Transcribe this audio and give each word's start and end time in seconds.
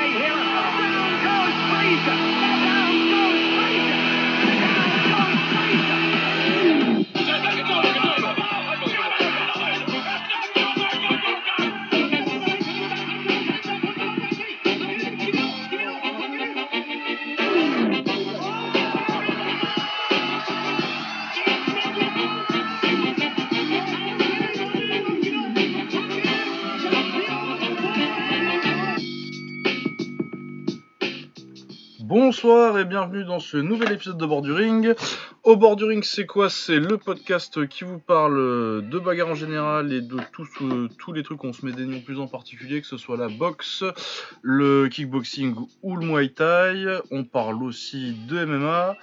right 0.00 0.16
here. 0.16 0.39
Bonsoir 32.42 32.78
et 32.78 32.86
bienvenue 32.86 33.24
dans 33.24 33.38
ce 33.38 33.58
nouvel 33.58 33.92
épisode 33.92 34.16
de 34.16 34.24
Bord 34.24 34.40
du 34.40 34.50
Ring. 34.50 34.94
Au 35.42 35.56
Bord 35.56 35.76
du 35.76 35.84
Ring, 35.84 36.02
c'est 36.02 36.24
quoi? 36.24 36.48
C'est 36.48 36.78
le 36.78 36.96
podcast 36.96 37.66
qui 37.68 37.84
vous 37.84 37.98
parle 37.98 38.88
de 38.88 38.98
bagarre 38.98 39.28
en 39.28 39.34
général 39.34 39.92
et 39.92 40.00
de 40.00 40.16
tous 40.32 40.48
euh, 40.62 40.88
tous 40.98 41.12
les 41.12 41.22
trucs 41.22 41.44
où 41.44 41.48
on 41.48 41.52
se 41.52 41.66
met 41.66 41.72
des 41.72 41.84
noms 41.84 42.00
plus 42.00 42.18
en 42.18 42.28
particulier, 42.28 42.80
que 42.80 42.86
ce 42.86 42.96
soit 42.96 43.18
la 43.18 43.28
boxe, 43.28 43.84
le 44.40 44.88
kickboxing 44.88 45.54
ou 45.82 45.96
le 45.96 46.06
muay 46.06 46.30
thai. 46.30 47.00
On 47.10 47.24
parle 47.24 47.62
aussi 47.62 48.14
de 48.26 48.46
MMA. 48.46 48.96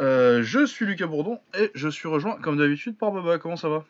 Euh, 0.00 0.44
je 0.44 0.64
suis 0.64 0.86
Lucas 0.86 1.08
Bourdon 1.08 1.40
et 1.58 1.72
je 1.74 1.88
suis 1.88 2.06
rejoint 2.06 2.36
comme 2.36 2.58
d'habitude 2.58 2.96
par 2.96 3.10
Baba. 3.10 3.38
Comment 3.38 3.56
ça 3.56 3.68
va? 3.68 3.84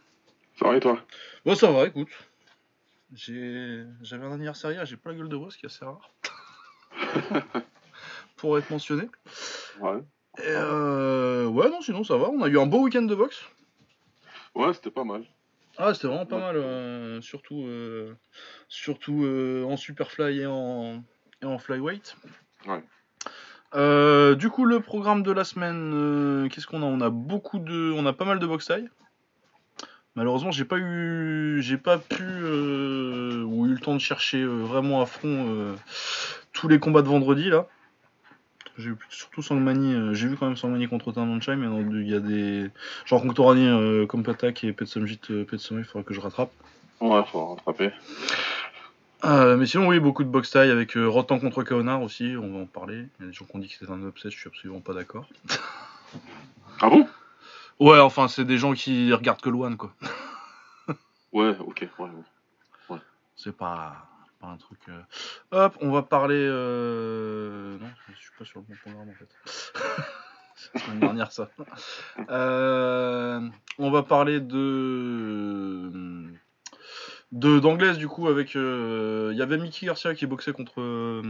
Ça 0.59 0.67
va 0.67 0.77
et 0.79 0.81
toi? 0.81 0.99
Bon, 1.45 1.55
ça 1.55 1.71
va, 1.71 1.85
écoute. 1.89 2.09
J'ai- 3.13 3.85
J'avais 4.01 4.25
un 4.25 4.33
anniversaire 4.33 4.73
hier, 4.73 4.87
j'ai 4.87 4.97
pas 4.97 5.11
la 5.11 5.17
gueule 5.17 5.29
de 5.29 5.37
bois, 5.37 5.51
ce 5.51 5.59
qui 5.59 5.67
est 5.67 5.69
assez 5.69 5.85
rare. 5.85 6.11
Pour 8.39 8.57
être 8.57 8.71
mentionné. 8.71 9.09
Ouais. 9.81 9.99
Et 10.39 10.43
euh, 10.47 11.47
ouais, 11.47 11.69
non, 11.69 11.81
sinon 11.83 12.05
ça 12.05 12.17
va. 12.17 12.31
On 12.31 12.41
a 12.43 12.49
eu 12.49 12.59
un 12.59 12.67
beau 12.67 12.83
week-end 12.83 13.03
de 13.03 13.15
boxe. 13.15 13.43
Ouais, 14.55 14.73
c'était 14.73 14.91
pas 14.91 15.05
mal. 15.05 15.25
Ah, 15.77 15.93
c'était 15.95 16.09
vraiment 16.09 16.27
pas 16.27 16.37
Ouais. 16.37 16.43
mal, 16.43 16.57
euh, 16.57 17.21
surtout, 17.21 17.65
euh, 17.67 18.15
surtout 18.69 19.25
en 19.69 19.77
superfly 19.77 20.41
et 20.41 20.47
en, 20.47 21.03
et 21.43 21.47
en 21.47 21.59
flyweight. 21.59 22.17
Ouais. 22.67 22.83
Du 24.37 24.51
coup, 24.51 24.65
le 24.65 24.81
programme 24.81 25.23
de 25.23 25.33
la 25.33 25.45
semaine, 25.45 26.49
qu'est-ce 26.51 26.67
qu'on 26.67 26.83
a? 26.83 26.87
On 26.87 27.01
a 27.01 27.11
beaucoup 27.11 27.59
de, 27.59 27.93
on 27.95 28.07
a 28.07 28.13
pas 28.13 28.25
mal 28.25 28.39
de 28.39 28.47
boxe 28.47 28.67
taille. 28.67 28.89
Malheureusement, 30.15 30.51
j'ai 30.51 30.65
pas 30.65 30.79
eu, 30.79 31.59
j'ai 31.61 31.77
pas 31.77 31.99
pu 31.99 32.23
ou 32.25 33.67
eu 33.67 33.73
le 33.73 33.79
temps 33.81 33.95
de 33.95 34.01
chercher 34.01 34.45
vraiment 34.45 35.01
à 35.01 35.07
fond 35.07 35.47
euh, 35.49 35.75
tous 36.53 36.67
les 36.67 36.81
combats 36.81 37.03
de 37.03 37.09
vendredi 37.09 37.51
là. 37.51 37.69
J'ai 38.79 38.91
vu 38.91 38.97
surtout 39.11 39.43
Sangmani, 39.43 39.93
euh, 39.93 40.15
j'ai 40.15 40.29
vu 40.29 40.37
quand 40.37 40.47
même 40.47 40.57
Sangmani 40.57 40.87
contre 40.89 41.11
Tananchai, 41.11 41.57
mais 41.57 41.67
il 42.01 42.09
y 42.09 42.15
a 42.15 42.21
des 42.21 42.71
genre 43.07 43.21
Conctorani 43.21 43.67
euh, 43.67 44.07
comme 44.07 44.23
Patak 44.23 44.63
et 44.63 44.73
Petsumjit 44.73 45.21
euh, 45.31 45.45
il 45.51 45.85
faudra 45.85 46.05
que 46.05 46.15
je 46.15 46.21
rattrape. 46.21 46.53
Ouais, 47.01 47.21
faut 47.27 47.55
rattraper. 47.55 47.91
Euh, 49.25 49.57
mais 49.57 49.67
sinon, 49.67 49.89
oui, 49.89 49.99
beaucoup 49.99 50.23
de 50.23 50.29
boxe 50.29 50.53
taille 50.53 50.71
avec 50.71 50.97
euh, 50.97 51.09
Rotan 51.09 51.41
contre 51.41 51.65
Kaonar 51.65 52.03
aussi, 52.03 52.37
on 52.41 52.53
va 52.53 52.61
en 52.61 52.67
parler. 52.67 53.07
Il 53.19 53.23
y 53.23 53.25
a 53.25 53.31
des 53.31 53.33
gens 53.33 53.45
qui 53.45 53.57
ont 53.57 53.59
dit 53.59 53.69
que 53.69 53.75
c'était 53.75 53.91
un 53.91 54.07
upset, 54.07 54.31
je 54.31 54.39
suis 54.39 54.49
absolument 54.49 54.81
pas 54.81 54.95
d'accord. 54.95 55.27
Ah 56.81 56.89
bon? 56.89 57.09
Ouais, 57.81 57.99
enfin, 57.99 58.29
c'est 58.29 58.45
des 58.45 58.57
gens 58.57 58.73
qui 58.73 59.13
regardent 59.13 59.41
que 59.41 59.51
Luan, 59.51 59.77
quoi. 59.77 59.93
Ouais, 61.33 61.57
ok. 61.59 61.89
Ouais, 61.99 62.09
ouais. 62.89 62.99
C'est 63.37 63.57
pas, 63.57 64.08
un 64.43 64.57
truc. 64.57 64.79
euh. 64.89 65.01
Hop, 65.51 65.77
on 65.81 65.91
va 65.91 66.03
parler. 66.03 66.37
Euh... 66.39 67.79
Non, 67.79 67.89
je 68.09 68.15
suis 68.21 68.31
pas 68.39 68.45
sur 68.45 68.61
le 68.61 68.67
bon 68.67 68.75
programme 68.83 69.09
en 69.09 69.15
fait. 69.15 69.29
Dernière 71.01 71.33
ça. 71.33 71.51
Euh, 72.31 73.41
On 73.79 73.91
va 73.91 74.03
parler 74.03 74.41
de. 74.41 75.91
d'anglaise 77.33 77.99
du 77.99 78.09
coup 78.09 78.29
avec. 78.29 78.55
Il 78.55 79.35
y 79.35 79.43
avait 79.43 79.59
Mickey 79.59 79.87
Garcia 79.87 80.15
qui 80.15 80.27
boxait 80.27 80.53
contre. 80.53 81.23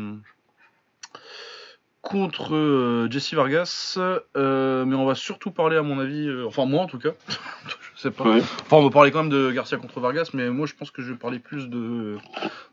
contre 2.00 3.06
Jesse 3.10 3.34
Vargas, 3.34 3.98
mais 4.34 4.94
on 4.94 5.04
va 5.04 5.14
surtout 5.14 5.50
parler 5.50 5.76
à 5.76 5.82
mon 5.82 5.98
avis, 5.98 6.30
enfin 6.46 6.64
moi 6.64 6.82
en 6.82 6.86
tout 6.86 6.98
cas, 6.98 7.10
je 7.98 8.02
sais 8.02 8.10
pas, 8.12 8.22
Ouais. 8.24 8.38
Enfin, 8.40 8.76
on 8.76 8.84
va 8.84 8.90
parler 8.90 9.10
quand 9.10 9.24
même 9.24 9.30
de 9.32 9.50
Garcia 9.50 9.76
contre 9.76 9.98
Vargas, 10.00 10.30
mais 10.32 10.48
moi 10.50 10.66
je 10.66 10.74
pense 10.74 10.90
que 10.92 11.02
je 11.02 11.12
vais 11.12 11.18
parler 11.18 11.40
plus 11.40 11.68
de, 11.68 12.16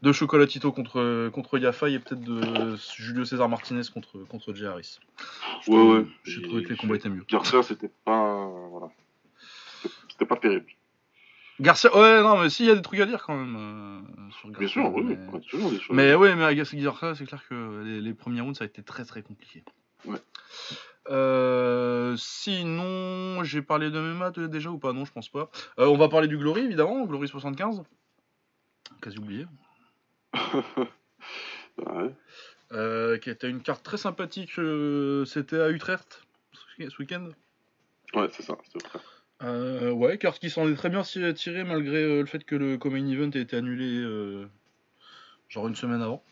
de 0.03 0.11
Chocolatito 0.11 0.71
contre, 0.71 1.29
contre 1.29 1.57
Yafai 1.57 1.93
et 1.93 1.99
peut-être 1.99 2.21
de 2.21 2.75
Julio 2.95 3.25
César 3.25 3.49
Martinez 3.49 3.81
contre, 3.93 4.19
contre 4.29 4.53
Harris. 4.65 4.99
Je 5.65 5.71
Ouais, 5.71 5.77
trouve- 5.77 5.93
ouais. 5.97 6.05
J'ai 6.25 6.41
trouvé 6.43 6.63
que 6.63 6.69
les 6.69 6.75
combats 6.77 6.95
étaient 6.95 7.09
mieux. 7.09 7.25
Garcia, 7.27 7.63
c'était 7.63 7.89
pas. 8.05 8.47
Voilà. 8.69 8.87
C'était- 10.09 10.25
pas 10.25 10.35
terrible. 10.37 10.67
Garcia, 11.59 11.95
ouais, 11.97 12.21
non, 12.21 12.37
mais 12.37 12.49
s'il 12.49 12.65
y 12.65 12.69
a 12.69 12.75
des 12.75 12.81
trucs 12.81 12.99
à 12.99 13.05
dire 13.05 13.23
quand 13.25 13.35
même 13.35 13.55
euh, 13.57 14.31
sur 14.39 14.49
Garcia. 14.51 14.59
Bien 14.59 14.67
sûr, 14.67 14.93
oui, 14.93 15.03
mais... 15.07 15.15
oui. 15.15 15.33
Ouais, 15.33 15.41
toujours 15.49 15.71
des 15.71 15.79
choses. 15.79 15.95
Mais 15.95 16.13
ouais, 16.13 16.35
mais 16.35 16.43
à 16.43 16.53
Garcia, 16.53 17.15
c'est 17.17 17.25
clair 17.25 17.41
que 17.49 17.81
les, 17.83 18.01
les 18.01 18.13
premiers 18.13 18.41
rounds 18.41 18.57
ça 18.57 18.65
a 18.65 18.67
été 18.67 18.83
très 18.83 19.05
très 19.05 19.21
compliqué. 19.23 19.63
Ouais. 20.07 20.19
Euh, 21.09 22.15
sinon, 22.17 23.43
j'ai 23.43 23.61
parlé 23.61 23.91
de 23.91 23.99
MMA 23.99 24.31
de- 24.31 24.47
déjà 24.47 24.69
ou 24.71 24.79
pas? 24.79 24.91
Non, 24.93 25.05
je 25.05 25.11
pense 25.11 25.29
pas. 25.29 25.51
Euh, 25.79 25.85
on 25.87 25.97
va 25.97 26.09
parler 26.09 26.27
du 26.27 26.37
Glory 26.37 26.61
évidemment, 26.61 27.05
Glory 27.05 27.27
75. 27.27 27.83
Quasi 29.01 29.19
oublié. 29.19 29.45
ouais. 31.77 32.11
Euh, 32.71 33.17
qui 33.19 33.29
était 33.29 33.49
une 33.49 33.61
carte 33.61 33.83
très 33.83 33.97
sympathique. 33.97 34.53
C'était 35.25 35.59
à 35.59 35.69
Utrecht 35.69 36.23
ce 36.77 36.97
week-end. 36.99 37.29
Ouais, 38.15 38.27
c'est 38.31 38.43
ça. 38.43 38.57
C'était. 38.63 38.85
Euh, 39.43 39.91
ouais, 39.91 40.17
carte 40.17 40.39
qui 40.39 40.49
s'en 40.49 40.67
est 40.67 40.75
très 40.75 40.89
bien 40.89 41.03
tirée 41.03 41.63
malgré 41.63 42.19
le 42.21 42.25
fait 42.25 42.43
que 42.43 42.55
le 42.55 42.77
Common 42.77 43.05
Event 43.07 43.31
ait 43.31 43.41
été 43.41 43.57
annulé 43.57 44.01
genre 45.49 45.67
une 45.67 45.75
semaine 45.75 46.01
avant. 46.01 46.23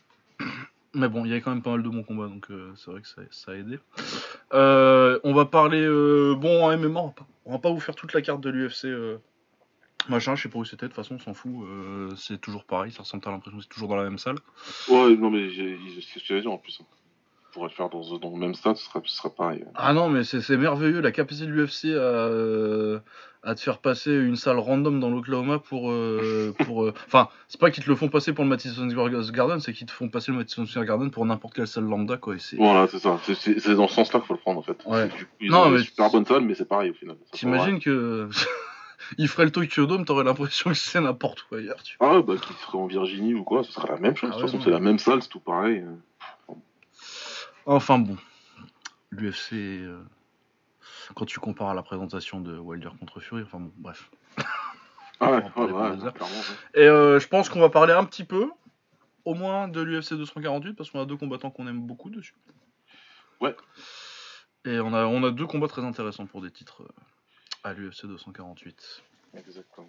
Mais 0.94 1.08
bon, 1.08 1.24
il 1.24 1.28
y 1.28 1.32
avait 1.32 1.40
quand 1.40 1.50
même 1.50 1.62
pas 1.62 1.72
mal 1.72 1.82
de 1.82 1.88
bons 1.88 2.02
combats, 2.02 2.28
donc 2.28 2.50
euh, 2.50 2.72
c'est 2.76 2.90
vrai 2.90 3.00
que 3.00 3.08
ça, 3.08 3.52
a 3.52 3.54
aidé. 3.54 3.78
Euh, 4.52 5.18
on 5.24 5.34
va 5.34 5.44
parler, 5.44 5.82
euh, 5.82 6.34
bon, 6.36 6.64
en 6.64 6.70
MMA, 6.76 7.00
on 7.00 7.52
va, 7.52 7.58
pas, 7.58 7.68
on 7.68 7.74
vous 7.74 7.80
faire 7.80 7.96
toute 7.96 8.12
la 8.12 8.22
carte 8.22 8.40
de 8.40 8.50
l'UFC. 8.50 8.86
machin, 10.08 10.36
je 10.36 10.42
sais 10.42 10.48
pas 10.48 10.58
où 10.58 10.64
c'était, 10.64 10.86
de 10.86 10.92
toute 10.92 10.96
façon, 10.96 11.16
on 11.16 11.18
s'en 11.18 11.34
fout. 11.34 11.52
c'est 12.16 12.40
toujours 12.40 12.64
pareil, 12.64 12.92
ça 12.92 13.02
ressemble 13.02 13.26
à 13.26 13.32
l'impression 13.32 13.58
que 13.58 13.64
c'est 13.64 13.70
toujours 13.70 13.88
dans 13.88 13.96
la 13.96 14.04
même 14.04 14.18
salle. 14.18 14.38
Ouais, 14.88 15.16
non, 15.16 15.30
mais 15.30 15.50
j'ai- 15.50 15.76
dit 15.78 16.46
en 16.46 16.58
plus. 16.58 16.78
hein. 16.80 16.86
Pourrait 17.54 17.70
faire 17.70 17.88
dans, 17.88 18.18
dans 18.18 18.30
le 18.30 18.36
même 18.36 18.54
stade, 18.54 18.76
ce 18.76 18.84
serait, 18.84 19.00
ce 19.04 19.16
serait 19.16 19.30
pareil. 19.30 19.64
Ah 19.76 19.92
non, 19.92 20.08
mais 20.08 20.24
c'est 20.24 20.56
merveilleux, 20.56 21.00
la 21.00 21.12
capacité 21.12 21.46
de 21.46 21.52
l'UFC 21.52 21.84
à, 21.84 21.88
euh, 22.02 22.98
à 23.44 23.54
te 23.54 23.60
faire 23.60 23.78
passer 23.78 24.10
une 24.12 24.34
salle 24.34 24.58
random 24.58 24.98
dans 24.98 25.08
l'Oklahoma 25.08 25.60
pour. 25.60 25.88
euh, 25.92 26.52
pour 26.64 26.82
euh, 26.82 26.92
Enfin, 27.06 27.28
c'est 27.46 27.60
pas 27.60 27.70
qu'ils 27.70 27.84
te 27.84 27.88
le 27.88 27.94
font 27.94 28.08
passer 28.08 28.32
pour 28.32 28.42
le 28.42 28.50
Madison 28.50 28.90
Square 28.90 29.08
Garden, 29.30 29.60
c'est 29.60 29.72
qu'ils 29.72 29.86
te 29.86 29.92
font 29.92 30.08
passer 30.08 30.32
le 30.32 30.38
Madison 30.38 30.66
Square 30.66 30.84
Garden 30.84 31.10
pour 31.12 31.24
n'importe 31.26 31.54
quelle 31.54 31.68
salle 31.68 31.84
lambda, 31.84 32.16
quoi. 32.16 32.34
Et 32.34 32.38
c'est... 32.40 32.56
Voilà, 32.56 32.88
c'est 32.88 32.98
ça. 32.98 33.20
C'est- 33.22 33.74
dans 33.74 33.86
ce 33.86 33.94
sens-là 33.94 34.18
qu'il 34.18 34.26
faut 34.26 34.34
le 34.34 34.40
prendre 34.40 34.58
en 34.58 34.62
fait. 34.62 34.78
Ouais. 34.86 35.06
Du 35.06 35.24
coup, 35.26 35.30
ils 35.40 35.50
Non, 35.52 35.58
ont 35.66 35.70
mais 35.70 35.78
une 35.78 35.84
super 35.84 36.10
bonne 36.10 36.26
salle, 36.26 36.40
mais 36.42 36.54
c'est 36.54 36.68
pareil 36.68 36.90
au 36.90 36.94
final. 36.94 37.16
T'imagines 37.32 37.78
que. 37.78 38.28
Il 39.18 39.28
ferait 39.28 39.44
le 39.44 39.52
Tokyo 39.52 39.84
Dome, 39.86 40.06
t'aurais 40.06 40.24
l'impression 40.24 40.70
que 40.70 40.76
c'est 40.76 41.00
n'importe 41.00 41.44
où 41.52 41.56
ailleurs, 41.56 41.82
tu 41.82 41.96
vois. 42.00 42.16
Ah 42.16 42.22
bah 42.22 42.34
qu'il 42.36 42.56
serait 42.56 42.78
en 42.78 42.86
Virginie 42.86 43.34
ou 43.34 43.44
quoi, 43.44 43.62
ce 43.62 43.70
serait 43.70 43.88
la 43.92 43.98
même 43.98 44.16
chose. 44.16 44.30
Ah 44.32 44.36
de 44.38 44.42
ouais, 44.42 44.42
toute 44.46 44.50
façon, 44.52 44.64
c'est 44.64 44.70
la 44.70 44.80
même 44.80 44.98
salle, 44.98 45.22
c'est 45.22 45.28
tout 45.28 45.40
pareil. 45.40 45.84
Enfin 47.66 47.98
bon, 47.98 48.16
l'UFC, 49.10 49.52
euh, 49.52 50.02
quand 51.14 51.24
tu 51.24 51.40
compares 51.40 51.70
à 51.70 51.74
la 51.74 51.82
présentation 51.82 52.40
de 52.40 52.58
Wilder 52.58 52.90
contre 52.98 53.20
Fury, 53.20 53.42
enfin 53.42 53.58
bon, 53.60 53.72
bref. 53.76 54.10
Ah 55.20 55.30
ouais, 55.30 55.42
ouais, 55.56 55.72
ouais, 55.72 55.90
ouais. 55.90 56.10
Et 56.74 56.86
euh, 56.86 57.18
je 57.18 57.28
pense 57.28 57.48
qu'on 57.48 57.60
va 57.60 57.70
parler 57.70 57.94
un 57.94 58.04
petit 58.04 58.24
peu, 58.24 58.50
au 59.24 59.34
moins, 59.34 59.68
de 59.68 59.80
l'UFC 59.80 60.14
248, 60.14 60.74
parce 60.74 60.90
qu'on 60.90 61.00
a 61.00 61.06
deux 61.06 61.16
combattants 61.16 61.50
qu'on 61.50 61.66
aime 61.66 61.86
beaucoup 61.86 62.10
dessus. 62.10 62.34
Ouais. 63.40 63.56
Et 64.66 64.80
on 64.80 64.92
a, 64.94 65.06
on 65.06 65.22
a 65.24 65.30
deux 65.30 65.46
combats 65.46 65.68
très 65.68 65.82
intéressants 65.82 66.26
pour 66.26 66.42
des 66.42 66.50
titres 66.50 66.82
euh, 66.82 66.88
à 67.64 67.72
l'UFC 67.72 68.06
248. 68.06 69.02
Exactement. 69.36 69.88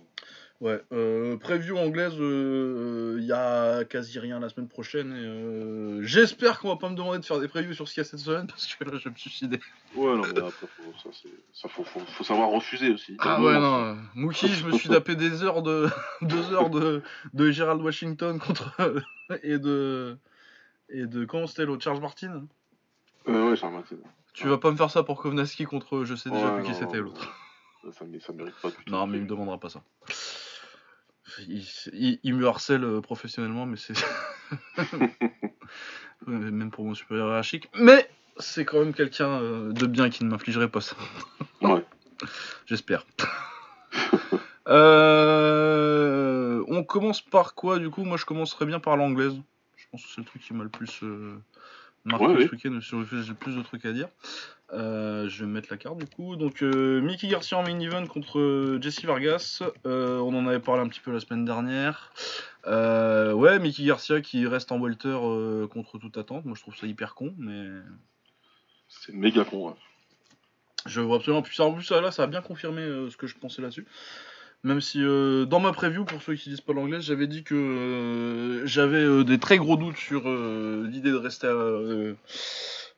Ouais, 0.61 0.81
euh, 0.93 1.35
preview 1.37 1.77
anglaise, 1.77 2.13
il 2.17 3.25
y 3.25 3.31
a 3.33 3.83
quasi 3.83 4.19
rien 4.19 4.39
la 4.39 4.47
semaine 4.49 4.69
prochaine. 4.69 5.11
Et, 5.11 5.19
euh, 5.25 6.01
J'espère 6.03 6.59
qu'on 6.59 6.69
va 6.69 6.77
pas 6.77 6.89
me 6.89 6.95
demander 6.95 7.19
de 7.19 7.25
faire 7.25 7.39
des 7.39 7.47
previews 7.49 7.73
sur 7.73 7.87
ce 7.87 7.93
qu'il 7.93 8.01
y 8.01 8.05
a 8.05 8.09
cette 8.09 8.19
semaine, 8.21 8.47
parce 8.49 8.73
que 8.73 8.83
là, 8.85 8.91
je 8.97 9.03
vais 9.03 9.09
me 9.09 9.15
suicider. 9.17 9.59
Ouais, 9.95 10.15
non, 10.15 10.21
mais 10.33 10.39
après, 10.39 10.67
faut, 10.67 10.93
ça, 11.03 11.09
c'est- 11.11 11.29
ça, 11.53 11.67
faut, 11.67 11.83
faut, 11.83 11.99
faut 11.99 12.23
savoir 12.23 12.49
refuser 12.49 12.89
aussi. 12.91 13.17
Ah 13.19 13.41
ouais, 13.41 13.59
non. 13.59 13.83
euh, 13.83 13.95
Mookie, 14.15 14.47
je 14.47 14.65
me 14.65 14.71
suis 14.71 14.87
tapé 14.89 15.15
des 15.15 15.43
heures 15.43 15.61
de. 15.61 15.87
deux 16.21 16.51
heures 16.53 16.69
de, 16.69 17.01
de 17.33 17.51
Gerald 17.51 17.81
Washington 17.81 18.39
contre. 18.39 18.75
et 19.43 19.59
de. 19.59 20.17
Et 20.89 21.05
de. 21.05 21.25
Comment 21.25 21.47
c'était 21.47 21.65
l'autre 21.65 21.83
Charles 21.83 22.01
Martin? 22.01 22.45
Euh, 23.27 23.49
ouais, 23.49 23.55
Charles 23.57 23.73
Martin. 23.73 23.95
Tu 24.33 24.47
vas 24.47 24.57
pas 24.57 24.71
me 24.71 24.77
faire 24.77 24.89
ça 24.91 25.03
pour 25.03 25.21
Kovnaski 25.21 25.65
contre. 25.65 26.03
Je 26.05 26.15
sais 26.15 26.29
déjà 26.29 26.47
Ouais, 26.55 26.61
plus 26.61 26.71
qui 26.71 26.75
c'était 26.75 26.97
l'autre. 26.97 27.33
Ça, 27.85 27.91
ça, 27.99 28.05
mé- 28.05 28.19
ça 28.19 28.33
mérite 28.33 28.55
pas 28.61 28.69
du 28.69 28.75
tout. 28.83 28.91
Non, 28.91 29.05
mais 29.07 29.17
il 29.17 29.23
me 29.23 29.27
demandera 29.27 29.59
pas 29.59 29.69
ça. 29.69 29.81
Il, 31.47 31.63
il- 31.93 32.19
il 32.23 32.35
me 32.35 32.47
harcèle 32.47 32.83
euh, 32.83 33.01
professionnellement, 33.01 33.65
mais 33.65 33.77
c'est 33.77 33.93
Même 36.27 36.71
pour 36.71 36.85
mon 36.85 36.93
supérieur 36.93 37.27
hiérarchique. 37.27 37.69
Mais 37.79 38.09
c'est 38.37 38.65
quand 38.65 38.79
même 38.79 38.93
quelqu'un 38.93 39.39
euh, 39.41 39.71
de 39.71 39.85
bien 39.85 40.09
qui 40.09 40.23
ne 40.23 40.29
m'infligerait 40.29 40.69
pas 40.69 40.81
ça. 40.81 40.95
Ouais. 41.61 41.85
J'espère. 42.65 43.05
Euh, 44.67 46.63
on 46.67 46.83
commence 46.83 47.21
par 47.21 47.53
quoi 47.53 47.77
du 47.77 47.91
coup? 47.91 48.03
Moi 48.03 48.17
je 48.17 48.25
commencerais 48.25 48.65
bien 48.65 48.79
par 48.79 48.97
l'anglaise. 48.97 49.35
Je 49.77 49.85
pense 49.91 50.03
que 50.03 50.09
c'est 50.09 50.21
le 50.21 50.25
truc 50.25 50.41
qui 50.41 50.55
m'a 50.55 50.63
le 50.63 50.69
plus 50.71 51.03
euh, 51.03 51.37
marqué 52.05 52.25
Ouais, 52.27 52.33
ce 52.35 52.41
oui. 52.43 52.49
week-end, 52.51 52.79
j'ai 52.79 53.33
plus 53.33 53.55
de 53.55 53.61
trucs 53.61 53.85
à 53.85 53.91
dire. 53.91 54.07
Euh, 54.73 55.29
je 55.29 55.45
vais 55.45 55.51
mettre 55.51 55.67
la 55.69 55.77
carte 55.77 55.97
du 55.97 56.07
coup. 56.07 56.35
Donc 56.35 56.63
euh, 56.63 56.99
Mickey 57.01 57.27
Garcia 57.27 57.57
en 57.57 57.63
main 57.63 57.79
event 57.79 58.05
contre 58.07 58.39
euh, 58.39 58.79
Jesse 58.81 59.05
Vargas. 59.05 59.61
Euh, 59.85 60.17
on 60.19 60.33
en 60.35 60.47
avait 60.47 60.59
parlé 60.59 60.81
un 60.81 60.87
petit 60.87 60.99
peu 61.01 61.11
la 61.11 61.19
semaine 61.19 61.45
dernière. 61.45 62.11
Ouais, 62.65 63.59
Mickey 63.59 63.83
Garcia 63.83 64.21
qui 64.21 64.47
reste 64.47 64.71
en 64.71 64.79
welter 64.79 65.17
contre 65.71 65.99
toute 65.99 66.17
attente. 66.17 66.45
Moi 66.45 66.55
je 66.55 66.61
trouve 66.61 66.75
ça 66.75 66.87
hyper 66.87 67.13
con, 67.13 67.33
mais 67.37 67.67
C'est 68.87 69.13
méga 69.13 69.43
con, 69.45 69.69
ouais. 69.69 69.75
je 70.87 71.01
vois 71.01 71.17
absolument. 71.17 71.43
Puis 71.43 71.55
ça, 71.55 71.65
en 71.65 71.73
plus, 71.73 71.83
ça, 71.83 72.01
là, 72.01 72.11
ça 72.11 72.23
a 72.23 72.27
bien 72.27 72.41
confirmé 72.41 72.81
ce 73.11 73.17
que 73.17 73.27
je 73.27 73.37
pensais 73.37 73.61
là-dessus. 73.61 73.85
Même 74.63 74.81
si 74.81 75.03
euh, 75.03 75.45
dans 75.45 75.59
ma 75.59 75.71
preview, 75.73 76.05
pour 76.05 76.21
ceux 76.21 76.33
qui 76.35 76.49
disent 76.49 76.61
pas 76.61 76.73
l'anglais, 76.73 76.99
j'avais 76.99 77.27
dit 77.27 77.43
que 77.43 77.53
euh, 77.53 78.65
j'avais 78.65 79.03
euh, 79.03 79.23
des 79.23 79.37
très 79.37 79.57
gros 79.57 79.77
doutes 79.77 79.97
sur 79.97 80.23
l'idée 80.27 81.11
de 81.11 81.15
rester 81.17 81.47
à, 81.47 82.13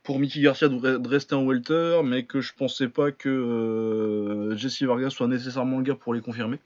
pour 0.03 0.19
Mickey 0.19 0.39
Garcia 0.39 0.69
de, 0.69 0.75
re- 0.75 1.01
de 1.01 1.07
rester 1.09 1.35
en 1.35 1.43
welter, 1.43 2.01
mais 2.05 2.23
que 2.23 2.39
je 2.39 2.53
pensais 2.53 2.87
pas 2.87 3.11
que 3.11 4.53
Jesse 4.55 4.83
Vargas 4.83 5.09
soit 5.09 5.27
nécessairement 5.27 5.77
le 5.77 5.83
gars 5.83 5.95
pour 5.95 6.13
les 6.13 6.21
confirmer. 6.21 6.59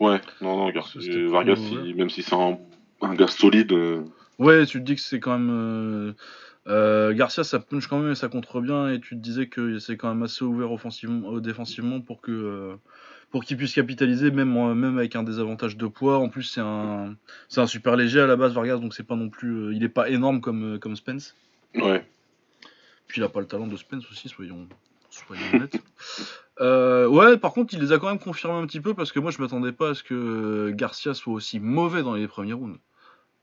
Ouais, 0.00 0.18
non, 0.40 0.56
non, 0.56 0.72
plus 0.72 1.26
Vargas, 1.26 1.60
il- 1.84 1.94
même 1.94 2.08
si 2.08 2.22
c'est 2.22 2.34
un, 2.34 2.58
un 3.02 3.14
gars 3.14 3.26
solide, 3.28 3.74
Ouais, 4.38 4.64
tu 4.64 4.78
te 4.80 4.84
dis 4.84 4.94
que 4.94 5.02
c'est 5.02 5.20
quand 5.20 5.38
même. 5.38 6.14
euh, 6.66 7.12
Garcia, 7.12 7.44
ça 7.44 7.58
punch 7.58 7.86
quand 7.88 7.98
même 7.98 8.12
et 8.12 8.14
ça 8.14 8.28
contre 8.28 8.62
bien, 8.62 8.88
et 8.90 8.98
tu 9.00 9.10
te 9.16 9.20
disais 9.20 9.48
que 9.48 9.78
c'est 9.78 9.98
quand 9.98 10.08
même 10.08 10.22
assez 10.22 10.44
ouvert 10.44 10.72
offensivement, 10.72 11.36
euh, 11.36 11.40
défensivement 11.40 12.00
pour 12.00 12.22
que 12.22 12.32
euh, 12.32 12.74
pour 13.30 13.44
qu'il 13.44 13.56
puisse 13.56 13.74
capitaliser, 13.74 14.30
même 14.30 14.56
euh, 14.56 14.74
même 14.74 14.98
avec 14.98 15.16
un 15.16 15.22
désavantage 15.22 15.76
de 15.76 15.86
poids. 15.86 16.18
En 16.18 16.28
plus, 16.28 16.42
c'est 16.44 16.60
un 16.60 17.16
c'est 17.48 17.60
un 17.60 17.66
super 17.66 17.96
léger 17.96 18.20
à 18.20 18.26
la 18.26 18.36
base, 18.36 18.52
Vargas, 18.54 18.78
donc 18.78 18.94
c'est 18.94 19.04
pas 19.06 19.16
non 19.16 19.28
plus, 19.28 19.50
euh, 19.68 19.74
il 19.74 19.82
est 19.84 19.88
pas 19.88 20.08
énorme 20.10 20.40
comme 20.40 20.74
euh, 20.74 20.78
comme 20.78 20.96
Spence. 20.96 21.36
ouais. 21.76 22.04
Puis 23.06 23.20
il 23.20 23.24
a 23.24 23.28
pas 23.28 23.40
le 23.40 23.46
talent 23.46 23.66
de 23.66 23.76
Spence 23.76 24.08
aussi, 24.10 24.28
soyons 24.28 24.68
soyons 25.10 25.42
honnêtes. 25.54 25.76
Euh, 26.62 27.06
ouais, 27.08 27.38
par 27.38 27.54
contre, 27.54 27.72
il 27.72 27.80
les 27.80 27.90
a 27.92 27.98
quand 27.98 28.08
même 28.10 28.18
confirmés 28.18 28.58
un 28.62 28.66
petit 28.66 28.82
peu 28.82 28.92
parce 28.92 29.12
que 29.12 29.18
moi, 29.18 29.30
je 29.30 29.40
m'attendais 29.40 29.72
pas 29.72 29.90
à 29.90 29.94
ce 29.94 30.02
que 30.02 30.70
Garcia 30.76 31.14
soit 31.14 31.32
aussi 31.32 31.58
mauvais 31.58 32.02
dans 32.02 32.12
les 32.14 32.28
premiers 32.28 32.52
rounds. 32.52 32.78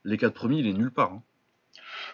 Les 0.04 0.18
quatre 0.18 0.36
premiers, 0.36 0.60
il 0.60 0.68
est 0.68 0.74
nulle 0.74 0.92
part. 0.92 1.13
hein. 1.13 1.24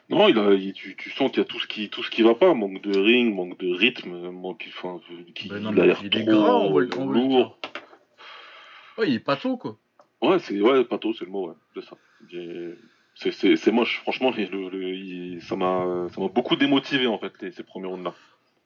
Non, 0.10 0.28
il 0.28 0.38
a, 0.38 0.54
il- 0.54 0.74
tu, 0.74 0.96
tu 0.96 1.10
sens 1.12 1.30
qu'il 1.32 1.40
y 1.40 1.42
a 1.42 1.46
tout 1.46 1.60
ce 1.60 1.68
qui, 1.68 1.90
tout 1.90 2.04
ce 2.04 2.12
qui 2.12 2.22
va 2.24 2.36
pas, 2.36 2.54
manque 2.54 2.82
de 2.82 2.98
ring, 2.98 3.34
manque 3.34 3.58
de 3.60 3.74
rythme, 3.74 4.30
manque, 4.32 4.66
enfin, 4.70 5.00
qui, 5.34 5.50
non, 5.50 5.72
il 5.74 5.80
a 5.82 5.86
l'air 5.86 6.00
il 6.04 6.08
est 6.18 6.26
trop 6.26 6.32
gras 6.34 6.54
en 6.54 7.06
lourd. 7.06 7.58
Ouais, 8.98 9.08
il 9.10 9.16
est 9.16 9.20
pato, 9.20 9.58
quoi. 9.58 9.78
Ouais, 10.22 10.40
c'est, 10.40 10.60
ouais, 10.62 10.84
pato, 10.86 11.14
c'est 11.14 11.26
le 11.26 11.32
mot, 11.32 11.48
ouais, 11.50 11.56
c'est 11.74 11.84
ça. 11.84 11.98
C'est, 13.16 13.32
c'est, 13.32 13.56
c'est 13.56 13.72
moche, 13.72 14.00
franchement, 14.02 14.32
les- 14.36 14.48
le, 14.48 14.70
le- 14.70 14.94
il- 14.96 15.42
ça 15.42 15.56
m'a, 15.56 16.08
ça 16.14 16.20
m'a 16.22 16.28
beaucoup 16.28 16.56
démotivé, 16.56 17.08
en 17.08 17.18
fait, 17.18 17.34
les- 17.42 17.52
ces 17.52 17.64
premiers 17.64 17.88
rounds 17.88 18.04
là. 18.04 18.14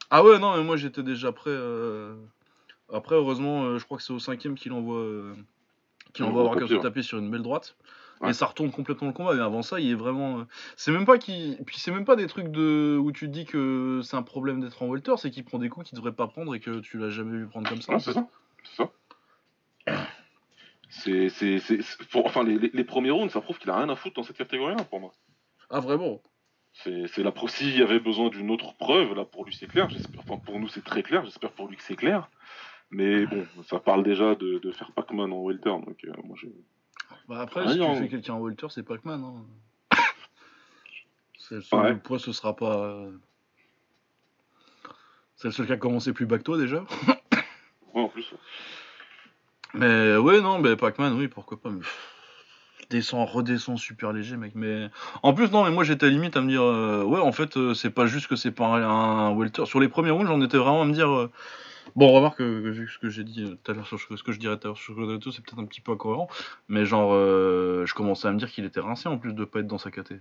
Ah 0.10 0.24
ouais, 0.24 0.40
non, 0.40 0.56
mais 0.58 0.64
moi 0.64 0.78
j'étais 0.78 1.04
déjà 1.04 1.32
prêt. 1.34 1.50
euh, 1.52 2.16
Après, 2.94 3.16
heureusement, 3.16 3.66
euh, 3.66 3.78
je 3.78 3.84
crois 3.84 3.98
que 3.98 4.04
c'est 4.04 4.14
au 4.14 4.20
cinquième 4.20 4.56
qu'il 4.56 4.72
envoie, 4.72 5.00
euh, 5.00 5.34
qu'il 6.14 6.24
Il 6.24 6.30
envoie 6.30 6.54
taper, 6.54 6.68
se 6.68 6.74
taper 6.82 7.02
sur 7.04 7.18
une 7.18 7.30
belle 7.30 7.42
droite. 7.42 7.76
Ouais. 8.22 8.30
Et 8.32 8.34
ça 8.34 8.46
retourne 8.48 8.72
complètement 8.72 9.08
le 9.08 9.14
combat. 9.14 9.34
Mais 9.36 9.42
avant 9.42 9.62
ça, 9.62 9.80
il 9.80 9.92
est 9.92 9.96
vraiment. 9.96 10.40
euh, 10.40 10.44
C'est 10.76 10.92
même 10.92 11.06
pas 11.06 11.18
qu'il. 11.18 11.58
Puis 11.66 11.78
c'est 11.80 11.92
même 11.92 12.06
pas 12.06 12.16
des 12.16 12.28
trucs 12.28 12.50
de 12.50 12.98
où 13.00 13.12
tu 13.12 13.28
te 13.28 13.32
dis 13.32 13.46
que 13.46 14.02
c'est 14.04 14.16
un 14.18 14.24
problème 14.24 14.60
d'être 14.62 14.82
en 14.84 14.88
welter, 14.88 15.14
c'est 15.18 15.30
qu'il 15.32 15.44
prend 15.44 15.60
des 15.60 15.70
coups 15.70 15.88
qu'il 15.90 15.96
devrait 15.98 16.14
pas 16.14 16.28
prendre 16.28 16.56
et 16.56 16.60
que 16.60 16.80
tu 16.80 16.98
l'as 16.98 17.10
jamais 17.10 17.38
vu 17.38 17.48
prendre 17.48 17.70
comme 17.70 17.82
ça. 17.82 17.94
En 17.94 18.00
c'est 18.00 18.14
ça, 18.14 18.28
c'est 18.64 18.76
ça. 18.76 18.92
C'est, 20.90 21.30
c'est, 21.30 21.60
c'est, 21.60 21.82
c'est- 21.82 22.08
pour- 22.10 22.26
enfin, 22.26 22.44
les, 22.44 22.58
les, 22.58 22.72
les 22.74 22.84
premiers 22.84 23.12
rounds, 23.12 23.32
ça 23.32 23.42
prouve 23.42 23.58
qu'il 23.60 23.70
a 23.70 23.78
rien 23.78 23.90
à 23.90 23.96
foutre 23.96 24.16
dans 24.16 24.24
cette 24.24 24.38
catégorie-là, 24.38 24.84
pour 24.86 25.00
moi. 25.00 25.14
Ah 25.70 25.80
vraiment? 25.80 26.22
C'est, 26.74 27.08
c'est 27.08 27.24
la 27.24 27.32
pro- 27.32 27.48
S'il 27.48 27.78
y 27.78 27.82
avait 27.82 28.00
besoin 28.00 28.30
d'une 28.30 28.50
autre 28.52 28.76
preuve, 28.78 29.14
là, 29.14 29.26
pour 29.26 29.44
lui, 29.46 29.54
c'est 29.54 29.68
clair. 29.68 29.90
J'espère, 29.90 30.22
enfin, 30.22 30.38
pour 30.38 30.60
nous, 30.60 30.68
c'est 30.70 30.84
très 30.84 31.04
clair. 31.04 31.26
J'espère 31.26 31.52
pour 31.52 31.68
lui 31.68 31.76
que 31.76 31.84
c'est 31.84 31.96
clair. 31.96 32.30
Mais 32.90 33.26
bon, 33.26 33.46
ça 33.66 33.80
parle 33.80 34.04
déjà 34.04 34.36
de, 34.36 34.60
de 34.60 34.72
faire 34.72 34.92
Pac-Man 34.94 35.34
en 35.34 35.44
welter, 35.44 35.70
donc 35.70 35.98
euh, 36.06 36.14
moi, 36.24 36.38
je... 36.40 36.48
Bah 37.28 37.42
après, 37.42 37.62
Ah, 37.66 37.72
si 37.74 37.80
non. 37.80 37.94
tu 37.96 38.02
fais 38.04 38.08
quelqu'un 38.10 38.34
en 38.34 38.40
welter, 38.40 38.68
c'est 38.70 38.84
Pac-Man. 38.84 39.24
Hein. 39.24 39.98
C'est 41.38 41.56
le 41.56 41.62
seul 41.62 41.80
Ouais. 41.80 41.96
poids, 41.96 42.20
ce 42.20 42.32
sera 42.32 42.56
pas. 42.56 42.78
euh, 42.78 43.12
C'est 45.36 45.48
le 45.50 45.54
seul 45.54 45.66
qui 45.68 45.74
a 45.74 45.78
commencé 45.78 46.14
plus 46.14 46.26
bas 46.26 46.38
que 46.38 46.44
toi 46.44 46.58
déjà. 46.58 46.84
Ouais, 47.94 48.02
en 48.02 48.10
plus. 48.10 48.34
Mais 49.74 50.18
ouais, 50.18 50.42
non, 50.42 50.60
mais 50.60 50.76
Pac-Man, 50.76 51.14
oui, 51.18 51.28
pourquoi 51.28 51.60
pas. 51.60 51.70
Mais... 51.70 51.80
pff, 51.80 52.14
Descend, 52.90 53.28
redescend 53.28 53.78
super 53.78 54.14
léger, 54.14 54.38
mec. 54.38 54.54
Mais 54.56 54.90
en 55.22 55.34
plus, 55.34 55.52
non, 55.52 55.64
mais 55.66 55.72
moi 55.72 55.84
j'étais 55.84 56.06
à 56.06 56.10
limite 56.10 56.38
à 56.38 56.42
me 56.42 56.48
dire, 56.48 56.62
euh, 56.64 57.04
ouais, 57.04 57.20
en 57.20 57.32
fait, 57.34 57.58
euh, 57.58 57.74
c'est 57.74 57.90
pas 57.90 58.08
juste 58.08 58.28
que 58.28 58.36
c'est 58.38 58.52
pas 58.52 58.66
un, 58.68 58.84
un 58.84 59.36
welter. 59.36 59.66
Sur 59.66 59.80
les 59.82 59.90
premiers 59.90 60.12
rounds, 60.12 60.28
j'en 60.28 60.42
étais 60.42 60.58
vraiment 60.58 60.82
à 60.84 60.86
me 60.86 60.94
dire, 60.94 61.10
euh, 61.12 61.30
bon, 61.96 62.12
remarque, 62.12 62.42
vu 62.42 62.88
ce 62.88 63.00
que 63.00 63.10
j'ai 63.10 63.24
dit 63.24 63.44
euh, 63.44 63.56
tout 63.64 63.72
à 63.72 63.76
l'heure 63.76 63.88
sur 63.88 64.00
ce 64.00 64.24
que 64.24 64.32
je 64.32 64.40
dirais 64.40 64.58
tout 64.58 64.68
à 64.68 64.70
l'heure 64.70 64.78
sur 64.78 64.96
Godreto, 64.96 65.32
c'est 65.32 65.44
peut-être 65.44 65.60
un 65.60 65.66
petit 65.66 65.82
peu 65.82 65.92
incohérent. 65.92 66.28
Mais 66.68 66.86
genre, 66.86 67.14
euh, 67.14 67.86
je 67.86 67.94
commençais 67.94 68.28
à 68.28 68.32
me 68.32 68.40
dire 68.40 68.52
qu'il 68.52 68.66
était 68.66 68.80
rincé 68.80 69.10
en 69.10 69.18
plus 69.18 69.34
de 69.34 69.46
pas 69.46 69.60
être 69.60 69.68
dans 69.68 69.78
sa 69.78 69.92
KT. 69.92 70.16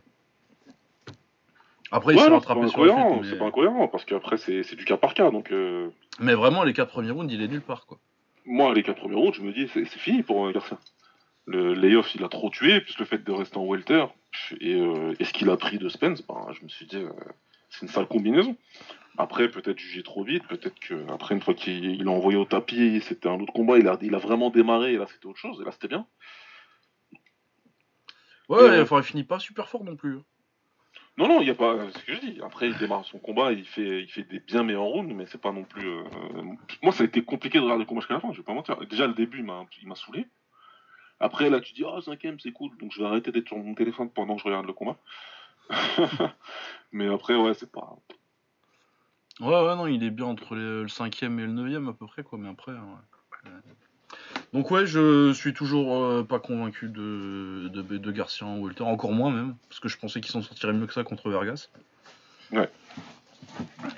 Après, 1.93 2.15
il 2.15 2.21
s'est 2.21 2.29
rattrapé 2.29 2.67
sur 2.69 2.81
incohérent, 2.81 3.21
c'est 3.23 3.33
Mais... 3.33 3.39
pas 3.39 3.45
incohérent, 3.47 3.89
parce 3.89 4.05
qu'après, 4.05 4.37
c'est, 4.37 4.75
du 4.75 4.85
cas 4.85 4.97
par 4.97 5.15
cas. 5.15 5.31
Donc, 5.31 5.53
euh, 5.53 5.89
mais 6.19 6.35
vraiment, 6.35 6.65
les 6.65 6.73
quatre 6.73 6.91
premiers 6.91 7.11
rounds, 7.11 7.33
il 7.33 7.43
est 7.43 7.49
nulle 7.49 7.63
part, 7.63 7.87
quoi. 7.87 7.99
moi, 8.45 8.75
les 8.75 8.83
quatre 8.83 8.99
premiers 8.99 9.15
rounds, 9.15 9.37
je 9.37 9.43
me 9.43 9.53
dis, 9.53 9.69
c'est, 9.73 9.87
fini 9.87 10.23
pour 10.23 10.47
euh, 10.47 10.53
Garcia. 10.53 10.79
Le 11.47 11.75
layoff, 11.75 12.13
il 12.17 12.25
a 12.25 12.29
trop 12.29 12.51
tué, 12.51 12.81
plus 12.81 12.99
le 12.99 13.05
fait 13.05 13.23
de 13.23 13.33
rester 13.33 13.57
en 13.57 13.65
welter, 13.65 14.07
et, 14.61 14.75
euh, 14.75 15.15
et 15.21 15.25
ce 15.25 15.33
qu'il 15.33 15.49
a 15.49 15.57
pris 15.57 15.79
de 15.79 15.89
Spence, 15.89 16.27
ben, 16.27 16.47
je 16.59 16.65
me 16.65 16.69
suis 16.69 16.87
dit, 16.87 17.01
c'est 17.71 17.83
une 17.83 17.89
sale 17.89 18.09
combinaison. 18.09 18.57
Après, 19.19 19.51
peut-être 19.51 19.79
jugé 19.79 20.03
trop 20.03 20.25
vite, 20.25 20.47
peut-être 20.47 20.79
que 20.79 21.11
après 21.11 21.35
une 21.35 21.41
fois 21.41 21.55
qu'il 21.55 21.85
il 21.87 22.05
l'a 22.05 22.11
envoyé 22.11 22.37
au 22.39 22.45
tapis, 22.45 23.01
c'était 23.01 23.29
un 23.29 23.41
autre 23.41 23.53
combat, 23.53 23.79
il 23.79 23.89
a, 23.89 23.97
il 24.03 24.15
a 24.15 24.19
vraiment 24.19 24.51
démarré, 24.51 24.93
et 24.95 24.97
là, 24.99 25.07
c'était 25.09 25.27
autre 25.27 25.39
chose, 25.39 25.61
et 25.61 25.65
là, 25.65 25.73
c'était 25.73 25.89
bien. 25.89 26.07
Ouais, 28.49 28.63
Ouais. 28.63 28.81
enfin, 28.81 28.99
il 28.99 29.05
finit 29.05 29.25
pas 29.25 29.39
super 29.39 29.69
fort 29.69 29.85
non 29.85 29.97
plus. 29.97 30.19
hein. 30.19 30.25
Non, 31.19 31.29
non, 31.29 31.41
il 31.41 31.47
y 31.47 31.51
a 31.51 31.55
pas. 31.55 31.79
C'est 31.93 31.99
ce 32.01 32.05
que 32.05 32.15
je 32.15 32.21
dis. 32.21 32.41
Après, 32.45 32.69
il 32.69 32.77
démarre 32.77 33.07
son 33.07 33.19
combat, 33.19 33.53
il 33.53 33.65
fait, 33.65 34.03
il 34.03 34.09
fait 34.09 34.23
des 34.25 34.39
bien 34.39 34.63
meilleurs 34.63 34.83
rounds, 34.83 35.15
mais 35.15 35.25
c'est 35.27 35.41
pas 35.41 35.51
non 35.51 35.65
plus. 35.65 35.89
euh, 35.89 36.03
Moi, 36.83 36.93
ça 36.93 37.05
a 37.05 37.07
été 37.07 37.23
compliqué 37.25 37.59
de 37.59 37.63
regarder 37.65 37.85
le 37.85 37.89
combat 37.89 38.01
jusqu'à 38.03 38.15
la 38.15 38.21
fin. 38.21 38.31
Je 38.33 38.37
vais 38.37 38.43
pas 38.45 38.53
mentir. 38.53 38.77
Déjà, 38.87 39.07
le 39.07 39.15
début, 39.15 39.39
il 39.39 39.45
m'a, 39.45 39.65
il 39.81 39.89
m'a 39.89 39.95
saoulé. 39.95 40.27
Après, 41.19 41.49
là, 41.49 41.61
tu 41.61 41.73
dis, 41.73 41.85
oh, 41.85 41.99
cinquième, 42.03 42.39
c'est 42.39 42.53
cool, 42.53 42.77
donc 42.77 42.93
je 42.93 43.01
vais 43.01 43.07
arrêter 43.07 43.33
d'être 43.33 43.47
sur 43.49 43.57
mon 43.57 43.75
téléphone 43.75 44.11
pendant 44.11 44.37
que 44.37 44.43
je 44.43 44.45
regarde 44.47 44.67
le 44.67 44.75
combat. 44.75 44.99
mais 46.93 47.09
après, 47.09 47.35
ouais, 47.35 47.55
c'est 47.55 47.73
pas. 47.73 47.97
Ouais, 49.41 49.49
ouais, 49.49 49.77
non, 49.77 49.87
il 49.87 50.03
est 50.03 50.11
bien 50.11 50.27
entre 50.27 50.55
les- 50.55 50.83
le 50.83 50.89
cinquième 50.89 51.39
et 51.39 51.43
le 51.47 51.53
neuvième 51.53 51.89
à 51.89 51.93
peu 51.93 52.07
près, 52.07 52.23
quoi. 52.23 52.39
Mais 52.39 52.49
après, 52.49 52.73
ouais. 52.73 52.79
Euh, 53.47 53.51
Donc 54.53 54.71
ouais, 54.71 54.87
je 54.87 55.33
suis 55.33 55.53
toujours 55.53 55.97
euh, 56.03 56.23
pas 56.23 56.39
convaincu 56.39 56.89
de, 56.89 57.69
de, 57.69 57.83
de 57.83 58.13
Garcia 58.13 58.47
en 58.47 58.59
Walter, 58.59 58.85
encore 58.85 59.13
moins 59.13 59.31
même, 59.31 59.57
parce 59.69 59.81
que 59.81 59.89
je 59.89 59.99
pensais 59.99 60.21
qu'il 60.21 60.31
s'en 60.31 60.41
sortirait 60.43 60.73
mieux 60.73 60.87
que 60.87 60.95
ça 60.95 61.05
contre 61.05 61.29
Vergas. 61.29 61.69
Ouais. 62.53 62.71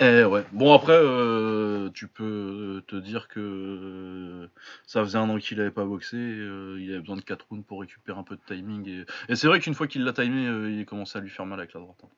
Et 0.01 0.25
ouais. 0.25 0.45
Bon 0.53 0.73
après, 0.75 0.93
euh, 0.97 1.91
tu 1.91 2.09
peux 2.09 2.83
te 2.89 2.97
dire 2.97 3.29
que 3.29 3.39
euh, 3.41 4.47
ça 4.87 5.03
faisait 5.05 5.19
un 5.19 5.29
an 5.31 5.39
qu'il 5.39 5.61
avait 5.61 5.71
pas 5.71 5.85
boxé, 5.85 6.17
euh, 6.17 6.79
il 6.81 6.91
avait 6.91 7.01
besoin 7.01 7.17
de 7.17 7.21
4 7.23 7.47
rounds 7.49 7.65
pour 7.65 7.81
récupérer 7.81 8.19
un 8.19 8.23
peu 8.25 8.37
de 8.37 8.41
timing. 8.55 8.89
Et, 8.89 9.05
et 9.33 9.37
c'est 9.37 9.47
vrai 9.47 9.61
qu'une 9.61 9.75
fois 9.75 9.87
qu'il 9.87 10.03
l'a 10.05 10.13
timé, 10.13 10.47
euh, 10.47 10.71
il 10.71 10.85
commençait 10.87 11.19
à 11.19 11.21
lui 11.21 11.31
faire 11.31 11.47
mal 11.47 11.59
avec 11.61 11.75
la 11.75 11.81
droite. 11.81 11.99
hein. 12.05 12.09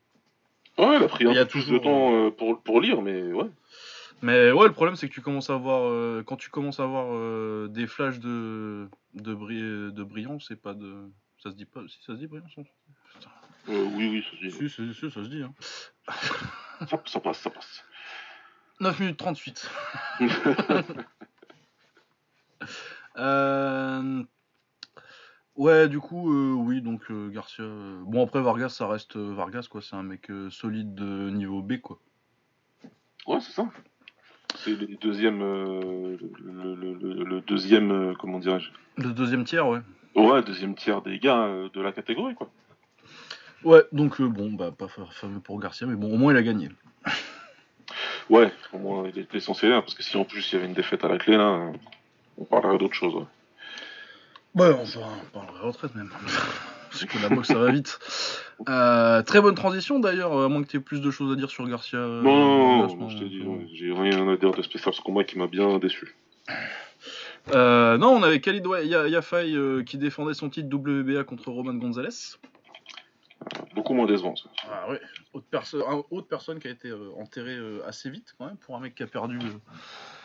Ouais, 0.81 0.97
il 0.97 1.03
a 1.03 1.09
pris 1.09 1.27
un 1.27 1.31
Il 1.31 1.37
y 1.37 1.39
a 1.39 1.45
peu 1.45 1.51
plus 1.51 1.61
de 1.67 1.79
toujours, 1.79 1.83
temps 1.83 2.15
euh, 2.15 2.31
pour, 2.31 2.61
pour 2.63 2.81
lire, 2.81 3.03
mais 3.03 3.23
ouais. 3.33 3.51
Mais 4.23 4.51
ouais, 4.53 4.67
le 4.67 4.73
problème 4.73 4.97
c'est 4.97 5.09
que 5.09 5.15
tu 5.15 5.21
commences 5.23 5.49
à 5.51 5.55
avoir, 5.55 5.83
euh, 5.89 6.23
quand 6.27 6.37
tu 6.37 6.51
commences 6.51 6.79
à 6.81 6.85
avoir 6.85 7.07
euh, 7.11 7.69
des 7.69 7.87
flashs 7.87 8.19
de 8.19 8.89
de, 9.15 9.35
bri- 9.35 9.93
de 9.93 10.03
brillance, 10.05 10.45
c'est 10.49 10.61
pas 10.61 10.75
de, 10.75 11.09
ça 11.43 11.51
se 11.51 11.57
dit 11.57 11.65
pas, 11.65 11.81
si 11.89 11.99
ça 12.07 12.13
se 12.15 12.19
dit 12.19 12.27
brillance. 12.27 12.53
Euh, 13.69 13.85
oui, 13.95 14.09
oui, 14.09 14.23
ça, 14.23 14.31
se 14.37 14.43
dit. 14.43 14.53
Si, 14.53 14.69
si, 14.71 14.95
si, 14.95 15.11
ça 15.11 15.23
se 15.25 15.29
dit. 15.29 15.43
Hein. 15.43 15.53
ça, 16.87 17.03
ça 17.07 17.21
passe, 17.21 17.39
ça 17.41 17.51
passe. 17.51 17.85
9 18.81 18.99
minutes 19.01 19.17
38. 19.19 19.71
Ouais, 25.61 25.89
du 25.91 26.01
coup, 26.01 26.33
euh, 26.33 26.55
oui, 26.55 26.81
donc 26.81 27.03
euh, 27.11 27.29
Garcia. 27.29 27.63
euh, 27.65 28.01
Bon, 28.07 28.25
après 28.25 28.41
Vargas, 28.41 28.71
ça 28.71 28.89
reste 28.89 29.17
euh, 29.17 29.35
Vargas, 29.35 29.67
quoi. 29.71 29.83
C'est 29.83 29.95
un 29.95 30.03
mec 30.03 30.31
euh, 30.31 30.49
solide 30.49 30.95
de 30.95 31.29
niveau 31.29 31.61
B, 31.61 31.77
quoi. 31.83 31.99
Ouais, 33.27 33.41
c'est 33.41 33.53
ça. 33.53 33.69
C'est 34.57 34.71
le 34.75 34.97
deuxième, 34.97 35.43
euh, 35.43 36.17
le, 36.41 36.75
le- 36.75 36.95
le- 36.95 37.25
le 37.25 37.41
deuxième, 37.43 37.91
euh, 37.91 38.15
comment 38.19 38.39
dirais-je? 38.39 38.71
Le 38.97 39.13
deuxième 39.13 39.45
tiers, 39.45 39.69
ouais. 39.69 39.81
Ouais, 40.17 40.43
deuxième 40.43 40.75
tiers 40.75 41.03
des 41.03 41.19
gars 41.19 41.43
euh, 41.43 41.69
de 41.75 41.81
la 41.83 41.93
catégorie, 41.93 42.35
quoi. 42.35 42.51
Ouais, 43.63 43.83
donc 43.93 44.19
euh, 44.23 44.29
bon, 44.29 44.51
bah 44.55 44.71
pas 44.73 44.89
fa- 44.89 45.05
fameux 45.11 45.41
pour 45.41 45.61
Garcia, 45.61 45.87
mais 45.87 45.95
bon, 45.95 46.11
au 46.15 46.17
moins 46.17 46.33
il 46.33 46.39
a 46.39 46.43
gagné. 46.43 46.71
Ouais, 48.31 48.51
au 48.73 48.79
moins 48.79 49.07
il 49.09 49.19
est 49.19 49.35
essentiel, 49.35 49.73
hein, 49.73 49.83
parce 49.83 49.95
que 49.95 50.03
si 50.03 50.17
en 50.17 50.25
plus 50.25 50.51
il 50.51 50.55
y 50.55 50.59
avait 50.59 50.67
une 50.67 50.73
défaite 50.75 51.05
à 51.05 51.09
la 51.09 51.19
clé, 51.19 51.37
là, 51.37 51.71
on 52.39 52.45
parlerait 52.47 52.79
d'autre 52.79 52.95
chose. 52.95 53.15
ouais. 53.15 53.27
Ouais, 54.55 54.71
on 54.73 54.85
parlerait 55.33 55.61
retraite 55.67 55.95
même. 55.95 56.11
Parce 56.91 57.05
que 57.05 57.19
la 57.23 57.29
boxe, 57.29 57.47
ça 57.49 57.55
va 57.59 57.71
vite. 57.71 58.01
Euh, 58.69 59.23
très 59.23 59.41
bonne 59.41 59.55
transition 59.55 60.01
d'ailleurs, 60.01 60.37
à 60.37 60.49
moins 60.49 60.61
que 60.65 60.69
tu 60.69 60.77
aies 60.77 60.81
plus 60.81 61.01
de 61.01 61.11
choses 61.13 61.33
à 61.33 61.37
dire 61.37 61.49
sur 61.49 61.67
Garcia. 61.69 62.01
euh, 62.01 62.21
Non, 62.21 62.37
non, 62.37 62.87
non, 62.89 62.97
non, 62.97 63.09
je 63.09 63.19
t'ai 63.19 63.29
dit, 63.29 63.43
ouais, 63.43 63.67
j'ai 63.73 63.93
rien 63.93 64.29
à 64.29 64.37
dire 64.37 64.51
de 64.51 64.61
spécial 64.63 64.93
ce 64.93 65.01
combat 65.01 65.23
qui 65.23 65.39
m'a 65.39 65.47
bien 65.47 65.79
déçu. 65.79 66.17
Euh, 67.53 67.97
non, 67.97 68.09
on 68.11 68.23
avait 68.25 68.41
Khalid 68.41 68.67
Ya- 68.85 69.07
Yafai 69.07 69.55
euh, 69.55 69.85
qui 69.85 69.99
défendait 69.99 70.35
son 70.35 70.51
titre 70.51 70.69
WBA 70.75 71.23
contre 71.23 71.51
Roman 71.51 71.75
Gonzalez. 71.75 72.09
Beaucoup 73.75 73.95
moins 73.95 74.07
décevant, 74.07 74.35
ça. 74.37 74.51
Ah 74.71 74.91
ouais, 74.91 75.01
autre, 75.33 75.47
perso- 75.49 75.87
un- 75.89 76.03
autre 76.11 76.27
personne 76.27 76.59
qui 76.59 76.67
a 76.69 76.71
été 76.73 76.89
euh, 76.89 77.11
enterrée 77.19 77.57
euh, 77.57 77.81
assez 77.87 78.11
vite 78.11 78.35
quand 78.37 78.47
même 78.47 78.57
pour 78.57 78.77
un 78.77 78.81
mec 78.81 78.95
qui 78.97 79.03
a 79.05 79.07
perdu 79.07 79.39
euh, 79.39 79.51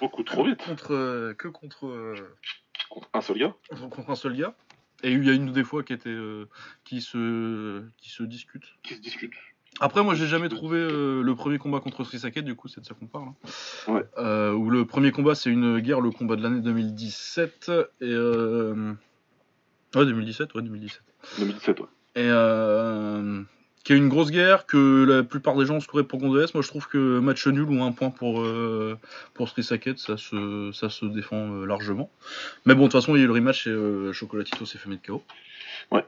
Beaucoup 0.01 0.23
trop 0.23 0.43
vite. 0.43 0.57
contre, 0.65 0.93
euh, 0.93 1.33
que 1.35 1.47
contre, 1.47 1.85
euh, 1.87 2.15
Contre 2.89 3.09
un 3.13 3.21
seul 3.21 3.37
gars. 3.37 3.53
contre 3.89 4.09
un 4.09 4.15
seul 4.15 4.35
gars. 4.35 4.55
Et 5.03 5.11
il 5.11 5.23
y 5.25 5.29
a 5.29 5.33
une 5.33 5.49
ou 5.49 5.51
des 5.51 5.63
fois 5.63 5.83
qui, 5.83 5.93
était, 5.93 6.09
euh, 6.09 6.47
qui, 6.83 7.01
se, 7.01 7.83
qui 7.97 8.09
se 8.09 8.23
discutent. 8.23 8.73
Qui 8.83 8.95
se 8.95 9.01
discute. 9.01 9.33
Après, 9.81 10.01
moi, 10.03 10.15
j'ai 10.15 10.25
jamais 10.27 10.47
trouvé 10.47 10.77
euh, 10.79 11.21
le 11.21 11.35
premier 11.35 11.57
combat 11.57 11.81
contre 11.81 12.05
Srisaket, 12.05 12.43
du 12.43 12.55
coup, 12.55 12.69
c'est 12.69 12.79
de 12.79 12.85
ça 12.85 12.93
qu'on 12.93 13.07
parle. 13.07 13.27
hein. 13.27 13.91
Ouais. 13.91 14.05
Euh, 14.17 14.53
où 14.53 14.69
le 14.69 14.85
premier 14.85 15.11
combat, 15.11 15.35
c'est 15.35 15.49
une 15.49 15.79
guerre, 15.79 15.99
le 15.99 16.11
combat 16.11 16.37
de 16.37 16.43
l'année 16.43 16.61
2017. 16.61 17.71
Et. 18.01 18.15
Ouais, 18.15 20.05
2017, 20.05 20.53
ouais, 20.55 20.61
2017. 20.61 21.01
2017, 21.39 21.79
ouais. 21.81 21.87
Et. 22.15 22.29
Euh... 23.85 23.87
Qui 23.87 23.93
est 23.93 23.97
une 23.97 24.09
grosse 24.09 24.31
guerre, 24.31 24.65
que 24.65 25.05
la 25.05 25.23
plupart 25.23 25.55
des 25.55 25.65
gens 25.65 25.79
scoraient 25.79 26.03
pour 26.03 26.19
Gonzalez. 26.19 26.47
Moi, 26.55 26.63
je 26.63 26.67
trouve 26.67 26.87
que 26.87 27.19
match 27.19 27.45
nul 27.47 27.69
ou 27.69 27.83
un 27.83 27.91
point 27.91 28.09
pour, 28.09 28.41
euh, 28.41 28.97
pour 29.35 29.47
Srisaket, 29.47 29.99
ça 29.99 30.17
se, 30.17 30.71
ça 30.73 30.89
se 30.89 31.05
défend 31.05 31.51
euh, 31.53 31.65
largement. 31.65 32.09
Mais 32.65 32.73
bon, 32.73 32.81
de 32.81 32.85
toute 32.87 32.99
façon, 32.99 33.15
il 33.15 33.19
y 33.19 33.21
a 33.21 33.25
eu 33.25 33.27
le 33.27 33.33
rematch 33.33 33.67
et 33.67 33.69
euh, 33.69 34.11
Chocolatito 34.11 34.65
s'est 34.65 34.79
fait 34.79 34.89
mettre 34.89 35.03
KO. 35.03 35.23
Ouais. 35.91 36.03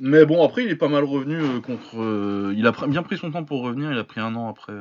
Mais 0.00 0.26
bon, 0.26 0.44
après, 0.44 0.64
il 0.64 0.70
est 0.70 0.76
pas 0.76 0.88
mal 0.88 1.04
revenu 1.04 1.62
contre. 1.62 2.52
il 2.54 2.66
a 2.66 2.70
pr- 2.72 2.88
bien 2.90 3.02
pris 3.02 3.16
son 3.16 3.30
temps 3.30 3.44
pour 3.44 3.62
revenir. 3.62 3.90
Il 3.92 3.98
a 3.98 4.04
pris 4.04 4.20
un 4.20 4.34
an 4.34 4.48
après, 4.50 4.74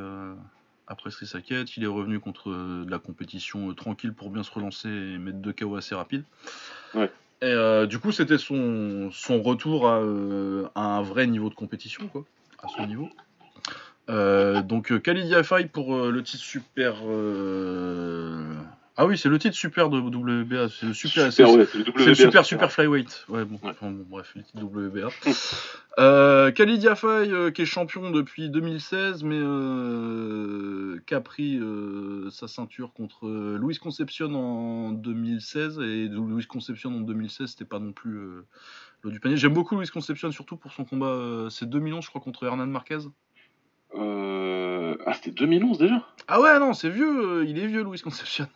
après 0.87 1.11
Sri 1.11 1.27
Saket. 1.27 1.77
Il 1.77 1.83
est 1.83 1.87
revenu 1.87 2.19
contre 2.19 2.49
de 2.49 2.91
la 2.91 2.99
compétition 2.99 3.73
tranquille 3.73 4.13
pour 4.13 4.31
bien 4.31 4.43
se 4.43 4.51
relancer 4.51 4.89
et 4.89 5.17
mettre 5.17 5.37
deux 5.39 5.53
KO 5.53 5.75
assez 5.77 5.95
rapides. 5.95 6.23
Ouais. 6.93 7.11
Et 7.41 7.45
euh, 7.45 7.85
du 7.85 7.99
coup, 7.99 8.11
c'était 8.11 8.37
son, 8.37 9.11
retour 9.41 9.87
à, 9.87 9.99
euh, 9.99 10.67
à 10.75 10.97
un 10.97 11.01
vrai 11.01 11.25
niveau 11.25 11.49
de 11.49 11.55
compétition, 11.55 12.07
quoi. 12.07 12.25
À 12.61 12.67
son 12.67 12.85
niveau. 12.85 13.09
Euh, 14.09 14.61
donc, 14.61 14.99
Khalid 15.01 15.27
Yafai 15.27 15.67
pour 15.67 15.95
le 15.95 16.23
titre 16.23 16.43
super. 16.43 16.95
Ah 19.01 19.05
oui, 19.05 19.17
c'est 19.17 19.29
le 19.29 19.39
titre 19.39 19.55
super 19.55 19.87
de 19.89 19.97
WBA. 19.97 20.67
C'est 20.67 20.87
le 20.87 20.93
super. 20.93 21.31
Super, 21.31 21.51
ouais, 21.53 21.65
le 21.73 21.89
WBA. 21.89 22.05
le 22.05 22.15
super 22.15 22.43
super 22.43 22.69
flyweight. 22.69 23.23
Ouais, 23.29 23.45
bon, 23.45 23.57
Ouais. 23.63 23.69
enfin, 23.69 23.91
bon, 23.91 24.05
bref, 24.09 24.33
le 24.35 24.43
titre 24.43 24.61
WBA. 24.61 25.07
euh, 25.99 26.51
Khalid 26.51 26.83
Yafai, 26.83 27.07
euh, 27.31 27.49
qui 27.49 27.61
est 27.61 27.65
champion 27.65 28.11
depuis 28.11 28.49
2016, 28.49 29.23
mais 29.23 29.39
euh, 29.39 30.99
qui 31.07 31.15
a 31.15 31.21
pris 31.21 31.57
euh, 31.57 32.29
sa 32.29 32.49
ceinture 32.49 32.91
contre 32.91 33.29
Luis 33.57 33.77
Concepcion 33.77 34.35
en 34.35 34.91
2016. 34.91 35.79
Et 35.79 36.09
Luis 36.09 36.45
Concepcion 36.45 36.89
en 36.89 36.99
2016, 36.99 37.51
c'était 37.51 37.63
pas 37.63 37.79
non 37.79 37.93
plus 37.93 38.19
l'eau 39.01 39.11
du 39.11 39.21
panier. 39.21 39.37
J'aime 39.37 39.53
beaucoup 39.53 39.77
Luis 39.79 39.87
Concepcion, 39.87 40.29
surtout 40.33 40.57
pour 40.57 40.73
son 40.73 40.83
combat. 40.83 41.47
c'est 41.49 41.69
2011, 41.69 42.03
je 42.03 42.09
crois, 42.09 42.19
contre 42.19 42.45
Hernan 42.45 42.67
Marquez. 42.67 42.97
Ah, 43.95 45.13
c'était 45.13 45.31
2011 45.31 45.77
déjà? 45.77 46.05
Ah 46.27 46.41
ouais, 46.41 46.59
non, 46.59 46.73
c'est 46.73 46.89
vieux. 46.89 47.45
il 47.47 47.57
est 47.57 47.65
vieux, 47.67 47.83
Luis 47.85 48.01
Concepcion. 48.01 48.49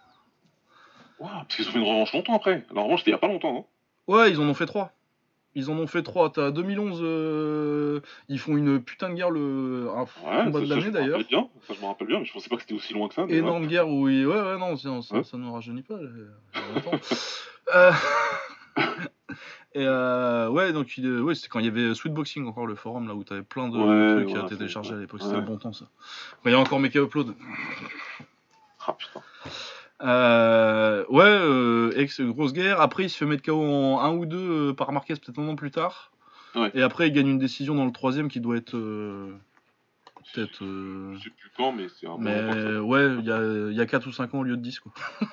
Parce 1.31 1.55
qu'ils 1.55 1.67
ont 1.67 1.71
fait 1.71 1.79
une 1.79 1.85
revanche 1.87 2.13
longtemps 2.13 2.35
après. 2.35 2.65
La 2.73 2.81
revanche, 2.81 2.99
c'était 2.99 3.11
il 3.11 3.13
y 3.13 3.15
a 3.15 3.19
pas 3.19 3.27
longtemps, 3.27 3.57
hein. 3.59 4.13
Ouais, 4.13 4.31
ils 4.31 4.39
en 4.39 4.43
ont 4.43 4.53
fait 4.53 4.65
trois. 4.65 4.91
Ils 5.55 5.69
en 5.69 5.73
ont 5.77 5.87
fait 5.87 6.01
trois. 6.03 6.31
T'as 6.31 6.49
2011, 6.51 6.99
euh, 7.03 7.99
ils 8.27 8.39
font 8.39 8.57
une 8.57 8.81
putain 8.81 9.09
de 9.09 9.13
guerre, 9.15 9.29
le 9.29 9.87
un 9.95 10.01
Ouais, 10.01 10.43
combat 10.45 10.59
ça, 10.59 10.65
de 10.65 10.69
l'année 10.69 10.91
d'ailleurs. 10.91 11.19
Ça, 11.67 11.73
je 11.75 11.79
me 11.81 11.85
rappelle 11.85 12.07
bien, 12.07 12.19
mais 12.19 12.25
je 12.25 12.33
pensais 12.33 12.49
pas 12.49 12.55
que 12.55 12.63
c'était 12.63 12.73
aussi 12.73 12.93
loin 12.93 13.07
que 13.07 13.13
ça. 13.13 13.25
mais 13.25 13.35
Énorme 13.35 13.67
guerre 13.67 13.87
où 13.87 14.09
il... 14.09 14.25
Ouais, 14.27 14.35
ouais, 14.41 14.57
non, 14.57 14.75
ça, 14.77 14.89
Ouais. 15.15 15.23
ça 15.23 15.37
ne 15.37 15.49
rajeunit 15.51 15.83
pas. 15.83 15.93
euh, 17.75 17.91
Et 19.75 19.85
euh, 19.87 20.49
ouais, 20.49 20.71
donc 20.73 20.97
il, 20.97 21.21
ouais, 21.21 21.33
c'était 21.35 21.47
quand 21.49 21.59
il 21.59 21.65
y 21.65 21.67
avait 21.67 21.95
Sweet 21.95 22.13
Boxing 22.13 22.45
encore 22.47 22.67
le 22.67 22.75
forum 22.75 23.07
là 23.07 23.15
où 23.15 23.23
t'avais 23.23 23.41
plein 23.41 23.69
de 23.69 23.77
Ouais, 23.77 24.23
trucs 24.25 24.35
ouais, 24.35 24.43
à 24.43 24.47
télécharger 24.47 24.93
à 24.93 24.97
l'époque. 24.97 25.21
C'était 25.23 25.35
le 25.35 25.41
bon 25.41 25.57
temps 25.57 25.73
ça. 25.73 25.85
Quand 26.43 26.49
il 26.49 26.53
y 26.53 26.55
a 26.55 26.59
encore 26.59 26.79
Mecha 26.79 26.99
Upload. 26.99 27.33
Ah 28.87 28.93
putain. 28.93 29.21
Euh, 30.03 31.05
ouais, 31.09 31.23
euh, 31.23 31.93
ex 31.95 32.19
grosse 32.21 32.51
guerre. 32.53 32.81
Après, 32.81 33.03
il 33.03 33.09
se 33.09 33.17
fait 33.17 33.25
mettre 33.25 33.43
KO 33.43 33.61
en 33.63 33.99
1 34.01 34.11
ou 34.15 34.25
2 34.25 34.73
par 34.75 34.91
Marquez 34.91 35.15
peut-être 35.15 35.39
un 35.39 35.47
an 35.47 35.55
plus 35.55 35.71
tard. 35.71 36.11
Ouais. 36.55 36.71
Et 36.73 36.81
après, 36.81 37.07
il 37.07 37.13
gagne 37.13 37.27
une 37.29 37.39
décision 37.39 37.73
dans 37.73 37.85
le 37.85 37.91
troisième 37.91 38.27
qui 38.27 38.39
doit 38.39 38.57
être 38.57 38.75
euh, 38.75 39.33
peut-être. 40.33 40.63
euh, 40.63 41.15
Je 41.15 41.23
sais 41.23 41.29
plus 41.29 41.49
quand, 41.57 41.71
mais 41.71 41.87
c'est 41.89 42.05
un 42.07 42.17
mais 42.19 42.77
ouais, 42.79 43.15
il 43.19 43.25
y 43.25 43.31
a, 43.31 43.41
il 43.71 43.73
y 43.75 43.81
a 43.81 43.85
4 43.85 44.05
ou 44.07 44.11
5 44.11 44.33
ans 44.33 44.39
au 44.39 44.43
lieu 44.43 44.57
de 44.57 44.61
10 44.61 44.79
quoi. 44.79 44.91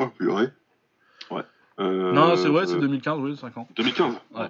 Oh 0.00 0.08
purée. 0.08 0.48
Ouais. 1.30 1.42
Euh, 1.78 2.12
non, 2.12 2.34
c'est 2.36 2.48
ouais, 2.48 2.66
c'est 2.66 2.74
euh, 2.74 2.80
2015, 2.80 3.20
oui, 3.20 3.36
5 3.36 3.56
ans. 3.58 3.68
2015 3.76 4.14
Ouais. 4.34 4.48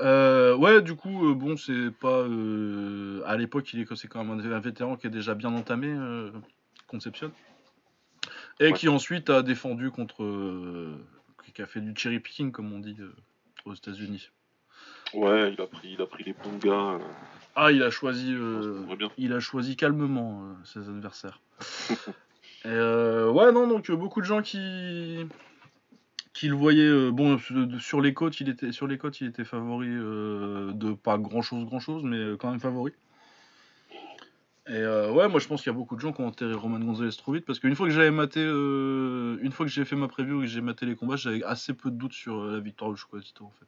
Euh, 0.00 0.54
ouais, 0.56 0.82
du 0.82 0.94
coup, 0.94 1.30
euh, 1.30 1.34
bon, 1.34 1.56
c'est 1.56 1.90
pas. 1.90 2.20
euh, 2.20 3.22
à 3.26 3.36
l'époque, 3.36 3.72
il 3.72 3.80
est 3.80 3.94
c'est 3.94 4.08
quand 4.08 4.24
même 4.24 4.38
un, 4.38 4.60
vétéran 4.60 4.96
qui 4.96 5.06
est 5.06 5.10
déjà 5.10 5.34
bien 5.34 5.54
entamé, 5.54 5.94
Concepcion. 6.86 7.32
Et 8.60 8.68
Ouais. 8.68 8.72
qui 8.72 8.88
ensuite 8.88 9.30
a 9.30 9.42
défendu 9.42 9.90
contre. 9.90 10.24
qui 11.54 11.62
a 11.62 11.66
fait 11.66 11.80
du 11.80 11.94
cherry 11.96 12.20
picking, 12.20 12.52
comme 12.52 12.72
on 12.72 12.80
dit 12.80 12.98
aux 13.64 13.74
États-Unis. 13.74 14.30
Ouais, 15.14 15.52
il 15.52 15.60
a 15.60 15.66
pris, 15.66 15.92
il 15.92 16.02
a 16.02 16.06
pris 16.06 16.24
les 16.24 16.34
bons 16.34 16.58
gars. 16.58 16.98
Ah, 17.54 17.72
il 17.72 17.82
a 17.82 17.90
choisi. 17.90 18.34
euh, 18.34 18.84
il 19.16 19.32
a 19.32 19.40
choisi 19.40 19.76
calmement 19.76 20.56
ses 20.64 20.80
adversaires. 20.80 21.40
Et 22.64 22.68
ouais, 22.68 23.52
non, 23.52 23.66
donc 23.68 23.90
beaucoup 23.92 24.20
de 24.20 24.26
gens 24.26 24.42
qui 24.42 25.26
qui 26.36 26.48
le 26.48 26.54
voyaient. 26.54 26.82
euh, 26.82 27.10
bon, 27.10 27.38
sur- 27.38 27.80
sur 27.80 28.00
les 28.00 28.12
côtes, 28.14 28.40
il 28.40 28.48
était 28.48 28.70
sur 28.72 28.86
les 28.86 28.98
côtes, 28.98 29.20
il 29.20 29.28
était 29.28 29.44
favori 29.44 29.88
euh, 29.90 30.72
de 30.72 30.92
pas 30.92 31.18
grand 31.18 31.42
chose, 31.42 31.64
grand 31.64 31.80
chose, 31.80 32.02
mais 32.04 32.16
euh, 32.18 32.36
quand 32.36 32.50
même 32.50 32.60
favori. 32.60 32.92
Et 34.68 34.72
euh, 34.72 35.12
ouais, 35.12 35.28
moi 35.28 35.38
je 35.38 35.46
pense 35.46 35.62
qu'il 35.62 35.70
y 35.72 35.74
a 35.74 35.78
beaucoup 35.78 35.94
de 35.94 36.00
gens 36.00 36.12
qui 36.12 36.20
ont 36.22 36.26
enterré 36.26 36.52
Roman 36.52 36.80
Gonzalez 36.80 37.12
trop 37.16 37.32
vite 37.32 37.44
parce 37.46 37.60
qu'une 37.60 37.76
fois 37.76 37.86
que 37.86 37.92
j'avais 37.94 38.10
maté, 38.10 38.40
euh, 38.42 39.38
une 39.40 39.52
fois 39.52 39.64
que 39.64 39.70
j'ai 39.70 39.84
fait 39.84 39.94
ma 39.94 40.08
preview 40.08 40.42
et 40.42 40.46
que 40.46 40.50
j'ai 40.50 40.60
maté 40.60 40.86
les 40.86 40.96
combats, 40.96 41.14
j'avais 41.16 41.42
assez 41.44 41.72
peu 41.72 41.90
de 41.90 41.96
doutes 41.96 42.12
sur 42.12 42.40
euh, 42.42 42.52
la 42.54 42.60
victoire 42.60 42.90
de 42.90 42.96
Chocolatito 42.96 43.44
en 43.44 43.50
fait. 43.50 43.66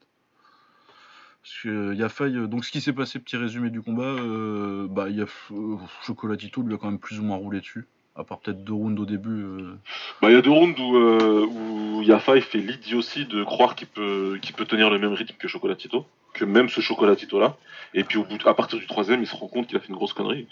Parce 1.42 1.60
qu'il 1.62 1.94
y 1.96 2.02
a 2.02 2.08
faille. 2.08 2.36
euh, 2.36 2.46
Donc 2.48 2.64
ce 2.64 2.72
qui 2.72 2.80
s'est 2.80 2.92
passé, 2.92 3.20
petit 3.20 3.36
résumé 3.36 3.70
du 3.70 3.80
combat, 3.80 4.02
euh, 4.02 4.88
bah 4.88 5.08
il 5.08 5.16
y 5.16 5.22
a 5.22 5.26
euh, 5.52 5.76
Chocolatito 6.02 6.62
lui 6.62 6.74
a 6.74 6.78
quand 6.78 6.90
même 6.90 6.98
plus 6.98 7.20
ou 7.20 7.22
moins 7.22 7.36
roulé 7.36 7.60
dessus. 7.60 7.86
À 8.18 8.24
part 8.24 8.38
peut-être 8.40 8.64
deux 8.64 8.72
rounds 8.72 9.00
au 9.00 9.06
début. 9.06 9.28
euh. 9.44 9.74
Bah, 10.20 10.28
il 10.30 10.34
y 10.34 10.36
a 10.36 10.42
deux 10.42 10.50
rounds 10.50 10.78
où, 10.80 10.96
euh, 10.96 11.46
où 11.46 12.02
Yafa 12.02 12.36
il 12.36 12.42
fait 12.42 12.58
l'idiotie 12.58 13.26
de 13.26 13.44
croire 13.44 13.76
qu'il 13.76 13.86
peut, 13.86 14.38
qu'il 14.42 14.54
peut 14.56 14.64
tenir 14.64 14.90
le 14.90 14.98
même 14.98 15.12
rythme 15.12 15.36
que 15.38 15.46
Chocolatito, 15.46 16.04
que 16.34 16.44
même 16.44 16.68
ce 16.68 16.80
Chocolatito 16.80 17.38
là. 17.38 17.56
Et 17.94 18.02
puis 18.04 18.18
au 18.18 18.24
bout, 18.24 18.44
à 18.46 18.54
partir 18.54 18.78
du 18.78 18.86
troisième, 18.86 19.20
il 19.22 19.26
se 19.26 19.36
rend 19.36 19.46
compte 19.46 19.68
qu'il 19.68 19.76
a 19.76 19.80
fait 19.80 19.88
une 19.88 19.94
grosse 19.94 20.12
connerie, 20.14 20.46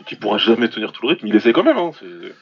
et 0.00 0.04
qu'il 0.06 0.18
pourra 0.18 0.38
jamais 0.38 0.68
tenir 0.68 0.90
tout 0.92 1.02
le 1.06 1.10
rythme. 1.10 1.26
Il 1.28 1.36
essaie 1.36 1.52
quand 1.52 1.62
même, 1.62 1.78
hein. 1.78 1.92
c'est- 2.00 2.34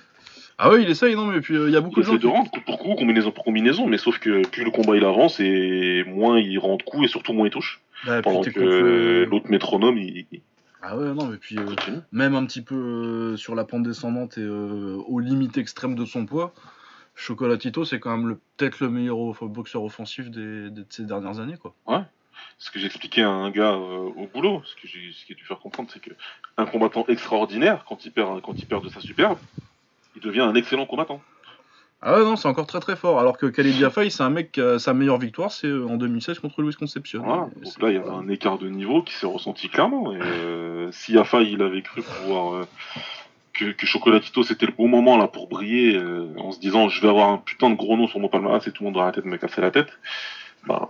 Ah 0.59 0.71
ouais, 0.71 0.83
il 0.83 0.89
essaye, 0.89 1.15
non 1.15 1.27
mais 1.27 1.43
puis 1.43 1.55
euh, 1.55 1.69
il 1.69 1.75
y 1.75 1.77
a 1.77 1.83
beaucoup 1.83 2.01
Il 2.01 2.05
de 2.05 2.07
gens. 2.07 2.13
essaie 2.15 2.23
de 2.23 2.27
rendre 2.27 2.51
coup 2.51 2.61
pour 2.63 2.79
coup, 2.79 2.95
combinaison 2.95 3.31
pour 3.31 3.45
combinaison, 3.45 3.87
mais 3.87 3.99
sauf 3.99 4.19
que 4.19 4.41
plus 4.49 4.65
le 4.65 4.71
combat 4.71 4.97
il 4.97 5.05
avance 5.05 5.39
et 5.39 6.03
moins 6.09 6.39
il 6.41 6.59
rend 6.59 6.77
de 6.77 6.83
coups 6.83 7.05
et 7.05 7.09
surtout 7.09 7.35
moins 7.35 7.47
il 7.47 7.51
touche. 7.51 7.81
Bah, 8.07 8.23
Pendant 8.23 8.41
que 8.41 9.27
l'autre 9.31 9.51
métronome 9.51 9.99
il, 9.99 10.25
il 10.33 10.41
Ah 10.89 10.97
ouais, 10.97 11.13
non 11.15 11.27
mais 11.27 11.37
puis 11.37 11.59
euh, 11.59 11.65
même 12.13 12.35
un 12.37 12.47
petit 12.47 12.63
peu 12.63 12.77
euh, 12.77 13.37
sur 13.37 13.57
la 13.57 13.65
pente 13.65 13.83
descendante 13.83 14.39
et 14.39 14.43
euh, 14.43 14.97
aux 15.09 15.19
limites 15.19 15.59
extrêmes 15.59 15.97
de 15.97 16.05
son 16.05 16.27
poids. 16.27 16.55
Chocolatito, 17.17 17.85
c'est 17.85 17.99
quand 17.99 18.17
même 18.17 18.29
le- 18.29 18.39
peut-être 18.57 18.79
le 18.81 18.89
meilleur 18.91 19.19
off- 19.19 19.43
boxeur 19.43 19.83
offensif 19.83 20.31
des, 20.31 20.71
des- 20.71 20.83
de 20.83 20.87
ces 20.89 21.05
dernières 21.05 21.41
années, 21.41 21.57
quoi. 21.57 21.75
Ce 22.59 22.71
que 22.71 22.79
j'expliquais 22.79 23.23
à 23.23 23.31
un 23.31 23.51
gars 23.51 23.73
au 23.73 24.29
boulot, 24.33 24.63
ce 24.65 24.75
que 24.77 24.87
j'ai 24.87 25.11
ce 25.13 25.25
qui 25.25 25.33
a 25.33 25.35
dû 25.35 25.45
faire 25.45 25.59
comprendre, 25.59 25.89
c'est 25.93 26.01
que 26.01 26.11
un 26.57 26.67
combattant 26.67 27.05
extraordinaire, 27.09 27.85
quand 27.89 28.05
il 28.05 28.13
perd, 28.13 28.41
quand 28.43 28.57
il 28.57 28.67
perd 28.67 28.85
de 28.85 28.89
sa 28.91 29.01
superbe, 29.01 29.39
il 30.15 30.23
devient 30.23 30.43
un 30.43 30.55
excellent 30.55 30.87
combattant. 30.87 31.21
Ah 32.03 32.19
ouais, 32.19 32.25
non, 32.25 32.37
c'est 32.37 32.47
encore 32.47 32.67
très 32.67 32.81
très 32.81 32.95
fort. 32.95 33.19
Alors 33.19 33.39
que 33.39 33.47
Khalid 33.47 33.75
Diafai, 33.75 34.11
c'est 34.11 34.23
un 34.23 34.31
mec 34.31 34.53
qui 34.53 34.61
a 34.61 34.79
sa 34.79 34.93
meilleure 34.93 35.19
victoire, 35.19 35.51
c'est 35.51 35.67
euh, 35.67 35.87
en 35.87 35.97
2016 35.97 36.39
contre 36.41 36.61
Louis 36.63 36.75
Concepcion. 36.75 37.23
Voilà. 37.25 37.49
Donc 37.63 37.83
là, 37.83 37.91
il 37.91 37.95
y 37.95 37.99
a 37.99 38.13
un 38.13 38.29
écart 38.29 38.59
de 38.59 38.69
niveau 38.69 39.03
qui 39.03 39.15
s'est 39.15 39.27
ressenti 39.27 39.69
clairement. 39.69 40.13
Et 40.13 40.21
euh, 40.21 40.93
si 40.93 41.15
Yafa 41.15 41.41
il 41.41 41.63
avait 41.63 41.83
cru 41.83 42.03
pouvoir 42.03 42.55
euh, 42.55 42.69
que, 43.55 43.73
que 43.73 43.87
Chocolatito 43.87 44.43
c'était 44.43 44.67
le 44.67 44.73
bon 44.77 44.89
moment 44.89 45.17
là 45.17 45.27
pour 45.27 45.49
briller 45.49 45.97
euh, 45.97 46.29
en 46.37 46.53
se 46.53 46.61
disant 46.61 46.89
je 46.89 47.01
vais 47.01 47.09
avoir 47.09 47.31
un 47.31 47.39
putain 47.39 47.71
de 47.71 47.77
gros 47.77 47.97
nom 47.97 48.07
sur 48.07 48.21
mon 48.21 48.29
palmarès 48.29 48.67
et 48.67 48.73
tout 48.73 48.83
le 48.83 48.89
monde 48.91 48.97
aura 48.99 49.07
la 49.07 49.13
tête 49.13 49.25
de 49.25 49.31
me 49.31 49.39
casser 49.39 49.61
la 49.61 49.71
tête. 49.71 49.89
Bah, 50.67 50.89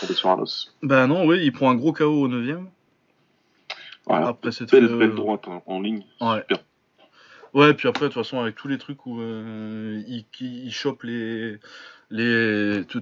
tomber 0.00 0.14
sur 0.14 0.30
un 0.30 0.38
os. 0.38 0.74
Bah 0.82 1.06
non, 1.06 1.26
oui, 1.26 1.40
il 1.42 1.52
prend 1.52 1.70
un 1.70 1.76
gros 1.76 1.92
KO 1.92 2.04
au 2.04 2.28
9ème. 2.28 2.66
Voilà. 4.06 4.28
Après 4.28 4.50
Belle, 4.70 4.88
belle 4.88 5.14
droite 5.14 5.44
hein, 5.48 5.62
en 5.66 5.80
ligne. 5.80 6.04
Ouais. 6.20 6.40
Super. 6.40 6.58
Ouais, 7.54 7.74
puis 7.74 7.88
après, 7.88 8.08
de 8.08 8.12
toute 8.12 8.22
façon, 8.22 8.40
avec 8.40 8.54
tous 8.54 8.68
les 8.68 8.78
trucs 8.78 9.06
où 9.06 9.20
euh, 9.20 10.02
il, 10.06 10.72
chope 10.72 11.04
les, 11.04 11.58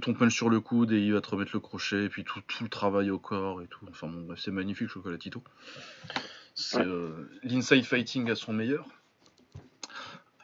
ton 0.01 0.15
punch 0.15 0.35
sur 0.35 0.49
le 0.49 0.61
coude 0.61 0.93
et 0.93 1.01
il 1.01 1.13
va 1.13 1.21
te 1.21 1.31
remettre 1.31 1.51
le 1.55 1.61
crochet, 1.61 2.05
et 2.05 2.09
puis 2.09 2.25
tout, 2.25 2.41
tout 2.47 2.63
le 2.65 2.71
travail 2.71 3.11
au 3.11 3.19
corps 3.19 3.63
et 3.63 3.67
tout. 3.67 3.87
Enfin 3.91 4.07
bon, 4.07 4.23
bref, 4.23 4.41
c'est 4.43 4.53
magnifique, 4.53 4.89
Chocolatito. 4.89 5.43
C'est 6.55 6.79
Ouais. 6.79 6.85
euh, 6.87 7.29
l'inside 7.43 7.85
fighting 7.85 8.31
à 8.31 8.37
son 8.37 8.53
meilleur. 8.53 8.87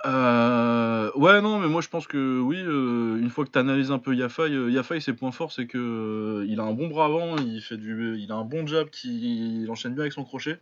Euh, 0.06 1.10
ouais, 1.14 1.42
non, 1.42 1.58
mais 1.58 1.68
moi 1.68 1.82
je 1.82 1.88
pense 1.88 2.06
que 2.06 2.40
oui, 2.40 2.56
euh, 2.58 3.18
une 3.20 3.28
fois 3.28 3.44
que 3.44 3.50
tu 3.50 3.58
analyses 3.58 3.90
un 3.92 3.98
peu 3.98 4.14
Yafai, 4.14 4.50
euh, 4.50 4.70
Yafai, 4.70 5.00
ses 5.00 5.12
points 5.12 5.30
forts, 5.30 5.52
c'est 5.52 5.66
que 5.66 6.44
il 6.48 6.58
a 6.58 6.62
un 6.62 6.72
bon 6.72 6.88
bras 6.88 7.04
avant, 7.04 7.36
il, 7.36 7.60
fait 7.60 7.76
du, 7.76 8.16
il 8.18 8.32
a 8.32 8.36
un 8.36 8.44
bon 8.44 8.66
jab 8.66 8.88
qui 8.88 9.62
il 9.62 9.70
enchaîne 9.70 9.92
bien 9.92 10.02
avec 10.02 10.14
son 10.14 10.24
crochet. 10.24 10.58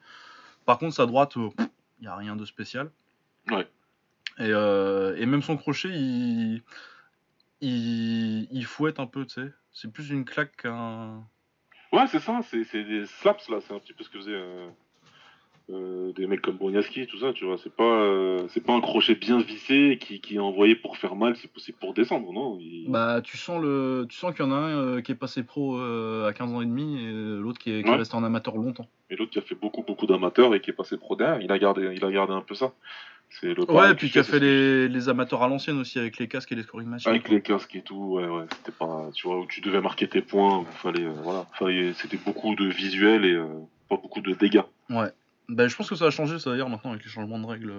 Par 0.66 0.78
contre, 0.78 0.94
sa 0.94 1.06
droite, 1.06 1.34
il 1.36 2.02
n'y 2.02 2.08
a 2.08 2.16
rien 2.16 2.34
de 2.34 2.44
spécial. 2.44 2.90
Ouais. 3.50 3.66
Et, 4.38 4.50
euh, 4.52 5.16
et 5.16 5.26
même 5.26 5.42
son 5.42 5.56
crochet, 5.56 5.88
il, 5.88 6.62
il, 7.60 8.48
il 8.52 8.64
fouette 8.64 9.00
un 9.00 9.06
peu, 9.06 9.24
tu 9.26 9.34
sais. 9.34 9.48
C'est 9.72 9.92
plus 9.92 10.10
une 10.10 10.24
claque 10.24 10.56
qu'un. 10.62 11.24
Ouais, 11.92 12.06
c'est 12.08 12.18
ça, 12.20 12.40
c'est 12.42 12.84
des 12.84 13.06
slaps 13.06 13.48
là, 13.48 13.58
c'est 13.60 13.74
un 13.74 13.78
petit 13.78 13.92
peu 13.94 14.04
ce 14.04 14.10
que 14.10 14.18
faisaient 14.18 14.32
euh, 14.34 14.68
euh, 15.70 16.12
des 16.12 16.26
mecs 16.26 16.42
comme 16.42 16.56
Broniaski, 16.56 17.06
tout 17.06 17.18
ça, 17.18 17.32
tu 17.32 17.46
vois. 17.46 17.56
C'est 17.58 17.74
pas, 17.74 18.46
c'est 18.48 18.60
pas 18.64 18.74
un 18.74 18.80
crochet 18.80 19.14
bien 19.14 19.40
vissé 19.40 19.98
qui, 20.00 20.20
qui 20.20 20.36
est 20.36 20.40
envoyé 20.40 20.74
pour 20.76 20.96
faire 20.98 21.16
mal, 21.16 21.34
c'est 21.36 21.50
c'est 21.56 21.72
pour 21.76 21.94
descendre, 21.94 22.32
non 22.32 22.58
Il- 22.60 22.90
Bah, 22.90 23.20
tu 23.22 23.36
sens 23.38 23.60
le, 23.62 24.06
tu 24.08 24.16
sens 24.16 24.34
qu'il 24.34 24.44
y 24.44 24.48
en 24.48 24.52
a 24.52 24.56
un 24.56 25.02
qui 25.02 25.12
est 25.12 25.16
passé 25.16 25.42
pro 25.42 25.78
à 25.80 26.32
15 26.34 26.52
ans 26.52 26.60
et 26.60 26.66
demi 26.66 27.02
et 27.02 27.10
l'autre 27.40 27.58
qui 27.58 27.70
est, 27.72 27.82
qui 27.82 27.88
est 27.88 27.92
Ouais. 27.92 27.96
resté 27.98 28.14
en 28.16 28.24
amateur 28.24 28.56
longtemps. 28.56 28.88
Et 29.10 29.16
l'autre 29.16 29.30
qui 29.32 29.38
a 29.38 29.42
fait 29.42 29.54
beaucoup, 29.54 29.82
beaucoup 29.82 30.06
d'amateurs 30.06 30.54
et 30.54 30.60
qui 30.60 30.70
est 30.70 30.74
passé 30.74 30.98
pro 30.98 31.16
derrière, 31.16 31.40
il 31.40 31.50
a 31.50 31.58
gardé, 31.58 31.90
il 31.96 32.04
a 32.04 32.10
gardé 32.12 32.34
un 32.34 32.42
peu 32.42 32.54
ça. 32.54 32.72
C'est 33.30 33.54
le 33.54 33.70
Ouais, 33.70 33.92
et 33.92 33.94
puis 33.94 34.10
qui 34.10 34.18
a 34.18 34.24
fait 34.24 34.40
les, 34.40 34.88
les 34.88 35.08
amateurs 35.08 35.42
à 35.42 35.48
l'ancienne 35.48 35.78
aussi 35.78 35.98
avec 35.98 36.18
les 36.18 36.28
casques 36.28 36.50
et 36.52 36.54
les 36.54 36.62
scoring 36.62 36.88
machines. 36.88 37.10
Avec 37.10 37.24
quoi. 37.24 37.34
les 37.34 37.42
casques 37.42 37.76
et 37.76 37.82
tout, 37.82 38.14
ouais, 38.14 38.26
ouais, 38.26 38.46
c'était 38.56 38.72
pas, 38.72 39.10
tu 39.14 39.26
vois, 39.28 39.38
où 39.40 39.46
tu 39.46 39.60
devais 39.60 39.80
marquer 39.80 40.08
tes 40.08 40.22
points, 40.22 40.64
fallait, 40.82 41.04
euh, 41.04 41.12
voilà, 41.22 41.46
fallait, 41.52 41.92
c'était 41.92 42.16
beaucoup 42.16 42.54
de 42.54 42.64
visuels 42.66 43.24
et 43.24 43.34
euh, 43.34 43.46
pas 43.88 43.96
beaucoup 43.96 44.20
de 44.20 44.32
dégâts. 44.34 44.62
Ouais. 44.90 45.12
Ben, 45.48 45.68
je 45.68 45.76
pense 45.76 45.88
que 45.88 45.94
ça 45.94 46.06
a 46.06 46.10
changé 46.10 46.38
ça 46.38 46.50
d'ailleurs 46.50 46.68
maintenant 46.68 46.90
avec 46.90 47.04
les 47.04 47.10
changements 47.10 47.38
de 47.38 47.46
règles. 47.46 47.72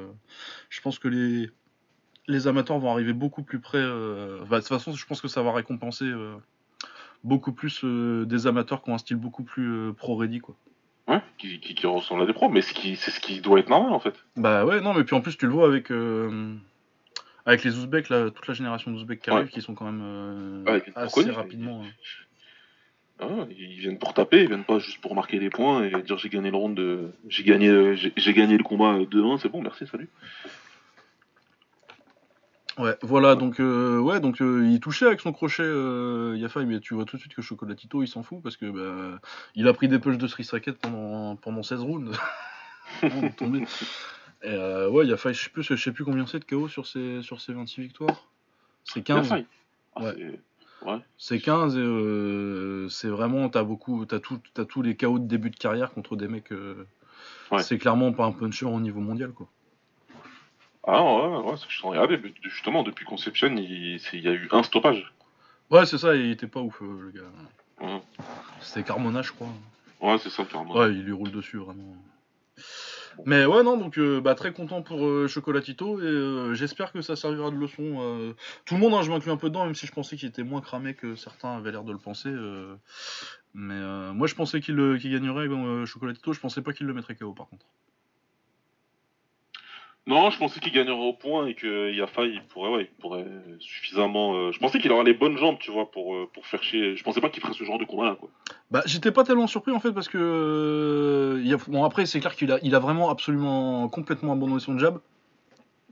Je 0.70 0.82
pense 0.82 0.98
que 0.98 1.08
les, 1.08 1.50
les 2.28 2.48
amateurs 2.48 2.80
vont 2.80 2.92
arriver 2.92 3.14
beaucoup 3.14 3.44
plus 3.44 3.60
près. 3.60 3.80
euh, 3.80 4.40
de 4.40 4.56
toute 4.56 4.68
façon, 4.68 4.94
je 4.94 5.06
pense 5.06 5.22
que 5.22 5.28
ça 5.28 5.42
va 5.42 5.52
récompenser 5.52 6.12
beaucoup 7.24 7.52
plus 7.52 7.84
des 7.84 8.48
amateurs 8.48 8.82
qui 8.82 8.90
ont 8.90 8.96
un 8.96 9.00
style 9.00 9.18
beaucoup 9.18 9.44
plus 9.44 9.94
pro-ready 9.94 10.40
quoi. 10.40 10.56
Ouais, 11.10 11.22
qui, 11.40 11.60
qui, 11.60 11.74
qui 11.76 11.88
ressemble 11.88 12.22
à 12.22 12.26
des 12.28 12.34
pros, 12.34 12.50
mais 12.50 12.62
c'est 12.62 12.96
ce 12.96 13.20
qui 13.20 13.42
doit 13.42 13.60
être 13.60 13.70
normal 13.70 13.92
en 13.94 14.00
fait. 14.00 14.14
Bah 14.38 14.64
ouais, 14.64 14.80
non, 14.80 14.94
mais 14.94 15.04
puis 15.04 15.16
en 15.16 15.22
plus 15.22 15.36
tu 15.38 15.48
le 15.48 15.52
vois 15.52 15.68
avec 15.68 15.92
euh, 15.92 16.54
avec 17.48 17.64
les 17.64 17.76
Ouzbeks 17.78 18.10
là, 18.10 18.30
toute 18.30 18.48
la 18.48 18.54
génération 18.54 18.92
d'Ouzbeks 18.92 19.20
qui 19.20 19.32
Ouais. 19.32 19.38
arrive, 19.38 19.50
qui 19.50 19.62
sont 19.62 19.74
quand 19.74 19.86
même 19.86 20.02
euh, 20.04 20.64
Ouais, 20.72 20.84
ils 20.86 20.94
assez 20.96 21.32
rapidement. 21.32 21.84
hein. 21.84 21.88
Ah, 23.22 23.46
ils 23.50 23.80
viennent 23.80 23.98
pour 24.00 24.14
taper, 24.14 24.44
ils 24.44 24.48
viennent 24.48 24.64
pas 24.64 24.80
juste 24.80 25.02
pour 25.02 25.14
marquer 25.14 25.40
des 25.40 25.50
points 25.50 25.84
et 25.84 26.02
dire 26.04 26.18
j'ai 26.18 26.30
gagné 26.30 26.52
le 26.52 26.58
round 26.58 26.78
de, 26.78 27.12
j'ai 27.28 27.44
gagné, 27.44 27.96
j'ai 27.98 28.14
j'ai 28.16 28.34
gagné 28.34 28.56
le 28.58 28.64
combat 28.64 28.98
2-1, 29.00 29.40
c'est 29.40 29.50
bon, 29.50 29.62
merci, 29.62 29.86
salut. 29.88 30.08
Ouais, 32.78 32.96
voilà, 33.02 33.36
donc 33.36 33.60
euh, 33.60 34.00
ouais, 34.00 34.20
donc 34.22 34.42
euh, 34.42 34.66
il 34.70 34.80
touchait 34.80 35.06
avec 35.08 35.20
son 35.20 35.34
crochet 35.34 35.64
euh, 35.64 36.36
Yafai, 36.38 36.66
mais 36.66 36.80
tu 36.80 36.94
vois 36.94 37.04
tout 37.04 37.18
de 37.18 37.22
suite 37.22 37.34
que 37.36 37.42
Chocolatito 37.42 38.02
il 38.04 38.08
s'en 38.08 38.24
fout 38.24 38.42
parce 38.42 38.56
que 38.56 38.68
bah, 38.70 39.20
il 39.56 39.68
a 39.68 39.74
pris 39.74 39.88
des 39.90 40.00
punches 40.00 40.18
de 40.18 40.28
Street 40.28 40.46
Racket 40.50 40.78
pendant, 40.78 41.36
pendant 41.36 41.64
16 41.64 41.82
rounds. 41.82 42.18
Et 44.44 44.88
ouais, 44.88 45.06
Yafai, 45.08 45.34
je 45.34 45.44
sais 45.44 45.50
plus, 45.50 45.64
je 45.64 45.76
sais 45.76 45.92
plus 45.92 46.06
combien 46.06 46.26
c'est 46.26 46.40
de 46.40 46.46
KO 46.46 46.68
sur 46.70 46.88
ses, 46.88 47.22
sur 47.22 47.42
ses 47.42 47.52
26 47.54 47.82
victoires. 47.82 48.28
C'est 48.86 49.02
15. 49.02 49.28
Bien 49.28 49.38
fait. 49.38 49.46
Ah, 49.96 50.04
Ouais. 50.04 50.14
c'est- 50.16 50.88
ouais. 50.88 50.98
C'est 51.18 51.40
15 51.40 51.76
et 51.76 51.80
euh, 51.82 52.88
c'est 52.88 53.10
vraiment, 53.10 53.50
t'as 53.50 53.64
beaucoup, 53.64 54.06
t'as 54.06 54.20
tout, 54.20 54.40
t'as 54.54 54.64
tous 54.66 54.82
les 54.82 54.96
KO 54.96 55.20
de 55.20 55.28
début 55.28 55.50
de 55.50 55.58
carrière 55.58 55.92
contre 55.92 56.16
des 56.16 56.28
mecs. 56.30 56.52
euh, 56.54 56.86
Ouais. 57.52 57.62
C'est 57.64 57.78
clairement 57.80 58.14
pas 58.14 58.26
un 58.26 58.32
puncher 58.32 58.66
au 58.68 58.80
niveau 58.80 59.02
mondial 59.02 59.32
quoi. 59.32 59.50
Ah 60.88 61.04
ouais, 61.04 61.38
ouais, 61.38 61.58
c'est 61.58 61.68
que 61.68 61.74
je 61.74 61.82
t'en 61.82 61.92
mais 61.92 62.34
justement, 62.44 62.84
depuis 62.84 63.06
Conception, 63.06 63.56
il, 63.56 64.00
y 64.14 64.28
a 64.28 64.32
eu 64.32 64.48
un 64.52 64.64
stoppage. 64.64 65.14
Ouais, 65.70 65.86
c'est 65.86 65.98
ça, 65.98 66.16
il 66.16 66.32
était 66.32 66.48
pas 66.48 66.62
ouf 66.62 66.82
euh, 66.82 67.00
le 67.02 67.12
gars. 67.12 67.32
Ouais, 67.82 68.02
C'était 68.60 68.84
Carmona, 68.84 69.22
je 69.22 69.32
crois. 69.32 69.50
ouais 70.02 70.18
c'est 70.18 70.30
ça, 70.30 70.46
carrément. 70.46 70.76
Ouais, 70.76 70.92
il 70.92 71.04
lui 71.04 71.12
roule 71.12 71.32
dessus 71.32 71.58
vraiment. 71.58 71.96
Mais 73.26 73.46
ouais, 73.46 73.64
non, 73.64 73.78
donc 73.78 73.98
euh, 73.98 74.22
bah, 74.22 74.36
très 74.36 74.54
content 74.54 74.82
pour 74.82 75.06
euh, 75.06 75.28
Chocolatito 75.28 76.00
et 76.00 76.06
euh, 76.06 76.54
j'espère 76.54 76.92
que 76.92 77.02
ça 77.02 77.16
servira 77.16 77.52
de 77.52 77.56
leçon. 77.56 78.36
Tout 78.66 78.76
le 78.76 78.80
monde, 78.80 78.94
hein, 78.94 79.02
je 79.02 79.10
m'inclus 79.10 79.32
un 79.32 79.38
peu 79.38 79.50
dedans, 79.50 79.66
même 79.66 79.76
si 79.76 79.88
je 79.88 79.92
pensais 79.92 80.16
qu'il 80.16 80.30
était 80.30 80.44
moins 80.44 80.62
cramé 80.62 80.94
que 80.94 81.16
certains 81.16 81.58
avaient 81.58 81.72
l'air 81.72 81.84
de 81.84 81.92
le 81.92 81.98
penser. 81.98 82.34
Mais 83.54 83.80
moi, 84.14 84.28
je 84.28 84.36
pensais 84.36 84.62
qu'il 84.62 84.98
qu'il 85.00 85.12
gagnerait 85.12 85.48
Chocolatito, 85.86 86.34
je 86.34 86.40
pensais 86.40 86.62
pas 86.62 86.74
qu'il 86.74 86.88
le 86.88 86.94
mettrait 86.94 87.16
KO 87.16 87.34
par 87.34 87.48
contre. 87.48 87.66
Non, 90.10 90.32
je 90.32 90.40
pensais 90.40 90.60
qu'il 90.60 90.74
gagnerait 90.74 90.98
au 90.98 91.14
point 91.14 91.46
et 91.46 91.54
que 91.54 91.92
Yafa, 91.94 92.24
il 92.26 92.42
pourrait, 92.46 92.72
ouais, 92.72 92.90
il 92.92 93.02
pourrait 93.02 93.26
suffisamment. 93.60 94.34
euh, 94.36 94.52
Je 94.52 94.58
pensais 94.58 94.80
qu'il 94.80 94.92
aurait 94.92 95.04
les 95.04 95.14
bonnes 95.14 95.38
jambes, 95.38 95.58
tu 95.60 95.70
vois, 95.72 95.92
pour, 95.92 96.16
euh, 96.16 96.28
pour 96.34 96.48
faire 96.48 96.64
chier. 96.64 96.96
Je 96.98 97.04
pensais 97.04 97.22
pas 97.22 97.30
qu'il 97.30 97.44
ferait 97.44 97.54
ce 97.54 97.64
genre 97.64 97.78
de 97.78 97.86
combat-là, 97.86 98.16
quoi. 98.20 98.28
Bah, 98.72 98.82
j'étais 98.88 99.12
pas 99.12 99.24
tellement 99.24 99.46
surpris 99.46 99.72
en 99.72 99.80
fait 99.80 99.92
parce 99.92 100.08
que. 100.10 100.18
euh, 100.18 101.40
il 101.42 101.48
y 101.48 101.54
a- 101.54 101.58
Bon, 101.68 101.84
après, 101.84 102.08
c'est 102.08 102.20
clair 102.20 102.36
qu'il 102.36 102.52
a, 102.52 102.58
il 102.64 102.74
a 102.74 102.80
vraiment 102.80 103.12
absolument 103.12 103.88
complètement 103.88 104.34
abandonné 104.34 104.60
son 104.60 104.80
jab. 104.80 105.00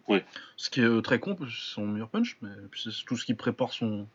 Ouais. 0.08 0.26
Ce 0.56 0.72
qui 0.72 0.82
est 0.82 1.02
très 1.04 1.20
con, 1.20 1.36
parce 1.36 1.52
que 1.52 1.56
c'est 1.56 1.74
son 1.76 1.86
meilleur 1.86 2.10
punch, 2.10 2.38
mais 2.42 2.50
c'est 2.76 2.90
tout 3.06 3.18
ce 3.18 3.24
qui 3.24 3.36
prépare 3.36 3.72
son. 3.72 4.08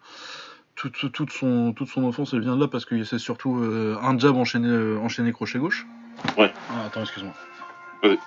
Toute, 0.75 1.13
toute, 1.13 1.31
son, 1.31 1.73
toute 1.75 1.89
son 1.89 2.03
offense, 2.05 2.33
elle 2.33 2.41
vient 2.41 2.57
de 2.57 2.61
là 2.61 2.67
parce 2.67 2.87
que 2.87 3.05
c'est 3.05 3.19
surtout 3.21 3.57
euh, 3.63 3.97
un 4.03 4.19
jab 4.19 4.35
enchaîné, 4.37 4.67
euh, 4.69 4.99
enchaîné 4.99 5.31
crochet 5.31 5.59
gauche. 5.61 5.87
Ouais. 6.37 6.51
Ah, 6.71 6.87
attends, 6.87 7.03
excuse-moi. 7.03 7.35
Vas-y. 8.03 8.19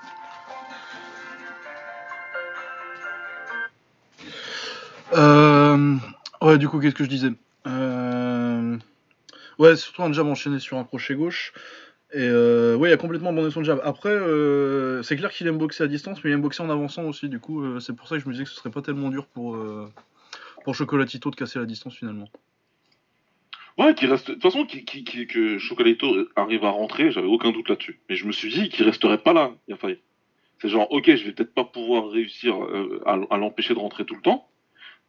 Euh, 5.13 5.95
ouais, 6.41 6.57
du 6.57 6.67
coup, 6.67 6.79
qu'est-ce 6.79 6.95
que 6.95 7.03
je 7.03 7.09
disais 7.09 7.31
Euh, 7.67 8.77
Ouais, 9.57 9.75
surtout 9.75 10.03
un 10.03 10.11
jab 10.11 10.27
enchaîné 10.27 10.59
sur 10.59 10.77
un 10.77 10.83
crochet 10.83 11.15
gauche. 11.15 11.53
Et 12.13 12.19
euh, 12.19 12.75
ouais, 12.75 12.89
il 12.89 12.93
a 12.93 12.97
complètement 12.97 13.29
abandonné 13.29 13.51
son 13.51 13.63
jab. 13.63 13.79
Après, 13.83 14.09
euh, 14.09 15.01
c'est 15.03 15.15
clair 15.15 15.31
qu'il 15.31 15.47
aime 15.47 15.57
boxer 15.57 15.83
à 15.83 15.87
distance, 15.87 16.23
mais 16.23 16.29
il 16.29 16.33
aime 16.33 16.41
boxer 16.41 16.61
en 16.63 16.69
avançant 16.69 17.03
aussi. 17.05 17.29
Du 17.29 17.39
coup, 17.39 17.63
euh, 17.63 17.79
c'est 17.79 17.95
pour 17.95 18.07
ça 18.07 18.15
que 18.15 18.21
je 18.21 18.27
me 18.27 18.33
disais 18.33 18.43
que 18.43 18.49
ce 18.49 18.55
serait 18.55 18.69
pas 18.69 18.81
tellement 18.81 19.09
dur 19.09 19.27
pour, 19.27 19.55
euh, 19.55 19.89
pour 20.63 20.75
Chocolatito 20.75 21.29
de 21.29 21.35
casser 21.35 21.59
la 21.59 21.65
distance 21.65 21.95
finalement. 21.95 22.27
Ouais, 23.77 23.93
qui 23.95 24.07
reste. 24.07 24.27
De 24.27 24.33
toute 24.33 24.43
façon, 24.43 24.65
que 24.65 25.57
Chocolatito 25.57 26.07
arrive 26.35 26.63
à 26.63 26.69
rentrer, 26.69 27.11
j'avais 27.11 27.27
aucun 27.27 27.51
doute 27.51 27.69
là-dessus. 27.69 27.99
Mais 28.09 28.15
je 28.15 28.25
me 28.27 28.31
suis 28.31 28.49
dit 28.49 28.69
qu'il 28.69 28.85
resterait 28.85 29.17
pas 29.17 29.33
là, 29.33 29.51
Yafa. 29.67 29.89
C'est 30.61 30.69
genre, 30.69 30.89
ok, 30.91 31.15
je 31.15 31.25
vais 31.25 31.33
peut-être 31.33 31.53
pas 31.53 31.65
pouvoir 31.65 32.09
réussir 32.09 32.55
à 33.05 33.37
l'empêcher 33.37 33.73
de 33.73 33.79
rentrer 33.79 34.05
tout 34.05 34.15
le 34.15 34.21
temps. 34.21 34.47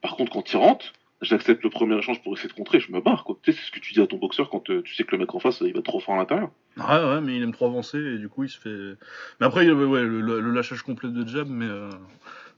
Par 0.07 0.15
contre, 0.17 0.31
quand 0.31 0.53
il 0.53 0.57
rentre, 0.57 0.93
j'accepte 1.21 1.65
le 1.65 1.71
premier 1.71 1.99
échange 1.99 2.23
pour 2.23 2.33
essayer 2.35 2.49
de 2.49 2.55
contrer, 2.55 2.79
je 2.79 2.93
me 2.93 3.01
barre, 3.01 3.25
quoi. 3.25 3.37
Tu 3.43 3.51
sais, 3.51 3.59
c'est 3.59 3.67
ce 3.67 3.73
que 3.73 3.81
tu 3.81 3.93
dis 3.93 4.01
à 4.01 4.07
ton 4.07 4.19
boxeur 4.19 4.51
quand 4.51 4.71
euh, 4.71 4.83
tu 4.83 4.95
sais 4.95 5.03
que 5.03 5.11
le 5.13 5.19
mec 5.19 5.35
en 5.35 5.41
face, 5.41 5.61
il 5.67 5.73
va 5.75 5.83
trop 5.83 5.99
fort 5.99 6.15
à 6.15 6.19
l'intérieur. 6.19 6.51
Ouais, 6.77 6.85
ouais, 6.85 7.21
mais 7.21 7.37
il 7.37 7.43
aime 7.43 7.53
trop 7.53 7.67
avancer 7.67 7.99
et 7.99 8.19
du 8.19 8.29
coup, 8.29 8.45
il 8.45 8.49
se 8.49 8.61
fait. 8.61 8.97
Mais 9.41 9.47
après, 9.47 9.69
ouais, 9.69 10.03
le, 10.05 10.21
le 10.21 10.51
lâchage 10.53 10.83
complet 10.83 11.09
de 11.11 11.27
jab, 11.27 11.49
mais. 11.49 11.67
euh, 11.67 11.91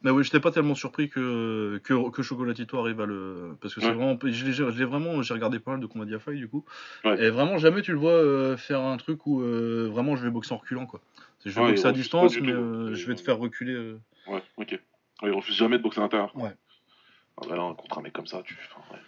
Mais 0.02 0.11
oui, 0.11 0.22
j'étais 0.24 0.40
pas 0.40 0.50
tellement 0.50 0.74
surpris 0.74 1.08
que, 1.08 1.80
que, 1.82 2.11
que 2.11 2.22
Chocolatito 2.22 2.78
arrive 2.78 3.00
à 3.00 3.06
le. 3.06 3.56
Parce 3.62 3.74
que 3.74 3.80
c'est 3.80 3.87
Ouais. 3.88 3.94
vraiment. 3.94 4.18
Je 4.22 4.44
l'ai 4.78 4.84
vraiment. 4.84 5.22
J'ai 5.22 5.32
regardé 5.34 5.58
pas 5.58 5.70
mal 5.72 5.80
de 5.80 5.87
combats 5.87 6.04
d'Yafai 6.04 6.34
du 6.34 6.48
coup. 6.48 6.64
Ouais. 7.04 7.20
Et 7.24 7.30
vraiment, 7.30 7.56
jamais 7.58 7.80
tu 7.82 7.92
le 7.92 7.98
vois 7.98 8.12
euh, 8.12 8.56
faire 8.58 8.80
un 8.82 8.96
truc 8.98 9.26
où 9.26 9.40
euh, 9.40 9.88
vraiment 9.90 10.14
je 10.16 10.22
vais 10.22 10.30
boxer 10.30 10.52
en 10.52 10.58
reculant 10.58 10.87
quoi. 10.87 11.00
Je 11.46 11.50
vais 11.50 11.61
Ouais, 11.62 11.68
boxer 11.70 11.87
à 11.88 11.92
distance, 11.92 12.38
mais 12.40 12.52
tout. 12.52 12.58
euh, 12.58 12.94
je 12.94 13.06
vais 13.08 13.14
te 13.14 13.22
euh, 13.22 13.24
faire 13.24 13.38
reculer. 13.38 13.72
euh. 13.74 13.98
Ouais, 14.28 14.42
ok. 14.58 14.78
Il 15.24 15.30
refuse 15.30 15.56
jamais 15.56 15.78
de 15.78 15.82
boxer 15.82 15.98
à 16.00 16.02
l'intérieur. 16.04 16.30
Ouais. 16.37 16.54
Ah 17.40 17.46
bah 17.48 17.74
contre 17.77 17.98
un 17.98 18.03
mec 18.03 18.12
comme 18.12 18.27
ça, 18.27 18.42
tu. 18.44 18.59
enfin, 18.70 18.94
ouais. 18.94 19.01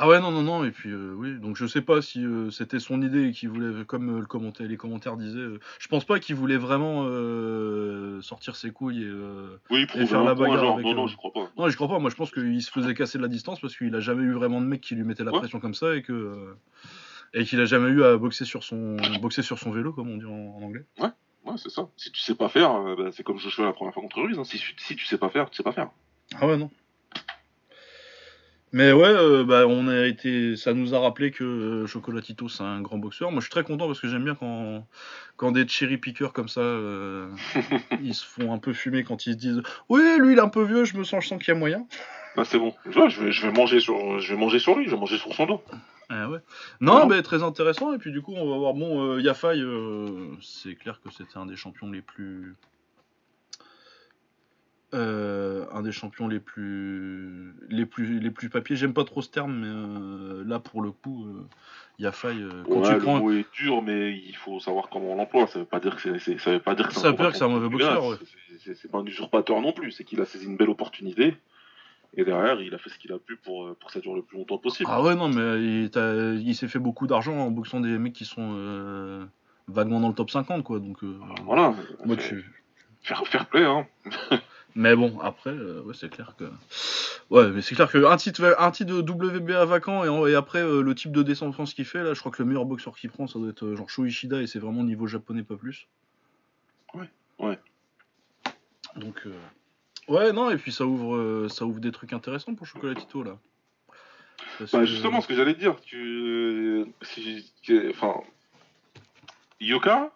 Ah 0.00 0.06
ouais, 0.08 0.20
non, 0.20 0.30
non, 0.30 0.42
non, 0.42 0.64
et 0.64 0.70
puis 0.70 0.90
euh, 0.90 1.12
oui, 1.16 1.38
donc 1.40 1.56
je 1.56 1.66
sais 1.66 1.82
pas 1.82 2.00
si 2.02 2.24
euh, 2.24 2.50
c'était 2.50 2.78
son 2.78 3.02
idée 3.02 3.28
et 3.28 3.32
qu'il 3.32 3.48
voulait, 3.48 3.84
comme 3.84 4.16
euh, 4.16 4.20
le 4.20 4.26
commentaire, 4.26 4.66
les 4.68 4.76
commentaires 4.76 5.16
disaient, 5.16 5.58
je 5.80 5.88
pense 5.88 6.04
pas 6.04 6.20
qu'il 6.20 6.36
voulait 6.36 6.56
vraiment 6.56 7.04
sortir 8.22 8.56
ses 8.56 8.70
couilles 8.70 9.02
et. 9.04 9.12
Oui, 9.70 9.86
faire 10.06 10.24
la 10.24 10.34
bagarre 10.34 10.58
genre, 10.60 10.74
avec, 10.74 10.86
non, 10.86 10.94
non, 10.94 11.06
je 11.06 11.16
crois 11.16 11.32
pas. 11.32 11.50
Non, 11.56 11.68
je 11.68 11.74
crois 11.76 11.88
pas. 11.88 11.98
Moi, 11.98 12.10
je 12.10 12.16
pense 12.16 12.30
qu'il 12.30 12.62
se 12.62 12.70
faisait 12.70 12.94
casser 12.94 13.18
de 13.18 13.22
la 13.22 13.28
distance 13.28 13.60
parce 13.60 13.76
qu'il 13.76 13.94
a 13.94 14.00
jamais 14.00 14.22
eu 14.22 14.32
vraiment 14.32 14.60
de 14.60 14.66
mec 14.66 14.80
qui 14.80 14.94
lui 14.94 15.04
mettait 15.04 15.24
la 15.24 15.32
Ouais. 15.32 15.38
pression 15.38 15.60
comme 15.60 15.74
ça 15.74 15.94
et 15.96 16.02
que 16.02 16.54
et 17.34 17.44
qu'il 17.44 17.60
a 17.60 17.66
jamais 17.66 17.90
eu 17.90 18.02
à 18.04 18.16
boxer 18.16 18.44
sur 18.46 18.64
son 18.64 18.96
boxer 19.20 19.42
sur 19.42 19.58
son 19.58 19.70
vélo, 19.70 19.92
comme 19.92 20.08
on 20.10 20.16
dit 20.16 20.24
en, 20.24 20.30
en 20.58 20.62
anglais. 20.62 20.84
Ouais, 21.00 21.10
c'est 21.56 21.70
ça. 21.70 21.88
Si 21.96 22.10
tu 22.12 22.20
sais 22.20 22.34
pas 22.34 22.48
faire, 22.48 22.72
bah, 22.96 23.10
c'est 23.12 23.22
comme 23.22 23.38
Joshua 23.38 23.64
la 23.66 23.72
première 23.72 23.92
fois 23.94 24.02
contre 24.02 24.20
Ruiz. 24.20 24.38
hein. 24.38 24.44
Si, 24.44 24.58
tu- 24.58 24.74
si 24.78 24.96
tu 24.96 25.06
sais 25.06 25.18
pas 25.18 25.28
faire, 25.28 25.50
tu 25.50 25.56
sais 25.56 25.62
pas 25.62 25.72
faire. 25.72 25.90
Ah 26.40 26.46
ouais, 26.46 26.56
non. 26.56 26.70
Mais 28.72 28.92
ouais, 28.92 29.08
euh, 29.08 29.44
bah, 29.44 29.66
on 29.66 29.88
a 29.88 30.06
été, 30.06 30.54
ça 30.56 30.74
nous 30.74 30.94
a 30.94 30.98
rappelé 31.00 31.30
que 31.30 31.42
euh, 31.44 31.86
Chocolatito 31.86 32.48
c'est 32.48 32.62
un 32.62 32.82
grand 32.82 32.98
boxeur. 32.98 33.30
Moi 33.30 33.40
je 33.40 33.44
suis 33.46 33.50
très 33.50 33.64
content 33.64 33.86
parce 33.86 34.00
que 34.00 34.08
j'aime 34.08 34.24
bien 34.24 34.34
quand, 34.34 34.86
quand 35.36 35.52
des 35.52 35.66
cherry 35.66 35.96
pickers 35.96 36.32
comme 36.34 36.48
ça, 36.48 36.60
euh, 36.60 37.28
ils 38.02 38.14
se 38.14 38.26
font 38.26 38.52
un 38.52 38.58
peu 38.58 38.72
fumer 38.74 39.04
quand 39.04 39.26
ils 39.26 39.32
se 39.32 39.38
disent 39.38 39.62
Oui, 39.88 40.02
lui 40.18 40.32
il 40.32 40.38
est 40.38 40.42
un 40.42 40.48
peu 40.48 40.64
vieux, 40.64 40.84
je 40.84 40.96
me 40.98 41.04
sens, 41.04 41.24
je 41.24 41.28
sens 41.28 41.38
qu'il 41.42 41.54
y 41.54 41.56
a 41.56 41.58
moyen. 41.58 41.86
Bah, 42.36 42.44
c'est 42.44 42.58
bon. 42.58 42.74
Je 42.90 43.00
vais, 43.20 43.32
je 43.32 43.46
vais 43.46 43.52
manger 43.52 43.80
sur, 43.80 44.20
je 44.20 44.34
vais 44.34 44.38
manger 44.38 44.58
sur 44.58 44.76
lui, 44.76 44.84
je 44.84 44.90
vais 44.90 44.96
manger 44.98 45.16
sur 45.16 45.32
son 45.34 45.46
dos. 45.46 45.62
Ah 46.10 46.28
ouais. 46.28 46.38
Non, 46.80 47.00
Non. 47.00 47.06
mais 47.06 47.22
très 47.22 47.42
intéressant. 47.42 47.92
Et 47.94 47.98
puis 47.98 48.12
du 48.12 48.22
coup, 48.22 48.32
on 48.34 48.50
va 48.50 48.56
voir. 48.58 48.74
Bon, 48.74 49.18
Yafai, 49.18 49.60
c'est 50.40 50.74
clair 50.74 51.00
que 51.02 51.10
c'était 51.10 51.36
un 51.36 51.46
des 51.46 51.56
champions 51.56 51.90
les 51.90 52.00
plus. 52.02 52.54
Euh, 54.94 55.66
un 55.72 55.82
des 55.82 55.92
champions 55.92 56.28
les 56.28 56.40
plus 56.40 57.52
les 57.68 57.84
plus 57.84 58.20
les 58.20 58.30
plus 58.30 58.48
papiers 58.48 58.74
j'aime 58.74 58.94
pas 58.94 59.04
trop 59.04 59.20
ce 59.20 59.28
terme 59.28 59.52
mais 59.60 59.66
euh, 59.68 60.44
là 60.46 60.58
pour 60.60 60.80
le 60.80 60.92
coup 60.92 61.26
euh, 61.26 61.46
Yafai 61.98 62.28
euh, 62.28 62.64
quand 62.64 62.80
Ouais, 62.80 62.88
tu 62.88 62.92
le 62.94 62.98
prends 63.00 63.18
mot 63.18 63.30
est 63.32 63.44
dur, 63.52 63.82
mais 63.82 64.16
il 64.16 64.34
faut 64.36 64.60
savoir 64.60 64.88
comment 64.88 65.12
on 65.12 65.16
l'emploie. 65.16 65.46
Ça 65.48 65.58
veut 65.58 65.64
pas 65.64 65.80
dire 65.80 65.96
que 65.96 66.18
c'est, 66.18 66.38
ça 66.38 66.52
veut 66.52 66.60
pas 66.60 66.74
dire 66.76 66.88
que 66.88 66.94
Ça 66.94 67.10
veut 67.10 67.16
pas 67.16 67.24
dire 67.24 67.32
que 67.32 67.38
c'est 67.38 67.44
un 67.44 67.48
mauvais 67.48 67.68
boxeur, 67.68 68.00
populaire. 68.18 68.74
C'est- 68.76 68.90
pas 68.90 68.98
un 68.98 69.04
usurpateur 69.04 69.60
non 69.60 69.72
plus. 69.72 69.90
C'est 69.92 70.04
qu'il 70.04 70.20
a 70.20 70.24
saisi 70.24 70.46
une 70.46 70.56
belle 70.56 70.70
opportunité. 70.70 71.36
Et 72.16 72.24
derrière, 72.24 72.60
il 72.62 72.72
a 72.74 72.78
fait 72.78 72.88
ce 72.90 72.98
qu'il 72.98 73.12
a 73.12 73.18
pu 73.18 73.36
pour, 73.36 73.74
pour 73.76 73.88
que 73.88 73.92
ça 73.92 74.00
dure 74.00 74.14
le 74.14 74.22
plus 74.22 74.38
longtemps 74.38 74.58
possible. 74.58 74.88
ah 74.92 75.02
ouais 75.02 75.14
non 75.16 75.28
mais 75.28 75.60
il, 75.62 75.90
il 76.46 76.54
s'est 76.54 76.68
fait 76.68 76.78
beaucoup 76.78 77.06
d'argent 77.08 77.36
en 77.36 77.50
boxant 77.50 77.80
des 77.80 77.98
mecs 77.98 78.12
qui 78.14 78.24
sont 78.24 79.28
vaguement 79.66 80.00
dans 80.00 80.08
le 80.08 80.14
top 80.14 80.30
50 80.30 80.62
quoi 80.64 80.78
donc 80.78 80.98
Voilà. 81.44 81.74
moi, 82.06 82.16
tu- 82.16 82.50
Faire, 83.02 83.26
faire 83.26 83.46
play, 83.46 83.64
hein. 83.64 83.86
Mais 84.74 84.94
bon, 84.94 85.18
après, 85.20 85.50
euh, 85.50 85.82
ouais, 85.82 85.94
c'est 85.94 86.08
clair 86.08 86.34
que. 86.38 86.44
Ouais, 87.30 87.48
mais 87.50 87.62
c'est 87.62 87.74
clair 87.74 87.90
que 87.90 88.04
un 88.04 88.16
titre, 88.16 88.54
un 88.58 88.70
titre 88.70 89.00
de 89.02 89.12
WBA 89.12 89.64
vacant 89.64 90.04
et, 90.04 90.08
en- 90.08 90.26
et 90.26 90.34
après 90.34 90.60
euh, 90.62 90.82
le 90.82 90.94
type 90.94 91.12
de 91.12 91.22
descendance 91.22 91.74
qu'il 91.74 91.84
fait, 91.84 92.02
là, 92.02 92.14
je 92.14 92.20
crois 92.20 92.30
que 92.32 92.42
le 92.42 92.46
meilleur 92.48 92.64
boxeur 92.64 92.96
qu'il 92.96 93.10
prend, 93.10 93.26
ça 93.26 93.38
doit 93.38 93.48
être 93.50 93.64
euh, 93.64 93.76
genre 93.76 93.90
Sho 93.90 94.04
Ishida 94.06 94.40
et 94.40 94.46
c'est 94.46 94.58
vraiment 94.58 94.84
niveau 94.84 95.06
japonais, 95.06 95.42
pas 95.42 95.56
plus. 95.56 95.88
Ouais, 96.94 97.08
ouais. 97.38 97.58
Donc, 98.96 99.26
euh, 99.26 99.32
ouais, 100.08 100.32
non, 100.32 100.50
et 100.50 100.56
puis 100.56 100.72
ça 100.72 100.86
ouvre, 100.86 101.48
ça 101.48 101.64
ouvre 101.66 101.80
des 101.80 101.92
trucs 101.92 102.12
intéressants 102.12 102.54
pour 102.54 102.66
Chocolatito 102.66 103.22
là. 103.22 103.38
Bah, 104.60 104.66
que- 104.72 104.84
justement, 104.86 105.20
ce 105.20 105.28
que 105.28 105.34
j'allais 105.34 105.54
te 105.54 105.60
dire, 105.60 105.80
tu, 105.80 106.84
si, 107.02 107.52
enfin, 107.90 108.14
Yoka, 109.60 110.12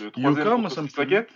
le 0.00 0.10
Yoka, 0.16 0.56
moi, 0.56 0.70
ça 0.70 0.82
me 0.82 0.88
Saket, 0.88 1.28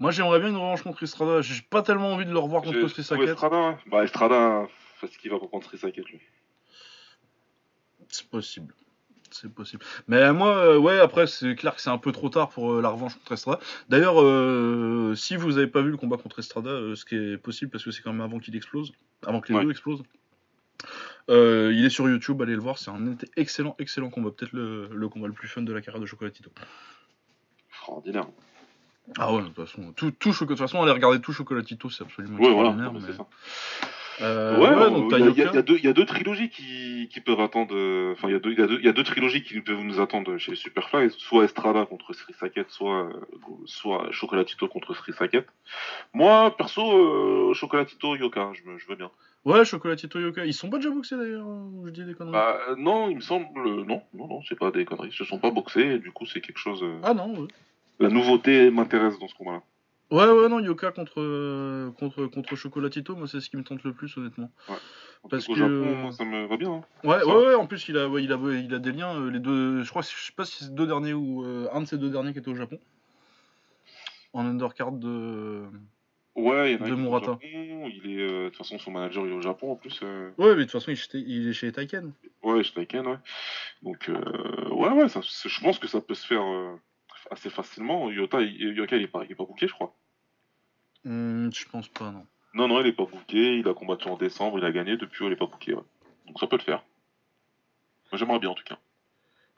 Moi, 0.00 0.10
j'aimerais 0.10 0.40
bien 0.40 0.48
une 0.48 0.56
revanche 0.56 0.82
contre 0.82 1.02
Estrada. 1.02 1.42
J'ai 1.42 1.62
pas 1.62 1.82
tellement 1.82 2.12
envie 2.14 2.24
de 2.26 2.32
le 2.32 2.38
revoir 2.38 2.62
contre 2.62 2.74
j'ai 2.80 2.86
Chris 2.86 3.04
trouvé 3.04 3.20
Saket. 3.26 3.28
Estrada, 3.34 3.68
ouais. 3.68 3.76
bah 3.86 4.02
Estrada, 4.04 4.66
fait 4.96 5.06
ce 5.06 5.18
qu'il 5.18 5.30
va 5.30 5.38
pour 5.38 5.50
contre 5.50 5.76
Saket 5.76 6.04
lui. 6.06 6.20
C'est 8.08 8.26
possible. 8.28 8.74
C'est 9.30 9.52
possible. 9.52 9.84
Mais 10.08 10.32
moi, 10.32 10.56
euh, 10.56 10.76
ouais, 10.78 10.98
après, 10.98 11.26
c'est 11.28 11.54
clair 11.54 11.76
que 11.76 11.80
c'est 11.80 11.90
un 11.90 11.98
peu 11.98 12.10
trop 12.10 12.30
tard 12.30 12.48
pour 12.48 12.72
euh, 12.72 12.82
la 12.82 12.88
revanche 12.88 13.14
contre 13.14 13.32
Estrada. 13.32 13.60
D'ailleurs, 13.88 14.20
euh, 14.20 15.14
si 15.14 15.36
vous 15.36 15.56
avez 15.58 15.68
pas 15.68 15.82
vu 15.82 15.90
le 15.90 15.96
combat 15.96 16.16
contre 16.16 16.40
Estrada, 16.40 16.70
ce 16.96 17.04
qui 17.04 17.14
est 17.14 17.36
possible, 17.36 17.70
parce 17.70 17.84
que 17.84 17.92
c'est 17.92 18.02
quand 18.02 18.12
même 18.12 18.22
avant 18.22 18.40
qu'il 18.40 18.56
explose, 18.56 18.92
avant 19.24 19.40
que 19.40 19.52
les 19.52 19.58
Ouais. 19.58 19.64
deux 19.64 19.70
explosent, 19.70 20.02
euh, 21.28 21.72
il 21.72 21.84
est 21.84 21.90
sur 21.90 22.08
YouTube, 22.08 22.40
allez 22.42 22.54
le 22.54 22.60
voir, 22.60 22.78
c'est 22.78 22.90
un 22.90 23.16
excellent, 23.36 23.76
excellent 23.78 24.10
combat. 24.10 24.30
Peut-être 24.30 24.52
le, 24.52 24.88
le 24.92 25.08
combat 25.08 25.28
le 25.28 25.32
plus 25.34 25.46
fun 25.46 25.62
de 25.62 25.72
la 25.72 25.80
carrière 25.82 26.00
de 26.00 26.06
Chocolatito. 26.06 26.50
Extraordinaire. 27.68 28.26
Ah 29.18 29.32
ouais, 29.34 29.42
de 29.42 29.46
toute 29.48 29.56
façon, 29.56 29.92
tout, 29.92 30.10
tout 30.12 30.30
de 30.30 30.34
toute 30.46 30.58
façon, 30.58 30.82
allez 30.82 30.92
regarder 30.92 31.20
tout 31.20 31.32
Chocolatito, 31.32 31.90
c'est 31.90 32.04
absolument 32.04 32.38
Ouais, 32.38 32.52
voilà, 32.52 32.70
extraordinaire. 32.70 32.92
ouais, 32.94 33.00
c'est 33.00 33.10
mais- 33.12 33.16
ça. 33.16 33.26
Euh, 34.22 34.58
ouais, 34.60 34.68
ouais, 34.68 34.86
on- 34.90 35.08
donc 35.08 35.12
il 35.12 35.18
y, 35.18 35.20
y 35.20 35.22
a- 35.22 35.26
Yoka. 35.28 35.50
il 35.50 35.54
y 35.54 35.58
a 35.58 35.62
deux- 35.62 35.76
il 35.78 35.84
y 35.84 35.88
a 35.88 35.92
deux 35.94 36.04
trilogies 36.04 36.50
qui, 36.50 37.08
qui 37.10 37.20
peuvent 37.22 37.40
attendre. 37.40 37.74
euh, 37.74 38.12
Enfin, 38.12 38.28
il 38.28 38.32
y, 38.32 38.34
a 38.34 38.38
deux- 38.38 38.52
il 38.52 38.58
y, 38.58 38.62
a 38.62 38.66
deux- 38.66 38.78
il 38.78 38.84
y 38.84 38.88
a 38.88 38.92
deux 38.92 39.02
trilogies 39.02 39.42
qui 39.42 39.58
peuvent 39.62 39.80
nous 39.82 39.98
attendre 39.98 40.36
chez 40.36 40.54
Superfly, 40.54 41.08
soit 41.10 41.44
Estrada 41.44 41.86
contre 41.86 42.12
Sri 42.12 42.34
Saket, 42.34 42.68
soit, 42.68 43.04
euh, 43.08 43.12
soit 43.64 44.08
Chocolatito 44.10 44.68
contre 44.68 44.92
Sri 44.94 45.14
Saket. 45.14 45.46
Moi, 46.12 46.54
perso, 46.58 46.82
euh, 46.82 47.54
Chocolatito, 47.54 48.14
Yoka, 48.14 48.50
je, 48.52 48.68
me- 48.70 48.76
je 48.78 48.86
veux 48.88 48.96
bien. 48.96 49.10
Ouais, 49.46 49.64
Chocolatito 49.64 50.18
Yoka. 50.20 50.44
Ils 50.44 50.52
sont 50.52 50.68
pas 50.68 50.76
déjà 50.76 50.90
boxés 50.90 51.16
d'ailleurs, 51.16 51.46
je 51.86 51.90
dis 51.90 52.04
des 52.04 52.12
conneries. 52.12 52.32
Bah, 52.32 52.58
non, 52.76 53.08
il 53.08 53.16
me 53.16 53.20
semble. 53.22 53.46
non, 53.86 54.02
non, 54.12 54.28
non, 54.28 54.42
c'est 54.46 54.58
pas 54.58 54.70
des 54.70 54.84
conneries. 54.84 55.08
Ils 55.08 55.16
se 55.16 55.24
sont 55.24 55.38
pas 55.38 55.50
boxés, 55.50 55.94
et 55.94 55.98
du 55.98 56.12
coup, 56.12 56.26
c'est 56.26 56.42
quelque 56.42 56.58
chose. 56.60 56.84
Ah 57.02 57.14
non, 57.14 57.40
ouais. 57.40 57.48
La 58.00 58.08
nouveauté 58.08 58.70
m'intéresse 58.70 59.18
dans 59.18 59.28
ce 59.28 59.34
combat-là. 59.34 59.62
Ouais, 60.10 60.26
ouais, 60.28 60.48
non, 60.48 60.58
Yoka 60.58 60.90
contre, 60.90 61.90
contre, 61.92 62.26
contre 62.26 62.56
Chocolatito, 62.56 63.14
moi 63.14 63.28
c'est 63.28 63.40
ce 63.40 63.48
qui 63.48 63.56
me 63.56 63.62
tente 63.62 63.84
le 63.84 63.92
plus, 63.92 64.16
honnêtement. 64.16 64.50
En 65.22 65.28
Parce 65.28 65.46
que- 65.46 65.52
Au 65.52 65.54
Japon, 65.54 65.94
moi, 65.96 66.12
ça 66.12 66.24
me 66.24 66.46
va 66.46 66.56
bien. 66.56 66.72
hein. 66.72 66.84
Ouais, 67.04 67.22
ouais, 67.22 67.46
ouais, 67.46 67.54
en 67.54 67.66
plus 67.66 67.88
il 67.88 67.96
a, 67.96 68.08
ouais, 68.08 68.24
il 68.24 68.32
a, 68.32 68.36
ouais, 68.36 68.64
il 68.64 68.74
a 68.74 68.78
des 68.80 68.90
liens, 68.90 69.14
euh, 69.20 69.30
les 69.30 69.38
deux, 69.38 69.82
je 69.84 69.90
crois, 69.90 70.02
je 70.02 70.08
sais 70.08 70.32
pas 70.34 70.44
si 70.44 70.64
c'est 70.64 70.74
deux 70.74 70.86
derniers 70.86 71.12
ou 71.12 71.44
euh, 71.44 71.68
un 71.72 71.82
de 71.82 71.86
ces 71.86 71.98
deux 71.98 72.10
derniers 72.10 72.32
qui 72.32 72.38
était 72.40 72.50
au 72.50 72.56
Japon. 72.56 72.80
En 74.32 74.46
undercard 74.46 74.92
de. 74.92 75.64
Ouais, 76.36 76.72
il 76.72 76.78
y 76.78 76.82
en 76.82 76.86
a 76.86 76.88
De 76.90 76.94
Murata. 76.94 77.26
Japon. 77.26 77.38
Il 77.42 78.02
est, 78.18 78.22
euh, 78.22 78.44
de 78.44 78.48
toute 78.48 78.58
façon, 78.58 78.78
son 78.78 78.90
manager 78.92 79.26
il 79.26 79.32
est 79.32 79.36
au 79.36 79.42
Japon 79.42 79.72
en 79.72 79.76
plus. 79.76 80.00
euh, 80.02 80.30
Ouais, 80.38 80.50
mais 80.50 80.56
de 80.56 80.62
toute 80.62 80.72
façon 80.72 80.90
il, 80.90 80.94
est 80.94 80.96
chez- 80.96 81.18
il 81.18 81.48
est 81.48 81.52
chez 81.52 81.70
Taiken. 81.72 82.12
Ouais, 82.42 82.62
je 82.64 82.72
Taiken, 82.72 83.06
ouais. 83.06 83.18
Donc, 83.82 84.08
euh, 84.08 84.68
ouais, 84.70 84.90
ouais, 84.90 85.08
ça, 85.08 85.20
je 85.22 85.60
pense 85.60 85.78
que 85.78 85.86
ça 85.88 86.00
peut 86.00 86.14
se 86.14 86.26
faire 86.26 86.42
assez 87.30 87.50
facilement. 87.50 88.10
Yota, 88.10 88.40
Yoka, 88.40 88.96
il 88.96 89.02
est 89.02 89.08
pas, 89.08 89.24
il 89.24 89.32
est 89.32 89.34
pas 89.34 89.44
booké, 89.44 89.68
je 89.68 89.72
crois. 89.72 89.94
Hmm, 91.04 91.50
je 91.52 91.64
pense 91.68 91.88
pas, 91.88 92.10
non. 92.10 92.26
Non, 92.54 92.68
non, 92.68 92.80
il 92.80 92.86
est 92.88 92.92
pas 92.92 93.06
booké. 93.06 93.58
Il 93.58 93.68
a 93.68 93.74
combattu 93.74 94.08
en 94.08 94.16
décembre, 94.16 94.58
il 94.58 94.64
a 94.64 94.72
gagné. 94.72 94.96
Depuis, 94.96 95.24
il 95.24 95.32
est 95.32 95.36
pas 95.36 95.46
booké, 95.46 95.74
ouais. 95.74 95.82
Donc, 96.26 96.38
ça 96.38 96.46
peut 96.46 96.56
le 96.56 96.62
faire. 96.62 96.84
Moi, 98.10 98.18
J'aimerais 98.18 98.38
bien, 98.40 98.50
en 98.50 98.54
tout 98.54 98.64
cas. 98.64 98.78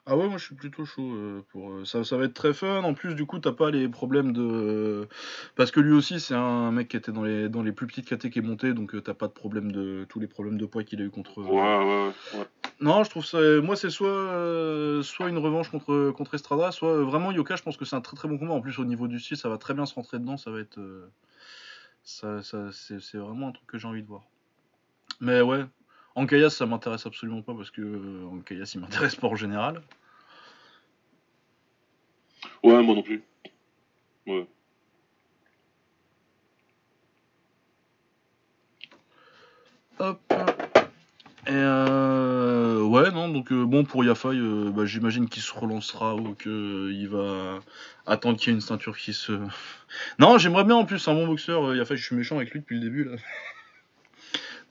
Ah 0.05 0.17
ouais, 0.17 0.27
moi 0.27 0.37
je 0.37 0.43
suis 0.43 0.55
plutôt 0.55 0.83
chaud 0.83 1.13
euh, 1.13 1.45
pour 1.49 1.71
euh, 1.71 1.85
ça. 1.85 2.03
Ça 2.03 2.17
va 2.17 2.25
être 2.25 2.33
très 2.33 2.53
fun. 2.53 2.83
En 2.83 2.93
plus, 2.93 3.15
du 3.15 3.25
coup, 3.25 3.39
t'as 3.39 3.53
pas 3.53 3.71
les 3.71 3.87
problèmes 3.87 4.33
de 4.33 5.07
parce 5.55 5.71
que 5.71 5.79
lui 5.79 5.93
aussi 5.93 6.19
c'est 6.19 6.33
un 6.33 6.71
mec 6.71 6.89
qui 6.89 6.97
était 6.97 7.13
dans 7.13 7.23
les 7.23 7.47
dans 7.47 7.63
les 7.63 7.71
plus 7.71 7.87
petites 7.87 8.09
KT 8.09 8.29
qui 8.29 8.39
est 8.39 8.41
monté, 8.41 8.73
donc 8.73 8.95
euh, 8.95 9.01
t'as 9.01 9.13
pas 9.13 9.27
de 9.27 9.33
problème 9.33 9.71
de 9.71 10.05
tous 10.09 10.19
les 10.19 10.27
problèmes 10.27 10.57
de 10.57 10.65
poids 10.65 10.83
qu'il 10.83 11.01
a 11.01 11.05
eu 11.05 11.09
contre. 11.09 11.37
Ouais, 11.39 11.51
ouais, 11.53 12.39
ouais. 12.39 12.47
Non, 12.81 13.05
je 13.05 13.09
trouve 13.11 13.25
ça. 13.25 13.37
Moi, 13.61 13.77
c'est 13.77 13.89
soit 13.89 15.01
soit 15.03 15.29
une 15.29 15.37
revanche 15.37 15.69
contre 15.69 16.11
contre 16.11 16.33
Estrada, 16.33 16.71
soit 16.71 17.01
vraiment 17.03 17.31
Yoka. 17.31 17.55
Je 17.55 17.63
pense 17.63 17.77
que 17.77 17.85
c'est 17.85 17.95
un 17.95 18.01
très 18.01 18.17
très 18.17 18.27
bon 18.27 18.37
combat. 18.37 18.53
En 18.53 18.61
plus, 18.61 18.77
au 18.79 18.85
niveau 18.85 19.07
du 19.07 19.19
style, 19.21 19.37
ça 19.37 19.47
va 19.47 19.57
très 19.57 19.73
bien 19.73 19.85
se 19.85 19.95
rentrer 19.95 20.19
dedans. 20.19 20.35
Ça 20.35 20.51
va 20.51 20.59
être 20.59 20.81
ça, 22.03 22.43
ça 22.43 22.71
c'est 22.73 23.17
vraiment 23.17 23.47
un 23.47 23.51
truc 23.53 23.67
que 23.67 23.77
j'ai 23.77 23.87
envie 23.87 24.03
de 24.03 24.07
voir. 24.07 24.23
Mais 25.21 25.39
ouais. 25.39 25.63
Ankayas, 26.15 26.51
ça 26.51 26.65
m'intéresse 26.65 27.05
absolument 27.05 27.41
pas 27.41 27.53
parce 27.53 27.71
que 27.71 27.81
euh, 27.81 28.25
Ankayas, 28.31 28.71
il 28.75 28.81
m'intéresse 28.81 29.15
pas 29.15 29.27
en 29.27 29.35
général. 29.35 29.81
Ouais, 32.63 32.81
moi 32.83 32.95
non 32.95 33.01
plus. 33.03 33.23
Ouais. 34.27 34.47
Hop. 39.99 40.19
Et 41.45 41.51
euh, 41.51 42.81
ouais, 42.83 43.11
non, 43.11 43.27
donc 43.27 43.51
euh, 43.51 43.65
bon, 43.65 43.83
pour 43.83 44.05
Yafai, 44.05 44.29
euh, 44.29 44.71
bah, 44.71 44.85
j'imagine 44.85 45.27
qu'il 45.27 45.41
se 45.41 45.53
relancera 45.53 46.15
ou 46.15 46.35
qu'il 46.35 47.07
va 47.09 47.59
attendre 48.05 48.37
qu'il 48.37 48.49
y 48.49 48.51
ait 48.51 48.55
une 48.55 48.61
ceinture 48.61 48.97
qui 48.97 49.13
se. 49.13 49.33
Non, 50.19 50.37
j'aimerais 50.37 50.63
bien 50.63 50.75
en 50.75 50.85
plus, 50.85 51.07
un 51.07 51.13
bon 51.13 51.27
boxeur. 51.27 51.65
euh, 51.69 51.75
Yafai, 51.77 51.97
je 51.97 52.03
suis 52.05 52.15
méchant 52.15 52.37
avec 52.37 52.51
lui 52.51 52.61
depuis 52.61 52.75
le 52.79 52.81
début 52.81 53.03
là. 53.03 53.17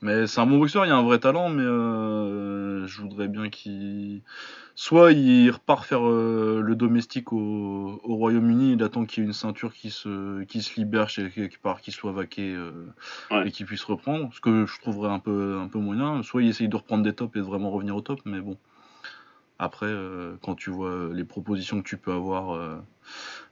Mais 0.02 0.26
c'est 0.26 0.40
un 0.40 0.46
bon 0.46 0.58
boxeur, 0.58 0.84
il 0.84 0.90
a 0.90 0.96
un 0.96 1.02
vrai 1.02 1.20
talent, 1.20 1.48
mais 1.48 1.62
euh, 1.62 2.86
je 2.88 3.00
voudrais 3.02 3.28
bien 3.28 3.48
qu'il. 3.50 4.22
Soit 4.74 5.12
il 5.12 5.50
repart 5.50 5.84
faire 5.84 6.08
euh, 6.08 6.60
le 6.64 6.74
domestique 6.76 7.32
au, 7.32 8.00
au 8.02 8.16
Royaume-Uni, 8.16 8.72
il 8.72 8.82
attend 8.82 9.04
qu'il 9.06 9.22
y 9.22 9.26
ait 9.26 9.28
une 9.28 9.32
ceinture 9.34 9.72
qui 9.74 9.90
se, 9.90 10.42
qui 10.44 10.62
se 10.62 10.74
libère 10.80 11.08
chez 11.08 11.30
quelque 11.30 11.60
part, 11.60 11.80
qui 11.82 11.92
soit 11.92 12.12
vaquée. 12.12 12.52
euh, 12.54 12.86
Ouais. 13.30 13.48
et 13.48 13.52
qu'il 13.52 13.66
puisse 13.66 13.84
reprendre, 13.84 14.32
ce 14.34 14.40
que 14.40 14.66
je 14.66 14.80
trouverais 14.80 15.10
un 15.12 15.18
peu, 15.20 15.58
un 15.60 15.68
peu 15.68 15.78
moyen. 15.78 16.22
Soit 16.22 16.42
il 16.42 16.48
essaye 16.48 16.68
de 16.68 16.76
reprendre 16.76 17.02
des 17.04 17.14
tops 17.14 17.36
et 17.36 17.40
de 17.40 17.44
vraiment 17.44 17.70
revenir 17.70 17.96
au 17.96 18.00
top, 18.02 18.20
mais 18.24 18.40
bon. 18.40 18.58
Après, 19.58 19.86
euh, 19.86 20.34
quand 20.42 20.54
tu 20.54 20.70
vois 20.70 20.88
euh, 20.88 21.12
les 21.14 21.24
propositions 21.24 21.80
que 21.82 21.88
tu 21.88 21.96
peux 21.96 22.12
avoir, 22.12 22.54
euh, 22.54 22.76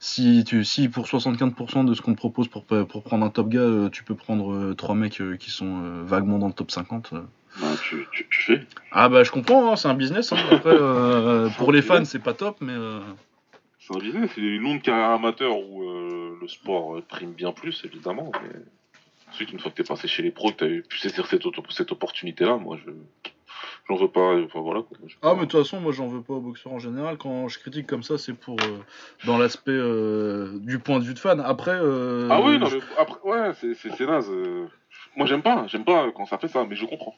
si, 0.00 0.44
tu, 0.44 0.64
si 0.64 0.88
pour 0.88 1.06
75% 1.06 1.84
de 1.84 1.94
ce 1.94 2.02
qu'on 2.02 2.12
te 2.12 2.16
propose 2.18 2.48
pour, 2.48 2.64
pour 2.64 3.02
prendre 3.02 3.24
un 3.24 3.30
top 3.30 3.48
gars, 3.48 3.60
euh, 3.60 3.88
tu 3.90 4.02
peux 4.02 4.14
prendre 4.16 4.72
trois 4.74 4.94
mecs 4.94 5.22
qui 5.38 5.50
sont 5.50 6.02
vaguement 6.04 6.38
dans 6.38 6.48
le 6.48 6.52
top 6.52 6.70
50. 6.70 7.12
euh. 7.12 7.20
Bah, 7.60 7.66
tu, 7.82 8.06
tu, 8.12 8.26
tu 8.30 8.42
fais. 8.42 8.66
Ah 8.92 9.08
bah 9.08 9.24
je 9.24 9.30
comprends, 9.30 9.72
hein, 9.72 9.76
c'est 9.76 9.88
un 9.88 9.94
business. 9.94 10.32
hein. 10.32 10.36
Après, 10.50 10.76
pour 11.58 11.72
les 11.72 11.82
fans, 11.82 12.04
c'est 12.04 12.18
pas 12.22 12.34
top, 12.34 12.56
mais 12.60 12.74
C'est 13.78 13.94
un 13.96 13.98
business, 14.00 14.30
c'est 14.34 14.40
une 14.40 14.62
longue 14.62 14.82
carrière 14.82 15.10
amateur 15.10 15.58
où 15.58 15.82
le 16.40 16.48
sport 16.48 17.00
prime 17.08 17.32
bien 17.32 17.52
plus, 17.52 17.82
évidemment. 17.84 18.30
Mais 18.42 18.60
ensuite, 19.30 19.52
une 19.52 19.58
fois 19.60 19.70
que 19.72 19.76
t'es 19.76 19.84
passé 19.84 20.06
chez 20.08 20.22
les 20.22 20.30
pros, 20.30 20.50
que 20.52 20.56
t'as 20.56 20.88
pu 20.88 20.98
saisir 20.98 21.26
cette, 21.26 21.42
cette 21.70 21.92
opportunité-là, 21.92 22.56
moi, 22.56 22.78
je, 22.84 22.90
j'en 23.88 23.96
veux 23.96 24.08
pas. 24.10 24.36
Enfin 24.44 24.60
voilà. 24.60 24.82
Quoi. 24.82 24.96
Ah, 25.22 25.34
mais 25.34 25.40
de 25.40 25.46
toute 25.46 25.60
façon, 25.62 25.80
moi 25.80 25.92
j'en 25.92 26.08
veux 26.08 26.22
pas 26.22 26.34
aux 26.34 26.40
boxeurs 26.40 26.72
en 26.72 26.78
général. 26.78 27.18
Quand 27.18 27.48
je 27.48 27.58
critique 27.58 27.86
comme 27.86 28.02
ça, 28.02 28.18
c'est 28.18 28.34
pour. 28.34 28.56
euh, 28.60 28.78
dans 29.26 29.38
l'aspect 29.38 29.70
euh, 29.72 30.58
du 30.60 30.78
point 30.78 30.98
de 30.98 31.04
vue 31.04 31.14
de 31.14 31.18
fan. 31.18 31.40
Après. 31.40 31.78
euh, 31.78 32.28
Ah 32.30 32.40
oui, 32.40 32.58
non, 32.58 32.68
mais 32.70 32.80
après, 32.98 33.20
ouais, 33.24 33.52
c'est 33.54 34.00
naze. 34.06 34.30
Moi, 35.16 35.26
j'aime 35.26 35.42
pas, 35.42 35.66
j'aime 35.66 35.84
pas 35.84 36.10
quand 36.12 36.24
ça 36.26 36.38
fait 36.38 36.48
ça, 36.48 36.64
mais 36.68 36.76
je 36.76 36.86
comprends. 36.86 37.14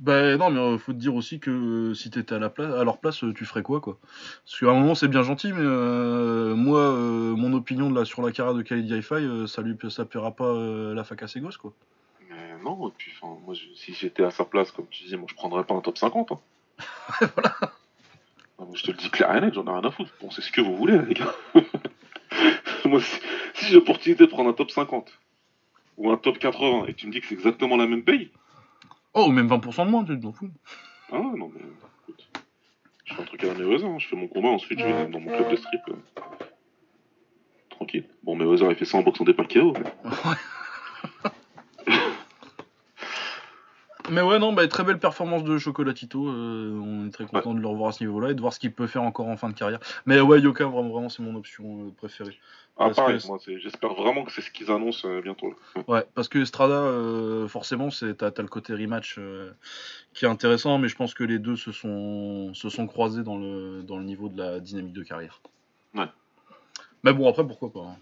Bah 0.00 0.36
non, 0.36 0.50
mais 0.50 0.78
faut 0.78 0.92
te 0.92 0.98
dire 0.98 1.14
aussi 1.16 1.40
que 1.40 1.92
si 1.92 2.10
t'étais 2.10 2.36
à, 2.36 2.38
la 2.38 2.50
place, 2.50 2.72
à 2.72 2.84
leur 2.84 2.98
place, 2.98 3.24
tu 3.34 3.44
ferais 3.44 3.62
quoi, 3.62 3.80
quoi? 3.80 3.98
Parce 4.44 4.60
qu'à 4.60 4.66
un 4.66 4.74
moment, 4.74 4.94
c'est 4.94 5.08
bien 5.08 5.22
gentil, 5.22 5.52
mais 5.52 5.58
euh, 5.60 6.54
moi, 6.54 6.78
euh, 6.78 7.34
mon 7.34 7.52
opinion 7.52 7.90
de 7.90 7.98
la, 7.98 8.04
sur 8.04 8.22
la 8.22 8.30
carrière 8.30 8.54
de 8.54 8.62
Khalid 8.62 8.88
Hi-Fi, 8.88 9.14
euh, 9.14 9.46
ça 9.48 9.60
lui 9.60 9.76
ça 9.90 10.04
paiera 10.04 10.30
pas 10.36 10.54
la 10.94 11.02
fac 11.02 11.20
à 11.24 11.26
ses 11.26 11.40
gosses, 11.40 11.56
quoi. 11.56 11.72
Non, 12.64 12.88
et 12.88 12.92
puis, 12.96 13.12
enfin, 13.20 13.36
moi, 13.44 13.54
je- 13.54 13.72
si 13.74 13.94
j'étais 13.94 14.24
à 14.24 14.30
sa 14.30 14.44
place, 14.44 14.70
comme 14.72 14.86
tu 14.88 15.04
dis, 15.04 15.16
moi, 15.16 15.26
je 15.28 15.34
prendrais 15.34 15.64
pas 15.64 15.74
un 15.74 15.80
top 15.80 15.98
50. 15.98 16.32
Hein. 16.32 16.38
voilà. 17.34 17.54
Moi, 18.58 18.68
Je 18.74 18.82
te 18.82 18.90
le 18.90 18.96
dis 18.96 19.10
clair 19.10 19.34
et 19.36 19.40
net, 19.40 19.54
j'en 19.54 19.66
ai 19.66 19.70
rien 19.70 19.84
à 19.84 19.90
foutre. 19.90 20.12
Bon, 20.20 20.30
c'est 20.30 20.42
ce 20.42 20.50
que 20.52 20.60
vous 20.60 20.76
voulez, 20.76 20.98
les 21.02 21.14
gars. 21.14 21.34
moi, 22.84 23.00
si, 23.00 23.20
si 23.54 23.66
j'ai 23.66 23.74
l'opportunité 23.74 24.24
de 24.24 24.30
prendre 24.30 24.50
un 24.50 24.52
top 24.52 24.70
50 24.70 25.12
ou 25.96 26.10
un 26.10 26.16
top 26.16 26.38
80 26.38 26.86
et 26.86 26.92
que 26.94 26.98
tu 26.98 27.06
me 27.06 27.12
dis 27.12 27.20
que 27.20 27.26
c'est 27.28 27.34
exactement 27.34 27.76
la 27.76 27.86
même 27.86 28.02
paye, 28.04 28.30
Oh, 29.14 29.26
ou 29.28 29.32
même 29.32 29.48
20% 29.48 29.86
de 29.86 29.90
moins, 29.90 30.04
tu 30.04 30.18
t'en 30.20 30.32
fous. 30.32 30.50
ah 31.12 31.18
ouais, 31.20 31.38
non, 31.38 31.50
mais 31.54 31.60
écoute, 32.02 32.28
je 33.04 33.14
fais 33.14 33.22
un 33.22 33.24
truc 33.24 33.42
à 33.42 33.46
la 33.48 33.54
Mayweather, 33.54 33.86
hein. 33.88 33.98
je 33.98 34.06
fais 34.06 34.16
mon 34.16 34.28
combat, 34.28 34.48
ensuite 34.48 34.78
je 34.78 34.84
vais 34.84 35.06
dans 35.06 35.18
mon 35.20 35.30
club 35.30 35.50
de 35.50 35.56
strip. 35.56 35.80
euh, 35.88 35.94
Tranquille. 37.70 38.04
Bon, 38.22 38.36
Mayweather, 38.36 38.70
il 38.70 38.76
fait 38.76 38.84
ça 38.84 38.98
en 38.98 39.02
boxant 39.02 39.24
des 39.24 39.34
pas 39.34 39.44
le 39.44 39.48
KO. 39.48 39.72
mais- 39.72 40.10
Mais 44.10 44.22
ouais, 44.22 44.38
non, 44.38 44.52
bah, 44.52 44.66
très 44.68 44.84
belle 44.84 44.98
performance 44.98 45.44
de 45.44 45.58
Chocolatito. 45.58 46.28
euh, 46.28 46.78
on 46.82 47.06
est 47.06 47.10
très 47.10 47.26
content 47.26 47.52
de 47.54 47.60
le 47.60 47.66
revoir 47.68 47.90
à 47.90 47.92
ce 47.92 48.02
niveau-là 48.02 48.30
et 48.30 48.34
de 48.34 48.40
voir 48.40 48.52
ce 48.52 48.58
qu'il 48.60 48.72
peut 48.72 48.86
faire 48.86 49.02
encore 49.02 49.26
en 49.28 49.36
fin 49.36 49.48
de 49.48 49.54
carrière. 49.54 49.80
Mais 50.06 50.20
ouais, 50.20 50.40
Yoka, 50.40 50.64
vraiment, 50.66 50.88
vraiment 50.88 51.08
c'est 51.08 51.22
mon 51.22 51.34
option 51.34 51.86
euh, 51.86 51.90
préférée. 51.96 52.38
Ah, 52.80 52.90
pareil, 52.90 53.18
j'espère 53.60 53.92
vraiment 53.94 54.24
que 54.24 54.30
c'est 54.30 54.40
ce 54.40 54.50
qu'ils 54.52 54.70
annoncent 54.70 55.06
euh, 55.08 55.20
bientôt. 55.20 55.50
là. 55.50 55.82
Ouais, 55.88 56.04
parce 56.14 56.28
que 56.28 56.44
Strada, 56.44 56.74
euh, 56.74 57.48
forcément, 57.48 57.88
t'as 57.88 58.30
t'as 58.30 58.42
le 58.42 58.48
côté 58.48 58.72
rematch 58.72 59.18
qui 60.14 60.24
est 60.24 60.28
intéressant, 60.28 60.78
mais 60.78 60.88
je 60.88 60.94
pense 60.96 61.12
que 61.12 61.24
les 61.24 61.38
deux 61.40 61.56
se 61.56 61.72
sont 61.72 62.54
se 62.54 62.68
sont 62.68 62.86
croisés 62.86 63.24
dans 63.24 63.36
le 63.36 63.82
dans 63.82 63.98
le 63.98 64.04
niveau 64.04 64.28
de 64.28 64.38
la 64.38 64.60
dynamique 64.60 64.92
de 64.92 65.02
carrière. 65.02 65.40
Ouais. 65.94 66.06
Mais 67.02 67.12
bon, 67.12 67.28
après 67.28 67.44
pourquoi 67.46 67.72
pas. 67.72 67.80
hein. 67.80 67.96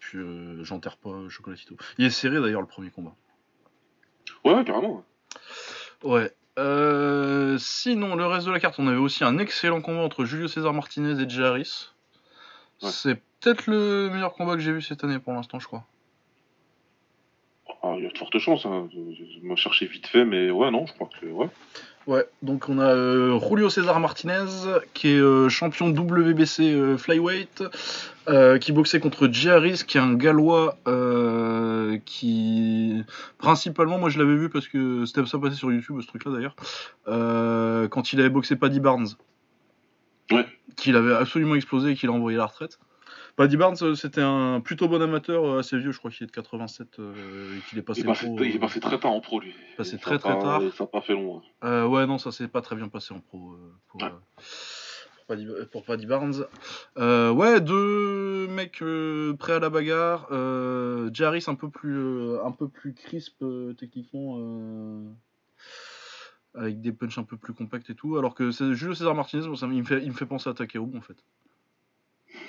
Puis 0.00 0.18
j'enterre 0.62 0.96
pas 0.96 1.28
Chocolatito. 1.28 1.76
Il 1.98 2.06
est 2.06 2.10
serré 2.10 2.40
d'ailleurs 2.40 2.60
le 2.62 2.66
premier 2.66 2.90
combat. 2.90 3.14
Ouais, 4.44 4.64
carrément. 4.64 5.04
Ouais. 6.02 6.32
Euh, 6.58 7.58
sinon, 7.58 8.14
le 8.14 8.26
reste 8.26 8.46
de 8.46 8.52
la 8.52 8.60
carte, 8.60 8.78
on 8.78 8.86
avait 8.86 8.96
aussi 8.96 9.24
un 9.24 9.38
excellent 9.38 9.80
combat 9.80 10.02
entre 10.02 10.24
Julio 10.24 10.46
César 10.48 10.72
Martinez 10.72 11.20
et. 11.20 11.94
Ouais. 12.82 12.90
C'est 12.90 13.16
peut-être 13.40 13.66
le 13.66 14.08
meilleur 14.12 14.34
combat 14.34 14.54
que 14.54 14.60
j'ai 14.60 14.72
vu 14.72 14.82
cette 14.82 15.02
année 15.04 15.18
pour 15.18 15.32
l'instant, 15.32 15.58
je 15.58 15.66
crois. 15.66 15.84
Ah, 17.82 17.94
il 17.98 18.04
y 18.04 18.06
a 18.06 18.10
de 18.10 18.16
fortes 18.18 18.38
chances. 18.38 18.64
Hein. 18.66 18.88
Je, 18.92 19.14
je- 19.14 19.40
je 19.40 19.46
me 19.46 19.56
cherchais 19.56 19.86
vite 19.86 20.06
fait, 20.06 20.24
mais 20.24 20.50
ouais, 20.50 20.70
non, 20.70 20.86
je 20.86 20.92
crois 20.94 21.08
que 21.20 21.26
ouais. 21.26 21.48
Ouais, 22.06 22.26
donc 22.42 22.68
on 22.68 22.78
a 22.78 22.94
euh, 22.94 23.40
Julio 23.40 23.70
César 23.70 23.98
Martinez, 23.98 24.44
qui 24.92 25.08
est 25.08 25.18
euh, 25.18 25.48
champion 25.48 25.88
WBC 25.88 26.62
euh, 26.62 26.98
Flyweight, 26.98 27.64
qui 28.60 28.72
boxait 28.72 29.00
contre 29.00 29.28
Jay 29.32 29.50
Harris, 29.50 29.82
qui 29.86 29.96
est 29.96 30.00
un 30.00 30.14
gallois 30.14 30.76
qui. 32.04 33.02
Principalement, 33.38 33.98
moi 33.98 34.10
je 34.10 34.18
l'avais 34.18 34.36
vu 34.36 34.50
parce 34.50 34.68
que 34.68 35.04
c'était 35.06 35.24
ça 35.26 35.38
passé 35.38 35.56
sur 35.56 35.72
YouTube, 35.72 36.00
ce 36.00 36.06
truc-là 36.06 36.32
d'ailleurs, 36.32 36.56
quand 37.90 38.12
il 38.12 38.20
avait 38.20 38.30
boxé 38.30 38.56
Paddy 38.56 38.80
Barnes. 38.80 39.08
Ouais. 40.30 40.46
Qu'il 40.76 40.96
avait 40.96 41.14
absolument 41.14 41.54
explosé 41.54 41.90
et 41.90 41.94
qu'il 41.94 42.08
a 42.08 42.12
envoyé 42.12 42.38
à 42.38 42.40
la 42.40 42.46
retraite. 42.46 42.78
Paddy 43.36 43.56
Barnes, 43.56 43.76
euh, 43.82 43.94
c'était 43.96 44.20
un 44.22 44.60
plutôt 44.60 44.86
bon 44.88 45.02
amateur, 45.02 45.44
euh, 45.44 45.58
assez 45.58 45.76
vieux, 45.76 45.90
je 45.90 45.98
crois 45.98 46.10
qu'il 46.10 46.22
est 46.24 46.26
de 46.28 46.32
87 46.32 46.98
euh, 47.00 47.56
et 47.56 47.60
qu'il 47.68 47.78
est 47.78 47.82
passé 47.82 48.00
Il 48.00 48.04
est, 48.04 48.08
passé, 48.08 48.26
pro, 48.26 48.38
il 48.44 48.54
est 48.54 48.58
passé 48.60 48.78
très 48.80 48.98
tard 49.00 49.10
en 49.12 49.20
pro, 49.20 49.40
lui. 49.40 49.52
Passé 49.76 49.98
très, 49.98 50.18
très 50.18 50.34
pas- 50.34 50.40
tard. 50.40 50.62
Ça 50.76 50.84
n'a 50.84 50.88
pas 50.88 51.00
fait 51.00 51.14
long. 51.14 51.42
hein. 51.62 51.86
Ouais, 51.86 52.06
non, 52.06 52.18
ça 52.18 52.30
s'est 52.30 52.46
pas 52.48 52.60
très 52.60 52.76
bien 52.76 52.88
passé 52.88 53.12
en 53.12 53.20
pro 53.20 53.56
pour, 53.88 54.02
Ouais. 54.02 54.08
Paddy, 55.26 55.48
pour 55.72 55.84
Paddy 55.84 56.06
Barnes. 56.06 56.44
Euh, 56.98 57.32
ouais, 57.32 57.60
deux 57.60 58.46
mecs 58.48 58.82
euh, 58.82 59.34
prêts 59.34 59.54
à 59.54 59.58
la 59.58 59.70
bagarre. 59.70 60.28
Euh, 60.30 61.10
Jarris 61.12 61.44
un 61.48 61.54
peu 61.56 61.70
plus, 61.70 62.38
un 62.44 62.52
peu 62.52 62.68
plus 62.68 62.94
crisp 62.94 63.42
techniquement, 63.78 64.38
avec 66.54 66.80
des 66.80 66.92
punches 66.92 67.18
un 67.18 67.24
peu 67.24 67.36
plus 67.36 67.52
compacts 67.54 67.90
et 67.90 67.94
tout. 67.96 68.16
Alors 68.16 68.34
que 68.34 68.50
Julio 68.50 68.94
César 68.94 69.14
Martinez, 69.14 69.48
bon, 69.48 69.56
ça, 69.56 69.66
me- 69.66 69.72
il, 69.74 69.80
me 69.80 69.86
fait, 69.86 70.02
il 70.02 70.10
me 70.10 70.14
fait 70.16 70.26
penser 70.26 70.48
à 70.50 70.54
Takeru 70.54 70.86
en 70.96 71.00
fait. 71.00 71.16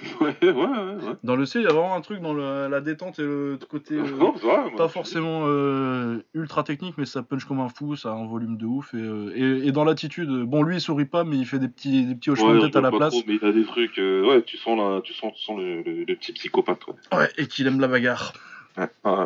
ouais, 0.21 0.35
ouais, 0.41 0.51
ouais. 0.51 0.53
ouais. 0.53 1.13
Dans 1.23 1.35
le 1.35 1.45
C, 1.45 1.59
il 1.59 1.63
y 1.63 1.67
a 1.67 1.73
vraiment 1.73 1.95
un 1.95 2.01
truc 2.01 2.21
dans 2.21 2.33
le- 2.33 2.67
la 2.69 2.81
détente 2.81 3.19
et 3.19 3.23
le 3.23 3.57
côté. 3.69 3.95
euh, 3.95 4.03
Non, 4.19 4.31
vrai, 4.33 4.71
pas 4.77 4.87
forcément 4.87 5.43
euh, 5.45 6.19
ultra 6.33 6.63
technique, 6.63 6.95
mais 6.97 7.05
ça 7.05 7.23
punch 7.23 7.45
comme 7.45 7.59
un 7.59 7.69
fou, 7.69 7.95
ça 7.95 8.09
a 8.09 8.13
un 8.13 8.25
volume 8.27 8.57
de 8.57 8.65
ouf. 8.65 8.93
Et, 8.93 8.97
euh, 8.97 9.31
et, 9.35 9.67
et 9.67 9.71
dans 9.71 9.83
l'attitude, 9.83 10.29
bon, 10.43 10.63
lui 10.63 10.75
il 10.77 10.81
sourit 10.81 11.05
pas, 11.05 11.23
mais 11.23 11.37
il 11.37 11.45
fait 11.45 11.59
des 11.59 11.67
petits, 11.69 12.05
des 12.05 12.15
petits 12.15 12.29
hochements 12.29 12.53
de 12.55 12.61
tête 12.61 12.75
à 12.75 12.81
la 12.81 12.91
place. 12.91 13.13
trop, 13.13 13.23
mais 13.27 13.37
il 13.41 13.45
a 13.47 13.51
des 13.51 13.63
trucs. 13.65 13.97
euh, 13.99 14.27
ouais, 14.27 14.41
tu 14.43 14.57
sens, 14.57 14.77
là, 14.77 15.01
tu 15.03 15.13
sens, 15.13 15.33
tu 15.35 15.43
sens 15.43 15.57
le, 15.59 15.81
le- 15.83 16.03
le 16.05 16.15
petit 16.15 16.33
psychopathe. 16.33 16.85
Ouais. 17.13 17.29
Et 17.37 17.47
qu'il 17.47 17.67
aime 17.67 17.79
la 17.79 17.87
bagarre. 17.87 18.33
Ouais, 18.77 18.89
ouais. 19.05 19.25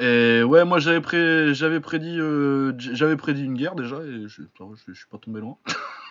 Et 0.00 0.42
ouais, 0.44 0.64
moi 0.64 0.78
j'avais 0.78 1.00
pré... 1.00 1.52
j'avais 1.54 1.80
prédit, 1.80 2.18
euh, 2.20 2.72
j'avais 2.78 3.16
prédit 3.16 3.44
une 3.44 3.54
guerre 3.54 3.74
déjà, 3.74 3.96
et 3.96 4.28
je, 4.28 4.42
je 4.86 4.92
suis 4.92 5.06
pas 5.10 5.18
tombé 5.18 5.40
loin. 5.40 5.56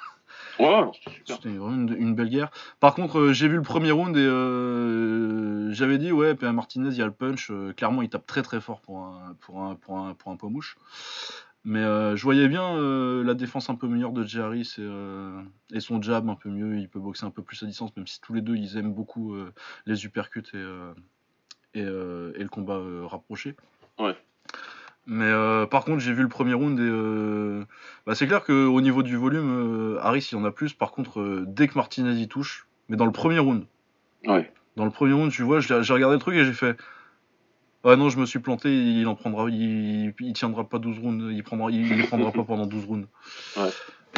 Ouais, 0.60 0.92
c'était 1.26 1.50
vraiment 1.50 1.76
une, 1.76 1.96
une 2.00 2.16
belle 2.16 2.30
guerre. 2.30 2.50
Par 2.80 2.96
contre, 2.96 3.20
euh, 3.20 3.34
j'ai 3.34 3.48
vu 3.48 3.56
le 3.58 3.62
premier 3.62 3.92
round 3.92 4.16
et 4.18 4.20
euh, 4.26 5.72
j'avais 5.72 5.98
dit, 5.98 6.12
ouais, 6.12 6.34
PA 6.36 6.52
Martinez, 6.52 6.90
il 6.90 6.98
y 6.98 7.02
a 7.02 7.06
le 7.06 7.12
punch. 7.12 7.52
euh, 7.52 7.74
clairement, 7.74 8.02
il 8.02 8.10
tape 8.10 8.26
très 8.26 8.42
très 8.42 8.60
fort 8.60 8.82
pour 8.82 9.00
un, 9.00 9.36
pour 9.40 9.62
un, 9.62 9.76
pour 9.76 10.00
un, 10.00 10.14
pour 10.14 10.32
un 10.32 10.36
poids 10.36 10.50
mouche. 10.50 10.78
Mais 11.64 11.82
je 11.84 12.24
voyais 12.24 12.48
bien 12.48 12.78
la 13.24 13.34
défense 13.34 13.70
un 13.70 13.76
peu 13.76 13.90
meilleure 13.90 14.14
de 14.14 14.40
Harris 14.40 14.76
et, 14.78 15.76
et 15.76 15.82
son 15.82 16.02
jab 16.02 16.30
un 16.30 16.36
peu 16.36 16.50
mieux. 16.50 16.80
Il 16.80 16.88
peut 16.88 17.00
boxer 17.00 17.26
un 17.26 17.30
peu 17.30 17.42
plus 17.42 17.62
à 17.62 17.66
distance, 17.66 17.94
même 17.98 18.08
si 18.08 18.22
tous 18.22 18.34
les 18.34 18.40
deux 18.40 18.56
ils 18.56 18.78
aiment 18.78 18.94
beaucoup 18.94 19.36
les 19.86 20.06
uppercuts 20.06 20.44
et, 20.54 20.64
et, 21.74 21.82
et 21.82 21.84
le 22.44 22.48
combat 22.50 22.80
rapproché. 23.08 23.58
Ouais. 24.00 24.16
Mais 25.10 25.26
euh, 25.26 25.66
par 25.66 25.86
contre, 25.86 26.00
j'ai 26.00 26.12
vu 26.14 26.22
le 26.22 26.28
premier 26.28 26.54
round 26.54 26.78
et 26.80 26.84
euh, 26.84 27.64
bah, 28.06 28.14
c'est 28.14 28.28
clair 28.28 28.44
qu'au 28.44 28.82
niveau 28.82 29.04
du 29.04 29.16
volume, 29.16 29.96
euh, 29.96 30.00
Harris 30.02 30.28
il 30.32 30.36
y 30.36 30.38
en 30.38 30.44
a 30.44 30.52
plus. 30.52 30.74
Par 30.74 30.92
contre, 30.92 31.46
dès 31.48 31.68
que 31.70 31.76
Martinez 31.76 32.20
y 32.22 32.28
touche, 32.28 32.68
mais 32.90 32.98
dans 32.98 33.06
le 33.06 33.12
premier 33.14 33.40
round, 33.40 33.66
Ouais. 34.26 34.52
dans 34.76 34.84
le 34.84 34.92
premier 34.92 35.14
round, 35.14 35.32
tu 35.32 35.44
vois, 35.44 35.62
j'ai 35.62 35.76
regardé 35.94 36.16
le 36.16 36.20
truc 36.20 36.36
et 36.36 36.44
j'ai 36.44 36.52
fait. 36.54 36.76
Ouais, 37.86 37.96
non, 37.96 38.10
je 38.10 38.20
me 38.20 38.26
suis 38.26 38.40
planté, 38.40 38.70
il 38.76 39.08
en 39.08 39.16
prendra, 39.16 39.50
il, 39.50 40.14
il 40.20 40.34
tiendra 40.34 40.68
pas 40.68 40.78
12 40.78 41.00
rounds, 41.00 41.32
il 41.34 41.42
prendra, 41.44 41.72
il, 41.72 42.06
prendra 42.08 42.32
pas 42.34 42.44
pendant 42.44 42.66
12 42.66 42.84
rounds. 42.86 43.08
Ouais. 43.58 43.70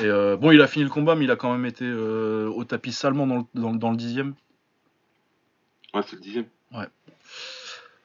Et 0.02 0.06
euh, 0.08 0.38
bon, 0.38 0.52
il 0.52 0.62
a 0.62 0.68
fini 0.68 0.86
le 0.86 0.90
combat, 0.90 1.14
mais 1.16 1.26
il 1.26 1.32
a 1.32 1.36
quand 1.36 1.52
même 1.52 1.66
été 1.66 1.84
euh, 1.86 2.48
au 2.48 2.64
tapis 2.64 2.94
salement 2.94 3.28
dans 3.28 3.38
le, 3.38 3.44
dans, 3.54 3.72
le- 3.74 3.78
dans 3.78 3.92
le 3.92 3.98
dixième. 3.98 4.34
Ouais, 5.94 6.02
c'est 6.08 6.16
le 6.16 6.22
dixième. 6.22 6.46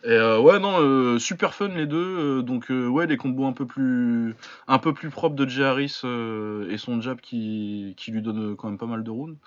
Et 0.07 0.11
euh, 0.11 0.39
ouais, 0.39 0.59
non, 0.59 0.81
euh, 0.81 1.19
super 1.19 1.55
fun 1.55 1.69
les 1.69 1.87
deux. 1.87 1.97
euh, 2.41 2.43
donc 2.43 2.67
ouais, 2.69 3.07
les 3.07 3.17
combos 3.17 3.47
un 3.47 3.55
peu 3.55 3.67
plus, 3.67 4.37
un 4.69 4.79
peu 4.79 4.93
plus 4.93 5.09
propres 5.09 5.35
de 5.35 5.49
Jay 5.49 5.65
Harris 5.65 6.03
et 6.05 6.77
son 6.77 7.01
jab 7.01 7.21
qui, 7.21 7.95
qui 7.97 8.11
lui 8.11 8.21
donne 8.21 8.55
quand 8.55 8.69
même 8.69 8.77
pas 8.77 8.87
mal 8.87 9.03
de 9.03 9.11
rounds. 9.11 9.39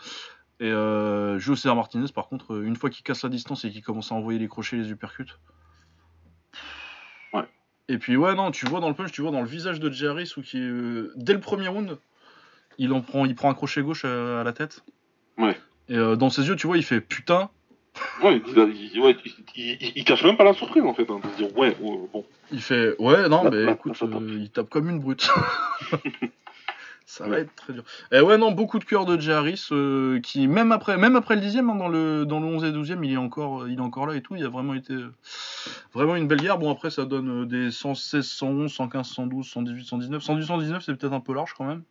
Et 0.60 0.72
euh, 0.72 1.40
César 1.40 1.76
Martinez, 1.76 2.08
par 2.12 2.28
contre, 2.28 2.64
une 2.64 2.76
fois 2.76 2.90
qu'il 2.90 3.04
casse 3.04 3.22
la 3.22 3.30
distance 3.30 3.66
et 3.66 3.70
qu'il 3.70 3.84
commence 3.84 4.12
à 4.12 4.16
envoyer 4.16 4.40
les 4.40 4.48
crochets, 4.48 4.78
les 4.78 4.90
uppercuts. 4.90 5.38
Ouais. 7.34 7.46
Et 7.88 8.00
puis 8.00 8.18
ouais, 8.18 8.34
non, 8.34 8.50
tu 8.50 8.66
vois 8.66 8.80
dans 8.80 8.90
le 8.90 8.96
punch, 8.96 9.12
tu 9.12 9.22
vois 9.22 9.30
dans 9.30 9.42
le 9.42 9.48
visage 9.48 9.80
de 9.80 9.92
Jay 9.92 10.08
Harris 10.08 10.34
où 10.38 10.42
qui, 10.42 10.58
dès 11.16 11.34
le 11.34 11.40
premier 11.40 11.68
round, 11.68 12.00
il 12.80 12.92
en 12.94 13.02
prend, 13.02 13.26
il 13.26 13.36
prend 13.36 13.52
un 13.52 13.54
crochet 13.54 13.84
gauche 13.84 14.06
à, 14.06 14.42
à 14.42 14.44
la 14.44 14.54
tête. 14.54 14.84
Ouais. 15.38 15.56
Et 15.88 15.98
dans 16.18 16.32
ses 16.32 16.48
yeux, 16.48 16.56
tu 16.56 16.66
vois, 16.66 16.78
il 16.78 16.84
fait 16.84 17.00
putain. 17.00 17.52
Ouais, 18.24 18.42
il, 18.46 18.90
il- 18.94 19.00
ouais, 19.02 19.16
il, 19.56 19.92
il- 19.96 20.04
cache 20.04 20.24
même 20.24 20.38
pas 20.38 20.44
la 20.44 20.54
surprise 20.54 20.84
en 20.84 20.94
fait, 20.94 21.10
hein, 21.10 21.20
de 21.24 21.30
se 21.30 21.36
dire 21.38 21.58
ouais, 21.58 21.76
ouais, 21.80 22.00
bon. 22.12 22.26
Il 22.52 22.62
fait 22.62 22.96
ouais 23.00 23.28
non 23.30 23.44
Là, 23.44 23.50
mais 23.52 23.64
là, 23.64 23.72
écoute 23.74 23.98
tape. 24.00 24.10
euh, 24.14 24.38
il 24.40 24.50
tape 24.50 24.70
comme 24.70 24.90
une 24.90 25.00
brute. 25.00 25.28
ça 27.06 27.28
va 27.28 27.40
être 27.40 27.56
très 27.56 27.74
dur. 27.74 27.84
Et 28.12 28.20
ouais 28.20 28.38
non 28.38 28.52
beaucoup 28.52 28.80
de 28.80 28.84
cœur 28.84 29.06
de 29.06 29.20
Jay 29.20 29.32
Harris 29.32 29.68
euh, 29.72 30.20
qui 30.20 30.48
même 30.48 30.72
après 30.72 30.98
même 30.98 31.16
après 31.16 31.36
le 31.36 31.42
dixième 31.42 31.70
hein, 31.70 31.76
dans 31.76 31.88
le 31.88 32.26
dans 32.26 32.40
le 32.40 32.46
11 32.48 32.64
et 32.66 32.72
12e 32.72 33.04
il 33.06 33.14
est 33.14 33.18
encore 33.18 33.68
il 33.68 33.78
est 33.78 33.82
encore 33.82 34.08
là 34.08 34.16
et 34.16 34.22
tout 34.22 34.36
il 34.36 34.44
a 34.46 34.50
vraiment 34.50 34.74
été 34.74 34.94
euh, 34.94 35.14
vraiment 35.94 36.16
une 36.18 36.28
belle 36.28 36.42
guerre 36.42 36.58
bon 36.58 36.70
après 36.72 36.90
ça 36.90 37.06
donne 37.06 37.44
euh, 37.44 37.46
des 37.46 37.72
116 37.72 38.26
111 38.26 38.72
115 38.74 39.08
112 39.08 39.48
118 39.50 39.86
119 39.86 40.22
118 40.24 40.48
119 40.48 40.84
c'est 40.86 40.96
peut-être 40.96 41.14
un 41.14 41.20
peu 41.22 41.34
large 41.34 41.54
quand 41.58 41.66
même. 41.66 41.84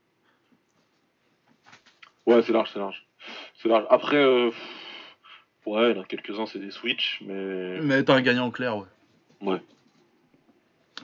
Ouais, 2.27 2.42
c'est 2.42 2.53
large, 2.53 2.71
c'est 2.73 2.79
large. 2.81 3.07
C'est 3.62 3.69
large. 3.69 3.85
Après, 3.88 4.16
euh, 4.16 4.51
ouais, 5.66 5.90
il 5.90 5.96
y 5.96 5.98
en 5.98 6.02
a 6.02 6.07
quelques-uns, 6.07 6.46
c'est 6.46 6.59
des 6.59 6.70
switch, 6.70 7.20
mais. 7.26 7.81
Mais 7.81 8.02
t'as 8.05 8.14
un 8.14 8.20
gagnant 8.22 8.50
clair 8.50 8.76
ouais. 8.76 8.87
Ouais. 9.42 9.61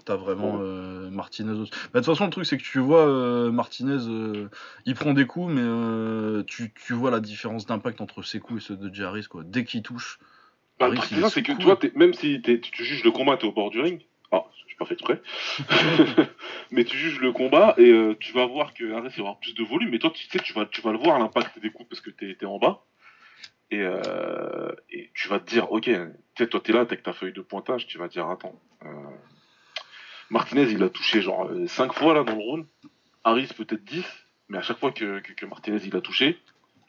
T'as 0.07 0.17
vraiment 0.17 0.55
Ouais. 0.57 0.63
euh, 0.63 1.11
Martinez 1.11 1.53
aussi. 1.53 1.71
Bah, 1.93 2.01
de 2.01 2.05
toute 2.05 2.07
façon, 2.07 2.25
le 2.25 2.31
truc, 2.31 2.47
c'est 2.47 2.57
que 2.57 2.63
tu 2.63 2.79
vois, 2.81 3.07
euh, 3.07 3.53
Martinez, 3.53 4.09
euh, 4.09 4.49
il 4.87 4.95
prend 4.95 5.13
des 5.13 5.27
coups, 5.27 5.53
mais 5.53 6.45
tu, 6.47 6.73
tu 6.75 6.93
vois 6.95 7.11
la 7.11 7.21
différence 7.21 7.67
d'impact 7.67 8.01
entre 8.01 8.23
ses 8.23 8.41
coups 8.41 8.63
et 8.65 8.67
ceux 8.69 8.77
de 8.77 8.93
Jarris, 8.93 9.27
quoi. 9.29 9.43
Dès 9.45 9.65
qu'il 9.65 9.83
touche. 9.83 10.19
Bah, 10.81 10.87
Harris, 10.87 10.97
le 10.97 11.01
truc, 11.03 11.19
il 11.21 11.31
c'est 11.31 11.43
que 11.43 11.53
cool. 11.53 11.59
tu 11.59 11.65
vois, 11.67 11.77
t'es- 11.77 11.93
même 11.95 12.15
si 12.15 12.41
t'es- 12.43 12.59
tu, 12.59 12.71
tu 12.73 12.85
juges 12.85 13.05
le 13.05 13.11
combat, 13.13 13.37
t'es 13.37 13.47
au 13.47 13.53
bord 13.53 13.71
du 13.71 13.81
ring. 13.81 14.01
Ah, 14.33 14.45
j'ai 14.67 14.75
pas 14.77 14.87
fait 14.87 14.95
exprès. 14.95 15.21
mais 16.73 16.85
tu 16.85 16.97
juges 16.97 17.21
le 17.21 17.33
combat 17.33 17.75
et 17.79 18.17
tu 18.19 18.33
vas 18.33 18.47
voir 18.47 18.73
que 18.75 18.91
Harris 18.95 19.11
il 19.17 19.23
va 19.23 19.29
avoir 19.29 19.39
plus 19.39 19.55
de 19.55 19.63
volume. 19.63 19.91
Mais 19.91 19.99
toi, 19.99 20.11
tu 20.11 20.27
sais, 20.27 20.39
tu 20.39 20.53
vas, 20.55 20.65
tu 20.67 20.81
vas 20.81 20.91
le 20.93 20.99
voir 20.99 21.19
l'impact 21.19 21.59
des 21.61 21.71
coups 21.71 21.89
parce 21.91 22.01
que 22.01 22.11
t'es 22.11 22.37
es 22.41 22.45
en 22.47 22.59
bas. 22.59 22.83
Et, 23.73 23.81
euh, 23.81 24.71
et 24.91 25.11
tu 25.15 25.29
vas 25.29 25.41
te 25.41 25.49
dire, 25.49 25.73
ok, 25.73 25.89
tu 26.35 26.47
toi 26.49 26.61
t'es 26.63 26.73
là, 26.73 26.85
t'as 26.85 26.97
que 26.97 27.03
ta 27.03 27.15
feuille 27.15 27.33
de 27.33 27.41
pointage, 27.41 27.87
tu 27.87 27.97
vas 27.99 28.07
te 28.09 28.13
dire, 28.13 28.29
attends. 28.29 28.61
euh, 28.85 28.89
Martinez, 30.31 30.71
il 30.71 30.83
a 30.83 30.89
touché 30.89 31.21
genre 31.23 31.51
5 31.67 31.93
fois 31.95 32.15
là 32.15 32.23
dans 32.23 32.35
le 32.35 32.39
round. 32.43 32.67
Harris 33.25 33.49
peut-être 33.57 33.85
10. 33.85 34.05
Mais 34.49 34.59
à 34.59 34.63
chaque 34.63 34.79
fois 34.79 34.93
que, 34.93 35.21
que, 35.21 35.33
que 35.33 35.47
Martinez 35.47 35.81
il 35.87 35.97
a 35.97 36.01
touché, 36.03 36.39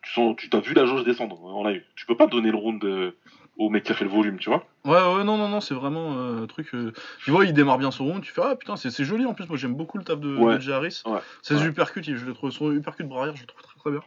tu 0.01 0.11
sens, 0.11 0.35
tu 0.37 0.49
t'as 0.49 0.59
vu 0.59 0.73
la 0.73 0.85
jauge 0.85 1.05
descendre 1.05 1.41
en 1.43 1.63
live. 1.65 1.83
Tu 1.95 2.05
peux 2.05 2.17
pas 2.17 2.27
donner 2.27 2.51
le 2.51 2.57
round 2.57 2.83
euh, 2.83 3.11
au 3.57 3.69
mec 3.69 3.83
qui 3.85 3.91
a 3.93 3.95
fait 3.95 4.03
le 4.03 4.09
volume, 4.09 4.37
tu 4.39 4.49
vois. 4.49 4.65
Ouais, 4.83 5.15
ouais, 5.15 5.23
non, 5.23 5.37
non, 5.37 5.47
non, 5.47 5.61
c'est 5.61 5.73
vraiment 5.75 6.17
euh, 6.17 6.43
un 6.43 6.47
truc. 6.47 6.73
euh, 6.73 6.91
Tu 7.23 7.31
vois, 7.31 7.45
il 7.45 7.53
démarre 7.53 7.77
bien 7.77 7.91
son 7.91 8.03
round, 8.05 8.21
tu 8.23 8.33
fais 8.33 8.41
Ah 8.43 8.55
putain, 8.57 8.75
c'est 8.75 9.03
joli 9.05 9.25
en 9.25 9.33
plus. 9.33 9.47
Moi, 9.47 9.55
j'aime 9.57 9.75
beaucoup 9.75 9.97
le 9.97 10.03
taf 10.03 10.19
de, 10.19 10.35
Ouais. 10.35 10.57
de. 10.57 10.61
Ouais. 11.05 11.19
C'est 11.41 11.53
Ouais. 11.53 11.61
je 11.61 12.25
le 12.25 12.33
trouve, 12.33 12.51
son 12.51 12.71
uppercut 12.73 13.03
de 13.03 13.07
je 13.35 13.41
le 13.41 13.47
trouve 13.47 13.61
très 13.63 13.79
très 13.79 13.91
bien. 13.91 14.01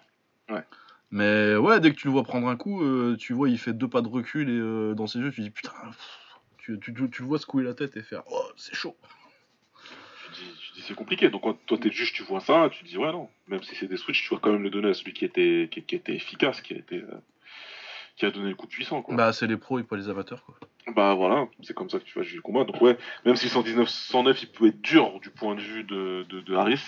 Ouais. 0.51 0.63
Mais 1.11 1.55
ouais, 1.57 1.81
dès 1.81 1.91
que 1.91 1.97
tu 1.97 2.09
le 2.09 2.13
vois 2.13 2.25
prendre 2.25 2.49
un 2.49 2.57
coup, 2.57 2.83
euh, 2.83 3.17
tu 3.19 3.33
vois, 3.33 3.49
il 3.49 3.59
fait 3.59 3.73
deux 3.73 3.89
pas 3.89 4.03
de 4.03 4.09
recul 4.09 4.51
et 4.51 4.59
euh, 4.59 4.95
dans 4.95 5.07
ses 5.07 5.21
yeux, 5.21 5.31
tu 5.31 5.41
dis 5.41 5.51
putain, 5.51 5.71
pff, 5.87 6.41
tu, 6.59 6.79
tu, 6.81 6.93
tu, 6.93 7.11
tu 7.11 7.23
le 7.23 7.29
vois 7.29 7.39
secouer 7.39 7.63
la 7.63 7.75
tête 7.75 7.97
et 7.97 8.03
faire 8.03 8.23
oh, 8.31 8.45
c'est 8.57 8.75
chaud. 8.75 8.97
Tu 10.35 10.43
dis, 10.43 10.51
dis, 10.75 10.83
c'est 10.83 10.95
compliqué. 10.95 11.31
Donc 11.31 11.43
quand 11.43 11.55
toi 11.67 11.79
t'es 11.79 11.91
juste, 11.91 12.15
tu 12.15 12.25
vois 12.25 12.41
ça, 12.41 12.69
tu 12.73 12.83
te 12.83 12.89
dis 12.89 12.99
ouais 12.99 13.13
non. 13.13 13.29
Même 13.47 13.63
si 13.63 13.77
c'est 13.77 13.87
des 13.87 13.97
switches, 13.97 14.25
tu 14.29 14.35
vas 14.35 14.41
quand 14.41 14.53
même 14.53 14.63
le 14.63 14.71
donner 14.71 14.89
à 14.89 14.95
celui 14.95 15.13
qui 15.13 15.25
était, 15.25 15.69
qui, 15.71 15.83
qui 15.83 15.95
était 15.95 16.15
efficace, 16.15 16.61
qui 16.61 16.75
a 16.75 16.79
été, 16.79 16.97
euh, 16.97 17.21
qui 18.17 18.27
a 18.27 18.31
donné 18.33 18.49
le 18.49 18.57
coup 18.57 18.67
puissant 18.67 19.03
quoi. 19.03 19.15
Bah, 19.15 19.33
c'est 19.33 19.47
les 19.47 19.57
pros 19.57 19.79
et 19.79 19.85
pas 19.85 19.97
les 19.97 20.09
amateurs 20.09 20.45
quoi. 20.45 20.59
Bah 20.95 21.15
voilà, 21.15 21.47
c'est 21.63 21.75
comme 21.75 21.91
ça 21.91 21.99
que 21.99 22.05
tu 22.05 22.17
vas 22.19 22.25
juger 22.25 22.37
le 22.37 22.43
combat. 22.43 22.65
Donc 22.65 22.81
ouais, 22.81 22.97
même 23.25 23.37
si 23.37 23.49
119, 23.49 23.89
109, 23.89 24.43
il 24.43 24.49
peut 24.51 24.69
être 24.69 24.81
dur 24.81 25.19
du 25.21 25.31
point 25.31 25.55
de 25.55 25.61
vue 25.61 25.85
de, 25.85 26.25
de, 26.29 26.41
de 26.41 26.55
Harris. 26.55 26.83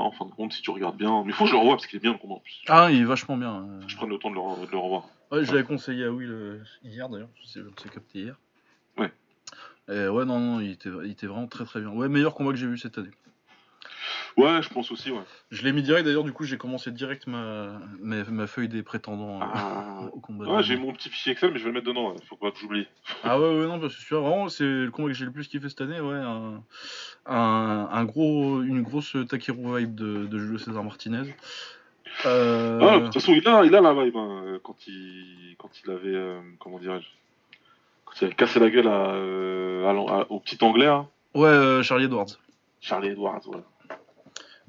En 0.00 0.10
fin 0.10 0.26
de 0.26 0.30
compte, 0.32 0.52
si 0.52 0.60
tu 0.62 0.70
regardes 0.70 0.96
bien, 0.96 1.22
mais 1.22 1.28
il 1.30 1.32
faut 1.34 1.44
que 1.44 1.50
je 1.50 1.54
le 1.54 1.60
revoie 1.60 1.76
parce 1.76 1.86
qu'il 1.86 1.96
est 1.98 2.00
bien 2.02 2.12
le 2.12 2.18
combat 2.18 2.34
en 2.34 2.40
plus. 2.40 2.62
Ah, 2.68 2.88
il 2.90 3.00
est 3.00 3.04
vachement 3.04 3.36
bien. 3.36 3.64
euh. 3.64 3.80
Je 3.86 3.96
prenne 3.96 4.08
le 4.10 4.18
temps 4.18 4.30
de 4.30 4.34
le, 4.34 4.40
re- 4.40 4.66
de 4.66 4.70
le 4.72 4.78
revoir. 4.78 5.04
Ouais, 5.30 5.44
je 5.44 5.52
l'avais 5.52 5.64
conseillé 5.64 6.04
à 6.04 6.10
Will 6.10 6.30
euh, 6.30 6.58
hier 6.82 7.08
d'ailleurs, 7.08 7.28
je 7.42 7.46
sais, 7.46 7.60
on 7.60 7.80
s'est 7.80 7.88
capté 7.88 8.18
hier. 8.20 8.36
Ouais. 8.98 9.12
Et 9.88 10.08
ouais, 10.08 10.24
non, 10.24 10.38
non, 10.40 10.60
il 10.60 10.70
était, 10.72 10.90
il 11.04 11.10
était 11.12 11.26
vraiment 11.26 11.46
très 11.46 11.64
très 11.64 11.80
bien. 11.80 11.90
Ouais, 11.90 12.08
meilleur 12.08 12.34
combat 12.34 12.50
que 12.50 12.56
j'ai 12.56 12.66
vu 12.66 12.76
cette 12.78 12.98
année. 12.98 13.10
Ouais, 14.36 14.62
je 14.62 14.68
pense 14.68 14.90
aussi, 14.90 15.12
ouais. 15.12 15.20
Je 15.52 15.62
l'ai 15.62 15.72
mis 15.72 15.82
direct 15.82 16.04
d'ailleurs, 16.04 16.24
du 16.24 16.32
coup, 16.32 16.42
j'ai 16.44 16.56
commencé 16.58 16.90
direct 16.90 17.26
ma, 17.28 17.78
ma, 18.00 18.24
ma 18.24 18.46
feuille 18.48 18.68
des 18.68 18.82
prétendants 18.82 19.40
euh, 19.40 19.44
Ah. 19.54 20.08
au 20.12 20.18
combat. 20.18 20.46
Ouais, 20.46 20.62
j'ai 20.64 20.76
mon 20.76 20.92
petit 20.92 21.08
fichier 21.08 21.32
Excel, 21.32 21.52
mais 21.52 21.58
je 21.58 21.64
vais 21.64 21.70
le 21.70 21.74
mettre 21.74 21.86
dedans. 21.86 22.10
ouais. 22.10 22.16
Faut 22.28 22.34
pas 22.36 22.50
que 22.50 22.58
j'oublie. 22.58 22.86
Ah 23.22 23.38
ouais, 23.38 23.46
ouais, 23.60 23.66
non, 23.66 23.78
parce 23.78 23.94
que 23.94 24.02
celui-là, 24.02 24.20
vraiment, 24.28 24.48
c'est 24.48 24.64
le 24.64 24.90
combat 24.90 25.08
que 25.08 25.14
j'ai 25.14 25.24
le 25.24 25.30
plus 25.30 25.46
kiffé 25.46 25.68
cette 25.68 25.80
année, 25.82 26.00
ouais. 26.00 26.16
Un, 26.16 26.62
un, 27.26 27.88
un 27.92 28.04
gros, 28.04 28.60
une 28.62 28.82
grosse 28.82 29.16
Takeru 29.28 29.78
vibe 29.78 29.94
de, 29.94 30.26
de 30.26 30.38
Julio 30.38 30.58
César 30.58 30.82
Martinez. 30.82 31.32
Euh, 32.26 32.80
Ah, 32.82 32.98
de 32.98 33.04
toute 33.04 33.14
façon, 33.14 33.32
il 33.34 33.46
a, 33.48 33.64
il 33.64 33.74
a 33.74 33.80
la 33.80 33.92
vibe 33.94 34.16
hein, 34.16 34.42
euh, 34.46 34.58
quand 34.62 34.76
il, 34.86 35.54
quand 35.58 35.70
il 35.84 35.90
avait, 35.90 36.14
euh, 36.14 36.40
comment 36.60 36.78
dirais-je, 36.78 37.06
quand 38.04 38.12
il 38.20 38.24
avait 38.26 38.34
cassé 38.34 38.60
la 38.60 38.70
gueule 38.70 38.86
à, 38.88 39.10
à 39.10 39.92
l'an- 39.92 40.06
à- 40.08 40.26
au 40.30 40.38
petit 40.40 40.58
anglais, 40.62 40.86
hein, 40.86 41.08
ouais, 41.34 41.82
Charlie 41.82 42.04
Edwards. 42.04 42.26
Charlie 42.80 43.08
Edwards. 43.08 43.40
Ouais. 43.48 43.58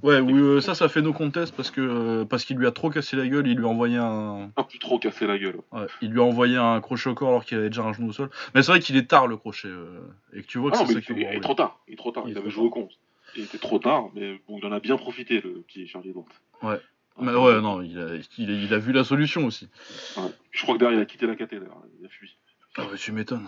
Ouais, 0.05 0.19
oui, 0.19 0.33
euh, 0.33 0.61
ça, 0.61 0.75
ça 0.75 0.87
fait 0.87 1.01
nos 1.01 1.13
contests 1.13 1.55
parce 1.55 1.71
que 1.71 1.81
euh, 1.81 2.25
parce 2.25 2.45
qu'il 2.45 2.57
lui 2.57 2.67
a 2.67 2.71
trop 2.71 2.91
cassé 2.91 3.15
la 3.15 3.27
gueule, 3.27 3.47
il 3.47 3.57
lui 3.57 3.65
a 3.65 3.67
envoyé 3.67 3.97
un, 3.97 4.51
Un 4.55 4.63
peu 4.63 4.77
trop 4.77 4.99
cassé 4.99 5.25
la 5.25 5.39
gueule. 5.39 5.59
ouais, 5.71 5.87
il 5.99 6.11
lui 6.11 6.19
a 6.19 6.23
envoyé 6.23 6.57
un 6.57 6.79
crochet 6.79 7.09
au 7.09 7.15
corps 7.15 7.29
alors 7.29 7.43
qu'il 7.43 7.57
avait 7.57 7.69
déjà 7.69 7.81
un 7.81 7.91
genou 7.91 8.09
au 8.09 8.13
sol. 8.13 8.29
Mais 8.53 8.61
c'est 8.61 8.71
vrai 8.71 8.79
qu'il 8.79 8.97
est 8.97 9.09
tard 9.09 9.25
le 9.25 9.35
crochet 9.35 9.67
euh, 9.67 10.01
et 10.31 10.43
que 10.43 10.45
tu 10.45 10.59
vois 10.59 10.69
que 10.69 10.77
Ah 10.79 10.85
c'est 10.85 10.93
ça 10.93 11.01
qui 11.01 11.13
il, 11.13 11.23
est 11.23 11.39
trop 11.39 11.55
tard. 11.55 11.79
Il 11.87 11.95
est 11.95 11.97
trop 11.97 12.11
tard. 12.11 12.25
Il 12.27 12.37
avait 12.37 12.51
joué 12.51 12.65
au 12.65 12.69
con. 12.69 12.87
Il 13.35 13.45
était 13.45 13.57
trop 13.57 13.79
tard, 13.79 14.09
mais 14.13 14.39
bon, 14.47 14.59
il 14.59 14.65
en 14.67 14.71
a 14.73 14.79
bien 14.79 14.95
profité 14.95 15.41
le 15.41 15.61
petit 15.61 15.87
Charlie 15.87 16.11
Edwards. 16.11 16.25
Ouais. 16.61 16.79
Mais 17.19 17.33
ouais, 17.33 17.59
non, 17.59 17.81
il 17.81 17.97
a, 17.97 18.09
il, 18.37 18.51
a, 18.51 18.53
il 18.53 18.73
a 18.75 18.77
vu 18.77 18.91
la 18.91 19.03
solution 19.03 19.47
aussi. 19.47 19.69
Ouais. 20.17 20.29
Je 20.51 20.61
crois 20.61 20.75
que 20.75 20.81
derrière, 20.81 20.99
il 20.99 21.01
a 21.01 21.07
quitté 21.07 21.25
la 21.25 21.33
d'ailleurs. 21.33 21.81
Il 21.99 22.05
a 22.05 22.09
fui. 22.09 22.37
Ah 22.77 22.83
bah 22.83 22.95
tu 22.95 23.11
m'étonnes. 23.11 23.47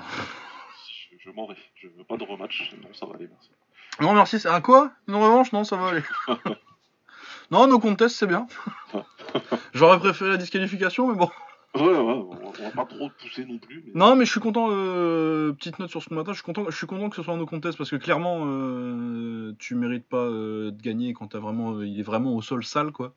Je, 1.12 1.17
je 1.20 1.30
m'en 1.30 1.46
vais. 1.46 1.56
Je 1.76 1.88
veux 1.89 2.04
pas 2.04 2.17
de 2.17 2.24
rematch. 2.24 2.72
Non, 2.82 2.91
ça 2.93 3.06
va 3.06 3.13
aller, 3.13 3.28
merci. 3.30 3.52
Non, 4.00 4.14
merci, 4.14 4.40
c'est 4.40 4.50
un 4.50 4.62
quoi? 4.62 4.92
Une 5.08 5.16
revanche? 5.16 5.52
Non, 5.54 5.64
ça 5.64 5.76
va 5.76 5.90
aller. 5.90 6.04
non, 7.52 7.68
nos 7.68 7.80
contests, 7.80 8.16
c'est 8.16 8.28
bien. 8.28 8.48
J'aurais 9.74 10.00
préféré 10.00 10.32
la 10.32 10.38
disqualification, 10.38 11.08
mais 11.08 11.16
bon. 11.16 11.30
Ouais, 11.76 11.84
ouais, 11.84 11.98
on 11.98 12.52
va, 12.64 12.72
pas 12.72 12.86
trop 12.86 13.10
pousser 13.20 13.46
non 13.46 13.58
plus. 13.58 13.84
Mais... 13.86 13.92
Non, 13.94 14.16
mais 14.16 14.26
je 14.26 14.32
suis 14.32 14.40
content, 14.40 14.70
euh, 14.72 15.52
petite 15.54 15.80
note 15.80 15.90
sur 15.90 16.02
ce 16.02 16.14
matin, 16.14 16.32
je 16.32 16.38
suis 16.38 16.44
content, 16.44 16.66
je 16.70 16.76
suis 16.76 16.88
content 16.88 17.10
que 17.10 17.16
ce 17.16 17.24
soit 17.24 17.34
un 17.34 17.38
no 17.38 17.46
contest 17.46 17.78
parce 17.78 17.90
que 17.90 17.98
clairement, 17.98 18.44
euh, 18.46 19.54
tu 19.60 19.76
mérites 19.76 20.08
pas 20.08 20.18
euh, 20.18 20.72
de 20.72 20.82
gagner 20.82 21.14
quand 21.14 21.28
t'as 21.28 21.40
vraiment, 21.40 21.74
euh, 21.74 21.86
il 21.86 22.00
est 22.00 22.04
vraiment 22.04 22.34
au 22.36 22.42
sol 22.42 22.64
sale, 22.64 22.92
quoi. 22.92 23.14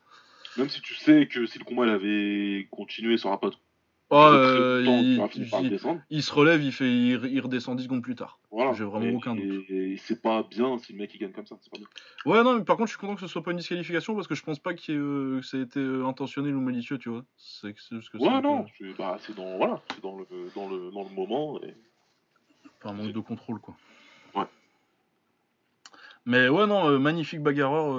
Même 0.57 0.69
si 0.69 0.81
tu 0.83 0.95
sais 0.95 1.27
que 1.27 1.47
si 1.47 1.59
le 1.59 1.65
combat 1.65 1.87
il 1.87 1.91
avait 1.91 2.69
continué, 2.71 3.17
ça 3.17 3.29
aura 3.29 3.41
pas 3.41 3.51
Oh, 4.13 4.17
euh, 4.17 4.85
temps, 4.85 5.29
il, 6.11 6.23
se 6.25 6.33
relève, 6.33 6.61
il, 6.65 6.73
fait, 6.73 6.91
il, 6.91 7.41
redescend 7.41 7.77
10 7.77 7.85
secondes 7.85 8.03
plus 8.03 8.17
tard. 8.17 8.41
Voilà. 8.51 8.73
J'ai 8.73 8.83
vraiment 8.83 9.07
Et- 9.07 9.15
aucun 9.15 9.37
doute. 9.37 9.65
Et, 9.69 9.93
et 9.93 9.97
c'est 9.99 10.21
pas 10.21 10.43
bien 10.43 10.79
si 10.79 10.93
le 10.93 10.99
mec 10.99 11.15
il 11.15 11.19
gagne 11.19 11.31
comme 11.31 11.47
ça. 11.47 11.57
C'est 11.61 11.71
pas 11.71 11.79
bien. 11.79 11.87
Ouais, 12.27 12.43
non, 12.43 12.59
mais 12.59 12.65
par 12.65 12.77
contre, 12.77 12.89
je 12.89 12.95
suis 12.97 13.01
content 13.01 13.15
que 13.15 13.21
ce 13.21 13.29
soit 13.29 13.45
pas 13.45 13.53
une 13.53 13.59
disqualification 13.59 14.17
parce 14.17 14.27
que 14.27 14.35
je 14.35 14.43
pense 14.43 14.59
pas 14.59 14.73
euh, 14.89 15.39
que 15.41 15.47
ça 15.47 15.59
ait 15.59 15.63
été 15.63 15.79
euh, 15.79 16.05
intentionnel 16.07 16.57
ou 16.57 16.61
malicieux, 16.61 16.99
tu 16.99 17.09
vois. 17.09 17.25
C'est 17.37 17.73
c'est 17.79 17.95
juste 17.97 18.11
que 18.11 18.19
c'est 18.19 18.25
Ouais, 18.25 18.41
peu- 18.41 18.49
non. 18.49 18.67
C'est 18.77 18.97
bah, 18.99 19.17
dans, 19.37 19.57
voilà, 19.59 19.81
c'est 19.95 20.03
dans, 20.03 20.17
le, 20.19 20.27
dans, 20.57 20.69
le, 20.69 20.91
dans 20.91 21.05
le 21.05 21.15
moment. 21.15 21.61
Et... 21.63 21.73
un 22.85 22.93
manque 22.93 23.13
de 23.13 23.21
contrôle, 23.21 23.61
quoi. 23.61 23.77
Ouais. 24.35 24.47
Mais 26.27 26.49
ouais, 26.49 26.67
non, 26.67 26.89
euh, 26.91 26.99
magnifique 26.99 27.45
bagarreur. 27.45 27.95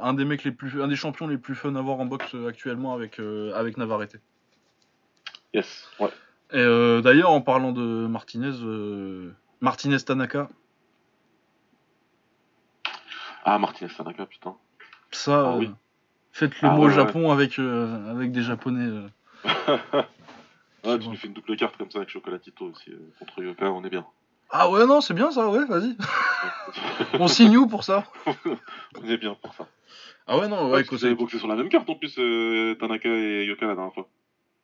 un 0.00 0.14
des 0.14 0.24
mecs 0.24 0.44
les 0.44 0.52
plus, 0.52 0.80
un 0.80 0.86
des 0.86 0.94
champions 0.94 1.26
les 1.26 1.38
plus 1.38 1.56
fun 1.56 1.74
à 1.74 1.80
voir 1.80 1.98
en 1.98 2.06
boxe 2.06 2.36
actuellement 2.46 2.94
avec, 2.94 3.18
avec 3.18 3.78
Navarrete. 3.78 4.20
Yes. 5.54 5.88
Ouais. 5.98 6.10
Et 6.52 6.58
euh, 6.58 7.00
d'ailleurs, 7.02 7.30
en 7.30 7.40
parlant 7.40 7.72
de 7.72 8.06
Martinez, 8.06 8.52
euh, 8.62 9.32
Martinez 9.60 9.98
Tanaka, 10.00 10.48
Ah, 13.44 13.58
Martinez 13.58 13.90
Tanaka, 13.96 14.26
putain. 14.26 14.54
ça, 15.10 15.40
Ah 15.40 15.52
euh, 15.54 15.58
oui. 15.58 15.70
faites 16.32 16.60
le 16.60 16.68
Ah 16.68 16.72
mot 16.72 16.82
ouais, 16.82 16.88
ouais. 16.88 16.94
Japon 16.94 17.30
avec, 17.30 17.58
avec 17.58 18.32
des 18.32 18.42
japonais. 18.42 18.90
ouais, 20.84 20.98
tu 20.98 21.08
nous 21.08 21.16
fais 21.16 21.28
une 21.28 21.32
double 21.34 21.56
carte 21.56 21.76
comme 21.76 21.90
ça 21.90 21.98
avec 21.98 22.10
Chocolatito 22.10 22.66
aussi. 22.66 22.92
contre 23.18 23.42
Yoka, 23.42 23.70
on 23.70 23.84
est 23.84 23.90
bien. 23.90 24.04
Ah 24.50 24.70
ouais, 24.70 24.86
non, 24.86 25.00
c'est 25.00 25.14
bien 25.14 25.30
ça, 25.30 25.48
ouais, 25.48 25.64
vas-y. 25.66 25.96
On 27.20 27.28
signe 27.28 27.56
où 27.58 27.66
pour 27.66 27.84
ça? 27.84 28.04
On 28.26 29.06
est 29.08 29.18
bien 29.18 29.34
pour 29.34 29.52
ça. 29.54 29.66
Ah 30.26 30.38
ouais, 30.38 30.48
non, 30.48 30.64
Ouais, 30.66 30.70
ouais, 30.70 30.70
parce 30.78 30.88
que 30.88 30.94
vous 30.96 31.04
avez 31.04 31.14
boxé 31.14 31.38
sur 31.38 31.48
la 31.48 31.54
même 31.56 31.68
carte 31.68 31.88
en 31.88 31.94
plus, 31.94 32.14
euh, 32.18 32.74
Tanaka 32.80 33.08
et 33.08 33.44
Yoka 33.44 33.66
la 33.66 33.74
dernière 33.74 33.92
fois. 33.94 34.08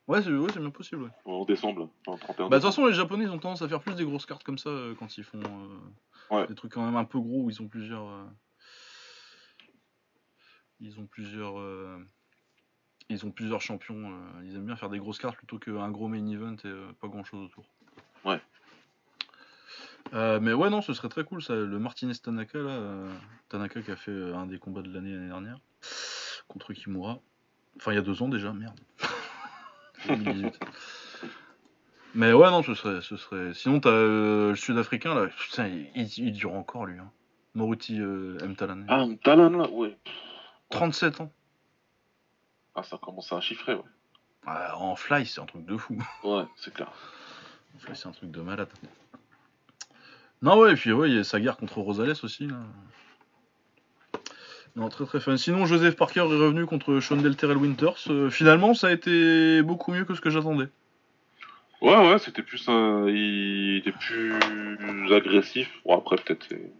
Ouais, 0.07 0.21
c'est 0.21 0.29
ouais, 0.31 0.47
bien 0.57 0.69
possible. 0.69 1.03
ouais. 1.03 1.09
En 1.25 1.45
décembre. 1.45 1.89
Enfin, 2.07 2.17
31 2.25 2.49
Bah, 2.49 2.57
de 2.57 2.61
toute 2.61 2.69
façon, 2.71 2.85
les 2.85 2.93
Japonais, 2.93 3.25
ils 3.25 3.31
ont 3.31 3.39
tendance 3.39 3.61
à 3.61 3.67
faire 3.67 3.81
plus 3.81 3.95
des 3.95 4.05
grosses 4.05 4.25
cartes 4.25 4.43
comme 4.43 4.57
ça 4.57 4.69
euh, 4.69 4.95
quand 4.97 5.17
ils 5.17 5.23
font 5.23 5.41
euh, 5.43 6.35
Ouais. 6.35 6.47
des 6.47 6.55
trucs 6.55 6.71
quand 6.73 6.83
même 6.85 6.95
un 6.95 7.05
peu 7.05 7.19
gros 7.19 7.43
où 7.43 7.49
ils 7.49 7.61
ont 7.61 7.67
plusieurs. 7.67 8.07
euh, 8.07 8.25
Ils 10.79 10.99
ont 10.99 11.05
plusieurs. 11.05 11.55
Ils 13.09 13.25
ont 13.25 13.31
plusieurs 13.31 13.61
champions. 13.61 14.11
Ils 14.43 14.55
aiment 14.55 14.65
bien 14.65 14.75
faire 14.75 14.89
des 14.89 14.97
grosses 14.99 15.19
cartes 15.19 15.37
plutôt 15.37 15.59
qu'un 15.59 15.91
gros 15.91 16.07
main 16.07 16.25
event 16.27 16.55
et 16.63 16.73
pas 16.99 17.07
grand 17.07 17.23
chose 17.23 17.45
autour. 17.45 17.65
Ouais. 18.25 18.41
Mais 20.39 20.53
ouais, 20.53 20.69
non, 20.71 20.81
ce 20.81 20.93
serait 20.93 21.09
très 21.09 21.23
cool 21.23 21.41
ça. 21.43 21.55
Le 21.55 21.77
Martinez 21.79 22.15
Tanaka, 22.15 22.57
là. 22.59 23.07
Tanaka 23.49 23.81
qui 23.83 23.91
a 23.91 23.95
fait 23.95 24.11
un 24.33 24.47
des 24.47 24.57
combats 24.57 24.81
de 24.81 24.91
l'année 24.91 25.11
l'année 25.13 25.27
dernière 25.27 25.59
contre 26.47 26.73
Kimura. 26.73 27.19
Enfin, 27.77 27.91
il 27.91 27.95
y 27.95 27.99
a 27.99 28.01
deux 28.01 28.21
ans 28.23 28.29
déjà, 28.29 28.51
merde. 28.53 28.79
2018. 30.07 30.59
Mais 32.13 32.31
ouais, 32.33 32.49
non, 32.49 32.63
ce 32.63 32.73
serait. 32.75 33.01
Ce 33.01 33.17
serait... 33.17 33.53
Sinon, 33.53 33.79
t'as 33.79 33.89
euh, 33.89 34.49
le 34.49 34.55
Sud-Africain, 34.55 35.13
là. 35.13 35.27
Putain, 35.27 35.67
il, 35.67 35.89
il- 35.95 36.19
il 36.27 36.31
dure 36.33 36.53
encore, 36.53 36.85
lui. 36.85 36.97
Hein. 36.99 37.11
Moruti 37.55 37.99
euh, 37.99 38.37
M. 38.41 38.55
Talané. 38.55 38.85
Ah, 38.87 39.05
Talan 39.23 39.49
là, 39.49 39.69
ouais. 39.69 39.97
37 40.69 41.21
ans. 41.21 41.31
Ah, 42.75 42.83
ça 42.83 42.97
commence 43.01 43.31
à 43.33 43.39
chiffrer, 43.41 43.75
ouais. 43.75 43.81
Ah, 44.45 44.77
en 44.77 44.95
fly, 44.95 45.25
c'est 45.25 45.41
un 45.41 45.45
truc 45.45 45.65
de 45.65 45.75
fou. 45.77 45.97
Ouais, 46.23 46.43
c'est 46.55 46.73
clair. 46.73 46.91
En 47.75 47.79
fly, 47.79 47.95
c'est 47.95 48.07
un 48.07 48.11
truc 48.11 48.31
de 48.31 48.41
malade. 48.41 48.69
Non, 50.41 50.57
ouais, 50.59 50.73
et 50.73 50.75
puis 50.75 50.91
ouais, 50.91 51.09
il 51.09 51.15
y 51.15 51.19
a 51.19 51.23
sa 51.23 51.39
guerre 51.39 51.57
contre 51.57 51.79
Rosales 51.79 52.11
aussi. 52.23 52.47
Là. 52.47 52.57
Non, 54.75 54.89
très 54.89 55.05
très 55.05 55.21
fun. 55.21 55.37
Sinon, 55.37 55.65
Joseph 55.65 55.95
Parker 55.95 56.19
est 56.19 56.23
revenu 56.23 56.65
contre 56.65 56.99
Sean 56.99 57.15
Delterrell 57.15 57.57
Winters. 57.57 58.09
Euh, 58.09 58.29
finalement, 58.29 58.73
ça 58.73 58.87
a 58.87 58.91
été 58.91 59.61
beaucoup 59.61 59.93
mieux 59.93 60.03
que 60.03 60.13
ce 60.13 60.21
que 60.21 60.29
j'attendais. 60.29 60.67
Ouais, 61.81 61.95
ouais, 61.95 62.19
c'était 62.19 62.41
plus 62.41 62.67
un... 62.67 63.07
Il 63.07 63.77
était 63.77 63.93
plus 63.93 64.33
agressif. 65.13 65.69
Bon, 65.85 65.97
après, 65.97 66.17
peut-être, 66.17 66.45
c'est... 66.49 66.71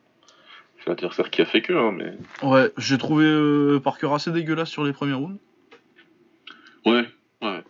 c'est 0.79 0.89
l'adversaire 0.89 1.29
qui 1.29 1.41
a 1.41 1.45
fait 1.45 1.61
que, 1.61 1.73
hein, 1.73 1.93
mais. 1.93 2.17
Ouais, 2.45 2.71
j'ai 2.77 2.97
trouvé 2.97 3.25
euh, 3.25 3.79
Parker 3.79 4.09
assez 4.13 4.31
dégueulasse 4.31 4.69
sur 4.69 4.83
les 4.83 4.91
premiers 4.91 5.13
rounds. 5.13 5.39
Ouais, 6.85 7.05
ouais. 7.41 7.63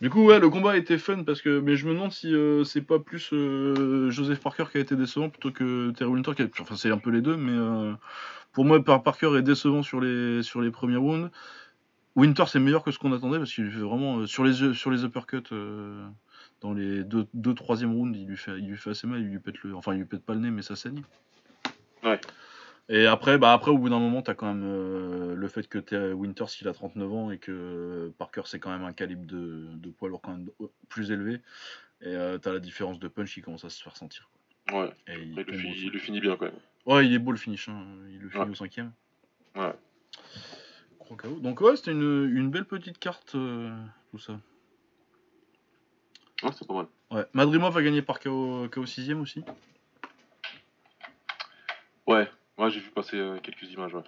Du 0.00 0.08
coup, 0.08 0.24
ouais, 0.24 0.40
le 0.40 0.48
combat 0.48 0.78
était 0.78 0.96
fun 0.96 1.24
parce 1.24 1.42
que. 1.42 1.60
Mais 1.60 1.76
je 1.76 1.86
me 1.86 1.92
demande 1.92 2.12
si 2.12 2.34
euh, 2.34 2.64
c'est 2.64 2.80
pas 2.80 2.98
plus 2.98 3.30
euh, 3.34 4.10
Joseph 4.10 4.40
Parker 4.40 4.64
qui 4.72 4.78
a 4.78 4.80
été 4.80 4.96
décevant 4.96 5.28
plutôt 5.28 5.50
que 5.50 5.90
Terry 5.90 6.10
Winter 6.10 6.32
qui 6.34 6.42
a. 6.42 6.46
Enfin, 6.60 6.76
c'est 6.76 6.90
un 6.90 6.96
peu 6.98 7.10
les 7.10 7.20
deux, 7.20 7.36
mais 7.36 7.52
euh, 7.52 7.92
pour 8.52 8.64
moi, 8.64 8.82
Par- 8.82 9.02
Parker 9.02 9.36
est 9.36 9.42
décevant 9.42 9.82
sur 9.82 10.00
les, 10.00 10.42
sur 10.42 10.62
les 10.62 10.70
premiers 10.70 10.96
rounds. 10.96 11.30
Winter, 12.16 12.44
c'est 12.48 12.60
meilleur 12.60 12.82
que 12.82 12.90
ce 12.90 12.98
qu'on 12.98 13.12
attendait 13.12 13.38
parce 13.38 13.52
qu'il 13.52 13.64
lui 13.64 13.72
fait 13.72 13.80
vraiment. 13.80 14.20
euh, 14.20 14.26
sur, 14.26 14.42
les, 14.42 14.72
sur 14.74 14.90
les 14.90 15.04
uppercuts, 15.04 15.42
euh, 15.52 16.06
dans 16.62 16.72
les 16.72 17.04
deux, 17.04 17.26
deux 17.34 17.54
troisième 17.54 17.92
rounds, 17.92 18.16
il 18.18 18.26
lui, 18.26 18.36
fait, 18.38 18.58
il 18.58 18.68
lui 18.68 18.78
fait 18.78 18.90
assez 18.90 19.06
mal. 19.06 19.20
Il 19.20 19.28
lui 19.28 19.38
pète 19.38 19.62
le. 19.62 19.74
Enfin, 19.76 19.92
il 19.92 19.98
lui 19.98 20.06
pète 20.06 20.24
pas 20.24 20.32
le 20.32 20.40
nez, 20.40 20.50
mais 20.50 20.62
ça 20.62 20.76
saigne. 20.76 21.02
Ouais. 22.02 22.18
Et 22.92 23.06
après, 23.06 23.38
bah 23.38 23.52
après, 23.52 23.70
au 23.70 23.78
bout 23.78 23.88
d'un 23.88 24.00
moment, 24.00 24.20
t'as 24.20 24.34
quand 24.34 24.52
même 24.52 24.64
euh, 24.64 25.34
le 25.36 25.48
fait 25.48 25.68
que 25.68 25.78
t'es 25.78 26.12
Winters, 26.12 26.48
il 26.60 26.66
a 26.68 26.72
39 26.74 27.12
ans 27.12 27.30
et 27.30 27.38
que 27.38 28.12
Parker, 28.18 28.42
c'est 28.46 28.58
quand 28.58 28.70
même 28.70 28.82
un 28.84 28.92
calibre 28.92 29.24
de, 29.26 29.66
de 29.74 29.90
poids 29.90 30.08
lourd 30.08 30.20
quand 30.20 30.32
même 30.32 30.48
plus 30.88 31.12
élevé. 31.12 31.34
Et 32.02 32.06
euh, 32.08 32.36
t'as 32.38 32.52
la 32.52 32.58
différence 32.58 32.98
de 32.98 33.06
punch 33.06 33.32
qui 33.32 33.42
commence 33.42 33.64
à 33.64 33.70
se 33.70 33.80
faire 33.82 33.96
sentir. 33.96 34.28
quoi. 34.68 34.82
Ouais. 34.86 34.90
Et 35.06 35.20
il 35.22 35.34
le 35.36 35.52
fi- 35.52 35.90
il 35.92 35.98
finit 36.00 36.20
bien 36.20 36.36
quand 36.36 36.46
même. 36.46 36.54
Ouais, 36.86 37.06
il 37.06 37.14
est 37.14 37.18
beau 37.20 37.30
le 37.30 37.38
finish. 37.38 37.68
hein. 37.68 37.86
Il 38.10 38.18
le 38.18 38.28
finit 38.28 38.44
Ouais. 38.44 38.50
au 38.50 38.54
cinquième. 38.54 38.92
Ouais. 39.54 39.72
Donc 41.40 41.60
ouais, 41.60 41.76
c'était 41.76 41.90
une, 41.92 42.30
une 42.32 42.50
belle 42.50 42.64
petite 42.64 42.98
carte, 42.98 43.34
euh, 43.34 43.70
tout 44.12 44.18
ça. 44.18 44.34
Ouais, 46.42 46.50
c'est 46.56 46.66
pas 46.66 46.74
mal. 46.74 46.86
Ouais. 47.10 47.24
Madrimov 47.34 47.76
a 47.76 47.82
gagné 47.82 48.00
par 48.00 48.20
KO, 48.20 48.68
KO 48.70 48.86
6 48.86 49.12
aussi. 49.14 49.42
Ouais. 52.60 52.70
J'ai 52.70 52.80
vu 52.80 52.90
passer 52.90 53.16
euh, 53.16 53.38
quelques 53.42 53.70
images, 53.72 53.94
ouais. 53.94 54.02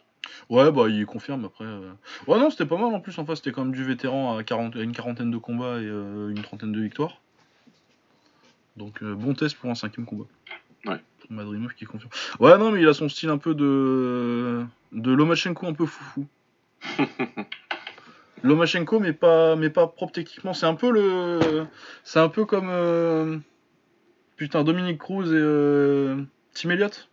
Ouais, 0.51 0.71
bah 0.71 0.89
il 0.89 1.05
confirme 1.07 1.45
après. 1.45 1.65
euh. 1.65 1.91
Ouais, 2.27 2.39
non, 2.39 2.51
c'était 2.51 2.67
pas 2.67 2.77
mal 2.77 2.95
en 2.95 3.01
plus. 3.01 3.19
En 3.19 3.25
face, 3.25 3.39
c'était 3.39 3.51
quand 3.53 3.65
même 3.65 3.75
du 3.75 3.83
vétéran 3.85 4.37
à, 4.37 4.45
40, 4.45 4.77
à 4.77 4.81
une 4.83 4.93
quarantaine 4.93 5.31
de 5.31 5.39
combats 5.39 5.79
et 5.81 5.85
euh, 5.87 6.29
une 6.29 6.43
trentaine 6.43 6.71
de 6.73 6.81
victoires. 6.81 7.21
Donc, 8.77 9.03
euh, 9.03 9.15
bon 9.15 9.35
test 9.35 9.57
pour 9.57 9.69
un 9.71 9.75
cinquième 9.75 10.07
combat. 10.07 10.25
Ouais. 10.87 11.01
Pour 11.21 11.33
Madrimov 11.33 11.75
qui 11.75 11.85
confirme. 11.85 12.11
Ouais, 12.41 12.57
non, 12.59 12.71
mais 12.71 12.81
il 12.81 12.89
a 12.89 12.95
son 12.95 13.09
style 13.09 13.31
un 13.31 13.39
peu 13.39 13.55
de. 13.55 14.65
de 14.93 15.13
Lomachenko 15.13 15.67
un 15.67 15.75
peu 15.75 15.87
foufou. 15.87 16.27
Lomachenko, 18.43 18.99
mais 18.99 19.13
pas, 19.13 19.55
mais 19.57 19.71
pas 19.71 19.87
propre 19.87 20.13
techniquement. 20.13 20.53
C'est 20.55 20.67
un 20.67 20.75
peu 20.75 20.91
le. 20.91 21.67
C'est 22.05 22.19
un 22.19 22.29
peu 22.29 22.45
comme. 22.45 22.69
euh, 22.71 23.39
Putain, 24.37 24.65
Dominique 24.65 24.99
Cruz 24.99 25.27
et. 25.33 25.37
euh, 25.37 26.23
Tim 26.55 26.71
Elliott. 26.71 27.09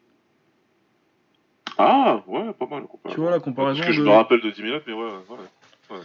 Ah, 1.81 2.21
ouais, 2.27 2.51
pas 2.53 2.65
mal. 2.67 2.83
comparaison. 2.87 3.15
Tu 3.15 3.21
vois 3.21 3.31
la 3.31 3.39
comparaison 3.39 3.77
Parce 3.79 3.87
que 3.87 3.93
je 3.93 4.01
de- 4.01 4.05
me 4.07 4.11
rappelle 4.11 4.41
de 4.41 4.49
10 4.51 4.61
minutes, 4.63 4.83
mais 4.85 4.91
ouais, 4.93 5.11
ouais. 5.89 5.97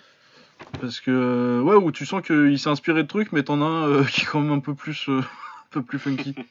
Parce 0.80 1.00
que, 1.00 1.60
ouais, 1.62 1.74
où 1.74 1.90
tu 1.90 2.06
sens 2.06 2.22
qu'il 2.22 2.56
s'est 2.60 2.68
inspiré 2.70 3.02
de 3.02 3.08
trucs, 3.08 3.32
mais 3.32 3.42
t'en 3.42 3.60
as 3.60 3.64
un 3.64 3.88
euh, 3.88 4.04
qui 4.12 4.22
est 4.22 4.24
quand 4.24 4.40
même 4.40 4.52
un 4.52 4.60
peu 4.60 4.74
plus, 4.74 5.08
euh, 5.08 5.18
un 5.20 5.68
peu 5.70 5.82
plus 5.82 5.98
funky. 5.98 6.34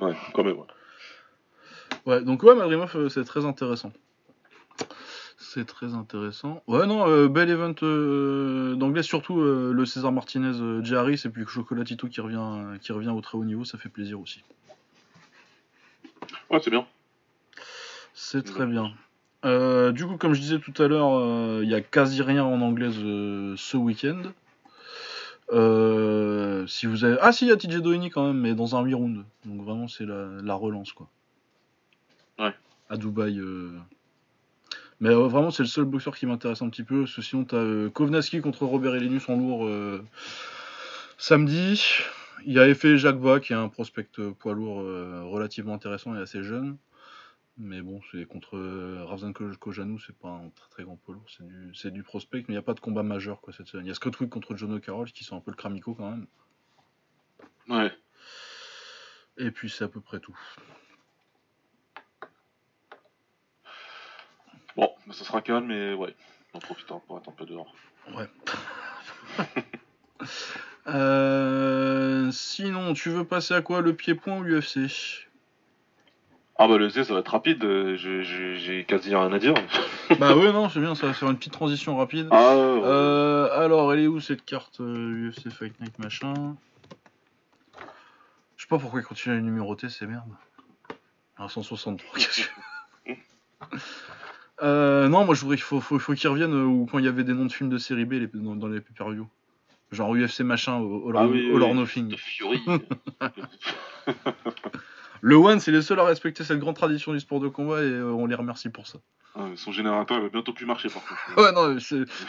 Ouais, 0.00 0.14
quand 0.32 0.42
même, 0.42 0.56
ouais. 0.56 0.66
Ouais, 2.06 2.22
donc 2.24 2.42
ouais, 2.42 2.54
Madrimov, 2.56 2.90
euh, 2.96 3.08
c'est 3.10 3.22
très 3.24 3.44
intéressant. 3.44 3.92
C'est 5.38 5.66
très 5.66 5.94
intéressant. 5.94 6.62
Ouais, 6.66 6.86
non, 6.86 7.06
euh, 7.06 7.28
bel 7.28 7.50
event 7.50 7.74
euh, 7.82 8.74
d'anglais, 8.74 9.02
surtout 9.02 9.38
euh, 9.40 9.72
le 9.72 9.84
César 9.84 10.10
Martinez, 10.10 10.58
euh, 10.60 10.82
Harris, 10.96 11.20
et 11.24 11.28
puis 11.28 11.44
Chocolatito 11.46 12.08
qui 12.08 12.20
revient, 12.22 12.40
euh, 12.40 12.78
qui 12.78 12.90
revient 12.92 13.10
au 13.10 13.20
très 13.20 13.36
haut 13.36 13.44
niveau, 13.44 13.64
ça 13.64 13.76
fait 13.78 13.90
plaisir 13.90 14.18
aussi. 14.18 14.42
Ouais, 16.50 16.58
c'est 16.64 16.70
bien. 16.70 16.86
C'est 18.24 18.44
très 18.44 18.66
bien. 18.66 18.92
Euh, 19.44 19.90
du 19.90 20.06
coup, 20.06 20.16
comme 20.16 20.32
je 20.32 20.40
disais 20.40 20.60
tout 20.60 20.80
à 20.80 20.86
l'heure, 20.86 21.18
euh, 21.18 21.60
il 21.64 21.68
y 21.68 21.74
a 21.74 21.80
quasi 21.80 22.22
rien 22.22 22.44
en 22.44 22.60
anglaise 22.60 22.94
euh, 22.98 23.54
ce 23.56 23.76
week-end. 23.76 24.22
Si 26.68 26.86
vous 26.86 27.04
avez... 27.04 27.16
Ah 27.20 27.32
si, 27.32 27.46
il 27.46 27.48
y 27.48 27.52
a 27.52 27.56
TJ 27.56 27.82
Doheny 27.82 28.10
quand 28.10 28.24
même, 28.24 28.38
mais 28.38 28.54
dans 28.54 28.76
un 28.76 28.82
8 28.82 28.94
rounds. 28.94 29.24
Donc 29.44 29.62
vraiment, 29.62 29.88
c'est 29.88 30.06
la, 30.06 30.28
la 30.40 30.54
relance, 30.54 30.92
quoi. 30.92 31.08
Ouais. 32.38 32.54
À 32.88 32.96
Dubaï. 32.96 33.42
Mais 35.00 35.12
vraiment, 35.12 35.50
c'est 35.50 35.64
le 35.64 35.68
seul 35.68 35.84
boxeur 35.84 36.16
qui 36.16 36.26
m'intéresse 36.26 36.62
un 36.62 36.68
petit 36.68 36.84
peu. 36.84 37.00
Parce 37.00 37.16
que 37.16 37.22
sinon, 37.22 37.44
t'as 37.44 37.88
Kovnaski 37.88 38.40
contre 38.40 38.66
Robert 38.66 38.94
Elenus 38.94 39.28
en 39.28 39.36
lourd 39.36 39.68
samedi. 41.18 41.84
Il 42.46 42.52
y 42.52 42.60
a 42.60 42.68
Effet 42.68 42.98
Jacques 42.98 43.20
Bas, 43.20 43.40
qui 43.40 43.52
est 43.52 43.56
un 43.56 43.68
prospect 43.68 44.06
poids 44.38 44.54
lourd 44.54 44.76
relativement 45.28 45.74
intéressant 45.74 46.14
et 46.14 46.20
assez 46.20 46.44
jeune. 46.44 46.76
Mais 47.58 47.82
bon, 47.82 48.00
c'est 48.10 48.24
contre 48.24 48.56
euh, 48.56 49.04
Ravzan 49.04 49.32
Ko- 49.32 49.54
Kojanou, 49.58 49.98
c'est 49.98 50.16
pas 50.16 50.28
un 50.30 50.48
très 50.50 50.68
très 50.70 50.84
grand 50.84 50.98
lourd, 51.08 51.24
c'est 51.28 51.46
du, 51.46 51.74
c'est 51.74 51.90
du 51.90 52.02
prospect, 52.02 52.38
mais 52.40 52.44
il 52.48 52.52
n'y 52.52 52.56
a 52.56 52.62
pas 52.62 52.72
de 52.74 52.80
combat 52.80 53.02
majeur 53.02 53.40
quoi 53.42 53.52
cette 53.52 53.66
semaine. 53.66 53.84
Il 53.86 53.88
y 53.88 53.92
a 53.92 53.94
Scott 53.94 54.18
Wick 54.20 54.30
contre 54.30 54.56
John 54.56 54.72
O'Carroll 54.72 55.12
qui 55.12 55.22
sont 55.24 55.36
un 55.36 55.40
peu 55.40 55.50
le 55.50 55.56
cramico 55.56 55.94
quand 55.94 56.10
même. 56.10 56.26
Ouais. 57.68 57.92
Et 59.36 59.50
puis 59.50 59.68
c'est 59.70 59.84
à 59.84 59.88
peu 59.88 60.00
près 60.00 60.18
tout. 60.18 60.36
Bon, 64.74 64.90
bah, 65.06 65.12
ça 65.12 65.24
sera 65.24 65.42
calme, 65.42 65.66
mais 65.66 65.92
ouais. 65.92 66.14
On 66.54 66.58
en 66.58 66.60
profite 66.60 66.86
pour 66.86 67.18
être 67.18 67.28
un 67.28 67.32
peu 67.32 67.44
dehors. 67.46 67.74
Ouais. 68.14 68.28
Euh, 70.88 72.32
sinon, 72.32 72.92
tu 72.92 73.08
veux 73.10 73.24
passer 73.24 73.54
à 73.54 73.62
quoi 73.62 73.82
Le 73.82 73.94
pied-point 73.94 74.38
ou 74.38 74.42
l'UFC 74.42 74.88
Ah 76.58 76.68
bah 76.68 76.76
le 76.76 76.88
Z, 76.88 77.04
ça 77.04 77.14
va 77.14 77.20
être 77.20 77.28
rapide. 77.28 77.64
euh, 77.64 77.96
j'ai- 77.96 78.84
quasi 78.84 79.14
rien 79.14 79.32
à 79.32 79.38
dire. 79.38 79.54
Bah 80.20 80.36
ouais, 80.36 80.52
non, 80.52 80.68
c'est 80.68 80.80
bien, 80.80 80.94
ça 80.94 81.06
va 81.06 81.14
faire 81.14 81.30
une 81.30 81.38
petite 81.38 81.52
transition 81.54 81.96
rapide. 81.96 82.28
Ah, 82.30 82.54
ouais. 82.56 82.80
Euh, 82.84 83.48
alors, 83.58 83.92
elle 83.92 84.00
est 84.00 84.06
où 84.06 84.20
cette 84.20 84.44
carte 84.44 84.80
euh, 84.80 85.30
UFC 85.30 85.50
Fight 85.50 85.78
Night 85.80 85.98
machin? 85.98 86.56
Je 88.56 88.62
sais 88.62 88.68
pas 88.68 88.78
pourquoi 88.78 89.00
il 89.00 89.04
continue 89.04 89.34
à 89.34 89.38
les 89.38 89.42
numéroter, 89.42 89.88
c'est 89.88 90.06
merde. 90.06 90.28
Ah, 91.38 91.48
163, 91.48 92.18
qu'est-ce 92.18 92.42
que. 92.46 93.12
Euh, 94.62 95.08
non, 95.08 95.24
moi 95.24 95.34
je 95.34 95.40
voudrais 95.40 95.56
qu'il 95.56 95.64
faut, 95.64 95.80
faut, 95.80 95.98
faut 95.98 96.12
qu'ils 96.14 96.28
reviennent 96.28 96.54
euh, 96.54 96.64
où 96.64 96.86
quand 96.86 96.98
il 96.98 97.04
y 97.04 97.08
avait 97.08 97.24
des 97.24 97.32
noms 97.32 97.46
de 97.46 97.52
films 97.52 97.70
de 97.70 97.78
série 97.78 98.04
B 98.04 98.12
les- 98.12 98.28
dans, 98.32 98.54
dans 98.54 98.68
les 98.68 98.80
pay-per-view. 98.80 99.26
Genre 99.90 100.14
UFC 100.14 100.40
machin, 100.40 100.76
All, 100.76 100.84
All, 101.08 101.16
Ah 101.16 101.26
oui, 101.26 101.46
All 101.48 101.54
oui, 101.56 101.62
or 101.62 101.70
oui. 101.70 101.74
Nothing. 101.80 102.16
Fury. 102.16 102.60
Le 105.24 105.36
One, 105.36 105.60
c'est 105.60 105.70
les 105.70 105.82
seuls 105.82 106.00
à 106.00 106.04
respecter 106.04 106.42
cette 106.42 106.58
grande 106.58 106.74
tradition 106.74 107.12
du 107.12 107.20
sport 107.20 107.38
de 107.38 107.46
combat 107.46 107.80
et 107.80 107.86
euh, 107.86 108.10
on 108.12 108.26
les 108.26 108.34
remercie 108.34 108.70
pour 108.70 108.88
ça. 108.88 108.98
Ah, 109.36 109.46
son 109.54 109.70
générateur 109.70 110.20
va 110.20 110.28
bientôt 110.28 110.52
plus 110.52 110.66
marcher 110.66 110.88
par 110.88 111.02
contre. 111.04 111.20
Ouais, 111.38 111.52
non, 111.52 111.76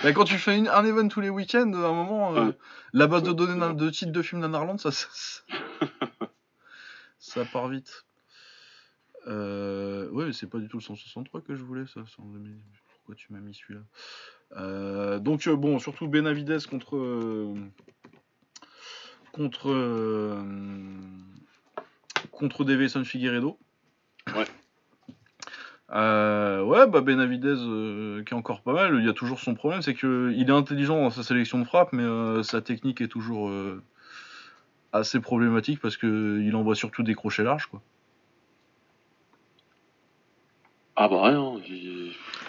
bah, 0.04 0.14
quand 0.14 0.26
tu 0.26 0.38
fais 0.38 0.56
une- 0.56 0.68
un 0.68 0.86
event 0.86 1.08
tous 1.08 1.20
les 1.20 1.30
week-ends, 1.32 1.74
à 1.74 1.88
un 1.88 1.92
moment, 1.94 2.36
euh, 2.36 2.46
Ouais. 2.50 2.58
la 2.94 3.08
base 3.08 3.24
de 3.24 3.34
données 3.34 3.74
de 3.76 3.90
titres 3.90 4.12
de 4.12 4.22
films 4.22 4.42
d'Anarland, 4.42 4.78
ça, 4.80 4.92
ça, 4.92 5.08
ça 7.18 7.46
part 7.46 7.68
vite. 7.68 8.06
Euh... 9.28 10.10
Ouais, 10.12 10.26
mais 10.26 10.34
c'est 10.34 10.48
pas 10.48 10.60
du 10.60 10.68
tout 10.68 10.78
le 10.78 10.84
163 10.84 11.42
que 11.42 11.56
je 11.56 11.64
voulais, 11.64 11.86
ça. 11.88 12.02
100 12.06 12.24
Pourquoi 12.94 13.16
tu 13.16 13.34
m'as 13.34 13.40
mis 13.40 13.56
celui-là? 13.56 13.82
Euh, 14.58 15.18
Donc, 15.18 15.48
euh, 15.48 15.56
bon, 15.56 15.80
surtout 15.80 16.08
Benavides 16.08 16.68
contre. 16.68 17.56
Contre. 19.32 19.72
Euh, 22.34 22.38
Contre 22.38 22.64
Davison 22.64 23.04
Figueredo. 23.04 23.58
Ouais. 24.36 24.46
Euh, 25.92 26.64
ouais, 26.64 26.88
bah 26.88 27.02
Benavidez 27.02 27.56
euh, 27.60 28.24
qui 28.24 28.34
est 28.34 28.38
encore 28.38 28.62
pas 28.62 28.74
mal. 28.74 28.98
Il 29.00 29.06
y 29.06 29.10
a 29.10 29.14
toujours 29.14 29.40
son 29.40 29.54
problème, 29.54 29.82
c'est 29.82 29.94
que 29.94 30.34
il 30.36 30.50
est 30.50 30.54
intelligent 30.54 31.00
dans 31.02 31.12
sa 31.12 31.22
sélection 31.24 31.60
de 31.60 31.66
frappe, 31.66 31.94
mais 31.94 32.04
euh, 32.04 32.42
sa 32.42 32.62
technique 32.62 33.02
est 33.02 33.08
toujours 33.08 33.50
euh, 33.50 33.84
assez 34.92 35.20
problématique 35.20 35.80
parce 35.80 35.98
que 35.98 36.42
il 36.42 36.56
envoie 36.56 36.76
surtout 36.76 37.04
des 37.04 37.14
crochets 37.14 37.44
larges, 37.44 37.68
quoi. 37.68 37.82
Ah 40.96 41.08
bah 41.08 41.24
rien. 41.24 41.60
il- 41.68 42.03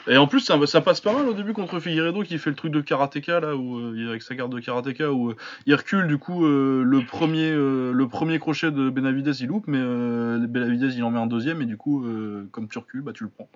Et 0.07 0.19
en 0.19 0.27
plus, 0.27 0.41
ça, 0.41 0.59
ça 0.67 0.83
passe 0.83 1.01
pas 1.01 1.15
mal 1.15 1.27
au 1.27 1.33
début 1.33 1.55
contre 1.55 1.81
Figueredo 1.81 2.23
qui 2.23 2.37
fait 2.39 2.51
le 2.51 2.57
truc 2.57 2.71
de 2.71 2.83
karatéka 2.83 3.41
là, 3.41 3.57
où, 3.57 3.79
euh, 3.79 4.09
avec 4.11 4.21
sa 4.23 4.35
garde 4.35 4.55
de 4.55 4.61
karatéka, 4.61 5.11
où 5.11 5.31
euh, 5.31 5.37
il 5.65 5.75
recule 5.75 6.07
du 6.09 6.19
coup 6.19 6.45
euh, 6.45 6.83
le 6.85 7.07
premier 7.07 7.51
euh, 7.51 7.91
le 7.93 8.07
premier 8.07 8.39
crochet 8.39 8.71
de 8.71 8.91
Benavidez 8.91 9.41
il 9.41 9.47
loupe, 9.47 9.65
mais 9.67 9.79
euh, 9.81 10.47
Benavidez 10.47 10.95
il 10.95 11.05
en 11.05 11.11
met 11.11 11.19
un 11.19 11.27
deuxième 11.27 11.63
et 11.63 11.65
du 11.65 11.79
coup 11.79 12.07
comme 12.53 12.69
tu 12.69 12.79
recules, 12.79 13.01
bah 13.01 13.13
tu 13.15 13.25
le 13.25 13.31
prends. 13.31 13.49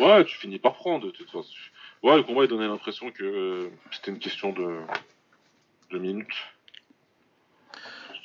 Ouais, 0.00 0.24
tu 0.24 0.36
finis 0.36 0.58
par 0.58 0.74
prendre 0.74 1.06
de 1.06 1.10
toute 1.12 1.30
façon. 1.30 1.54
Ouais, 2.02 2.16
le 2.16 2.22
combat 2.24 2.42
il 2.44 2.48
donnait 2.48 2.68
l'impression 2.68 3.10
que 3.12 3.68
c'était 3.92 4.10
une 4.10 4.18
question 4.18 4.52
de, 4.52 4.78
de 5.92 5.98
minutes. 5.98 6.26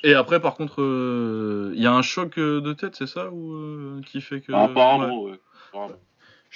Et 0.02 0.14
après 0.14 0.40
par 0.40 0.56
contre, 0.56 0.80
il 1.74 1.80
y 1.80 1.86
a 1.86 1.92
un 1.92 2.02
choc 2.02 2.38
de 2.40 2.72
tête, 2.72 2.96
c'est 2.96 3.06
ça, 3.06 3.30
ou 3.30 4.00
qui 4.04 4.20
fait 4.20 4.40
que 4.40 4.52
Ah, 4.52 4.64
ouais. 4.64 4.70
apparemment, 4.72 5.22
ouais. 5.22 5.40
Apparemment. 5.68 5.94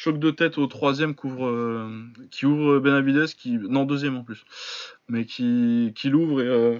Choc 0.00 0.20
de 0.20 0.30
tête 0.30 0.58
au 0.58 0.68
troisième 0.68 1.16
couvre, 1.16 1.48
euh, 1.48 1.90
qui 2.30 2.46
ouvre 2.46 2.78
Benavides, 2.78 3.34
qui 3.34 3.58
non 3.58 3.84
deuxième 3.84 4.16
en 4.16 4.22
plus, 4.22 4.44
mais 5.08 5.24
qui, 5.24 5.92
qui 5.96 6.08
l'ouvre 6.08 6.40
et 6.40 6.46
euh, 6.46 6.78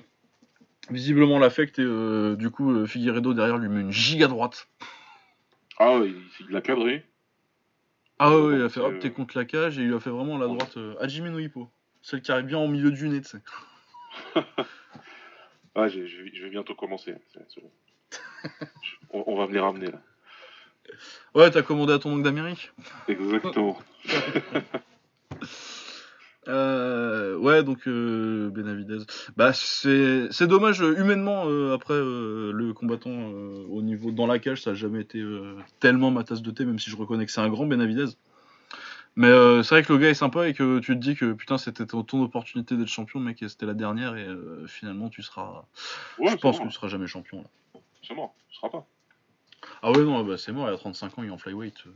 visiblement 0.89 1.41
l'affecte 1.41 1.81
et 1.81 1.85
euh, 1.85 2.37
du 2.37 2.51
coup 2.51 2.71
euh, 2.71 2.87
Figueredo 2.87 3.35
derrière 3.35 3.59
lui 3.59 3.69
met 3.69 3.81
une 3.81 3.91
giga 3.91 4.29
droite. 4.29 4.69
Ah, 5.81 5.99
il, 6.05 6.14
il 6.39 6.53
l'a 6.53 6.61
cadré. 6.61 7.05
Ah 8.21 8.39
ouais, 8.39 8.55
il 8.55 8.62
a 8.62 8.69
fait 8.69 8.79
hop, 8.79 8.93
euh, 8.95 8.99
t'es 9.01 9.11
contre 9.11 9.37
la 9.37 9.45
cage 9.45 9.81
et 9.81 9.83
il 9.83 9.93
a 9.93 9.99
fait 9.99 10.11
vraiment 10.11 10.39
la 10.39 10.47
droite 10.47 10.77
euh, 10.77 10.95
no 11.29 11.41
Hippo. 11.41 11.69
Celle 12.03 12.23
qui 12.23 12.31
arrive 12.31 12.47
bien 12.47 12.59
au 12.61 12.69
milieu 12.69 12.93
du 12.93 13.09
nez, 13.09 13.21
tu 13.21 13.31
sais. 13.31 13.43
Ah, 15.75 15.89
je 15.89 16.01
vais- 16.01 16.51
bientôt 16.51 16.77
commencer. 16.77 17.16
bon. 17.35 17.71
On 19.27 19.37
va 19.37 19.49
me 19.49 19.53
les 19.55 19.61
ramener 19.61 19.91
là. 19.91 20.01
Ouais, 21.34 21.51
t'as 21.51 21.62
commandé 21.62 21.93
à 21.93 21.99
ton 21.99 22.12
oncle 22.12 22.22
d'Amérique 22.22 22.72
Exactement. 23.09 23.78
Euh, 26.49 27.36
ouais, 27.36 27.62
donc 27.62 27.86
euh, 27.86 28.49
Benavidez. 28.51 29.05
Bah, 29.36 29.53
c'est 29.53 30.28
c'est 30.30 30.47
dommage, 30.47 30.82
euh, 30.82 30.99
humainement, 30.99 31.45
euh, 31.47 31.74
après, 31.74 31.95
le 31.95 32.72
combattant 32.72 33.11
au 33.11 33.82
niveau 33.82 34.11
dans 34.12 34.26
la 34.26 34.39
cage, 34.39 34.62
ça 34.62 34.70
a 34.70 34.74
jamais 34.74 35.01
été 35.01 35.22
tellement 35.78 36.11
ma 36.11 36.24
tasse 36.24 36.43
de 36.43 36.51
thé, 36.51 36.64
même 36.64 36.78
si 36.78 36.91
je 36.91 36.97
reconnais 36.97 37.26
que 37.26 37.32
c'est 37.32 37.41
un 37.41 37.51
grand 37.51 37.66
Benavidez. 37.66 38.16
Mais 39.16 39.28
c'est 39.62 39.74
vrai 39.74 39.82
que 39.82 39.93
le 39.93 39.99
gars 39.99 40.09
est 40.09 40.14
sympa 40.14 40.49
et 40.49 40.55
que 40.55 40.78
tu 40.78 40.95
te 40.95 41.01
dis 41.01 41.16
que 41.16 41.32
putain, 41.32 41.59
c'était 41.59 41.84
ton, 41.84 42.05
ton 42.05 42.22
opportunité 42.22 42.76
d'être 42.76 42.89
champion, 42.89 43.20
mec, 43.20 43.43
et 43.43 43.49
c'était 43.49 43.66
la 43.66 43.74
dernière, 43.74 44.16
et 44.16 44.26
finalement, 44.68 45.09
tu 45.11 45.22
seras. 45.22 45.64
Ouais, 46.18 46.30
je 46.30 46.36
pense 46.36 46.61
que 46.61 46.64
tu 46.64 46.70
seras 46.70 46.89
jamais 46.89 47.09
champion. 47.09 47.43
Là. 47.43 47.80
C'est 48.03 48.14
mort. 48.14 48.34
Ce 48.49 48.57
sera 48.57 48.70
pas. 48.70 48.86
Ah 49.83 49.91
ouais, 49.93 50.03
non, 50.05 50.24
bah, 50.24 50.37
c'est 50.39 50.53
mort, 50.53 50.68
il 50.68 50.74
a 50.74 50.76
35 50.76 51.18
ans, 51.18 51.22
il 51.22 51.29
est 51.29 51.31
en 51.33 51.39
flyweight. 51.39 51.87
euh. 51.87 51.91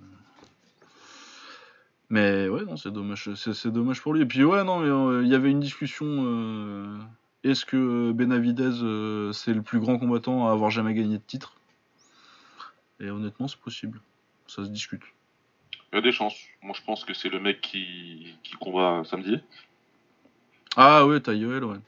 Mais 2.11 2.49
ouais, 2.49 2.65
non, 2.65 2.77
c'est 2.77 2.91
dommage, 2.91 3.31
c'est, 3.35 3.55
c'est 3.55 3.71
dommage 3.71 4.03
pour 4.03 4.13
lui. 4.15 4.23
Et 4.23 4.27
puis 4.27 4.45
ouais, 4.45 4.65
non, 4.65 4.81
mais, 4.81 4.89
euh, 4.89 5.23
il 5.25 5.29
y 5.29 5.35
avait 5.35 5.51
une 5.51 5.61
discussion. 5.61 6.07
euh, 6.07 6.99
Est-ce 7.43 7.65
que 7.65 8.13
Benavidez, 8.13 8.83
euh, 8.83 9.33
c'est 9.33 9.55
le 9.55 9.63
plus 9.63 9.81
grand 9.81 9.99
combattant 9.99 10.49
à 10.49 10.53
avoir 10.53 10.71
jamais 10.71 10.93
gagné 10.95 11.17
de 11.19 11.23
titre? 11.27 11.57
Et 13.01 13.11
honnêtement, 13.11 13.49
c'est 13.49 13.59
possible. 13.59 14.01
Ça 14.47 14.63
se 14.65 14.69
discute. 14.69 15.03
Il 15.93 15.97
y 15.97 15.99
a 15.99 16.03
des 16.03 16.13
chances. 16.13 16.37
Moi, 16.63 16.75
je 16.79 16.85
pense 16.85 17.05
que 17.05 17.15
c'est 17.15 17.31
le 17.31 17.41
mec 17.41 17.61
qui, 17.63 18.35
qui 18.43 18.55
combat 18.57 19.03
samedi. 19.05 19.41
Ah 20.77 21.07
ouais, 21.07 21.21
t'as 21.21 21.33
Yoel, 21.33 21.65
ouais. 21.65 21.79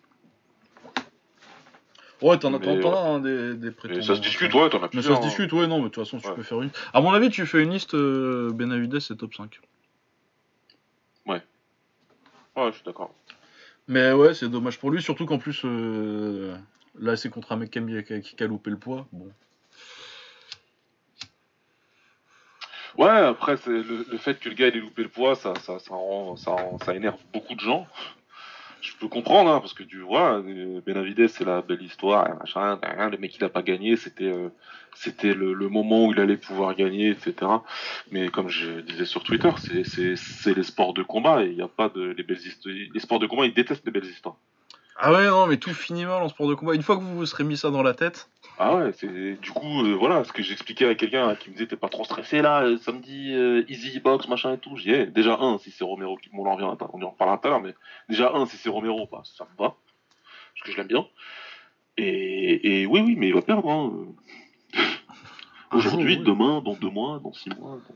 Ouais, 2.24 2.38
t'en 2.38 2.54
as, 2.54 2.58
Mais, 2.58 2.80
t'en 2.80 2.94
as 2.94 2.98
hein, 2.98 3.20
des, 3.20 3.54
des 3.54 3.68
Et 3.68 3.70
prétendants. 3.70 4.02
ça 4.02 4.14
se 4.16 4.20
discute, 4.20 4.54
ouais, 4.54 4.70
t'en 4.70 4.78
as 4.78 4.82
Mais 4.82 4.88
plusieurs. 4.88 5.16
ça 5.16 5.20
se 5.20 5.26
hein. 5.26 5.28
discute, 5.28 5.52
ouais, 5.52 5.66
non, 5.66 5.76
mais 5.78 5.84
de 5.84 5.88
toute 5.90 6.04
façon, 6.04 6.18
tu 6.18 6.26
Ouais. 6.26 6.34
peux 6.34 6.42
faire 6.42 6.62
une. 6.62 6.70
À 6.94 7.00
mon 7.02 7.12
avis, 7.12 7.28
tu 7.28 7.44
fais 7.44 7.62
une 7.62 7.70
liste, 7.70 7.94
euh, 7.94 8.50
Benavidez, 8.52 9.00
c'est 9.00 9.16
top 9.16 9.34
5. 9.34 9.60
Ouais, 12.56 12.70
je 12.70 12.76
suis 12.76 12.84
d'accord. 12.84 13.12
Mais 13.88 14.12
ouais, 14.12 14.34
c'est 14.34 14.48
dommage 14.48 14.78
pour 14.78 14.90
lui, 14.90 15.02
surtout 15.02 15.26
qu'en 15.26 15.38
plus, 15.38 15.62
euh, 15.64 16.56
là, 16.98 17.16
c'est 17.16 17.28
contre 17.28 17.52
un 17.52 17.56
mec 17.56 17.70
qui 17.70 17.78
a, 17.78 18.46
loupé 18.46 18.70
le 18.70 18.78
poids. 18.78 19.06
Bon. 19.12 19.30
Ouais, 22.96 23.08
après, 23.10 23.56
c'est 23.56 23.70
le, 23.70 24.06
le 24.08 24.18
fait 24.18 24.38
que 24.38 24.48
le 24.48 24.54
gars 24.54 24.68
ait 24.68 24.70
loupé 24.70 25.02
le 25.02 25.08
poids, 25.08 25.34
ça, 25.34 25.54
ça, 25.56 25.80
ça, 25.80 25.94
rend, 25.94 26.36
ça, 26.36 26.56
ça 26.84 26.94
énerve 26.94 27.18
beaucoup 27.32 27.56
de 27.56 27.60
gens. 27.60 27.88
Je 28.84 28.92
peux 29.00 29.08
comprendre, 29.08 29.50
hein, 29.50 29.60
parce 29.60 29.72
que 29.72 29.82
tu 29.82 30.00
vois, 30.00 30.42
euh, 30.42 30.80
Benavidez, 30.84 31.28
c'est 31.28 31.44
la 31.44 31.62
belle 31.62 31.82
histoire, 31.82 32.28
machin, 32.38 32.78
le 33.10 33.16
mec 33.16 33.34
il 33.34 33.42
a 33.42 33.48
pas 33.48 33.62
gagné, 33.62 33.96
c'était 33.96 34.24
euh, 34.24 34.50
le, 35.22 35.68
moment 35.70 36.04
où 36.04 36.12
il 36.12 36.20
allait 36.20 36.36
pouvoir 36.36 36.74
gagner, 36.74 37.08
etc. 37.08 37.34
Mais 38.10 38.28
comme 38.28 38.50
je 38.50 38.80
disais 38.80 39.06
sur 39.06 39.22
Twitter, 39.22 39.50
c'est- 39.56 40.54
les 40.54 40.62
sports 40.62 40.92
de 40.92 41.02
combat, 41.02 41.44
et 41.44 41.48
il 41.48 41.56
n'y 41.56 41.62
a 41.62 41.68
pas 41.68 41.88
de 41.88 42.14
les 42.16 42.22
belles 42.22 42.46
histoires. 42.46 42.74
Les 42.92 43.00
sports 43.00 43.20
de 43.20 43.26
combat, 43.26 43.46
ils 43.46 43.54
détestent 43.54 43.86
les 43.86 43.92
belles 43.92 44.04
histoires. 44.04 44.36
Ah 44.96 45.12
ouais, 45.12 45.26
non, 45.26 45.46
mais 45.46 45.56
tout 45.56 45.72
finit 45.72 46.04
mal 46.04 46.22
en 46.22 46.28
sport 46.28 46.48
de 46.48 46.54
combat. 46.54 46.74
Une 46.74 46.82
fois 46.82 46.96
que 46.96 47.02
vous 47.02 47.16
vous 47.16 47.26
serez 47.26 47.42
mis 47.42 47.56
ça 47.56 47.70
dans 47.70 47.82
la 47.82 47.94
tête. 47.94 48.28
Ah 48.58 48.76
ouais, 48.76 48.92
c'est 48.92 49.34
du 49.40 49.50
coup 49.50 49.82
euh, 49.84 49.94
voilà 49.94 50.22
ce 50.22 50.32
que 50.32 50.42
j'expliquais 50.42 50.86
à 50.88 50.94
quelqu'un 50.94 51.28
hein, 51.28 51.34
qui 51.34 51.48
me 51.50 51.54
disait 51.54 51.66
t'es 51.66 51.76
pas 51.76 51.88
trop 51.88 52.04
stressé 52.04 52.40
là 52.40 52.62
euh, 52.62 52.76
samedi 52.78 53.32
euh, 53.34 53.64
easy 53.68 53.98
box 53.98 54.28
machin 54.28 54.52
et 54.54 54.58
tout. 54.58 54.76
J'ai 54.76 54.92
dit 54.92 55.00
eh, 55.02 55.06
déjà 55.06 55.36
un 55.40 55.58
si 55.58 55.72
c'est 55.72 55.82
Romero 55.84 56.16
qui 56.16 56.30
on 56.32 56.46
en 56.46 56.54
revient 56.54 56.64
on 56.92 57.02
en 57.02 57.10
reparlera 57.10 57.38
tout 57.38 57.48
à 57.48 57.50
l'heure 57.50 57.60
mais 57.60 57.74
déjà 58.08 58.32
un 58.32 58.46
si 58.46 58.56
c'est 58.56 58.68
Romero 58.68 59.08
bah, 59.10 59.22
ça 59.24 59.44
me 59.44 59.56
va 59.62 59.74
parce 60.54 60.62
que 60.64 60.70
je 60.72 60.76
l'aime 60.76 60.86
bien 60.86 61.04
et, 61.96 62.82
et 62.82 62.86
oui 62.86 63.00
oui 63.04 63.16
mais 63.18 63.26
il 63.28 63.34
va 63.34 63.42
perdre 63.42 63.68
hein. 63.68 63.92
Aujourd'hui, 65.72 66.18
oui. 66.18 66.24
demain, 66.24 66.60
dans 66.60 66.74
deux 66.74 66.88
mois, 66.90 67.18
dans 67.18 67.32
six 67.32 67.50
mois. 67.50 67.80
dans- 67.88 67.94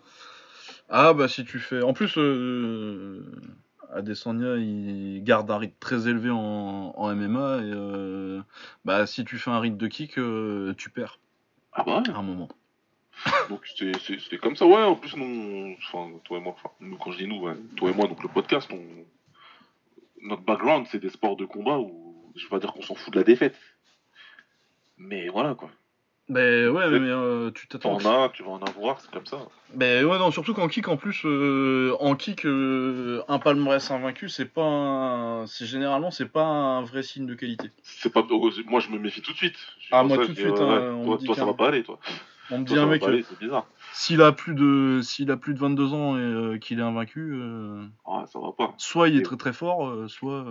Ah 0.88 1.12
bah 1.12 1.28
si 1.28 1.44
tu 1.44 1.60
fais. 1.60 1.80
En 1.82 1.92
plus, 1.92 2.18
euh, 2.18 3.24
Adesanya, 3.92 4.56
il 4.56 5.22
garde 5.24 5.50
un 5.50 5.58
rythme 5.58 5.76
très 5.80 6.08
élevé 6.08 6.30
en, 6.30 6.92
en 6.96 7.14
MMA. 7.14 7.56
Et 7.58 7.72
euh, 7.72 8.40
bah 8.84 9.06
si 9.06 9.24
tu 9.24 9.38
fais 9.38 9.50
un 9.50 9.60
rythme 9.60 9.76
de 9.78 9.86
kick, 9.86 10.18
euh, 10.18 10.74
tu 10.76 10.90
perds 10.90 11.18
Ah 11.72 11.82
bah 11.84 12.02
ouais. 12.06 12.10
à 12.10 12.18
un 12.18 12.22
moment. 12.22 12.48
Donc 13.48 13.66
c'est 13.66 14.38
comme 14.38 14.54
ça, 14.56 14.66
ouais. 14.66 14.82
En 14.82 14.94
plus, 14.94 15.16
nous, 15.16 15.74
enfin, 15.78 16.08
toi 16.24 16.38
et 16.38 16.40
moi, 16.40 16.54
enfin, 16.56 16.70
nous, 16.80 16.96
quand 16.98 17.10
je 17.12 17.18
dis 17.18 17.26
nous, 17.26 17.40
ouais, 17.40 17.54
toi 17.76 17.90
et 17.90 17.94
moi, 17.94 18.06
donc 18.06 18.22
le 18.22 18.28
podcast, 18.28 18.70
on- 18.72 19.04
notre 20.26 20.42
background, 20.42 20.86
c'est 20.90 20.98
des 21.00 21.08
sports 21.10 21.36
de 21.36 21.44
combat 21.44 21.78
où 21.78 22.32
je 22.36 22.44
vais 22.44 22.48
pas 22.50 22.58
dire 22.58 22.72
qu'on 22.72 22.82
s'en 22.82 22.94
fout 22.94 23.12
de 23.12 23.18
la 23.18 23.24
défaite. 23.24 23.56
Mais 24.96 25.28
voilà, 25.28 25.54
quoi. 25.54 25.70
Mais 26.30 26.68
ouais, 26.68 26.90
mais, 26.90 27.08
euh, 27.08 27.50
tu 27.52 27.66
t'attends. 27.68 27.96
T'en 27.96 28.24
as, 28.24 28.28
tu 28.28 28.42
vas 28.42 28.50
en 28.50 28.60
avoir, 28.62 29.00
c'est 29.00 29.10
comme 29.10 29.24
ça. 29.24 29.38
Mais 29.74 30.04
ouais, 30.04 30.18
non, 30.18 30.30
surtout 30.30 30.52
qu'en 30.52 30.68
kick, 30.68 30.88
en 30.88 30.98
plus, 30.98 31.22
euh, 31.24 31.96
en 32.00 32.16
kick, 32.16 32.44
euh, 32.44 33.22
un 33.28 33.38
palmarès 33.38 33.90
invaincu, 33.90 34.28
c'est 34.28 34.44
pas 34.44 34.62
un... 34.62 35.46
c'est 35.46 35.64
généralement, 35.64 36.10
c'est 36.10 36.28
pas 36.28 36.44
un 36.44 36.82
vrai 36.82 37.02
signe 37.02 37.26
de 37.26 37.34
qualité. 37.34 37.70
C'est 37.82 38.12
pas, 38.12 38.22
moi, 38.66 38.80
je 38.80 38.90
me 38.90 38.98
méfie 38.98 39.22
tout 39.22 39.32
de 39.32 39.36
suite. 39.38 39.56
Ah, 39.90 40.02
moi, 40.04 40.18
ça, 40.18 40.26
tout 40.26 40.32
de 40.32 40.38
suite, 40.38 40.50
ouais, 40.52 40.60
hein, 40.60 40.94
on 40.98 41.06
toi, 41.06 41.16
dit 41.16 41.24
toi, 41.26 41.34
ça 41.34 41.44
va 41.46 41.54
pas 41.54 41.68
aller, 41.68 41.82
toi. 41.82 41.98
On 42.50 42.58
me 42.58 42.64
dit 42.64 42.76
un 42.76 42.86
mec, 42.86 43.00
pas 43.00 43.08
aller, 43.08 43.22
c'est 43.22 43.38
bizarre. 43.38 43.66
s'il 43.92 44.20
a 44.20 44.32
plus 44.32 44.54
de, 44.54 45.00
s'il 45.02 45.30
a 45.30 45.38
plus 45.38 45.54
de 45.54 45.58
22 45.58 45.94
ans 45.94 46.18
et 46.52 46.58
qu'il 46.60 46.78
est 46.78 46.82
invaincu, 46.82 47.32
euh, 47.34 47.86
Ah, 48.06 48.24
ça 48.26 48.38
va 48.38 48.52
pas. 48.52 48.74
soit 48.76 49.08
il 49.08 49.16
est 49.16 49.20
Et- 49.20 49.22
très 49.22 49.36
très 49.36 49.52
fort, 49.54 50.10
soit 50.10 50.44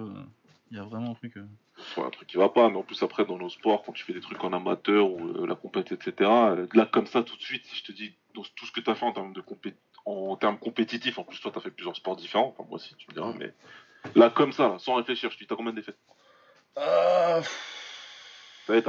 il 0.72 0.78
y 0.78 0.80
a 0.80 0.84
vraiment 0.84 1.12
un 1.12 1.16
truc. 1.16 1.36
Euh. 1.78 1.82
soit 1.94 2.06
un 2.06 2.10
truc 2.10 2.28
qui 2.28 2.38
va 2.38 2.50
pas, 2.50 2.70
mais 2.70 2.78
en 2.78 2.84
plus 2.84 3.02
après 3.04 3.26
dans 3.26 3.38
nos 3.38 3.50
sports, 3.50 3.84
quand 3.84 3.94
tu 3.94 4.04
fais 4.04 4.14
des 4.14 4.22
trucs 4.22 4.44
en 4.44 4.54
amateur 4.54 5.10
ou 5.10 5.20
euh, 5.20 5.48
la 5.48 5.56
compète, 5.56 5.92
etc., 5.92 6.14
euh, 6.22 6.68
là 6.74 6.86
comme 6.86 7.08
ça 7.08 7.24
tout 7.24 7.36
de 7.36 7.42
suite, 7.42 7.66
si 7.66 7.76
je 7.78 7.84
te 7.84 7.92
dis 7.92 8.16
dans 8.34 8.44
tout 8.56 8.66
ce 8.66 8.72
que 8.72 8.80
tu 8.80 8.90
as 8.90 8.96
fait 8.96 9.06
en 9.06 9.14
termes 9.14 9.34
de 9.34 9.42
compé 9.42 9.74
en 10.06 10.38
termes 10.38 10.58
compétitifs, 10.58 11.18
en 11.18 11.24
plus 11.24 11.40
toi 11.40 11.52
tu 11.52 11.58
as 11.58 11.62
fait 11.62 11.72
plusieurs 11.72 11.96
sports 11.96 12.16
différents, 12.16 12.56
enfin 12.58 12.66
moi 12.70 12.76
aussi 12.76 12.96
tu 12.96 13.08
me 13.10 13.14
diras, 13.14 13.34
mais 13.38 13.54
là 14.16 14.30
comme 14.30 14.54
ça, 14.54 14.70
là, 14.70 14.80
sans 14.80 14.96
réfléchir, 14.96 15.30
je 15.32 15.36
te 15.36 15.44
dis 15.44 15.48
t'as 15.48 15.56
combien 15.56 15.74
de 15.74 15.78
défaites? 15.78 15.98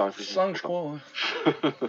Réfléchi. 0.06 0.32
5 0.32 0.56
je 0.56 0.62
crois. 0.62 0.92
Ouais. 0.92 0.98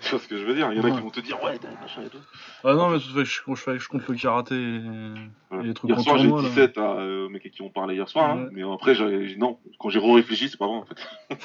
tu 0.02 0.10
vois 0.10 0.18
ce 0.18 0.28
que 0.28 0.36
je 0.38 0.44
veux 0.44 0.54
dire 0.54 0.70
Il 0.72 0.78
y 0.78 0.80
en 0.80 0.84
a 0.84 0.86
Ouais. 0.88 0.94
qui 0.94 1.00
vont 1.02 1.10
te 1.10 1.20
dire 1.20 1.42
ouais, 1.42 1.58
machin 1.80 2.02
et 2.02 2.08
tout. 2.08 2.18
Ah 2.64 2.74
non, 2.74 2.88
mais 2.90 2.98
je, 2.98 3.24
je, 3.24 3.78
je 3.78 3.88
compte 3.88 4.08
le 4.08 4.14
karaté. 4.14 4.54
Et... 4.54 5.62
Les 5.62 5.74
trucs 5.74 5.90
Hier 5.90 6.00
soir 6.00 6.18
j'ai 6.18 6.28
tournoi, 6.28 6.42
là. 6.42 6.48
17 6.48 6.78
à 6.78 6.92
euh, 6.94 7.28
mec 7.28 7.50
qui 7.50 7.62
on 7.62 7.68
parlait 7.70 7.94
hier 7.94 8.08
soir, 8.08 8.30
hein, 8.30 8.44
Ouais. 8.44 8.48
mais 8.52 8.62
après 8.74 8.94
j'ai 8.94 9.36
non, 9.36 9.58
quand 9.78 9.88
j'ai 9.90 10.00
réfléchi 10.00 10.48
c'est 10.48 10.56
pas 10.58 10.66
vrai 10.66 10.76
en 10.76 10.84
fait. 10.84 10.96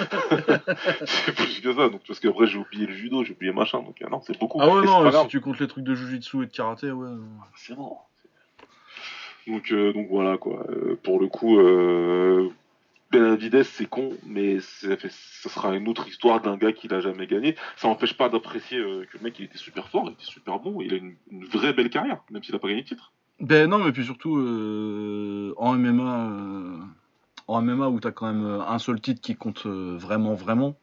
c'est 1.04 1.34
plus 1.34 1.60
que 1.60 1.74
ça, 1.74 1.88
donc 1.88 2.00
parce 2.06 2.20
qu'après 2.20 2.46
j'ai 2.46 2.58
oublié 2.58 2.86
le 2.86 2.92
judo, 2.94 3.22
j'ai 3.24 3.32
oublié 3.32 3.52
machin, 3.52 3.78
donc 3.82 4.00
euh, 4.02 4.08
non 4.08 4.20
c'est 4.22 4.38
beaucoup. 4.38 4.58
Ah 4.60 4.68
ouais, 4.68 4.82
Et 4.82 4.86
non, 4.86 5.10
si 5.22 5.28
tu 5.28 5.40
comptes 5.40 5.58
les 5.60 5.66
trucs 5.68 5.84
de 5.84 5.94
jujitsu 5.94 6.42
et 6.42 6.46
de 6.46 6.52
karaté, 6.52 6.90
ouais. 6.90 7.08
c'est 7.56 7.74
bon. 7.74 7.96
Donc, 9.46 9.72
euh, 9.72 9.92
donc 9.92 10.06
voilà 10.10 10.38
quoi. 10.38 10.64
Euh, 10.70 10.98
pour 11.02 11.18
le 11.20 11.26
coup, 11.28 11.58
Benavidez 13.10 13.64
c'est 13.64 13.86
con, 13.86 14.12
mais 14.24 14.60
c'est- 14.60 15.08
ce 15.08 15.48
sera 15.48 15.74
une 15.74 15.88
autre 15.88 16.06
histoire 16.08 16.40
d'un 16.40 16.56
gars 16.56 16.72
qui 16.72 16.86
l'a 16.86 17.00
jamais 17.00 17.26
gagné. 17.26 17.56
Ça 17.76 17.88
n'empêche 17.88 18.16
pas 18.16 18.28
d'apprécier 18.28 18.78
euh, 18.78 19.04
que 19.10 19.18
le 19.18 19.24
mec 19.24 19.38
il 19.38 19.46
était 19.46 19.58
super 19.58 19.88
fort, 19.88 20.04
il 20.06 20.12
était 20.12 20.24
super 20.24 20.60
bon, 20.60 20.80
il 20.80 20.94
a 20.94 20.96
une, 20.96 21.16
une 21.30 21.44
vraie 21.44 21.72
belle 21.72 21.90
carrière, 21.90 22.22
même 22.30 22.42
s'il 22.44 22.54
a 22.54 22.58
pas 22.60 22.68
gagné 22.68 22.82
de 22.82 22.86
titre. 22.88 23.12
Ben 23.40 23.68
non, 23.68 23.78
mais 23.78 23.90
puis 23.90 24.04
surtout 24.04 24.36
euh, 24.38 25.54
en 25.56 25.74
MMA, 25.76 26.30
euh, 26.30 26.78
en 27.48 27.62
MMA 27.62 27.88
où 27.88 27.98
t'as 27.98 28.12
quand 28.12 28.32
même 28.32 28.44
un 28.46 28.78
seul 28.78 29.00
titre 29.00 29.20
qui 29.20 29.34
compte 29.34 29.66
vraiment, 29.66 30.34
vraiment. 30.34 30.76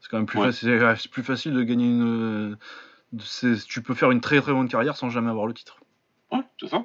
C'est 0.00 0.08
quand 0.08 0.16
même 0.18 0.26
plus 0.26 0.38
Ouais. 0.38 0.46
facile, 0.46 0.96
c'est 0.98 1.10
plus 1.10 1.24
facile 1.24 1.52
de 1.52 1.62
gagner 1.62 1.86
une. 1.90 2.56
c'est- 3.20 3.66
tu 3.66 3.82
peux 3.82 3.94
faire 3.94 4.10
une 4.12 4.20
très 4.20 4.40
très 4.40 4.52
bonne 4.52 4.68
carrière 4.68 4.96
sans 4.96 5.10
jamais 5.10 5.30
avoir 5.30 5.46
le 5.46 5.52
titre. 5.54 5.78
Ouais, 6.30 6.40
c'est 6.60 6.68
ça. 6.68 6.84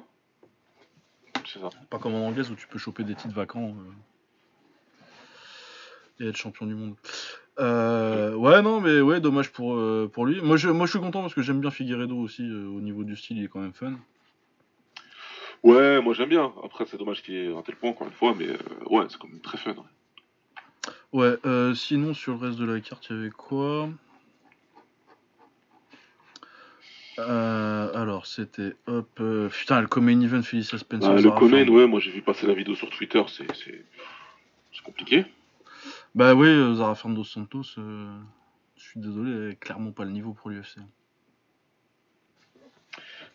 C'est 1.46 1.60
ça. 1.60 1.68
Pas 1.90 1.98
comme 1.98 2.14
en 2.14 2.26
anglaise 2.26 2.50
où 2.50 2.56
tu 2.56 2.66
peux 2.66 2.78
choper 2.78 3.04
des 3.04 3.14
titres 3.14 3.34
vacants 3.34 3.68
euh, 3.68 3.92
et 6.20 6.28
être 6.28 6.36
champion 6.36 6.66
du 6.66 6.74
monde. 6.74 6.94
Euh, 7.60 8.34
ouais, 8.34 8.62
non, 8.62 8.80
mais 8.80 9.00
ouais, 9.00 9.20
dommage 9.20 9.50
pour, 9.50 9.74
euh, 9.74 10.10
pour 10.12 10.26
lui. 10.26 10.40
Moi 10.40 10.56
je, 10.56 10.68
moi, 10.68 10.86
je 10.86 10.90
suis 10.90 11.00
content 11.00 11.20
parce 11.20 11.34
que 11.34 11.42
j'aime 11.42 11.60
bien 11.60 11.70
Figueredo 11.70 12.16
aussi. 12.16 12.42
euh, 12.42 12.66
au 12.66 12.80
niveau 12.80 13.04
du 13.04 13.16
style, 13.16 13.38
il 13.38 13.44
est 13.44 13.48
quand 13.48 13.60
même 13.60 13.72
fun. 13.72 13.94
Ouais, 15.62 16.02
moi 16.02 16.14
j'aime 16.14 16.28
bien. 16.28 16.52
Après, 16.62 16.84
c'est 16.86 16.98
dommage 16.98 17.22
qu'il 17.22 17.34
ait 17.34 17.52
raté 17.52 17.72
le 17.72 17.78
point 17.78 17.90
encore 17.90 18.06
une 18.06 18.12
fois, 18.12 18.34
mais 18.36 18.48
ouais, 18.90 19.06
c'est 19.08 19.18
quand 19.18 19.28
même 19.28 19.40
très 19.40 19.58
fun. 19.58 19.74
ouais. 21.12 21.36
Ouais, 21.44 21.74
sinon 21.74 22.12
sur 22.12 22.32
le 22.32 22.46
reste 22.46 22.58
de 22.58 22.64
la 22.64 22.80
carte, 22.80 23.06
il 23.08 23.16
y 23.16 23.18
avait 23.20 23.30
quoi? 23.30 23.88
Alors, 27.16 28.26
c'était 28.26 28.74
hop. 28.88 29.08
putain, 29.52 29.80
le 29.80 29.86
Common 29.86 30.20
Event 30.20 30.42
Felicia 30.42 30.76
Spencer. 30.76 31.08
Bah, 31.08 31.20
le 31.22 31.30
Farm. 31.30 31.52
ouais, 31.52 31.86
moi 31.86 32.00
j'ai 32.00 32.10
vu 32.10 32.20
passer 32.20 32.48
la 32.48 32.54
vidéo 32.54 32.74
sur 32.74 32.90
Twitter, 32.90 33.22
c'est 33.28 33.84
compliqué. 34.82 35.24
Bah 36.14 36.34
oui, 36.34 36.46
euh, 36.48 36.74
Zara 36.74 36.94
Fernando 36.94 37.24
Santos, 37.24 37.62
euh, 37.78 38.08
je 38.76 38.82
suis 38.82 39.00
désolé, 39.00 39.32
elle 39.32 39.50
est 39.52 39.56
clairement 39.56 39.90
pas 39.90 40.04
le 40.04 40.12
niveau 40.12 40.32
pour 40.32 40.50
l'UFC. 40.50 40.78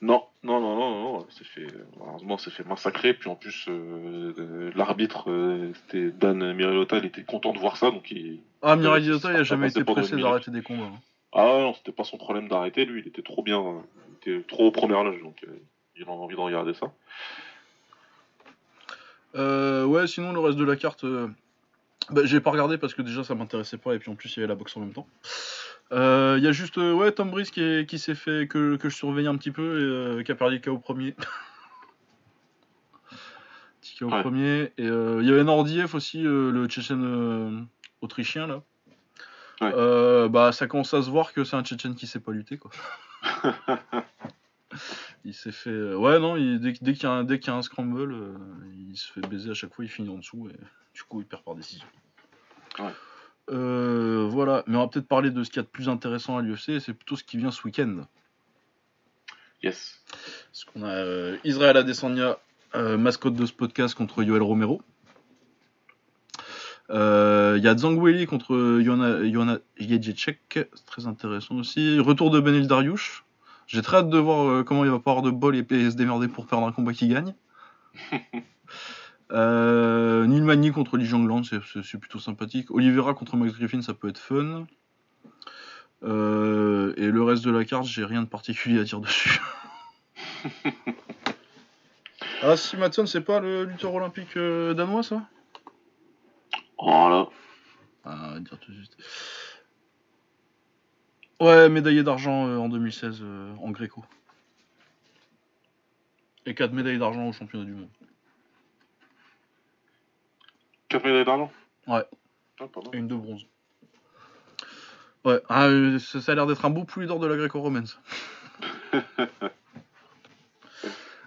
Non, 0.02 0.24
non, 0.44 0.62
non, 0.62 0.76
non, 0.78 0.90
non, 1.20 1.28
c'est 1.30 1.44
fait, 1.46 1.68
malheureusement, 2.00 2.38
c'est 2.38 2.52
fait 2.52 2.64
massacrer. 2.64 3.14
Puis 3.14 3.30
en 3.30 3.36
plus, 3.36 3.66
euh, 3.68 4.72
l'arbitre, 4.76 5.30
euh, 5.30 5.74
c'était 5.74 6.12
Dan 6.12 6.54
Miriota, 6.54 7.00
il 7.00 7.06
était 7.06 7.24
content 7.24 7.52
de 7.52 7.60
voir 7.60 7.76
ça, 7.76 7.92
donc 7.92 8.10
il. 8.12 8.40
Ah, 8.62 8.78
Diotta, 8.78 9.02
il 9.04 9.12
a 9.12 9.20
sera 9.20 9.44
jamais 9.44 9.68
été 9.68 9.84
pressé 9.84 10.16
d'arrêter 10.16 10.52
des 10.52 10.62
combats. 10.62 10.86
hein. 10.86 11.00
Ah 11.34 11.44
non, 11.60 11.74
c'était 11.74 11.92
pas 11.92 12.06
son 12.06 12.18
problème 12.18 12.48
d'arrêter, 12.48 12.86
lui, 12.86 13.02
il 13.02 13.08
était 13.10 13.22
trop 13.22 13.44
bien, 13.44 13.62
il 14.08 14.32
était 14.38 14.48
trop 14.48 14.68
au 14.68 14.72
premier 14.72 14.94
loge, 14.94 15.22
donc 15.22 15.44
euh, 15.44 15.62
il 15.98 16.04
a 16.04 16.10
envie 16.10 16.36
de 16.36 16.42
regarder 16.42 16.74
ça. 16.74 16.94
Euh, 19.36 19.84
ouais, 19.86 20.08
sinon 20.08 20.32
le 20.32 20.40
reste 20.40 20.58
de 20.58 20.64
la 20.64 20.78
carte, 20.78 21.06
bah, 22.12 22.22
j'ai 22.26 22.40
pas 22.40 22.52
regardé 22.52 22.78
parce 22.78 22.94
que 22.94 23.02
déjà 23.02 23.24
ça 23.24 23.36
m'intéressait 23.36 23.78
pas 23.78 23.94
et 23.94 24.00
puis 24.00 24.10
en 24.12 24.16
plus 24.16 24.36
il 24.36 24.40
y 24.40 24.44
avait 24.44 24.48
la 24.50 24.56
boxe 24.56 24.76
en 24.78 24.82
même 24.82 24.94
temps. 24.94 25.08
Euh, 25.92 26.36
Il 26.38 26.44
y 26.44 26.48
a 26.48 26.52
juste 26.52 26.78
euh, 26.78 26.94
ouais 26.94 27.12
Tom 27.12 27.32
Breeze 27.32 27.50
qui, 27.52 27.86
qui 27.88 27.98
s'est 28.00 28.16
fait 28.16 28.48
que, 28.48 28.76
que 28.76 28.90
je 28.90 28.96
surveille 28.96 29.28
un 29.28 29.36
petit 29.38 29.52
peu 29.52 29.80
et 29.80 29.84
euh, 30.20 30.24
qui 30.24 30.32
a 30.32 30.36
perdu 30.36 30.56
le 30.56 30.62
KO 30.62 30.78
premier. 30.78 31.16
Petit 33.82 33.96
KO 33.98 34.10
Ouais. 34.12 34.22
premier 34.22 34.72
et 34.78 34.86
il 34.86 35.26
y 35.26 35.32
avait 35.32 35.44
Nordiev 35.44 35.96
aussi 35.96 36.22
le 36.22 36.66
Tchétchène 36.68 37.68
autrichien 38.02 38.46
là. 38.48 38.62
Ouais. 39.62 40.30
Bah 40.30 40.52
ça 40.52 40.68
commence 40.68 40.94
à 40.94 41.02
se 41.02 41.10
voir 41.10 41.34
que 41.34 41.44
c'est 41.44 41.56
un 41.56 41.64
Tchétchène 41.64 41.96
qui 41.96 42.08
sait 42.08 42.20
pas 42.20 42.32
lutter 42.32 42.58
quoi. 42.58 42.72
Il 45.26 45.34
s'est 45.34 45.52
fait. 45.52 45.94
Ouais, 45.96 46.18
non, 46.20 46.38
il- 46.38 46.60
dès, 46.62 46.72
dès 46.82 46.94
qu'il 46.94 47.04
y, 47.04 47.06
a 47.08 47.12
un- 47.12 47.24
dès 47.26 47.40
qu'il 47.40 47.52
y 47.52 47.54
a 47.54 47.58
un 47.58 47.62
scramble, 47.62 48.16
il 48.90 48.96
se 48.96 49.12
fait 49.12 49.20
baiser 49.28 49.50
à 49.52 49.54
chaque 49.54 49.74
fois, 49.74 49.84
il 49.84 49.90
finit 49.90 50.10
en 50.10 50.18
dessous 50.18 50.48
et 50.50 50.56
du 51.00 51.04
coup 51.06 51.22
il 51.22 51.26
perd 51.26 51.44
par 51.44 51.56
décision. 51.56 51.88
Ouais. 52.78 52.92
Euh, 53.52 54.28
voilà, 54.30 54.64
mais 54.68 54.76
on 54.76 54.82
va 54.82 54.88
peut-être 54.88 55.08
parler 55.08 55.32
de 55.32 55.44
ce 55.44 55.50
qu'il 55.50 55.58
y 55.58 55.60
a 55.62 55.64
de 55.64 55.70
plus 55.70 55.88
intéressant 55.88 56.38
à 56.38 56.42
l'UFC, 56.42 56.80
c'est 56.80 56.94
plutôt 56.94 57.16
ce 57.16 57.24
qui 57.24 57.38
vient 57.38 57.52
ce 57.52 57.64
week-end. 57.64 58.06
Yes. 59.64 60.02
Parce 60.52 60.66
qu'on 60.66 60.84
a 60.84 60.90
euh, 60.90 61.38
Israël 61.46 61.78
Adesanya, 61.78 62.38
euh, 62.76 62.98
mascotte 62.98 63.34
de 63.34 63.46
ce 63.46 63.54
podcast, 63.54 63.96
contre 63.96 64.24
Yoel 64.24 64.42
Romero. 64.42 64.82
Euh, 66.90 67.56
Il 67.58 67.64
y 67.64 67.68
a 67.68 67.78
Zhang 67.78 67.98
Weili 67.98 68.26
contre 68.26 68.82
Joanna 68.82 69.24
Jędrzejczyk, 69.78 70.40
c'est 70.52 70.86
très 70.86 71.08
intéressant 71.08 71.56
aussi. 71.56 72.00
Retour 72.00 72.30
de 72.32 72.40
Benil 72.40 72.68
Dariush. 72.68 73.24
J'ai 73.68 73.82
très 73.82 73.98
hâte 73.98 74.10
de 74.10 74.18
voir 74.18 74.50
euh, 74.50 74.64
comment 74.64 74.84
il 74.84 74.92
va 74.92 75.00
pas 75.00 75.12
avoir 75.12 75.24
de 75.24 75.32
bol 75.32 75.56
et, 75.56 75.66
et 75.70 75.92
se 75.92 75.96
démerder 75.96 76.28
pour 76.28 76.46
perdre 76.46 76.68
un 76.68 76.72
combat 76.72 76.92
qui 76.92 77.08
gagne. 77.08 77.34
euh, 79.32 80.26
Neil 80.26 80.42
Magny 80.42 80.72
contre 80.72 80.98
Li 80.98 81.06
Jianglan, 81.06 81.44
c'est- 81.44 81.98
plutôt 81.98 82.20
sympathique. 82.20 82.72
Oliveira 82.72 83.14
contre 83.14 83.36
Max 83.36 83.54
Griffin, 83.54 83.82
ça 83.82 83.94
peut 83.94 84.10
être 84.10 84.18
fun. 84.18 84.66
Euh, 86.04 86.94
et 86.98 87.08
le 87.08 87.24
reste 87.24 87.44
de 87.44 87.52
la 87.52 87.66
carte, 87.66 87.86
j'ai 87.86 88.06
rien 88.06 88.22
de 88.24 88.28
particulier 88.28 88.80
à 88.80 88.84
dire 88.84 89.00
dessus. 89.02 89.42
ah 92.42 92.56
si, 92.56 92.78
Matson, 92.78 93.06
c'est 93.06 93.22
pas 93.22 93.40
le 93.40 93.66
lutteur 93.66 93.94
olympique 93.94 94.38
euh, 94.38 94.74
danois, 94.74 95.04
ça? 95.04 95.28
Voilà. 96.82 97.28
Ah, 98.06 98.30
on 98.30 98.34
va 98.34 98.40
dire 98.40 98.58
tout 98.60 98.72
de 98.72 98.78
suite. 98.78 98.98
Ouais, 101.42 101.70
médaillé 101.70 102.04
d'argent 102.04 102.48
euh, 102.48 102.58
en 102.58 102.70
2016 102.70 103.20
euh, 103.22 103.54
en 103.62 103.72
Gréco. 103.72 104.04
Et 106.46 106.56
4 106.56 106.74
médailles 106.74 106.98
d'argent 106.98 107.28
au 107.28 107.34
championnat 107.34 107.66
du 107.66 107.74
monde. 107.74 107.90
4 110.90 111.06
médailles 111.06 111.26
d'argent 111.26 111.52
Ouais. 111.88 112.04
Ah, 112.60 112.66
pardon. 112.72 112.92
Et 112.94 112.98
une 112.98 113.08
de 113.08 113.16
bronze. 113.16 113.46
Ouais, 115.26 115.42
ah, 115.50 115.68
euh, 115.68 116.00
ça, 116.00 116.22
ça 116.22 116.32
a 116.32 116.36
l'air 116.36 116.48
d'être 116.48 116.66
un 116.66 116.70
beau 116.70 116.84
poulet 116.84 117.06
d'or 117.06 117.20
de 117.20 117.28
la 117.28 117.36
gréco-romaine. 117.36 117.86
ça. 117.86 117.98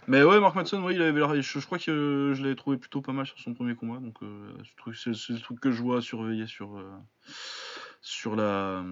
Mais 0.08 0.24
ouais, 0.24 0.40
Mark 0.40 0.56
Madsen, 0.56 0.82
ouais, 0.82 0.94
il 0.94 1.02
avait 1.02 1.18
l'air- 1.20 1.40
je, 1.40 1.60
je 1.60 1.64
crois 1.64 1.78
que 1.78 1.90
euh, 1.90 2.34
je 2.34 2.42
l'avais 2.42 2.56
trouvé 2.56 2.76
plutôt 2.76 3.00
pas 3.00 3.12
mal 3.12 3.24
sur 3.24 3.38
son 3.38 3.54
premier 3.54 3.74
combat. 3.76 4.00
Donc, 4.00 4.16
euh, 4.22 4.52
c'est 4.94 5.14
c'est 5.14 5.32
le 5.32 5.38
truc 5.38 5.60
que 5.60 5.70
je 5.70 5.80
vois 5.80 5.98
à 5.98 6.00
surveiller 6.00 6.46
sur, 6.46 6.76
euh, 6.76 6.90
sur 8.00 8.34
la. 8.34 8.82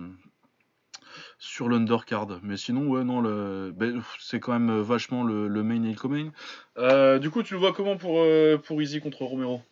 Sur 1.38 1.68
l'undercard. 1.68 2.28
Mais 2.42 2.56
sinon, 2.56 2.86
ouais, 2.86 3.02
non, 3.02 3.20
le, 3.20 3.72
ben, 3.74 4.00
c'est 4.20 4.38
quand 4.38 4.52
même 4.52 4.80
vachement 4.80 5.24
le, 5.24 5.48
le 5.48 5.62
main 5.62 5.82
et 5.82 5.90
le 5.92 5.98
co-main. 5.98 6.30
Euh, 6.76 7.18
du 7.18 7.30
coup, 7.30 7.42
tu 7.42 7.54
le 7.54 7.60
vois 7.60 7.72
comment 7.72 7.96
pour, 7.96 8.20
euh, 8.20 8.58
pour 8.58 8.80
Easy 8.80 9.00
contre 9.00 9.24
Romero? 9.24 9.62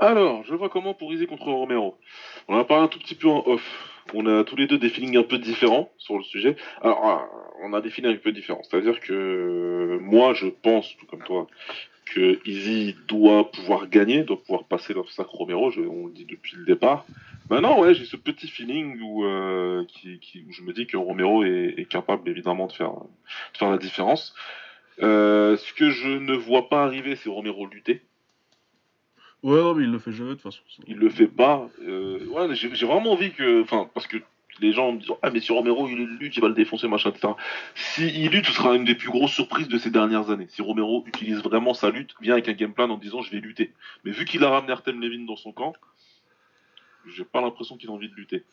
Alors, 0.00 0.42
je 0.44 0.54
vois 0.54 0.70
comment 0.70 0.94
pour 0.94 1.12
Izzy 1.12 1.26
contre 1.26 1.52
Romero. 1.52 1.94
On 2.48 2.54
en 2.54 2.58
a 2.58 2.64
parlé 2.64 2.84
un 2.84 2.88
tout 2.88 2.98
petit 2.98 3.14
peu 3.14 3.28
en 3.28 3.46
off. 3.46 3.62
On 4.14 4.24
a 4.24 4.44
tous 4.44 4.56
les 4.56 4.66
deux 4.66 4.78
des 4.78 4.88
feelings 4.88 5.18
un 5.18 5.22
peu 5.22 5.36
différents 5.36 5.92
sur 5.98 6.16
le 6.16 6.24
sujet. 6.24 6.56
Alors, 6.80 7.00
ah, 7.04 7.28
on 7.62 7.74
a 7.74 7.82
des 7.82 7.90
feelings 7.90 8.14
un 8.14 8.16
peu 8.16 8.32
différents. 8.32 8.62
C'est-à-dire 8.62 8.98
que 9.00 9.98
moi, 10.00 10.32
je 10.32 10.46
pense, 10.46 10.96
tout 10.96 11.04
comme 11.04 11.22
toi, 11.22 11.46
que 12.06 12.40
Izzy 12.48 12.96
doit 13.08 13.50
pouvoir 13.50 13.88
gagner, 13.90 14.22
doit 14.22 14.40
pouvoir 14.40 14.64
passer 14.64 14.94
l'obstacle 14.94 15.28
Romero. 15.34 15.70
On 15.76 16.06
le 16.06 16.12
dit 16.14 16.24
depuis 16.24 16.56
le 16.56 16.64
départ. 16.64 17.04
Maintenant, 17.50 17.78
ouais, 17.78 17.92
j'ai 17.92 18.06
ce 18.06 18.16
petit 18.16 18.48
feeling 18.48 18.98
où, 19.02 19.26
euh, 19.26 19.84
je 20.04 20.62
me 20.62 20.72
dis 20.72 20.86
que 20.86 20.96
Romero 20.96 21.44
est, 21.44 21.74
est 21.76 21.84
capable, 21.84 22.26
évidemment, 22.30 22.68
de 22.68 22.72
faire, 22.72 22.94
de 23.52 23.58
faire 23.58 23.70
la 23.70 23.76
différence. 23.76 24.34
Euh, 25.02 25.58
ce 25.58 25.74
que 25.74 25.90
je 25.90 26.08
ne 26.08 26.34
vois 26.34 26.70
pas 26.70 26.84
arriver, 26.84 27.16
c'est 27.16 27.28
Romero 27.28 27.66
lutter. 27.66 28.00
Ouais, 29.42 29.56
non, 29.60 29.74
mais 29.74 29.84
il 29.84 29.90
le 29.90 29.98
fait 29.98 30.12
jamais 30.12 30.30
de 30.30 30.34
toute 30.34 30.42
façon. 30.42 30.62
il 30.86 30.96
le 30.96 31.08
fait 31.08 31.26
pas. 31.26 31.68
Euh, 31.82 32.26
ouais, 32.26 32.54
j'ai 32.54 32.86
vraiment 32.86 33.12
envie 33.12 33.32
que, 33.32 33.62
enfin, 33.62 33.88
parce 33.94 34.06
que 34.06 34.18
les 34.60 34.72
gens 34.72 34.92
me 34.92 34.98
disent 34.98 35.10
ah 35.22 35.30
mais 35.30 35.40
si 35.40 35.52
Romero 35.52 35.88
il 35.88 36.04
lutte, 36.18 36.36
il 36.36 36.40
va 36.40 36.48
le 36.48 36.54
défoncer 36.54 36.88
machin 36.88 37.10
etc. 37.10 37.32
Si 37.74 38.06
il 38.08 38.30
lutte, 38.30 38.46
ce 38.46 38.52
sera 38.52 38.74
une 38.74 38.84
des 38.84 38.94
plus 38.94 39.08
grosses 39.08 39.32
surprises 39.32 39.68
de 39.68 39.78
ces 39.78 39.90
dernières 39.90 40.30
années. 40.30 40.46
Si 40.48 40.62
Romero 40.62 41.04
utilise 41.06 41.38
vraiment 41.42 41.74
sa 41.74 41.90
lutte, 41.90 42.14
vient 42.20 42.34
avec 42.34 42.48
un 42.48 42.52
game 42.52 42.72
plan 42.72 42.90
en 42.90 42.98
disant 42.98 43.22
je 43.22 43.30
vais 43.30 43.40
lutter. 43.40 43.72
Mais 44.04 44.10
vu 44.10 44.24
qu'il 44.24 44.44
a 44.44 44.50
ramené 44.50 44.72
Artem 44.72 45.00
Levin 45.00 45.24
dans 45.24 45.36
son 45.36 45.52
camp, 45.52 45.74
j'ai 47.06 47.24
pas 47.24 47.40
l'impression 47.40 47.76
qu'il 47.76 47.88
a 47.88 47.92
envie 47.92 48.08
de 48.08 48.14
lutter. 48.14 48.44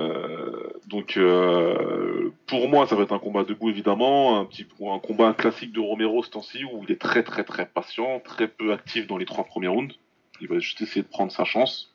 Euh, 0.00 0.70
donc 0.86 1.16
euh, 1.16 2.32
pour 2.46 2.68
moi 2.68 2.86
ça 2.86 2.96
va 2.96 3.02
être 3.02 3.12
un 3.12 3.18
combat 3.18 3.44
debout 3.44 3.68
évidemment, 3.68 4.38
un 4.40 4.44
petit 4.46 4.66
un 4.80 4.98
combat 4.98 5.34
classique 5.34 5.72
de 5.72 5.80
Romero 5.80 6.22
ce 6.22 6.30
temps-ci 6.30 6.64
où 6.64 6.84
il 6.84 6.90
est 6.90 7.00
très 7.00 7.22
très 7.22 7.44
très 7.44 7.66
patient, 7.66 8.20
très 8.20 8.48
peu 8.48 8.72
actif 8.72 9.06
dans 9.06 9.18
les 9.18 9.26
trois 9.26 9.44
premiers 9.44 9.68
rounds. 9.68 9.94
Il 10.40 10.48
va 10.48 10.58
juste 10.58 10.80
essayer 10.80 11.02
de 11.02 11.08
prendre 11.08 11.30
sa 11.30 11.44
chance 11.44 11.94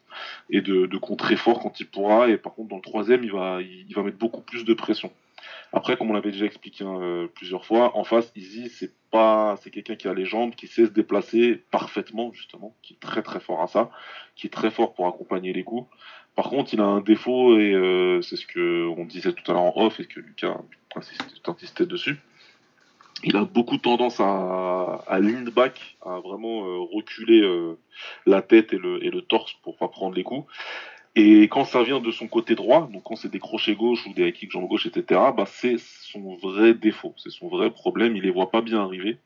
et 0.49 0.61
de, 0.61 0.85
de 0.85 0.97
contrer 0.97 1.35
fort 1.35 1.59
quand 1.59 1.79
il 1.79 1.87
pourra. 1.87 2.29
Et 2.29 2.37
par 2.37 2.53
contre, 2.53 2.69
dans 2.69 2.75
le 2.77 2.81
troisième, 2.81 3.23
il 3.23 3.31
va, 3.31 3.59
il 3.61 3.93
va 3.95 4.03
mettre 4.03 4.17
beaucoup 4.17 4.41
plus 4.41 4.63
de 4.65 4.73
pression. 4.73 5.11
Après, 5.73 5.97
comme 5.97 6.09
on 6.09 6.13
l'avait 6.13 6.31
déjà 6.31 6.45
expliqué 6.45 6.83
hein, 6.83 6.99
euh, 7.01 7.27
plusieurs 7.27 7.65
fois, 7.65 7.97
en 7.97 8.03
face, 8.03 8.31
Easy, 8.35 8.69
c'est 8.69 8.93
pas, 9.11 9.57
c'est 9.61 9.71
quelqu'un 9.71 9.95
qui 9.95 10.07
a 10.07 10.13
les 10.13 10.25
jambes, 10.25 10.55
qui 10.55 10.67
sait 10.67 10.85
se 10.85 10.91
déplacer 10.91 11.63
parfaitement, 11.71 12.31
justement, 12.33 12.75
qui 12.81 12.93
est 12.93 12.99
très 12.99 13.21
très 13.21 13.39
fort 13.39 13.61
à 13.61 13.67
ça, 13.67 13.89
qui 14.35 14.47
est 14.47 14.49
très 14.49 14.71
fort 14.71 14.93
pour 14.93 15.07
accompagner 15.07 15.53
les 15.53 15.63
coups. 15.63 15.87
Par 16.35 16.49
contre, 16.49 16.73
il 16.73 16.81
a 16.81 16.85
un 16.85 17.01
défaut 17.01 17.57
et 17.59 17.73
euh, 17.73 18.21
c'est 18.21 18.35
ce 18.35 18.45
que 18.45 18.87
on 18.97 19.05
disait 19.05 19.31
tout 19.33 19.49
à 19.49 19.53
l'heure 19.53 19.63
en 19.63 19.73
off 19.85 19.99
et 19.99 20.05
que 20.05 20.19
Lucas 20.19 20.57
insistait, 20.95 21.25
insistait 21.49 21.85
dessus. 21.85 22.17
Il 23.23 23.37
a 23.37 23.45
beaucoup 23.45 23.77
tendance 23.77 24.19
à, 24.19 25.03
à 25.07 25.19
lean 25.19 25.45
back, 25.55 25.97
à 26.05 26.19
vraiment 26.19 26.65
euh, 26.65 26.79
reculer 26.93 27.41
euh, 27.41 27.77
la 28.25 28.41
tête 28.41 28.73
et 28.73 28.77
le, 28.77 29.03
et 29.03 29.09
le 29.09 29.21
torse 29.21 29.53
pour 29.63 29.77
pas 29.77 29.87
prendre 29.87 30.15
les 30.15 30.23
coups. 30.23 30.45
Et 31.15 31.43
quand 31.43 31.63
ça 31.63 31.81
vient 31.81 32.01
de 32.01 32.11
son 32.11 32.27
côté 32.27 32.55
droit, 32.55 32.89
donc 32.91 33.03
quand 33.03 33.15
c'est 33.15 33.31
des 33.31 33.39
crochets 33.39 33.73
gauche 33.75 34.05
ou 34.05 34.13
des 34.13 34.27
high 34.27 34.33
kicks 34.33 34.51
jambe 34.51 34.67
gauche, 34.67 34.85
etc., 34.85 35.31
bah 35.35 35.45
c'est 35.47 35.77
son 35.79 36.35
vrai 36.35 36.73
défaut, 36.73 37.13
c'est 37.15 37.31
son 37.31 37.47
vrai 37.47 37.71
problème. 37.71 38.17
Il 38.17 38.23
les 38.23 38.31
voit 38.31 38.51
pas 38.51 38.59
bien 38.61 38.81
arriver. 38.81 39.17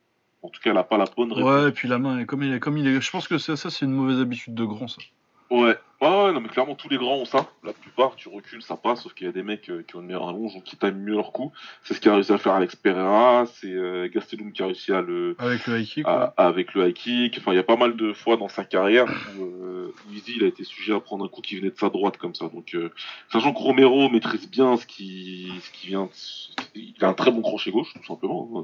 En 0.44 0.50
tout 0.50 0.62
cas, 0.62 0.70
elle 0.70 0.78
a 0.78 0.84
pas 0.84 0.98
la 0.98 1.06
bonne 1.18 1.34
réponse. 1.34 1.52
Ouais, 1.52 1.70
et 1.70 1.72
puis 1.72 1.88
la 1.88 1.98
main, 1.98 2.24
comme 2.26 2.44
il 2.44 2.54
est, 2.54 2.60
comme 2.60 2.78
il 2.78 2.88
est, 2.88 3.02
je 3.02 3.10
pense 3.12 3.28
que 3.28 3.40
c'est- 3.40 3.56
ça, 3.56 3.72
c'est 3.72 3.86
une 3.86 3.92
mauvaise 3.92 4.22
habitude 4.22 4.54
de 4.54 4.64
grand, 4.66 4.88
ça. 4.88 5.02
Ouais. 5.50 5.76
Ouais, 6.02 6.08
ouais, 6.08 6.32
non, 6.32 6.40
mais 6.40 6.48
clairement, 6.48 6.76
tous 6.76 6.88
les 6.88 6.96
grands 6.98 7.18
ont 7.18 7.26
ça. 7.26 7.50
La 7.62 7.74
plupart, 7.74 8.16
tu 8.16 8.30
recules, 8.30 8.62
ça 8.62 8.78
passe, 8.78 9.04
sauf 9.04 9.14
qu'il 9.14 9.28
y 9.28 9.30
a 9.30 9.34
des 9.34 9.44
mecs 9.44 9.70
euh, 9.70 9.84
qui 9.86 9.98
ont 9.98 10.00
une 10.00 10.06
meilleure 10.08 10.30
allonge 10.30 10.56
ou 10.56 10.62
qui 10.62 10.78
taillent 10.78 10.94
mieux 10.94 11.16
leur 11.16 11.34
coup. 11.34 11.52
C'est 11.84 11.94
ce 11.94 12.00
qu'a 12.00 12.14
réussi 12.16 12.32
à 12.32 12.38
faire 12.38 12.54
Alex 12.54 12.78
Pereira, 12.78 13.46
c'est 13.48 13.74
euh, 13.74 14.08
Gastelum 14.08 14.54
qui 14.54 14.64
a 14.64 14.68
réussi 14.68 14.94
à 14.94 15.02
le, 15.02 15.36
Avec 15.40 15.68
le 15.68 15.80
high 15.82 15.86
kick. 15.86 16.06
à- 16.08 16.34
avec 16.38 16.74
le 16.74 16.88
high 16.88 16.94
kick. 16.94 17.38
Enfin, 17.40 17.52
il 17.52 17.56
y 17.58 17.60
a 17.60 17.64
pas 17.64 17.76
mal 17.76 17.98
de 17.98 18.14
fois 18.14 18.38
dans 18.38 18.48
sa 18.48 18.64
carrière 18.64 19.08
où, 19.38 19.44
euh, 19.44 19.94
Izzy, 20.14 20.36
il 20.38 20.44
a 20.46 20.48
été 20.48 20.64
sujet 20.64 20.94
à 20.94 21.02
prendre 21.02 21.26
un 21.26 21.28
coup 21.28 21.42
qui 21.42 21.58
venait 21.58 21.72
de 21.72 21.78
sa 21.78 21.90
droite 21.90 22.16
comme 22.16 22.34
ça. 22.34 22.48
Donc, 22.48 22.76
euh, 22.76 22.92
sachant 23.34 23.52
que 23.52 23.60
Romero 23.60 24.08
maîtrise 24.10 24.50
bien 24.50 24.78
ce 24.78 24.86
qui, 24.86 25.52
ce 25.62 25.70
qui 25.72 25.88
vient, 25.88 26.06
de- 26.06 26.80
il 26.80 26.96
a 27.04 27.10
un 27.10 27.14
très 27.14 27.32
bon 27.32 27.42
crochet 27.42 27.72
gauche, 27.72 27.92
tout 27.94 28.06
simplement. 28.06 28.50
hein. 28.56 28.64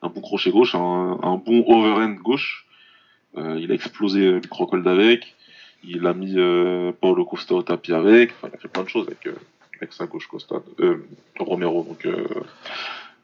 Un 0.00 0.08
bon 0.08 0.22
crochet 0.22 0.50
gauche, 0.50 0.74
un, 0.74 1.18
un 1.22 1.36
bon 1.36 1.62
overhand 1.66 2.14
gauche. 2.22 2.64
Euh, 3.36 3.58
il 3.60 3.70
a 3.70 3.74
explosé 3.74 4.20
euh, 4.26 4.40
le 4.42 4.48
crocold 4.48 4.88
avec. 4.88 5.36
Il 5.82 6.06
a 6.06 6.12
mis 6.12 6.34
euh, 6.36 6.92
Paulo 7.00 7.24
Costa 7.24 7.54
au 7.54 7.62
tapis 7.62 7.92
avec. 7.92 8.32
Enfin, 8.32 8.48
il 8.52 8.56
a 8.56 8.58
fait 8.58 8.68
plein 8.68 8.82
de 8.82 8.88
choses 8.88 9.06
avec, 9.06 9.26
euh, 9.26 9.34
avec 9.76 9.92
sa 9.92 10.06
gauche 10.06 10.26
Costa, 10.26 10.56
euh, 10.80 11.06
Romero. 11.38 11.84
Donc, 11.84 12.06
euh, 12.06 12.26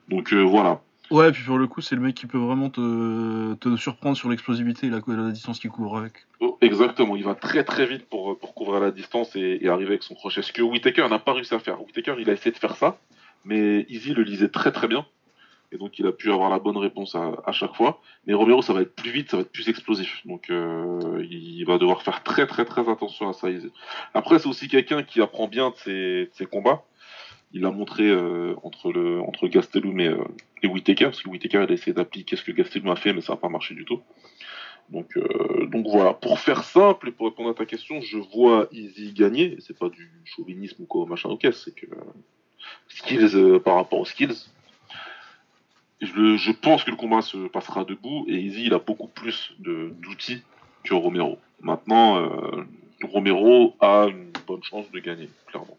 donc 0.08 0.32
voilà. 0.32 0.80
Ouais, 1.10 1.28
et 1.28 1.32
puis 1.32 1.44
pour 1.44 1.58
le 1.58 1.68
coup, 1.68 1.80
c'est 1.80 1.94
le 1.94 2.00
mec 2.00 2.16
qui 2.16 2.26
peut 2.26 2.38
vraiment 2.38 2.68
te, 2.68 3.54
te 3.54 3.76
surprendre 3.76 4.16
sur 4.16 4.28
l'explosivité 4.28 4.88
et 4.88 4.90
la, 4.90 5.00
la 5.06 5.30
distance 5.30 5.60
qu'il 5.60 5.70
couvre 5.70 5.98
avec. 5.98 6.26
Oh, 6.40 6.58
Exactement, 6.60 7.14
il 7.14 7.22
va 7.22 7.36
très 7.36 7.62
très 7.62 7.86
vite 7.86 8.08
pour, 8.08 8.36
pour 8.38 8.54
couvrir 8.54 8.80
la 8.80 8.90
distance 8.90 9.36
et, 9.36 9.58
et 9.60 9.68
arriver 9.68 9.90
avec 9.90 10.02
son 10.02 10.14
crochet. 10.14 10.42
Ce 10.42 10.52
que 10.52 10.62
Whitaker 10.62 11.06
n'a 11.08 11.20
pas 11.20 11.32
réussi 11.32 11.54
à 11.54 11.60
faire. 11.60 11.80
Whitaker, 11.80 12.16
il 12.18 12.28
a 12.28 12.32
essayé 12.32 12.50
de 12.50 12.56
faire 12.56 12.74
ça, 12.74 12.98
mais 13.44 13.86
Easy 13.88 14.14
le 14.14 14.24
lisait 14.24 14.48
très 14.48 14.72
très 14.72 14.88
bien. 14.88 15.06
Et 15.76 15.78
donc 15.78 15.98
il 15.98 16.06
a 16.06 16.12
pu 16.12 16.32
avoir 16.32 16.48
la 16.48 16.58
bonne 16.58 16.78
réponse 16.78 17.14
à, 17.14 17.52
chaque 17.52 17.74
fois. 17.74 18.00
Mais 18.26 18.32
Romero, 18.32 18.62
ça 18.62 18.72
va 18.72 18.80
être 18.80 18.94
plus 18.94 19.10
vite, 19.10 19.30
ça 19.30 19.36
va 19.36 19.42
être 19.42 19.52
plus 19.52 19.68
explosif. 19.68 20.26
Donc 20.26 20.48
euh, 20.48 21.22
il 21.30 21.64
va 21.66 21.76
devoir 21.76 22.00
faire 22.00 22.22
très 22.22 22.46
très 22.46 22.64
très 22.64 22.88
attention 22.88 23.28
à 23.28 23.34
ça. 23.34 23.48
Après, 24.14 24.38
c'est 24.38 24.48
aussi 24.48 24.68
quelqu'un 24.68 25.02
qui 25.02 25.20
apprend 25.20 25.48
bien 25.48 25.70
de 25.70 26.28
ses, 26.32 26.46
combats. 26.46 26.82
Il 27.52 27.66
a 27.66 27.70
montré 27.70 28.08
euh, 28.08 28.54
entre 28.62 28.90
le 28.90 29.20
entre 29.20 29.48
Gastelum 29.48 30.00
et, 30.00 30.08
euh, 30.08 30.24
et 30.62 30.66
Whittaker, 30.66 31.04
parce 31.04 31.22
que 31.22 31.28
Whittaker 31.28 31.64
il 31.64 31.70
a 31.70 31.74
essayé 31.74 31.92
d'appliquer 31.92 32.36
ce 32.36 32.42
que 32.42 32.52
Gastelum 32.52 32.88
a 32.88 32.96
fait, 32.96 33.12
mais 33.12 33.20
ça 33.20 33.34
n'a 33.34 33.36
pas 33.36 33.50
marché 33.50 33.74
du 33.74 33.84
tout. 33.84 34.00
Donc, 34.88 35.14
euh, 35.18 35.66
donc 35.66 35.86
voilà, 35.88 36.14
pour 36.14 36.38
faire 36.38 36.64
simple 36.64 37.08
et 37.10 37.12
pour 37.12 37.26
répondre 37.26 37.50
à 37.50 37.54
ta 37.54 37.66
question, 37.66 38.00
je 38.00 38.16
vois 38.16 38.68
Easy 38.72 39.12
gagner. 39.12 39.58
C'est 39.60 39.78
pas 39.78 39.90
du 39.90 40.10
chauvinisme 40.24 40.84
ou 40.84 40.86
quoi, 40.86 41.04
machin, 41.04 41.28
ok, 41.28 41.46
c'est 41.52 41.74
que 41.74 41.86
skills 42.88 43.60
par 43.62 43.74
rapport 43.74 44.00
aux 44.00 44.06
skills. 44.06 44.48
Je, 46.00 46.36
je 46.36 46.52
pense 46.52 46.84
que 46.84 46.90
le 46.90 46.96
combat 46.96 47.22
se 47.22 47.48
passera 47.48 47.84
debout 47.84 48.24
et 48.28 48.34
Easy 48.38 48.64
il 48.66 48.74
a 48.74 48.78
beaucoup 48.78 49.08
plus 49.08 49.54
d'outils 49.58 50.42
que 50.84 50.94
Romero. 50.94 51.38
Maintenant, 51.62 52.18
euh, 52.18 52.64
Romero 53.02 53.74
a 53.80 54.06
une 54.08 54.30
bonne 54.46 54.62
chance 54.62 54.90
de 54.92 54.98
gagner, 54.98 55.30
clairement. 55.46 55.78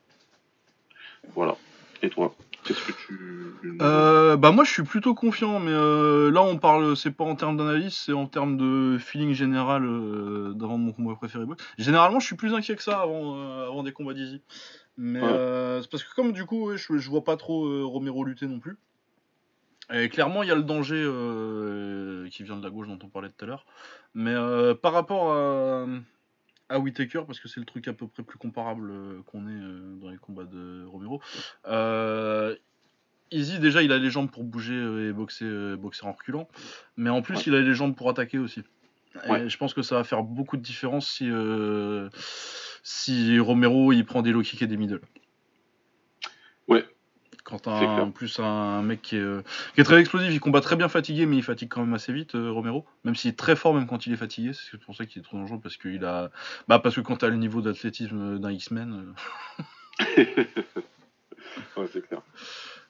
Voilà. 1.36 1.55
Et 2.01 2.09
toi, 2.09 2.36
qu'est-ce 2.63 2.84
que 2.84 2.91
tu. 2.93 3.53
Euh, 3.82 4.38
bah 4.38 4.51
moi 4.51 4.63
je 4.63 4.72
suis 4.72 4.84
plutôt 4.84 5.13
confiant, 5.13 5.59
mais 5.59 5.72
euh, 5.72 6.32
là 6.32 6.41
on 6.41 6.57
parle, 6.57 6.95
c'est 6.97 7.11
pas 7.11 7.24
en 7.24 7.36
termes 7.36 7.57
d'analyse, 7.57 7.93
c'est 7.93 8.13
en 8.13 8.26
termes 8.28 8.57
de 8.57 8.97
feeling 8.97 9.34
général 9.34 9.84
euh, 9.86 10.53
d'avant 10.53 10.78
mon 10.78 10.93
combat 10.93 11.15
préféré. 11.15 11.45
Généralement 11.78 12.20
je 12.20 12.26
suis 12.26 12.36
plus 12.36 12.53
inquiet 12.53 12.76
que 12.76 12.84
ça 12.84 13.01
avant, 13.01 13.36
avant 13.61 13.84
des 13.84 13.91
combats 13.93 14.13
d'Easy. 14.13 14.41
Mais 14.97 15.22
Ouais. 15.22 15.28
euh, 15.32 15.82
c'est 15.82 15.91
parce 15.91 16.03
que 16.03 16.13
comme 16.15 16.32
du 16.32 16.45
coup 16.45 16.68
ouais, 16.70 16.78
je, 16.78 16.97
je 16.97 17.09
vois 17.09 17.24
pas 17.24 17.38
trop 17.38 17.88
Romero 17.88 18.24
lutter 18.24 18.47
non 18.47 18.59
plus. 18.59 18.78
Et 19.93 20.09
clairement 20.09 20.43
il 20.43 20.49
y 20.49 20.51
a 20.51 20.55
le 20.55 20.63
danger 20.63 21.01
euh, 21.01 22.27
qui 22.29 22.43
vient 22.43 22.57
de 22.57 22.63
la 22.63 22.69
gauche 22.69 22.88
dont 22.88 22.99
on 23.03 23.07
parlait 23.07 23.29
tout 23.29 23.45
à 23.45 23.47
l'heure. 23.47 23.65
Mais 24.13 24.33
euh, 24.33 24.75
par 24.75 24.91
rapport 24.93 25.31
à, 25.33 25.85
à 26.69 26.79
Whittaker, 26.79 27.21
parce 27.25 27.39
que 27.39 27.47
c'est 27.47 27.59
le 27.59 27.65
truc 27.65 27.88
à 27.88 27.93
peu 27.93 28.07
près 28.07 28.23
plus 28.23 28.38
comparable 28.38 28.91
euh, 28.91 29.21
qu'on 29.27 29.47
ait 29.47 29.51
euh, 29.51 29.95
dans 30.01 30.09
les 30.09 30.17
combats 30.17 30.43
de 30.45 30.85
Romero, 30.85 31.21
Easy, 33.29 33.59
déjà, 33.59 33.81
il 33.81 33.91
a 33.91 33.97
les 33.97 34.09
jambes 34.09 34.31
pour 34.31 34.45
bouger 34.45 34.73
et 34.73 35.11
boxer, 35.11 35.75
boxer 35.77 36.05
en 36.05 36.13
reculant. 36.13 36.47
Mais 36.95 37.09
en 37.09 37.21
plus, 37.21 37.35
Ouais. 37.35 37.43
il 37.47 37.55
a 37.55 37.59
les 37.61 37.73
jambes 37.73 37.93
pour 37.93 38.09
attaquer 38.09 38.38
aussi. 38.38 38.63
Et 39.25 39.49
je 39.49 39.57
pense 39.57 39.73
que 39.73 39.81
ça 39.81 39.95
va 39.95 40.05
faire 40.05 40.23
beaucoup 40.23 40.55
de 40.55 40.61
différence 40.61 41.09
si, 41.09 41.29
si 42.83 43.38
Romero 43.39 43.91
il 43.91 44.05
prend 44.05 44.21
des 44.21 44.31
low 44.31 44.41
kicks 44.43 44.61
et 44.61 44.67
des 44.67 44.77
middle. 44.77 45.01
Quand 47.49 47.59
clair. 47.59 48.03
en 48.03 48.11
plus 48.11 48.39
un 48.41 48.81
mec 48.81 49.01
qui 49.01 49.15
est, 49.15 49.19
euh, 49.21 49.41
qui 49.73 49.79
est 49.79 49.85
très 49.85 49.97
explosif, 50.01 50.29
il 50.33 50.39
combat 50.41 50.59
très 50.59 50.75
bien 50.75 50.89
fatigué, 50.89 51.25
mais 51.25 51.37
il 51.37 51.43
fatigue 51.43 51.69
quand 51.69 51.79
même 51.79 51.93
assez 51.93 52.11
vite, 52.11 52.35
euh, 52.35 52.51
Romero. 52.51 52.85
Même 53.05 53.15
s'il 53.15 53.29
est 53.29 53.37
très 53.37 53.55
fort, 53.55 53.73
même 53.73 53.87
quand 53.87 54.05
il 54.05 54.11
est 54.11 54.17
fatigué, 54.17 54.51
c'est 54.53 54.77
pour 54.77 54.93
ça 54.97 55.05
qu'il 55.05 55.21
est 55.21 55.23
trop 55.23 55.37
dangereux 55.37 55.59
parce 55.63 55.77
qu'il 55.77 56.03
a, 56.03 56.29
bah 56.67 56.79
parce 56.79 56.95
que 56.95 56.99
quand 57.01 57.15
t'as 57.15 57.29
le 57.29 57.37
niveau 57.37 57.61
d'athlétisme 57.61 58.37
d'un 58.37 58.51
X-Men. 58.51 59.13
euh, 59.99 60.23
ouais, 61.77 61.87
c'est 61.93 62.05
clair. 62.05 62.21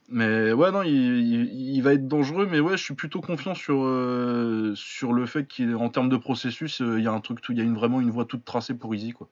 Mais 0.09 0.53
ouais, 0.53 0.71
non, 0.71 0.81
il, 0.83 0.91
il- 0.93 1.75
il 1.75 1.81
va 1.81 1.93
être 1.93 2.07
dangereux, 2.07 2.47
mais 2.49 2.59
ouais, 2.59 2.77
je 2.77 2.83
suis 2.83 2.95
plutôt 2.95 3.21
confiant 3.21 3.53
sur, 3.53 3.83
euh, 3.83 4.73
sur 4.75 5.13
le 5.13 5.25
fait 5.27 5.45
qu'en 5.47 5.89
termes 5.89 6.09
de 6.09 6.17
processus, 6.17 6.79
il 6.79 7.03
y 7.03 7.07
a 7.07 7.11
un 7.11 7.19
truc, 7.19 7.39
il 7.49 7.57
y 7.57 7.61
a 7.61 7.63
une, 7.63 7.75
vraiment 7.75 8.01
une 8.01 8.09
voie 8.09 8.25
toute 8.25 8.43
tracée 8.45 8.73
pour 8.73 8.95
Easy, 8.95 9.11
quoi. 9.11 9.29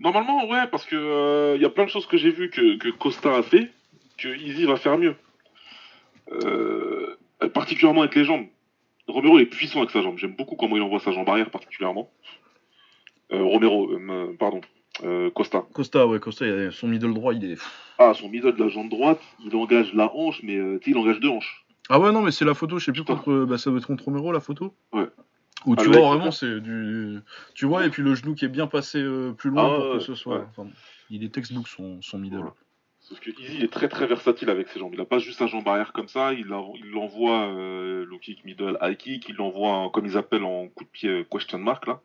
Normalement, 0.00 0.48
ouais, 0.48 0.66
parce 0.70 0.86
que 0.86 0.96
euh, 0.96 1.56
il 1.56 1.62
y 1.62 1.64
a 1.64 1.70
plein 1.70 1.84
de 1.84 1.90
choses 1.90 2.06
que 2.06 2.16
j'ai 2.16 2.30
vues 2.30 2.50
que, 2.50 2.78
que 2.78 2.88
Costa 2.88 3.36
a 3.36 3.42
fait, 3.42 3.70
que 4.18 4.28
Easy 4.28 4.64
va 4.64 4.76
faire 4.76 4.96
mieux. 4.98 5.14
Euh, 6.32 7.16
particulièrement 7.52 8.00
avec 8.02 8.14
les 8.14 8.24
jambes. 8.24 8.46
Romero 9.08 9.38
il 9.38 9.42
est 9.42 9.46
puissant 9.46 9.78
avec 9.80 9.90
sa 9.90 10.02
jambe. 10.02 10.16
J'aime 10.18 10.34
beaucoup 10.36 10.56
comment 10.56 10.76
il 10.76 10.82
envoie 10.82 11.00
sa 11.00 11.12
jambe 11.12 11.28
arrière, 11.28 11.50
particulièrement. 11.50 12.10
Euh, 13.32 13.42
Romero, 13.42 13.90
euh, 13.92 14.34
pardon, 14.38 14.60
euh, 15.04 15.30
Costa. 15.30 15.64
Costa, 15.72 16.06
ouais, 16.06 16.18
Costa, 16.18 16.46
il 16.46 16.52
a- 16.52 16.70
son 16.70 16.88
middle 16.88 17.12
droit, 17.12 17.34
il 17.34 17.52
est. 17.52 17.58
Ah, 17.98 18.14
son 18.14 18.28
middle 18.28 18.54
de 18.54 18.62
la 18.64 18.68
jambe 18.68 18.88
droite, 18.88 19.20
il 19.44 19.54
engage 19.54 19.92
la 19.94 20.14
hanche, 20.14 20.40
mais 20.42 20.56
euh, 20.56 20.78
tu 20.78 20.86
sais, 20.92 20.96
il 20.96 20.98
engage 20.98 21.20
deux 21.20 21.28
hanches. 21.28 21.64
Ah 21.88 21.98
ouais, 22.00 22.12
non, 22.12 22.22
mais 22.22 22.30
c'est 22.30 22.44
la 22.44 22.54
photo, 22.54 22.78
je 22.78 22.84
sais 22.86 22.92
plus 22.92 23.04
contre. 23.04 23.44
Bah, 23.44 23.58
ça 23.58 23.70
doit 23.70 23.78
être 23.80 23.86
contre 23.86 24.04
Romero, 24.04 24.32
la 24.32 24.40
photo 24.40 24.72
Ouais. 24.92 25.06
Où 25.66 25.74
Ah, 25.76 25.82
tu 25.82 25.88
vois 25.88 26.00
vraiment, 26.14 26.30
c'est 26.30 26.60
du. 26.60 27.18
Tu 27.54 27.66
vois, 27.66 27.84
et 27.84 27.90
puis 27.90 28.02
le 28.02 28.14
genou 28.14 28.34
qui 28.34 28.44
est 28.44 28.48
bien 28.48 28.66
passé 28.66 28.98
euh, 28.98 29.32
plus 29.32 29.50
loin 29.50 29.70
Ah, 29.70 29.76
pour 29.80 29.92
que 29.94 29.98
ce 30.00 30.14
soit. 30.14 30.38
ouais. 30.38 30.44
enfin, 30.48 30.68
il 31.10 31.22
est 31.24 31.34
textbook 31.34 31.68
son, 31.68 32.00
son 32.02 32.18
middle. 32.18 32.36
Voilà. 32.38 32.54
Parce 33.08 33.18
que 33.20 33.30
Easy 33.40 33.62
est 33.62 33.72
très 33.72 33.88
très 33.88 34.06
versatile 34.06 34.50
avec 34.50 34.68
ses 34.68 34.78
jambes. 34.78 34.92
Il 34.94 35.00
a 35.00 35.04
pas 35.04 35.18
juste 35.18 35.38
sa 35.40 35.48
jambe 35.48 35.66
arrière 35.66 35.92
comme 35.92 36.06
ça, 36.06 36.32
il, 36.32 36.44
l'envoie 36.46 37.48
euh, 37.48 38.04
low 38.04 38.18
kick, 38.18 38.44
middle, 38.44 38.78
high 38.80 38.96
kick, 38.96 39.28
il 39.28 39.34
l'envoie 39.36 39.68
en- 39.70 39.90
comme 39.90 40.06
ils 40.06 40.16
appellent 40.16 40.44
en 40.44 40.68
coup 40.68 40.84
de 40.84 40.90
pied 40.90 41.08
euh, 41.08 41.24
question 41.24 41.58
mark 41.58 41.86
là. 41.88 42.02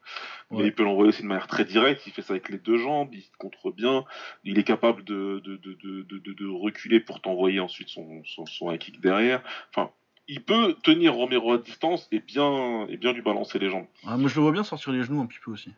Mais 0.52 0.64
il 0.66 0.74
peut 0.74 0.84
l'envoyer 0.84 1.10
aussi 1.10 1.22
de 1.22 1.28
manière 1.28 1.48
très 1.48 1.66
directe, 1.66 2.08
il 2.08 2.14
fait 2.14 2.22
ça 2.24 2.34
avec 2.34 2.50
les 2.50 2.58
deux 2.58 2.78
jambes, 2.78 3.10
il 3.14 3.22
se 3.22 3.30
contre 3.38 3.72
bien, 3.72 4.04
il 4.46 4.58
est 4.58 4.64
capable 4.64 5.04
de, 5.04 5.42
de, 5.44 5.58
de, 5.58 5.74
de, 5.74 6.02
de, 6.04 6.18
de- 6.18 6.34
de 6.34 6.48
reculer 6.48 7.00
pour 7.02 7.22
t'envoyer 7.22 7.60
ensuite 7.60 7.90
son, 7.90 8.24
son, 8.26 8.46
son 8.48 8.72
high 8.72 8.80
kick 8.80 9.00
derrière. 9.02 9.44
Enfin, 9.70 9.92
il 10.28 10.44
peut 10.44 10.76
tenir 10.84 11.14
Romero 11.14 11.54
à 11.54 11.58
distance 11.58 12.08
et 12.12 12.20
bien, 12.20 12.88
et 12.88 12.98
bien 12.98 13.14
lui 13.14 13.22
balancer 13.22 13.60
les 13.60 13.70
jambes. 13.70 13.86
Ah, 14.06 14.18
moi, 14.18 14.30
je 14.30 14.36
le 14.36 14.42
vois 14.42 14.52
bien 14.52 14.64
sortir 14.64 14.92
les 14.92 15.04
genoux 15.04 15.22
un 15.22 15.26
petit 15.26 15.40
peu 15.44 15.52
aussi. 15.52 15.72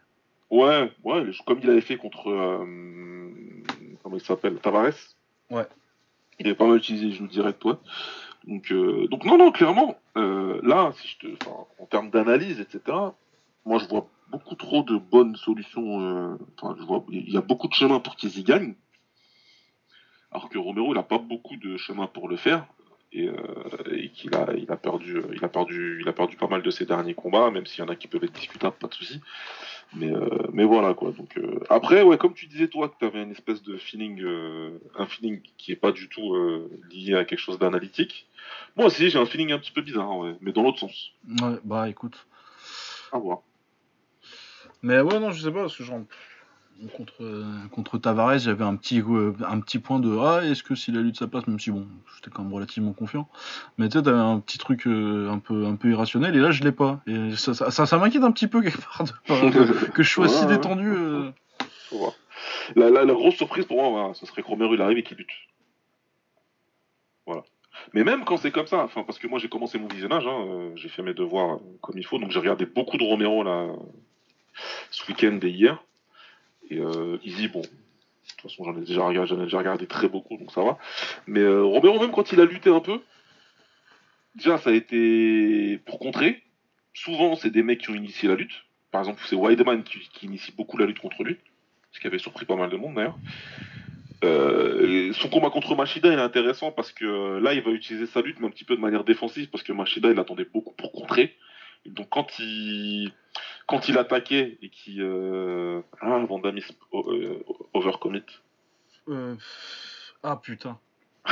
Ouais, 0.50 0.91
ouais, 1.04 1.26
comme 1.45 1.60
il 1.62 1.70
avait 1.70 1.82
fait 1.82 1.98
contre. 1.98 2.30
euh, 2.30 2.64
comment 4.02 4.16
il 4.16 4.22
s'appelle 4.24 4.56
Tavares 4.60 4.93
Ouais. 5.50 5.66
Il 6.39 6.48
avait 6.48 6.56
pas 6.56 6.68
mal 6.68 6.78
utilisé 6.78 7.08
les 7.08 7.12
genoux 7.14 7.28
directs, 7.28 7.64
ouais. 7.66 7.74
Donc, 8.45 8.72
euh, 8.72 9.08
donc 9.08 9.26
non, 9.26 9.38
non, 9.38 9.52
clairement, 9.52 9.98
euh, 10.16 10.62
là, 10.64 10.93
si 10.95 11.08
je 11.10 11.18
te, 11.28 11.50
en 11.80 11.86
termes 11.88 12.10
d'analyse, 12.12 12.60
etc., 12.62 12.98
moi, 13.66 13.80
je 13.80 13.88
vois 13.89 14.08
beaucoup 14.30 14.56
trop 14.56 14.84
de 14.84 14.98
bonnes 14.98 15.36
solutions. 15.36 16.38
Enfin, 16.58 16.76
je 16.80 16.86
vois, 16.86 17.04
il 17.10 17.30
y 17.30 17.36
a 17.38 17.41
beaucoup 17.41 17.68
de 17.68 17.74
chemins 17.74 18.00
pour 18.00 18.16
qu'ils 18.16 18.38
y 18.39 18.43
gagnent. 18.43 18.76
Alors 20.32 20.48
que 20.50 20.58
Romero, 20.58 20.93
il 20.93 20.98
a 20.98 21.04
pas 21.04 21.18
beaucoup 21.18 21.58
de 21.58 21.76
chemins 21.78 22.08
pour 22.08 22.30
le 22.30 22.38
faire. 22.38 22.66
Et, 23.14 23.30
euh, 23.30 23.36
et 23.91 24.10
qu'il 24.10 24.36
a, 24.36 24.53
il 24.58 24.70
a 24.70 24.76
perdu, 24.76 25.22
il 25.34 25.43
a 25.43 25.47
perdu, 25.47 25.99
il 26.01 26.10
a 26.10 26.14
perdu 26.14 26.36
pas 26.36 26.47
mal 26.47 26.62
de 26.62 26.70
ses 26.70 26.86
derniers 26.86 27.14
combats, 27.14 27.49
même 27.51 27.66
s'il 27.66 27.80
y 27.84 27.88
en 27.88 27.89
a 27.89 27.95
qui 27.95 28.08
peuvent 28.08 28.24
être 28.24 28.34
discutables, 28.34 28.76
pas 28.76 28.88
de 28.88 28.93
souci. 28.93 29.22
Mais, 29.95 30.14
euh, 30.14 30.28
mais 30.51 30.66
voilà 30.66 30.93
quoi. 30.93 31.12
Donc 31.12 31.38
euh, 31.38 31.62
après, 31.70 32.01
ouais, 32.01 32.18
comme 32.18 32.34
tu 32.34 32.47
disais 32.47 32.68
toi 32.68 32.89
que 32.89 32.95
tu 32.99 33.05
avais 33.05 33.24
une 33.24 33.32
espèce 33.32 33.64
de 33.64 33.78
feeling, 33.78 34.22
un 34.97 35.05
feeling 35.05 35.41
qui 35.58 35.72
est 35.72 35.78
pas 35.78 35.93
du 35.93 36.10
tout 36.10 36.36
lié 36.91 37.16
à 37.16 37.24
quelque 37.24 37.39
chose 37.39 37.58
d'analytique. 37.58 38.28
Moi 38.76 38.88
aussi, 38.88 39.10
j'ai 39.10 39.20
un 39.20 39.26
feeling 39.26 39.53
un 39.53 39.60
petit 39.60 39.72
peu 39.72 39.82
bizarre, 39.82 40.18
ouais, 40.18 40.36
mais 40.41 40.51
dans 40.51 40.64
l'autre 40.64 40.80
sens. 40.80 41.14
Ouais, 41.41 41.58
bah 41.64 41.88
écoute. 41.88 42.28
À 43.14 43.20
voir. 43.20 43.39
Mais 44.82 44.99
ouais, 44.99 45.20
non, 45.20 45.32
je 45.32 45.41
sais 45.41 45.51
pas, 45.51 45.62
parce 45.62 45.78
que 45.78 45.84
genre, 45.84 46.01
contre, 46.96 47.14
euh, 47.22 47.44
contre 47.72 47.98
Tavares, 47.98 48.38
j'avais 48.40 48.64
un 48.64 48.76
petit, 48.76 49.02
euh, 49.02 49.34
un 49.48 49.60
petit 49.60 49.80
point 49.80 50.00
de 50.00 50.16
Ah, 50.18 50.42
est-ce 50.46 50.64
que 50.64 50.76
si 50.76 50.92
la 50.92 51.02
lutte 51.02 51.18
ça 51.18 51.28
passe, 51.28 51.48
même 51.48 51.60
si 51.60 51.72
bon, 51.72 51.88
j'étais 52.16 52.30
quand 52.30 52.44
même 52.44 52.54
relativement 52.54 52.94
confiant. 52.94 53.28
Mais 53.78 53.90
tu 53.90 53.98
sais, 53.98 54.04
t'avais 54.04 54.18
un 54.18 54.40
petit 54.40 54.58
truc 54.58 54.86
euh, 54.88 55.30
un, 55.32 55.40
peu, 55.40 55.66
un 55.66 55.76
peu 55.76 55.90
irrationnel, 55.90 56.36
et 56.36 56.40
là, 56.40 56.52
je 56.52 56.64
l'ai 56.64 56.72
pas. 56.72 57.00
Et 57.08 57.36
ça, 57.36 57.54
ça, 57.54 57.72
ça, 57.72 57.86
ça 57.86 57.98
m'inquiète 57.98 58.24
un 58.24 58.32
petit 58.32 58.48
peu 58.48 58.62
quelque 58.62 58.82
part 58.82 59.04
de- 59.06 59.90
que 59.92 60.04
je 60.04 60.10
sois 60.10 60.26
Ouais, 60.26 60.30
si 60.32 60.46
ouais. 60.46 60.56
détendu. 60.56 60.88
euh. 60.90 61.32
Faut 61.90 61.98
voir. 61.98 62.14
La, 62.76 62.90
la, 62.90 63.06
la 63.06 63.14
grosse 63.14 63.36
surprise 63.36 63.66
pour 63.66 63.78
moi, 63.82 63.90
voilà, 63.90 64.14
ce 64.14 64.26
serait 64.26 64.42
que 64.44 64.48
Romero 64.48 64.74
il 64.76 64.82
arrive 64.82 64.98
et 65.00 65.04
qu'il 65.04 65.18
lutte. 65.18 65.28
Voilà. 67.26 67.44
Mais 67.94 68.04
même 68.04 68.26
quand 68.26 68.38
c'est 68.38 68.52
comme 68.52 68.68
ça, 68.68 68.84
enfin 68.84 69.04
parce 69.04 69.20
que 69.20 69.28
moi 69.28 69.38
j'ai 69.40 69.50
commencé 69.50 69.78
mon 69.78 69.88
visionnage, 69.88 70.26
hein, 70.26 70.46
euh, 70.48 70.72
j'ai 70.76 70.90
fait 70.90 71.02
mes 71.04 71.14
devoirs 71.14 71.60
comme 71.82 71.98
il 71.98 72.06
faut, 72.06 72.18
donc 72.20 72.32
j'ai 72.32 72.40
regardé 72.40 72.66
beaucoup 72.66 72.98
de 72.98 73.04
Romero 73.04 73.44
là 73.44 73.68
ce 74.92 75.06
week-end 75.12 75.38
et 75.44 75.50
hier. 75.50 75.84
Et 76.70 76.80
euh, 76.80 77.18
Easy, 77.24 77.47
bon, 77.47 77.61
de 77.61 77.68
toute 77.68 78.41
façon 78.41 78.63
j'en 78.63 78.76
ai 78.78 78.82
déjà 78.82 79.57
regardé, 79.57 79.88
très 79.88 80.07
beaucoup, 80.07 80.38
donc 80.38 80.51
ça 80.51 80.63
va. 80.63 80.78
Mais 81.28 81.39
euh, 81.39 81.63
Romero 81.63 81.99
même 81.99 82.11
quand 82.11 82.32
il 82.32 82.41
a 82.41 82.45
lutté 82.45 82.70
un 82.70 82.80
peu, 82.80 82.99
déjà 84.36 84.57
ça 84.57 84.70
a 84.70 84.74
été 84.74 85.78
pour 85.86 85.99
contrer. 85.99 86.43
Souvent 86.93 87.36
c'est 87.36 87.51
des 87.51 87.63
mecs 87.63 87.82
qui 87.82 87.91
ont 87.91 87.95
initié 87.95 88.28
la 88.28 88.36
lutte. 88.36 88.65
Par 88.91 89.01
exemple 89.01 89.22
c'est 89.26 89.36
Weidman 89.36 89.84
qui, 89.84 89.99
qui 90.13 90.26
initie 90.26 90.51
beaucoup 90.51 90.78
la 90.78 90.86
lutte 90.86 90.99
contre 90.99 91.24
lui, 91.24 91.38
ce 91.91 91.99
qui 91.99 92.07
avait 92.07 92.20
surpris 92.20 92.45
pas 92.45 92.55
mal 92.55 92.70
de 92.70 92.78
monde 92.78 92.95
d'ailleurs. 92.95 93.18
Euh, 94.24 95.13
son 95.13 95.30
combat 95.30 95.51
contre 95.51 95.76
Machida 95.76 96.11
il 96.11 96.18
est 96.18 96.22
intéressant 96.22 96.72
parce 96.72 96.91
que 96.91 97.05
euh, 97.05 97.39
là 97.39 97.53
il 97.53 97.61
va 97.61 97.70
utiliser 97.70 98.07
sa 98.07 98.24
lutte 98.24 98.39
mais 98.39 98.47
un 98.47 98.49
petit 98.49 98.63
peu 98.63 98.76
de 98.76 98.82
manière 98.82 99.03
défensive 99.03 99.47
parce 99.51 99.63
que 99.63 99.72
Machida 99.74 100.09
il 100.09 100.20
attendait 100.20 100.47
beaucoup 100.51 100.74
pour 100.74 100.91
contrer. 100.91 101.36
Donc 101.86 102.10
quand 102.10 102.40
il 102.40 103.12
quand 103.68 103.90
il 103.90 103.98
attaquait 103.98 104.58
et 104.62 104.70
qu'il 104.70 105.02
euh... 105.02 105.82
ah 106.02 106.18
Vandamisme 106.28 106.76
euh, 106.94 107.44
overcommit. 107.74 108.24
Euh, 109.10 109.36
Ah 110.24 110.38
putain. 110.38 110.80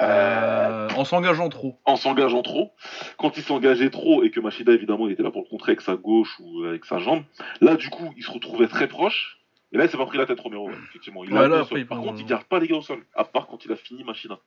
En 0.00 1.04
s'engageant 1.04 1.48
trop. 1.48 1.78
en 1.84 1.96
s'engageant 1.96 2.42
trop. 2.42 2.72
Quand 3.18 3.36
il 3.36 3.42
s'engageait 3.42 3.90
trop 3.90 4.22
et 4.22 4.30
que 4.30 4.40
Machida, 4.40 4.72
évidemment, 4.72 5.06
il 5.08 5.12
était 5.12 5.22
là 5.22 5.30
pour 5.30 5.42
le 5.42 5.48
contrer 5.48 5.72
avec 5.72 5.80
sa 5.80 5.96
gauche 5.96 6.38
ou 6.40 6.64
avec 6.64 6.84
sa 6.84 6.98
jambe, 6.98 7.22
là, 7.60 7.76
du 7.76 7.88
coup, 7.90 8.12
il 8.16 8.22
se 8.22 8.30
retrouvait 8.30 8.68
très 8.68 8.88
proche. 8.88 9.38
Et 9.72 9.76
là, 9.76 9.84
il 9.84 9.90
s'est 9.90 9.96
pas 9.98 10.06
pris 10.06 10.18
la 10.18 10.26
tête, 10.26 10.40
Romero, 10.40 10.68
ouais, 10.68 10.74
effectivement. 10.88 11.24
Il 11.24 11.32
Ouais, 11.32 11.40
a 11.40 11.48
là, 11.48 11.60
après, 11.60 11.84
Par 11.84 12.00
contre, 12.00 12.20
il 12.20 12.26
garde 12.26 12.44
pas 12.44 12.58
les 12.58 12.68
gars 12.68 12.76
au 12.76 12.82
sol, 12.82 13.04
à 13.14 13.24
part 13.24 13.46
quand 13.48 13.64
il 13.64 13.72
a 13.72 13.76
fini 13.76 14.02
Machida. 14.04 14.38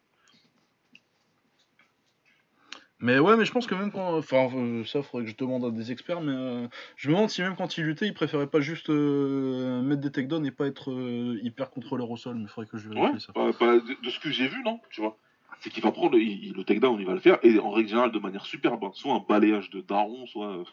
Mais 3.01 3.17
ouais, 3.19 3.35
mais 3.35 3.45
je 3.45 3.51
pense 3.51 3.65
que 3.67 3.73
même 3.75 3.91
quand. 3.91 4.17
Enfin, 4.17 4.49
euh, 4.55 4.85
ça, 4.85 5.01
faudrait 5.01 5.25
que 5.25 5.31
je 5.31 5.35
demande 5.35 5.65
à 5.65 5.71
des 5.71 5.91
experts, 5.91 6.21
mais 6.21 6.33
euh, 6.33 6.67
je 6.97 7.09
me 7.09 7.15
demande 7.15 7.29
si 7.29 7.41
même 7.41 7.55
quand 7.55 7.77
il 7.77 7.83
luttait, 7.85 8.05
il 8.07 8.13
préférait 8.13 8.47
pas 8.47 8.61
juste 8.61 8.89
euh, 8.89 9.81
mettre 9.81 10.01
des 10.01 10.11
takedowns 10.11 10.45
et 10.45 10.51
pas 10.51 10.67
être 10.67 10.91
euh, 10.91 11.39
hyper 11.41 11.71
contrôleur 11.71 12.09
au 12.11 12.17
sol. 12.17 12.35
Mais 12.37 12.47
faudrait 12.47 12.69
que 12.69 12.77
je 12.77 12.87
Ouais, 12.89 12.95
vérifie 13.01 13.21
ça. 13.25 13.33
bah, 13.33 13.51
bah, 13.59 13.79
de, 13.79 14.05
de 14.05 14.09
ce 14.09 14.19
que 14.19 14.29
j'ai 14.29 14.47
vu, 14.47 14.61
non, 14.63 14.79
tu 14.91 15.01
vois. 15.01 15.17
C'est 15.61 15.69
qu'il 15.69 15.83
va 15.83 15.91
prendre, 15.91 16.17
il- 16.17 16.45
il- 16.45 16.53
le 16.53 16.63
takedown, 16.63 16.99
il 16.99 17.05
va 17.05 17.13
le 17.13 17.19
faire, 17.19 17.37
et 17.43 17.57
en 17.59 17.71
règle 17.71 17.89
générale 17.89 18.11
de 18.11 18.19
manière 18.19 18.45
superbe. 18.45 18.83
hein. 18.83 18.91
Soit 18.93 19.13
un 19.15 19.25
balayage 19.27 19.69
de 19.71 19.81
daron, 19.81 20.25
soit, 20.27 20.57
euh, 20.57 20.63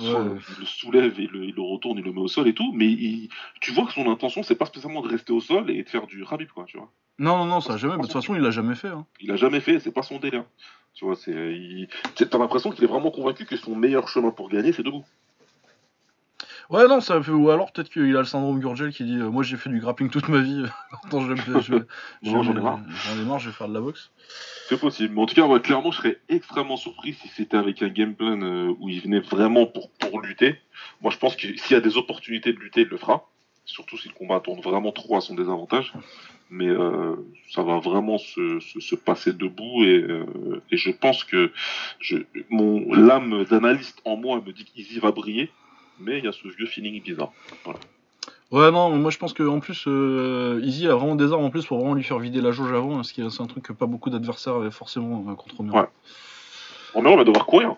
soit 0.00 0.22
Ouais. 0.22 0.38
il 0.56 0.60
le 0.60 0.66
soulève 0.66 1.18
et 1.20 1.26
le, 1.26 1.44
il 1.44 1.54
le 1.54 1.62
retourne, 1.62 1.98
il 1.98 2.04
le 2.04 2.12
met 2.12 2.20
au 2.20 2.28
sol 2.28 2.46
et 2.48 2.54
tout. 2.54 2.72
Mais 2.74 2.86
il- 2.86 3.28
tu 3.60 3.72
vois 3.72 3.84
que 3.86 3.92
son 3.92 4.10
intention, 4.10 4.42
c'est 4.42 4.54
pas 4.54 4.66
spécialement 4.66 5.02
de 5.02 5.08
rester 5.08 5.32
au 5.32 5.40
sol 5.40 5.70
et 5.70 5.82
de 5.82 5.88
faire 5.88 6.06
du 6.06 6.22
rabib, 6.22 6.48
quoi, 6.48 6.64
tu 6.66 6.76
vois. 6.78 6.90
Non, 7.18 7.36
non, 7.38 7.46
non, 7.46 7.60
ça 7.60 7.74
a 7.74 7.76
jamais. 7.76 7.96
De 7.96 8.02
toute 8.02 8.12
façon, 8.12 8.34
il 8.36 8.40
l'a 8.42 8.50
jamais 8.52 8.74
fait. 8.76 8.88
Hein. 8.88 9.04
Il 9.20 9.30
a 9.32 9.36
jamais 9.36 9.60
fait, 9.60 9.80
c'est 9.80 9.90
pas 9.92 10.02
son 10.02 10.18
délire. 10.18 10.44
Tu 10.94 11.04
vois, 11.04 11.16
c'est, 11.16 11.32
il- 11.32 11.88
t'as 12.14 12.38
l'impression 12.38 12.70
qu'il 12.70 12.84
est 12.84 12.88
vraiment 12.88 13.10
convaincu 13.10 13.44
que 13.44 13.56
son 13.56 13.74
meilleur 13.76 14.08
chemin 14.08 14.30
pour 14.30 14.48
gagner, 14.48 14.72
c'est 14.72 14.82
debout. 14.82 15.04
Ouais, 16.70 16.86
non, 16.86 17.00
ça 17.00 17.22
fait. 17.22 17.32
Ou 17.32 17.48
alors 17.50 17.72
peut-être 17.72 17.88
qu'il 17.88 18.14
a 18.14 18.18
le 18.18 18.24
syndrome 18.24 18.60
Gurgel 18.60 18.92
qui 18.92 19.04
dit 19.04 19.16
euh, 19.16 19.30
Moi 19.30 19.42
j'ai 19.42 19.56
fait 19.56 19.70
du 19.70 19.80
grappling 19.80 20.10
toute 20.10 20.28
ma 20.28 20.40
vie. 20.40 20.64
Attends, 21.04 21.22
je 21.22 21.34
je 21.34 21.60
je 21.60 21.76
j'en 22.22 22.42
ai 22.42 22.60
marre. 22.60 22.80
J'en 22.88 23.18
ai 23.18 23.24
marre, 23.24 23.38
je 23.38 23.48
vais 23.48 23.54
faire 23.54 23.68
de 23.68 23.74
la 23.74 23.80
boxe. 23.80 24.10
C'est 24.68 24.78
possible. 24.78 25.14
Mais 25.14 25.22
en 25.22 25.26
tout 25.26 25.34
cas, 25.34 25.46
ouais, 25.46 25.60
clairement, 25.60 25.90
je 25.90 25.96
serais 25.96 26.20
extrêmement 26.28 26.76
surpris 26.76 27.14
si 27.14 27.28
c'était 27.28 27.56
avec 27.56 27.82
un 27.82 27.88
game 27.88 28.14
plan 28.14 28.42
euh, 28.42 28.74
où 28.80 28.90
il 28.90 29.00
venait 29.00 29.20
vraiment 29.20 29.64
pour, 29.64 29.90
pour 29.92 30.20
lutter. 30.20 30.60
Moi, 31.00 31.10
je 31.10 31.16
pense 31.16 31.36
que 31.36 31.56
s'il 31.56 31.72
y 31.72 31.74
a 31.74 31.80
des 31.80 31.96
opportunités 31.96 32.52
de 32.52 32.58
lutter, 32.58 32.82
il 32.82 32.88
le 32.88 32.98
fera. 32.98 33.30
Surtout 33.64 33.96
si 33.96 34.08
le 34.08 34.14
combat 34.14 34.40
tourne 34.40 34.60
vraiment 34.60 34.92
trop 34.92 35.16
à 35.16 35.22
son 35.22 35.34
désavantage. 35.34 35.94
Mais 36.50 36.68
euh, 36.68 37.16
ça 37.50 37.62
va 37.62 37.78
vraiment 37.78 38.18
se, 38.18 38.60
se, 38.60 38.80
se 38.80 38.94
passer 38.94 39.32
debout 39.32 39.84
et, 39.84 40.06
et 40.70 40.76
je 40.78 40.90
pense 40.90 41.24
que 41.24 41.52
je, 42.00 42.16
mon 42.48 42.92
l'âme 42.94 43.44
d'analyste 43.44 44.00
en 44.06 44.16
moi 44.16 44.42
me 44.46 44.52
dit 44.52 44.64
qu'Easy 44.64 44.98
va 44.98 45.12
briller. 45.12 45.50
Mais 46.00 46.18
il 46.18 46.24
y 46.24 46.28
a 46.28 46.32
ce 46.32 46.46
vieux 46.48 46.66
feeling 46.66 47.02
bizarre. 47.02 47.32
Ouais, 48.50 48.70
non, 48.70 48.90
moi 48.96 49.10
je 49.10 49.18
pense 49.18 49.34
qu'en 49.34 49.60
plus, 49.60 49.84
euh, 49.86 50.60
Easy 50.62 50.88
a 50.88 50.94
vraiment 50.94 51.16
des 51.16 51.32
armes 51.32 51.44
en 51.44 51.50
plus 51.50 51.66
pour 51.66 51.78
vraiment 51.78 51.94
lui 51.94 52.02
faire 52.02 52.18
vider 52.18 52.40
la 52.40 52.50
jauge 52.50 52.72
avant, 52.72 52.98
hein, 52.98 53.02
ce 53.02 53.12
qui 53.12 53.20
est 53.20 53.28
c'est 53.28 53.42
un 53.42 53.46
truc 53.46 53.62
que 53.64 53.72
pas 53.74 53.84
beaucoup 53.86 54.08
d'adversaires 54.08 54.54
avaient 54.54 54.70
forcément 54.70 55.24
euh, 55.28 55.34
contre 55.34 55.56
Romero. 55.56 55.76
Ouais. 55.78 55.86
Romero 56.94 57.16
va 57.18 57.24
devoir 57.24 57.44
courir. 57.44 57.76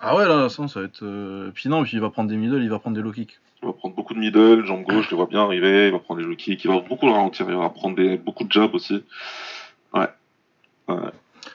Ah 0.00 0.14
ouais, 0.14 0.28
là, 0.28 0.48
ça, 0.48 0.68
ça 0.68 0.80
va 0.80 0.86
être. 0.86 1.02
euh, 1.02 1.50
Puis 1.52 1.68
non, 1.68 1.82
puis 1.82 1.92
il 1.94 2.00
va 2.00 2.10
prendre 2.10 2.28
des 2.28 2.36
middle, 2.36 2.62
il 2.62 2.70
va 2.70 2.78
prendre 2.78 2.96
des 2.96 3.02
low 3.02 3.10
kicks. 3.12 3.40
Il 3.62 3.66
va 3.66 3.72
prendre 3.72 3.96
beaucoup 3.96 4.14
de 4.14 4.20
middle, 4.20 4.64
jambe 4.66 4.84
gauche, 4.84 5.06
je 5.06 5.10
le 5.10 5.16
vois 5.16 5.26
bien 5.26 5.40
arriver, 5.40 5.86
il 5.86 5.92
va 5.92 5.98
prendre 5.98 6.20
des 6.20 6.26
low 6.26 6.36
kicks, 6.36 6.62
il 6.62 6.70
va 6.70 6.78
beaucoup 6.80 7.06
le 7.06 7.12
ralentir, 7.12 7.46
il 7.48 7.56
va 7.56 7.68
prendre 7.70 7.96
des, 7.96 8.18
beaucoup 8.18 8.44
de 8.44 8.52
jabs 8.52 8.74
aussi. 8.74 9.02
Ouais. 9.94 10.06
Ouais. 10.88 10.96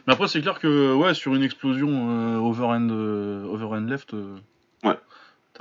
Mais 0.07 0.13
après, 0.13 0.27
c'est 0.27 0.41
clair 0.41 0.59
que 0.59 0.93
ouais, 0.95 1.13
sur 1.13 1.33
une 1.35 1.43
explosion 1.43 1.89
euh, 1.89 2.37
euh, 2.39 3.45
overhand 3.53 3.87
left, 3.87 4.15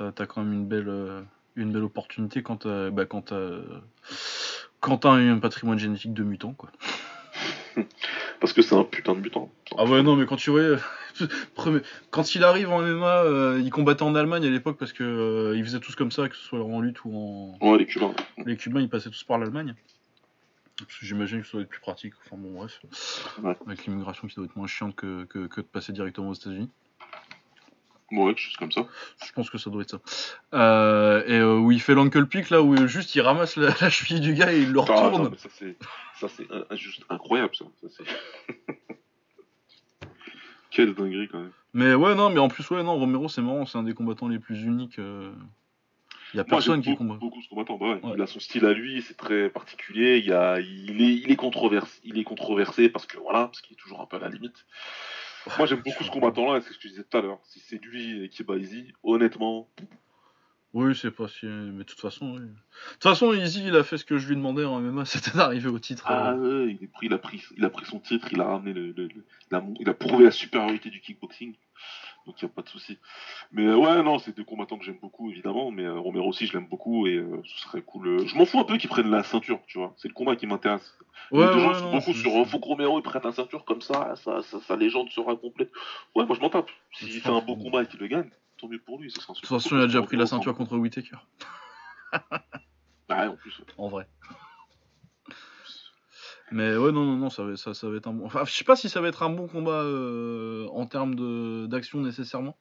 t'as 0.09 0.25
quand 0.25 0.43
même 0.43 0.53
une 0.53 0.65
belle, 0.65 0.89
euh, 0.89 1.21
une 1.55 1.71
belle 1.71 1.83
opportunité 1.83 2.41
quand 2.41 2.57
t'as 2.57 2.89
bah, 2.89 3.05
quand 3.05 3.21
t'as 3.23 3.59
quand 4.79 5.05
un 5.05 5.37
patrimoine 5.37 5.77
génétique 5.77 6.13
de 6.13 6.23
mutant, 6.23 6.53
quoi. 6.53 6.71
Parce 8.41 8.53
que 8.53 8.63
c'est 8.63 8.75
un 8.75 8.83
putain 8.83 9.13
de 9.13 9.19
butant. 9.19 9.51
Ah 9.77 9.85
ouais, 9.85 10.01
non, 10.01 10.15
mais 10.15 10.25
quand 10.25 10.35
tu 10.35 10.49
vois. 10.49 10.61
euh, 10.61 10.79
Quand 12.09 12.35
il 12.35 12.43
arrive 12.43 12.71
en 12.71 12.81
MMA, 12.81 13.23
euh, 13.23 13.61
il 13.63 13.69
combattait 13.69 14.03
en 14.03 14.15
Allemagne 14.15 14.45
à 14.45 14.49
l'époque 14.49 14.77
parce 14.77 14.93
que 14.93 15.03
euh, 15.03 15.57
ils 15.57 15.63
faisaient 15.63 15.79
tous 15.79 15.95
comme 15.95 16.11
ça, 16.11 16.27
que 16.27 16.35
ce 16.35 16.41
soit 16.41 16.63
en 16.63 16.81
lutte 16.81 17.05
ou 17.05 17.15
en. 17.15 17.57
Ouais, 17.61 17.77
les 17.77 17.85
Cubains. 17.85 18.13
Les 18.45 18.57
Cubains, 18.57 18.81
ils 18.81 18.89
passaient 18.89 19.09
tous 19.11 19.23
par 19.23 19.37
l'Allemagne. 19.37 19.75
J'imagine 21.01 21.41
que 21.41 21.45
ça 21.47 21.53
doit 21.53 21.61
être 21.61 21.69
plus 21.69 21.79
pratique. 21.79 22.13
Enfin 22.25 22.37
bon, 22.37 22.53
bref. 22.53 22.81
Ouais. 23.43 23.55
Avec 23.67 23.85
l'immigration 23.85 24.27
qui 24.27 24.35
doit 24.35 24.45
être 24.45 24.55
moins 24.55 24.67
chiante 24.67 24.95
que, 24.95 25.25
que, 25.25 25.45
que 25.45 25.61
de 25.61 25.65
passer 25.67 25.93
directement 25.93 26.29
aux 26.29 26.33
États-Unis. 26.33 26.69
Ouais, 28.11 28.33
quelque 28.33 28.39
chose 28.39 28.57
comme 28.57 28.71
ça. 28.71 28.87
Je 29.25 29.31
pense 29.31 29.49
que 29.49 29.57
ça 29.57 29.69
doit 29.69 29.81
être 29.83 29.91
ça. 29.91 29.99
Euh, 30.53 31.23
et 31.27 31.39
euh, 31.39 31.57
où 31.57 31.71
il 31.71 31.79
fait 31.81 31.95
l'uncle 31.95 32.25
pick, 32.27 32.49
là 32.49 32.61
où 32.61 32.73
euh, 32.75 32.87
juste 32.87 33.15
il 33.15 33.21
ramasse 33.21 33.55
la, 33.55 33.69
la 33.81 33.89
cheville 33.89 34.19
du 34.19 34.33
gars 34.33 34.51
et 34.53 34.59
il 34.61 34.71
le 34.71 34.79
Ah, 34.81 34.85
non, 34.87 35.11
retourne. 35.11 35.37
ça, 35.37 35.49
c'est, 36.29 36.77
juste 36.77 37.03
incroyable, 37.09 37.55
ça. 37.55 37.65
Ça, 37.89 38.03
Quelle 40.71 40.93
dinguerie, 40.93 41.27
quand 41.29 41.39
même. 41.39 41.51
Mais 41.73 41.93
ouais, 41.95 42.15
non, 42.15 42.29
mais 42.29 42.39
en 42.39 42.47
plus, 42.47 42.69
ouais, 42.69 42.83
non, 42.83 42.97
Romero, 42.97 43.27
c'est 43.29 43.41
marrant, 43.41 43.65
c'est 43.65 43.77
un 43.77 43.83
des 43.83 43.93
combattants 43.93 44.27
les 44.27 44.39
plus 44.39 44.61
uniques. 44.63 44.99
euh. 44.99 45.31
Il 46.33 46.37
y 46.37 46.39
a 46.39 46.45
personne 46.45 46.81
qui 46.81 46.91
beaucoup, 46.91 47.03
combat. 47.03 47.15
beaucoup 47.15 47.41
ce 47.41 47.49
combattant. 47.49 47.77
Bah 47.77 47.87
ouais, 47.87 47.99
Ouais. 48.03 48.11
Il 48.15 48.21
a 48.21 48.27
son 48.27 48.39
style 48.39 48.65
à 48.65 48.71
lui, 48.71 49.01
c'est 49.01 49.17
très 49.17 49.49
particulier. 49.49 50.17
Il, 50.17 50.25
y 50.25 50.31
a, 50.31 50.59
il, 50.61 51.01
est, 51.01 51.13
il, 51.15 51.29
est 51.29 51.35
controversé, 51.35 51.99
il 52.05 52.17
est 52.17 52.23
controversé 52.23 52.87
parce 52.87 53.05
que 53.05 53.17
voilà, 53.17 53.47
parce 53.47 53.59
qu'il 53.59 53.73
est 53.73 53.79
toujours 53.79 53.99
un 53.99 54.05
peu 54.05 54.15
à 54.15 54.19
la 54.19 54.29
limite. 54.29 54.65
Moi, 55.57 55.65
j'aime 55.67 55.81
beaucoup 55.81 56.03
ce 56.03 56.11
combattant-là, 56.11 56.57
et 56.57 56.61
c'est 56.61 56.73
ce 56.73 56.77
que 56.77 56.83
je 56.83 56.89
disais 56.89 57.03
tout 57.03 57.17
à 57.17 57.21
l'heure. 57.21 57.39
Si 57.45 57.59
c'est 57.59 57.83
lui 57.83 58.29
qui 58.29 58.43
bat 58.43 58.57
Easy, 58.57 58.93
honnêtement, 59.03 59.67
Oui, 60.73 60.95
c'est 60.95 61.11
pas 61.11 61.27
si. 61.27 61.45
Mais 61.47 61.79
de 61.79 61.83
toute 61.83 61.99
façon, 61.99 62.33
oui. 62.35 62.39
De 62.41 62.47
toute 62.93 63.03
façon, 63.03 63.33
Easy, 63.33 63.65
il 63.65 63.75
a 63.75 63.83
fait 63.83 63.97
ce 63.97 64.05
que 64.05 64.17
je 64.17 64.27
lui 64.29 64.35
demandais 64.35 64.63
en 64.65 64.79
MMA, 64.79 65.03
c'était 65.05 65.35
d'arriver 65.37 65.67
au 65.69 65.79
titre. 65.79 66.03
ah, 66.07 66.31
euh. 66.33 66.65
ouais, 66.67 66.77
il, 66.79 66.83
est 66.83 66.87
pris, 66.87 67.07
il, 67.07 67.13
a 67.13 67.17
pris, 67.17 67.43
il 67.57 67.65
a 67.65 67.69
pris 67.69 67.85
son 67.85 67.99
titre, 67.99 68.27
il 68.31 68.39
a 68.39 68.45
ramené 68.45 68.73
le, 68.73 68.91
le- 68.91 69.07
le- 69.07 69.25
il, 69.51 69.55
a, 69.55 69.63
il 69.79 69.89
a 69.89 69.93
prouvé 69.93 70.23
la 70.25 70.31
supériorité 70.31 70.89
du 70.89 71.01
kickboxing. 71.01 71.55
Donc 72.27 72.39
il 72.41 72.45
n'y 72.45 72.51
a 72.51 72.53
pas 72.53 72.61
de 72.61 72.69
souci. 72.69 72.99
Mais 73.51 73.65
euh, 73.65 73.75
ouais, 73.75 74.03
non, 74.03 74.19
c'est 74.19 74.35
deux 74.35 74.43
combattants 74.43 74.77
que 74.77 74.85
j'aime 74.85 74.99
beaucoup, 75.01 75.31
évidemment. 75.31 75.71
Mais 75.71 75.83
euh, 75.83 75.97
Romero 75.99 76.27
aussi, 76.29 76.45
je 76.45 76.53
l'aime 76.53 76.67
beaucoup 76.67 77.07
et 77.07 77.15
euh, 77.15 77.41
ce 77.45 77.59
serait 77.61 77.81
cool. 77.81 78.27
Je 78.27 78.35
m'en 78.35 78.45
fous 78.45 78.59
un 78.59 78.63
peu 78.63 78.77
qu'ils 78.77 78.89
prennent 78.89 79.09
la 79.09 79.23
ceinture, 79.23 79.59
tu 79.65 79.79
vois. 79.79 79.93
C'est 79.97 80.07
le 80.07 80.13
combat 80.13 80.35
qui 80.35 80.45
m'intéresse. 80.45 80.97
Ouais, 81.31 81.51
les 81.51 81.59
gens 81.59 81.69
ouais, 81.69 81.73
sont 81.75 81.85
non, 81.85 81.91
beaucoup 81.97 82.13
sur 82.13 82.47
faut 82.47 82.59
que 82.59 82.65
Romero 82.67 82.99
il 82.99 83.03
prenne 83.03 83.23
la 83.23 83.31
ceinture 83.31 83.65
comme 83.65 83.81
ça, 83.81 84.15
ça, 84.17 84.41
ça, 84.43 84.59
sa 84.61 84.75
légende 84.75 85.09
sera 85.09 85.35
complète. 85.35 85.71
Ouais, 86.15 86.25
moi 86.25 86.35
je 86.35 86.41
m'en 86.41 86.49
tape. 86.49 86.69
S'il 86.93 87.09
fait 87.21 87.29
un 87.29 87.41
que- 87.41 87.45
combat 87.45 87.83
et 87.83 87.87
qu'il 87.87 87.99
le 87.99 88.07
gagne, 88.07 88.29
tant 88.59 88.67
mieux 88.67 88.79
pour 88.79 88.99
lui. 88.99 89.09
Ce 89.09 89.19
sera 89.21 89.33
De 89.33 89.39
toute 89.39 89.47
façon, 89.49 89.75
il 89.77 89.81
a 89.81 89.87
déjà 89.87 90.01
pris 90.03 90.17
la 90.17 90.25
ceinture 90.27 90.53
contre 90.55 90.77
Whitaker, 90.77 91.17
Ah 93.09 93.23
ouais, 93.23 93.27
en 93.27 93.35
plus. 93.35 93.61
en 93.77 93.87
vrai. 93.87 94.07
Mais 96.51 96.75
ouais, 96.75 96.91
non, 96.91 97.05
non, 97.05 97.15
non, 97.15 97.29
ça 97.29 97.43
va, 97.43 97.55
ça, 97.55 97.73
ça 97.73 97.89
va 97.89 97.95
être 97.97 98.07
un 98.07 98.13
bon. 98.13 98.25
Enfin, 98.25 98.43
je 98.45 98.51
sais 98.51 98.65
pas 98.65 98.75
si 98.75 98.89
ça 98.89 98.99
va 99.01 99.07
être 99.07 99.23
un 99.23 99.29
bon 99.29 99.47
combat 99.47 99.83
euh, 99.83 100.67
en 100.73 100.85
termes 100.85 101.15
d'action 101.67 101.99
nécessairement. 102.01 102.57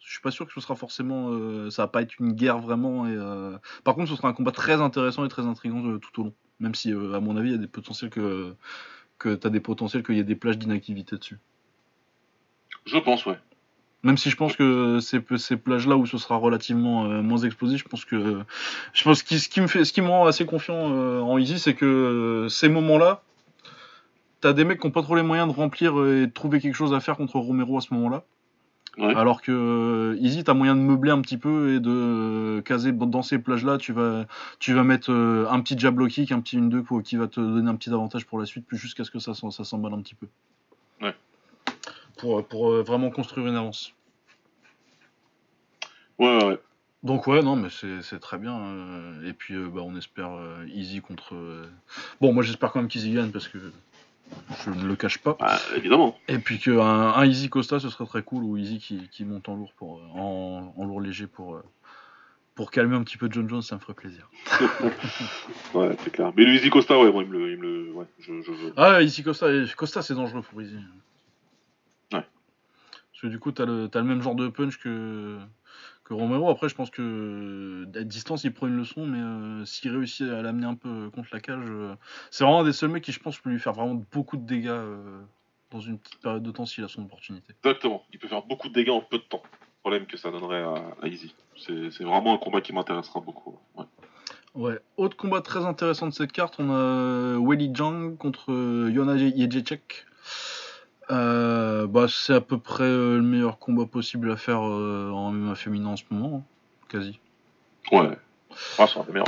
Je 0.00 0.10
suis 0.10 0.20
pas 0.20 0.30
sûr 0.30 0.46
que 0.46 0.52
ce 0.52 0.60
sera 0.60 0.74
forcément. 0.74 1.30
euh, 1.30 1.70
ça 1.70 1.82
va 1.82 1.88
pas 1.88 2.02
être 2.02 2.18
une 2.20 2.32
guerre 2.32 2.58
vraiment. 2.58 3.06
Et, 3.06 3.14
euh, 3.16 3.56
Par 3.84 3.94
contre, 3.94 4.10
ce 4.10 4.16
sera 4.16 4.28
un 4.28 4.32
combat 4.34 4.50
très 4.52 4.80
intéressant 4.82 5.24
et 5.24 5.28
très 5.28 5.46
intriguant 5.46 5.84
euh, 5.86 5.98
tout 5.98 6.20
au 6.20 6.24
long. 6.24 6.34
Même 6.60 6.74
si, 6.74 6.92
euh, 6.92 7.14
à 7.14 7.20
mon 7.20 7.36
avis, 7.36 7.50
il 7.50 7.52
y 7.52 7.54
a 7.54 7.58
des 7.58 7.66
potentiels 7.68 8.10
que. 8.10 8.54
que 9.18 9.34
t'as 9.34 9.50
des 9.50 9.60
potentiels 9.60 10.02
qu'il 10.02 10.16
y 10.16 10.20
ait 10.20 10.24
des 10.24 10.36
plages 10.36 10.58
d'inactivité 10.58 11.16
dessus. 11.16 11.38
Je 12.84 12.98
pense, 12.98 13.24
ouais. 13.26 13.38
Même 14.04 14.16
si 14.16 14.30
je 14.30 14.36
pense 14.36 14.56
que 14.56 14.98
ces, 15.00 15.20
ces 15.36 15.56
plages-là 15.56 15.96
où 15.96 16.06
ce 16.06 16.18
sera 16.18 16.36
relativement 16.36 17.04
euh, 17.04 17.22
moins 17.22 17.38
explosif, 17.38 17.84
je 17.84 17.88
pense 17.88 18.04
que 18.04 18.40
je 18.92 19.04
pense 19.04 19.22
que 19.22 19.38
ce 19.38 19.48
qui 19.48 19.60
me 19.60 19.68
fait, 19.68 19.84
ce 19.84 19.92
qui 19.92 20.02
me 20.02 20.08
rend 20.08 20.26
assez 20.26 20.44
confiant 20.44 20.90
euh, 20.92 21.20
en 21.20 21.38
Easy, 21.38 21.58
c'est 21.60 21.74
que 21.74 21.86
euh, 21.86 22.48
ces 22.48 22.68
moments-là, 22.68 23.22
t'as 24.40 24.52
des 24.52 24.64
mecs 24.64 24.80
qui 24.80 24.86
ont 24.86 24.90
pas 24.90 25.02
trop 25.02 25.14
les 25.14 25.22
moyens 25.22 25.48
de 25.48 25.54
remplir 25.54 25.92
et 26.04 26.26
de 26.26 26.32
trouver 26.32 26.58
quelque 26.58 26.74
chose 26.74 26.92
à 26.94 26.98
faire 27.00 27.16
contre 27.16 27.38
Romero 27.38 27.78
à 27.78 27.80
ce 27.80 27.94
moment-là. 27.94 28.24
Ouais. 28.98 29.14
Alors 29.14 29.40
que 29.40 30.18
Easy, 30.20 30.42
t'as 30.42 30.52
moyen 30.52 30.74
de 30.74 30.80
meubler 30.80 31.12
un 31.12 31.20
petit 31.20 31.38
peu 31.38 31.74
et 31.74 31.80
de 31.80 32.60
caser 32.64 32.90
dans 32.92 33.22
ces 33.22 33.38
plages-là. 33.38 33.78
Tu 33.78 33.92
vas, 33.92 34.26
tu 34.58 34.74
vas 34.74 34.82
mettre 34.82 35.10
un 35.12 35.60
petit 35.60 35.78
jab 35.78 35.96
low 35.98 36.08
kick, 36.08 36.32
un 36.32 36.40
petit 36.40 36.58
1-2 36.58 36.82
pour- 36.82 37.02
qui 37.02 37.16
va 37.16 37.28
te 37.28 37.40
donner 37.40 37.70
un 37.70 37.76
petit 37.76 37.90
avantage 37.90 38.26
pour 38.26 38.40
la 38.40 38.46
suite, 38.46 38.66
puis 38.66 38.76
jusqu'à 38.76 39.04
ce 39.04 39.12
que 39.12 39.20
ça 39.20 39.32
s'emballe 39.34 39.94
un 39.94 40.02
petit 40.02 40.16
peu. 40.16 40.26
Pour, 42.22 42.46
pour 42.46 42.70
euh, 42.70 42.82
vraiment 42.84 43.10
construire 43.10 43.48
une 43.48 43.56
avance. 43.56 43.92
Ouais, 46.20 46.44
ouais. 46.44 46.60
Donc 47.02 47.26
ouais, 47.26 47.42
non, 47.42 47.56
mais 47.56 47.66
c'est 47.68 48.20
très 48.20 48.38
bien. 48.38 48.56
euh, 48.60 49.28
et 49.28 49.32
puis 49.32 49.54
euh, 49.54 49.68
bah, 49.68 49.80
on 49.84 49.96
espère 49.96 50.30
euh, 50.30 50.64
Easy 50.68 51.00
contre... 51.00 51.34
Bon, 52.20 52.32
moi 52.32 52.44
j'espère 52.44 52.70
quand 52.70 52.78
même 52.78 52.88
qu'Easy 52.88 53.12
gagne 53.12 53.32
parce 53.32 53.48
que 53.48 53.58
je 54.64 54.70
ne 54.70 54.86
le 54.86 54.94
cache 54.94 55.18
pas. 55.18 55.36
Bah, 55.40 55.58
évidemment. 55.76 56.16
Et 56.28 56.38
puis 56.38 56.60
qu'un 56.60 56.78
un 56.78 57.24
Easy 57.26 57.48
Costa, 57.50 57.80
ce 57.80 57.90
serait 57.90 58.06
très 58.06 58.22
cool, 58.22 58.44
ou 58.44 58.56
Easy 58.56 58.78
qui, 58.78 59.08
qui 59.08 59.24
monte 59.24 59.48
en 59.48 59.56
lourd, 59.56 59.72
pour, 59.76 60.00
en, 60.14 60.72
en 60.76 60.84
lourd 60.84 61.00
léger 61.00 61.26
pour, 61.26 61.60
pour 62.54 62.70
calmer 62.70 62.94
un 62.94 63.02
petit 63.02 63.16
peu 63.16 63.26
John 63.32 63.48
Jones, 63.48 63.62
ça 63.62 63.74
me 63.74 63.80
ferait 63.80 63.94
plaisir. 63.94 64.30
ouais, 65.74 65.96
c'est 66.04 66.12
clair. 66.12 66.32
Mais 66.36 66.44
Luigi 66.44 66.70
Costa, 66.70 66.96
ouais, 67.00 67.10
moi, 67.10 67.24
il 67.24 67.28
me 67.30 67.36
le. 67.36 67.50
Il 67.50 67.58
me 67.58 67.62
le 67.62 67.92
ouais, 67.94 68.06
je, 68.20 68.42
je 68.42 68.52
veux. 68.52 68.72
Ah, 68.76 69.02
Easy 69.02 69.24
Costa, 69.24 69.48
Costa 69.76 70.02
c'est 70.02 70.14
dangereux 70.14 70.42
pour 70.42 70.62
Easy. 70.62 70.76
Parce 73.22 73.30
que 73.30 73.36
du 73.36 73.38
coup, 73.38 73.52
t'as 73.52 73.66
le, 73.66 73.86
t'as 73.86 74.00
le 74.00 74.06
même 74.06 74.20
genre 74.20 74.34
de 74.34 74.48
punch 74.48 74.78
que, 74.78 75.38
que 76.02 76.12
Romero. 76.12 76.50
Après, 76.50 76.68
je 76.68 76.74
pense 76.74 76.90
que 76.90 77.86
à 77.94 78.02
distance, 78.02 78.42
il 78.42 78.52
prend 78.52 78.66
une 78.66 78.76
leçon, 78.76 79.06
mais 79.06 79.20
euh, 79.20 79.64
s'il 79.64 79.92
réussit 79.92 80.28
à 80.28 80.42
l'amener 80.42 80.66
un 80.66 80.74
peu 80.74 81.08
contre 81.10 81.28
la 81.32 81.38
cage, 81.38 81.64
euh, 81.68 81.94
c'est 82.32 82.42
vraiment 82.42 82.62
un 82.62 82.64
des 82.64 82.72
seuls 82.72 82.90
mecs 82.90 83.04
qui, 83.04 83.12
je 83.12 83.20
pense, 83.20 83.38
peut 83.38 83.50
lui 83.50 83.60
faire 83.60 83.74
vraiment 83.74 84.02
beaucoup 84.10 84.36
de 84.36 84.44
dégâts 84.44 84.70
euh, 84.70 85.20
dans 85.70 85.78
une 85.78 86.00
petite 86.00 86.20
période 86.20 86.42
de 86.42 86.50
temps 86.50 86.66
s'il 86.66 86.82
a 86.82 86.88
son 86.88 87.02
opportunité. 87.02 87.54
Exactement. 87.64 88.02
Il 88.12 88.18
peut 88.18 88.26
faire 88.26 88.42
beaucoup 88.42 88.68
de 88.68 88.74
dégâts 88.74 88.90
en 88.90 89.00
peu 89.00 89.18
de 89.18 89.22
temps. 89.22 89.44
Problème 89.82 90.06
que 90.06 90.16
ça 90.16 90.32
donnerait 90.32 90.62
à, 90.62 90.74
à 91.00 91.06
Easy. 91.06 91.32
C'est 91.56 92.02
vraiment 92.02 92.34
un 92.34 92.38
combat 92.38 92.60
qui 92.60 92.72
m'intéressera 92.72 93.20
beaucoup. 93.20 93.56
Ouais. 93.76 93.84
Ouais. 94.56 94.80
Autre 94.96 95.16
combat 95.16 95.42
très 95.42 95.64
intéressant 95.64 96.08
de 96.08 96.12
cette 96.12 96.32
carte, 96.32 96.56
on 96.58 96.70
a 96.70 97.38
Welly 97.38 97.72
Zhang 97.72 98.16
contre 98.16 98.50
euh, 98.50 98.90
Yona 98.90 99.16
Jędrzejczyk. 99.16 100.06
Euh, 101.10 101.86
bah, 101.86 102.06
c'est 102.08 102.34
à 102.34 102.40
peu 102.40 102.58
près 102.58 102.84
euh, 102.84 103.16
le 103.16 103.22
meilleur 103.22 103.58
combat 103.58 103.86
possible 103.86 104.30
à 104.30 104.36
faire 104.36 104.62
euh, 104.62 105.10
en 105.10 105.30
MMA 105.32 105.54
féminin 105.54 105.88
en 105.90 105.96
ce 105.96 106.04
moment, 106.10 106.44
hein, 106.44 106.86
quasi. 106.88 107.18
Ouais. 107.90 108.08
Ah, 108.78 108.86
c'est 108.86 108.98
un 108.98 109.04
meilleurs. 109.12 109.26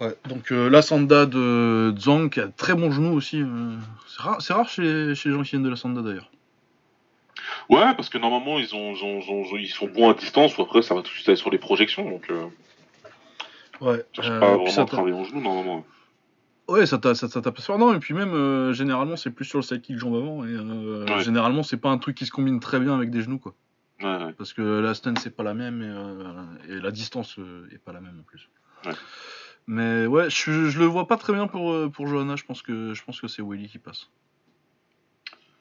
Ouais, 0.00 0.16
donc 0.28 0.50
la 0.50 0.80
Sanda 0.80 1.26
de 1.26 1.92
Zhang, 1.98 2.30
qui 2.30 2.40
a 2.40 2.48
très 2.48 2.74
bon 2.74 2.90
genou 2.92 3.14
aussi. 3.16 3.44
c'est 4.40 4.52
rare, 4.52 4.68
chez, 4.68 5.14
chez 5.14 5.28
les 5.28 5.34
gens 5.34 5.42
qui 5.42 5.50
viennent 5.50 5.64
de 5.64 5.68
la 5.70 5.76
Sanda 5.76 6.02
d'ailleurs. 6.02 6.30
Ouais, 7.68 7.94
parce 7.96 8.08
que 8.08 8.16
normalement, 8.16 8.58
ils, 8.58 8.74
ont, 8.74 8.94
ils, 8.94 9.04
ont- 9.04 9.20
ils 9.20 9.30
ont- 9.30 9.56
ils 9.58 9.66
sont 9.68 9.88
bons 9.88 10.08
à 10.10 10.14
distance, 10.14 10.56
ou 10.56 10.62
après, 10.62 10.82
ça 10.82 10.94
va 10.94 11.02
tout 11.02 11.08
de 11.08 11.14
suite 11.14 11.28
aller 11.28 11.36
sur 11.36 11.50
les 11.50 11.58
projections. 11.58 12.08
Donc, 12.08 12.30
Ouais, 13.80 14.04
euh, 14.18 14.40
pas 14.40 14.56
vraiment 14.56 14.86
travailler 14.86 15.14
en 15.14 15.24
genou, 15.24 15.40
normalement. 15.40 15.84
Ouais, 16.68 16.86
ça, 16.86 16.98
tape- 16.98 17.14
ça, 17.16 17.28
ça 17.28 17.40
tape 17.42 17.60
fort. 17.60 17.78
Non, 17.78 17.94
et 17.94 17.98
puis 17.98 18.14
même, 18.14 18.32
euh, 18.34 18.72
généralement, 18.72 19.16
c'est 19.16 19.30
plus 19.30 19.44
sur 19.44 19.58
le 19.58 19.62
side 19.62 19.82
kick 19.82 19.98
jambe 19.98 20.14
avant. 20.16 20.44
Et 20.44 20.48
euh, 20.52 21.04
Ouais. 21.06 21.22
généralement, 21.22 21.62
c'est 21.62 21.76
pas 21.76 21.90
un 21.90 21.98
truc 21.98 22.16
qui 22.16 22.26
se 22.26 22.30
combine 22.30 22.60
très 22.60 22.80
bien 22.80 22.94
avec 22.94 23.10
des 23.10 23.22
genoux, 23.22 23.38
quoi. 23.38 23.54
Ouais, 24.00 24.24
ouais. 24.26 24.32
Parce 24.34 24.52
que 24.52 24.62
la 24.62 24.94
stun, 24.94 25.14
c'est 25.20 25.34
pas 25.34 25.42
la 25.42 25.54
même, 25.54 25.82
et, 25.82 25.88
euh, 25.88 26.76
et 26.76 26.80
la 26.80 26.90
distance 26.90 27.38
euh, 27.38 27.68
est 27.72 27.78
pas 27.78 27.92
la 27.92 28.00
même 28.00 28.20
en 28.20 28.22
plus. 28.22 28.48
Mais 29.66 30.06
ouais, 30.06 30.30
je, 30.30 30.68
je 30.68 30.78
le 30.78 30.86
vois 30.86 31.06
pas 31.06 31.16
très 31.16 31.32
bien 31.32 31.46
pour, 31.46 31.90
pour 31.90 32.06
Johanna, 32.06 32.36
je 32.36 32.44
pense 32.44 32.62
que, 32.62 32.94
je 32.94 33.04
pense 33.04 33.20
que 33.20 33.28
c'est 33.28 33.42
Willy 33.42 33.68
qui 33.68 33.78
passe. 33.78 34.08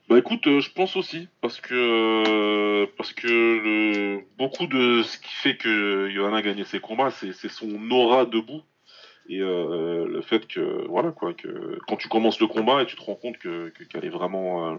Bah 0.08 0.18
écoute, 0.18 0.43
je 0.45 0.72
pense 0.72 0.95
aussi, 0.95 1.28
parce 1.41 1.60
que, 1.60 2.86
parce 2.95 3.12
que 3.12 3.28
le, 3.28 4.22
beaucoup 4.38 4.66
de 4.68 5.03
ce 5.03 5.18
qui 5.18 5.34
fait 5.34 5.58
que 5.58 6.10
Johanna 6.10 6.38
a 6.38 6.41
gagné 6.41 6.64
ses 6.64 6.80
combats, 6.80 7.12
c'est 7.12 7.34
son 7.49 7.91
aura 7.91 8.26
debout. 8.26 8.62
Et 9.30 9.41
euh, 9.41 10.07
le 10.07 10.21
fait 10.21 10.47
que, 10.47 10.86
voilà 10.88 11.11
quoi, 11.11 11.34
que 11.34 11.80
quand 11.88 11.97
tu 11.97 12.07
commences 12.07 12.39
le 12.39 12.47
combat 12.47 12.82
et 12.82 12.86
tu 12.86 12.95
te 12.95 13.01
rends 13.01 13.15
compte 13.15 13.38
que 13.38 13.69
que- 13.69 13.84
qu'elle 13.84 14.05
est 14.05 14.09
vraiment, 14.09 14.71
euh, 14.71 14.75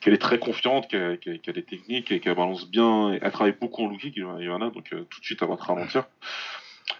qu'elle 0.00 0.14
est 0.14 0.18
très 0.18 0.38
confiante, 0.38 0.88
qu'elle 0.88 1.18
est 1.24 1.68
technique 1.68 2.10
et 2.10 2.20
qu'elle 2.20 2.34
balance 2.34 2.68
bien, 2.68 3.12
elle 3.20 3.32
travaille 3.32 3.54
beaucoup 3.60 3.84
en 3.84 3.88
low 3.88 3.96
kick, 3.96 4.16
Johanna, 4.18 4.70
donc 4.70 4.92
euh, 4.92 5.04
tout 5.08 5.20
de 5.20 5.24
suite 5.24 5.40
elle 5.42 5.48
va 5.48 5.56
te 5.56 5.62
ralentir. 5.62 6.04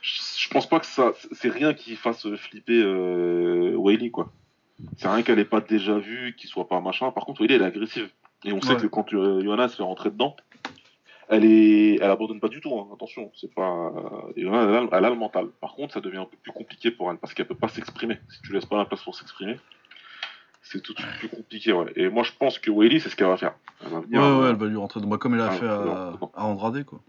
Je, 0.02 0.20
je 0.38 0.48
pense 0.48 0.68
pas 0.68 0.78
que 0.78 0.86
ça, 0.86 1.12
c'est 1.32 1.48
rien 1.50 1.74
qui 1.74 1.96
fasse 1.96 2.26
flipper 2.36 2.80
euh, 2.80 3.74
Whaley 3.74 4.10
quoi. 4.10 4.32
C'est 4.96 5.08
rien 5.08 5.22
qu'elle 5.22 5.38
ait 5.40 5.44
pas 5.44 5.60
déjà 5.60 5.98
vu, 5.98 6.34
qu'il 6.36 6.48
soit 6.48 6.68
pas 6.68 6.80
machin. 6.80 7.10
Par 7.10 7.24
contre, 7.26 7.40
Whaley 7.40 7.56
elle 7.56 7.62
est 7.62 7.66
agressive. 7.66 8.08
Et 8.44 8.52
on 8.52 8.60
sait 8.62 8.76
que 8.76 8.86
quand 8.86 9.12
euh, 9.12 9.42
Johanna 9.42 9.68
se 9.68 9.76
fait 9.76 9.82
rentrer 9.82 10.10
dedans, 10.10 10.36
elle 11.30 11.44
est, 11.44 11.94
elle 11.96 12.10
abandonne 12.10 12.40
pas 12.40 12.48
du 12.48 12.60
tout. 12.60 12.74
Hein. 12.78 12.88
Attention, 12.92 13.30
c'est 13.34 13.54
pas. 13.54 13.92
euh, 13.94 14.32
elle, 14.36 14.48
a, 14.48 14.88
elle 14.92 15.04
a 15.04 15.10
le 15.10 15.16
mental. 15.16 15.46
Par 15.60 15.74
contre, 15.74 15.94
ça 15.94 16.00
devient 16.00 16.18
un 16.18 16.24
peu 16.26 16.36
plus 16.42 16.52
compliqué 16.52 16.90
pour 16.90 17.10
elle 17.10 17.16
parce 17.18 17.32
qu'elle 17.34 17.46
peut 17.46 17.54
pas 17.54 17.68
s'exprimer. 17.68 18.18
Si 18.28 18.42
tu 18.42 18.52
laisses 18.52 18.66
pas 18.66 18.76
la 18.76 18.84
place 18.84 19.02
pour 19.02 19.14
s'exprimer, 19.14 19.58
c'est 20.62 20.82
tout 20.82 20.92
de 20.92 20.98
suite 21.00 21.10
plus 21.18 21.28
compliqué. 21.28 21.72
Ouais. 21.72 21.92
Et 21.96 22.08
moi, 22.08 22.22
je 22.24 22.32
pense 22.38 22.58
que 22.58 22.70
Whaley, 22.70 22.98
c'est 23.00 23.08
ce 23.08 23.16
qu'elle 23.16 23.28
va 23.28 23.36
faire. 23.36 23.54
Elle 23.84 23.90
va 23.92 24.00
venir. 24.00 24.20
ouais, 24.20 24.26
euh, 24.26 24.50
elle 24.50 24.56
va 24.56 24.66
lui 24.66 24.76
rentrer 24.76 25.00
dedans, 25.00 25.10
Bah, 25.10 25.18
comme 25.18 25.34
elle 25.34 25.40
a 25.40 25.46
Ah, 25.46 25.50
fait 25.52 25.66
à, 25.66 26.12
à 26.34 26.44
Andrade, 26.44 26.84
quoi. 26.84 27.00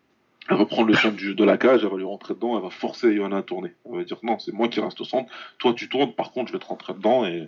Elle 0.49 0.57
va 0.57 0.65
prendre 0.65 0.87
le 0.87 0.95
centre 0.95 1.15
du- 1.15 1.35
de 1.35 1.43
la 1.43 1.57
cage, 1.57 1.81
elle 1.83 1.89
va 1.91 1.97
lui 1.97 2.03
rentrer 2.03 2.33
dedans, 2.33 2.57
elle 2.57 2.63
va 2.63 2.69
forcer 2.71 3.15
Johanna 3.15 3.37
à 3.37 3.41
tourner. 3.43 3.73
Elle 3.85 3.97
va 3.99 4.03
dire 4.03 4.17
non, 4.23 4.37
c'est 4.39 4.51
moi 4.53 4.67
qui 4.67 4.79
reste 4.81 4.99
au 4.99 5.05
centre. 5.05 5.31
Toi, 5.59 5.73
tu 5.73 5.87
tournes. 5.87 6.13
Par 6.13 6.31
contre, 6.31 6.47
je 6.49 6.53
vais 6.53 6.59
te 6.59 6.65
rentrer 6.65 6.93
dedans 6.93 7.25
et 7.25 7.47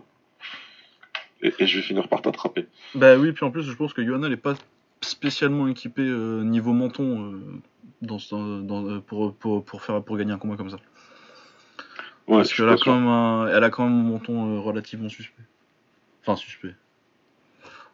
et, 1.42 1.54
et 1.60 1.68
je 1.68 1.78
vais 1.78 1.82
finir 1.84 2.08
par 2.08 2.22
t'attraper. 2.22 2.68
Bah 2.96 3.18
oui, 3.18 3.34
puis 3.34 3.44
en 3.46 3.52
plus, 3.52 3.64
je 3.64 3.74
pense 3.76 3.94
que 3.94 4.04
Johanna, 4.06 4.28
elle 4.28 4.34
est 4.34 4.38
pas 4.38 4.54
spécialement 5.04 5.68
équipée 5.68 6.08
euh, 6.08 6.44
niveau 6.44 6.74
menton 6.74 7.34
euh, 7.34 7.42
dans, 8.02 8.20
euh, 8.34 9.00
pour, 9.00 9.34
pour, 9.36 9.64
pour, 9.64 9.82
faire, 9.82 10.04
pour 10.04 10.18
gagner 10.18 10.34
un 10.34 10.38
combat 10.38 10.56
comme 10.56 10.70
ça. 10.70 10.78
Ouais, 12.28 12.38
Parce 12.38 12.54
qu'elle 12.54 12.70
a, 12.70 12.78
quand 12.78 12.96
même 12.96 13.08
un, 13.08 13.48
elle 13.48 13.64
a 13.64 13.70
quand 13.70 13.84
même 13.88 14.00
un 14.00 14.04
menton 14.04 14.62
relativement 14.62 15.10
suspect. 15.10 15.44
Enfin, 16.22 16.36
suspect. 16.36 16.76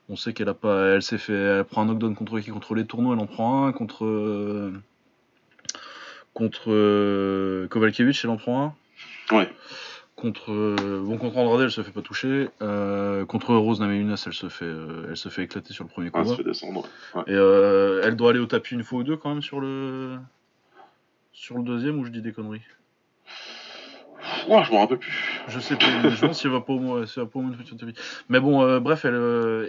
On 0.07 0.15
sait 0.15 0.33
qu'elle 0.33 0.49
a 0.49 0.53
pas. 0.53 0.95
Elle 0.95 1.01
s'est 1.01 1.17
fait. 1.17 1.33
Elle 1.33 1.63
prend 1.65 1.81
un 1.81 1.85
knockdown 1.85 2.15
contre 2.15 2.39
qui? 2.39 2.51
Contre 2.51 2.75
les 2.75 2.85
tournois, 2.85 3.15
elle 3.15 3.21
en 3.21 3.27
prend 3.27 3.65
un. 3.65 3.71
Contre. 3.71 4.05
euh, 4.05 4.71
contre 6.33 6.71
euh, 6.71 7.67
Kovalkiewicz, 7.67 8.23
elle 8.23 8.29
en 8.29 8.37
prend 8.37 8.75
un. 9.31 9.35
Ouais. 9.35 9.51
Contre, 10.19 10.51
euh, 10.51 11.01
bon, 11.01 11.17
contre 11.17 11.37
Andrade, 11.37 11.61
elle 11.61 11.71
se 11.71 11.81
fait 11.81 11.91
pas 11.91 12.01
toucher. 12.01 12.49
Euh, 12.61 13.25
contre 13.25 13.55
Rose 13.55 13.79
Namajunas, 13.79 14.21
elle 14.25 14.33
se 14.33 14.49
fait, 14.49 14.65
euh, 14.65 15.05
elle 15.09 15.15
se 15.15 15.29
fait 15.29 15.43
éclater 15.43 15.71
sur 15.71 15.85
le 15.85 15.89
premier 15.89 16.09
Ah, 16.13 16.17
elle 16.19 16.23
combat. 16.23 16.35
se 16.35 16.41
fait 16.41 16.47
descendre. 16.47 16.85
Ouais. 17.15 17.23
Et 17.27 17.33
euh, 17.33 18.01
elle 18.03 18.17
doit 18.17 18.31
aller 18.31 18.39
au 18.39 18.45
tapis 18.45 18.73
une 18.73 18.83
fois 18.83 18.99
ou 18.99 19.03
deux 19.03 19.15
quand 19.15 19.29
même 19.29 19.41
sur 19.41 19.61
le, 19.61 20.17
sur 21.31 21.57
le 21.57 21.63
deuxième 21.63 21.99
ou 21.99 22.03
je 22.05 22.11
dis 22.11 22.21
des 22.21 22.33
conneries? 22.33 22.61
Ouah, 24.49 24.63
je 24.63 24.71
m'en 24.73 24.81
rappelle 24.81 24.97
plus. 24.99 25.41
Je 25.47 25.59
sais 25.59 25.77
pas, 25.77 25.85
je 26.09 26.33
si 26.33 26.47
elle 26.47 26.51
va 26.53 26.59
pas 26.61 26.73
au 26.73 26.79
moins, 26.79 27.01
va 27.01 27.25
pas 27.25 27.39
au 27.39 27.41
moins 27.41 27.51
une 27.51 27.55
fois 27.55 27.65
sur 27.65 27.75
le 27.75 27.79
tapis. 27.79 27.99
Mais 28.27 28.41
bon, 28.41 28.79
bref, 28.81 29.05
elle, 29.05 29.15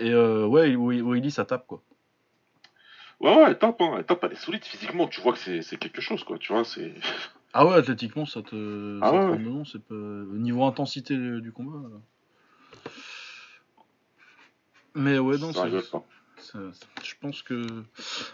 et 0.01 0.15
ouais, 0.15 0.75
Willy 0.75 1.31
ça 1.31 1.45
tape 1.45 1.67
quoi. 1.69 1.81
Ouais, 3.21 3.37
ouais, 3.37 3.45
elle 3.49 3.59
tape, 3.59 3.81
hein. 3.83 3.95
Elle 3.99 4.05
tape, 4.05 4.25
elle 4.25 4.33
est 4.33 4.37
solide 4.37 4.65
physiquement. 4.65 5.07
Tu 5.07 5.21
vois 5.21 5.33
que 5.33 5.39
c'est 5.39 5.63
c'est 5.63 5.77
quelque 5.77 6.01
chose, 6.01 6.25
quoi. 6.25 6.39
Tu 6.39 6.53
vois, 6.53 6.65
c'est. 6.65 6.95
Ah 7.53 7.67
ouais, 7.67 7.75
athlétiquement 7.75 8.27
ça 8.27 8.43
te, 8.43 8.99
Ah 9.03 9.11
ça 9.11 9.31
ouais, 9.31 9.39
dedans, 9.39 9.65
c'est 9.65 9.83
pas, 9.83 9.95
au 9.95 10.37
niveau 10.37 10.65
intensité 10.65 11.17
du 11.17 11.51
combat. 11.53 11.79
euh. 11.89 11.99
Mais 14.95 15.19
ouais, 15.19 15.39
non, 15.39 15.53
ça 15.53 15.61
c'est- 15.61 15.67
rigole 15.67 15.85
pas. 15.91 16.05
Ça- 16.39 16.59
je 17.03 17.15
pense 17.21 17.43
que. 17.43 17.67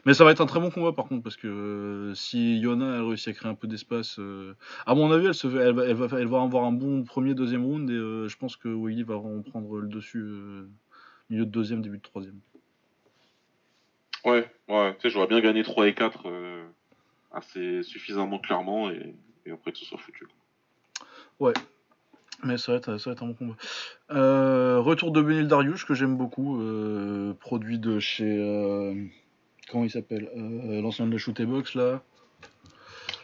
Mais 0.05 0.15
ça 0.15 0.25
va 0.25 0.31
être 0.31 0.41
un 0.41 0.47
très 0.47 0.61
bon 0.61 0.71
combat 0.71 0.93
par 0.93 1.07
contre, 1.07 1.23
parce 1.25 1.37
que 1.37 1.49
euh, 1.49 2.15
si 2.15 2.59
Yona 2.59 2.97
elle 2.97 3.03
réussit 3.03 3.29
à 3.29 3.33
créer 3.33 3.51
un 3.51 3.55
peu 3.57 3.67
d'espace. 3.67 4.19
euh, 4.21 4.55
À 4.87 4.95
mon 4.95 5.11
avis, 5.11 5.27
elle, 5.27 5.35
se 5.35 5.49
elle, 5.49 5.75
va, 5.75 5.85
elle, 5.87 5.95
va, 5.97 6.07
elle 6.21 6.29
va 6.29 6.41
avoir 6.43 6.65
un 6.65 6.73
bon 6.73 7.03
premier, 7.03 7.35
deuxième 7.35 7.65
round, 7.65 7.91
et 7.91 7.95
euh, 7.95 8.29
je 8.29 8.37
pense 8.37 8.57
que 8.57 8.69
Willy 8.69 9.03
va 9.03 9.17
en 9.17 9.43
prendre 9.43 9.79
le 9.81 9.89
dessus 9.89 10.25
milieu 11.31 11.45
de 11.47 11.51
deuxième, 11.51 11.83
début 11.83 11.99
de 11.99 12.03
troisième. 12.03 12.39
Ouais, 14.25 14.49
ouais. 14.69 14.95
Tu 14.97 15.03
sais, 15.03 15.11
j'aurais 15.11 15.27
bien 15.29 15.41
gagné 15.41 15.63
3 15.65 15.89
et 15.89 15.95
4 15.95 16.27
euh, 16.27 16.65
assez 17.37 17.83
suffisamment 17.83 18.39
clairement 18.39 18.91
et, 18.91 19.15
et 19.45 19.51
après 19.53 19.71
que 19.73 19.79
ce 19.79 19.85
soit 19.85 19.99
foutu. 19.99 20.27
Mais 22.45 22.59
ça 22.59 22.73
va 22.73 22.79
être, 22.79 22.99
ça 22.99 23.11
va 23.11 23.15
être 23.15 23.23
un 23.23 23.29
bon 23.29 23.35
combat. 23.35 23.55
Euh, 24.11 24.79
retour 24.81 25.11
de 25.11 25.23
Benil 25.23 25.49
Dariush, 25.49 25.87
que 25.87 25.95
j'aime 25.95 26.17
beaucoup, 26.17 26.61
euh, 26.61 27.33
produit 27.35 27.79
de 27.79 27.99
chez. 27.99 28.25
euh, 28.39 28.95
comment 29.71 29.85
il 29.85 29.91
s'appelle 29.91 30.29
L'ancien 30.83 31.07
de 31.07 31.13
la 31.13 31.19
Shoot 31.19 31.41
Box 31.43 31.75
là. 31.75 32.03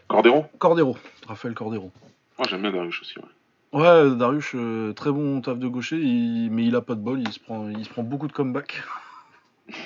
Cordero 0.08 0.46
Cordero, 0.58 0.96
Raphaël 1.26 1.54
Cordero. 1.54 1.90
Moi, 2.38 2.46
j'aime 2.48 2.62
bien 2.62 2.72
Darius 2.72 3.00
aussi, 3.02 3.18
ouais. 3.18 3.24
Ouais, 3.80 4.16
Darius, 4.16 4.52
euh, 4.54 4.92
très 4.94 5.10
bon 5.12 5.40
taf 5.42 5.58
de 5.58 5.68
gaucher, 5.68 5.98
il- 5.98 6.50
mais 6.50 6.64
il 6.64 6.74
a 6.74 6.80
pas 6.80 6.94
de 6.94 7.00
bol, 7.00 7.20
il 7.20 7.32
se 7.32 7.38
prend, 7.40 7.68
il 7.68 7.84
se 7.84 7.90
prend 7.90 8.02
beaucoup 8.02 8.26
de 8.28 8.32
comeback. 8.32 8.82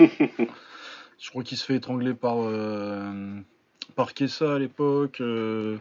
Je 1.18 1.30
crois 1.30 1.42
qu'il 1.42 1.56
se 1.58 1.64
fait 1.64 1.76
étrangler 1.76 2.14
par, 2.14 2.36
euh, 2.38 3.40
par 3.94 4.14
Kessa 4.14 4.54
à 4.54 4.58
l'époque. 4.58 5.20
euh, 5.20 5.76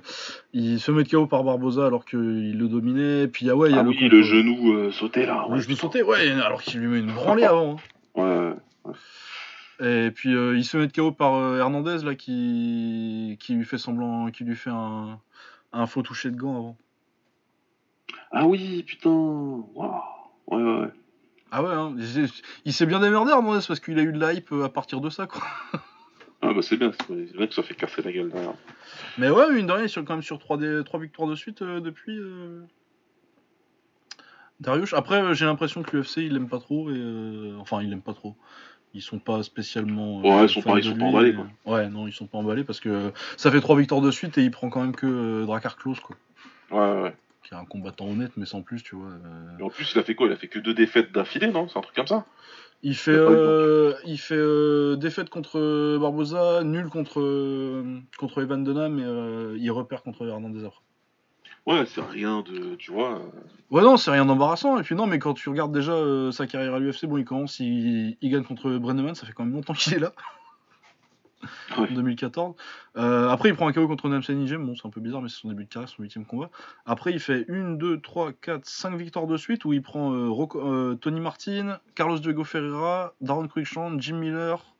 il 0.54 0.80
se 0.80 0.92
met 0.92 1.04
de 1.04 1.10
KO 1.10 1.28
par 1.28 1.44
Barbosa 1.44 1.86
alors 1.88 2.06
qu'il 2.06 2.58
le 2.58 2.68
dominait. 2.68 3.28
Puis 3.28 3.50
ah 3.50 3.56
ouais, 3.56 3.70
il 3.70 3.76
y 3.76 3.78
a 3.78 3.82
ah 3.82 3.84
le, 3.84 3.90
oui, 3.90 4.08
le 4.08 4.22
genou 4.22 4.74
euh, 4.74 4.92
sauté 4.92 5.26
là. 5.26 5.46
Le 5.48 5.56
ouais, 5.56 5.62
genou 5.62 5.76
putain. 5.76 5.82
sauté, 5.88 6.04
ouais, 6.04 6.30
alors 6.32 6.62
qu'il 6.62 6.80
lui 6.82 6.88
met 6.88 7.00
une 7.00 7.14
branlée 7.14 7.44
avant. 7.44 7.78
hein. 8.16 8.22
Ouais, 8.22 8.54
ouais. 8.86 10.06
Et 10.08 10.12
puis 10.12 10.34
euh, 10.34 10.56
il 10.56 10.64
se 10.64 10.78
met 10.78 10.88
de 10.88 10.94
KO 10.94 11.12
par 11.12 11.34
Hernandez 11.58 11.98
là 12.06 12.16
qui, 12.16 13.38
qui 13.42 13.54
lui 13.56 13.66
fait 13.66 13.78
semblant, 13.78 14.32
qui 14.32 14.44
lui 14.46 14.56
fait 14.56 14.70
un, 14.70 15.20
un 15.74 15.86
faux 15.88 16.02
toucher 16.02 16.32
de 16.32 16.38
gant 16.38 16.56
avant. 16.58 16.78
Ah 18.32 18.46
oui, 18.46 18.84
putain. 18.84 19.10
Waouh. 19.10 20.02
Ouais, 20.48 20.58
ouais, 20.64 20.80
ouais. 20.82 20.88
Ah 21.52 21.64
ouais, 21.64 21.74
hein, 21.74 21.94
il 22.66 22.74
s'est- 22.74 22.86
bien 22.86 23.00
démerdé 23.00 23.32
Hernandez 23.32 23.66
parce 23.68 23.80
qu'il 23.80 23.98
a 24.00 24.02
eu 24.02 24.12
de 24.12 24.20
la 24.20 24.34
hype 24.34 24.52
à 24.64 24.70
partir 24.70 25.00
de 25.02 25.10
ça 25.10 25.26
quoi. 25.28 25.42
Ah 26.48 26.54
bah 26.54 26.62
c'est 26.62 26.78
bien, 26.78 26.92
c'est 27.08 27.36
vrai 27.36 27.48
que 27.48 27.54
ça 27.54 27.64
fait 27.64 27.74
casser 27.74 28.02
la 28.02 28.12
gueule 28.12 28.30
derrière. 28.30 28.54
Mais 29.18 29.30
ouais, 29.30 29.52
mine 29.52 29.66
de 29.68 29.72
rien, 29.72 29.82
il 29.82 29.86
est 29.86 29.90
sur- 29.90 30.06
quand 30.06 30.14
même 30.14 30.22
sur 30.24 30.38
3, 30.40 30.58
des, 30.58 30.84
3 30.84 31.00
victoires 31.00 31.28
de 31.28 31.36
suite 31.36 31.62
euh, 31.62 31.80
depuis. 31.82 32.18
euh, 32.20 32.62
Darius. 34.60 34.94
Après, 34.94 35.22
euh, 35.22 35.34
j'ai 35.34 35.46
l'impression 35.46 35.84
que 35.84 35.98
l'UFC 35.98 36.18
il 36.26 36.34
l'aime 36.34 36.48
pas 36.50 36.60
trop. 36.60 36.90
Et, 36.90 36.94
euh, 36.96 37.58
Enfin, 37.60 37.82
il 37.82 37.90
l'aime 37.90 38.02
pas 38.02 38.14
trop. 38.14 38.36
Ils 38.94 39.02
sont 39.02 39.20
pas 39.20 39.44
spécialement. 39.44 40.22
Ouais, 40.22 40.46
ils 40.46 40.50
sont 40.50 40.62
pas- 40.62 40.78
ils 40.80 40.84
sont 40.86 40.96
pas 40.96 41.06
emballés, 41.06 41.32
et- 41.32 41.34
quoi. 41.34 41.48
Ouais, 41.66 41.90
non, 41.90 42.08
ils 42.08 42.14
sont 42.14 42.28
pas 42.28 42.38
emballés 42.38 42.64
parce 42.64 42.80
que 42.80 43.12
ça 43.36 43.52
fait 43.52 43.60
3 43.60 43.76
victoires 43.78 44.02
de 44.02 44.12
suite 44.12 44.38
et 44.38 44.44
il 44.44 44.52
prend 44.52 44.70
quand 44.70 44.82
même 44.82 44.96
que 44.96 45.44
Drakkar 45.46 45.76
Close, 45.78 46.00
quoi. 46.00 46.16
Ouais, 46.72 47.02
ouais. 47.02 47.16
Qui 47.44 47.54
est 47.54 47.58
un 47.58 47.66
combattant 47.66 48.08
honnête, 48.08 48.32
mais 48.38 48.46
sans 48.46 48.62
plus, 48.62 48.82
tu 48.84 48.96
vois. 48.96 49.12
Et 49.60 49.64
en 49.64 49.70
plus, 49.70 49.92
il 49.94 50.00
a 50.00 50.04
fait 50.04 50.16
quoi? 50.16 50.28
Il 50.28 50.34
a 50.34 50.38
fait 50.38 50.48
que 50.48 50.60
deux 50.60 50.74
défaites 50.74 51.12
d'affilée, 51.12 51.48
non? 51.48 51.68
C'est 51.68 51.78
un 51.78 51.82
truc 51.82 51.96
comme 51.96 52.08
ça? 52.08 52.26
Il 52.88 52.96
fait, 52.96 53.14
Il 53.14 53.20
a 53.20 53.26
pas 53.26 53.32
eu 53.32 53.36
euh, 53.36 53.94
il 54.06 54.20
fait 54.20 54.36
euh, 54.38 54.96
défaite 54.96 55.30
contre 55.32 55.98
Barbosa, 55.98 56.64
nul 56.64 56.88
contre, 56.90 57.20
euh, 57.20 57.84
contre 58.20 58.44
Evan 58.44 58.64
Dunham, 58.64 59.00
euh, 59.00 59.58
il 59.60 59.72
repère 59.72 60.04
contre 60.04 60.28
Hernandez 60.28 60.64
après. 60.66 60.82
Ouais, 61.66 61.84
c'est 61.88 62.02
rien 62.02 62.44
de. 62.48 62.76
Tu 62.76 62.92
vois. 62.92 63.16
euh, 63.16 63.20
Ouais, 63.72 63.82
non, 63.82 63.98
c'est 63.98 64.12
rien 64.12 64.24
d'embarrassant. 64.26 64.78
Et 64.78 64.84
puis, 64.84 64.94
non, 64.94 65.08
mais 65.08 65.18
quand 65.18 65.34
tu 65.34 65.50
regardes 65.50 65.74
déjà 65.74 65.94
euh, 65.94 66.32
sa 66.32 66.46
carrière 66.46 66.76
à 66.76 66.80
l'UFC, 66.80 67.08
bon, 67.08 67.18
il 67.18 67.26
commence, 67.26 67.60
il, 67.60 68.18
il 68.22 68.30
gagne 68.30 68.44
contre 68.44 68.70
Brenneman, 68.78 69.16
ça 69.16 69.26
fait 69.26 69.34
quand 69.34 69.46
même 69.46 69.56
longtemps 69.56 69.74
qu'il 69.74 69.96
est 69.96 70.00
là. 70.00 70.14
En 71.78 71.86
2014. 71.86 72.56
Euh, 72.98 73.30
après, 73.30 73.50
il 73.50 73.56
prend 73.56 73.68
un 73.68 73.74
KO 73.74 73.88
contre 73.88 74.10
Namsen 74.10 74.38
Nigem. 74.38 74.66
Bon, 74.66 74.76
c'est 74.76 74.88
un 74.88 74.92
peu 74.92 75.02
bizarre, 75.02 75.22
mais 75.22 75.30
c'est 75.30 75.42
son 75.42 75.50
début 75.50 75.66
de 75.66 75.70
carrière, 75.70 75.90
son 75.90 76.02
huitième 76.02 76.26
combat. 76.26 76.50
Après, 76.86 77.12
il 77.12 77.20
fait 77.20 77.46
1, 77.50 77.72
2, 77.72 78.02
3, 78.02 78.34
4, 78.34 78.66
5 78.66 78.96
victoires 78.96 79.28
de 79.28 79.38
suite 79.38 79.66
où 79.66 79.74
il 79.74 79.82
prend 79.82 80.14
euh, 80.14 80.30
euh, 80.56 80.96
Tony 80.96 81.20
Martin, 81.20 81.80
Carlos 81.96 82.20
Diego 82.20 82.44
Ferreira, 82.44 83.14
Darren 83.22 83.48
Cruikshank, 83.48 84.00
Jim 84.02 84.18
Miller 84.18 84.75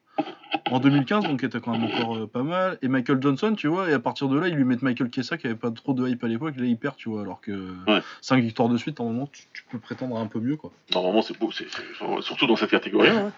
en 0.72 0.80
2015, 0.80 1.26
donc 1.26 1.44
était 1.44 1.60
quand 1.60 1.72
même 1.78 1.84
encore 1.84 2.16
euh, 2.18 2.28
pas 2.28 2.42
mal. 2.44 2.78
Et 2.82 2.88
Michael 2.88 3.22
Johnson, 3.22 3.54
tu 3.56 3.68
vois, 3.68 3.90
et 3.90 3.94
à 3.94 4.00
partir 4.00 4.28
de 4.30 4.40
là, 4.40 4.48
ils 4.48 4.56
lui 4.56 4.64
mettent 4.64 4.82
Michael 4.82 5.10
Kessa 5.10 5.38
qui 5.38 5.46
avait 5.48 5.56
pas 5.56 5.70
trop 5.72 5.94
de 5.94 6.08
hype 6.08 6.24
à 6.24 6.28
l'époque. 6.28 6.56
Là, 6.58 6.66
il 6.66 6.78
perd, 6.78 6.96
tu 6.96 7.10
vois, 7.10 7.22
alors 7.22 7.42
que 7.42 7.52
Ouais. 7.88 8.02
5 8.22 8.42
victoires 8.42 8.70
de 8.70 8.78
suite, 8.78 9.00
en 9.00 9.06
moment, 9.06 9.28
tu, 9.32 9.44
tu 9.54 9.64
peux 9.70 9.78
prétendre 9.80 10.18
un 10.18 10.26
peu 10.28 10.40
mieux, 10.40 10.56
quoi. 10.56 10.72
Normalement, 10.94 11.22
c'est 11.22 11.38
beau, 11.38 11.52
c'est 11.52 11.68
c'est- 11.70 12.22
surtout 12.22 12.48
dans 12.48 12.56
cette 12.56 12.72
catégorie. 12.72 13.10
hein. 13.10 13.32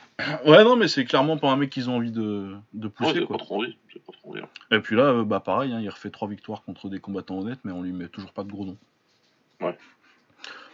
Ouais, 0.45 0.63
non, 0.63 0.75
mais 0.75 0.87
c'est 0.87 1.05
clairement 1.05 1.37
pas 1.37 1.49
un 1.51 1.57
mec 1.57 1.69
qu'ils 1.69 1.89
ont 1.89 1.95
envie 1.97 2.11
de, 2.11 2.55
pousser, 2.95 3.25
quoi. 3.25 3.37
pas 3.37 3.43
trop 3.43 3.57
envie. 3.57 3.75
Pas 4.05 4.13
trop 4.13 4.31
envie. 4.31 4.41
hein. 4.41 4.47
Et 4.71 4.79
puis 4.79 4.95
là, 4.95 5.03
euh, 5.05 5.23
bah 5.25 5.39
pareil, 5.39 5.73
hein, 5.73 5.79
il 5.81 5.89
refait 5.89 6.09
trois 6.11 6.27
victoires 6.27 6.61
contre 6.63 6.87
des 6.89 6.99
combattants 6.99 7.39
honnêtes, 7.39 7.59
mais 7.63 7.71
on 7.71 7.81
lui 7.81 7.91
met 7.91 8.07
toujours 8.07 8.31
pas 8.31 8.43
de 8.43 8.51
gros 8.51 8.65
noms. 8.65 8.77
Ouais. 9.61 9.75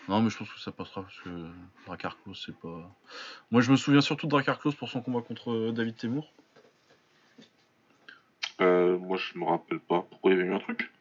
Non, 0.09 0.21
mais 0.21 0.29
je 0.29 0.37
pense 0.37 0.51
que 0.51 0.59
ça 0.59 0.71
passera 0.71 1.01
parce 1.03 1.19
que 1.21 1.29
Klose, 2.23 2.43
c'est 2.45 2.55
pas. 2.57 2.91
Moi, 3.51 3.61
je 3.61 3.71
me 3.71 3.77
souviens 3.77 4.01
surtout 4.01 4.27
de 4.27 4.41
Klose 4.41 4.75
pour 4.75 4.89
son 4.89 5.01
combat 5.01 5.21
contre 5.21 5.51
euh, 5.51 5.71
David 5.71 5.95
Temur. 5.95 6.33
Euh, 8.61 8.97
moi, 8.97 9.17
je 9.17 9.37
me 9.37 9.45
rappelle 9.45 9.79
pas 9.79 10.05
pourquoi 10.09 10.31
il 10.31 10.37
y 10.37 10.41
avait 10.41 10.49
eu 10.49 10.53
un 10.53 10.59
truc? 10.59 10.91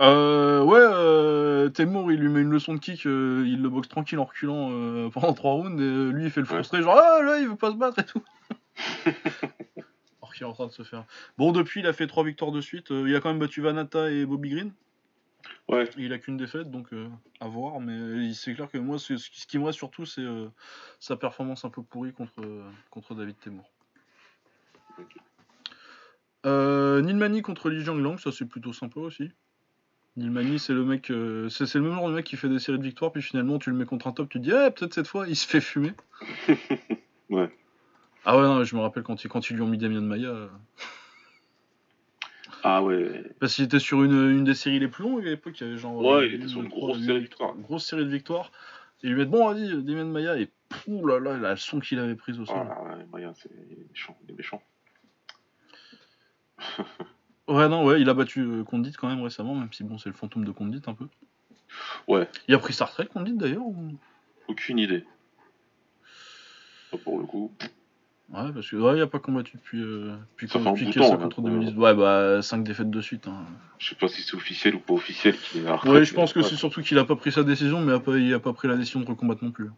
Euh, 0.00 0.62
ouais, 0.64 0.80
euh, 0.80 1.68
Temur, 1.70 2.12
il 2.12 2.18
lui 2.18 2.28
met 2.28 2.40
une 2.40 2.50
leçon 2.50 2.74
de 2.74 2.78
kick, 2.78 3.06
euh, 3.06 3.44
il 3.46 3.62
le 3.62 3.68
boxe 3.68 3.88
tranquille 3.88 4.18
en 4.18 4.24
reculant 4.24 4.70
euh, 4.72 5.08
pendant 5.14 5.32
trois 5.32 5.52
rounds, 5.52 5.80
et 5.80 6.12
lui, 6.12 6.24
il 6.24 6.30
fait 6.30 6.40
le 6.40 6.46
Ouais. 6.46 6.54
frustré, 6.54 6.82
genre, 6.82 6.98
ah 6.98 7.22
là, 7.22 7.38
il 7.38 7.48
veut 7.48 7.56
pas 7.56 7.70
se 7.70 7.76
battre 7.76 8.00
et 8.00 8.04
tout. 8.04 8.22
Alors 10.20 10.34
qu'il 10.34 10.42
est 10.42 10.48
en 10.48 10.52
train 10.52 10.66
de 10.66 10.72
se 10.72 10.82
faire. 10.82 11.04
Bon, 11.38 11.52
depuis, 11.52 11.80
il 11.80 11.86
a 11.86 11.92
fait 11.92 12.06
trois 12.06 12.24
victoires 12.24 12.52
de 12.52 12.60
suite. 12.60 12.90
il 12.90 13.14
a 13.14 13.20
quand 13.20 13.30
même 13.30 13.38
battu 13.38 13.60
Vanata 13.60 14.10
et 14.10 14.26
Bobby 14.26 14.50
Green. 14.50 14.72
Ouais. 15.68 15.88
Il 15.96 16.12
a 16.12 16.18
qu'une 16.18 16.36
défaite, 16.36 16.70
donc 16.70 16.92
euh, 16.92 17.08
à 17.40 17.48
voir. 17.48 17.80
Mais 17.80 17.92
euh, 17.92 18.32
c'est 18.32 18.54
clair 18.54 18.70
que 18.70 18.78
moi, 18.78 18.98
ce 18.98 19.14
qui 19.14 19.40
ce 19.40 19.46
qui 19.46 19.58
me 19.58 19.64
reste 19.64 19.78
surtout, 19.78 20.04
c'est 20.04 20.22
euh, 20.22 20.48
sa 21.00 21.16
performance 21.16 21.64
un 21.64 21.70
peu 21.70 21.82
pourrie 21.82 22.12
contre, 22.12 22.42
contre 22.90 23.14
David 23.14 23.38
Temur. 23.40 23.64
Ok. 24.98 25.16
Euh, 26.44 27.00
Nilmani 27.02 27.40
contre 27.42 27.70
Li 27.70 27.84
Jianglang, 27.84 28.18
ça 28.18 28.32
c'est 28.32 28.46
plutôt 28.46 28.72
sympa 28.72 29.00
aussi. 29.00 29.30
Nilmani, 30.16 30.58
c'est 30.58 30.74
le 30.74 30.84
mec, 30.84 31.06
c'est 31.06 31.74
le 31.74 31.80
même 31.80 31.94
genre 31.94 32.08
de 32.08 32.14
mec 32.14 32.26
qui 32.26 32.36
fait 32.36 32.48
des 32.48 32.58
séries 32.58 32.78
de 32.78 32.82
victoires, 32.82 33.12
puis 33.12 33.22
finalement 33.22 33.58
tu 33.58 33.70
le 33.70 33.76
mets 33.76 33.86
contre 33.86 34.08
un 34.08 34.12
top, 34.12 34.28
tu 34.28 34.38
te 34.38 34.44
dis, 34.44 34.50
eh, 34.50 34.70
peut-être 34.70 34.92
cette 34.92 35.06
fois, 35.06 35.26
il 35.26 35.36
se 35.36 35.46
fait 35.46 35.60
fumer. 35.60 35.92
Ouais. 37.30 37.50
Ah 38.24 38.36
ouais, 38.36 38.42
non, 38.42 38.62
je 38.62 38.76
me 38.76 38.80
rappelle 38.82 39.02
quand 39.02 39.24
ils, 39.24 39.28
quand 39.28 39.48
ils 39.48 39.54
lui 39.54 39.62
ont 39.62 39.66
mis 39.66 39.78
Damien 39.78 40.02
Maya, 40.02 40.28
euh, 40.28 40.48
Ah 42.64 42.82
ouais. 42.82 43.22
parce 43.40 43.54
qu'il 43.54 43.64
était 43.64 43.78
sur 43.78 44.04
une, 44.04 44.30
une 44.30 44.44
des 44.44 44.54
séries 44.54 44.78
les 44.78 44.88
plus 44.88 45.02
longues 45.02 45.26
à 45.26 45.30
l'époque, 45.30 45.60
il 45.60 45.66
y 45.66 45.70
avait 45.70 45.78
genre. 45.78 45.96
Ouais, 45.96 46.12
euh, 46.12 46.26
il 46.26 46.34
était 46.34 46.48
sur 46.48 46.62
une 46.62 46.68
grosse 46.68 46.98
série 46.98 47.14
de 47.14 47.18
victoires. 47.18 47.54
grosse 47.56 47.86
série 47.86 48.04
de 48.04 48.10
victoires. 48.10 48.52
Et 49.02 49.08
lui 49.08 49.16
mettent 49.16 49.30
bon, 49.30 49.52
vas-y, 49.52 49.82
Damien 49.82 50.04
Maya, 50.04 50.38
et 50.38 50.48
pouh 50.68 51.06
là 51.06 51.18
là, 51.18 51.36
la 51.36 51.56
son 51.56 51.80
qu'il 51.80 51.98
avait 51.98 52.14
prise 52.14 52.38
au 52.38 52.46
sol. 52.46 52.56
Ah 52.58 52.82
ouais, 52.84 53.04
Maya, 53.12 53.32
c'est 53.34 53.50
méchant. 53.90 54.16
Il 54.24 54.30
est 54.32 54.36
méchant. 54.36 54.62
Ouais, 57.48 57.68
non, 57.68 57.84
ouais, 57.84 58.00
il 58.00 58.08
a 58.08 58.14
battu 58.14 58.40
euh, 58.40 58.62
Condit 58.62 58.92
quand 58.92 59.08
même 59.08 59.20
récemment, 59.20 59.54
même 59.54 59.72
si 59.72 59.82
bon, 59.82 59.98
c'est 59.98 60.08
le 60.08 60.14
fantôme 60.14 60.44
de 60.44 60.52
Condit 60.52 60.80
un 60.86 60.94
peu. 60.94 61.08
Ouais. 62.06 62.28
Il 62.46 62.54
a 62.54 62.58
pris 62.58 62.72
sa 62.72 62.84
retraite, 62.84 63.08
Condit 63.08 63.32
d'ailleurs 63.32 63.66
ou... 63.66 63.92
Aucune 64.46 64.78
idée. 64.78 65.04
Pour 67.04 67.18
le 67.18 67.26
coup. 67.26 67.50
Ouais, 68.32 68.50
parce 68.52 68.70
que 68.70 68.76
ouais, 68.76 68.96
il 68.96 69.02
a 69.02 69.06
pas 69.06 69.18
combattu 69.18 69.58
depuis, 69.58 69.82
euh, 69.82 70.16
depuis, 70.32 70.48
Ça 70.48 70.58
depuis 70.58 70.84
bout 70.86 70.90
de 70.90 70.94
Kessa 70.94 71.10
temps, 71.10 71.18
contre 71.18 71.42
là. 71.42 71.50
2010. 71.50 71.76
Ouais, 71.76 71.94
bah 71.94 72.40
5 72.40 72.64
défaites 72.64 72.90
de 72.90 73.00
suite. 73.02 73.28
Hein. 73.28 73.44
Je 73.78 73.90
sais 73.90 73.94
pas 73.94 74.08
si 74.08 74.22
c'est 74.22 74.34
officiel 74.34 74.74
ou 74.76 74.78
pas 74.78 74.94
officiel 74.94 75.36
qu'il 75.36 75.64
est 75.64 75.68
à 75.68 75.74
Ouais, 75.86 76.02
je 76.04 76.14
pense 76.14 76.32
que 76.32 76.40
c'est 76.42 76.56
surtout 76.56 76.80
qu'il 76.82 76.98
a 76.98 77.04
pas 77.04 77.16
pris 77.16 77.30
sa 77.30 77.44
décision, 77.44 77.80
mais 77.82 77.92
a 77.92 78.00
pas- 78.00 78.16
il 78.16 78.32
a 78.32 78.40
pas 78.40 78.54
pris 78.54 78.68
la 78.68 78.76
décision 78.76 79.00
de 79.00 79.06
recombattre 79.06 79.44
non 79.44 79.50
plus. 79.50 79.68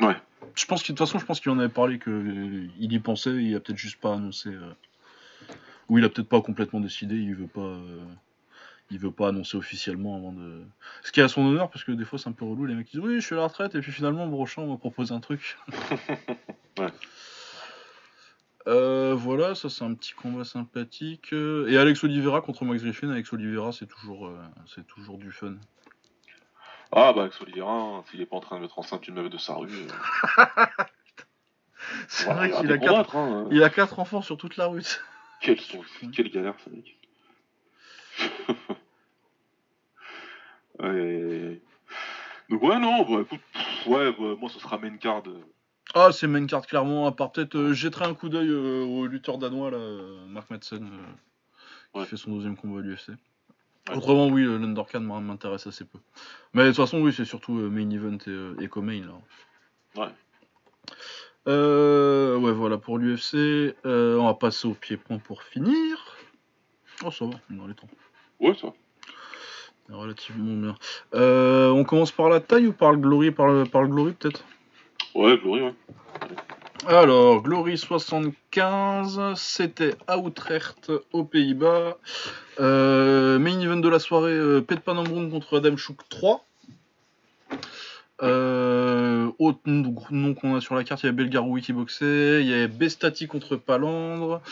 Ouais. 0.00 0.14
Je 0.54 0.64
pense 0.66 0.82
qu'il 0.82 0.94
de 0.94 0.98
toute 0.98 1.06
façon, 1.08 1.18
je 1.18 1.24
pense 1.26 1.40
qu'il 1.40 1.50
en 1.50 1.58
avait 1.58 1.68
parlé 1.68 1.98
que 1.98 2.10
euh, 2.10 2.68
y 2.78 2.98
pensait, 3.00 3.32
il 3.42 3.54
a 3.56 3.60
peut-être 3.60 3.78
juste 3.78 4.00
pas 4.00 4.14
annoncé. 4.14 4.50
euh, 4.50 4.72
Ou 5.88 5.98
il 5.98 6.04
a 6.04 6.08
peut-être 6.08 6.28
pas 6.28 6.40
complètement 6.40 6.78
décidé, 6.80 7.16
il 7.16 7.34
veut 7.34 7.48
pas. 7.48 7.60
euh, 7.60 8.04
Il 8.92 8.98
veut 8.98 9.10
pas 9.12 9.28
annoncer 9.28 9.56
officiellement 9.56 10.16
avant 10.16 10.32
de. 10.32 10.62
Ce 11.02 11.10
qui 11.12 11.18
est 11.20 11.22
à 11.24 11.28
son 11.28 11.42
honneur, 11.44 11.70
parce 11.70 11.84
que 11.84 11.92
des 11.92 12.04
fois 12.04 12.18
c'est 12.20 12.28
un 12.28 12.32
peu 12.32 12.44
relou, 12.44 12.66
les 12.66 12.74
mecs 12.74 12.86
qui 12.86 12.96
disent 12.98 13.06
oui, 13.06 13.20
je 13.20 13.26
suis 13.26 13.34
à 13.34 13.38
la 13.38 13.46
retraite, 13.48 13.74
et 13.74 13.80
puis 13.80 13.90
finalement, 13.92 14.26
Brochamp 14.28 14.66
m'a 14.66 14.76
proposé 14.76 15.12
un 15.12 15.20
truc. 15.20 15.56
Ouais. 16.78 16.86
Euh, 18.66 19.14
voilà, 19.14 19.54
ça 19.54 19.70
c'est 19.70 19.84
un 19.84 19.94
petit 19.94 20.12
combat 20.12 20.44
sympathique. 20.44 21.32
Et 21.32 21.76
Alex 21.78 22.04
Oliveira 22.04 22.40
contre 22.42 22.64
Max 22.64 22.82
Griffin, 22.82 23.10
Alex 23.10 23.32
Oliveira 23.32 23.72
c'est 23.72 23.86
toujours, 23.86 24.26
euh, 24.26 24.38
c'est 24.66 24.86
toujours 24.86 25.18
du 25.18 25.32
fun. 25.32 25.54
Ah 26.92 27.12
bah, 27.12 27.22
avec 27.22 27.40
Oliveira, 27.40 28.04
s'il 28.10 28.20
est 28.20 28.26
pas 28.26 28.36
en 28.36 28.40
train 28.40 28.56
de 28.56 28.62
mettre 28.62 28.78
enceinte 28.78 29.06
une 29.08 29.14
meuf 29.14 29.30
de 29.30 29.38
sa 29.38 29.54
rue. 29.54 29.68
euh, 30.38 30.44
C'est 32.08 32.32
vrai 32.32 32.50
qu'il 32.50 32.70
a, 32.70 32.78
quatre... 32.78 33.16
hein. 33.16 33.48
il 33.50 33.62
a 33.62 33.70
quatre 33.70 33.98
enfants 33.98 34.20
sur 34.22 34.36
toute 34.36 34.56
la 34.56 34.66
route. 34.66 35.02
Quelle, 35.40 35.56
quelle 36.14 36.30
galère, 36.30 36.54
ce 36.62 36.68
mec. 36.68 36.98
Ouais. 40.78 41.60
Donc 42.50 42.62
ouais, 42.62 42.78
non, 42.78 43.04
bah 43.04 43.22
écoute, 43.22 43.40
pff, 43.54 43.86
ouais, 43.86 44.12
bah, 44.12 44.34
moi 44.38 44.50
ce 44.50 44.58
sera 44.60 44.76
main 44.76 44.98
card. 44.98 45.22
Ah, 45.94 46.10
c'est 46.12 46.26
main 46.28 46.46
card 46.46 46.66
clairement, 46.66 47.06
à 47.06 47.12
part 47.12 47.32
peut-être, 47.32 47.56
euh, 47.56 47.72
jetterai 47.72 48.04
un 48.04 48.14
coup 48.14 48.28
d'œil 48.28 48.48
euh, 48.48 48.84
au 48.84 49.06
lutteur 49.06 49.38
danois 49.38 49.70
là, 49.70 49.76
euh, 49.78 50.24
Mark 50.28 50.48
Madsen, 50.50 50.84
euh, 50.84 51.98
Ouais. 51.98 52.04
qui 52.04 52.10
fait 52.10 52.16
son 52.16 52.32
deuxième 52.34 52.56
combat 52.56 52.78
à 52.78 52.82
l'UFC. 52.82 53.08
Ouais. 53.88 53.96
Autrement, 53.96 54.28
oui, 54.28 54.44
euh, 54.44 54.56
l'undercard 54.58 55.00
m'in- 55.00 55.20
m'intéresse 55.20 55.66
assez 55.66 55.84
peu. 55.84 55.98
Mais 56.54 56.62
de 56.62 56.68
toute 56.68 56.76
façon, 56.76 57.00
oui, 57.00 57.12
c'est 57.12 57.24
surtout 57.24 57.58
euh, 57.58 57.68
main 57.68 57.90
event 57.90 58.18
et, 58.26 58.30
euh, 58.30 58.54
et 58.60 58.68
co-main 58.68 59.00
là. 59.04 59.14
Ouais. 60.04 60.12
Euh, 61.48 62.36
ouais, 62.36 62.52
voilà 62.52 62.78
pour 62.78 62.98
l'UFC. 62.98 63.74
Euh, 63.86 64.16
on 64.18 64.26
va 64.26 64.34
passer 64.34 64.68
au 64.68 64.74
pied-point 64.74 65.18
pour 65.18 65.42
finir. 65.42 66.16
Oh, 67.04 67.10
ça 67.10 67.24
va, 67.24 67.32
on 67.50 67.54
est 67.54 67.56
dans 67.58 67.66
les 67.66 67.74
temps. 67.74 67.88
Ouais, 68.38 68.54
ça. 68.54 68.68
Relativement 69.88 70.54
bien. 70.54 70.74
Euh, 71.14 71.70
on 71.70 71.82
commence 71.82 72.12
par 72.12 72.28
la 72.28 72.38
taille 72.40 72.68
ou 72.68 72.72
par 72.72 72.92
le 72.92 72.98
Glory 72.98 73.32
Par 73.32 73.48
le, 73.48 73.64
par 73.64 73.82
le 73.82 73.88
Glory 73.88 74.12
peut-être? 74.12 74.44
Ouais, 75.14 75.36
Glory, 75.38 75.62
ouais. 75.62 75.74
Alors, 76.86 77.42
Glory 77.42 77.76
75, 77.76 79.34
c'était 79.34 79.94
à 80.06 80.16
Utrecht, 80.18 80.90
aux 81.12 81.24
Pays-Bas. 81.24 81.98
Euh, 82.58 83.38
main 83.38 83.60
event 83.60 83.76
de 83.76 83.88
la 83.88 83.98
soirée, 83.98 84.32
euh, 84.32 84.60
Pet 84.60 84.80
contre 85.30 85.58
Adam 85.58 85.76
Chouk 85.76 86.08
3. 86.08 86.46
Euh, 88.22 89.30
autre 89.38 89.60
nom 89.66 90.34
qu'on 90.34 90.54
a 90.54 90.60
sur 90.60 90.74
la 90.74 90.84
carte, 90.84 91.02
il 91.02 91.06
y 91.06 91.08
a 91.08 91.12
Belgaroui 91.12 91.62
qui 91.62 91.72
boxait, 91.72 92.42
il 92.42 92.48
y 92.48 92.54
a 92.54 92.68
Bestati 92.68 93.26
contre 93.26 93.56
Palandre, 93.56 94.42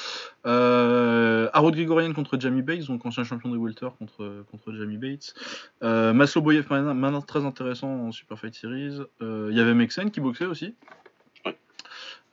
euh, 0.47 1.51
Harold 1.53 1.75
Grigorian 1.75 2.13
contre 2.15 2.39
Jamie 2.41 2.63
Bates, 2.63 2.87
donc 2.87 3.05
ancien 3.05 3.25
champion 3.25 3.51
de 3.51 3.59
Welter 3.59 3.89
contre, 3.99 4.45
contre 4.51 4.73
Jamie 4.73 4.97
Bates, 4.97 5.35
euh, 5.83 6.15
Maslo 6.15 6.41
Boyev, 6.41 6.67
maintenant 6.71 7.21
très 7.21 7.45
intéressant 7.45 7.89
en 7.89 8.13
Super 8.13 8.39
Fight 8.39 8.55
Series, 8.55 9.01
Euh, 9.21 9.49
il 9.51 9.57
y 9.57 9.61
avait 9.61 9.75
Mexen 9.75 10.11
qui 10.11 10.21
boxait 10.21 10.47
aussi, 10.47 10.75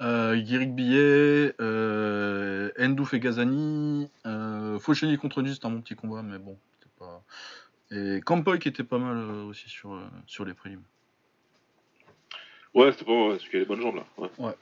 euh, 0.02 0.36
Guéric 0.38 0.74
Billet, 0.74 1.53
euh, 1.60 2.70
Endouf 2.80 3.14
et 3.14 3.20
Gazani, 3.20 4.10
euh, 4.26 4.80
contre 5.20 5.41
Nice, 5.41 5.56
c'était 5.56 5.66
un 5.66 5.72
bon 5.72 5.82
petit 5.82 5.95
combat, 5.95 6.22
mais 6.22 6.38
bon, 6.38 6.57
c'était 6.74 6.94
pas. 6.98 7.24
Et 7.91 8.22
Campoy 8.22 8.60
qui 8.60 8.70
était 8.70 8.84
pas 8.84 8.98
mal 8.98 9.18
aussi 9.48 9.70
sur, 9.70 9.99
sur 10.28 10.45
les 10.45 10.53
prélims. 10.53 10.82
Ouais, 12.76 12.91
c'était 12.91 13.06
pas 13.06 13.11
ouais, 13.14 13.38
celui 13.39 13.49
qui 13.49 13.56
a 13.56 13.60
les 13.60 13.65
bonnes 13.65 13.81
jambes 13.81 13.95
là. 13.95 14.03
Ouais. 14.38 14.56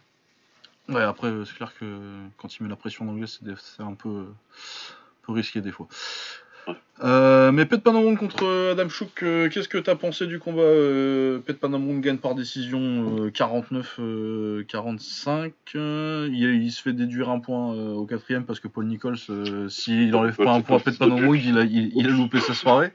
Ouais, 0.90 1.02
après, 1.02 1.28
euh, 1.28 1.46
c'est 1.46 1.56
clair 1.56 1.74
que 1.80 1.86
quand 2.38 2.56
il 2.56 2.64
met 2.64 2.70
la 2.70 2.76
pression 2.76 3.06
c'est 3.26 3.44
des- 3.44 3.54
c'est 3.58 3.84
un 3.84 3.94
peu, 3.94 4.10
euh, 4.10 4.26
peu 5.26 5.32
risqué 5.32 5.62
des 5.62 5.72
fois. 5.72 5.88
Ouais. 6.68 6.74
Euh, 7.04 7.52
mais 7.52 7.66
Pet 7.66 7.82
Panamon 7.82 8.16
contre 8.16 8.72
Adam 8.72 8.88
Chouk, 8.90 9.24
euh, 9.24 9.50
qu'est-ce 9.50 9.68
que 9.68 9.78
t'as 9.78 9.96
pensé 9.96 10.28
du 10.28 10.40
combat 10.40 10.62
Pet 11.46 11.60
Panamon 11.60 12.00
gagne 12.00 12.18
par 12.18 12.36
décision 12.36 12.80
euh, 13.18 13.30
49-45. 13.32 15.52
euh, 15.76 16.30
il, 16.32 16.64
il 16.64 16.72
se 16.72 16.82
fait 16.82 16.94
déduire 16.94 17.30
un 17.30 17.40
point 17.40 17.74
au 17.74 18.06
quatrième 18.06 18.46
parce 18.46 18.60
que 18.60 18.68
Paul 18.68 18.86
Nichols, 18.86 19.18
s'il 19.70 20.16
enlève 20.16 20.36
pas 20.36 20.54
un 20.54 20.62
point 20.62 20.78
à 20.78 20.80
Pet 20.80 20.98
Panamon, 20.98 21.34
il 21.34 21.58
a, 21.58 21.64
il, 21.64 21.92
il 21.96 22.08
a 22.08 22.12
loupé 22.12 22.40
sa 22.40 22.54
soirée. 22.54 22.94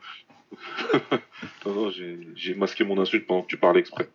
Non, 1.66 1.74
non, 1.74 1.90
j'ai 1.90 2.54
masqué 2.54 2.84
mon 2.84 2.98
insulte 3.00 3.26
pendant 3.26 3.42
que 3.42 3.48
tu 3.48 3.58
parlais 3.58 3.80
exprès. 3.80 4.08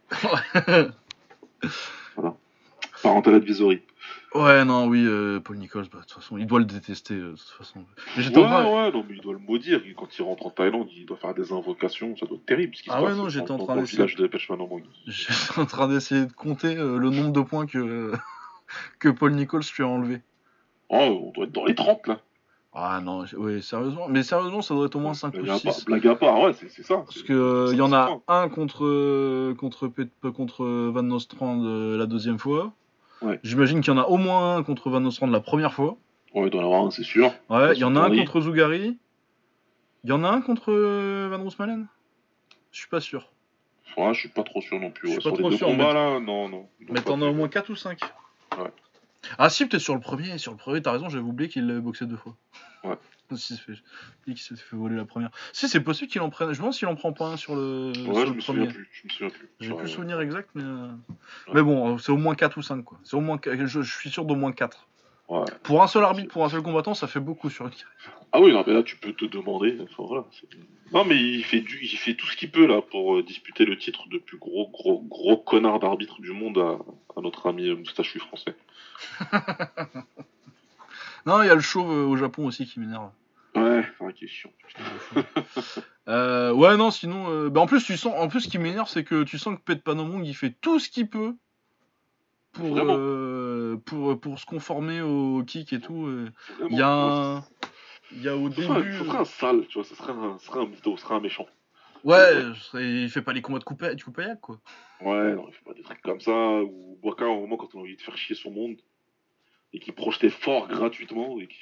Parental 3.01 3.35
advisory. 3.35 3.81
ouais, 4.33 4.65
non, 4.65 4.87
oui, 4.87 5.03
euh, 5.05 5.39
Paul 5.39 5.57
Nichols, 5.57 5.87
bah, 5.91 5.99
de 5.99 6.05
toute 6.05 6.13
façon, 6.13 6.37
il 6.37 6.47
doit 6.47 6.59
le 6.59 6.65
détester 6.65 7.13
euh, 7.15 7.31
de 7.31 7.37
toute 7.37 7.49
façon. 7.57 7.85
Mais 8.17 8.27
Ouais, 8.37 8.45
en 8.45 8.75
ouais, 8.85 8.91
non, 8.91 9.05
mais 9.07 9.15
il 9.15 9.21
doit 9.21 9.33
le 9.33 9.39
maudire. 9.39 9.81
Quand 9.97 10.07
il 10.17 10.21
rentre 10.23 10.45
en 10.45 10.49
Thaïlande, 10.49 10.87
il 10.95 11.05
doit 11.05 11.17
faire 11.17 11.33
des 11.33 11.51
invocations. 11.51 12.15
Ça 12.17 12.25
doit 12.25 12.37
être 12.37 12.45
terrible. 12.45 12.75
Ce 12.75 12.83
qui 12.83 12.89
Ah 12.91 12.97
se 12.97 13.01
ouais, 13.03 13.07
passe 13.09 13.17
non, 13.17 13.29
j'étais 13.29 13.51
en 13.51 13.57
dans- 13.57 13.65
train 13.65 13.75
d'essayer. 13.77 14.03
de. 14.03 14.07
J'étais 15.07 15.59
en 15.59 15.65
train 15.65 15.87
d'essayer 15.87 16.25
de 16.25 16.33
compter 16.33 16.75
euh, 16.77 16.97
le 16.97 17.09
nombre 17.09 17.31
de 17.31 17.41
points 17.41 17.65
que, 17.67 18.13
que 18.99 19.09
Paul 19.09 19.33
Nichols 19.33 19.63
lui 19.77 19.83
a 19.83 19.87
enlevé. 19.87 20.21
Oh, 20.89 21.25
on 21.27 21.31
doit 21.31 21.45
être 21.45 21.51
dans 21.51 21.65
les 21.65 21.75
30 21.75 22.07
là. 22.07 22.21
Ah 22.75 22.99
non, 23.01 23.23
oui, 23.37 23.61
sérieusement. 23.61 24.07
Mais 24.09 24.23
sérieusement, 24.23 24.61
ça 24.63 24.73
doit 24.73 24.87
être 24.87 24.95
au 24.95 24.99
moins 24.99 25.13
5 25.13 25.33
Blague 25.33 25.47
ou 25.47 25.51
à 25.51 25.57
6. 25.59 25.63
part, 25.65 25.75
blague 25.85 26.07
à 26.07 26.15
part, 26.15 26.39
ouais, 26.41 26.53
c'est 26.53 26.81
ça. 26.83 26.97
Parce 26.97 27.21
que 27.21 27.33
euh, 27.33 27.75
y 27.75 27.81
en 27.81 27.93
a 27.93 28.19
un 28.27 28.49
contre 28.49 28.83
euh, 28.85 29.53
contre 29.53 29.91
contre 30.31 30.65
Van 30.65 31.03
Nostrand 31.03 31.61
euh, 31.63 31.97
la 31.97 32.07
deuxième 32.07 32.39
fois. 32.39 32.71
Ouais. 33.21 33.39
J'imagine 33.43 33.81
qu'il 33.81 33.93
y 33.93 33.95
en 33.95 33.99
a 34.01 34.05
au 34.07 34.17
moins 34.17 34.55
un 34.57 34.63
contre 34.63 34.89
Van 34.89 34.99
Nostrand 34.99 35.27
la 35.27 35.39
première 35.39 35.73
fois. 35.73 35.97
Ouais, 36.33 36.47
il 36.47 36.49
doit 36.49 36.61
y 36.61 36.63
en 36.63 36.67
avoir 36.67 36.85
un, 36.85 36.89
c'est 36.91 37.03
sûr. 37.03 37.31
Ouais, 37.49 37.73
il 37.75 37.79
y 37.79 37.83
en 37.83 37.95
a 37.95 38.01
un 38.01 38.15
contre 38.17 38.41
Zougari. 38.41 38.97
Il 40.03 40.09
y 40.09 40.13
en 40.13 40.23
a 40.23 40.29
un 40.29 40.41
contre 40.41 40.73
Van 40.73 41.41
Roosmalen 41.43 41.87
Je 42.71 42.79
suis 42.79 42.89
pas 42.89 42.99
sûr. 42.99 43.29
Ouais, 43.97 44.13
je 44.15 44.19
suis 44.21 44.29
pas 44.29 44.41
trop 44.43 44.59
sûr 44.61 44.79
non 44.79 44.89
plus. 44.89 45.09
Je 45.09 45.13
ouais. 45.15 45.21
suis 45.21 45.29
pas 45.29 45.35
Sur 45.35 45.37
les 45.37 45.43
trop 45.43 45.49
deux 45.51 45.57
sûr, 45.57 45.67
combats 45.67 45.87
mais- 45.89 45.93
là, 45.93 46.19
non, 46.19 46.49
non. 46.49 46.65
Ils 46.81 46.89
ont 46.89 46.93
Mais 46.93 47.01
pas 47.01 47.11
t'en 47.11 47.21
as 47.21 47.27
au 47.27 47.33
moins 47.33 47.47
4 47.47 47.69
ou 47.69 47.75
5. 47.75 47.99
Ouais. 48.57 48.63
Ah 49.37 49.49
si, 49.49 49.65
peut-être 49.65 49.81
sur 49.81 49.93
le 49.95 49.99
premier. 50.01 50.37
Sur 50.37 50.51
le 50.51 50.57
premier, 50.57 50.81
t'as 50.81 50.91
raison, 50.91 51.09
j'avais 51.09 51.23
oublié 51.23 51.49
qu'il 51.49 51.65
l'avait 51.67 51.79
boxé 51.81 52.05
deux 52.05 52.17
fois. 52.17 52.35
Ouais. 52.83 52.97
Si, 53.35 53.55
c'est 53.55 53.61
fait... 53.63 53.81
qu'il 54.25 54.37
s'est 54.37 54.55
fait 54.55 54.75
voler 54.75 54.95
la 54.95 55.05
première. 55.05 55.31
Si, 55.53 55.67
c'est 55.67 55.79
possible 55.79 56.11
qu'il 56.11 56.21
en 56.21 56.29
prenne. 56.29 56.49
Je 56.49 56.51
me 56.53 56.57
demande 56.57 56.73
s'il 56.73 56.87
en 56.87 56.93
prend 56.93 57.13
pas 57.13 57.25
un 57.29 57.37
sur 57.37 57.55
le, 57.55 57.91
sur 57.95 58.09
Ouais, 58.09 58.25
je 58.25 58.29
le 58.31 58.33
me 58.35 58.41
premier. 58.41 58.41
souviens 58.41 58.65
plus. 58.67 58.89
Je 58.91 59.03
me 59.05 59.09
souviens 59.09 59.29
plus. 59.29 59.49
J'ai 59.59 59.73
plus 59.73 59.81
le 59.83 59.87
souvenir 59.87 60.21
exact, 60.21 60.49
mais. 60.53 60.61
euh, 60.63 60.87
Mais 61.53 61.63
bon, 61.63 61.95
euh, 61.95 61.97
c'est 61.97 62.11
au 62.11 62.17
moins 62.17 62.35
4 62.35 62.57
ou 62.57 62.61
5, 62.61 62.83
quoi. 62.83 62.99
C'est 63.03 63.15
au 63.15 63.21
moins... 63.21 63.39
Je, 63.43 63.65
je 63.65 63.81
suis 63.97 64.11
sûr 64.11 64.25
d'au 64.25 64.35
moins 64.35 64.51
4. 64.51 64.87
Ouais. 65.29 65.45
Pour 65.63 65.81
un 65.81 65.87
seul 65.87 66.03
arbitre, 66.03 66.31
pour 66.31 66.45
un 66.45 66.49
seul 66.49 66.61
combattant, 66.61 66.93
ça 66.93 67.07
fait 67.07 67.21
beaucoup 67.21 67.49
sur 67.49 67.65
une. 67.65 67.71
Ah 68.35 68.41
oui, 68.41 68.51
non, 68.51 68.63
mais 68.65 68.73
là, 68.73 68.81
tu 68.81 68.97
peux 68.97 69.13
te 69.13 69.25
demander. 69.25 69.77
enfin, 69.83 70.03
voilà, 70.07 70.25
non, 70.91 71.05
mais 71.05 71.15
il 71.15 71.43
fait, 71.43 71.61
du, 71.61 71.79
il 71.83 71.97
fait 71.97 72.15
tout 72.15 72.25
ce 72.25 72.35
qu'il 72.35 72.49
peut 72.51 72.65
là 72.65 72.81
pour 72.81 73.15
euh, 73.15 73.23
disputer 73.23 73.63
le 73.63 73.77
titre 73.77 74.09
de 74.09 74.17
plus 74.17 74.37
gros, 74.39 74.67
gros, 74.69 75.01
gros 75.03 75.37
connard 75.37 75.79
d'arbitre 75.79 76.19
du 76.19 76.31
monde 76.31 76.57
à, 76.57 76.79
à 77.17 77.21
notre 77.21 77.47
ami 77.47 77.69
euh, 77.69 77.75
moustachu 77.75 78.19
français. 78.19 78.55
Non, 81.25 81.41
il 81.41 81.47
y 81.47 81.49
a 81.49 81.55
le 81.55 81.61
chauve 81.61 81.89
euh, 81.89 82.05
au 82.05 82.17
Japon 82.17 82.45
aussi 82.45 82.65
qui 82.65 82.81
m'énerve. 82.81 83.09
Ouais, 83.55 83.85
vrai 83.99 84.13
qu'il 84.13 84.27
est 84.27 84.31
chiant. 84.31 84.51
Euh, 86.09 86.51
ouais, 86.51 86.75
non, 86.75 86.91
sinon. 86.91 87.29
euh, 87.29 87.49
bah, 87.49 87.61
en 87.61 87.65
plus, 87.65 87.81
tu 87.81 87.95
sens. 87.95 88.13
En 88.17 88.27
plus, 88.27 88.41
ce 88.41 88.49
qui 88.49 88.57
m'énerve, 88.57 88.89
c'est 88.89 89.05
que 89.05 89.23
tu 89.23 89.37
sens 89.39 89.55
que 89.55 89.61
Pet 89.61 89.81
Panomong, 89.81 90.25
il 90.25 90.33
fait 90.33 90.53
tout 90.59 90.77
ce 90.77 90.89
qu'il 90.89 91.07
peut 91.07 91.33
pour, 92.51 92.77
euh, 92.77 93.77
pour, 93.85 94.19
pour 94.19 94.37
se 94.37 94.45
conformer 94.45 94.99
au 94.99 95.43
kick 95.47 95.71
et 95.71 95.79
tout. 95.79 96.09
Il 96.69 96.75
y 96.77 96.81
a 96.81 96.89
un. 96.89 97.43
Il 98.15 98.23
y 98.23 98.29
a 98.29 98.35
au 98.35 98.49
Ce 98.51 98.61
serait, 98.61 98.75
un, 98.75 98.79
début. 98.81 98.97
ce 98.97 99.03
serait 99.05 99.17
un 99.17 99.25
sale, 99.25 99.67
tu 99.67 99.73
vois, 99.77 99.83
ce 99.83 99.95
serait 99.95 100.13
un, 100.13 100.37
ce 100.39 100.45
serait 100.45 100.59
un 100.59 100.65
mytho, 100.67 100.97
ce 100.97 101.03
serait 101.03 101.15
un 101.15 101.19
méchant. 101.19 101.47
Ouais, 102.03 102.43
il 102.75 103.09
fait 103.09 103.21
pas 103.21 103.31
les 103.33 103.41
combats 103.41 103.59
de 103.59 103.63
coupé, 103.63 103.95
du 103.95 104.03
coupayac, 104.03 104.39
quoi. 104.41 104.59
Ouais, 105.01 105.33
non, 105.35 105.45
il 105.47 105.53
fait 105.53 105.63
pas 105.63 105.73
des 105.73 105.83
trucs 105.83 106.01
comme 106.01 106.19
ça, 106.19 106.61
ou 106.61 106.99
Boaka, 107.01 107.25
au 107.25 107.41
moment, 107.41 107.57
quand 107.57 107.73
on 107.75 107.79
a 107.79 107.81
envie 107.81 107.95
de 107.95 108.01
faire 108.01 108.17
chier 108.17 108.35
son 108.35 108.51
monde, 108.51 108.75
et 109.71 109.79
qui 109.79 109.91
projetait 109.91 110.29
fort 110.29 110.67
gratuitement, 110.67 111.39
et 111.39 111.47
qui, 111.47 111.59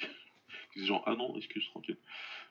disait 0.74 0.86
genre, 0.88 1.02
ah 1.06 1.14
non, 1.14 1.34
excuse, 1.36 1.64
tranquille. 1.70 1.98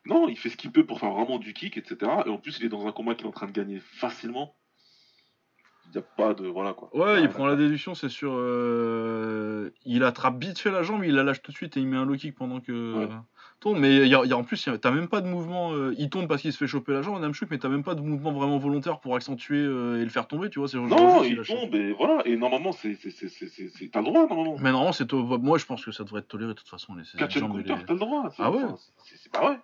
Non, 0.06 0.28
il 0.30 0.38
fait 0.38 0.50
ce 0.50 0.58
qu'il 0.58 0.72
peut 0.72 0.86
pour 0.86 1.00
faire 1.00 1.12
vraiment 1.12 1.38
du 1.38 1.54
kick, 1.54 1.78
etc. 1.78 2.12
Et 2.26 2.30
en 2.30 2.38
plus, 2.38 2.58
il 2.60 2.66
est 2.66 2.70
dans 2.70 2.88
un 2.88 2.92
combat 2.92 3.14
qu'il 3.14 3.26
est 3.26 3.30
en 3.30 3.34
train 3.34 3.46
de 3.48 3.52
gagner 3.52 3.80
facilement. 3.80 4.56
Il 5.88 5.92
n'y 5.92 5.98
a 5.98 6.02
pas 6.02 6.34
de. 6.34 6.48
Voilà 6.48 6.74
quoi. 6.74 6.90
Ouais, 6.96 7.22
il 7.22 7.28
prend 7.30 7.46
la 7.46 7.56
déduction, 7.58 7.94
c'est 7.94 8.10
sûr. 8.10 8.32
euh, 8.36 9.70
Il 9.86 10.04
attrape 10.04 10.42
vite 10.42 10.58
fait 10.58 10.72
la 10.72 10.84
jambe, 10.84 11.04
il 11.04 11.14
la 11.14 11.24
lâche 11.24 11.42
tout 11.42 11.52
de 11.52 11.58
suite 11.58 11.76
et 11.76 11.82
il 11.82 11.88
met 11.88 11.98
un 11.98 12.06
low 12.06 12.16
kick 12.16 12.34
pendant 12.34 12.62
que. 12.62 13.06
Ouais. 13.06 13.10
Mais 13.66 13.98
il 13.98 14.08
y 14.08 14.16
a, 14.16 14.26
y 14.26 14.32
a- 14.34 14.38
en 14.38 14.44
plus, 14.44 14.68
t'as 14.82 14.92
même 14.92 15.08
pas 15.08 15.22
de 15.22 15.28
mouvement. 15.28 15.74
euh, 15.74 15.94
il 15.98 16.10
tombe 16.10 16.28
parce 16.28 16.42
qu'il 16.42 16.52
se 16.52 16.58
fait 16.58 16.68
choper 16.68 16.94
la 16.94 17.02
jambe, 17.04 17.18
Adam 17.18 17.32
Chouk, 17.32 17.50
mais 17.52 17.60
t'as 17.60 17.70
même 17.70 17.84
pas 17.84 17.94
de 17.96 18.02
mouvement 18.02 18.32
vraiment 18.32 18.58
volontaire 18.58 19.00
pour 19.00 19.16
accentuer 19.16 19.60
euh, 19.60 20.02
et 20.02 20.04
le 20.04 20.10
faire 20.10 20.28
tomber, 20.28 20.50
tu 20.50 20.60
vois. 20.60 20.68
Non, 20.74 21.24
il 21.24 21.42
tombe, 21.44 21.76
et 21.76 21.94
voilà. 21.94 22.24
Et 22.26 22.36
normalement, 22.38 22.72
c'est. 22.72 22.98
T'as 23.92 24.00
le 24.00 24.06
droit, 24.06 24.28
normalement. 24.28 24.56
Mais 24.60 24.72
normalement, 24.72 24.92
c'est 24.94 25.12
moi 25.14 25.58
je 25.58 25.66
pense 25.66 25.86
que 25.86 25.92
ça 25.92 26.04
devrait 26.04 26.20
être 26.22 26.28
toléré 26.28 26.54
de 26.54 26.58
toute 26.58 26.70
façon. 26.70 26.96
Les, 26.96 27.04
Catch 27.18 27.38
jambes 27.38 27.52
et 27.60 27.64
counter, 27.64 27.80
les- 27.82 27.86
t'as 27.86 27.94
le 27.94 28.00
droit. 28.00 28.30
c'est- 28.32 28.42
Ah 28.44 28.52
ouais 28.52 28.62
c'est- 29.06 29.32
pas 29.32 29.42
vrai. 29.42 29.60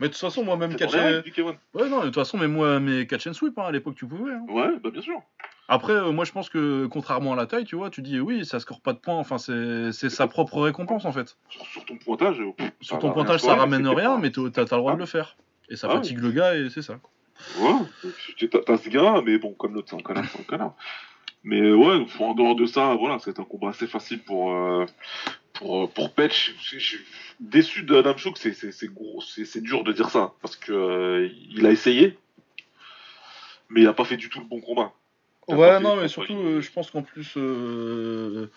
Mais 0.00 0.08
de 0.08 0.12
toute 0.12 0.20
façon, 0.20 0.44
moi 0.44 0.56
même 0.56 0.74
catch 0.76 0.92
dans 0.92 0.98
les 0.98 1.02
and... 1.02 1.06
règles 1.06 1.22
du 1.24 1.32
K1. 1.32 1.56
Ouais, 1.74 1.88
non, 1.88 1.98
de 2.00 2.04
toute 2.04 2.14
façon, 2.14 2.38
mais 2.38 2.46
moi, 2.48 2.78
mes 2.80 3.06
catch 3.06 3.26
and 3.26 3.32
sweep, 3.32 3.58
hein, 3.58 3.64
à 3.66 3.72
l'époque, 3.72 3.96
tu 3.96 4.06
pouvais. 4.06 4.32
hein. 4.32 4.44
Ouais, 4.48 4.78
bah 4.82 4.90
bien 4.90 5.02
sûr. 5.02 5.20
Après, 5.70 5.92
euh, 5.92 6.12
moi 6.12 6.24
je 6.24 6.32
pense 6.32 6.48
que 6.48 6.86
contrairement 6.86 7.34
à 7.34 7.36
la 7.36 7.46
taille, 7.46 7.64
tu 7.66 7.76
vois, 7.76 7.90
tu 7.90 8.00
dis 8.00 8.18
oui, 8.20 8.46
ça 8.46 8.58
score 8.58 8.80
pas 8.80 8.94
de 8.94 8.98
points, 8.98 9.16
enfin, 9.18 9.36
c'est 9.38 9.92
sa 10.08 10.26
propre 10.26 10.62
récompense 10.62 11.04
en 11.04 11.12
fait. 11.12 11.36
Sur, 11.50 11.66
sur 11.66 11.84
ton 11.84 11.96
pointage. 11.96 12.42
Sur 12.80 12.98
ton 12.98 13.12
pointage, 13.12 13.40
ça 13.40 13.54
ramène 13.54 13.86
rien, 13.86 14.16
mais 14.18 14.30
t'as 14.30 14.50
t'as 14.50 14.62
le 14.62 14.66
droit 14.80 14.92
Ah. 14.92 14.94
de 14.96 15.00
le 15.00 15.06
faire. 15.06 15.36
Et 15.68 15.76
ça 15.76 15.86
Ah 15.90 15.94
oui. 15.94 15.98
fatigue 15.98 16.20
le 16.20 16.30
gars, 16.32 16.56
et 16.56 16.70
c'est 16.70 16.80
ça. 16.82 16.98
Ouais, 17.60 17.70
tu- 18.36 18.48
t'as 18.48 18.78
ce 18.78 18.88
gars, 18.88 19.22
mais 19.24 19.38
bon, 19.38 19.52
comme 19.52 19.74
l'autre, 19.74 19.88
c'est 19.90 19.96
un 19.96 20.00
connard, 20.02 20.24
c'est 20.32 20.40
un 20.40 20.44
connard. 20.44 20.74
Mais 21.44 21.70
ouais, 21.72 22.04
en 22.18 22.34
dehors 22.34 22.56
de 22.56 22.64
ça, 22.66 22.94
voilà, 22.94 23.18
c'est 23.20 23.38
un 23.38 23.44
combat 23.44 23.68
assez 23.68 23.86
facile 23.86 24.20
pour, 24.24 24.52
euh, 24.54 24.86
pour, 25.52 25.84
euh, 25.84 25.86
pour 25.86 26.12
Petch. 26.14 26.54
Je 26.62 26.78
suis 26.78 26.98
déçu 27.38 27.82
de 27.82 27.94
Adam 27.94 28.16
Chouk, 28.16 28.38
c'est- 28.38 28.54
c'est 28.72 28.92
gros, 28.92 29.20
c'est 29.20 29.44
c'est 29.44 29.60
dur 29.60 29.84
de 29.84 29.92
dire 29.92 30.08
ça, 30.08 30.32
parce 30.40 30.56
que 30.56 30.72
euh, 30.72 31.28
il 31.50 31.64
a 31.66 31.70
essayé, 31.70 32.18
mais 33.68 33.82
il 33.82 33.86
a 33.86 33.92
pas 33.92 34.04
fait 34.04 34.16
du 34.16 34.30
tout 34.30 34.40
le 34.40 34.46
bon 34.46 34.60
combat. 34.60 34.92
Ouais, 35.56 35.80
non, 35.80 35.96
mais 35.96 36.08
surtout, 36.08 36.34
euh, 36.34 36.60
je 36.60 36.70
pense 36.70 36.90
qu'en 36.90 37.02
plus, 37.02 37.34
euh, 37.36 38.50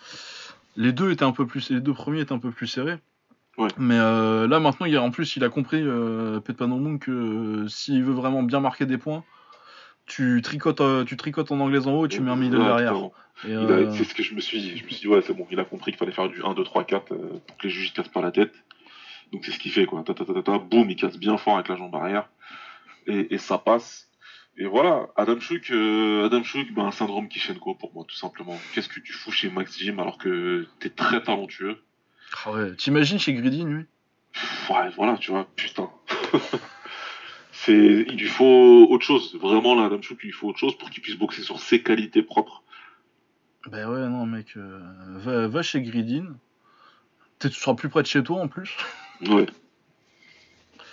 les 0.76 0.92
deux 0.92 1.10
étaient 1.10 1.24
un 1.24 1.32
peu 1.32 1.46
plus, 1.46 1.70
les 1.70 1.80
deux 1.80 1.94
premiers 1.94 2.20
étaient 2.20 2.32
un 2.32 2.38
peu 2.38 2.50
plus 2.50 2.66
serrés. 2.66 2.98
Ouais. 3.58 3.68
Mais 3.76 3.98
euh, 3.98 4.46
là, 4.48 4.60
maintenant, 4.60 4.86
il 4.86 4.96
a, 4.96 5.02
en 5.02 5.10
plus, 5.10 5.36
il 5.36 5.44
a 5.44 5.48
compris, 5.48 5.82
euh, 5.82 6.40
Panomung, 6.40 6.98
que 6.98 7.66
s'il 7.68 8.02
veut 8.04 8.12
vraiment 8.14 8.42
bien 8.42 8.60
marquer 8.60 8.86
des 8.86 8.98
points, 8.98 9.24
tu 10.06 10.40
tricotes, 10.42 10.82
tu 11.06 11.16
tricotes 11.16 11.52
en 11.52 11.60
anglaise 11.60 11.86
en 11.86 11.92
haut 11.94 12.06
et 12.06 12.08
tu 12.08 12.20
mets 12.22 12.30
un 12.30 12.36
middle 12.36 12.58
derrière. 12.66 12.92
A- 13.88 13.92
C'est 13.92 14.04
ce 14.04 14.14
que 14.14 14.22
je 14.22 14.34
me 14.34 14.40
suis 14.40 14.60
dit. 14.60 14.76
Je 14.76 14.84
me 14.84 14.88
suis 14.88 15.00
dit, 15.00 15.08
ouais, 15.08 15.22
c'est 15.22 15.32
bon, 15.34 15.46
il 15.50 15.58
a 15.60 15.64
compris 15.64 15.92
qu'il 15.92 15.98
fallait 15.98 16.12
faire 16.12 16.28
du 16.28 16.42
1, 16.42 16.54
2, 16.54 16.64
3, 16.64 16.84
4 16.84 17.12
euh, 17.12 17.40
pour 17.46 17.56
que 17.56 17.66
les 17.66 17.70
juges 17.70 17.90
ne 17.90 17.96
cassent 17.96 18.12
pas 18.12 18.20
la 18.20 18.30
tête. 18.32 18.52
Donc 19.32 19.44
c'est 19.44 19.52
ce 19.52 19.58
qu'il 19.58 19.72
fait, 19.72 19.86
quoi. 19.86 20.02
Ta, 20.02 20.12
ta, 20.14 20.24
ta, 20.24 20.34
ta, 20.34 20.42
ta, 20.42 20.58
boum, 20.58 20.90
il 20.90 20.96
casse 20.96 21.18
bien 21.18 21.36
fort 21.38 21.54
avec 21.54 21.68
la 21.68 21.76
jambe 21.76 21.94
arrière. 21.94 22.28
Et, 23.06 23.34
et 23.34 23.38
ça 23.38 23.58
passe. 23.58 24.08
Et 24.58 24.66
voilà, 24.66 25.08
Adam 25.16 25.40
Chouk, 25.40 25.70
euh, 25.70 26.26
Adam 26.26 26.42
ben, 26.74 26.84
un 26.84 26.90
syndrome 26.90 27.28
Kishenko 27.28 27.74
pour 27.74 27.94
moi, 27.94 28.04
tout 28.06 28.16
simplement. 28.16 28.58
Qu'est-ce 28.74 28.88
que 28.88 29.00
tu 29.00 29.12
fous 29.12 29.32
chez 29.32 29.48
Max 29.48 29.78
Jim 29.78 29.98
alors 29.98 30.18
que 30.18 30.66
t'es 30.78 30.90
très 30.90 31.22
talentueux 31.22 31.78
ah 32.44 32.52
ouais. 32.52 32.74
T'imagines 32.76 33.18
chez 33.18 33.34
Greedy, 33.34 33.64
lui? 33.64 33.84
Ouais, 34.70 34.88
voilà, 34.96 35.16
tu 35.18 35.30
vois, 35.30 35.46
putain. 35.56 35.90
c'est, 37.52 38.04
il 38.08 38.16
lui 38.16 38.28
faut 38.28 38.86
autre 38.90 39.04
chose. 39.04 39.36
Vraiment, 39.36 39.74
là, 39.74 39.86
Adam 39.86 40.00
Chouk, 40.00 40.18
il 40.22 40.26
lui 40.26 40.32
faut 40.32 40.48
autre 40.48 40.58
chose 40.58 40.76
pour 40.76 40.90
qu'il 40.90 41.02
puisse 41.02 41.16
boxer 41.16 41.42
sur 41.42 41.60
ses 41.60 41.82
qualités 41.82 42.22
propres. 42.22 42.62
Ben 43.70 43.88
ouais, 43.88 44.08
non, 44.08 44.26
mec, 44.26 44.56
euh, 44.56 44.80
va, 45.18 45.46
va 45.46 45.62
chez 45.62 45.82
Gridin. 45.82 46.34
Tu 47.38 47.50
seras 47.50 47.74
plus 47.74 47.88
près 47.88 48.02
de 48.02 48.06
chez 48.06 48.22
toi 48.22 48.40
en 48.40 48.48
plus. 48.48 48.76
Ouais. 49.26 49.46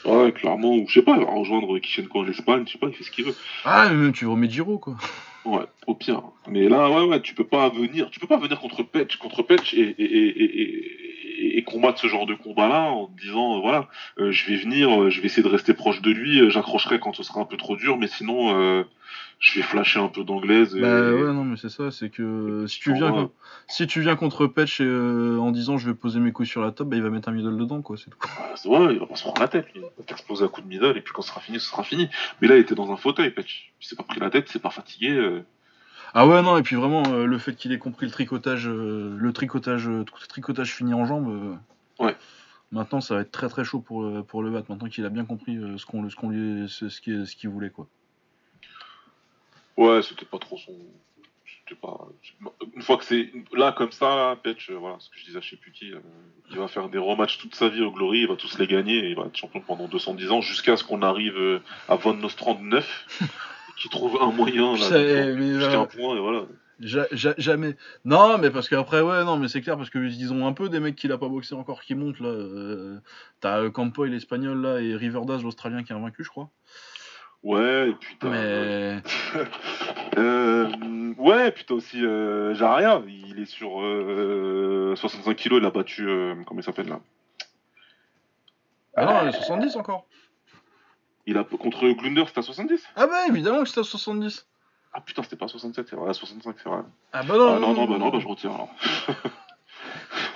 Ouais, 0.06 0.32
clairement, 0.32 0.76
ou 0.76 0.86
je 0.88 0.94
sais 0.94 1.02
pas, 1.02 1.18
il 1.18 1.26
va 1.26 1.32
rejoindre 1.32 1.78
Kishenko 1.80 2.20
en 2.20 2.28
Espagne, 2.28 2.64
je 2.66 2.74
sais 2.74 2.78
pas, 2.78 2.88
il 2.88 2.94
fait 2.94 3.04
ce 3.04 3.12
qu'il 3.12 3.26
veut. 3.26 3.36
Ah, 3.66 3.88
mais 3.90 3.96
même 3.96 4.14
tu 4.14 4.26
remets 4.26 4.50
Giro, 4.50 4.78
quoi. 4.78 4.96
Ouais, 5.46 5.66
au 5.88 5.96
pire. 5.96 6.22
Mais 6.48 6.70
là, 6.70 6.90
ouais, 6.90 7.06
ouais, 7.08 7.22
tu 7.22 7.34
peux 7.34 7.44
pas 7.44 7.70
venir, 7.70 8.10
tu 8.10 8.20
peux 8.20 8.28
pas 8.28 8.38
venir 8.38 8.60
contre 8.60 8.84
Petch, 8.84 9.18
contre 9.18 9.44
Petch 9.44 9.74
et, 9.74 9.96
et, 9.98 10.04
et, 10.04 11.19
et, 11.40 11.64
combattre 11.64 12.00
ce 12.00 12.08
genre 12.08 12.26
de 12.26 12.34
combat-là 12.34 12.92
en 12.92 13.10
disant, 13.20 13.58
euh, 13.58 13.62
voilà, 13.62 13.88
euh, 14.20 14.32
je 14.32 14.50
vais 14.50 14.58
venir, 14.58 14.90
euh, 14.90 15.10
je 15.10 15.22
vais 15.22 15.28
essayer 15.28 15.44
de 15.44 15.48
rester 15.48 15.74
proche 15.74 16.02
de 16.02 16.12
lui, 16.12 16.50
j'accrocherai 16.50 17.00
quand 17.00 17.14
ce 17.14 17.24
sera 17.24 17.42
un 17.42 17.46
peu 17.46 17.58
trop 17.58 17.76
dur, 17.76 17.98
mais 17.98 18.08
sinon, 18.08 18.86
je 19.40 19.56
vais 19.56 19.62
flasher 19.62 20.00
un 20.00 20.10
peu 20.10 20.24
d'anglaise. 20.24 20.76
Et... 20.76 20.82
Bah 20.82 21.14
ouais, 21.14 21.34
non, 21.34 21.46
mais 21.46 21.58
c'est 21.58 21.70
ça, 21.70 21.92
c'est 21.92 22.10
que 22.10 22.66
si 22.68 22.80
tu 22.80 22.94
viens, 22.94 23.30
si 23.68 23.88
tu 23.88 24.02
viens 24.02 24.16
contre 24.16 24.48
Patch 24.48 24.82
euh, 24.82 25.38
en 25.38 25.52
disant 25.52 25.78
je 25.78 25.88
vais 25.88 25.96
poser 25.96 26.20
mes 26.20 26.32
couilles 26.32 26.48
sur 26.48 26.62
la 26.62 26.72
table, 26.72 26.90
bah, 26.90 26.98
il 26.98 27.04
va 27.04 27.10
mettre 27.10 27.30
un 27.30 27.32
middle 27.32 27.58
dedans, 27.58 27.82
quoi, 27.82 27.98
c'est 27.98 28.10
tout. 28.10 28.18
Ouais, 28.68 28.78
vrai, 28.78 28.94
il 28.94 29.00
va 29.00 29.06
pas 29.06 29.16
se 29.16 29.24
prendre 29.24 29.42
la 29.42 29.48
tête, 29.48 29.68
il 29.76 29.82
va 29.82 29.88
t'exploser 30.06 30.46
à 30.46 30.48
coup 30.48 30.62
de 30.62 30.68
middle, 30.68 30.98
et 30.98 31.02
puis 31.02 31.14
quand 31.14 31.22
ce 31.22 31.30
sera 31.30 31.42
fini, 31.42 31.60
ce 31.60 31.68
sera 31.68 31.84
fini. 31.84 32.10
Mais 32.42 32.48
là, 32.48 32.58
il 32.58 32.62
était 32.62 32.76
dans 32.76 32.92
un 32.92 32.98
fauteuil, 32.98 33.32
Petch. 33.32 33.72
Il 33.82 33.88
s'est 33.88 33.96
pas 33.96 34.04
pris 34.04 34.20
la 34.20 34.30
tête, 34.30 34.46
il 34.50 34.52
s'est 34.52 34.60
pas 34.60 34.72
fatigué. 34.72 35.12
euh. 35.12 35.44
Ah 36.14 36.28
ouais, 36.28 36.42
non, 36.42 36.58
et 36.58 36.64
puis 36.64 36.76
vraiment, 36.76 37.04
euh, 37.14 37.26
le 37.26 37.38
fait 37.38 37.56
qu'il 37.56 37.72
ait 37.72 37.78
compris 37.80 38.06
le 38.06 38.12
tricotage, 38.12 38.68
euh, 38.68 39.16
le 39.18 39.34
tricotage, 39.34 39.88
euh, 39.88 40.04
tr- 40.04 40.28
tricotage 40.28 40.74
fini 40.74 40.94
en 40.94 41.06
jambe, 41.06 41.58
Ouais. 42.00 42.16
maintenant 42.72 43.02
ça 43.02 43.16
va 43.16 43.22
être 43.22 43.32
très 43.32 43.50
très 43.50 43.64
chaud 43.64 43.80
pour, 43.80 44.08
pour 44.26 44.42
le 44.42 44.50
battre, 44.52 44.70
maintenant 44.72 44.90
qu'il 44.90 45.06
a 45.06 45.10
bien 45.10 45.26
compris 45.26 45.58
ce 45.78 45.86
qu'on 45.86 46.10
ce 46.10 46.16
qu'on 46.16 46.30
lui, 46.30 46.68
ce, 46.70 46.90
ce 46.90 47.02
qu'il 47.02 47.28
ce 47.28 47.36
qu'il 47.36 47.50
voulait, 47.50 47.70
quoi. 47.70 47.88
Ouais, 49.78 50.02
c'était 50.02 50.26
pas 50.26 50.40
trop 50.40 50.58
son. 50.58 50.74
C'était 51.46 51.80
pas. 51.80 52.08
Une 52.76 52.82
fois 52.82 52.98
que 52.98 53.06
c'est 53.06 53.32
là 53.54 53.72
comme 53.72 53.92
ça, 53.92 54.38
Petch, 54.44 54.72
voilà, 54.72 54.98
ce 55.00 55.10
que 55.10 55.18
je 55.20 55.26
disais 55.26 55.38
à 55.38 55.42
euh, 55.96 56.00
il 56.50 56.58
va 56.58 56.68
faire 56.68 56.90
des 56.90 56.98
rematchs 56.98 57.38
toute 57.38 57.54
sa 57.56 57.70
vie 57.70 57.82
au 57.82 57.92
Glory, 57.92 58.22
il 58.22 58.28
va 58.28 58.36
tous 58.36 58.58
les 58.58 58.66
gagner, 58.68 58.98
et 58.98 59.10
il 59.10 59.16
va 59.16 59.26
être 59.26 59.38
champion 59.38 59.62
pendant 59.62 59.88
210 59.88 60.32
ans 60.32 60.42
jusqu'à 60.42 60.76
ce 60.76 60.84
qu'on 60.84 61.02
arrive 61.04 61.62
à 61.88 61.96
Von 61.96 62.16
Nostrand 62.16 62.60
9, 62.60 63.22
et 63.80 63.82
qu'il 63.82 63.92
trouve 63.92 64.18
un 64.22 64.32
moyen 64.32 64.74
là, 64.78 64.88
mais, 64.92 65.54
jusqu'à 65.54 65.80
euh, 65.80 65.82
un 65.82 65.86
point, 65.86 66.16
et 66.16 66.20
voilà. 66.20 66.42
Ja- 66.82 67.08
ja- 67.12 67.34
jamais. 67.38 67.76
Non, 68.06 68.38
mais 68.38 68.50
parce 68.52 68.70
qu'après, 68.70 69.02
ouais, 69.02 69.24
non, 69.26 69.38
mais 69.38 69.48
c'est 69.50 69.62
clair, 69.62 69.76
parce 69.78 69.90
qu'ils 69.90 70.34
ont 70.34 70.48
un 70.48 70.54
peu 70.54 70.70
des 70.70 70.80
mecs 70.80 70.96
qu'il 70.96 71.12
a 71.12 71.18
pas 71.18 71.28
boxé 71.28 71.54
encore 71.56 71.82
qui 71.82 71.94
montent, 71.96 72.20
là. 72.20 72.30
euh, 72.30 73.00
T'as 73.42 73.60
euh, 73.60 73.70
Campoy, 73.70 74.10
l'espagnol, 74.10 74.62
là, 74.62 74.80
et 74.80 74.96
Riverdaz, 74.96 75.44
l'australien, 75.44 75.84
qui 75.84 75.92
est 75.92 75.96
invaincu, 75.96 76.24
je 76.24 76.30
crois. 76.30 76.50
Ouais, 77.44 77.90
et 77.90 77.94
puis 77.94 78.18
t'as. 78.20 78.30
Mais. 78.30 79.02
Euh, 80.18 80.68
ouais, 81.18 81.34
Ouais, 81.34 81.52
puis 81.52 81.66
t'as 81.68 81.74
aussi 81.74 82.04
euh, 82.06 82.54
Jaria, 82.56 83.02
il 83.08 83.40
est 83.40 83.46
sur 83.46 83.82
euh, 83.82 84.94
65 84.96 85.36
kilos, 85.36 85.60
il 85.62 85.66
a 85.66 85.72
battu, 85.72 86.08
euh, 86.08 86.36
comment 86.46 86.62
il 86.62 86.64
s'appelle 86.64 86.88
là? 86.88 87.00
Ah 88.96 89.06
non, 89.06 89.12
il 89.24 89.30
est 89.30 89.32
70 89.34 89.76
encore. 89.76 90.06
Il 91.30 91.38
a 91.38 91.44
contre 91.44 91.88
Glunder, 91.92 92.24
c'était 92.26 92.40
à 92.40 92.42
70 92.42 92.84
Ah 92.96 93.06
bah 93.06 93.28
évidemment 93.28 93.62
que 93.62 93.68
c'était 93.70 93.82
à 93.82 93.84
70. 93.84 94.48
Ah 94.94 95.00
putain, 95.02 95.22
c'était 95.22 95.36
pas 95.36 95.46
à 95.46 95.48
67, 95.48 95.88
c'est 95.88 95.96
vrai, 95.96 96.10
à 96.10 96.14
65, 96.14 96.56
c'est 96.58 96.68
vrai. 96.70 96.82
Ah 97.14 97.22
bah 97.22 97.38
non. 97.38 97.54
Ah 97.56 97.60
non, 97.60 97.74
non, 97.76 97.86
bah 97.86 98.00
non, 98.00 98.10
bah 98.10 98.18
je 98.20 98.28
retire 98.28 98.52
alors. 98.52 98.70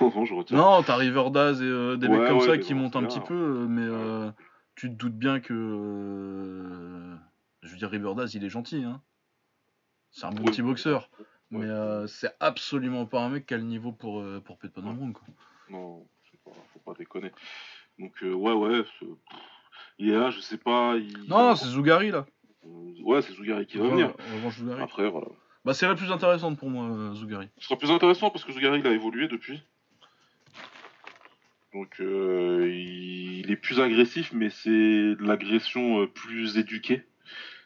non, 0.00 0.24
je 0.24 0.34
retire. 0.34 0.56
Non, 0.56 0.84
t'as 0.84 0.94
Riverdaz 0.94 1.60
et 1.60 1.64
euh, 1.64 1.96
des 1.96 2.06
Ouais, 2.06 2.18
mecs 2.18 2.28
comme 2.28 2.38
ouais, 2.38 2.46
ça 2.46 2.58
qui 2.58 2.74
bon, 2.74 2.80
montent 2.82 2.94
un 2.94 3.02
petit 3.02 3.18
bien. 3.18 3.26
peu, 3.26 3.34
euh, 3.34 3.66
mais 3.66 3.82
euh, 3.82 4.30
tu 4.76 4.88
te 4.88 4.94
doutes 4.94 5.16
bien 5.18 5.40
que. 5.40 5.52
euh, 5.52 7.16
je 7.62 7.70
veux 7.72 7.76
dire, 7.76 7.90
Riverdaz, 7.90 8.32
il 8.34 8.44
est 8.44 8.48
gentil, 8.48 8.84
hein. 8.84 9.02
C'est 10.12 10.26
un 10.26 10.30
bon 10.30 10.44
petit 10.44 10.62
boxeur. 10.62 11.10
Mais 11.50 11.66
c'est 12.06 12.36
absolument 12.38 13.04
pas 13.04 13.18
un 13.20 13.30
mec 13.30 13.46
qui 13.46 13.54
a 13.54 13.56
le 13.56 13.64
niveau 13.64 13.90
pour, 13.90 14.24
pour 14.44 14.58
Pete 14.58 14.72
Pan 14.72 14.82
Ouais. 14.82 15.12
quoi. 15.12 15.22
Non, 15.70 16.06
pas, 16.44 16.52
faut 16.72 16.78
pas 16.78 16.94
déconner. 16.96 17.32
Donc, 17.98 18.12
ouais, 18.22 18.52
ouais, 18.52 18.84
il 19.98 20.10
est 20.10 20.16
là, 20.18 20.30
je 20.30 20.40
sais 20.40 20.58
pas. 20.58 20.96
Il... 20.96 21.26
Non, 21.28 21.54
c'est 21.56 21.66
Zougari 21.66 22.10
là. 22.10 22.26
Euh, 22.66 22.68
Ouais, 23.02 23.20
c'est 23.22 23.32
Zougari 23.34 23.66
qui 23.66 23.78
va 23.78 23.88
venir. 23.88 24.12
Après, 24.80 25.08
voilà. 25.10 25.26
Bah, 25.64 25.72
c'est 25.74 25.86
la 25.86 25.94
plus 25.94 26.10
intéressante 26.12 26.58
pour 26.58 26.68
moi, 26.70 26.86
euh, 26.86 27.14
Zougari. 27.14 27.48
Ce 27.58 27.66
sera 27.66 27.76
plus 27.78 27.90
intéressant 27.90 28.30
parce 28.30 28.44
que 28.44 28.52
Zougari, 28.52 28.80
il 28.80 28.86
a 28.86 28.92
évolué 28.92 29.28
depuis. 29.28 29.62
Donc, 31.72 32.00
euh, 32.00 32.70
il 32.72 33.50
est 33.50 33.56
plus 33.56 33.80
agressif, 33.80 34.32
mais 34.32 34.48
c'est 34.50 34.70
de 34.70 35.16
l'agression 35.22 36.06
plus 36.06 36.56
éduquée. 36.56 37.04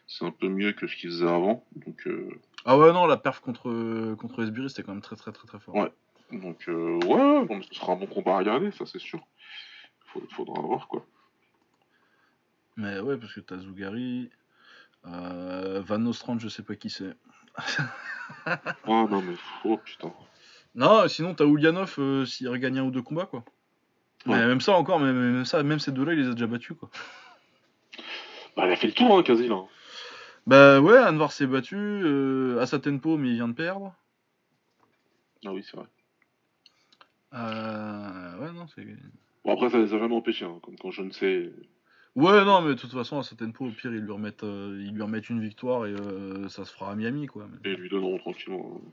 C'est 0.07 0.25
un 0.25 0.31
peu 0.31 0.47
mieux 0.49 0.71
que 0.71 0.87
ce 0.87 0.95
qu'il 0.95 1.09
faisait 1.09 1.27
avant. 1.27 1.63
Donc, 1.75 2.07
euh, 2.07 2.29
Ah 2.65 2.77
ouais, 2.77 2.91
non, 2.91 3.05
la 3.05 3.17
perf 3.17 3.39
contre, 3.41 4.15
contre 4.15 4.41
Esbiri, 4.43 4.69
c'était 4.69 4.81
quand 4.83 4.93
même 4.93 5.01
très 5.03 5.15
très 5.15 5.31
très 5.31 5.47
très 5.47 5.59
fort. 5.59 5.75
Ouais. 5.75 5.91
donc 6.31 6.67
euh, 6.67 6.99
ouais, 7.05 7.45
mais 7.49 7.61
ce 7.69 7.75
sera 7.75 7.93
un 7.93 7.95
bon 7.97 8.07
combat 8.07 8.33
à 8.35 8.37
regarder, 8.39 8.71
ça 8.71 8.85
c'est 8.87 8.99
sûr. 8.99 9.19
Faut- 10.07 10.23
faudra 10.31 10.59
voir 10.61 10.87
quoi. 10.87 11.05
Mais 12.79 12.97
ouais, 13.01 13.17
parce 13.17 13.33
que 13.33 13.41
t'as 13.41 13.57
Zougari. 13.57 14.29
Euh, 15.05 15.81
Van 15.85 15.99
Nostrand, 15.99 16.39
je 16.39 16.47
sais 16.47 16.63
pas 16.63 16.75
qui 16.75 16.89
c'est. 16.89 17.13
Ah 18.45 19.05
non, 19.09 19.21
mais 19.21 19.35
oh 19.65 19.77
putain. 19.77 20.13
Non, 20.75 21.07
sinon 21.07 21.33
t'as 21.35 21.45
Ulyanov 21.45 21.95
euh, 21.97 22.25
s'il 22.25 22.47
regagne 22.47 22.79
un 22.79 22.83
ou 22.83 22.91
deux 22.91 23.01
combats, 23.01 23.25
quoi. 23.25 23.43
Mais 24.25 24.45
même 24.45 24.61
ça 24.61 24.73
encore, 24.73 24.99
même, 24.99 25.15
même 25.15 25.45
ça, 25.45 25.61
même 25.63 25.79
ces 25.79 25.91
deux-là, 25.91 26.13
il 26.13 26.19
les 26.19 26.27
a 26.29 26.33
déjà 26.33 26.47
battus, 26.47 26.77
quoi. 26.77 26.89
Bah, 28.55 28.65
il 28.65 28.71
a 28.71 28.75
fait 28.75 28.87
le 28.87 28.93
tour, 28.93 29.17
hein, 29.17 29.23
quasi 29.23 29.47
là. 29.47 29.61
Bah 30.47 30.79
ouais, 30.79 30.99
Anvar 30.99 31.31
s'est 31.31 31.47
battu 31.47 31.75
euh, 31.75 32.59
à 32.61 32.65
sa 32.65 32.79
tempo, 32.79 33.17
mais 33.17 33.29
il 33.29 33.35
vient 33.35 33.47
de 33.47 33.53
perdre. 33.53 33.93
Ah 35.45 35.51
oui, 35.51 35.65
c'est 35.69 35.75
vrai. 35.75 35.87
Euh, 37.33 38.37
ouais, 38.39 38.51
non, 38.53 38.67
c'est. 38.73 38.85
Bon, 39.43 39.53
après, 39.53 39.69
ça 39.69 39.77
les 39.79 39.93
a 39.93 39.99
jamais 39.99 40.15
empêchés, 40.15 40.45
hein, 40.45 40.59
comme 40.61 40.77
quand 40.77 40.91
je 40.91 41.01
ne 41.01 41.11
sais. 41.11 41.51
Ouais, 42.15 42.43
non, 42.43 42.61
mais 42.61 42.69
de 42.69 42.79
toute 42.79 42.91
façon, 42.91 43.19
à 43.19 43.23
tempo, 43.23 43.67
au 43.67 43.71
pire, 43.71 43.93
ils 43.93 44.01
lui 44.01 44.11
remettent, 44.11 44.43
euh, 44.43 44.83
ils 44.83 44.93
lui 44.93 45.01
remettent 45.01 45.29
une 45.29 45.41
victoire 45.41 45.85
et 45.85 45.93
euh, 45.93 46.49
ça 46.49 46.65
se 46.65 46.73
fera 46.73 46.91
à 46.91 46.95
Miami, 46.95 47.27
quoi. 47.27 47.47
Mais 47.63 47.71
Et 47.71 47.75
lui 47.75 47.87
donneront 47.89 48.17
tranquillement. 48.17 48.73
hein. 48.75 48.89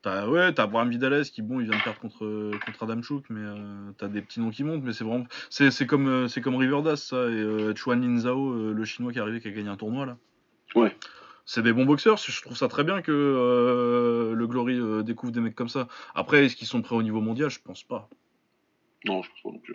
T'as, 0.00 0.26
ouais, 0.26 0.52
t'as 0.52 0.64
Abraham 0.64 0.90
Vidales 0.90 1.24
qui, 1.26 1.42
bon, 1.42 1.60
il 1.60 1.68
vient 1.68 1.78
de 1.78 1.82
perdre 1.84 2.00
contre, 2.00 2.50
contre 2.66 2.82
Adam 2.82 3.00
Chouk, 3.02 3.26
mais 3.30 3.40
euh, 3.40 3.92
t'as 3.98 4.08
des 4.08 4.20
petits 4.22 4.40
noms 4.40 4.50
qui 4.50 4.64
montent, 4.64 4.82
mais 4.82 4.92
c'est 4.92 5.04
vraiment. 5.04 5.26
C'est, 5.48 5.70
c'est 5.70 5.86
comme, 5.86 6.26
c'est 6.28 6.40
comme 6.40 6.56
Riverdas, 6.56 6.96
ça, 6.96 7.28
et 7.28 7.76
Chuan 7.76 8.00
Lin 8.00 8.18
Zhao, 8.18 8.72
le 8.72 8.84
chinois 8.84 9.12
qui 9.12 9.18
est 9.18 9.22
arrivé, 9.22 9.40
qui 9.40 9.46
a 9.46 9.52
gagné 9.52 9.68
un 9.68 9.76
tournoi, 9.76 10.06
là. 10.06 10.16
Ouais. 10.74 10.96
C'est 11.44 11.62
des 11.62 11.72
bons 11.72 11.84
boxeurs, 11.84 12.16
je 12.16 12.42
trouve 12.42 12.56
ça 12.56 12.66
très 12.66 12.82
bien 12.82 13.02
que 13.02 13.12
le 14.36 14.46
Glory 14.48 15.04
découvre 15.04 15.32
des 15.32 15.40
mecs 15.40 15.54
comme 15.54 15.68
ça. 15.68 15.86
Après, 16.14 16.46
est-ce 16.46 16.56
qu'ils 16.56 16.66
sont 16.66 16.82
prêts 16.82 16.96
au 16.96 17.02
niveau 17.02 17.20
mondial? 17.20 17.50
Je 17.50 17.60
pense 17.60 17.84
pas. 17.84 18.08
Non, 19.04 19.22
je 19.22 19.28
pense 19.30 19.42
pas 19.42 19.50
non 19.50 19.58
plus. 19.58 19.74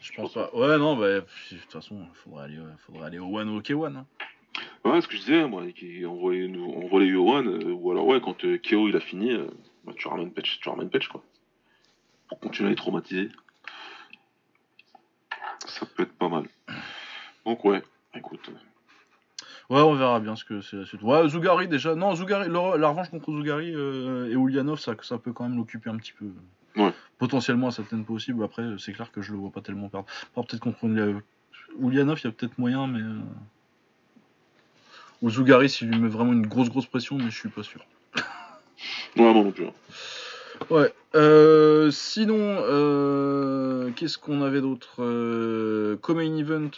Je 0.00 0.12
pense 0.14 0.32
pas. 0.32 0.50
Ouais, 0.54 0.78
non, 0.78 0.96
bah, 0.96 1.08
de 1.20 1.24
toute 1.50 1.72
façon, 1.72 1.98
il 2.08 2.16
faudrait 2.16 2.44
aller, 2.44 2.58
euh, 2.58 2.70
faudrait 2.86 3.06
aller 3.06 3.18
au 3.18 3.36
One 3.36 3.48
ou 3.50 3.58
au 3.58 3.60
K1. 3.60 3.96
hein. 3.96 4.06
Ouais, 4.84 5.00
ce 5.00 5.06
que 5.08 5.14
je 5.14 5.20
disais, 5.20 5.46
moi, 5.46 5.62
qui 5.72 6.04
envoie, 6.06 6.32
envoie 6.34 7.00
les 7.00 7.06
Yohan, 7.06 7.44
euh, 7.46 7.72
ou 7.72 7.90
alors, 7.90 8.06
ouais, 8.06 8.20
quand 8.20 8.44
euh, 8.44 8.58
Keo 8.58 8.88
il 8.88 8.96
a 8.96 9.00
fini, 9.00 9.32
euh, 9.32 9.46
bah, 9.84 9.92
tu 9.96 10.08
ramènes 10.08 10.32
Patch, 10.32 10.58
tu 10.60 10.68
ramènes 10.68 10.90
Patch, 10.90 11.08
quoi. 11.08 11.22
Pour 12.28 12.40
continuer 12.40 12.68
à 12.68 12.70
les 12.70 12.76
traumatiser. 12.76 13.28
Ça 15.66 15.86
peut 15.86 16.04
être 16.04 16.12
pas 16.14 16.28
mal. 16.28 16.44
Donc, 17.44 17.64
ouais, 17.64 17.82
écoute. 18.14 18.50
Ouais, 19.68 19.80
on 19.80 19.94
verra 19.94 20.18
bien 20.18 20.34
ce 20.34 20.44
que 20.44 20.60
c'est 20.62 20.76
la 20.76 20.86
suite. 20.86 21.02
Ouais, 21.02 21.28
Zougari 21.28 21.68
déjà. 21.68 21.94
Non, 21.94 22.14
Zougari, 22.14 22.48
la 22.48 22.88
revanche 22.88 23.10
contre 23.10 23.30
Zougari 23.30 23.72
euh, 23.74 24.28
et 24.28 24.32
Ulyanov, 24.34 24.80
ça, 24.80 24.94
ça 25.02 25.18
peut 25.18 25.32
quand 25.32 25.48
même 25.48 25.56
l'occuper 25.56 25.90
un 25.90 25.96
petit 25.96 26.12
peu. 26.12 26.32
Ouais. 26.76 26.92
Potentiellement 27.20 27.68
à 27.68 27.70
certaines 27.70 28.04
possibles. 28.04 28.42
Après, 28.42 28.64
c'est 28.78 28.92
clair 28.92 29.12
que 29.12 29.20
je 29.22 29.30
le 29.32 29.38
vois 29.38 29.50
pas 29.50 29.60
tellement 29.60 29.88
perdre. 29.88 30.06
Peut-être 30.34 30.58
contre 30.58 30.84
Ulyanov, 31.78 32.18
il 32.18 32.24
y 32.24 32.28
a 32.28 32.32
peut-être 32.32 32.58
moyen, 32.58 32.88
mais. 32.88 33.00
euh, 33.00 33.18
Ou 35.22 35.30
Zougari, 35.30 35.68
s'il 35.68 35.88
lui 35.90 35.98
met 36.00 36.08
vraiment 36.08 36.32
une 36.32 36.46
grosse, 36.46 36.70
grosse 36.70 36.86
pression, 36.86 37.16
mais 37.18 37.30
je 37.30 37.36
suis 37.38 37.48
pas 37.50 37.62
sûr. 37.62 37.84
Ouais, 39.16 39.34
non 39.34 39.50
plus. 39.52 39.66
hein. 39.66 39.72
Ouais. 40.70 40.92
Euh, 41.14 41.90
sinon, 41.90 42.36
euh, 42.38 43.90
qu'est-ce 43.96 44.16
qu'on 44.18 44.40
avait 44.42 44.60
d'autre 44.60 45.02
euh, 45.02 45.96
Comme 45.98 46.16
main 46.18 46.36
event, 46.36 46.70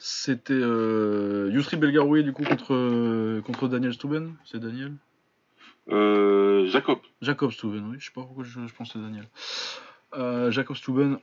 c'était 0.00 0.54
Yusri 0.54 1.76
Belgaroui 1.76 2.24
du 2.24 2.32
coup 2.32 2.42
contre, 2.44 3.40
contre 3.40 3.68
Daniel 3.68 3.94
Stuben. 3.94 4.34
C'est 4.44 4.58
Daniel? 4.60 4.92
Jacob. 6.66 6.98
Jacob 7.22 7.50
Stuben, 7.50 7.88
oui. 7.90 7.96
Je 7.98 8.06
sais 8.06 8.12
pas 8.14 8.22
pourquoi 8.22 8.44
je, 8.44 8.66
je 8.66 8.74
pense 8.74 8.92
c'est 8.92 8.98
Daniel. 9.00 9.24
Euh, 10.14 10.50
Jacob 10.50 10.76
Stuben. 10.76 11.18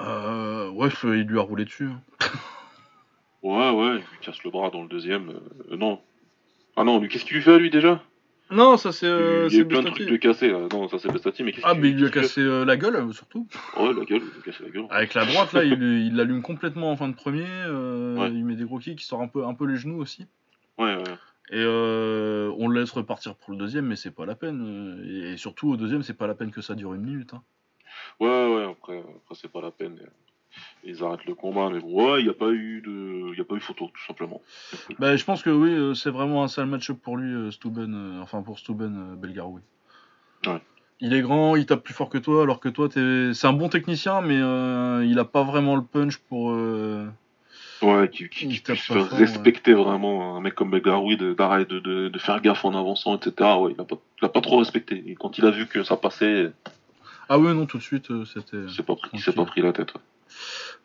Euh, 0.00 0.68
ouais, 0.70 0.88
il 1.04 1.22
lui 1.22 1.38
a 1.38 1.42
roulé 1.42 1.64
dessus. 1.64 1.86
hein. 1.88 2.00
Ouais, 3.42 3.70
ouais, 3.70 3.94
il 3.96 3.98
lui 3.98 4.18
casse 4.20 4.40
le 4.44 4.50
bras 4.52 4.70
dans 4.70 4.82
le 4.82 4.88
deuxième. 4.88 5.30
euh, 5.70 5.76
non. 5.76 6.00
Ah 6.76 6.84
non, 6.84 7.00
qu'est-ce 7.08 7.24
qu'il 7.24 7.34
lui 7.36 7.42
fait 7.42 7.54
à 7.54 7.58
lui 7.58 7.70
déjà? 7.70 8.00
Non, 8.52 8.76
ça 8.76 8.92
c'est 8.92 9.06
euh, 9.06 9.48
Il 9.50 9.56
y 9.56 9.58
a 9.58 9.62
eu 9.62 9.66
plein 9.66 9.82
de 9.82 9.90
trucs 9.90 10.08
de 10.08 10.16
cassés. 10.16 10.48
là. 10.50 10.68
Non, 10.70 10.86
ça 10.88 11.00
c'est 11.00 11.10
Bestati, 11.10 11.42
mais 11.42 11.50
qu'est-ce 11.52 11.66
Ah, 11.66 11.74
mais 11.74 11.90
il 11.90 11.96
lui 11.96 12.06
a 12.06 12.10
cassé 12.10 12.40
euh, 12.40 12.64
la 12.64 12.76
gueule, 12.76 13.12
surtout. 13.12 13.48
Ouais, 13.76 13.92
la 13.94 14.04
gueule, 14.04 14.20
il 14.22 14.30
lui 14.30 14.38
a 14.38 14.42
cassé 14.44 14.62
la 14.62 14.70
gueule. 14.70 14.86
Avec 14.90 15.14
la 15.14 15.24
droite, 15.26 15.52
là, 15.54 15.64
il 15.64 15.72
il 15.82 16.14
l'allume 16.14 16.42
complètement 16.42 16.92
en 16.92 16.96
fin 16.96 17.08
de 17.08 17.14
premier. 17.16 17.46
euh, 17.48 18.16
Ouais. 18.16 18.28
Il 18.30 18.44
met 18.44 18.54
des 18.54 18.64
gros 18.64 18.78
kicks, 18.78 19.02
il 19.02 19.04
sort 19.04 19.22
un 19.22 19.26
peu, 19.28 19.44
un 19.44 19.54
peu 19.54 19.66
les 19.66 19.74
genoux 19.76 20.00
aussi. 20.00 20.26
Ouais, 20.78 20.94
ouais. 20.94 21.02
Et 21.50 21.56
euh, 21.58 22.52
on 22.58 22.68
le 22.68 22.80
laisse 22.80 22.92
repartir 22.92 23.34
pour 23.34 23.52
le 23.52 23.58
deuxième, 23.58 23.86
mais 23.86 23.96
c'est 23.96 24.10
pas 24.10 24.24
la 24.26 24.34
peine. 24.34 24.62
euh, 24.62 25.32
Et 25.32 25.36
surtout 25.36 25.70
au 25.70 25.76
deuxième, 25.76 26.02
c'est 26.02 26.14
pas 26.14 26.26
la 26.26 26.34
peine 26.34 26.50
que 26.50 26.62
ça 26.62 26.74
dure 26.74 26.94
une 26.94 27.02
minute. 27.02 27.34
hein. 27.34 27.42
Ouais, 28.20 28.28
ouais, 28.54 28.64
après, 28.70 28.98
après 29.00 29.34
c'est 29.34 29.50
pas 29.50 29.60
la 29.60 29.70
peine. 29.70 29.98
Ils 30.84 31.02
arrêtent 31.02 31.24
le 31.26 31.34
combat, 31.34 31.70
mais 31.70 31.80
bon, 31.80 32.12
ouais, 32.12 32.20
il 32.20 32.24
n'y 32.24 32.30
a 32.30 32.34
pas 32.34 32.50
eu 32.50 32.80
de. 32.82 33.34
Y 33.36 33.40
a 33.40 33.44
pas 33.44 33.54
eu 33.54 33.60
photo, 33.60 33.90
tout 33.92 34.04
simplement. 34.06 34.40
Bah, 34.98 35.16
je 35.16 35.24
pense 35.24 35.42
que 35.42 35.50
oui, 35.50 35.70
euh, 35.70 35.94
c'est 35.94 36.10
vraiment 36.10 36.42
un 36.44 36.48
sale 36.48 36.66
match-up 36.66 36.98
pour 37.02 37.16
lui, 37.16 37.50
Stuben, 37.52 38.18
enfin 38.22 38.42
pour 38.42 38.58
Stuben 38.58 39.16
Belgaroui. 39.16 39.62
Ouais. 40.46 40.60
Il 41.00 41.14
est 41.14 41.22
grand, 41.22 41.56
il 41.56 41.66
tape 41.66 41.82
plus 41.82 41.94
fort 41.94 42.08
que 42.08 42.18
toi, 42.18 42.42
alors 42.42 42.60
que 42.60 42.68
toi, 42.68 42.88
t'es... 42.88 43.32
c'est 43.34 43.46
un 43.46 43.52
bon 43.52 43.68
technicien, 43.68 44.20
mais 44.20 44.38
euh, 44.40 45.04
il 45.04 45.18
a 45.18 45.24
pas 45.24 45.42
vraiment 45.42 45.74
le 45.76 45.82
punch 45.82 46.18
pour. 46.18 46.52
euh, 46.52 47.08
Ouais, 47.82 48.08
qui, 48.08 48.28
qui, 48.28 48.46
qui 48.48 48.60
puisse 48.60 48.80
faire 48.82 49.10
respecter 49.10 49.74
vraiment 49.74 50.36
un 50.36 50.40
mec 50.40 50.54
comme 50.54 50.70
Belgaroui, 50.70 51.16
de- 51.16 51.34
d'arrêter 51.34 51.74
de, 51.74 51.80
de, 51.80 52.08
de 52.08 52.18
faire 52.18 52.40
gaffe 52.40 52.64
en 52.64 52.74
avançant, 52.74 53.16
etc. 53.16 53.32
Ouais, 53.58 53.72
il 53.76 53.80
a 53.80 53.84
pas, 53.84 53.96
il 54.20 54.24
a 54.24 54.28
pas 54.28 54.40
trop 54.40 54.58
respecté. 54.58 55.02
Et 55.06 55.14
quand 55.16 55.36
il 55.38 55.44
a 55.46 55.50
vu 55.50 55.66
que 55.66 55.82
ça 55.82 55.96
passait, 55.96 56.52
Ah 57.28 57.38
ouais, 57.38 57.52
non, 57.54 57.66
tout 57.66 57.78
de 57.78 57.82
suite, 57.82 58.10
euh, 58.10 58.24
c'était. 58.24 58.56
il 58.64 58.70
s'est 58.70 58.82
pas 58.84 58.94
pris, 58.96 59.18
pas 59.34 59.44
pris 59.44 59.62
la 59.62 59.72
tête. 59.72 59.92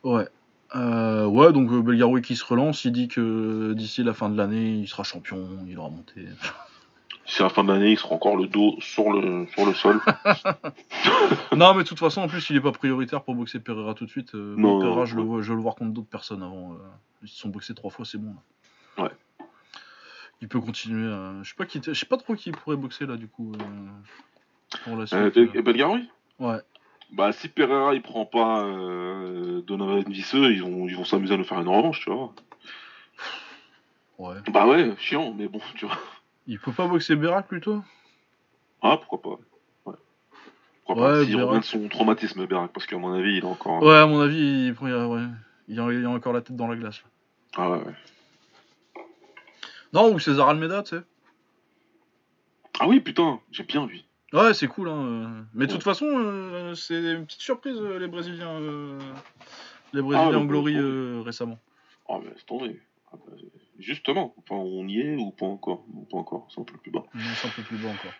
ouais. 0.03 0.13
Ouais. 0.15 0.27
Euh, 0.75 1.25
ouais, 1.25 1.53
donc 1.53 1.71
euh, 1.71 1.81
Belgaroui 1.81 2.21
qui 2.21 2.35
se 2.35 2.43
relance, 2.43 2.83
il 2.83 2.91
dit 2.91 3.07
que 3.07 3.71
d'ici 3.73 4.03
la 4.03 4.13
fin 4.13 4.27
de 4.29 4.35
l'année, 4.35 4.71
il 4.79 4.87
sera 4.87 5.03
champion, 5.03 5.47
il 5.65 5.77
aura 5.79 5.89
monté. 5.89 6.25
Si 7.29 7.41
à 7.41 7.45
la 7.45 7.49
fin 7.49 7.63
de 7.63 7.71
l'année, 7.73 7.91
il 7.91 7.97
sera 7.97 8.15
encore 8.15 8.37
le 8.37 8.47
dos 8.47 8.77
sur 8.79 9.11
le, 9.11 9.45
sur 9.47 9.65
le 9.65 9.73
sol. 9.73 9.99
non, 11.55 11.73
mais 11.73 11.83
de 11.83 11.87
toute 11.87 11.99
façon, 11.99 12.21
en 12.21 12.27
plus, 12.29 12.49
il 12.49 12.55
est 12.55 12.61
pas 12.61 12.71
prioritaire 12.71 13.21
pour 13.21 13.35
boxer 13.35 13.59
Pereira 13.59 13.93
tout 13.93 14.05
de 14.05 14.09
suite. 14.09 14.33
Euh, 14.33 14.55
Non, 14.57 14.79
Pereira, 14.79 14.99
non, 15.01 15.05
je, 15.05 15.15
le 15.17 15.41
je 15.41 15.49
veux 15.49 15.55
le 15.57 15.61
voir 15.61 15.75
contre 15.75 15.91
d'autres 15.91 16.07
personnes 16.07 16.41
avant. 16.41 16.73
euh, 16.73 16.77
ils 17.23 17.27
se 17.27 17.37
sont 17.37 17.49
boxés 17.49 17.73
trois 17.75 17.91
fois, 17.91 18.05
c'est 18.05 18.17
bon. 18.17 18.33
là. 18.97 19.03
Ouais. 19.03 19.45
Il 20.41 20.47
peut 20.47 20.61
continuer. 20.61 21.11
à- 21.11 21.33
Je 21.43 21.49
sais 21.49 21.55
pas 21.55 21.65
qui, 21.65 21.81
je 21.85 21.91
sais 21.93 22.05
pas 22.05 22.17
trop 22.17 22.33
qui 22.35 22.51
pourrait 22.51 22.77
boxer 22.77 23.05
là, 23.05 23.17
du 23.17 23.27
coup. 23.27 23.51
euh, 23.55 24.77
pour 24.85 24.95
la 24.95 25.05
suite. 25.05 25.35
Et 25.53 25.61
Belgaroui? 25.61 26.07
Ouais. 26.39 26.59
Bah, 27.11 27.31
si 27.33 27.47
Pereira 27.49 27.93
il 27.93 28.01
prend 28.01 28.25
pas 28.25 28.63
Donovan 29.65 30.03
Visseux, 30.07 30.51
ils 30.53 30.61
vont, 30.63 30.87
ils 30.87 30.95
vont 30.95 31.05
s'amuser 31.05 31.33
à 31.33 31.37
nous 31.37 31.43
faire 31.45 31.59
une 31.59 31.67
revanche, 31.67 32.01
tu 32.01 32.09
vois. 32.11 32.31
Ouais. 34.17 34.37
Bah 34.51 34.65
ouais, 34.65 34.93
chiant, 34.97 35.33
mais 35.37 35.47
bon, 35.47 35.59
tu 35.75 35.85
vois. 35.85 35.97
Il 36.47 36.59
peut 36.59 36.71
pas 36.71 36.87
boxer 36.87 37.15
Berak 37.15 37.47
plutôt? 37.47 37.83
Ah, 38.81 38.97
pourquoi 38.97 39.21
pas. 39.21 39.39
Ouais. 39.85 39.97
Pourquoi 40.85 41.03
Ouais, 41.19 41.25
pas. 41.25 41.43
Revient 41.45 41.59
de 41.59 41.63
son 41.65 41.87
traumatisme, 41.89 42.45
Berak, 42.45 42.71
parce 42.73 42.85
qu'à 42.85 42.97
mon 42.97 43.13
avis, 43.13 43.37
il 43.37 43.43
est 43.43 43.43
encore. 43.43 43.81
Ouais, 43.83 43.95
à 43.97 44.05
mon 44.07 44.21
avis, 44.21 44.73
il, 44.81 44.93
a, 44.93 45.07
ouais. 45.07 45.23
il, 45.67 45.79
a, 45.79 45.91
il 45.91 46.05
a 46.05 46.09
encore 46.09 46.33
la 46.33 46.41
tête 46.41 46.55
dans 46.55 46.67
la 46.67 46.75
glace. 46.75 47.01
là. 47.03 47.09
Ah 47.57 47.69
ouais, 47.71 47.77
ouais. 47.83 47.93
Non, 49.93 50.13
ou 50.13 50.19
César 50.19 50.49
Almeida, 50.49 50.83
tu 50.83 50.95
sais. 50.97 51.01
Ah 52.79 52.87
oui, 52.87 52.99
putain, 52.99 53.39
j'ai 53.51 53.63
bien 53.63 53.85
vu. 53.85 53.99
Ouais, 54.33 54.53
c'est 54.53 54.67
cool, 54.67 54.89
hein. 54.89 55.45
Mais 55.53 55.65
de 55.65 55.71
Ouais. 55.71 55.77
toute 55.77 55.83
façon, 55.83 56.05
euh, 56.07 56.75
c'est 56.75 57.13
une 57.13 57.25
petite 57.25 57.41
surprise, 57.41 57.77
euh, 57.79 57.97
les 57.97 58.07
Brésiliens. 58.07 58.59
euh, 58.61 58.99
Les 59.93 60.01
Brésiliens 60.01 60.31
Ah, 60.33 60.37
en 60.37 60.41
bah, 60.41 60.47
glory 60.47 60.77
récemment. 61.23 61.57
Oh, 62.09 62.21
mais 62.23 62.31
c'est 62.37 62.45
tombé. 62.45 62.79
Ah, 63.11 63.15
bah, 63.17 63.33
Justement, 63.79 64.33
enfin, 64.39 64.55
on 64.55 64.87
y 64.87 64.99
est 64.99 65.15
ou 65.15 65.31
pas 65.31 65.45
encore 65.45 65.85
pas 66.09 66.17
encore, 66.17 66.47
c'est 66.53 66.59
un 66.61 66.63
peu 66.63 66.77
plus 66.77 66.91
bas. 66.91 67.03
Non, 67.13 67.21
c'est 67.35 67.47
un 67.47 67.51
peu 67.51 67.61
plus 67.61 67.77
bas 67.77 67.89
encore. 67.89 68.13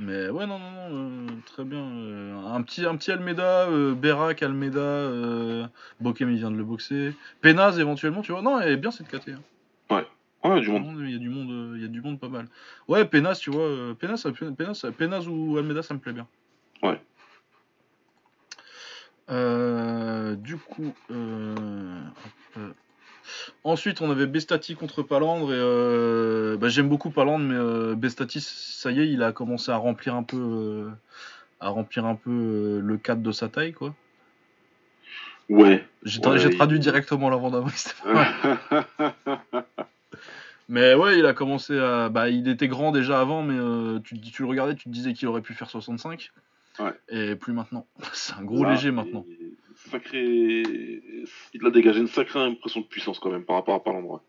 Mais 0.00 0.28
ouais, 0.30 0.46
non, 0.46 0.60
non, 0.60 0.70
non, 0.70 0.88
euh, 0.92 1.26
très 1.44 1.64
bien. 1.64 1.80
euh, 1.84 2.36
un, 2.46 2.62
petit, 2.62 2.86
un 2.86 2.96
petit 2.96 3.10
Almeida, 3.10 3.66
euh, 3.68 3.94
Berak, 3.94 4.44
Almeida, 4.44 4.78
euh, 4.78 5.66
Bokem, 6.00 6.30
il 6.30 6.36
vient 6.38 6.52
de 6.52 6.56
le 6.56 6.62
boxer. 6.62 7.14
Penaz, 7.42 7.80
éventuellement, 7.80 8.22
tu 8.22 8.30
vois. 8.30 8.40
Non, 8.42 8.60
elle 8.60 8.72
est 8.74 8.76
bien 8.76 8.92
cette 8.92 9.08
KT. 9.08 9.30
hein. 9.30 9.42
Ouais, 10.44 10.60
du 10.60 10.70
monde. 10.70 11.00
Il 11.00 11.10
y 11.10 11.16
a 11.16 11.18
du 11.18 11.28
monde, 11.30 11.50
euh, 11.50 11.72
il 11.76 11.82
y 11.82 11.84
a 11.84 11.88
du 11.88 12.00
monde 12.00 12.20
pas 12.20 12.28
mal. 12.28 12.46
Ouais, 12.86 13.04
Penaz, 13.04 13.40
tu 13.40 13.50
vois. 13.50 13.96
Penaz, 13.98 14.24
ou 15.28 15.56
Almeida, 15.58 15.82
ça 15.82 15.94
me 15.94 15.98
plaît 15.98 16.12
bien. 16.12 16.28
Ouais. 16.84 17.00
Euh, 19.30 20.36
du 20.36 20.56
coup, 20.56 20.94
euh, 21.10 22.00
hop, 22.56 22.62
ensuite 23.64 24.00
on 24.00 24.10
avait 24.10 24.26
Bestati 24.26 24.74
contre 24.74 25.02
Palandre 25.02 25.52
et 25.52 25.56
euh, 25.58 26.56
bah, 26.56 26.68
j'aime 26.68 26.88
beaucoup 26.88 27.10
Palandre, 27.10 27.44
mais 27.44 27.54
euh, 27.56 27.94
Bestati, 27.94 28.40
ça 28.40 28.90
y 28.90 29.00
est, 29.00 29.08
il 29.08 29.22
a 29.22 29.32
commencé 29.32 29.70
à 29.70 29.76
remplir 29.76 30.14
un 30.14 30.22
peu, 30.22 30.36
euh, 30.36 30.90
à 31.60 31.68
remplir 31.68 32.06
un 32.06 32.14
peu 32.14 32.80
le 32.82 32.96
cadre 32.96 33.22
de 33.22 33.32
sa 33.32 33.48
taille, 33.48 33.72
quoi. 33.72 33.94
Ouais. 35.48 35.86
J'ai 36.02 36.20
tra- 36.20 36.32
Ouais, 36.32 36.38
j'ai 36.38 36.50
traduit 36.50 36.78
il- 36.78 36.82
directement 36.82 37.30
l'avant 37.30 37.50
d'avant. 37.50 37.68
c'était 37.74 37.94
pas 38.02 38.12
mal. 38.12 38.84
Mais 40.68 40.92
ouais, 40.94 41.18
il 41.18 41.24
a 41.24 41.32
commencé 41.32 41.78
à. 41.78 42.10
Bah, 42.10 42.28
il 42.28 42.46
était 42.46 42.68
grand 42.68 42.92
déjà 42.92 43.20
avant, 43.20 43.42
mais 43.42 43.56
tu, 44.02 44.20
tu 44.20 44.42
le 44.42 44.48
regardais, 44.48 44.74
tu 44.74 44.84
te 44.84 44.88
disais 44.90 45.14
qu'il 45.14 45.26
aurait 45.26 45.40
pu 45.40 45.54
faire 45.54 45.70
65. 45.70 46.30
Ouais. 46.80 46.92
Et 47.08 47.36
plus 47.36 47.52
maintenant. 47.52 47.86
C'est 48.12 48.34
un 48.34 48.44
gros 48.44 48.64
Là, 48.64 48.72
léger 48.72 48.90
maintenant. 48.90 49.24
il- 49.28 49.48
Sacré. 49.90 50.62
Il 51.54 51.64
a 51.66 51.70
dégagé 51.70 52.00
une 52.00 52.08
sacrée 52.08 52.40
impression 52.40 52.80
de 52.80 52.86
puissance 52.86 53.18
quand 53.20 53.30
même 53.30 53.44
par 53.44 53.56
rapport 53.56 53.74
à 53.76 53.82
Palandre. 53.84 54.22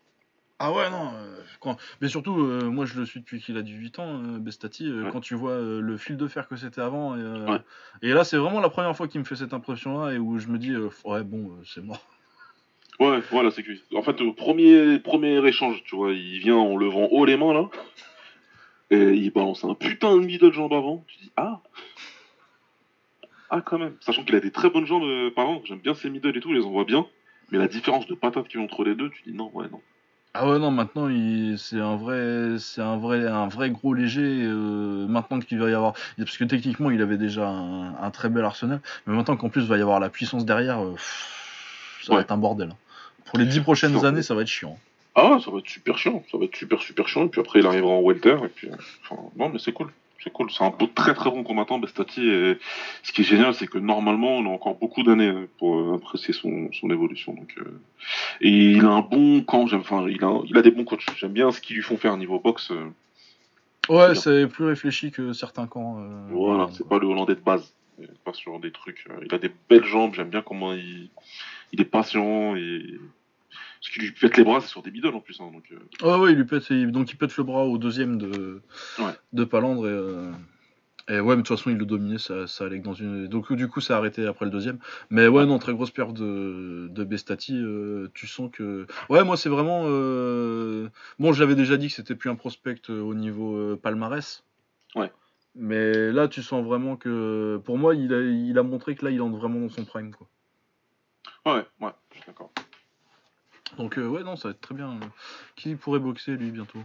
Ah 0.60 0.72
ouais, 0.72 0.88
non. 0.90 1.10
euh, 1.14 1.40
quand- 1.60 1.76
Mais 2.00 2.08
surtout, 2.08 2.38
euh, 2.38 2.70
moi 2.70 2.84
je 2.84 2.98
le 2.98 3.04
suis 3.06 3.20
depuis 3.20 3.40
qu'il 3.40 3.56
a 3.56 3.62
18 3.62 3.98
ans, 3.98 4.22
euh, 4.22 4.38
Bestati. 4.38 4.90
Ouais. 4.92 5.10
Quand 5.10 5.20
tu 5.20 5.34
vois 5.34 5.58
le 5.58 5.96
fil 5.96 6.16
de 6.16 6.28
fer 6.28 6.46
que 6.48 6.54
c'était 6.56 6.80
avant. 6.82 7.16
Et, 7.16 7.50
Ouais. 7.50 7.58
et 8.02 8.12
là, 8.12 8.22
c'est 8.24 8.36
vraiment 8.36 8.60
la 8.60 8.68
première 8.70 8.96
fois 8.96 9.08
qu'il 9.08 9.20
me 9.20 9.24
fait 9.24 9.36
cette 9.36 9.52
impression-là 9.54 10.12
et 10.12 10.18
où 10.18 10.38
je 10.38 10.48
me 10.48 10.58
dis, 10.58 10.74
ouais, 11.04 11.24
bon, 11.24 11.50
c'est 11.64 11.82
mort. 11.82 12.04
Ouais, 13.00 13.20
voilà, 13.30 13.50
c'est 13.50 13.62
cuit. 13.62 13.82
En 13.96 14.02
fait, 14.02 14.20
au 14.20 14.34
premier, 14.34 14.98
premier 14.98 15.42
échange, 15.48 15.82
tu 15.84 15.96
vois, 15.96 16.12
il 16.12 16.38
vient 16.40 16.56
en 16.56 16.76
levant 16.76 17.08
haut 17.10 17.24
les 17.24 17.38
mains 17.38 17.54
là. 17.54 17.70
Et 18.90 19.14
il 19.14 19.30
balance 19.30 19.64
un 19.64 19.72
putain 19.74 20.16
de 20.16 20.20
middle 20.26 20.52
jambe 20.52 20.74
avant. 20.74 21.02
Tu 21.08 21.16
dis, 21.16 21.32
ah 21.38 21.62
Ah, 23.50 23.60
quand 23.60 23.78
même. 23.78 23.94
Sachant 24.00 24.22
qu'il 24.24 24.34
a 24.36 24.40
des 24.40 24.52
très 24.52 24.70
bonnes 24.70 24.86
jambes, 24.86 25.02
euh, 25.02 25.30
par 25.34 25.46
exemple, 25.48 25.66
j'aime 25.66 25.78
bien 25.80 25.94
ses 25.94 26.08
middle 26.10 26.36
et 26.36 26.40
tout, 26.40 26.50
je 26.52 26.58
les 26.58 26.64
envoie 26.64 26.84
bien. 26.84 27.06
Mais 27.50 27.58
la 27.58 27.66
différence 27.68 28.06
de 28.06 28.14
patate 28.14 28.46
qu'il 28.48 28.60
y 28.60 28.62
a 28.62 28.64
entre 28.64 28.84
les 28.84 28.94
deux, 28.94 29.10
tu 29.10 29.22
dis 29.26 29.32
non, 29.36 29.50
ouais, 29.54 29.66
non. 29.70 29.80
Ah 30.34 30.48
ouais, 30.48 30.60
non, 30.60 30.70
maintenant, 30.70 31.08
il... 31.08 31.58
c'est 31.58 31.80
un 31.80 31.96
vrai, 31.96 32.56
c'est 32.60 32.80
un 32.80 32.96
vrai, 32.96 33.26
un 33.26 33.48
vrai 33.48 33.70
gros 33.70 33.92
léger. 33.94 34.22
euh, 34.44 35.06
maintenant 35.08 35.40
qu'il 35.40 35.58
va 35.58 35.68
y 35.68 35.74
avoir. 35.74 35.94
Parce 36.16 36.38
que 36.38 36.44
techniquement, 36.44 36.90
il 36.92 37.02
avait 37.02 37.16
déjà 37.18 37.48
un, 37.48 37.96
un 37.96 38.10
très 38.12 38.28
bel 38.28 38.44
arsenal. 38.44 38.80
Mais 39.06 39.16
maintenant 39.16 39.36
qu'en 39.36 39.48
plus, 39.48 39.62
il 39.62 39.66
va 39.68 39.76
y 39.78 39.82
avoir 39.82 39.98
la 39.98 40.08
puissance 40.10 40.44
derrière, 40.46 40.80
euh, 40.84 40.92
pff, 40.92 42.00
ça 42.04 42.14
va 42.14 42.20
être 42.20 42.30
un 42.30 42.38
bordel. 42.38 42.68
hein. 42.70 42.76
Pour 43.24 43.38
les 43.38 43.46
10 43.46 43.60
prochaines 43.60 44.04
années, 44.04 44.22
ça 44.22 44.34
va 44.36 44.42
être 44.42 44.48
chiant. 44.48 44.78
Ah, 45.16 45.38
ça 45.44 45.50
va 45.50 45.58
être 45.58 45.68
super 45.68 45.98
chiant, 45.98 46.22
ça 46.30 46.38
va 46.38 46.44
être 46.44 46.54
super 46.56 46.80
super 46.80 47.08
chiant. 47.08 47.24
Et 47.24 47.28
puis 47.28 47.40
après, 47.40 47.58
il 47.58 47.66
arrivera 47.66 47.90
en 47.90 48.00
welter. 48.00 48.36
Et 48.44 48.48
puis, 48.48 48.68
euh, 48.68 48.76
enfin, 49.02 49.20
non, 49.36 49.48
mais 49.48 49.58
c'est 49.58 49.72
cool. 49.72 49.90
C'est 50.22 50.30
cool, 50.32 50.50
c'est 50.50 50.62
un 50.64 50.70
beau, 50.70 50.86
très 50.86 51.14
très 51.14 51.30
bon 51.30 51.42
combattant, 51.42 51.78
Bestati. 51.78 52.28
Et 52.28 52.58
ce 53.02 53.12
qui 53.12 53.22
est 53.22 53.24
génial, 53.24 53.54
c'est 53.54 53.66
que 53.66 53.78
normalement, 53.78 54.36
on 54.36 54.44
a 54.46 54.48
encore 54.50 54.74
beaucoup 54.76 55.02
d'années 55.02 55.32
pour 55.58 55.78
euh, 55.78 55.96
apprécier 55.96 56.34
son, 56.34 56.70
son 56.72 56.90
évolution. 56.90 57.32
Donc, 57.32 57.54
euh, 57.58 57.80
Et 58.42 58.50
il 58.72 58.84
a 58.84 58.90
un 58.90 59.00
bon 59.00 59.42
camp, 59.42 59.66
enfin, 59.72 60.06
il 60.08 60.22
a, 60.22 60.40
il 60.44 60.58
a 60.58 60.62
des 60.62 60.70
bons 60.70 60.84
coachs. 60.84 61.06
J'aime 61.16 61.32
bien 61.32 61.50
ce 61.50 61.60
qu'ils 61.60 61.76
lui 61.76 61.82
font 61.82 61.96
faire 61.96 62.16
niveau 62.18 62.38
boxe. 62.38 62.70
euh, 62.70 62.84
Ouais, 63.88 64.14
c'est 64.14 64.46
plus 64.46 64.66
réfléchi 64.66 65.10
que 65.10 65.32
certains 65.32 65.66
camps. 65.66 65.98
euh, 66.00 66.28
voilà, 66.30 66.68
c'est 66.72 66.86
pas 66.86 66.98
le 66.98 67.06
Hollandais 67.06 67.34
de 67.34 67.40
base. 67.40 67.74
Pas 68.24 68.32
sur 68.32 68.58
des 68.60 68.70
trucs. 68.72 69.06
Il 69.26 69.34
a 69.34 69.38
des 69.38 69.50
belles 69.68 69.84
jambes, 69.84 70.14
j'aime 70.14 70.30
bien 70.30 70.40
comment 70.42 70.72
il, 70.72 71.10
il 71.72 71.80
est 71.80 71.84
patient. 71.84 72.56
Et 72.56 72.82
ce 73.80 73.90
qui 73.90 74.00
lui 74.00 74.12
pète 74.12 74.36
les 74.36 74.44
bras, 74.44 74.60
c'est 74.60 74.68
sur 74.68 74.82
des 74.82 74.90
middle 74.90 75.08
en 75.14 75.20
plus. 75.20 75.40
hein, 75.40 75.50
donc, 75.52 75.64
euh, 75.72 76.06
Ouais, 76.06 76.22
ouais, 76.22 76.32
il 76.32 76.36
lui 76.38 76.44
pète, 76.44 76.72
donc 76.72 77.10
il 77.12 77.16
pète 77.16 77.36
le 77.36 77.44
bras 77.44 77.64
au 77.64 77.78
deuxième 77.78 78.18
de, 78.18 78.62
Ouais. 78.98 79.12
de 79.32 79.44
Palandre 79.44 79.86
et, 79.86 79.90
euh, 79.90 80.30
et 81.08 81.18
ouais, 81.18 81.34
mais 81.34 81.42
de 81.42 81.46
toute 81.46 81.56
façon 81.56 81.70
il 81.70 81.76
le 81.76 81.86
dominait, 81.86 82.18
ça, 82.18 82.46
ça 82.46 82.64
allait 82.66 82.78
que 82.78 82.84
dans 82.84 82.92
une. 82.94 83.26
Donc 83.26 83.52
du 83.52 83.66
coup 83.68 83.80
ça 83.80 83.94
a 83.94 83.98
arrêté 83.98 84.26
après 84.26 84.44
le 84.44 84.50
deuxième. 84.52 84.78
Mais 85.10 85.26
ouais, 85.26 85.44
non, 85.46 85.58
très 85.58 85.72
grosse 85.72 85.90
perte 85.90 86.12
de, 86.14 86.88
de 86.90 87.04
Bestati. 87.04 87.56
euh, 87.56 88.08
tu 88.14 88.26
sens 88.28 88.50
que. 88.52 88.86
Ouais, 89.08 89.24
moi 89.24 89.36
c'est 89.36 89.48
vraiment. 89.48 89.84
Bon, 91.18 91.32
j'avais 91.32 91.54
déjà 91.56 91.76
dit 91.76 91.88
que 91.88 91.94
c'était 91.94 92.14
plus 92.14 92.30
un 92.30 92.36
prospect 92.36 92.90
au 92.90 93.14
niveau 93.14 93.76
palmarès. 93.76 94.44
Ouais. 94.94 95.10
Mais 95.56 96.12
là, 96.12 96.28
tu 96.28 96.42
sens 96.44 96.64
vraiment 96.64 96.96
que. 96.96 97.60
Pour 97.64 97.76
moi, 97.76 97.96
il 97.96 98.14
a, 98.14 98.20
il 98.20 98.56
a 98.56 98.62
montré 98.62 98.94
que 98.94 99.04
là, 99.04 99.10
il 99.10 99.20
entre 99.20 99.36
vraiment 99.36 99.58
dans 99.58 99.68
son 99.68 99.84
prime. 99.84 100.12
Quoi. 100.14 100.28
ouais, 101.46 101.64
ouais, 101.80 101.90
je 102.12 102.18
suis 102.18 102.26
d'accord. 102.28 102.52
Donc 103.78 103.98
euh, 103.98 104.06
ouais 104.06 104.22
non 104.22 104.36
ça 104.36 104.48
va 104.48 104.52
être 104.52 104.60
très 104.60 104.74
bien. 104.74 104.98
Qui 105.56 105.74
pourrait 105.76 106.00
boxer 106.00 106.36
lui 106.36 106.50
bientôt? 106.50 106.80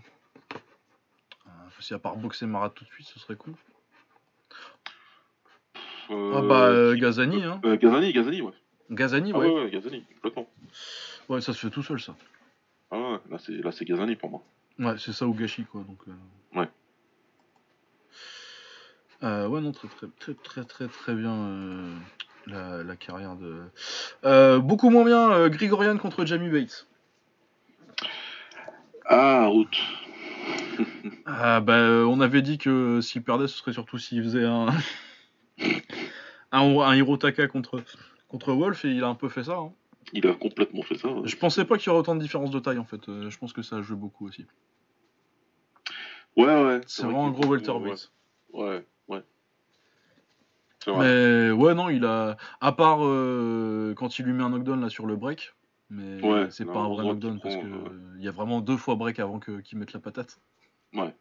Euh, 1.47 1.49
Si 1.79 1.93
à 1.93 1.99
part 1.99 2.15
boxer 2.15 2.45
Marat 2.45 2.69
tout 2.69 2.83
de 2.85 2.89
suite 2.89 3.07
ce 3.07 3.19
serait 3.19 3.35
cool. 3.35 3.53
Euh, 6.11 6.33
ah 6.35 6.41
bah 6.41 6.67
euh, 6.67 6.95
Gazani 6.95 7.43
hein. 7.43 7.59
euh, 7.65 7.77
Gazani, 7.77 8.13
Gazani, 8.13 8.41
ouais. 8.41 8.53
Gazani 8.91 9.31
Ah 9.33 9.39
ouais. 9.39 9.47
ouais, 9.49 9.63
ouais, 9.63 9.71
Gazani, 9.71 10.03
complètement. 10.15 10.47
ouais. 11.29 11.41
ça 11.41 11.51
se 11.53 11.59
fait 11.59 11.71
tout 11.71 11.81
seul 11.81 11.99
ça. 11.99 12.15
Ah 12.91 12.97
ouais, 12.99 13.19
là 13.31 13.39
c'est, 13.39 13.53
là 13.53 13.71
c'est 13.71 13.85
Gazani 13.85 14.15
pour 14.15 14.29
moi. 14.29 14.43
Ouais 14.77 14.95
c'est 14.99 15.13
ça 15.13 15.25
ou 15.25 15.33
Gachi 15.33 15.63
quoi 15.65 15.81
donc. 15.81 15.99
euh. 16.07 16.59
Ouais. 16.59 16.69
Ouais 19.47 19.61
non 19.61 19.71
très 19.71 19.87
très 19.87 20.07
très 20.19 20.33
très 20.35 20.63
très 20.65 20.87
très 20.87 21.15
bien 21.15 21.89
la, 22.47 22.83
la 22.83 22.95
carrière 22.95 23.35
de. 23.35 23.61
Euh, 24.23 24.59
beaucoup 24.59 24.89
moins 24.89 25.03
bien 25.05 25.31
euh, 25.31 25.49
Grigorian 25.49 25.97
contre 25.97 26.25
Jamie 26.25 26.49
Bates. 26.49 26.87
Ah, 29.05 29.45
route. 29.47 29.77
Ah 31.27 31.59
bah 31.59 31.77
euh, 31.77 32.03
on 32.05 32.19
avait 32.21 32.41
dit 32.43 32.57
que 32.59 33.01
s'il 33.01 33.23
perdait 33.23 33.47
ce 33.47 33.57
serait 33.57 33.73
surtout 33.73 33.97
s'il 33.97 34.21
faisait 34.23 34.45
un 34.45 34.67
un, 36.51 36.79
un 36.79 36.95
Hirotaka 36.95 37.47
contre 37.47 37.81
contre 38.27 38.53
Wolf 38.53 38.85
et 38.85 38.89
il 38.91 39.03
a 39.03 39.07
un 39.07 39.15
peu 39.15 39.27
fait 39.29 39.43
ça. 39.43 39.57
hein. 39.57 39.71
Il 40.13 40.27
a 40.27 40.33
complètement 40.33 40.83
fait 40.83 40.95
ça. 40.97 41.07
ouais. 41.07 41.27
Je 41.27 41.35
pensais 41.35 41.65
pas 41.65 41.77
qu'il 41.77 41.87
y 41.87 41.89
aurait 41.89 41.99
autant 41.99 42.15
de 42.15 42.21
différence 42.21 42.51
de 42.51 42.59
taille 42.59 42.77
en 42.77 42.83
fait. 42.85 43.09
Euh, 43.09 43.29
je 43.31 43.37
pense 43.39 43.53
que 43.53 43.63
ça 43.63 43.81
joue 43.81 43.95
beaucoup 43.97 44.27
aussi. 44.27 44.45
Ouais, 46.37 46.45
ouais. 46.45 46.81
C'est 46.85 47.03
vrai 47.03 47.13
vraiment 47.13 47.27
un 47.27 47.31
gros 47.31 47.47
welterweight. 47.47 48.11
Ouais, 48.53 48.63
ouais. 48.67 48.85
Mais 50.87 51.51
ouais 51.51 51.73
non 51.73 51.89
il 51.89 52.05
a 52.05 52.37
à 52.61 52.71
part 52.71 52.99
euh, 53.01 53.93
quand 53.95 54.19
il 54.19 54.25
lui 54.25 54.33
met 54.33 54.43
un 54.43 54.49
knockdown 54.49 54.81
là 54.81 54.89
sur 54.89 55.05
le 55.05 55.15
break. 55.15 55.53
Mais 55.89 56.21
Ouais, 56.21 56.47
c'est 56.49 56.65
pas 56.65 56.79
un 56.79 56.87
vrai 56.89 57.03
knockdown 57.05 57.33
qu'il 57.33 57.41
parce 57.41 57.55
que 57.55 57.61
prend, 57.61 57.89
ouais. 57.89 57.95
il 58.17 58.23
y 58.23 58.27
a 58.27 58.31
vraiment 58.31 58.59
deux 58.61 58.77
fois 58.77 58.95
break 58.95 59.19
avant 59.19 59.39
que 59.39 59.59
qu'il 59.61 59.77
mette 59.77 59.93
la 59.93 59.99
patate. 59.99 60.39
Ouais. 60.93 61.13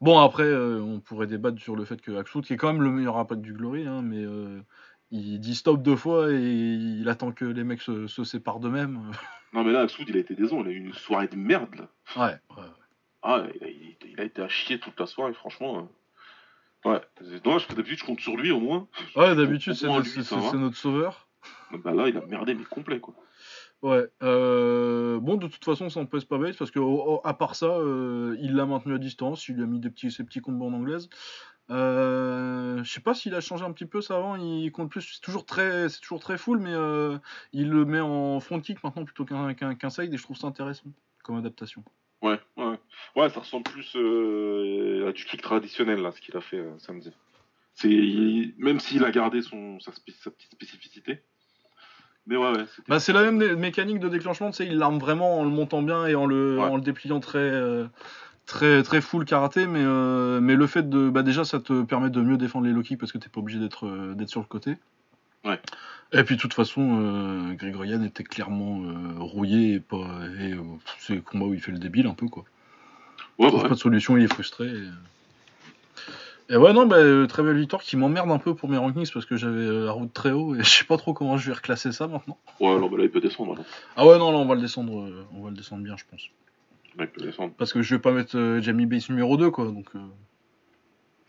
Bon 0.00 0.18
après 0.18 0.44
euh, 0.44 0.80
on 0.80 1.00
pourrait 1.00 1.26
débattre 1.26 1.60
sur 1.60 1.76
le 1.76 1.84
fait 1.84 2.00
que 2.00 2.12
Axwood 2.16 2.44
qui 2.44 2.52
est 2.54 2.56
quand 2.56 2.72
même 2.72 2.82
le 2.82 2.90
meilleur 2.90 3.16
impact 3.18 3.42
du 3.42 3.52
Glory 3.52 3.86
hein, 3.86 4.00
mais 4.02 4.24
euh, 4.24 4.60
il 5.10 5.40
dit 5.40 5.54
stop 5.54 5.82
deux 5.82 5.96
fois 5.96 6.30
et 6.32 6.38
il 6.40 7.08
attend 7.08 7.32
que 7.32 7.44
les 7.44 7.64
mecs 7.64 7.82
se, 7.82 8.06
se 8.06 8.24
séparent 8.24 8.60
d'eux-mêmes. 8.60 9.10
Non, 9.52 9.64
mais 9.64 9.72
là, 9.72 9.80
Axoud, 9.80 10.08
il 10.08 10.16
a 10.16 10.20
été 10.20 10.36
décevant. 10.36 10.60
Il 10.62 10.68
a 10.68 10.70
eu 10.70 10.76
une 10.76 10.92
soirée 10.92 11.26
de 11.26 11.34
merde, 11.34 11.74
là. 11.74 11.88
ouais, 12.16 12.34
ouais. 12.56 12.68
Ah, 13.20 13.42
il 13.52 13.64
a, 13.64 13.68
il- 13.68 13.96
il 14.12 14.20
a 14.20 14.22
été 14.22 14.40
à 14.42 14.48
chier 14.48 14.78
toute 14.78 15.00
la 15.00 15.06
soirée, 15.06 15.34
franchement. 15.34 15.88
Ouais, 16.84 17.00
c'est 17.18 17.42
dommage, 17.42 17.62
parce 17.62 17.66
que 17.66 17.74
d'habitude, 17.74 17.98
je 17.98 18.04
compte 18.04 18.20
sur 18.20 18.36
lui, 18.36 18.50
au 18.50 18.60
moins. 18.60 18.88
Ouais, 19.14 19.34
d'habitude, 19.34 19.74
c'est 19.74 19.86
notre, 19.86 20.76
sauveur. 20.76 21.28
Bah 21.72 21.92
là, 21.92 22.08
il 22.08 22.16
a 22.16 22.20
merdé, 22.26 22.54
mais 22.54 22.64
complet, 22.64 23.00
quoi. 23.00 23.14
Ouais. 23.82 24.06
euh, 24.22 25.18
bon, 25.20 25.36
de 25.36 25.46
toute 25.46 25.64
façon, 25.64 25.88
ça 25.88 26.00
n'empêche 26.00 26.26
pas 26.26 26.36
Bates 26.36 26.58
parce 26.58 26.70
que, 26.70 26.78
au- 26.78 27.14
au- 27.14 27.20
à 27.24 27.32
part 27.32 27.54
ça, 27.54 27.66
euh, 27.66 28.36
il 28.40 28.54
l'a 28.54 28.66
maintenu 28.66 28.94
à 28.94 28.98
distance. 28.98 29.48
Il 29.48 29.56
lui 29.56 29.62
a 29.62 29.66
mis 29.66 29.80
des 29.80 29.88
petits, 29.88 30.10
ses 30.10 30.22
petits 30.24 30.40
combos 30.42 30.66
en 30.66 30.72
anglaise. 30.74 31.08
Euh, 31.70 32.82
je 32.82 32.92
sais 32.92 33.00
pas 33.00 33.14
s'il 33.14 33.34
a 33.34 33.40
changé 33.40 33.64
un 33.64 33.72
petit 33.72 33.86
peu 33.86 34.00
ça 34.00 34.16
avant. 34.16 34.36
Il 34.36 34.70
compte 34.72 34.90
plus. 34.90 35.00
C'est 35.14 35.20
toujours 35.20 35.46
très, 35.46 35.88
c'est 35.88 36.00
toujours 36.00 36.20
très 36.20 36.36
full, 36.36 36.58
mais 36.58 36.74
il 37.52 37.70
le 37.70 37.84
met 37.84 38.00
en 38.00 38.40
front 38.40 38.60
kick 38.60 38.82
maintenant 38.84 39.04
plutôt 39.04 39.24
qu'un 39.24 39.54
qu'un 39.54 39.74
qu'un 39.74 39.90
side 39.90 40.12
et 40.12 40.16
je 40.16 40.22
trouve 40.22 40.36
ça 40.36 40.46
intéressant 40.48 40.90
comme 41.22 41.36
adaptation. 41.36 41.82
Ouais, 42.22 42.38
ouais. 43.16 43.28
Ça 43.30 43.40
ressemble 43.40 43.64
plus 43.64 43.92
euh, 43.96 45.08
à 45.08 45.12
du 45.12 45.24
kick 45.24 45.42
traditionnel, 45.42 46.00
là, 46.00 46.12
ce 46.12 46.20
qu'il 46.20 46.36
a 46.36 46.40
fait 46.40 46.58
euh, 46.58 46.78
samedi. 46.78 47.10
C'est, 47.74 47.88
il- 47.90 48.54
même 48.58 48.80
s'il 48.80 49.04
a 49.04 49.10
gardé 49.10 49.42
son, 49.42 49.78
sa, 49.80 49.92
spé- 49.92 50.12
sa 50.12 50.30
petite 50.30 50.52
spécificité, 50.52 51.22
Mais 52.26 52.36
ouais, 52.36 52.50
ouais. 52.52 52.64
Bah, 52.88 53.00
c'est 53.00 53.12
la 53.12 53.22
même 53.30 53.56
mécanique 53.56 53.98
de 54.00 54.08
déclenchement, 54.08 54.50
tu 54.50 54.58
sais, 54.58 54.66
il 54.66 54.76
l'arme 54.76 54.98
vraiment 54.98 55.40
en 55.40 55.44
le 55.44 55.50
montant 55.50 55.82
bien 55.82 56.06
et 56.06 56.14
en 56.14 56.26
le, 56.26 56.58
Ouais. 56.58 56.64
en 56.64 56.76
le 56.76 56.82
dépliant 56.82 57.20
très, 57.20 57.38
euh, 57.38 57.86
très, 58.46 58.82
très 58.82 59.00
full 59.00 59.24
karaté, 59.24 59.66
mais, 59.66 59.82
euh, 59.82 60.40
mais 60.40 60.54
le 60.56 60.66
fait 60.66 60.88
de. 60.88 61.08
Bah, 61.08 61.22
déjà, 61.22 61.44
ça 61.44 61.58
te 61.60 61.82
permet 61.82 62.10
de 62.10 62.20
mieux 62.20 62.36
défendre 62.36 62.66
les 62.66 62.72
low 62.72 62.82
kicks 62.82 62.98
parce 62.98 63.12
que 63.12 63.18
t'es 63.18 63.28
pas 63.30 63.40
obligé 63.40 63.58
d'être 63.58 64.14
d'être 64.14 64.28
sur 64.28 64.40
le 64.40 64.46
côté. 64.46 64.76
Ouais. 65.44 65.58
Et 66.12 66.22
puis, 66.24 66.36
de 66.36 66.40
toute 66.40 66.52
façon, 66.54 67.00
euh, 67.00 67.52
Grigorian 67.54 68.02
était 68.02 68.24
clairement 68.24 68.82
euh, 68.82 69.14
rouillé 69.18 69.74
et 69.74 69.80
pas. 69.80 70.18
Et, 70.40 70.52
euh, 70.52 70.58
c'est 70.98 71.14
le 71.14 71.20
combat 71.22 71.46
où 71.46 71.54
il 71.54 71.60
fait 71.60 71.72
le 71.72 71.78
débile 71.78 72.06
un 72.08 72.14
peu, 72.14 72.26
quoi. 72.28 72.44
Ouais, 73.40 73.48
trouve 73.48 73.62
pas 73.62 73.68
de 73.70 73.74
solution, 73.74 74.16
il 74.16 74.24
est 74.24 74.32
frustré. 74.32 74.66
Et, 74.68 76.54
et 76.54 76.56
ouais, 76.56 76.72
non, 76.72 76.86
bah, 76.86 76.96
euh, 76.96 77.26
très 77.26 77.42
belle 77.42 77.56
victoire 77.56 77.82
qui 77.82 77.96
m'emmerde 77.96 78.30
un 78.30 78.38
peu 78.38 78.54
pour 78.54 78.68
mes 78.68 78.76
rankings 78.76 79.10
parce 79.12 79.26
que 79.26 79.36
j'avais 79.36 79.64
euh, 79.64 79.86
la 79.86 79.92
route 79.92 80.12
très 80.12 80.30
haut 80.30 80.54
et 80.54 80.58
je 80.62 80.68
sais 80.68 80.84
pas 80.84 80.96
trop 80.96 81.12
comment 81.14 81.36
je 81.36 81.46
vais 81.48 81.54
reclasser 81.54 81.92
ça 81.92 82.06
maintenant. 82.06 82.38
ouais, 82.60 82.68
alors 82.74 82.90
bah, 82.90 82.98
là, 82.98 83.04
il 83.04 83.10
peut 83.10 83.20
descendre. 83.20 83.52
alors. 83.52 83.64
Ah 83.96 84.06
ouais, 84.06 84.18
non, 84.18 84.30
là, 84.30 84.38
on 84.38 84.46
va 84.46 84.54
le 84.54 84.60
descendre, 84.60 85.00
euh, 85.00 85.26
on 85.34 85.42
va 85.42 85.50
le 85.50 85.56
descendre 85.56 85.82
bien, 85.82 85.96
je 85.96 86.04
pense. 86.10 86.28
Peut 86.96 87.08
descendre. 87.24 87.54
Parce 87.56 87.72
que 87.72 87.82
je 87.82 87.94
vais 87.94 88.00
pas 88.00 88.12
mettre 88.12 88.36
euh, 88.36 88.60
Jamie 88.60 88.84
Bates 88.86 89.08
numéro 89.08 89.36
2, 89.36 89.50
quoi. 89.50 89.66
Donc, 89.66 89.90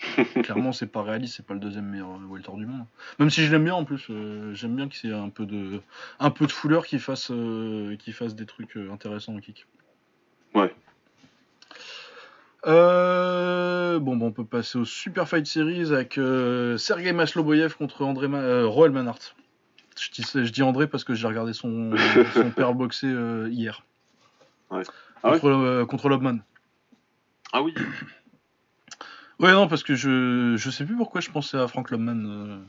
clairement, 0.44 0.72
c'est 0.72 0.88
pas 0.88 1.04
réaliste, 1.04 1.36
c'est 1.38 1.46
pas 1.46 1.54
le 1.54 1.60
deuxième 1.60 1.86
meilleur 1.86 2.10
welter 2.30 2.52
du 2.56 2.66
monde. 2.66 2.86
Même 3.20 3.30
si 3.30 3.44
je 3.44 3.52
l'aime 3.52 3.64
bien 3.64 3.76
en 3.76 3.86
plus, 3.86 4.08
euh, 4.10 4.54
j'aime 4.54 4.76
bien 4.76 4.88
qu'il 4.88 5.10
y 5.10 5.14
ait 5.14 5.16
un 5.16 5.30
peu 5.30 5.46
de, 5.46 5.82
un 6.20 6.32
peu 6.32 6.48
de 6.48 6.52
fouleur 6.52 6.86
qui 6.86 7.00
fasse, 7.00 7.32
euh, 7.32 7.96
qui 7.98 8.12
fasse 8.12 8.36
des 8.36 8.46
trucs 8.46 8.76
euh, 8.78 8.92
intéressants 8.92 9.36
au 9.36 9.40
kick. 9.40 9.66
Ouais. 10.56 10.74
Euh, 12.68 14.00
bon, 14.00 14.16
bah, 14.18 14.26
on 14.28 14.32
peut 14.32 14.46
passer 14.46 14.78
au 14.78 14.86
Super 14.86 15.28
Fight 15.28 15.46
Series 15.48 15.94
avec 15.94 16.18
euh, 16.18 16.78
Sergei 16.78 17.12
Masloboyev 17.12 17.76
contre 17.76 18.04
André 18.04 18.28
Ma- 18.28 18.38
euh, 18.40 18.68
Roel 18.68 18.92
Manhart. 18.92 19.18
Je 20.00 20.12
dis, 20.12 20.24
je 20.34 20.52
dis 20.52 20.62
André 20.64 20.88
parce 20.88 21.04
que 21.04 21.14
j'ai 21.14 21.28
regardé 21.28 21.54
son, 21.54 21.92
son 22.34 22.50
père 22.52 22.74
boxer 22.74 23.08
euh, 23.08 23.50
hier. 23.52 23.84
Ah 25.24 25.32
contre 25.86 26.08
Lobman. 26.10 26.40
Ah 27.52 27.62
oui. 27.62 27.74
Ouais, 29.40 29.52
non, 29.52 29.68
parce 29.68 29.84
que 29.84 29.96
je, 29.96 30.56
je 30.56 30.70
sais 30.70 30.86
plus 30.86 30.96
pourquoi 30.96 31.20
je 31.20 31.30
pensais 31.32 31.58
à 31.58 31.68
Frank 31.68 31.90
Lobman. 31.90 32.62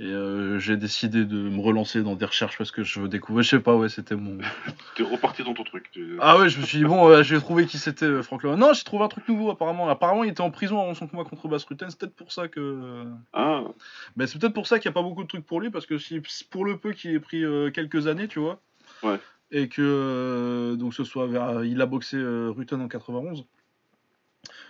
Et 0.00 0.06
euh, 0.06 0.58
j'ai 0.58 0.76
décidé 0.76 1.24
de 1.24 1.36
me 1.36 1.60
relancer 1.60 2.02
dans 2.02 2.16
des 2.16 2.24
recherches 2.24 2.58
parce 2.58 2.72
que 2.72 2.82
je 2.82 2.98
veux 2.98 3.08
découvrir. 3.08 3.44
Je 3.44 3.50
sais 3.50 3.60
pas, 3.60 3.76
ouais, 3.76 3.88
c'était 3.88 4.16
mon. 4.16 4.38
T'es 4.96 5.04
reparti 5.04 5.44
dans 5.44 5.54
ton 5.54 5.62
truc. 5.62 5.88
tu- 5.92 6.16
Ah 6.20 6.36
ouais, 6.38 6.48
je 6.48 6.58
me 6.60 6.64
suis 6.66 6.78
dit, 6.78 6.84
bon, 6.84 7.08
euh, 7.08 7.22
je 7.22 7.34
vais 7.36 7.40
trouver 7.40 7.66
qui 7.66 7.78
c'était 7.78 8.06
euh, 8.06 8.22
Frank 8.22 8.42
Lobman. 8.42 8.58
Non, 8.58 8.72
j'ai 8.72 8.82
trouvé 8.82 9.04
un 9.04 9.08
truc 9.08 9.28
nouveau 9.28 9.50
apparemment. 9.50 9.88
Apparemment, 9.88 10.24
il 10.24 10.30
était 10.30 10.40
en 10.40 10.50
prison 10.50 10.80
avant 10.82 10.94
son 10.94 11.06
combat 11.06 11.22
contre 11.24 11.46
Bas 11.46 11.58
Rutten. 11.68 11.88
C'est 11.90 11.98
peut-être 12.00 12.16
pour 12.16 12.32
ça 12.32 12.48
que. 12.48 13.04
Ah, 13.32 13.62
Ben, 14.16 14.26
c'est 14.26 14.40
peut-être 14.40 14.52
pour 14.54 14.66
ça 14.66 14.78
qu'il 14.80 14.88
n'y 14.90 14.94
a 14.94 15.00
pas 15.00 15.02
beaucoup 15.08 15.22
de 15.22 15.28
trucs 15.28 15.46
pour 15.46 15.60
lui, 15.60 15.70
parce 15.70 15.86
que 15.86 15.96
si, 15.98 16.20
pour 16.50 16.64
le 16.64 16.76
peu 16.78 16.92
qu'il 16.92 17.12
ait 17.12 17.20
pris 17.20 17.44
euh, 17.44 17.70
quelques 17.70 18.06
années, 18.08 18.26
tu 18.26 18.40
vois, 18.40 18.60
Ouais. 19.04 19.20
et 19.52 19.68
que 19.68 20.74
donc 20.78 20.92
ce 20.94 21.04
soit 21.04 21.26
vers, 21.28 21.62
il 21.64 21.80
a 21.80 21.86
boxé 21.86 22.16
Rutten 22.20 22.80
en 22.80 22.88
91. 22.88 23.44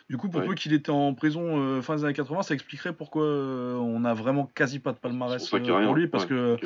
Du 0.08 0.16
coup, 0.16 0.28
pour 0.28 0.40
Ouais. 0.40 0.46
peu 0.46 0.54
qu'il 0.54 0.72
était 0.72 0.90
en 0.90 1.14
prison 1.14 1.58
euh, 1.58 1.82
fin 1.82 1.96
des 1.96 2.04
années 2.04 2.14
80, 2.14 2.42
ça 2.42 2.54
expliquerait 2.54 2.92
pourquoi 2.92 3.24
euh, 3.24 3.74
on 3.76 4.04
a 4.04 4.14
vraiment 4.14 4.46
quasi 4.54 4.78
pas 4.78 4.92
de 4.92 4.98
palmarès 4.98 5.48
pour 5.48 5.60
qu'il 5.60 5.70
euh, 5.70 5.76
rien. 5.76 5.86
pour 5.86 5.94
lui, 5.94 6.08
parce 6.08 6.24
Ouais, 6.24 6.30
que 6.30 6.56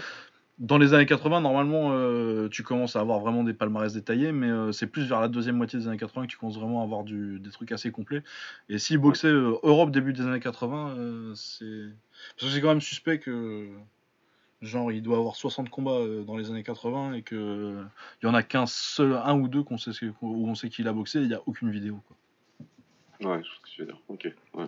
dans 0.59 0.76
les 0.76 0.93
années 0.93 1.06
80, 1.06 1.40
normalement, 1.40 1.93
tu 2.48 2.64
commences 2.64 2.97
à 2.97 3.01
avoir 3.01 3.20
vraiment 3.20 3.44
des 3.44 3.55
palmarès 3.55 3.93
détaillés, 3.93 4.32
mais 4.32 4.72
c'est 4.72 4.89
plus 4.89 5.09
vers 5.09 5.20
la 5.20 5.28
deuxième 5.28 5.56
moitié 5.56 5.78
des 5.78 5.86
années 5.86 5.98
80 5.98 6.26
que 6.26 6.32
tu 6.32 6.36
commences 6.36 6.59
vraiment 6.59 6.80
à 6.80 6.85
avoir 6.85 7.05
du, 7.05 7.39
des 7.39 7.51
trucs 7.51 7.70
assez 7.70 7.93
complets. 7.93 8.24
Et 8.68 8.78
s'il 8.78 8.98
boxait 8.98 9.30
Europe 9.30 9.93
début 9.93 10.12
des 10.12 10.22
années 10.22 10.40
80, 10.40 10.97
euh, 10.97 11.35
c'est. 11.36 11.94
Parce 12.36 12.48
que 12.48 12.55
c'est 12.56 12.60
quand 12.60 12.68
même 12.68 12.80
suspect 12.80 13.20
que. 13.20 13.68
Genre, 14.60 14.90
il 14.90 15.02
doit 15.02 15.18
avoir 15.18 15.36
60 15.36 15.70
combats 15.70 16.01
dans 16.26 16.36
les 16.36 16.51
années 16.51 16.64
80 16.64 17.12
et 17.12 17.22
que 17.22 17.80
il 18.20 18.26
y 18.26 18.28
en 18.28 18.35
a 18.35 18.43
qu'un 18.43 18.66
seul, 18.66 19.12
un 19.12 19.39
ou 19.39 19.47
deux 19.47 19.62
qu'on 19.62 19.78
sait, 19.78 19.93
où 20.20 20.48
on 20.48 20.56
sait 20.56 20.68
qu'il 20.68 20.89
a 20.89 20.93
boxé 20.93 21.20
et 21.20 21.22
il 21.22 21.28
n'y 21.28 21.35
a 21.35 21.43
aucune 21.47 21.70
vidéo. 21.70 22.01
Quoi. 22.09 22.16
Ouais, 23.22 23.42
je 23.42 23.48
sais 23.48 23.54
ce 23.56 23.60
que 23.60 23.68
tu 23.74 23.80
veux 23.82 23.86
dire. 23.86 23.98
Ok. 24.08 24.28
Ouais. 24.54 24.66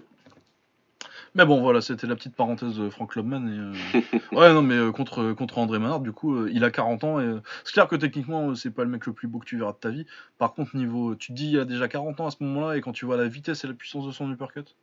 Mais 1.35 1.47
bon, 1.47 1.61
voilà, 1.61 1.81
c'était 1.81 2.07
la 2.09 2.17
petite 2.17 2.35
parenthèse 2.35 2.77
de 2.77 2.91
Frank 2.91 3.15
Lobman. 3.15 3.47
Et, 3.49 3.59
euh, 3.59 4.01
ouais, 4.33 4.53
non, 4.53 4.63
mais 4.63 4.75
euh, 4.75 4.91
contre, 4.91 5.33
contre 5.33 5.59
André 5.59 5.79
Manard, 5.79 6.01
du 6.01 6.11
coup, 6.13 6.35
euh, 6.35 6.51
il 6.53 6.65
a 6.65 6.71
40 6.73 7.05
ans. 7.05 7.21
et 7.21 7.25
euh, 7.25 7.41
C'est 7.65 7.73
clair 7.73 7.87
que 7.89 7.95
techniquement, 7.97 8.51
euh, 8.51 8.55
c'est 8.57 8.71
pas 8.73 8.83
le 8.85 8.91
mec 8.91 9.07
le 9.07 9.13
plus 9.13 9.29
beau 9.29 9.39
que 9.39 9.45
tu 9.45 9.57
verras 9.57 9.73
de 9.73 9.77
ta 9.79 9.91
vie. 9.91 10.07
Par 10.39 10.55
contre, 10.55 10.75
niveau. 10.77 11.15
Tu 11.15 11.29
te 11.29 11.33
dis, 11.35 11.51
il 11.53 11.59
a 11.61 11.65
déjà 11.65 11.87
40 11.89 12.19
ans 12.21 12.27
à 12.27 12.31
ce 12.33 12.43
moment-là, 12.43 12.77
et 12.77 12.81
quand 12.81 12.93
tu 12.93 13.05
vois 13.05 13.17
la 13.17 13.29
vitesse 13.29 13.63
et 13.65 13.69
la 13.69 13.75
puissance 13.75 14.07
de 14.07 14.11
son 14.13 14.31
uppercut, 14.33 14.75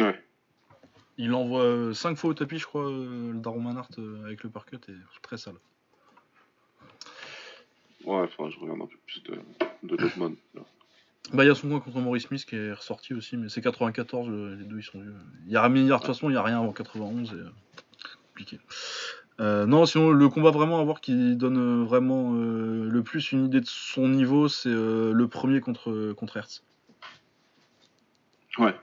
Ouais. 0.00 0.22
il 1.18 1.32
envoie 1.34 1.94
5 1.94 2.16
fois 2.16 2.30
au 2.30 2.34
tapis, 2.34 2.58
je 2.58 2.66
crois, 2.66 2.86
euh, 2.90 3.32
le 3.32 3.38
Daron 3.38 3.60
Manhart 3.60 3.88
euh, 3.98 4.24
avec 4.26 4.42
l'uppercut, 4.42 4.80
et 4.88 4.94
très 5.22 5.38
sale. 5.38 5.54
Ouais, 8.04 8.20
enfin, 8.22 8.50
je 8.50 8.58
regarde 8.60 8.82
un 8.82 8.86
peu 8.86 8.98
plus 9.06 9.22
de, 9.22 9.38
de 9.82 9.96
Lobman. 9.96 10.34
Bah, 11.32 11.44
il 11.44 11.48
y 11.48 11.50
a 11.50 11.54
son 11.54 11.68
coin 11.68 11.80
contre 11.80 11.98
Maurice 11.98 12.24
Smith 12.24 12.44
qui 12.44 12.56
est 12.56 12.72
ressorti 12.72 13.14
aussi, 13.14 13.36
mais 13.36 13.48
c'est 13.48 13.62
94, 13.62 14.28
euh, 14.28 14.56
les 14.56 14.64
deux 14.64 14.78
ils 14.78 14.82
sont 14.82 15.00
vieux. 15.00 15.14
Il 15.46 15.52
y 15.52 15.56
a, 15.56 15.68
mais 15.68 15.82
de 15.82 15.92
toute 15.92 16.04
façon, 16.04 16.28
il 16.28 16.32
n'y 16.32 16.38
a 16.38 16.42
rien 16.42 16.58
avant 16.60 16.72
91, 16.72 17.32
et 17.32 17.34
euh, 17.34 17.50
compliqué. 18.28 18.60
Euh, 19.40 19.66
non, 19.66 19.84
sinon, 19.84 20.10
le 20.10 20.28
combat 20.28 20.50
vraiment 20.50 20.80
à 20.80 20.84
voir 20.84 21.00
qui 21.00 21.34
donne 21.34 21.58
euh, 21.58 21.84
vraiment 21.84 22.34
euh, 22.34 22.88
le 22.88 23.02
plus 23.02 23.32
une 23.32 23.46
idée 23.46 23.60
de 23.60 23.66
son 23.66 24.08
niveau, 24.08 24.48
c'est 24.48 24.70
le 24.70 25.26
premier 25.26 25.60
contre, 25.60 26.12
contre 26.12 26.36
Hertz. 26.36 26.62
Ouais. 28.58 28.74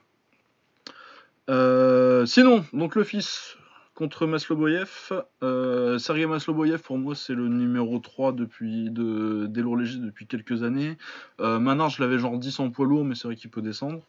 Sinon, 2.26 2.66
donc 2.74 2.96
le 2.96 3.04
fils 3.04 3.58
contre 4.02 4.26
Masloboyev. 4.26 5.12
Euh, 5.44 6.00
Sergei 6.00 6.26
Masloboyev, 6.26 6.82
pour 6.82 6.98
moi, 6.98 7.14
c'est 7.14 7.36
le 7.36 7.48
numéro 7.48 8.00
3 8.00 8.32
depuis, 8.32 8.90
de, 8.90 9.46
des 9.46 9.62
lourds 9.62 9.78
légers 9.78 10.00
depuis 10.00 10.26
quelques 10.26 10.64
années. 10.64 10.98
Euh, 11.40 11.60
Manard, 11.60 11.92
je 11.92 12.02
l'avais 12.02 12.18
genre 12.18 12.36
10 12.40 12.62
en 12.62 12.72
poids 12.72 12.88
lourd, 12.88 13.06
mais 13.06 13.14
c'est 13.14 13.28
vrai 13.28 13.36
qu'il 13.36 13.52
peut 13.52 13.62
descendre. 13.62 14.02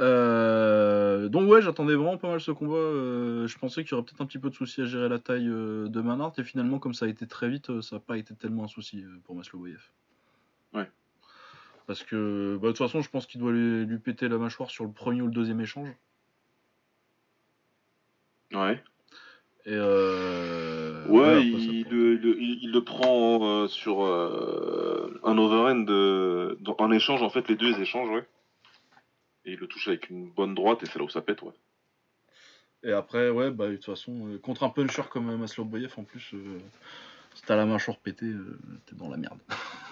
Euh, 0.00 1.30
donc 1.30 1.50
ouais, 1.50 1.62
j'attendais 1.62 1.94
vraiment 1.94 2.18
pas 2.18 2.28
mal 2.28 2.38
ce 2.42 2.50
combat. 2.50 2.74
Euh, 2.76 3.46
je 3.46 3.56
pensais 3.56 3.84
qu'il 3.84 3.92
y 3.92 3.94
aurait 3.94 4.04
peut-être 4.04 4.20
un 4.20 4.26
petit 4.26 4.38
peu 4.38 4.50
de 4.50 4.54
souci 4.54 4.82
à 4.82 4.84
gérer 4.84 5.08
la 5.08 5.18
taille 5.18 5.48
euh, 5.48 5.88
de 5.88 6.00
Manhart 6.02 6.34
et 6.36 6.44
finalement, 6.44 6.78
comme 6.78 6.92
ça 6.92 7.06
a 7.06 7.08
été 7.08 7.26
très 7.26 7.48
vite, 7.48 7.80
ça 7.80 7.96
n'a 7.96 8.00
pas 8.00 8.18
été 8.18 8.34
tellement 8.34 8.64
un 8.64 8.68
souci 8.68 9.02
pour 9.24 9.34
Masloboyev. 9.34 9.80
Ouais. 10.74 10.90
Parce 11.86 12.02
que 12.02 12.58
bah, 12.60 12.66
de 12.66 12.72
toute 12.72 12.86
façon, 12.86 13.00
je 13.00 13.08
pense 13.08 13.24
qu'il 13.24 13.40
doit 13.40 13.52
lui, 13.52 13.86
lui 13.86 13.98
péter 13.98 14.28
la 14.28 14.36
mâchoire 14.36 14.68
sur 14.68 14.84
le 14.84 14.92
premier 14.92 15.22
ou 15.22 15.26
le 15.26 15.32
deuxième 15.32 15.62
échange. 15.62 15.88
Ouais. 18.52 18.82
Et 19.64 19.72
euh, 19.72 21.06
Ouais, 21.08 21.24
après, 21.24 21.40
il, 21.42 21.86
le, 21.90 22.14
le- 22.16 22.40
il, 22.40 22.70
le 22.72 22.84
prend 22.84 23.40
euh, 23.42 23.68
sur 23.68 24.04
euh, 24.04 25.20
un 25.24 25.36
overhand 25.38 25.86
en 26.78 26.90
échange, 26.92 27.22
en 27.22 27.30
fait, 27.30 27.48
les 27.48 27.56
deux 27.56 27.70
ils 27.70 27.80
échangent, 27.82 28.10
ouais. 28.10 28.26
Et 29.44 29.52
il 29.52 29.58
le 29.58 29.66
touche 29.66 29.88
avec 29.88 30.08
une 30.10 30.30
bonne 30.30 30.54
droite 30.54 30.82
et 30.82 30.86
c'est 30.86 30.98
là 30.98 31.04
où 31.04 31.08
ça 31.08 31.20
pète, 31.20 31.42
ouais. 31.42 31.52
Et 32.84 32.92
après, 32.92 33.30
ouais, 33.30 33.50
bah, 33.50 33.68
de 33.68 33.74
toute 33.76 33.86
façon, 33.86 34.28
euh, 34.28 34.38
contre 34.38 34.62
un 34.62 34.68
puncher 34.68 35.02
comme 35.10 35.30
euh, 35.30 35.36
Masloboyev, 35.36 35.92
en 35.96 36.04
plus, 36.04 36.34
si 37.34 37.42
t'as 37.44 37.56
la 37.56 37.66
mâchoire 37.66 37.98
pétée, 37.98 38.32
t'es 38.86 38.94
dans 38.94 39.08
la 39.10 39.16
merde. 39.16 39.38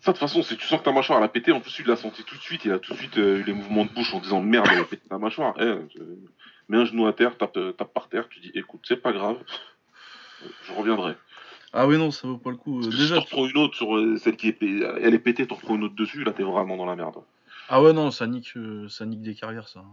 Ça, 0.00 0.12
de 0.12 0.16
toute 0.16 0.18
façon, 0.18 0.42
si 0.42 0.56
tu 0.56 0.66
sens 0.66 0.78
que 0.80 0.84
ta 0.84 0.92
mâchoire 0.92 1.18
elle 1.18 1.24
a 1.24 1.28
pété, 1.28 1.50
en 1.52 1.60
plus, 1.60 1.76
il 1.78 1.86
l'a 1.86 1.96
senti 1.96 2.22
tout 2.24 2.36
de 2.36 2.40
suite, 2.40 2.64
il 2.64 2.72
a 2.72 2.78
tout 2.78 2.92
de 2.92 2.98
suite 2.98 3.18
euh, 3.18 3.38
eu 3.38 3.42
les 3.42 3.52
mouvements 3.52 3.84
de 3.84 3.90
bouche 3.90 4.12
en 4.14 4.20
disant 4.20 4.40
merde, 4.40 4.66
elle 4.70 4.80
a 4.80 4.84
pété 4.84 5.08
ta 5.08 5.18
mâchoire. 5.18 5.54
Eh, 5.58 5.74
mets 6.68 6.76
un 6.78 6.84
genou 6.84 7.06
à 7.06 7.12
terre, 7.12 7.36
tape, 7.36 7.56
euh, 7.56 7.72
tape 7.72 7.92
par 7.92 8.08
terre, 8.08 8.28
tu 8.28 8.40
dis 8.40 8.50
écoute, 8.54 8.80
c'est 8.84 8.96
pas 9.00 9.12
grave, 9.12 9.38
je 10.64 10.72
reviendrai. 10.72 11.14
Ah 11.72 11.86
oui, 11.86 11.98
non, 11.98 12.10
ça 12.10 12.26
vaut 12.28 12.38
pas 12.38 12.50
le 12.50 12.56
coup. 12.56 12.80
Parce 12.80 12.88
déjà, 12.88 13.16
si 13.20 13.26
tu 13.26 13.34
reprends 13.34 13.46
une 13.46 13.56
autre 13.58 13.74
sur 13.76 13.96
euh, 13.96 14.16
celle 14.16 14.36
qui 14.36 14.48
est, 14.48 14.62
elle 14.62 15.14
est 15.14 15.18
pétée, 15.18 15.46
tu 15.46 15.52
reprends 15.54 15.74
une 15.74 15.84
autre 15.84 15.94
dessus, 15.96 16.24
là 16.24 16.32
t'es 16.32 16.42
vraiment 16.42 16.76
dans 16.76 16.86
la 16.86 16.96
merde. 16.96 17.16
Ah 17.68 17.82
ouais, 17.82 17.92
non, 17.92 18.10
ça 18.10 18.26
nique, 18.26 18.52
euh, 18.56 18.88
ça 18.88 19.04
nique 19.04 19.20
des 19.22 19.34
carrières, 19.34 19.68
ça. 19.68 19.84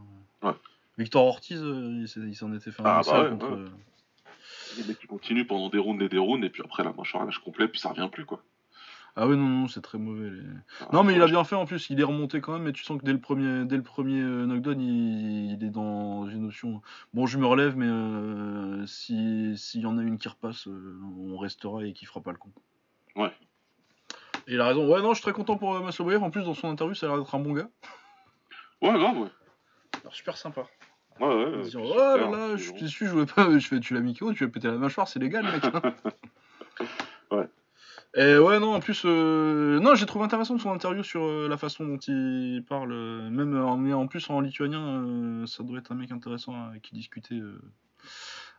Ouais. 0.41 0.53
Victor 0.97 1.25
Ortiz, 1.25 1.61
euh, 1.61 2.05
il 2.17 2.35
s'en 2.35 2.53
était 2.53 2.71
fait 2.71 2.81
un 2.81 2.85
Ah, 2.85 3.01
bah 3.05 3.23
ouais, 3.23 3.29
contre. 3.31 3.51
ouais. 3.51 3.65
Les 4.77 4.83
mecs 4.85 4.99
qui 4.99 5.07
continuent 5.07 5.45
pendant 5.45 5.69
des 5.69 5.77
rounds 5.77 6.01
et 6.03 6.09
des 6.09 6.17
rounds, 6.17 6.45
et 6.45 6.49
puis 6.49 6.61
après 6.63 6.83
la 6.83 6.93
mâchoire 6.93 7.25
lâche 7.25 7.39
complet, 7.39 7.67
puis 7.67 7.79
ça 7.79 7.89
revient 7.89 8.09
plus 8.11 8.25
quoi. 8.25 8.41
Ah 9.17 9.27
ouais, 9.27 9.35
non, 9.37 9.47
non, 9.47 9.67
c'est 9.69 9.81
très 9.81 9.97
mauvais. 9.97 10.29
les- 10.29 10.41
Ah, 10.81 10.89
Non, 10.91 11.03
mais 11.03 11.13
il 11.13 11.21
a 11.21 11.25
ouais. 11.25 11.31
bien 11.31 11.43
fait 11.45 11.55
en 11.55 11.65
plus, 11.65 11.89
il 11.89 11.99
est 11.99 12.03
remonté 12.03 12.41
quand 12.41 12.51
même, 12.53 12.63
mais 12.63 12.73
tu 12.73 12.83
sens 12.83 12.99
que 12.99 13.05
dès 13.05 13.13
le 13.13 13.19
premier, 13.21 13.63
dès 13.65 13.77
le 13.77 13.83
premier 13.83 14.19
euh, 14.21 14.45
knockdown, 14.45 14.81
il, 14.81 15.51
il 15.53 15.63
est 15.63 15.69
dans 15.69 16.27
une 16.27 16.41
notion. 16.41 16.81
Bon, 17.13 17.25
je 17.25 17.37
me 17.37 17.45
relève, 17.45 17.77
mais 17.77 17.87
euh, 17.87 18.85
si- 18.85 19.57
s'il 19.57 19.81
y 19.81 19.85
en 19.85 19.97
a 19.97 20.01
une 20.01 20.17
qui 20.17 20.27
repasse, 20.27 20.67
euh, 20.67 20.99
on 21.17 21.37
restera 21.37 21.85
et 21.85 21.93
qui 21.93 22.05
fera 22.05 22.19
pas 22.21 22.31
le 22.33 22.37
con. 22.37 22.49
Ouais. 23.15 23.31
Et 24.47 24.53
il 24.55 24.61
a 24.61 24.67
raison. 24.67 24.85
Ouais, 24.91 25.01
non, 25.01 25.09
je 25.11 25.15
suis 25.15 25.23
très 25.23 25.31
content 25.33 25.57
pour 25.57 25.79
Masloboyev. 25.79 26.21
En 26.21 26.29
plus, 26.29 26.43
dans 26.43 26.53
son 26.53 26.67
interview, 26.69 26.93
ça 26.93 27.05
a 27.05 27.09
l'air 27.09 27.17
d'être 27.19 27.33
un 27.33 27.39
bon 27.39 27.53
gars. 27.53 27.69
Ouais, 28.81 28.91
grave, 28.93 29.17
ouais. 29.17 29.29
Alors, 30.01 30.13
super 30.13 30.35
sympa. 30.35 30.65
Ouais, 31.21 31.27
ouais. 31.27 31.45
Ouais, 31.55 31.61
disant, 31.63 31.79
puis 31.81 31.89
oh 31.93 31.97
là 31.97 32.17
là, 32.17 32.57
je 32.57 32.85
suis 32.85 33.05
je 33.05 33.11
voulais 33.11 33.25
pas. 33.25 33.47
Je 33.59 33.65
fais, 33.65 33.79
tu 33.79 33.93
l'as 33.93 34.01
mis 34.01 34.13
KO, 34.13 34.33
tu 34.33 34.43
vas 34.45 34.51
péter 34.51 34.67
la 34.67 34.73
mâchoire, 34.77 35.07
c'est 35.07 35.19
légal, 35.19 35.45
mec. 35.45 35.63
Ouais. 37.31 37.47
Et 38.17 38.37
ouais, 38.37 38.59
non, 38.59 38.73
en 38.73 38.79
plus, 38.79 39.01
euh, 39.03 39.77
non, 39.81 39.93
j'ai 39.93 40.05
trouvé 40.05 40.23
intéressant 40.23 40.57
son 40.57 40.71
interview 40.71 41.03
sur 41.03 41.25
euh, 41.25 41.49
la 41.49 41.57
façon 41.57 41.85
dont 41.85 41.97
il 41.97 42.63
parle, 42.65 42.93
euh, 42.93 43.29
même 43.29 43.57
en, 43.57 44.07
plus 44.07 44.29
en 44.29 44.39
lituanien, 44.39 45.45
ça 45.47 45.63
doit 45.63 45.79
être 45.79 45.91
un 45.91 45.95
mec 45.95 46.11
intéressant 46.11 46.71
qui 46.81 46.95
discuter 46.95 47.41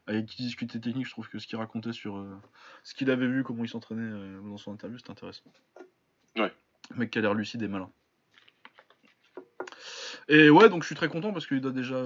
avec 0.06 0.26
qui 0.26 0.42
discutait 0.42 0.78
technique, 0.78 1.06
je 1.06 1.10
trouve 1.10 1.28
que 1.28 1.38
ce 1.38 1.46
qu'il 1.46 1.56
racontait 1.56 1.94
sur 1.94 2.22
ce 2.84 2.94
qu'il 2.94 3.10
avait 3.10 3.26
vu, 3.26 3.44
comment 3.44 3.64
il 3.64 3.68
s'entraînait 3.68 4.38
dans 4.44 4.58
son 4.58 4.72
interview, 4.72 4.98
c'était 4.98 5.10
intéressant. 5.10 5.44
Ouais. 6.36 6.52
Le 6.90 6.96
mec 6.96 7.10
qui 7.10 7.18
a 7.18 7.22
l'air 7.22 7.34
lucide 7.34 7.62
et 7.62 7.68
malin. 7.68 7.90
Et 10.28 10.50
ouais, 10.50 10.68
donc 10.68 10.82
je 10.82 10.86
suis 10.86 10.96
très 10.96 11.08
content 11.08 11.32
parce 11.32 11.46
qu'il 11.46 11.66
a 11.66 11.70
déjà 11.70 12.00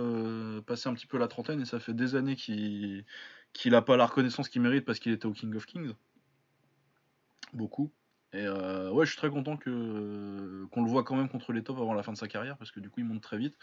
passé 0.67 0.89
un 0.89 0.95
petit 0.95 1.07
peu 1.07 1.19
la 1.19 1.27
trentaine 1.27 1.61
et 1.61 1.65
ça 1.65 1.81
fait 1.81 1.95
des 1.95 2.15
années 2.15 2.37
qu'il 2.37 3.05
qu'il 3.53 3.75
a 3.75 3.83
pas 3.83 3.97
la 3.97 4.07
reconnaissance 4.07 4.49
qu'il 4.49 4.63
mérite 4.63 4.85
parce 4.85 5.01
qu'il 5.01 5.11
était 5.11 5.27
au 5.27 5.33
King 5.33 5.57
of 5.57 5.67
Kings. 5.67 5.93
Beaucoup. 7.53 7.91
Et 8.33 8.47
euh, 8.47 8.91
ouais, 8.93 9.07
je 9.07 9.11
suis 9.11 9.19
très 9.19 9.31
content 9.31 9.57
que 9.57 10.65
qu'on 10.71 10.85
le 10.85 10.89
voit 10.89 11.03
quand 11.03 11.17
même 11.17 11.29
contre 11.29 11.53
les 11.53 11.65
tops 11.65 11.81
avant 11.81 11.95
la 11.95 12.05
fin 12.05 12.13
de 12.13 12.17
sa 12.17 12.29
carrière 12.29 12.57
parce 12.57 12.71
que 12.71 12.79
du 12.79 12.89
coup 12.89 13.01
il 13.01 13.07
monte 13.07 13.23
très 13.23 13.39
vite. 13.39 13.57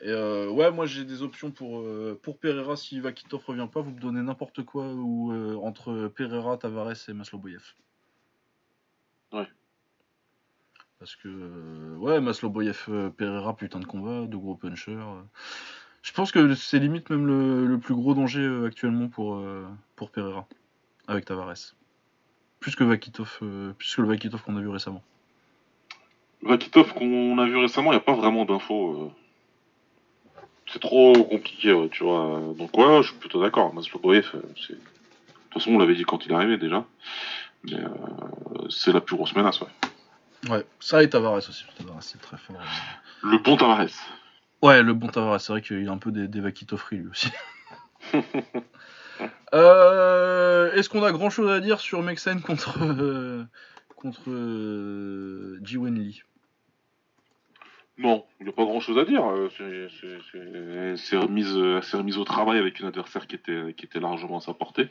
Et 0.00 0.08
euh, 0.08 0.48
ouais, 0.50 0.70
moi 0.70 0.86
j'ai 0.86 1.04
des 1.04 1.22
options 1.22 1.50
pour 1.50 1.80
euh, 1.80 2.18
pour 2.22 2.38
Pereira 2.38 2.76
si 2.76 3.00
Vakitov 3.00 3.44
revient 3.44 3.68
pas, 3.72 3.80
vous 3.80 3.90
me 3.90 3.98
donnez 3.98 4.22
n'importe 4.22 4.62
quoi 4.64 4.86
ou 4.92 5.32
entre 5.64 6.08
Pereira, 6.08 6.56
Tavares 6.58 7.08
et 7.08 7.12
Masloboyev. 7.12 7.74
Ouais. 9.32 9.48
Parce 11.00 11.16
que 11.16 11.96
ouais, 11.96 12.20
Masloboyev, 12.20 13.10
Pereira, 13.16 13.56
putain 13.56 13.80
de 13.80 13.84
combat, 13.84 14.26
de 14.28 14.36
gros 14.36 14.54
punchers. 14.54 15.04
Je 16.02 16.12
pense 16.12 16.30
que 16.30 16.54
c'est 16.54 16.78
limite 16.78 17.10
même 17.10 17.26
le, 17.26 17.66
le 17.66 17.78
plus 17.78 17.94
gros 17.94 18.14
danger 18.14 18.64
actuellement 18.64 19.08
pour 19.08 19.44
pour 19.96 20.12
Pereira 20.12 20.46
avec 21.08 21.24
Tavares. 21.24 21.74
Plus 22.64 22.76
que 22.76 22.84
Vakitov, 22.84 23.40
euh, 23.42 23.74
plus 23.74 23.94
que 23.94 24.00
le 24.00 24.08
Vakitov 24.08 24.42
qu'on 24.42 24.56
a 24.56 24.60
vu 24.62 24.70
récemment. 24.70 25.02
Vakitov 26.40 26.94
qu'on 26.94 27.36
a 27.36 27.44
vu 27.44 27.58
récemment, 27.58 27.92
il 27.92 27.96
n'y 27.96 28.00
a 28.00 28.00
pas 28.00 28.14
vraiment 28.14 28.46
d'infos. 28.46 29.02
euh. 29.02 30.40
C'est 30.72 30.78
trop 30.78 31.12
compliqué, 31.24 31.76
tu 31.92 32.04
vois. 32.04 32.40
Donc 32.56 32.74
ouais, 32.78 33.02
je 33.02 33.08
suis 33.08 33.18
plutôt 33.18 33.42
d'accord. 33.42 33.70
Euh, 33.76 33.82
c'est... 33.82 33.92
De 33.92 34.00
toute 34.30 35.52
façon, 35.52 35.72
on 35.72 35.78
l'avait 35.78 35.94
dit 35.94 36.04
quand 36.04 36.24
il 36.24 36.32
est 36.32 36.34
arrivé 36.34 36.56
déjà. 36.56 36.86
Mais 37.64 37.74
euh, 37.74 38.68
c'est 38.70 38.92
la 38.92 39.02
plus 39.02 39.16
grosse 39.16 39.36
menace, 39.36 39.60
ouais. 39.60 40.48
Ouais, 40.48 40.64
ça 40.80 41.02
et 41.02 41.10
Tavares 41.10 41.34
aussi. 41.34 41.66
Tavares 41.76 42.02
c'est 42.02 42.18
très 42.18 42.38
fort. 42.38 42.56
Le 43.22 43.36
bon 43.36 43.58
Tavares. 43.58 43.90
Ouais, 44.62 44.82
le 44.82 44.94
bon 44.94 45.08
Tavares, 45.08 45.38
c'est 45.38 45.52
vrai 45.52 45.60
qu'il 45.60 45.86
a 45.86 45.92
un 45.92 45.98
peu 45.98 46.12
des, 46.12 46.28
des 46.28 46.40
Vakitov 46.40 46.82
lui 46.90 47.06
aussi. 47.08 47.28
Euh, 49.54 50.72
Est-ce 50.72 50.88
qu'on 50.88 51.04
a 51.04 51.12
grand 51.12 51.30
chose 51.30 51.50
à 51.50 51.60
dire 51.60 51.80
sur 51.80 52.02
Mexen 52.02 52.40
contre 52.40 52.78
euh, 52.82 53.44
contre 53.96 54.30
euh, 54.30 55.58
Jiwen 55.62 55.94
Lee? 55.98 56.22
Non, 57.96 58.24
il 58.40 58.44
n'y 58.44 58.50
a 58.50 58.52
pas 58.52 58.64
grand 58.64 58.80
chose 58.80 58.98
à 58.98 59.04
dire. 59.04 59.24
euh, 59.24 59.48
C'est, 60.96 61.16
remise, 61.16 61.54
remise 61.54 62.18
au 62.18 62.24
travail 62.24 62.58
avec 62.58 62.80
une 62.80 62.86
adversaire 62.86 63.26
qui 63.28 63.36
était, 63.36 63.72
qui 63.76 63.86
était 63.86 64.00
largement 64.00 64.38
à 64.38 64.40
sa 64.40 64.52
portée. 64.52 64.88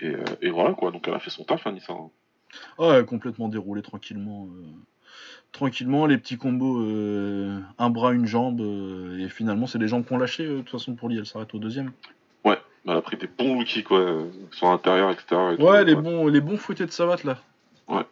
Et, 0.00 0.14
et 0.40 0.50
voilà 0.50 0.72
quoi, 0.72 0.90
donc 0.90 1.06
elle 1.06 1.14
a 1.14 1.18
fait 1.20 1.30
son 1.30 1.44
taf, 1.44 1.66
Anissa. 1.66 1.92
hein. 1.92 2.10
Ouais, 2.78 3.04
complètement 3.04 3.48
déroulé 3.48 3.82
tranquillement. 3.82 4.48
tranquillement, 5.52 6.06
les 6.06 6.18
petits 6.18 6.38
combos, 6.38 6.80
euh, 6.80 7.60
un 7.78 7.90
bras, 7.90 8.12
une 8.14 8.26
jambe, 8.26 8.60
euh, 8.60 9.18
et 9.18 9.28
finalement 9.28 9.66
c'est 9.66 9.78
les 9.78 9.88
jambes 9.88 10.04
qu'on 10.04 10.18
lâché. 10.18 10.44
euh, 10.46 10.56
De 10.56 10.58
toute 10.62 10.70
façon, 10.70 10.94
pour 10.94 11.08
lui, 11.08 11.18
elle 11.18 11.26
s'arrête 11.26 11.52
au 11.54 11.58
deuxième. 11.58 11.92
Elle 12.86 12.92
a 12.96 13.00
pris 13.00 13.16
des 13.16 13.26
bons 13.26 13.58
lookies 13.58 13.82
quoi, 13.82 13.98
euh, 13.98 14.30
sur 14.52 14.68
l'intérieur, 14.68 15.10
etc. 15.10 15.52
et 15.52 15.56
tout, 15.56 15.62
Ouais, 15.62 15.84
les 15.84 15.94
bons, 15.94 16.26
les 16.28 16.40
bons 16.40 16.58
fouettés 16.58 16.86
de 16.86 16.90
savate 16.90 17.24
là. 17.24 17.38
ouais. 17.88 18.04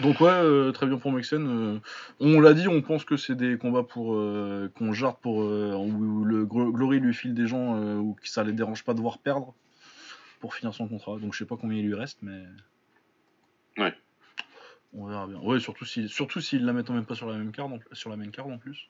Donc 0.00 0.20
ouais, 0.20 0.30
euh, 0.30 0.70
très 0.70 0.86
bien 0.86 0.96
pour 0.96 1.10
Mexen. 1.10 1.46
euh, 1.46 1.78
on 2.20 2.40
l'a 2.40 2.54
dit, 2.54 2.68
on 2.68 2.82
pense 2.82 3.04
que 3.04 3.16
c'est 3.16 3.34
des 3.34 3.58
combats 3.58 3.82
pour 3.82 4.14
euh, 4.14 4.70
qu'on 4.76 4.92
jarde 4.92 5.16
pour 5.20 5.38
où 5.38 6.24
le 6.24 6.44
Glo- 6.46 6.70
Glory 6.72 7.00
lui 7.00 7.12
file 7.12 7.34
des 7.34 7.48
gens 7.48 7.76
ou 7.98 8.14
que 8.14 8.28
ça 8.28 8.44
les 8.44 8.52
dérange 8.52 8.84
pas 8.84 8.94
de 8.94 9.00
voir 9.00 9.18
perdre 9.18 9.54
pour 10.40 10.54
finir 10.54 10.72
son 10.72 10.86
contrat. 10.86 11.16
Donc 11.18 11.32
je 11.34 11.38
sais 11.38 11.46
pas 11.46 11.56
combien 11.56 11.78
il 11.78 11.86
lui 11.86 11.94
reste, 11.96 12.18
mais 12.22 12.40
Ouais. 13.76 13.92
on 14.94 15.06
verra 15.06 15.26
bien. 15.26 15.38
Ouais, 15.40 15.58
surtout 15.58 15.84
si 15.84 16.08
surtout 16.08 16.40
s'ils 16.40 16.64
la 16.64 16.72
mettent 16.72 16.90
même 16.90 17.04
pas 17.04 17.16
sur 17.16 17.28
la 17.28 17.36
même 17.36 17.50
carte, 17.50 17.70
sur 17.92 18.08
la 18.10 18.16
même 18.16 18.30
carte 18.30 18.48
en 18.50 18.58
plus. 18.58 18.88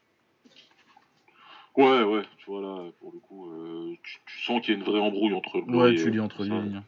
Ouais, 1.79 2.03
ouais, 2.03 2.23
tu 2.39 2.51
vois 2.51 2.61
là, 2.61 2.91
pour 2.99 3.13
le 3.13 3.21
coup, 3.21 3.53
euh, 3.53 3.95
tu, 4.03 4.19
tu 4.27 4.43
sens 4.43 4.61
qu'il 4.61 4.75
y 4.75 4.77
a 4.77 4.81
une 4.81 4.85
vraie 4.85 4.99
embrouille 4.99 5.33
entre 5.33 5.59
le 5.59 5.77
Ouais, 5.77 5.93
et, 5.93 5.95
tu 5.95 6.11
lis 6.11 6.19
euh, 6.19 6.25
entre 6.25 6.43
les 6.43 6.51
lignes. 6.51 6.83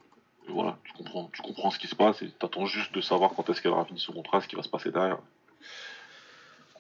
Voilà, 0.48 0.78
tu 0.82 0.92
comprends, 0.94 1.30
tu 1.32 1.42
comprends 1.42 1.70
ce 1.70 1.78
qui 1.78 1.86
se 1.86 1.94
passe 1.94 2.22
et 2.22 2.30
t'attends 2.30 2.66
juste 2.66 2.92
de 2.92 3.00
savoir 3.00 3.30
quand 3.30 3.48
est-ce 3.48 3.62
qu'elle 3.62 3.70
aura 3.70 3.84
fini 3.84 4.00
son 4.00 4.12
contrat, 4.12 4.40
ce 4.40 4.48
qui 4.48 4.56
va 4.56 4.64
se 4.64 4.68
passer 4.68 4.90
derrière. 4.90 5.18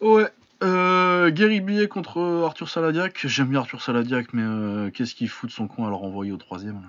Ouais. 0.00 0.26
Euh, 0.64 1.30
Gary 1.30 1.60
Billet 1.60 1.86
contre 1.86 2.20
Arthur 2.44 2.68
Saladiac. 2.68 3.28
J'aime 3.28 3.48
bien 3.48 3.60
Arthur 3.60 3.80
Saladiac, 3.80 4.32
mais 4.32 4.42
euh, 4.42 4.90
qu'est-ce 4.90 5.14
qu'il 5.14 5.28
fout 5.28 5.48
de 5.48 5.54
son 5.54 5.68
con 5.68 5.86
à 5.86 5.88
le 5.88 5.94
renvoyer 5.94 6.32
au 6.32 6.36
troisième 6.36 6.82
là? 6.82 6.88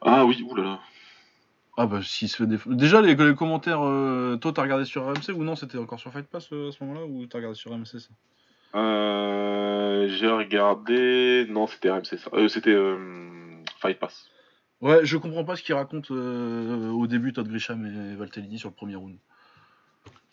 Ah 0.00 0.24
oui, 0.24 0.42
oulala. 0.48 0.80
Ah 1.76 1.86
bah 1.86 2.00
s'il 2.02 2.30
se 2.30 2.36
fait 2.36 2.46
des... 2.46 2.58
Déjà 2.66 3.02
les, 3.02 3.14
les 3.16 3.34
commentaires, 3.34 3.84
euh, 3.84 4.36
toi 4.36 4.52
t'as 4.52 4.62
regardé 4.62 4.86
sur 4.86 5.04
RMC 5.04 5.34
ou 5.34 5.44
non? 5.44 5.56
C'était 5.56 5.76
encore 5.76 6.00
sur 6.00 6.10
Fight 6.10 6.26
Pass 6.26 6.48
euh, 6.52 6.68
à 6.68 6.72
ce 6.72 6.82
moment-là 6.84 7.04
ou 7.04 7.26
t'as 7.26 7.38
regardé 7.38 7.56
sur 7.56 7.70
RMC 7.72 7.84
ça? 7.84 8.08
Euh, 8.74 10.08
j'ai 10.08 10.28
regardé. 10.28 11.46
Non, 11.48 11.66
c'était 11.66 11.90
RMC 11.90 12.04
ça. 12.18 12.30
Euh, 12.32 12.48
c'était 12.48 12.70
euh, 12.74 12.96
Fight 13.80 13.98
Pass. 13.98 14.28
Ouais 14.80 15.00
je 15.04 15.16
comprends 15.16 15.44
pas 15.44 15.56
ce 15.56 15.62
qu'ils 15.62 15.74
racontent 15.74 16.08
euh, 16.14 16.90
au 16.90 17.06
début 17.06 17.32
Todd 17.32 17.48
Grisham 17.48 17.86
et 17.86 18.16
Valtellini 18.16 18.58
sur 18.58 18.68
le 18.68 18.74
premier 18.74 18.96
round. 18.96 19.16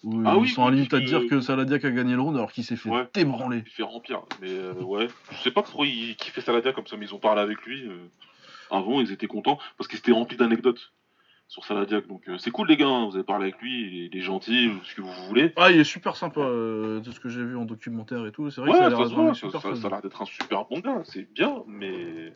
Où 0.03 0.23
Ah 0.25 0.33
ils 0.35 0.41
oui, 0.41 0.49
sont 0.49 0.65
oui, 0.65 0.73
limite 0.73 0.93
à 0.95 0.99
dire 0.99 1.21
que- 1.29 1.39
Saladiac 1.41 1.85
a 1.85 1.91
gagné 1.91 2.15
le 2.15 2.21
round 2.21 2.35
alors 2.35 2.51
qu'il 2.51 2.63
s'est 2.63 2.75
fait 2.75 2.89
Ouais. 2.89 3.07
débranler. 3.13 3.61
Il 3.65 3.71
fait 3.71 3.83
remplir. 3.83 4.21
Mais 4.41 4.49
euh, 4.51 4.73
ouais, 4.73 5.07
je 5.31 5.37
sais 5.37 5.51
pas 5.51 5.61
pourquoi 5.61 5.85
il 5.85 6.15
kiffait 6.15 6.41
Saladia 6.41 6.73
comme 6.73 6.87
ça, 6.87 6.97
mais 6.97 7.05
ils 7.05 7.13
ont 7.13 7.19
parlé 7.19 7.39
avec 7.41 7.61
lui. 7.61 7.87
avant, 8.71 8.99
ils 8.99 9.11
étaient 9.11 9.27
contents 9.27 9.59
parce 9.77 9.87
qu'il 9.87 9.97
s'était 9.97 10.11
rempli 10.11 10.37
d'anecdotes 10.37 10.91
sur 11.51 11.65
Saladiac. 11.65 12.07
Donc 12.07 12.29
euh, 12.29 12.37
c'est 12.37 12.49
cool 12.49 12.69
les 12.69 12.77
gars, 12.77 12.87
hein, 12.87 13.05
vous 13.07 13.15
avez 13.15 13.25
parlé 13.25 13.49
avec 13.49 13.59
lui, 13.61 14.07
il 14.09 14.17
est 14.17 14.21
gentil, 14.21 14.71
ce 14.85 14.95
que 14.95 15.01
vous 15.01 15.11
voulez. 15.27 15.51
Ah 15.57 15.69
il 15.69 15.81
est 15.81 15.83
super 15.83 16.15
sympa 16.15 16.39
euh, 16.39 17.01
de 17.01 17.11
ce 17.11 17.19
que 17.19 17.27
j'ai 17.27 17.43
vu 17.43 17.57
en 17.57 17.65
documentaire 17.65 18.25
et 18.25 18.31
tout. 18.31 18.49
C'est 18.49 18.61
vrai 18.61 18.69
Ouais, 18.69 18.75
que 18.77 18.79
ça 18.79 18.85
a 18.87 19.89
l'air 19.89 20.01
d'être 20.01 20.21
un 20.21 20.25
super 20.25 20.63
bon 20.65 20.79
gars, 20.79 21.01
c'est 21.03 21.29
bien, 21.33 21.61
mais 21.67 22.31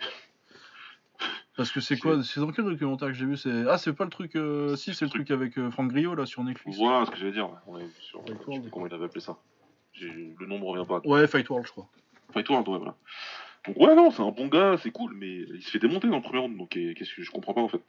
Parce 1.55 1.71
que 1.71 1.79
c'est 1.79 1.97
quoi 1.99 2.21
C'est 2.23 2.41
dans 2.41 2.51
quel 2.51 2.65
documentaire 2.65 3.07
que 3.07 3.13
j'ai 3.13 3.25
vu 3.25 3.37
C'est 3.37 3.63
Ah 3.69 3.77
c'est 3.77 3.93
pas 3.93 4.03
le 4.03 4.09
truc... 4.09 4.35
euh, 4.35 4.75
Si 4.75 4.93
c'est 4.93 5.05
le 5.05 5.11
truc 5.11 5.31
avec 5.31 5.57
euh, 5.57 5.71
Franck 5.71 5.93
Griot 5.93 6.13
là 6.13 6.25
sur 6.25 6.43
Netflix. 6.43 6.77
voilà 6.77 7.05
ce 7.05 7.11
que 7.11 7.17
j'allais 7.17 7.31
dire. 7.31 7.49
Ouais, 7.67 7.87
sur, 8.01 8.21
Fight 8.25 8.37
je 8.45 8.63
sais 8.63 8.69
comment 8.69 8.87
il 8.87 8.93
avait 8.93 9.05
appelé 9.05 9.21
ça. 9.21 9.37
Le 10.01 10.45
nom 10.45 10.59
me 10.59 10.65
revient 10.65 10.85
pas. 10.85 10.99
Ouais 11.05 11.25
Fight 11.25 11.49
World 11.49 11.65
je 11.67 11.71
crois. 11.71 11.87
Fight 12.33 12.49
World, 12.49 12.67
ouais, 12.67 12.79
voilà. 12.79 12.95
Donc 13.65 13.77
ouais, 13.79 13.95
non, 13.95 14.11
c'est 14.11 14.21
un 14.21 14.31
bon 14.31 14.47
gars, 14.47 14.75
c'est 14.77 14.91
cool, 14.91 15.15
mais 15.15 15.37
il 15.37 15.61
se 15.63 15.71
fait 15.71 15.79
démonter 15.79 16.09
dans 16.09 16.17
le 16.17 16.21
premier 16.21 16.39
round, 16.39 16.57
donc 16.57 16.71
qu'est-ce 16.71 17.15
que 17.15 17.23
je 17.23 17.31
comprends 17.31 17.53
pas 17.53 17.61
en 17.61 17.69
fait. 17.69 17.81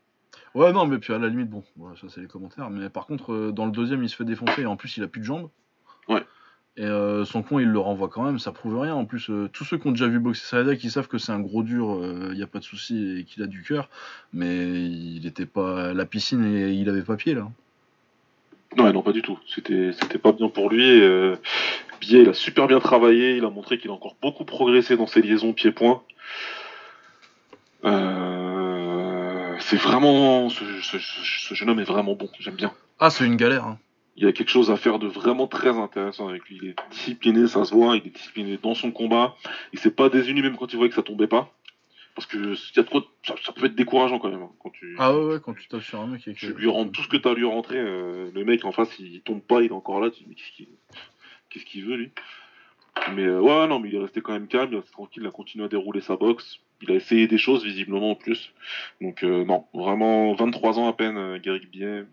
Ouais, 0.54 0.72
non, 0.72 0.86
mais 0.86 0.98
puis 0.98 1.12
à 1.12 1.18
la 1.18 1.28
limite, 1.28 1.50
bon, 1.50 1.62
voilà, 1.76 1.96
ça 1.96 2.06
c'est 2.08 2.20
les 2.20 2.26
commentaires. 2.26 2.70
Mais 2.70 2.88
par 2.88 3.06
contre, 3.06 3.32
euh, 3.32 3.52
dans 3.52 3.66
le 3.66 3.72
deuxième, 3.72 4.02
il 4.02 4.08
se 4.08 4.16
fait 4.16 4.24
défoncer 4.24 4.62
et 4.62 4.66
en 4.66 4.76
plus, 4.76 4.96
il 4.96 5.02
a 5.02 5.06
plus 5.06 5.20
de 5.20 5.26
jambes. 5.26 5.50
Ouais. 6.08 6.22
Et 6.78 6.84
euh, 6.84 7.24
son 7.24 7.42
con, 7.42 7.58
il 7.58 7.68
le 7.68 7.78
renvoie 7.78 8.08
quand 8.08 8.22
même, 8.22 8.38
ça 8.38 8.52
prouve 8.52 8.78
rien. 8.78 8.94
En 8.94 9.06
plus, 9.06 9.30
euh, 9.30 9.48
tous 9.52 9.64
ceux 9.64 9.78
qui 9.78 9.86
ont 9.86 9.92
déjà 9.92 10.08
vu 10.08 10.18
boxer 10.18 10.44
Salada, 10.44 10.76
qui 10.76 10.90
savent 10.90 11.08
que 11.08 11.18
c'est 11.18 11.32
un 11.32 11.40
gros 11.40 11.62
dur, 11.62 12.00
il 12.30 12.36
n'y 12.36 12.42
a 12.42 12.46
pas 12.46 12.58
de 12.58 12.64
souci 12.64 13.18
et 13.18 13.24
qu'il 13.24 13.42
a 13.42 13.46
du 13.46 13.62
cœur. 13.62 13.88
Mais 14.32 14.56
il 14.84 15.26
était 15.26 15.46
pas 15.46 15.90
à 15.90 15.94
la 15.94 16.04
piscine 16.04 16.44
et 16.44 16.72
il 16.72 16.88
avait 16.88 17.02
pas 17.02 17.16
pied 17.16 17.34
là. 17.34 17.48
Ouais, 18.78 18.92
non, 18.92 19.02
pas 19.02 19.12
du 19.12 19.22
tout. 19.22 19.38
C'était, 19.46 19.92
c'était 19.92 20.18
pas 20.18 20.32
bien 20.32 20.48
pour 20.48 20.68
lui. 20.68 21.00
Euh, 21.00 21.36
Billet, 22.00 22.22
il 22.22 22.28
a 22.28 22.34
super 22.34 22.66
bien 22.66 22.78
travaillé. 22.78 23.36
Il 23.36 23.44
a 23.44 23.50
montré 23.50 23.78
qu'il 23.78 23.90
a 23.90 23.94
encore 23.94 24.16
beaucoup 24.20 24.44
progressé 24.44 24.96
dans 24.96 25.06
ses 25.06 25.22
liaisons 25.22 25.52
pied-point. 25.52 26.02
Euh, 27.84 28.15
c'est 29.66 29.76
vraiment, 29.76 30.48
ce, 30.48 30.64
ce- 30.82 30.98
ce- 30.98 31.24
ce 31.48 31.54
jeune 31.54 31.70
homme 31.70 31.80
est 31.80 31.84
vraiment 31.84 32.14
bon. 32.14 32.28
J'aime 32.38 32.54
bien. 32.56 32.72
Ah, 32.98 33.10
c'est 33.10 33.26
une 33.26 33.36
galère. 33.36 33.64
hein. 33.64 33.78
Il 34.16 34.24
y 34.24 34.26
a 34.26 34.32
quelque 34.32 34.48
chose 34.48 34.70
à 34.70 34.76
faire 34.76 34.98
de 34.98 35.06
vraiment 35.08 35.46
très 35.46 35.76
intéressant 35.76 36.28
avec 36.28 36.48
lui. 36.48 36.58
Il 36.62 36.68
est 36.70 36.76
discipliné, 36.90 37.46
ça 37.48 37.64
se 37.64 37.74
voit. 37.74 37.96
Il 37.96 38.06
est 38.06 38.10
discipliné 38.10 38.58
dans 38.62 38.74
son 38.74 38.90
combat. 38.90 39.34
Il 39.74 39.78
s'est 39.78 39.90
pas 39.90 40.08
désuni 40.08 40.40
même 40.40 40.56
quand 40.56 40.72
il 40.72 40.76
voyait 40.76 40.88
que 40.88 40.94
ça 40.96 41.02
tombait 41.02 41.26
pas. 41.26 41.52
Parce 42.14 42.24
que 42.26 42.54
y 42.76 42.80
a 42.80 42.84
trop, 42.84 43.00
de- 43.00 43.06
ça, 43.26 43.34
ça 43.44 43.52
peut 43.52 43.66
être 43.66 43.74
décourageant 43.74 44.18
quand 44.18 44.30
même. 44.30 44.40
hein, 44.42 44.50
quand 44.58 44.70
tu, 44.70 44.96
Ah 44.98 45.14
ouais, 45.14 45.24
ouais, 45.34 45.40
quand 45.44 45.52
tu 45.52 45.68
tapes 45.68 45.82
sur 45.82 46.00
un 46.00 46.06
mec 46.06 46.22
que. 46.24 46.30
tu 46.30 46.54
lui 46.54 46.68
rends 46.68 46.88
tout 46.88 47.02
ce 47.02 47.08
que 47.08 47.18
tu 47.18 47.28
as 47.28 47.32
à 47.32 47.34
lui 47.34 47.44
rentrer. 47.44 47.76
euh, 47.78 48.30
le 48.34 48.44
mec 48.44 48.64
en 48.64 48.72
face, 48.72 48.88
il 48.98 49.20
tombe 49.20 49.42
pas, 49.42 49.60
il 49.60 49.66
est 49.66 49.72
encore 49.72 50.00
là. 50.00 50.10
Tu 50.10 50.22
dis, 50.24 50.28
mais 50.30 50.34
qu'est-ce 51.50 51.66
qu'il 51.66 51.84
veut 51.84 51.96
lui? 51.96 52.10
Mais 53.14 53.24
euh, 53.24 53.40
ouais, 53.40 53.66
non, 53.66 53.78
mais 53.80 53.90
il 53.90 53.94
est 53.96 54.00
resté 54.00 54.22
quand 54.22 54.32
même 54.32 54.48
calme, 54.48 54.70
il 54.70 54.74
est 54.76 54.78
resté 54.78 54.92
tranquille, 54.92 55.22
il 55.24 55.28
a 55.28 55.30
continué 55.30 55.66
à 55.66 55.68
dérouler 55.68 56.00
sa 56.00 56.16
boxe. 56.16 56.58
Il 56.82 56.90
a 56.90 56.94
essayé 56.94 57.26
des 57.26 57.38
choses 57.38 57.64
visiblement 57.64 58.10
en 58.10 58.14
plus. 58.14 58.52
Donc 59.00 59.22
euh, 59.24 59.44
non, 59.44 59.64
vraiment 59.72 60.34
23 60.34 60.78
ans 60.78 60.88
à 60.88 60.92
peine, 60.92 61.16
euh, 61.16 61.38
Garrick 61.38 61.70
Billet. 61.70 62.04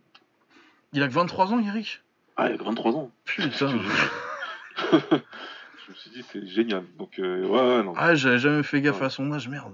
Il 0.94 1.02
a 1.04 1.08
que 1.08 1.14
23 1.14 1.54
ans, 1.54 1.60
Eric 1.66 2.02
Ah, 2.38 2.48
il 2.50 2.54
a 2.56 2.58
que 2.58 2.64
23 2.64 2.96
ans. 2.96 3.12
Putain. 3.26 3.50
Je 4.92 5.92
me 5.92 5.96
suis 5.96 6.10
dit, 6.12 6.24
c'est 6.32 6.48
génial. 6.48 6.84
Donc 6.98 7.20
euh, 7.20 7.46
ouais, 7.46 7.60
ouais, 7.78 7.84
non. 7.84 7.94
ah, 7.98 8.16
j'avais 8.16 8.40
jamais 8.40 8.64
fait 8.64 8.82
gaffe 8.82 9.00
Ouais. 9.02 9.06
à 9.08 9.10
son 9.10 9.32
âge, 9.34 9.48
merde. 9.50 9.74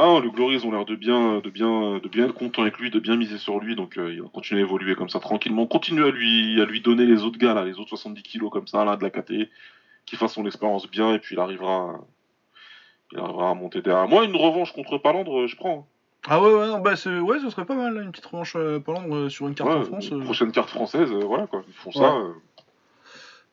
Ah, 0.00 0.20
le 0.22 0.30
Glory, 0.30 0.54
ils 0.54 0.64
ont 0.66 0.70
l'air 0.70 0.84
de 0.84 0.94
bien, 0.94 1.40
de 1.40 1.50
bien, 1.50 1.98
de 1.98 2.08
bien 2.08 2.26
être 2.26 2.34
contents 2.34 2.62
avec 2.62 2.78
lui, 2.78 2.88
de 2.88 3.00
bien 3.00 3.16
miser 3.16 3.36
sur 3.36 3.58
lui, 3.58 3.74
donc 3.74 3.96
euh, 3.98 4.12
il 4.12 4.22
va 4.22 4.28
continuer 4.28 4.60
à 4.60 4.64
évoluer 4.64 4.94
comme 4.94 5.08
ça 5.08 5.18
tranquillement. 5.18 5.66
Continue 5.66 6.04
à 6.04 6.10
lui, 6.10 6.60
à 6.60 6.64
lui 6.66 6.80
donner 6.80 7.04
les 7.04 7.24
autres 7.24 7.38
gars 7.38 7.52
là, 7.52 7.64
les 7.64 7.80
autres 7.80 7.88
70 7.88 8.22
kilos 8.22 8.48
comme 8.52 8.68
ça 8.68 8.84
là 8.84 8.96
de 8.96 9.02
la 9.02 9.10
KT, 9.10 9.50
qu'il 10.06 10.16
fasse 10.18 10.34
son 10.34 10.46
expérience 10.46 10.88
bien 10.88 11.14
et 11.14 11.18
puis 11.18 11.34
il 11.34 11.40
arrivera, 11.40 11.98
Il 13.12 13.18
arrivera 13.18 13.50
à 13.50 13.54
monter 13.54 13.80
derrière. 13.82 14.08
Moi, 14.08 14.24
une 14.24 14.36
revanche 14.36 14.72
contre 14.72 14.98
Palandre, 14.98 15.46
je 15.46 15.56
prends. 15.56 15.86
Ah 16.26 16.42
ouais, 16.42 16.52
ouais, 16.52 16.66
non, 16.66 16.80
bah 16.80 16.96
c'est, 16.96 17.18
ouais, 17.20 17.38
ce 17.40 17.48
serait 17.48 17.64
pas 17.64 17.74
mal, 17.76 17.94
là, 17.94 18.02
une 18.02 18.10
petite 18.10 18.26
revanche 18.26 18.54
euh, 18.56 18.80
Palander 18.80 19.14
euh, 19.14 19.28
sur 19.28 19.48
une 19.48 19.54
carte 19.54 19.70
Ouais, 19.70 19.76
en 19.76 19.84
France. 19.84 20.10
euh. 20.12 20.20
Prochaine 20.20 20.52
carte 20.52 20.68
française, 20.68 21.10
euh, 21.12 21.24
voilà 21.24 21.46
quoi. 21.46 21.62
Ils 21.66 21.72
font 21.74 21.92
ça. 21.92 22.00
Ouais. 22.16 22.22
euh, 22.24 22.32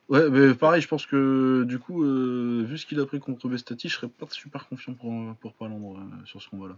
Ouais, 0.08 0.30
mais 0.30 0.54
pareil, 0.54 0.80
je 0.82 0.86
pense 0.88 1.04
que 1.06 1.64
du 1.66 1.78
coup, 1.80 2.04
euh, 2.04 2.62
vu 2.64 2.78
ce 2.78 2.86
qu'il 2.86 3.00
a 3.00 3.06
pris 3.06 3.18
contre 3.18 3.48
Bestati, 3.48 3.88
je 3.88 3.94
serais 3.96 4.08
pas 4.08 4.26
super 4.30 4.68
confiant 4.68 4.94
pour, 4.94 5.10
euh, 5.12 5.32
pour 5.40 5.52
Palander 5.54 5.98
euh, 5.98 6.24
sur 6.26 6.40
ce 6.42 6.48
combat-là. 6.48 6.76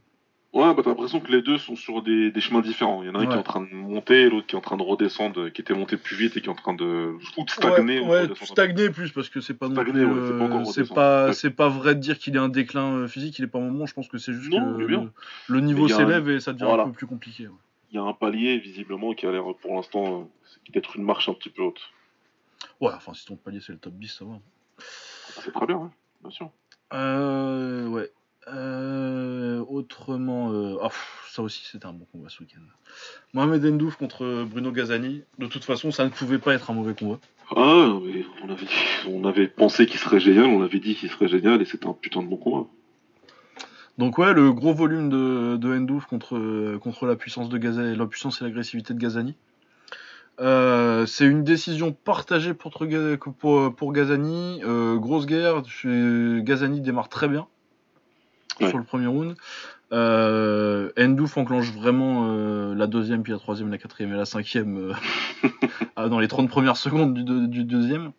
Ouais, 0.55 0.75
bah 0.75 0.81
t'as 0.83 0.91
l'impression 0.91 1.21
que 1.21 1.31
les 1.31 1.43
deux 1.43 1.59
sont 1.59 1.77
sur 1.77 2.03
des, 2.03 2.31
des 2.31 2.41
chemins 2.41 2.63
différents. 2.63 3.03
Il 3.03 3.07
y 3.09 3.11
en 3.11 3.15
a 3.17 3.19
un 3.19 3.27
qui 3.27 3.35
est 3.35 3.39
en 3.39 3.43
train 3.43 3.61
de 3.61 3.73
monter, 3.75 4.31
l'autre 4.31 4.47
qui 4.47 4.55
est 4.55 4.59
en 4.59 4.63
train 4.63 4.79
de 4.79 4.83
redescendre, 4.83 5.51
qui 5.51 5.61
était 5.61 5.75
monté 5.75 5.99
plus 5.99 6.17
vite 6.17 6.37
et 6.39 6.41
qui 6.41 6.47
est 6.47 6.51
en 6.51 6.55
train 6.55 6.73
de. 6.73 7.15
ou 7.37 7.45
de 7.45 7.51
stagner. 7.51 8.01
Ouais, 8.01 8.27
ouais, 8.29 8.35
stagner 8.35 8.89
plus 8.89 9.13
parce 9.13 9.29
que 9.29 9.43
c'est 9.43 9.53
pas 9.53 9.69
non 9.69 9.75
Stagner, 9.75 9.93
plus, 9.93 10.07
ouais, 10.07 10.65
c'est 10.73 10.89
pas 10.95 11.29
euh, 11.29 11.33
c'est 11.33 11.51
pas, 11.51 11.69
vrai 11.69 11.95
de 11.95 12.01
dire 12.01 12.19
qu'il 12.19 12.35
est 12.35 12.39
un 12.39 12.49
déclin 12.49 12.95
euh, 12.95 13.09
physique, 13.09 13.39
il 13.39 13.45
est 13.45 13.49
pas 13.49 13.59
au 13.59 13.63
moment. 13.63 13.85
Je 13.85 13.93
pense 13.93 14.09
que 14.09 14.17
c'est 14.17 14.33
juste 14.33 14.51
Non, 14.51 14.79
que 14.79 14.87
bien. 14.87 15.03
le, 15.49 15.55
le 15.55 15.61
niveau 15.61 15.85
un- 15.85 15.89
s'élève 15.89 16.31
et 16.31 16.41
ça 16.41 16.55
devient 16.55 16.65
Voilà. 16.65 16.85
un 16.85 16.87
peu 16.87 16.93
plus 16.93 17.07
compliqué. 17.07 17.47
Il 17.91 17.97
y 17.97 17.99
a 17.99 18.03
un 18.03 18.15
palier 18.15 18.59
visiblement 18.59 19.13
qui 19.13 19.27
a 19.27 19.33
l'air 19.33 19.45
pour 19.61 19.75
l'instant 19.75 20.23
euh, 20.23 20.71
d'être 20.73 20.97
une 20.97 21.05
marche 21.05 21.29
un 21.29 21.35
petit 21.35 21.51
peu 21.51 21.61
haute. 21.63 21.81
Ouais, 22.81 22.91
enfin 22.95 23.13
si 23.13 23.27
ton 23.27 23.37
palier 23.37 23.61
c'est 23.61 23.73
le 23.73 23.79
top 23.79 23.93
10, 23.95 24.09
ça 24.09 24.25
va. 24.25 24.39
C'est 25.43 25.53
très 25.53 25.67
bien, 25.67 25.91
bien 26.23 26.31
sûr. 26.31 26.51
Euh, 26.95 27.87
ouais. 27.89 28.11
Euh, 28.55 29.63
autrement, 29.69 30.53
euh, 30.53 30.77
pff, 30.83 31.29
ça 31.31 31.43
aussi 31.43 31.63
c'était 31.71 31.87
un 31.87 31.93
bon 31.93 32.07
combat 32.11 32.29
ce 32.29 32.43
week-end. 32.43 32.63
Mohamed 33.35 33.65
Endouf 33.67 33.97
contre 33.97 34.45
Bruno 34.45 34.73
Gazani. 34.73 35.23
De 35.39 35.47
toute 35.47 35.65
façon, 35.65 35.91
ça 35.91 36.05
ne 36.05 36.11
pouvait 36.11 36.39
pas 36.39 36.55
être 36.55 36.71
un 36.71 36.75
mauvais 36.75 36.95
combat. 36.95 37.19
Ah, 37.51 37.87
non, 37.89 38.01
mais 38.01 38.25
on 38.43 38.51
avait, 38.51 38.67
on 39.09 39.25
avait 39.25 39.49
pensé 39.49 39.87
qu'il 39.87 39.99
serait 39.99 40.21
génial, 40.21 40.47
on 40.47 40.63
avait 40.63 40.81
dit 40.81 40.95
qu'il 40.95 41.11
serait 41.11 41.29
génial 41.29 41.61
et 41.61 41.65
c'était 41.65 41.87
un 41.87 41.93
putain 41.93 42.23
de 42.23 42.29
bon 42.29 42.37
combat. 42.37 42.67
Donc 43.99 44.17
ouais, 44.17 44.33
le 44.33 44.53
gros 44.53 44.73
volume 44.73 45.11
de, 45.11 45.57
de 45.57 45.77
Endouf 45.77 46.07
contre, 46.07 46.77
contre 46.79 47.07
la 47.07 47.17
puissance 47.17 47.49
de 47.49 47.59
Gazani, 47.59 47.97
la 47.97 48.07
puissance 48.07 48.41
et 48.41 48.45
l'agressivité 48.45 48.95
de 48.95 48.99
Gazani. 48.99 49.35
Euh, 50.41 51.05
c'est 51.05 51.27
une 51.27 51.43
décision 51.43 51.93
partagée 51.93 52.55
pour, 52.55 52.73
pour, 53.39 53.75
pour 53.75 53.93
Gazani. 53.93 54.61
Grosse 54.63 55.27
guerre. 55.27 55.63
Gazani 55.85 56.81
démarre 56.81 57.09
très 57.09 57.29
bien 57.29 57.47
Ouais. 58.61 58.69
sur 58.69 58.79
le 58.79 58.85
premier 58.85 59.07
round. 59.07 59.35
Euh, 59.93 60.91
Endouf 60.99 61.37
enclenche 61.39 61.73
vraiment 61.73 62.27
euh, 62.29 62.75
la 62.75 62.87
deuxième, 62.87 63.23
puis 63.23 63.33
la 63.33 63.39
troisième, 63.39 63.71
la 63.71 63.79
quatrième 63.79 64.13
et 64.13 64.17
la 64.17 64.25
cinquième 64.27 64.77
euh, 64.77 64.93
ah, 65.97 66.09
dans 66.09 66.19
les 66.21 66.29
30 66.29 66.49
premières 66.51 66.77
secondes 66.77 67.15
du, 67.15 67.25
deux- 67.25 67.47
du 67.47 67.65
deuxième. 67.65 68.13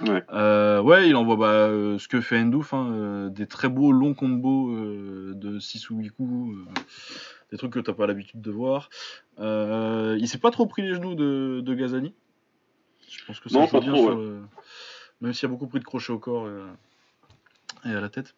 Ouais. 0.00 0.22
Euh, 0.30 0.82
ouais, 0.82 1.08
il 1.08 1.16
envoie 1.16 1.36
bah, 1.36 1.46
euh, 1.46 1.98
ce 1.98 2.06
que 2.08 2.20
fait 2.20 2.38
Endouf, 2.38 2.74
hein, 2.74 2.90
euh, 2.92 3.28
des 3.30 3.46
très 3.46 3.68
beaux 3.70 3.92
longs 3.92 4.12
combos 4.12 4.70
euh, 4.72 5.32
de 5.34 5.58
6 5.58 5.88
ou 5.88 5.96
8 5.98 6.10
coups, 6.10 6.54
euh, 6.54 6.64
des 7.50 7.56
trucs 7.56 7.72
que 7.72 7.80
t'as 7.80 7.94
pas 7.94 8.06
l'habitude 8.06 8.42
de 8.42 8.50
voir. 8.50 8.90
Euh, 9.38 10.18
il 10.20 10.28
s'est 10.28 10.36
pas 10.38 10.50
trop 10.50 10.66
pris 10.66 10.82
les 10.82 10.94
genoux 10.94 11.14
de, 11.14 11.60
de 11.64 11.74
Gazani. 11.74 12.12
Je 13.08 13.24
pense 13.24 13.40
que 13.40 13.48
ça 13.48 13.58
Non, 13.60 13.66
joue 13.66 13.80
bien 13.80 13.92
trop, 13.92 14.02
sur 14.08 14.16
ouais. 14.18 14.22
le- 14.24 14.40
Même 15.22 15.32
s'il 15.32 15.44
y 15.44 15.50
a 15.50 15.52
beaucoup 15.52 15.66
pris 15.68 15.78
de 15.78 15.84
crochets 15.84 16.12
au 16.12 16.18
corps 16.18 16.46
et 17.86 17.90
à 17.94 18.00
la 18.00 18.10
tête. 18.10 18.34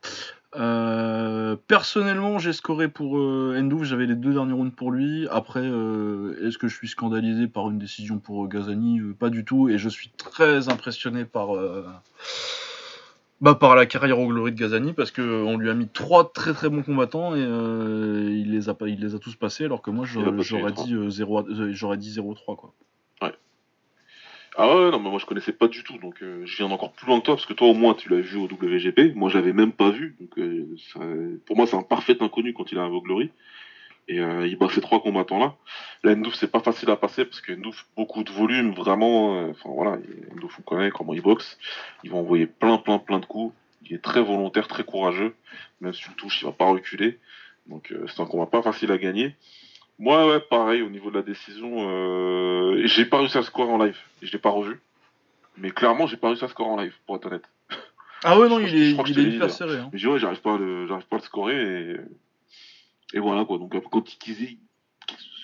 Euh, 0.56 1.56
personnellement, 1.66 2.38
j'ai 2.38 2.52
scoré 2.54 2.88
pour 2.88 3.18
euh, 3.18 3.54
Endouf, 3.58 3.84
j'avais 3.84 4.06
les 4.06 4.14
deux 4.14 4.32
derniers 4.32 4.54
rounds 4.54 4.74
pour 4.74 4.90
lui. 4.90 5.28
Après, 5.30 5.60
euh, 5.62 6.36
est-ce 6.46 6.56
que 6.58 6.68
je 6.68 6.74
suis 6.74 6.88
scandalisé 6.88 7.48
par 7.48 7.68
une 7.70 7.78
décision 7.78 8.18
pour 8.18 8.44
euh, 8.44 8.48
Gazani 8.48 9.00
Euh, 9.00 9.14
Pas 9.18 9.28
du 9.30 9.44
tout. 9.44 9.68
Et 9.68 9.76
je 9.78 9.88
suis 9.88 10.10
très 10.16 10.68
impressionné 10.70 11.24
par, 11.26 11.54
euh, 11.54 11.84
bah, 13.42 13.54
par 13.54 13.76
la 13.76 13.84
carrière 13.86 14.18
au 14.18 14.26
glory 14.26 14.52
de 14.52 14.58
Gazani 14.58 14.94
parce 14.94 15.10
qu'on 15.10 15.58
lui 15.58 15.68
a 15.70 15.74
mis 15.74 15.86
trois 15.88 16.32
très 16.32 16.54
très 16.54 16.68
bons 16.70 16.82
combattants 16.82 17.34
et 17.36 17.42
euh, 17.42 18.28
il, 18.30 18.50
les 18.50 18.68
a 18.70 18.74
pas, 18.74 18.88
il 18.88 19.00
les 19.00 19.14
a 19.14 19.18
tous 19.18 19.36
passés 19.36 19.66
alors 19.66 19.82
que 19.82 19.90
moi 19.90 20.06
j'aurais 20.42 20.72
dit, 20.86 20.94
euh, 20.94 21.10
0 21.10 21.38
à- 21.38 21.44
euh, 21.48 21.72
j'aurais 21.72 21.98
dit 21.98 22.10
0-3 22.10 22.56
quoi. 22.56 22.72
Ah 24.60 24.66
ouais, 24.76 24.90
non, 24.90 24.98
mais 24.98 25.08
moi 25.10 25.20
je 25.20 25.26
connaissais 25.26 25.52
pas 25.52 25.68
du 25.68 25.84
tout, 25.84 25.98
donc 25.98 26.20
euh, 26.20 26.44
je 26.44 26.56
viens 26.56 26.66
encore 26.72 26.92
plus 26.92 27.06
loin 27.06 27.20
que 27.20 27.24
toi, 27.26 27.36
parce 27.36 27.46
que 27.46 27.52
toi 27.52 27.68
au 27.68 27.74
moins 27.74 27.94
tu 27.94 28.08
l'as 28.08 28.20
vu 28.20 28.36
au 28.38 28.48
WGP, 28.48 29.14
moi 29.14 29.30
j'avais 29.30 29.52
même 29.52 29.70
pas 29.72 29.90
vu, 29.90 30.16
donc 30.18 30.36
euh, 30.38 31.40
pour 31.46 31.56
moi 31.56 31.66
c'est 31.68 31.76
un 31.76 31.82
parfait 31.84 32.16
inconnu 32.20 32.52
quand 32.54 32.72
il 32.72 32.76
est 32.76 32.80
arrivé 32.80 32.96
au 32.96 33.00
Glory, 33.00 33.30
et 34.08 34.20
euh, 34.20 34.46
il 34.48 34.56
bat 34.58 34.68
ces 34.70 34.80
trois 34.80 35.00
combattants 35.02 35.38
là. 35.38 35.54
Ndouf 36.04 36.34
c'est 36.34 36.50
pas 36.50 36.60
facile 36.60 36.90
à 36.90 36.96
passer, 36.96 37.24
parce 37.24 37.40
que 37.40 37.52
Ndouf, 37.52 37.86
beaucoup 37.96 38.24
de 38.24 38.32
volume, 38.32 38.72
vraiment, 38.72 39.36
euh, 39.36 39.50
enfin 39.52 39.70
voilà, 39.72 39.98
il- 40.04 40.36
Ndouf 40.36 40.58
on 40.58 40.62
connaît 40.62 40.90
comment 40.90 41.14
il 41.14 41.22
boxe, 41.22 41.58
il 42.04 42.10
va 42.10 42.16
envoyer 42.18 42.46
plein 42.46 42.78
plein 42.78 42.98
plein 42.98 43.20
de 43.20 43.26
coups, 43.26 43.54
il 43.86 43.94
est 43.94 44.02
très 44.02 44.22
volontaire, 44.22 44.68
très 44.68 44.84
courageux, 44.84 45.36
même 45.80 45.92
si 45.92 46.02
tu 46.02 46.10
le 46.10 46.16
touches 46.16 46.42
il 46.42 46.46
va 46.46 46.52
pas 46.52 46.66
reculer, 46.70 47.18
donc 47.66 47.92
euh, 47.92 48.06
c'est 48.08 48.20
un 48.22 48.26
combat 48.26 48.46
pas 48.46 48.62
facile 48.62 48.92
à 48.92 48.98
gagner. 48.98 49.36
Moi, 49.98 50.28
ouais, 50.28 50.40
pareil, 50.40 50.82
au 50.82 50.90
niveau 50.90 51.10
de 51.10 51.16
la 51.16 51.22
décision, 51.22 51.88
euh, 51.90 52.82
j'ai 52.86 53.04
pas 53.04 53.18
réussi 53.18 53.36
à 53.38 53.42
score 53.42 53.68
en 53.68 53.78
live. 53.82 53.96
Je 54.22 54.30
l'ai 54.32 54.38
pas 54.38 54.50
revu. 54.50 54.80
Mais 55.56 55.70
clairement, 55.72 56.06
j'ai 56.06 56.16
pas 56.16 56.28
réussi 56.28 56.44
à 56.44 56.48
score 56.48 56.68
en 56.68 56.76
live, 56.80 56.94
pour 57.06 57.16
être 57.16 57.26
honnête. 57.26 57.48
Ah 58.24 58.36
ouais, 58.36 58.48
non, 58.48 58.58
il 58.58 58.74
est, 58.74 58.90
il 58.90 59.34
hyper 59.36 59.48
serré. 59.48 59.76
hein. 59.78 59.90
Mais 59.92 59.98
j'ai- 60.00 60.08
ouais, 60.08 60.18
j'arrive 60.18 60.40
pas 60.40 60.54
à 60.54 60.58
le, 60.58 60.88
j'arrive 60.88 61.06
pas 61.06 61.16
à 61.16 61.18
le 61.20 61.24
scorer 61.24 61.92
et, 61.92 61.96
et 63.14 63.20
voilà, 63.20 63.44
quoi. 63.44 63.58
Donc, 63.58 63.72
quand 63.92 64.12
il 64.12 64.18
disait 64.18 64.56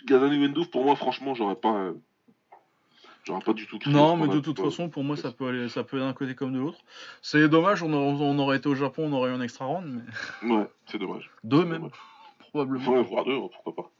Gazani 0.06 0.40
Wendouf, 0.40 0.68
pour 0.72 0.84
moi, 0.84 0.96
franchement, 0.96 1.36
j'aurais 1.36 1.54
pas, 1.54 1.72
euh, 1.72 1.92
j'aurais 3.22 3.42
pas 3.44 3.52
du 3.52 3.68
tout 3.68 3.78
Non, 3.86 4.16
mais 4.16 4.26
de 4.26 4.40
toute 4.40 4.60
façon, 4.60 4.88
pour 4.88 5.04
moi, 5.04 5.16
ça 5.16 5.30
peut 5.30 5.46
aller, 5.46 5.68
ça 5.68 5.84
peut 5.84 6.00
d'un 6.00 6.12
côté 6.14 6.34
comme 6.34 6.52
de 6.52 6.58
l'autre. 6.58 6.78
C'est 7.22 7.48
dommage, 7.48 7.84
on 7.84 7.92
aurait, 7.92 8.24
on 8.24 8.38
aurait 8.40 8.56
été 8.56 8.68
au 8.68 8.74
Japon, 8.74 9.04
on 9.06 9.12
aurait 9.12 9.30
eu 9.30 9.34
un 9.34 9.40
extra 9.40 9.66
round, 9.66 10.02
mais 10.42 10.52
Ouais, 10.52 10.66
c'est 10.86 10.98
dommage. 10.98 11.30
deux 11.44 11.64
même, 11.64 11.74
dommage. 11.78 11.92
probablement. 12.40 12.90
Ouais, 12.90 13.02
voire 13.04 13.24
deux, 13.24 13.36
hein, 13.36 13.48
pourquoi 13.52 13.84
pas. 13.84 13.90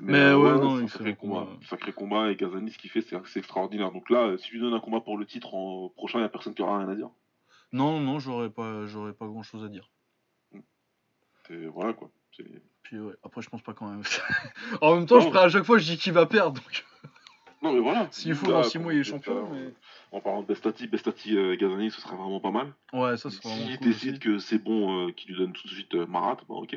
Mais 0.00 0.32
ouais, 0.32 0.52
non, 0.52 0.76
c'est 0.78 0.82
un 0.84 0.88
sacré 0.88 1.14
combat. 1.16 1.46
Sacré 1.68 1.92
combat 1.92 2.30
et 2.30 2.36
Gazani, 2.36 2.70
ce 2.70 2.78
qu'il 2.78 2.90
fait, 2.90 3.00
c'est 3.02 3.38
extraordinaire. 3.38 3.90
Donc 3.92 4.10
là, 4.10 4.26
euh, 4.28 4.38
si 4.38 4.48
je 4.48 4.54
lui 4.54 4.60
donne 4.60 4.74
un 4.74 4.80
combat 4.80 5.00
pour 5.00 5.18
le 5.18 5.26
titre 5.26 5.54
en 5.54 5.88
prochain, 5.90 6.18
il 6.18 6.22
y 6.22 6.24
a 6.24 6.28
personne 6.28 6.54
qui 6.54 6.62
aura 6.62 6.78
rien 6.78 6.88
à 6.88 6.94
dire. 6.94 7.10
Non, 7.72 8.00
non, 8.00 8.18
j'aurais 8.18 8.50
pas, 8.50 8.86
j'aurais 8.86 9.12
pas 9.12 9.26
grand 9.26 9.42
chose 9.42 9.64
à 9.64 9.68
dire. 9.68 9.90
C'est- 11.46 11.66
Voilà, 11.66 11.92
quoi. 11.92 12.10
Puis 12.82 12.98
ouais, 13.00 13.14
après, 13.22 13.42
je 13.42 13.50
pense 13.50 13.62
pas 13.62 13.74
quand 13.74 13.88
même. 13.88 14.02
en 14.80 14.94
même 14.96 15.06
temps, 15.06 15.16
Non. 15.16 15.20
je 15.22 15.28
ferai 15.28 15.40
à 15.40 15.48
chaque 15.48 15.64
fois, 15.64 15.78
je 15.78 15.84
dis 15.84 15.98
qu'il 15.98 16.12
va 16.12 16.26
perdre. 16.26 16.54
Donc, 16.60 16.84
Non, 17.62 17.72
mais 17.72 17.80
voilà. 17.80 18.06
s'il 18.12 18.34
faut, 18.36 18.46
dans 18.46 18.62
6 18.62 18.78
mois, 18.78 18.94
il 18.94 19.00
est 19.00 19.04
champion. 19.04 19.50
Mais... 19.50 19.72
En 20.12 20.20
parlant 20.20 20.42
de 20.42 20.46
Bestati, 20.46 20.86
Bestati 20.86 21.36
euh, 21.36 21.56
Gazani, 21.56 21.90
ce 21.90 22.00
serait 22.00 22.16
vraiment 22.16 22.38
pas 22.40 22.52
mal. 22.52 22.72
Ouais, 22.92 23.16
ça, 23.16 23.28
vraiment 23.28 23.56
Si 23.56 23.76
cool. 23.78 23.86
décide 23.88 24.10
aussi. 24.12 24.18
que 24.20 24.38
c'est 24.38 24.58
bon, 24.58 25.08
euh, 25.08 25.12
qu'il 25.12 25.32
lui 25.32 25.38
donne 25.38 25.52
tout 25.52 25.66
de 25.66 25.72
suite 25.72 25.94
euh, 25.96 26.06
Marat, 26.06 26.36
bah 26.48 26.54
ok. 26.54 26.76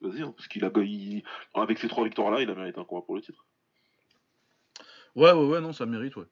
Vas-y, 0.00 0.22
hein, 0.22 0.32
parce 0.36 0.48
qu'il 0.48 0.64
a, 0.64 0.70
il- 0.76 1.22
avec 1.54 1.78
ces 1.78 1.88
trois 1.88 2.04
victoires-là, 2.04 2.40
il 2.42 2.50
a 2.50 2.54
mérité 2.54 2.78
un 2.80 2.84
combat 2.84 3.02
pour 3.04 3.14
le 3.16 3.22
titre. 3.22 3.44
Ouais, 5.14 5.32
ouais, 5.32 5.46
ouais, 5.46 5.60
non, 5.60 5.72
ça 5.72 5.86
mérite, 5.86 6.16
ouais. 6.16 6.26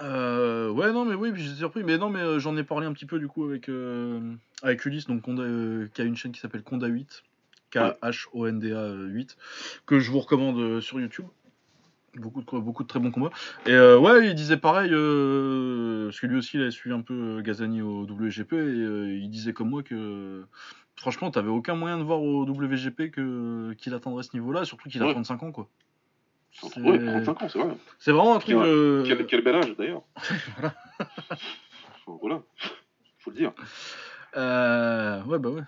Euh, 0.00 0.70
ouais, 0.70 0.92
non, 0.92 1.04
mais 1.04 1.14
oui, 1.14 1.32
puis 1.32 1.42
j'étais 1.42 1.56
surpris. 1.58 1.82
Mais 1.84 1.98
non, 1.98 2.08
mais 2.08 2.20
euh, 2.20 2.38
j'en 2.38 2.56
ai 2.56 2.64
parlé 2.64 2.86
un 2.86 2.92
petit 2.92 3.04
peu 3.06 3.18
du 3.18 3.28
coup 3.28 3.44
avec, 3.44 3.68
euh, 3.68 4.20
avec 4.62 4.84
Ulysse, 4.86 5.06
donc 5.06 5.22
Conda, 5.22 5.44
qui 5.92 6.00
a 6.00 6.04
une 6.04 6.16
chaîne 6.16 6.32
qui 6.32 6.40
s'appelle 6.40 6.62
Conda 6.62 6.86
8, 6.86 7.22
K-H-O-N-D-A 7.70 8.92
8, 8.94 9.36
que 9.86 9.98
je 9.98 10.10
vous 10.10 10.20
recommande 10.20 10.80
sur 10.80 10.98
YouTube. 11.00 11.26
Beaucoup 12.14 12.42
de, 12.42 12.58
beaucoup 12.58 12.82
de 12.82 12.88
très 12.88 13.00
bons 13.00 13.10
combats. 13.10 13.30
Et 13.66 13.72
euh, 13.72 13.98
ouais, 13.98 14.28
il 14.28 14.34
disait 14.34 14.58
pareil, 14.58 14.90
parce 14.90 16.20
que 16.20 16.26
lui 16.26 16.36
aussi 16.36 16.56
il 16.58 16.62
avait 16.62 16.70
suivi 16.70 16.94
un 16.94 17.00
peu 17.00 17.40
Gazani 17.42 17.80
au 17.82 18.02
WGP, 18.04 18.52
et 18.54 19.16
il 19.16 19.28
disait 19.30 19.52
comme 19.52 19.70
moi 19.70 19.82
que 19.82 20.44
franchement, 20.96 21.30
t'avais 21.30 21.48
aucun 21.50 21.74
moyen 21.74 21.98
de 21.98 22.02
voir 22.04 22.20
au 22.22 22.44
WGP 22.44 23.10
que, 23.10 23.72
qu'il 23.78 23.94
atteindrait 23.94 24.22
ce 24.22 24.34
niveau-là, 24.34 24.64
surtout 24.64 24.88
qu'il 24.88 25.02
a 25.02 25.06
Ouais. 25.06 25.12
35 25.12 25.42
ans, 25.42 25.52
quoi. 25.52 25.68
C'est- 26.52 26.80
Ouais, 26.80 26.98
35 26.98 27.42
ans, 27.42 27.48
c'est 27.48 27.58
vrai. 27.58 27.76
c'est 27.98 28.12
vraiment 28.12 28.34
un 28.36 28.38
truc. 28.38 28.54
Quel- 28.56 28.66
euh, 28.66 29.04
Quel, 29.06 29.26
quel 29.26 29.42
bel 29.42 29.54
âge 29.56 29.74
d'ailleurs. 29.76 30.02
Voilà. 30.58 30.74
Faut- 32.04 32.18
voilà, 32.20 32.42
faut 33.20 33.30
le 33.30 33.36
dire. 33.36 33.52
euh, 34.36 35.22
ouais, 35.24 35.38
bah 35.38 35.50
ouais. 35.50 35.62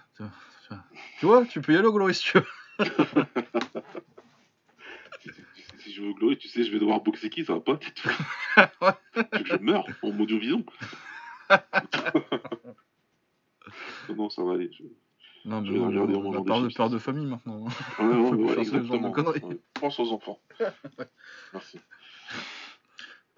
Tu 1.20 1.26
vois, 1.26 1.46
tu 1.46 1.60
peux 1.60 1.72
y 1.72 1.76
aller 1.76 1.86
au 1.86 1.92
Glory 1.92 2.14
si 2.14 2.22
tu 2.24 2.38
veux. 2.38 2.44
Si, 5.78 5.92
je 5.92 6.00
veux 6.02 6.08
au 6.08 6.14
Glory, 6.14 6.38
tu 6.38 6.48
sais, 6.48 6.64
je 6.64 6.72
vais 6.72 6.78
devoir 6.78 7.00
boxer 7.02 7.28
qui, 7.30 7.44
ça 7.44 7.52
va 7.54 7.60
pas. 7.60 7.76
Tu 7.76 7.92
veux 8.08 9.22
que 9.42 9.44
je 9.46 9.56
meure 9.58 9.84
en 10.02 10.18
audio-vision 10.18 10.64
Non, 14.08 14.14
non, 14.16 14.30
ça 14.30 14.42
va 14.42 14.52
aller. 14.54 14.70
je- 14.72 14.84
Non, 15.44 15.60
mais 15.60 15.78
regarder 15.78 16.14
on 16.14 16.30
des 16.30 16.44
peur 16.44 16.62
de 16.62 16.68
père 16.68 16.90
de 16.90 16.98
famille 16.98 17.26
maintenant. 17.26 17.64
Ah, 17.98 18.02
ouais, 18.02 18.30
de 18.30 19.60
Pense 19.78 20.00
aux 20.00 20.12
enfants. 20.12 20.38
Merci. 21.52 21.78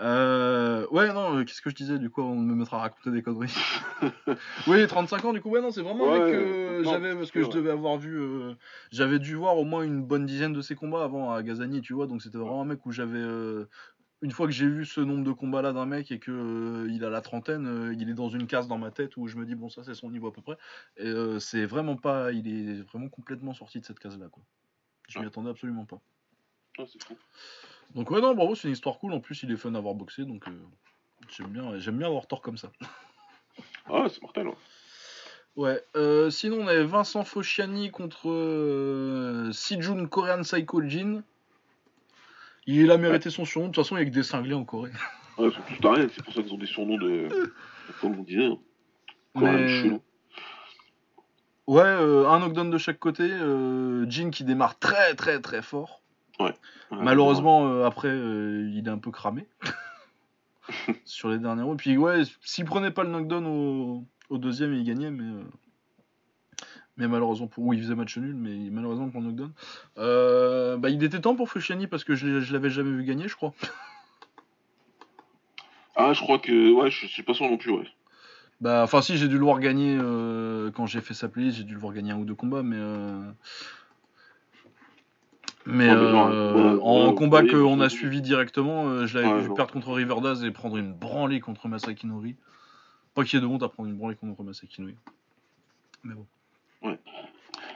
Euh, 0.03 0.87
ouais, 0.91 1.11
non, 1.12 1.39
euh, 1.39 1.45
qu'est-ce 1.45 1.62
que 1.62 1.70
je 1.70 1.74
disais 1.74 1.99
du 1.99 2.11
coup 2.11 2.20
on 2.20 2.35
me 2.37 2.55
mettra 2.55 2.77
à 2.77 2.81
raconter 2.81 3.11
des 3.11 3.23
conneries? 3.23 3.55
Oui, 4.66 4.87
35 4.87 5.24
ans, 5.24 5.33
du 5.33 5.41
coup, 5.41 5.49
ouais, 5.49 5.62
non, 5.62 5.70
c'est 5.70 5.81
vraiment 5.81 6.12
un 6.12 6.19
mec 6.19 6.24
Ouais, 6.24 6.33
que 6.33 6.83
non, 6.83 6.91
j'avais, 6.91 7.15
parce 7.15 7.31
que 7.31 7.43
je 7.43 7.49
devais 7.49 7.70
avoir 7.70 7.97
vu, 7.97 8.20
euh, 8.20 8.55
j'avais 8.93 9.19
dû 9.19 9.37
voir 9.37 9.57
au 9.57 9.65
moins 9.65 9.83
une 9.83 10.03
bonne 10.03 10.27
dizaine 10.27 10.53
de 10.53 10.61
ses 10.61 10.74
combats 10.74 11.03
avant 11.03 11.33
à 11.33 11.43
Gazani, 11.43 11.81
tu 11.81 11.95
vois, 11.95 12.07
donc 12.07 12.20
c'était 12.20 12.37
vraiment 12.37 12.61
un 12.61 12.66
mec 12.66 12.85
où 12.85 12.93
j'avais, 12.93 13.19
euh, 13.19 13.69
une 14.22 14.30
fois 14.30 14.47
que 14.47 14.52
j'ai 14.52 14.66
vu 14.66 14.84
ce 14.84 15.01
nombre 15.01 15.24
de 15.24 15.32
combats 15.32 15.62
là 15.62 15.72
d'un 15.72 15.86
mec 15.86 16.10
et 16.10 16.18
que 16.18 16.30
euh, 16.30 16.90
il 16.90 17.05
a 17.05 17.10
la 17.10 17.20
trentaine, 17.20 17.66
euh, 17.66 17.94
il 17.94 18.09
est 18.09 18.14
dans 18.14 18.28
une 18.28 18.47
case 18.47 18.66
dans 18.66 18.78
ma 18.78 18.90
tête 18.90 19.16
où 19.16 19.28
je 19.28 19.36
me 19.36 19.44
dis 19.44 19.55
bon 19.55 19.68
ça 19.68 19.84
c'est 19.84 19.94
son 19.94 20.10
niveau 20.10 20.28
à 20.28 20.32
peu 20.32 20.43
près. 20.43 20.56
Et 20.97 21.06
euh, 21.06 21.38
c'est 21.38 21.66
vraiment 21.66 21.97
pas, 21.97 22.32
il 22.32 22.48
est 22.48 22.82
vraiment 22.82 23.09
complètement 23.09 23.52
sorti 23.52 23.80
de 23.80 23.84
cette 23.84 23.98
case 23.98 24.18
là 24.18 24.28
quoi. 24.28 24.43
Je 25.09 25.18
m'y 25.18 25.26
attendais 25.26 25.51
absolument 25.51 25.84
pas. 25.84 26.01
Ah, 26.78 26.84
c'est 26.90 27.02
fou. 27.02 27.16
Donc 27.94 28.10
ouais 28.10 28.20
non 28.20 28.34
bravo 28.34 28.55
c'est 28.55 28.68
une 28.68 28.74
histoire 28.74 28.98
cool. 28.98 29.12
En 29.12 29.20
plus 29.20 29.43
il 29.43 29.52
est 29.52 29.56
fun 29.56 29.74
à 29.74 29.78
avoir 29.78 29.94
boxé 29.94 30.24
donc 30.24 30.44
j'aime 31.28 31.48
bien, 31.48 31.78
j'aime 31.78 31.98
bien 31.98 32.06
avoir 32.06 32.26
tort 32.26 32.40
comme 32.40 32.56
ça. 32.56 32.72
Ah, 33.88 34.06
c'est 34.10 34.20
mortel. 34.20 34.48
ouais. 34.48 35.82
Ouais. 35.94 36.30
sinon 36.30 36.60
on 36.60 36.66
avait 36.66 36.84
Vincent 36.84 37.24
Fosciani 37.24 37.90
contre 37.90 39.51
Sijun 39.52 40.06
Korean 40.06 40.43
Psycho 40.43 40.82
Jin. 40.82 41.22
Il 42.66 42.90
a 42.90 42.98
mérité 42.98 43.30
son 43.30 43.44
surnom. 43.44 43.68
De 43.68 43.72
toute 43.72 43.84
façon 43.84 43.97
il 43.97 44.01
y 44.01 44.02
a 44.02 44.05
que 44.09 44.14
des 44.14 44.22
cinglés 44.22 44.55
en 44.55 44.64
Corée. 44.64 44.90
Ouais, 45.38 45.48
c'est 45.68 45.76
tout 45.80 45.88
à 45.88 45.94
rien, 45.94 46.06
c'est 46.14 46.24
pour 46.24 46.32
ça 46.34 46.43
qu'ils 46.43 46.52
ont 46.52 46.59
des 46.59 46.66
surnoms 46.66 46.97
de. 46.98 47.28
Comme 48.01 48.18
on 48.18 48.22
disait. 48.22 48.47
hein. 48.47 48.59
Quand 49.34 49.40
même 49.43 49.64
Mais- 49.66 49.82
chelou. 49.82 50.01
Ouais, 51.66 51.82
euh, 51.82 52.28
un 52.28 52.38
knockdown 52.38 52.70
de 52.70 52.78
chaque 52.78 52.98
côté. 52.98 53.24
euh, 53.28 54.09
Jin 54.09 54.30
qui 54.30 54.44
démarre 54.44 54.78
très 54.78 55.14
très 55.14 55.40
très 55.40 55.62
fort. 55.62 56.01
Ouais, 56.38 56.55
Malheureusement, 56.90 57.66
euh, 57.68 57.84
après, 57.86 58.09
il 58.10 58.82
est 58.86 58.90
un 58.90 58.98
peu 58.98 59.10
cramé 59.10 59.47
sur 61.05 61.28
les 61.28 61.38
derniers 61.38 61.62
rounds. 61.62 61.76
Puis 61.78 61.97
ouais, 61.97 62.22
s'il 62.43 62.64
prenait 62.66 62.90
pas 62.90 63.05
le 63.05 63.10
knockdown 63.10 63.47
au, 63.47 64.05
au 64.30 64.38
deuxième, 64.38 64.72
il 64.74 64.84
gagnait, 64.84 65.10
mais 65.10 65.24
euh, 65.24 65.44
mais 66.97 67.09
malheureusement 67.09 67.47
pour, 67.47 67.64
oui, 67.64 67.77
il 67.77 67.82
faisait 67.82 67.94
match 67.94 68.16
nul, 68.16 68.35
mais 68.35 68.70
malheureusement 68.70 69.09
pour 69.09 69.20
le 69.20 69.27
knockdown. 69.27 69.52
Euh, 69.98 70.77
bah, 70.77 70.89
il 70.89 71.02
était 71.05 71.20
temps 71.20 71.36
pour 71.36 71.51
Fushiani 71.51 71.86
parce 71.86 72.05
que 72.05 72.14
je, 72.14 72.52
l'avais 72.52 72.70
jamais 72.70 72.90
vu 72.90 73.05
gagner, 73.05 73.28
je 73.28 73.36
crois. 73.36 73.52
Ah, 75.94 76.12
je 76.12 76.20
crois 76.20 76.39
que. 76.39 76.73
Ouais, 76.73 76.90
je 76.90 77.06
suis 77.06 77.23
pas 77.23 77.35
sûr 77.35 77.48
non 77.48 77.56
plus, 77.56 77.73
ouais. 77.73 77.89
Bah, 78.60 78.82
enfin 78.82 79.02
si, 79.02 79.18
j'ai 79.18 79.28
dû 79.28 79.36
le 79.36 79.44
voir 79.44 79.60
gagner 79.60 79.98
euh, 80.01 80.70
quand 80.70 80.86
j'ai 80.86 81.02
fait 81.02 81.12
sa 81.12 81.28
playlist, 81.28 81.59
j'ai 81.59 81.64
dû 81.64 81.74
le 81.74 81.81
voir 81.81 81.93
gagner 81.93 82.12
un 82.12 82.18
ou 82.18 82.24
deux 82.24 82.35
combats, 82.35 82.62
mais 82.62 82.77
euh, 82.78 83.20
mais 85.66 85.90
Ouais, 85.90 85.97
ouais, 85.97 86.78
en 86.81 87.09
ouais, 87.09 87.14
combat 87.14 87.43
qu'on 87.43 87.81
a 87.81 87.89
suivi 87.90 88.23
directement, 88.23 89.06
je 89.06 89.18
l'avais 89.18 89.43
vu 89.43 89.52
perdre 89.52 89.73
contre 89.73 89.93
Riverdaz 89.93 90.44
et 90.44 90.51
prendre 90.51 90.78
une 90.78 90.94
branlée 90.94 91.40
contre 91.40 91.68
Masaki 91.68 92.06
Nori. 92.06 92.36
Pas 93.14 93.24
qu'il 93.24 93.35
y 93.35 93.43
ait 93.43 93.47
de 93.47 93.51
honte 93.51 93.62
à 93.62 93.68
prendre 93.68 93.89
une 93.89 93.97
branlée 93.97 94.14
contre 94.14 94.43
Masaki 94.43 94.81
Nori. 94.81 94.94
Mais 96.05 96.14
bon. 96.14 96.27
Ouais. 96.87 96.99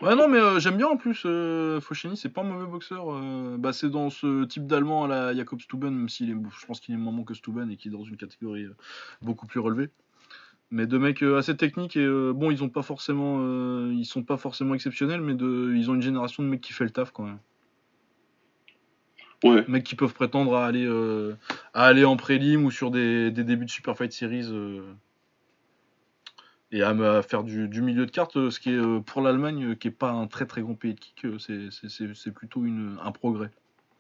Ouais 0.03 0.17
non 0.17 0.29
mais 0.29 0.39
euh, 0.39 0.59
j'aime 0.61 0.77
bien 0.77 0.87
en 0.87 0.97
plus 0.97 1.23
euh, 1.27 1.81
c'est 2.15 2.33
pas 2.33 2.41
un 2.41 2.45
mauvais 2.45 2.67
boxeur. 2.67 3.13
euh, 3.13 3.57
bah 3.59 3.73
c'est 3.73 3.91
dans 3.91 4.09
ce 4.09 4.45
type 4.45 4.67
d'allemand 4.67 5.05
à 5.05 5.09
la 5.09 5.35
Jakob 5.35 5.61
Stuben, 5.61 5.93
même 5.93 6.09
s'il 6.09 6.31
est, 6.31 6.35
je 6.35 6.67
pense 6.67 6.81
qu'il 6.81 6.95
est 6.95 6.99
moins 6.99 7.13
bon 7.13 7.25
que 7.25 7.35
Stuben 7.35 7.71
et 7.71 7.77
qu'il 7.77 7.93
est 7.93 7.97
dans 7.97 8.05
une 8.05 8.17
catégorie 8.17 8.65
euh, 8.65 8.77
beaucoup 9.21 9.47
plus 9.47 9.61
relevée. 9.61 9.91
Mais 10.71 10.87
de 10.87 10.97
mecs 10.97 11.23
assez 11.23 11.57
techniques 11.57 11.97
et 11.97 12.07
bon 12.33 12.51
ils 12.53 12.63
ont 12.63 12.69
pas 12.69 12.83
forcément, 12.83 13.41
ils 13.91 14.05
sont 14.05 14.23
pas 14.23 14.37
forcément 14.37 14.75
exceptionnels, 14.75 15.21
mais 15.21 15.35
de, 15.35 15.75
ils 15.75 15.91
ont 15.91 15.95
une 15.97 16.03
génération 16.03 16.45
de 16.45 16.49
mecs 16.49 16.61
qui 16.61 16.73
fait 16.73 16.85
le 16.85 16.91
taf 16.91 17.11
quand 17.11 17.25
même. 17.25 17.41
Ouais, 19.43 19.65
mecs 19.67 19.83
qui 19.83 19.97
peuvent 19.97 20.15
prétendre 20.15 20.55
à 20.55 20.67
aller, 20.67 20.89
à 21.75 21.87
aller 21.87 22.05
en 22.05 22.17
prélim 22.17 22.65
ou 22.65 22.71
sur 22.71 22.93
des, 22.93 23.33
des 23.33 23.43
débuts 23.43 23.65
de 23.65 23.71
Super 23.71 23.97
Fight 23.97 24.13
Series 24.13 24.49
et 26.73 26.83
à, 26.83 27.23
faire 27.23 27.43
du, 27.43 27.69
du 27.69 27.83
milieu 27.83 28.07
de 28.07 28.11
carte, 28.11 28.37
euh, 28.37 28.51
ce 28.51 28.61
qui 28.61 28.71
est 28.71 28.77
euh, 28.77 29.01
pour 29.01 29.23
l'Allemagne, 29.23 29.71
euh, 29.73 29.75
qui 29.75 29.89
est 29.89 29.93
pas 29.93 30.11
un 30.11 30.27
très 30.27 30.47
très 30.47 30.63
grand 30.63 30.75
pays 30.75 30.95
de 30.95 31.01
kick, 31.01 31.27
c'est- 31.39 32.31
plutôt 32.33 32.65
une, 32.65 32.97
un 33.05 33.11
progrès. 33.13 33.51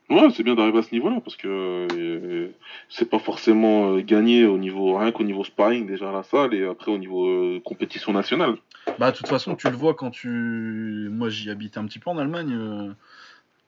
ouais 0.09 0.28
c'est 0.34 0.42
bien 0.42 0.55
d'arriver 0.55 0.78
à 0.78 0.82
ce 0.82 0.92
niveau-là 0.92 1.20
parce 1.20 1.36
que 1.36 1.86
euh, 1.92 2.48
c'est 2.88 3.09
pas 3.10 3.18
forcément 3.18 3.92
euh, 3.94 4.01
gagné 4.01 4.44
au 4.44 4.59
niveau 4.59 4.97
rien 4.97 5.12
qu'au 5.12 5.24
niveau 5.24 5.44
sparring 5.44 5.86
déjà 5.86 6.10
à 6.10 6.12
la 6.12 6.22
salle 6.22 6.55
et 6.55 6.64
après 6.64 6.90
au 6.92 6.98
niveau 6.98 7.26
euh, 7.28 7.60
compétition 7.64 8.12
nationale. 8.12 8.56
Bah 8.98 9.10
de 9.10 9.16
toute 9.16 9.28
façon, 9.28 9.56
tu 9.56 9.68
le 9.68 9.76
vois 9.76 9.94
quand 9.94 10.10
tu, 10.10 11.09
moi 11.10 11.28
j'y 11.28 11.51
habitais 11.51 11.78
un 11.78 11.86
petit 11.86 11.98
peu 11.98 12.10
en 12.10 12.18
Allemagne. 12.18 12.94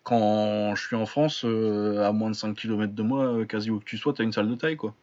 Quand 0.04 0.74
je 0.74 0.84
suis 0.84 0.96
en 0.96 1.06
France, 1.06 1.44
à 1.44 2.12
moins 2.12 2.30
de 2.30 2.34
5 2.34 2.54
km 2.56 2.92
de 2.92 3.02
moi, 3.02 3.44
quasi 3.46 3.70
où 3.70 3.78
que 3.78 3.84
tu 3.84 3.98
sois, 3.98 4.12
t'as 4.12 4.24
une 4.24 4.32
salle 4.32 4.48
de 4.48 4.54
taille, 4.56 4.76
quoi. 4.76 4.94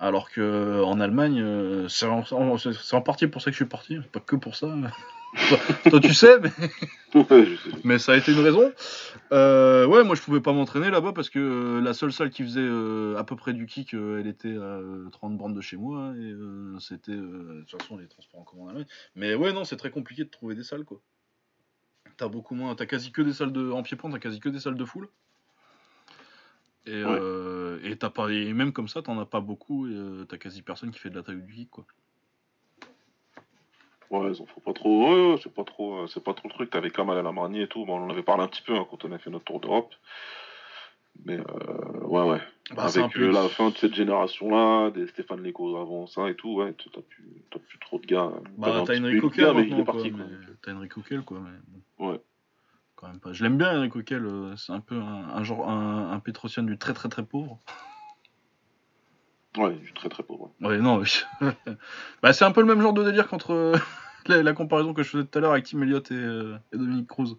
Alors 0.00 0.30
que 0.30 0.82
en 0.82 0.98
Allemagne, 0.98 1.42
euh, 1.42 1.86
c'est 1.88 2.06
en, 2.06 3.02
partie 3.02 3.26
pour 3.26 3.42
ça 3.42 3.50
que 3.50 3.52
je 3.52 3.56
suis 3.56 3.66
parti, 3.66 3.98
c'est 4.02 4.10
pas 4.10 4.20
que 4.20 4.34
pour 4.34 4.56
ça. 4.56 4.74
toi, 5.48 5.58
toi, 5.90 6.00
tu 6.00 6.14
sais, 6.14 6.38
mais, 7.84 7.98
ça 7.98 8.12
a 8.12 8.16
été 8.16 8.32
une 8.32 8.40
raison. 8.40 8.72
Euh, 9.32 9.86
ouais, 9.86 10.02
moi 10.02 10.16
je 10.16 10.22
pouvais 10.22 10.40
pas 10.40 10.54
m'entraîner 10.54 10.90
là-bas 10.90 11.12
parce 11.12 11.28
que 11.28 11.38
euh, 11.38 11.80
la 11.82 11.92
seule 11.92 12.12
salle 12.12 12.30
qui 12.30 12.42
faisait 12.42 12.60
euh, 12.62 13.16
à 13.18 13.24
peu 13.24 13.36
près 13.36 13.52
du 13.52 13.66
kick, 13.66 13.92
euh, 13.92 14.20
elle 14.20 14.26
était 14.26 14.56
à 14.56 14.78
euh, 14.78 15.08
30 15.12 15.36
bornes 15.36 15.54
de 15.54 15.60
chez 15.60 15.76
moi 15.76 16.14
et 16.16 16.34
c'était 16.80 17.12
de 17.12 17.64
toute 17.68 17.80
façon 17.80 17.98
les 17.98 18.08
transports 18.08 18.40
en 18.40 18.44
commun 18.44 18.62
en 18.64 18.68
Allemagne. 18.68 18.86
Mais 19.14 19.34
ouais, 19.34 19.52
non, 19.52 19.64
c'est 19.64 19.76
très 19.76 19.90
compliqué 19.90 20.24
de 20.24 20.30
trouver 20.30 20.54
des 20.54 20.64
salles 20.64 20.84
quoi. 20.84 21.00
T'as 22.16 22.28
beaucoup 22.28 22.54
moins, 22.54 22.74
t'as 22.74 22.86
quasi 22.86 23.12
que 23.12 23.22
des 23.22 23.34
salles 23.34 23.52
de 23.52 23.70
en 23.70 23.82
pied-point, 23.82 24.10
t'as 24.10 24.18
quasi 24.18 24.40
que 24.40 24.48
des 24.48 24.60
salles 24.60 24.76
de 24.76 24.84
foule. 24.84 25.08
Et, 26.86 27.04
Ouais. 27.04 27.18
euh, 27.20 27.78
et 27.84 27.96
t'as 27.96 28.10
pas, 28.10 28.30
et 28.30 28.52
même 28.52 28.72
comme 28.72 28.88
ça, 28.88 29.02
t'en 29.02 29.18
as 29.18 29.26
pas 29.26 29.40
beaucoup 29.40 29.86
et 29.86 29.92
euh, 29.94 30.24
t'as 30.24 30.38
quasi 30.38 30.62
personne 30.62 30.90
qui 30.90 30.98
fait 30.98 31.10
de 31.10 31.16
la 31.16 31.22
taille 31.22 31.42
du 31.42 31.52
kick 31.52 31.70
quoi. 31.70 31.84
Ouais, 34.10 34.32
ils 34.32 34.42
en 34.42 34.46
font 34.46 34.60
pas 34.60 34.72
trop. 34.72 35.08
Ouais, 35.08 35.32
ouais, 35.32 35.40
c'est 35.42 35.54
pas 35.54 35.62
trop, 35.62 36.00
euh, 36.00 36.06
c'est 36.08 36.24
pas 36.24 36.34
trop 36.34 36.48
le 36.48 36.54
truc. 36.54 36.70
T'avais 36.70 36.90
Kamal 36.90 37.16
à 37.18 37.22
la 37.22 37.30
Marnier 37.30 37.62
et 37.62 37.68
tout. 37.68 37.84
Bon, 37.84 38.00
on 38.00 38.06
en 38.06 38.10
avait 38.10 38.24
parlé 38.24 38.42
un 38.42 38.48
petit 38.48 38.62
peu 38.62 38.74
hein, 38.74 38.84
quand 38.90 39.04
on 39.04 39.12
a 39.12 39.18
fait 39.18 39.30
notre 39.30 39.44
tour 39.44 39.60
d'Europe. 39.60 39.94
Mais 41.24 41.38
euh, 41.38 42.00
ouais, 42.06 42.22
ouais. 42.22 42.40
Bah, 42.74 42.84
Avec 42.84 43.16
euh, 43.16 43.30
la 43.30 43.48
fin 43.48 43.70
de 43.70 43.76
cette 43.76 43.94
génération-là, 43.94 44.90
des 44.90 45.06
Stéphane 45.08 45.42
Leco 45.42 45.76
avant 45.76 46.06
ça 46.06 46.28
et 46.28 46.34
tout, 46.34 46.54
ouais, 46.54 46.74
t'as 46.92 47.02
plus, 47.02 47.60
plus 47.68 47.78
trop 47.78 47.98
de 47.98 48.06
gars. 48.06 48.32
Bah, 48.56 48.82
t'as 48.84 48.98
Enrico 48.98 49.30
Kell 49.30 49.54
mais 49.54 49.68
il 49.68 49.78
est 49.78 49.84
parti. 49.84 50.12
T'as 50.62 50.74
Enrico 50.74 51.02
Kell, 51.02 51.22
quoi, 51.22 51.40
mais 51.40 51.58
bon. 51.68 52.10
Ouais. 52.10 52.20
Quand 53.00 53.08
même 53.08 53.18
pas. 53.18 53.32
Je 53.32 53.42
l'aime 53.42 53.56
bien, 53.56 53.78
Enrico 53.78 54.02
Kell, 54.02 54.26
euh, 54.26 54.54
c'est 54.56 54.72
un 54.72 54.80
peu 54.80 54.96
un, 54.96 55.28
un 55.34 55.42
genre, 55.42 55.68
un, 55.70 56.12
un 56.12 56.20
Petrosian 56.20 56.64
du 56.64 56.76
très 56.76 56.92
très 56.92 57.08
très 57.08 57.24
pauvre. 57.24 57.58
Ouais, 59.56 59.74
je 59.80 59.84
suis 59.86 59.94
très 59.94 60.08
très 60.10 60.22
pauvre. 60.22 60.52
Ouais, 60.60 60.78
non, 60.78 60.98
oui. 60.98 61.22
bah, 62.22 62.32
c'est 62.34 62.44
un 62.44 62.52
peu 62.52 62.60
le 62.60 62.66
même 62.66 62.82
genre 62.82 62.92
de 62.92 63.02
délire 63.02 63.26
qu'entre 63.26 63.52
euh, 63.52 63.74
la, 64.26 64.42
la 64.42 64.52
comparaison 64.52 64.92
que 64.92 65.02
je 65.02 65.08
faisais 65.08 65.24
tout 65.24 65.38
à 65.38 65.40
l'heure 65.40 65.52
avec 65.52 65.64
Tim 65.64 65.80
Elliott 65.82 66.10
et, 66.10 66.14
euh, 66.14 66.58
et 66.72 66.76
Dominique 66.76 67.08
Cruz. 67.08 67.36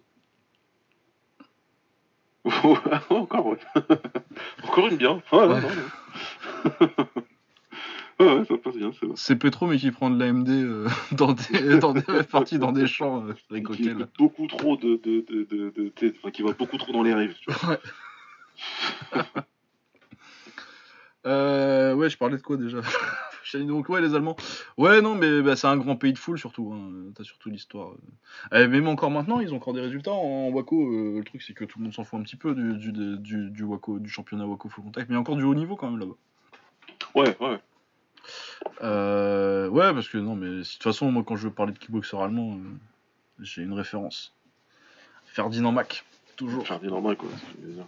Encore, 3.10 3.46
ouais. 3.46 3.58
Encore 4.64 4.88
une 4.88 4.96
bien. 4.96 5.22
Non, 5.32 5.38
Ouais. 5.48 5.60
non, 5.60 5.60
non. 5.60 7.06
Ouais, 8.22 8.38
ouais, 8.38 8.44
ça 8.44 8.56
passe 8.58 8.76
bien, 8.76 8.90
c'est 8.92 9.06
vrai. 9.06 9.14
C'est 9.16 9.36
Petro, 9.36 9.66
mais 9.66 9.78
qui 9.78 9.90
prend 9.90 10.10
de 10.10 10.18
l'AMD 10.18 10.48
euh, 10.48 10.88
dans 11.12 11.32
des, 11.32 11.78
dans 11.78 11.92
des 11.92 12.02
parties 12.30 12.58
dans 12.58 12.72
des 12.72 12.86
champs, 12.86 13.24
euh, 13.26 13.34
Enrico 13.50 13.74
Qui 13.74 13.90
beaucoup 14.18 14.46
trop 14.46 14.76
de. 14.76 15.00
de, 15.02 15.24
de, 15.28 15.70
de, 15.70 16.14
enfin, 16.18 16.30
qui 16.30 16.42
va 16.42 16.52
beaucoup 16.52 16.78
trop 16.78 16.92
dans 16.92 17.02
les 17.02 17.14
rives, 17.14 17.36
tu 17.40 17.50
vois. 17.52 17.78
Euh, 21.24 21.94
ouais, 21.94 22.10
je 22.10 22.18
parlais 22.18 22.36
de 22.36 22.42
quoi 22.42 22.56
déjà? 22.56 22.80
Donc 23.54 23.88
ouais, 23.88 24.00
les 24.00 24.14
Allemands. 24.14 24.36
Ouais, 24.78 25.00
non, 25.02 25.14
mais 25.14 25.42
bah, 25.42 25.56
c'est 25.56 25.66
un 25.66 25.76
grand 25.76 25.94
pays 25.96 26.12
de 26.12 26.18
foule 26.18 26.38
surtout. 26.38 26.72
Hein. 26.74 27.12
T'as 27.14 27.22
surtout 27.22 27.50
l'histoire. 27.50 27.92
euh. 28.52 28.64
Eh, 28.64 28.66
même 28.66 28.88
encore 28.88 29.10
maintenant, 29.10 29.38
ils 29.40 29.52
ont 29.52 29.58
encore 29.58 29.74
des 29.74 29.80
résultats 29.80 30.12
en 30.12 30.48
Waco. 30.48 30.90
euh, 30.90 31.18
le 31.18 31.24
truc, 31.24 31.42
c'est 31.42 31.52
que 31.52 31.64
tout 31.64 31.78
le 31.78 31.84
monde 31.84 31.92
s'en 31.92 32.02
fout 32.04 32.18
un 32.18 32.22
petit 32.22 32.36
peu 32.36 32.54
du, 32.54 32.76
du, 32.78 32.92
du, 33.18 33.50
du 33.50 33.62
Waco, 33.62 33.98
du 33.98 34.08
championnat 34.08 34.46
Waco 34.46 34.68
Full 34.68 34.84
Contact, 34.84 35.08
mais 35.08 35.12
il 35.14 35.16
y 35.16 35.18
a 35.18 35.20
encore 35.20 35.36
du 35.36 35.44
haut 35.44 35.54
niveau 35.54 35.76
quand 35.76 35.90
même 35.90 36.00
là-bas. 36.00 36.16
Ouais, 37.14 37.36
ouais. 37.40 37.60
Euh, 38.82 39.68
ouais, 39.68 39.92
parce 39.92 40.08
que 40.08 40.18
non, 40.18 40.34
mais 40.34 40.46
de 40.46 40.62
toute 40.62 40.82
façon, 40.82 41.10
moi, 41.10 41.22
quand 41.26 41.36
je 41.36 41.48
veux 41.48 41.52
parler 41.52 41.72
de 41.72 41.78
kickboxer 41.78 42.16
allemand, 42.16 42.54
euh, 42.56 42.78
j'ai 43.40 43.62
une 43.62 43.72
référence. 43.72 44.34
Ferdinand 45.26 45.72
Mack, 45.72 46.04
toujours. 46.36 46.64
Je 46.64 46.74
veux 46.74 47.72
dire. 47.72 47.84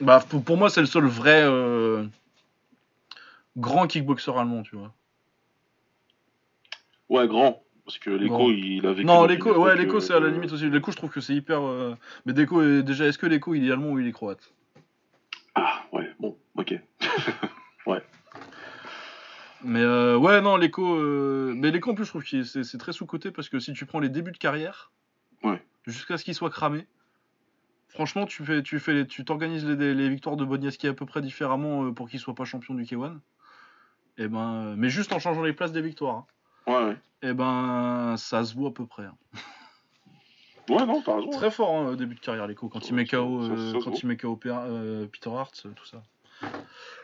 Bah, 0.00 0.24
pour, 0.28 0.42
pour 0.42 0.56
moi, 0.56 0.70
c'est 0.70 0.80
le 0.80 0.86
seul 0.86 1.04
vrai 1.04 1.42
euh, 1.42 2.04
grand 3.56 3.86
kickboxer 3.86 4.32
allemand, 4.36 4.62
tu 4.62 4.76
vois. 4.76 4.92
Ouais, 7.08 7.26
grand. 7.26 7.62
Parce 7.84 7.98
que 7.98 8.10
l'écho, 8.10 8.50
il 8.50 8.86
a 8.86 8.92
vécu. 8.92 9.06
Non, 9.06 9.24
l'écho, 9.24 9.54
ouais, 9.54 9.74
l'écho, 9.74 9.98
c'est 10.00 10.12
à 10.12 10.20
la 10.20 10.28
limite 10.28 10.52
aussi. 10.52 10.68
L'écho, 10.68 10.92
je 10.92 10.96
trouve 10.96 11.10
que 11.10 11.22
c'est 11.22 11.34
hyper. 11.34 11.62
Mais 12.26 12.32
est... 12.32 12.82
déjà, 12.82 13.06
est-ce 13.06 13.16
que 13.16 13.26
l'écho, 13.26 13.54
il 13.54 13.66
est 13.66 13.72
allemand 13.72 13.92
ou 13.92 13.98
il 13.98 14.06
est 14.06 14.12
croate? 14.12 14.52
Ah, 15.54 15.84
ouais, 15.92 16.10
bon, 16.20 16.36
ok. 16.54 16.78
Mais 19.62 19.82
euh, 19.82 20.16
ouais, 20.16 20.40
non, 20.40 20.56
l'écho. 20.56 20.94
euh, 20.96 21.52
Mais 21.56 21.70
l'écho, 21.70 21.90
en 21.90 21.94
plus, 21.94 22.04
je 22.04 22.10
trouve 22.10 22.24
que 22.24 22.42
c'est 22.44 22.62
c'est 22.64 22.78
très 22.78 22.92
sous-côté 22.92 23.30
parce 23.30 23.48
que 23.48 23.58
si 23.58 23.72
tu 23.72 23.86
prends 23.86 23.98
les 24.00 24.08
débuts 24.08 24.32
de 24.32 24.38
carrière, 24.38 24.92
Ouais. 25.42 25.62
jusqu'à 25.86 26.16
ce 26.18 26.24
qu'il 26.24 26.34
soit 26.34 26.50
cramé, 26.50 26.86
franchement, 27.88 28.26
tu 28.26 28.44
fais, 28.44 28.62
tu 28.62 28.78
fais, 28.78 28.92
les- 28.94 29.06
tu 29.06 29.24
t'organises 29.24 29.66
les, 29.66 29.94
les 29.94 30.08
victoires 30.08 30.36
de 30.36 30.44
Boniaski 30.44 30.86
à 30.88 30.94
peu 30.94 31.06
près 31.06 31.20
différemment 31.20 31.84
euh, 31.86 31.92
pour 31.92 32.08
qu'il 32.08 32.20
soit 32.20 32.34
pas 32.34 32.44
champion 32.44 32.74
du 32.74 32.84
K1. 32.84 33.18
Et 34.16 34.28
ben, 34.28 34.54
euh, 34.66 34.74
mais 34.76 34.88
juste 34.90 35.12
en 35.12 35.18
changeant 35.18 35.42
les 35.42 35.52
places 35.52 35.72
des 35.72 35.82
victoires. 35.82 36.16
hein. 36.16 36.26
Ouais, 36.66 36.84
ouais. 36.90 36.96
Et 37.22 37.32
ben, 37.34 38.14
ça 38.16 38.44
se 38.44 38.54
voit 38.54 38.68
à 38.70 38.72
peu 38.72 38.86
près. 38.86 39.04
hein. 39.04 39.16
Ouais, 40.68 40.84
non, 40.84 41.00
t'as 41.00 41.14
raison. 41.16 41.30
Très 41.30 41.50
fort 41.50 41.74
hein, 41.74 41.94
début 41.96 42.14
de 42.14 42.20
carrière, 42.20 42.46
Leko, 42.46 42.68
quand 42.68 42.86
il 42.90 42.94
met 42.94 43.06
KO, 43.06 43.40
ça- 43.42 43.48
ça 43.56 43.78
se 43.80 43.84
quand 43.84 44.02
il 44.02 44.06
met 44.06 44.18
KO 44.18 44.36
Peter 44.36 44.50
Hart, 45.30 45.66
tout 45.74 45.86
ça. 45.86 46.04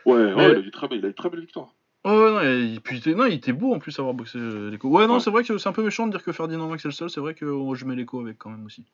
Ouais, 0.05 0.33
ouais, 0.35 0.51
il, 0.51 0.57
a 0.57 0.59
eu 0.59 0.69
très 0.69 0.87
belle, 0.87 0.99
il 0.99 1.05
a 1.05 1.09
eu 1.09 1.13
très 1.15 1.31
belle 1.31 1.39
victoire. 1.39 1.73
Ouais, 2.05 2.11
ouais, 2.11 2.31
non, 2.31 2.39
et, 2.41 2.79
puis, 2.81 2.97
il 2.97 2.99
était- 2.99 3.15
non, 3.15 3.25
il 3.25 3.33
était 3.33 3.51
beau 3.51 3.73
en 3.73 3.79
plus 3.79 3.97
avoir 3.99 4.13
boxé 4.13 4.37
euh, 4.37 4.69
Leko. 4.69 4.87
Ouais, 4.89 5.07
non, 5.07 5.15
Ouais. 5.15 5.19
c'est 5.19 5.31
vrai 5.31 5.43
que 5.43 5.57
c'est 5.57 5.67
un 5.67 5.73
peu 5.73 5.83
méchant 5.83 6.05
de 6.05 6.11
dire 6.11 6.23
que 6.23 6.31
Ferdinand 6.31 6.67
Max 6.69 6.85
est 6.85 6.87
le 6.87 6.91
seul, 6.93 7.09
c'est 7.09 7.19
vrai 7.19 7.33
que 7.33 7.45
oh, 7.45 7.73
je 7.73 7.85
mets 7.85 7.95
Leko 7.95 8.21
avec 8.21 8.37
quand 8.37 8.51
même 8.51 8.65
aussi. 8.65 8.85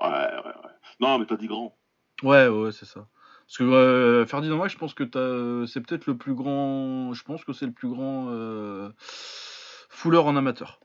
Ouais, 0.00 0.08
ouais, 0.08 0.44
ouais. 0.44 0.70
Non, 0.98 1.18
mais 1.18 1.26
t'as 1.26 1.36
dit 1.36 1.46
grand. 1.46 1.76
Ouais, 2.22 2.48
ouais, 2.48 2.72
c'est 2.72 2.86
ça. 2.86 3.06
Parce 3.46 3.58
que 3.58 3.64
euh, 3.64 4.26
Ferdinand 4.26 4.56
Max, 4.58 4.72
je 4.72 4.78
pense 4.78 4.94
que 4.94 5.04
t'as, 5.04 5.66
c'est 5.66 5.80
peut-être 5.80 6.06
le 6.06 6.16
plus 6.16 6.34
grand, 6.34 7.12
je 7.12 7.22
pense 7.24 7.44
que 7.44 7.52
c'est 7.52 7.66
le 7.66 7.72
plus 7.72 7.88
grand 7.88 8.26
euh, 8.30 8.90
fouleur 8.98 10.26
en 10.26 10.34
amateur. 10.36 10.80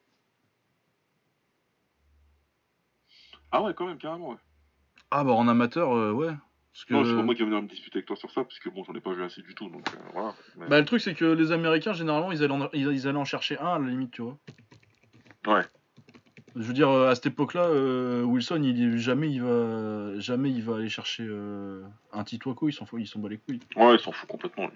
Ah 3.51 3.61
ouais, 3.63 3.73
quand 3.73 3.87
même, 3.87 3.97
carrément, 3.97 4.31
ouais. 4.31 4.37
Ah 5.11 5.23
bah 5.23 5.31
en 5.31 5.47
amateur, 5.47 5.95
euh, 5.95 6.11
ouais. 6.11 6.33
Parce 6.75 6.83
que... 6.83 6.93
Non, 6.93 7.05
c'est 7.05 7.15
pas 7.15 7.23
moi 7.23 7.33
qui 7.35 7.39
vais 7.39 7.45
venir 7.45 7.61
me 7.61 7.69
disputer 7.69 7.99
avec 7.99 8.05
toi 8.05 8.17
sur 8.17 8.29
ça, 8.31 8.43
parce 8.43 8.59
que 8.59 8.67
bon, 8.67 8.83
j'en 8.83 8.93
ai 8.93 8.99
pas 8.99 9.13
vu 9.13 9.23
assez 9.23 9.41
du 9.41 9.55
tout, 9.55 9.69
donc 9.69 9.87
euh, 9.87 9.97
voilà. 10.11 10.35
Mais- 10.57 10.67
Bah 10.67 10.77
le 10.77 10.83
truc 10.83 10.99
c'est 10.99 11.13
que 11.13 11.23
les 11.23 11.53
Américains 11.53 11.93
généralement 11.93 12.33
ils 12.33 12.43
allaient 12.43 12.53
en, 12.53 12.69
ils, 12.73 13.07
allaient 13.07 13.17
en 13.17 13.23
chercher 13.23 13.57
un 13.59 13.67
à 13.67 13.79
la 13.79 13.87
limite 13.87 14.11
tu 14.11 14.23
vois. 14.23 14.37
Ouais. 15.47 15.61
Je 16.57 16.63
veux 16.63 16.73
dire 16.73 16.89
euh, 16.89 17.09
à 17.09 17.15
cette 17.15 17.27
époque-là 17.27 17.63
euh, 17.63 18.23
Wilson 18.23 18.61
il 18.61 18.97
jamais 18.97 19.31
il 19.31 19.41
va 19.41 20.19
jamais 20.19 20.51
il 20.51 20.63
va 20.63 20.75
aller 20.75 20.89
chercher 20.89 21.25
euh, 21.25 21.81
un 22.11 22.25
Tituaco 22.25 22.67
il 22.67 22.73
s'en 22.73 22.85
fout 22.85 22.99
il 22.99 23.07
s'en 23.07 23.19
bat 23.19 23.29
les 23.29 23.37
couilles. 23.37 23.61
Ouais, 23.77 23.93
il 23.95 23.99
s'en 23.99 24.11
fout 24.11 24.27
complètement, 24.27 24.67
lui. 24.67 24.75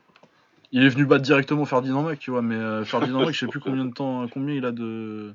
Il 0.72 0.86
est 0.86 0.90
venu 0.90 1.06
battre 1.06 1.24
directement 1.24 1.66
Ferdinand 1.66 2.04
Mac 2.04 2.18
tu 2.20 2.32
vois 2.32 2.42
mais 2.42 2.56
euh, 2.56 2.86
Ferdinand 2.86 3.26
Mac 3.26 3.34
je 3.34 3.40
sais 3.40 3.48
plus 3.48 3.60
combien 3.60 3.84
de 3.84 3.94
temps 3.94 4.26
combien 4.30 4.56
il 4.56 4.64
a 4.64 4.72
de 4.72 5.34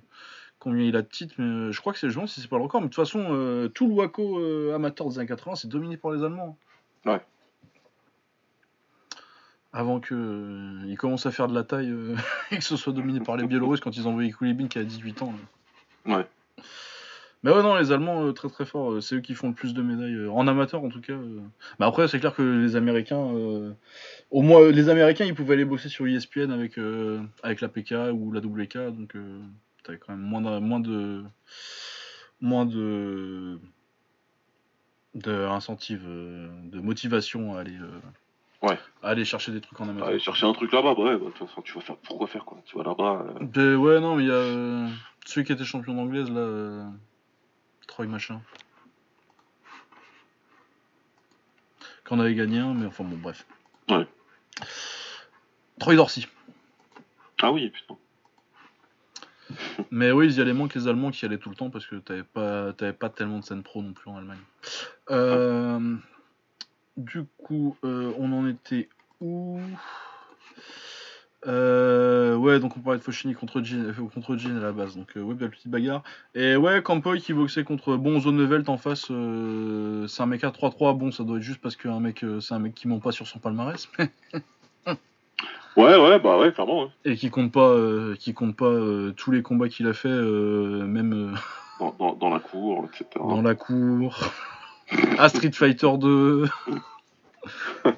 combien 0.64 0.86
il 0.86 0.96
a 0.96 1.02
de 1.02 1.06
titres 1.06 1.34
mais 1.38 1.44
euh, 1.44 1.72
je 1.72 1.80
crois 1.80 1.92
que 1.92 1.98
c'est 1.98 2.08
demande 2.08 2.26
si 2.26 2.40
c'est 2.40 2.48
pas 2.48 2.56
le 2.56 2.62
record 2.62 2.80
mais 2.80 2.88
de 2.88 2.92
toute 2.94 3.04
façon 3.04 3.26
euh, 3.30 3.68
tout 3.68 3.86
le 3.86 3.92
Waco 3.92 4.38
euh, 4.40 4.74
amateur 4.74 5.08
des 5.08 5.18
années 5.18 5.28
80 5.28 5.56
c'est 5.56 5.68
dominé 5.68 5.96
par 5.98 6.10
les 6.10 6.24
Allemands. 6.24 6.56
Ouais. 7.04 7.20
Avant 9.74 10.00
que 10.00 10.14
euh, 10.14 10.86
ils 10.88 10.96
commencent 10.96 11.26
à 11.26 11.30
faire 11.30 11.48
de 11.48 11.54
la 11.54 11.62
taille 11.62 11.92
et 12.50 12.56
que 12.56 12.64
ce 12.64 12.76
soit 12.76 12.94
dominé 12.94 13.20
par 13.20 13.36
les 13.36 13.46
Biélorusses 13.46 13.80
quand 13.80 13.94
ils 13.94 14.08
ont 14.08 14.12
envoyé 14.12 14.32
Kulibin 14.32 14.66
qui 14.66 14.78
a 14.78 14.84
18 14.84 15.22
ans. 15.22 15.34
là. 16.06 16.16
Ouais. 16.16 16.26
Mais 17.42 17.50
ouais, 17.50 17.62
non, 17.62 17.74
les 17.74 17.92
Allemands, 17.92 18.32
très 18.32 18.48
très 18.48 18.64
forts. 18.64 19.02
c'est 19.02 19.16
eux 19.16 19.20
qui 19.20 19.34
font 19.34 19.48
le 19.48 19.54
plus 19.54 19.74
de 19.74 19.82
médailles. 19.82 20.28
en 20.28 20.48
amateur, 20.48 20.82
en 20.82 20.88
tout 20.88 21.02
cas. 21.02 21.12
Mais 21.78 21.84
après, 21.84 22.08
c'est 22.08 22.18
clair 22.18 22.34
que 22.34 22.40
les 22.40 22.74
Américains. 22.74 23.30
Au 24.30 24.40
moins, 24.40 24.70
les 24.70 24.88
Américains, 24.88 25.26
ils 25.26 25.34
pouvaient 25.34 25.52
aller 25.52 25.66
bosser 25.66 25.90
sur 25.90 26.06
ESPN 26.06 26.50
avec, 26.50 26.78
avec 27.42 27.60
la 27.60 27.68
PK 27.68 27.92
ou 28.14 28.32
la 28.32 28.40
WK. 28.40 28.78
Donc, 28.96 29.14
t'avais 29.84 29.98
quand 29.98 30.12
même 30.12 30.20
moins 30.26 30.40
de. 30.42 30.58
Moins 30.58 30.80
de. 30.80 31.24
Moins 32.40 32.66
de. 32.66 33.58
de 35.14 35.32
incentive, 35.46 36.02
euh, 36.06 36.48
de 36.64 36.80
motivation 36.80 37.56
à 37.56 37.60
aller. 37.60 37.76
euh, 37.80 38.00
Ouais. 38.62 38.78
à 39.02 39.10
aller 39.10 39.26
chercher 39.26 39.52
des 39.52 39.60
trucs 39.60 39.78
en 39.78 39.88
amateur. 39.90 40.08
Aller 40.08 40.18
chercher 40.18 40.46
un 40.46 40.54
truc 40.54 40.72
là-bas, 40.72 40.94
bah 40.94 41.02
ouais, 41.02 41.18
bah, 41.18 41.26
de 41.26 41.30
toute 41.32 41.46
façon, 41.48 41.60
tu 41.60 41.74
vas 41.74 41.82
faire. 41.82 41.96
Pourquoi 41.98 42.26
faire, 42.26 42.46
quoi? 42.46 42.58
Tu 42.64 42.78
vas 42.78 42.82
là-bas. 42.84 43.22
euh, 43.28 43.38
Ben 43.42 43.76
ouais, 43.76 44.00
non, 44.00 44.16
mais 44.16 44.22
il 44.22 44.28
y 44.28 44.32
a 44.32 44.34
euh, 44.34 44.88
celui 45.26 45.44
qui 45.44 45.52
était 45.52 45.64
champion 45.64 45.92
d'anglaise, 45.94 46.30
là, 46.30 46.40
euh, 46.40 46.84
Troy 47.86 48.06
machin. 48.06 48.40
Qu'on 52.06 52.20
avait 52.20 52.34
gagné 52.34 52.58
un, 52.58 52.72
mais 52.74 52.86
enfin 52.86 53.04
bon, 53.04 53.16
bref. 53.16 53.46
Ouais. 53.90 54.06
Troy 55.78 55.94
Dorsey. 55.96 56.22
Ah 57.42 57.52
oui, 57.52 57.68
putain. 57.70 57.96
Mais 59.90 60.12
oui, 60.12 60.26
il 60.26 60.36
y 60.36 60.40
a 60.40 60.44
les 60.44 60.52
manques 60.52 60.74
les 60.74 60.88
Allemands 60.88 61.10
qui 61.10 61.24
allaient 61.24 61.38
tout 61.38 61.50
le 61.50 61.56
temps 61.56 61.70
parce 61.70 61.86
que 61.86 61.96
t'avais 61.96 62.22
pas, 62.22 62.72
t'avais 62.72 62.92
pas 62.92 63.08
tellement 63.08 63.38
de 63.38 63.44
scène 63.44 63.62
pro 63.62 63.82
non 63.82 63.92
plus 63.92 64.10
en 64.10 64.16
Allemagne. 64.16 64.38
Euh, 65.10 65.96
du 66.96 67.24
coup, 67.38 67.76
euh, 67.84 68.12
on 68.18 68.32
en 68.32 68.48
était 68.48 68.88
où? 69.20 69.58
Euh, 71.46 72.36
ouais, 72.36 72.58
donc 72.58 72.76
on 72.78 72.80
parlait 72.80 72.98
de 72.98 73.04
Fochini 73.04 73.34
contre 73.34 73.60
Jean, 73.60 73.92
contre 74.14 74.36
Jean 74.36 74.56
à 74.56 74.60
la 74.60 74.72
base. 74.72 74.96
Donc, 74.96 75.12
ouais, 75.14 75.34
belle 75.34 75.50
petite 75.50 75.68
bagarre. 75.68 76.02
Et 76.34 76.56
ouais, 76.56 76.82
Campoy 76.82 77.20
qui 77.20 77.34
boxait 77.34 77.64
contre 77.64 77.96
bon 77.96 78.18
Zonevelt 78.20 78.68
en 78.68 78.78
face. 78.78 79.06
c'est 79.06 80.22
un 80.22 80.26
mec 80.26 80.42
à 80.44 80.50
3-3. 80.50 80.96
Bon, 80.96 81.12
ça 81.12 81.22
doit 81.22 81.36
être 81.36 81.42
juste 81.42 81.60
parce 81.60 81.76
que 81.76 81.88
un 81.88 82.00
mec, 82.00 82.24
c'est 82.40 82.54
un 82.54 82.58
mec 82.58 82.74
qui 82.74 82.88
ment 82.88 83.00
pas 83.00 83.12
sur 83.12 83.26
son 83.26 83.38
palmarès 83.38 83.88
Ouais, 85.76 85.96
ouais, 85.96 86.20
bah 86.20 86.38
ouais, 86.38 86.52
clairement, 86.52 86.84
ouais. 86.84 86.88
et 87.04 87.16
qui 87.16 87.30
compte 87.30 87.50
pas, 87.50 87.68
euh, 87.68 88.14
qui 88.14 88.32
compte 88.32 88.56
pas 88.56 88.66
euh, 88.66 89.12
tous 89.12 89.32
les 89.32 89.42
combats 89.42 89.68
qu'il 89.68 89.88
a 89.88 89.92
fait, 89.92 90.08
euh, 90.08 90.84
même. 90.84 91.34
Dans, 91.80 91.92
dans, 91.98 92.14
dans 92.14 92.30
la 92.30 92.38
cour, 92.38 92.86
etc. 92.86 93.06
dans 93.16 93.42
la 93.42 93.56
cour, 93.56 94.16
à 95.18 95.28
Street 95.28 95.52
Fighter 95.52 95.90
2. 95.98 96.48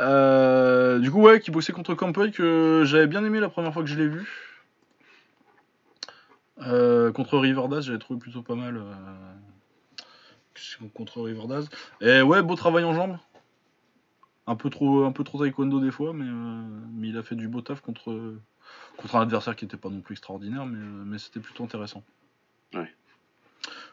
Euh, 0.00 0.98
du 0.98 1.12
coup, 1.12 1.20
ouais, 1.20 1.38
qui 1.38 1.50
bossait 1.50 1.72
contre 1.72 1.94
Campoy, 1.94 2.32
que 2.32 2.82
j'avais 2.84 3.06
bien 3.06 3.24
aimé 3.24 3.38
la 3.38 3.50
première 3.50 3.72
fois 3.72 3.82
que 3.82 3.88
je 3.88 3.96
l'ai 3.96 4.08
vu. 4.08 4.26
Contre 7.14 7.38
Riverdaz, 7.38 7.82
j'avais 7.82 7.98
trouvé 7.98 8.18
plutôt 8.18 8.42
pas 8.42 8.54
mal. 8.54 8.82
contre 10.94 11.20
Riverdaz. 11.20 11.68
Et 12.00 12.22
ouais, 12.22 12.42
beau 12.42 12.56
travail 12.56 12.84
en 12.84 12.94
jambes. 12.94 13.18
Un 14.46 14.56
peu 14.56 14.70
trop, 14.70 15.04
un 15.04 15.12
peu 15.12 15.22
trop 15.22 15.42
taekwondo 15.44 15.78
des 15.80 15.92
fois, 15.92 16.12
mais, 16.12 16.24
euh, 16.26 16.62
mais 16.94 17.08
il 17.08 17.16
a 17.16 17.22
fait 17.22 17.36
du 17.36 17.46
beau 17.46 17.60
taf 17.60 17.80
contre, 17.80 18.34
contre 18.96 19.16
un 19.16 19.22
adversaire 19.22 19.54
qui 19.54 19.64
était 19.64 19.76
pas 19.76 19.88
non 19.88 20.00
plus 20.00 20.14
extraordinaire, 20.14 20.66
mais, 20.66 20.78
euh, 20.78 21.04
mais 21.06 21.18
c'était 21.18 21.40
plutôt 21.40 21.62
intéressant. 21.62 22.02
Ouais. 22.74 22.90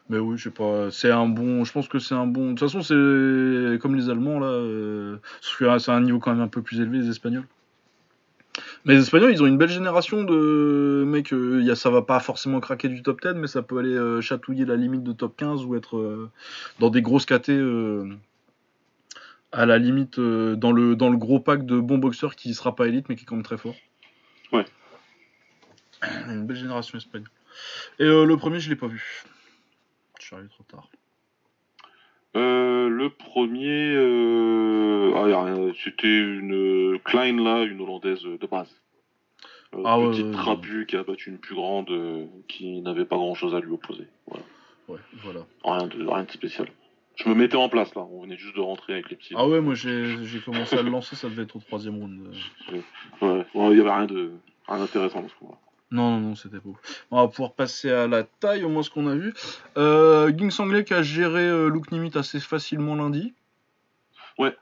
Mais 0.08 0.18
oui, 0.18 0.36
je 0.36 0.44
sais 0.44 0.50
pas, 0.50 0.90
c'est 0.90 1.12
un 1.12 1.28
bon, 1.28 1.64
je 1.64 1.72
pense 1.72 1.86
que 1.86 2.00
c'est 2.00 2.14
un 2.16 2.26
bon. 2.26 2.46
De 2.46 2.58
toute 2.58 2.68
façon, 2.68 2.82
c'est 2.82 3.78
comme 3.78 3.94
les 3.94 4.10
Allemands 4.10 4.40
là, 4.40 4.48
euh, 4.48 5.18
c'est 5.40 5.90
un 5.90 6.00
niveau 6.00 6.18
quand 6.18 6.32
même 6.32 6.40
un 6.40 6.48
peu 6.48 6.62
plus 6.62 6.80
élevé 6.80 6.98
les 6.98 7.08
Espagnols. 7.08 7.46
Mais 8.84 8.94
les 8.94 9.02
Espagnols, 9.02 9.30
ils 9.30 9.40
ont 9.40 9.46
une 9.46 9.58
belle 9.58 9.70
génération 9.70 10.24
de 10.24 11.04
mecs. 11.06 11.32
euh, 11.32 11.62
y 11.62 11.70
a, 11.70 11.76
ça 11.76 11.90
va 11.90 12.02
pas 12.02 12.18
forcément 12.18 12.58
craquer 12.58 12.88
du 12.88 13.02
top 13.02 13.20
10, 13.22 13.34
mais 13.36 13.46
ça 13.46 13.62
peut 13.62 13.78
aller 13.78 13.94
euh, 13.94 14.20
chatouiller 14.20 14.64
la 14.64 14.74
limite 14.74 15.04
de 15.04 15.12
top 15.12 15.36
15 15.36 15.64
ou 15.64 15.76
être 15.76 16.28
dans 16.80 16.90
des 16.90 17.02
grosses 17.02 17.26
KT. 17.26 17.50
À 19.52 19.66
la 19.66 19.78
limite, 19.78 20.18
euh, 20.18 20.56
dans, 20.56 20.72
le, 20.72 20.96
dans 20.96 21.08
le 21.08 21.16
gros 21.16 21.40
pack 21.40 21.66
de 21.66 21.78
bons 21.80 21.98
boxeurs 21.98 22.36
qui 22.36 22.54
sera 22.54 22.74
pas 22.74 22.86
élite, 22.86 23.08
mais 23.08 23.16
qui 23.16 23.22
est 23.22 23.26
quand 23.26 23.36
même 23.36 23.44
très 23.44 23.58
fort. 23.58 23.74
Ouais. 24.52 24.64
Une 26.28 26.46
belle 26.46 26.56
génération 26.56 26.98
espagnole. 26.98 27.30
Et 27.98 28.04
euh, 28.04 28.24
le 28.24 28.36
premier, 28.36 28.60
je 28.60 28.70
l'ai 28.70 28.76
pas 28.76 28.86
vu. 28.86 29.24
Je 30.18 30.24
suis 30.24 30.34
arrivé 30.34 30.48
trop 30.50 30.64
tard. 30.64 30.88
Euh, 32.36 32.88
le 32.88 33.10
premier, 33.10 33.96
ah, 35.16 35.72
c'était 35.82 36.06
une 36.06 37.00
Klein 37.04 37.42
là, 37.42 37.64
une 37.64 37.80
hollandaise 37.80 38.22
de 38.22 38.46
base. 38.46 38.68
Ah 39.84 39.98
petite 39.98 40.32
trapue 40.32 40.84
qui 40.86 40.96
a 40.96 41.02
battu 41.02 41.30
une 41.30 41.38
plus 41.38 41.54
grande 41.54 41.90
qui 42.46 42.80
n'avait 42.82 43.04
pas 43.04 43.16
grand 43.16 43.34
chose 43.34 43.54
à 43.54 43.60
lui 43.60 43.72
opposer. 43.72 44.06
Voilà. 44.26 44.44
Ouais, 44.88 44.98
voilà. 45.22 45.46
Rien 45.64 45.86
de, 45.88 46.06
rien 46.06 46.24
de 46.24 46.30
spécial. 46.30 46.68
Je 47.22 47.28
me 47.28 47.34
mettais 47.34 47.56
en 47.56 47.68
place 47.68 47.94
là, 47.94 48.02
on 48.10 48.22
venait 48.22 48.38
juste 48.38 48.56
de 48.56 48.60
rentrer 48.60 48.94
avec 48.94 49.10
les 49.10 49.16
petits. 49.16 49.34
Ah 49.36 49.46
ouais, 49.46 49.60
moi 49.60 49.74
j'ai 49.74 50.40
commencé 50.44 50.76
à 50.76 50.82
le 50.82 50.90
lancer, 50.90 51.16
ça 51.16 51.28
devait 51.28 51.42
être 51.42 51.56
au 51.56 51.60
troisième 51.60 51.98
round. 51.98 52.34
Ouais, 52.72 52.82
ouais, 53.20 53.44
il 53.72 53.76
y 53.76 53.80
avait 53.80 53.92
rien 53.92 54.06
de 54.06 54.32
rien 54.66 54.78
d'intéressant 54.78 55.20
dans 55.20 55.28
ce 55.28 55.34
combat. 55.34 55.58
Non, 55.90 56.12
non, 56.12 56.20
non, 56.20 56.34
c'était 56.36 56.60
beau. 56.60 56.76
On 57.10 57.20
va 57.20 57.28
pouvoir 57.28 57.52
passer 57.52 57.90
à 57.90 58.06
la 58.06 58.22
taille, 58.22 58.62
au 58.62 58.68
moins 58.68 58.84
ce 58.84 58.90
qu'on 58.90 59.08
a 59.08 59.16
vu. 59.16 59.34
Euh, 59.76 60.32
Ging 60.36 60.50
Sangley 60.50 60.84
qui 60.84 60.94
a 60.94 61.02
géré 61.02 61.42
euh, 61.42 61.68
Luke 61.68 61.90
Nimit 61.90 62.12
assez 62.14 62.38
facilement 62.38 62.94
lundi. 62.94 63.34
Ouais. 64.38 64.56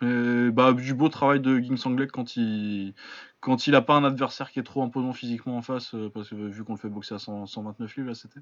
Et, 0.00 0.50
bah, 0.52 0.72
du 0.72 0.94
beau 0.94 1.08
travail 1.08 1.40
de 1.40 1.58
Ging 1.58 1.76
Sangley 1.76 2.06
quand 2.06 2.36
il 2.36 2.94
quand 3.40 3.66
il 3.66 3.74
a 3.74 3.82
pas 3.82 3.94
un 3.94 4.04
adversaire 4.04 4.50
qui 4.50 4.58
est 4.58 4.62
trop 4.62 4.82
imposant 4.82 5.12
physiquement 5.12 5.58
en 5.58 5.62
face, 5.62 5.94
euh, 5.94 6.08
parce 6.08 6.30
que 6.30 6.34
vu 6.34 6.64
qu'on 6.64 6.74
le 6.74 6.78
fait 6.78 6.88
boxer 6.88 7.16
à 7.16 7.18
100 7.18 7.46
129 7.46 7.96
livres, 7.96 8.08
là, 8.08 8.14
c'était. 8.14 8.40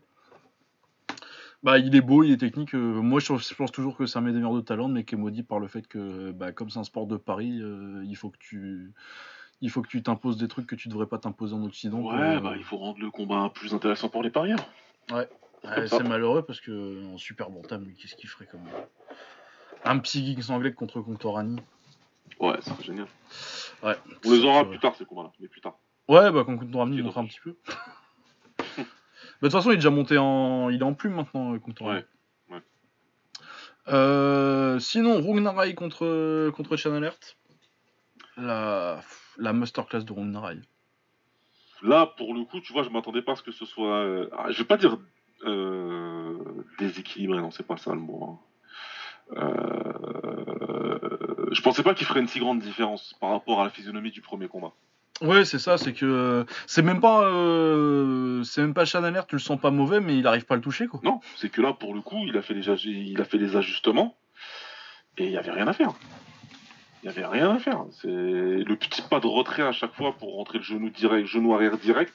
Bah, 1.62 1.78
il 1.78 1.94
est 1.94 2.00
beau, 2.00 2.24
il 2.24 2.32
est 2.32 2.38
technique. 2.38 2.74
euh, 2.74 2.78
moi, 3.00 3.20
je, 3.20 3.36
je 3.36 3.54
pense 3.54 3.70
toujours 3.70 3.96
que 3.96 4.06
c'est 4.06 4.18
un 4.18 4.22
médailleur 4.22 4.52
de 4.52 4.60
talent, 4.60 4.88
mais 4.88 5.04
qui 5.04 5.14
est 5.14 5.18
maudit 5.18 5.44
par 5.44 5.60
le 5.60 5.68
fait 5.68 5.86
que, 5.86 6.32
bah, 6.32 6.50
comme 6.52 6.70
c'est 6.70 6.80
un 6.80 6.84
sport 6.84 7.06
de 7.06 7.16
Paris, 7.16 7.60
euh, 7.60 8.02
il 8.04 8.16
faut 8.16 8.30
que 8.30 8.38
tu 8.38 8.92
il 9.60 9.70
faut 9.70 9.80
que 9.80 9.86
tu 9.88 10.02
t'imposes 10.02 10.36
des 10.38 10.48
trucs 10.48 10.66
que 10.66 10.74
tu 10.74 10.88
devrais 10.88 11.06
pas 11.06 11.18
t'imposer 11.18 11.54
en 11.54 11.62
Occident. 11.62 12.00
Ouais, 12.00 12.16
quoi. 12.16 12.40
bah 12.40 12.54
il 12.56 12.64
faut 12.64 12.78
rendre 12.78 12.98
le 12.98 13.12
combat 13.12 13.48
plus 13.54 13.72
intéressant 13.74 14.08
pour 14.08 14.24
les 14.24 14.30
parieurs. 14.30 14.58
Ouais, 15.12 15.28
ça. 15.62 15.86
c'est 15.86 16.02
malheureux 16.02 16.42
parce 16.42 16.60
que 16.60 17.14
en 17.14 17.16
super 17.16 17.48
bantam, 17.48 17.86
qu'est-ce 17.96 18.16
qu'il 18.16 18.28
ferait 18.28 18.46
comme 18.46 18.66
un 19.84 19.98
petit 20.00 20.26
geek 20.26 20.50
anglais 20.50 20.72
contre 20.72 21.00
Contorani 21.00 21.60
Ouais, 22.40 22.56
c'est 22.60 22.82
génial. 22.82 23.06
Ouais. 23.84 23.94
On 24.24 24.32
les 24.32 24.44
aura 24.44 24.60
Ça, 24.62 24.64
plus 24.64 24.80
tard 24.80 24.96
ces 24.96 25.04
combats-là, 25.04 25.30
mais 25.38 25.46
plus 25.46 25.60
tard. 25.60 25.78
Ouais, 26.08 26.32
bah 26.32 26.42
quand 26.44 26.56
Contorani 26.56 27.00
montre 27.00 27.18
un 27.18 27.26
petit 27.26 27.40
peu. 27.40 27.56
Bah, 29.42 29.48
De 29.48 29.52
toute 29.52 29.58
façon, 29.58 29.70
il 29.70 29.74
est 29.74 29.78
déjà 29.78 29.90
monté 29.90 30.16
en, 30.18 30.70
il 30.70 30.80
est 30.80 30.84
en 30.84 30.94
plume 30.94 31.14
maintenant, 31.14 31.54
euh, 31.54 31.58
Contorani. 31.58 32.02
Ouais, 32.48 32.54
ouais. 32.54 32.62
Euh, 33.88 34.78
sinon, 34.78 35.20
Rugnarai 35.20 35.74
contre 35.74 36.48
contre 36.50 36.76
Chan 36.76 36.94
Alert. 36.94 37.36
La 38.36 39.00
la 39.38 39.52
masterclass 39.52 40.04
de 40.04 40.12
Rugnarai. 40.12 40.58
Là, 41.82 42.06
pour 42.06 42.32
le 42.34 42.44
coup, 42.44 42.60
tu 42.60 42.72
vois, 42.72 42.84
je 42.84 42.90
m'attendais 42.90 43.22
pas 43.22 43.32
à 43.32 43.36
ce 43.36 43.42
que 43.42 43.50
ce 43.50 43.64
soit. 43.66 43.96
euh, 44.04 44.28
ah, 44.38 44.52
je 44.52 44.58
vais 44.58 44.64
pas 44.64 44.76
dire 44.76 44.96
euh, 45.44 46.38
déséquilibré, 46.78 47.40
non, 47.40 47.50
c'est 47.50 47.66
pas 47.66 47.76
ça 47.76 47.90
le 47.92 47.98
mot. 47.98 48.24
hein. 48.24 48.38
Euh, 49.38 49.92
je 51.50 51.60
pensais 51.62 51.82
pas 51.82 51.94
qu'il 51.94 52.06
ferait 52.06 52.20
une 52.20 52.28
si 52.28 52.38
grande 52.38 52.60
différence 52.60 53.14
par 53.20 53.30
rapport 53.30 53.60
à 53.60 53.64
la 53.64 53.70
physionomie 53.70 54.12
du 54.12 54.20
premier 54.20 54.46
combat. 54.46 54.72
Ouais, 55.22 55.44
c'est 55.44 55.58
ça, 55.58 55.78
c'est 55.78 55.92
que 55.92 56.44
c'est 56.66 56.82
même 56.82 57.00
pas 57.00 57.22
euh, 57.24 58.42
c'est 58.42 58.60
même 58.60 58.74
pas 58.74 58.84
tu 59.26 59.36
le 59.36 59.40
sens 59.40 59.58
pas 59.60 59.70
mauvais 59.70 60.00
mais 60.00 60.18
il 60.18 60.26
arrive 60.26 60.44
pas 60.44 60.54
à 60.54 60.56
le 60.56 60.62
toucher 60.62 60.86
quoi. 60.88 61.00
Non, 61.04 61.20
c'est 61.36 61.48
que 61.48 61.60
là, 61.62 61.72
pour 61.72 61.94
le 61.94 62.00
coup, 62.00 62.24
il 62.26 62.36
a 62.36 62.42
fait 62.42 62.54
aj- 62.68 62.86
il 62.88 63.20
a 63.20 63.24
fait 63.24 63.38
les 63.38 63.56
ajustements 63.56 64.16
et 65.18 65.26
il 65.26 65.30
y 65.32 65.36
avait 65.38 65.52
rien 65.52 65.68
à 65.68 65.72
faire. 65.72 65.92
Il 67.02 67.06
y 67.06 67.08
avait 67.08 67.24
rien 67.26 67.50
à 67.54 67.58
faire. 67.58 67.84
C'est 68.00 68.08
le 68.08 68.76
petit 68.76 69.02
pas 69.02 69.20
de 69.20 69.26
retrait 69.26 69.62
à 69.62 69.72
chaque 69.72 69.94
fois 69.94 70.12
pour 70.12 70.34
rentrer 70.36 70.58
le 70.58 70.64
genou 70.64 70.90
direct, 70.90 71.26
genou 71.28 71.54
arrière 71.54 71.76
direct 71.78 72.14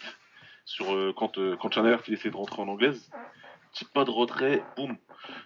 sur 0.66 0.94
euh, 0.94 1.14
quand 1.16 1.38
euh, 1.38 1.56
quand 1.62 1.74
Chandler 1.74 1.98
il 2.08 2.14
essaie 2.14 2.30
de 2.30 2.36
rentrer 2.38 2.62
en 2.62 2.68
anglaise. 2.68 3.10
Petit 3.74 3.86
pas 3.86 4.06
de 4.06 4.12
retrait, 4.12 4.64
boum, 4.76 4.98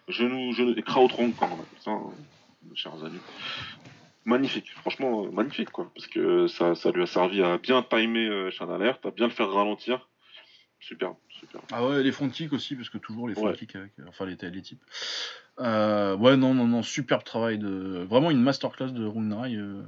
genou 0.07 0.51
genou 0.53 0.73
et 0.77 0.83
krautrong 0.83 1.35
comme 1.35 1.49
on 1.51 1.55
appelle 1.55 1.79
ça, 1.79 1.91
hein, 1.91 2.11
chers 2.75 3.03
amis. 3.03 3.19
Magnifique, 4.23 4.71
franchement 4.81 5.25
euh, 5.25 5.31
magnifique 5.31 5.71
quoi, 5.71 5.91
parce 5.95 6.07
que 6.07 6.45
ça, 6.47 6.75
ça 6.75 6.91
lui 6.91 7.01
a 7.01 7.07
servi 7.07 7.41
à 7.41 7.57
bien 7.57 7.81
timer 7.81 8.27
euh, 8.27 8.49
à 8.61 9.11
bien 9.11 9.27
le 9.27 9.33
faire 9.33 9.49
ralentir. 9.49 10.07
Super, 10.79 11.13
super. 11.29 11.61
Ah 11.71 11.85
ouais, 11.85 12.03
les 12.03 12.11
front 12.11 12.29
kicks 12.29 12.53
aussi 12.53 12.75
parce 12.75 12.89
que 12.89 12.97
toujours 12.97 13.27
les 13.27 13.35
front 13.35 13.47
Ouais. 13.47 13.55
kicks 13.55 13.75
avec 13.75 13.91
enfin 14.07 14.25
les, 14.25 14.35
les 14.49 14.61
types. 14.61 14.81
Euh, 15.59 16.15
ouais, 16.17 16.37
non 16.37 16.53
non 16.53 16.67
non, 16.67 16.83
superbe 16.83 17.23
travail 17.23 17.57
de 17.57 18.05
vraiment 18.09 18.31
une 18.31 18.41
masterclass 18.41 18.91
de 18.91 19.05
Runai 19.05 19.55
euh. 19.55 19.83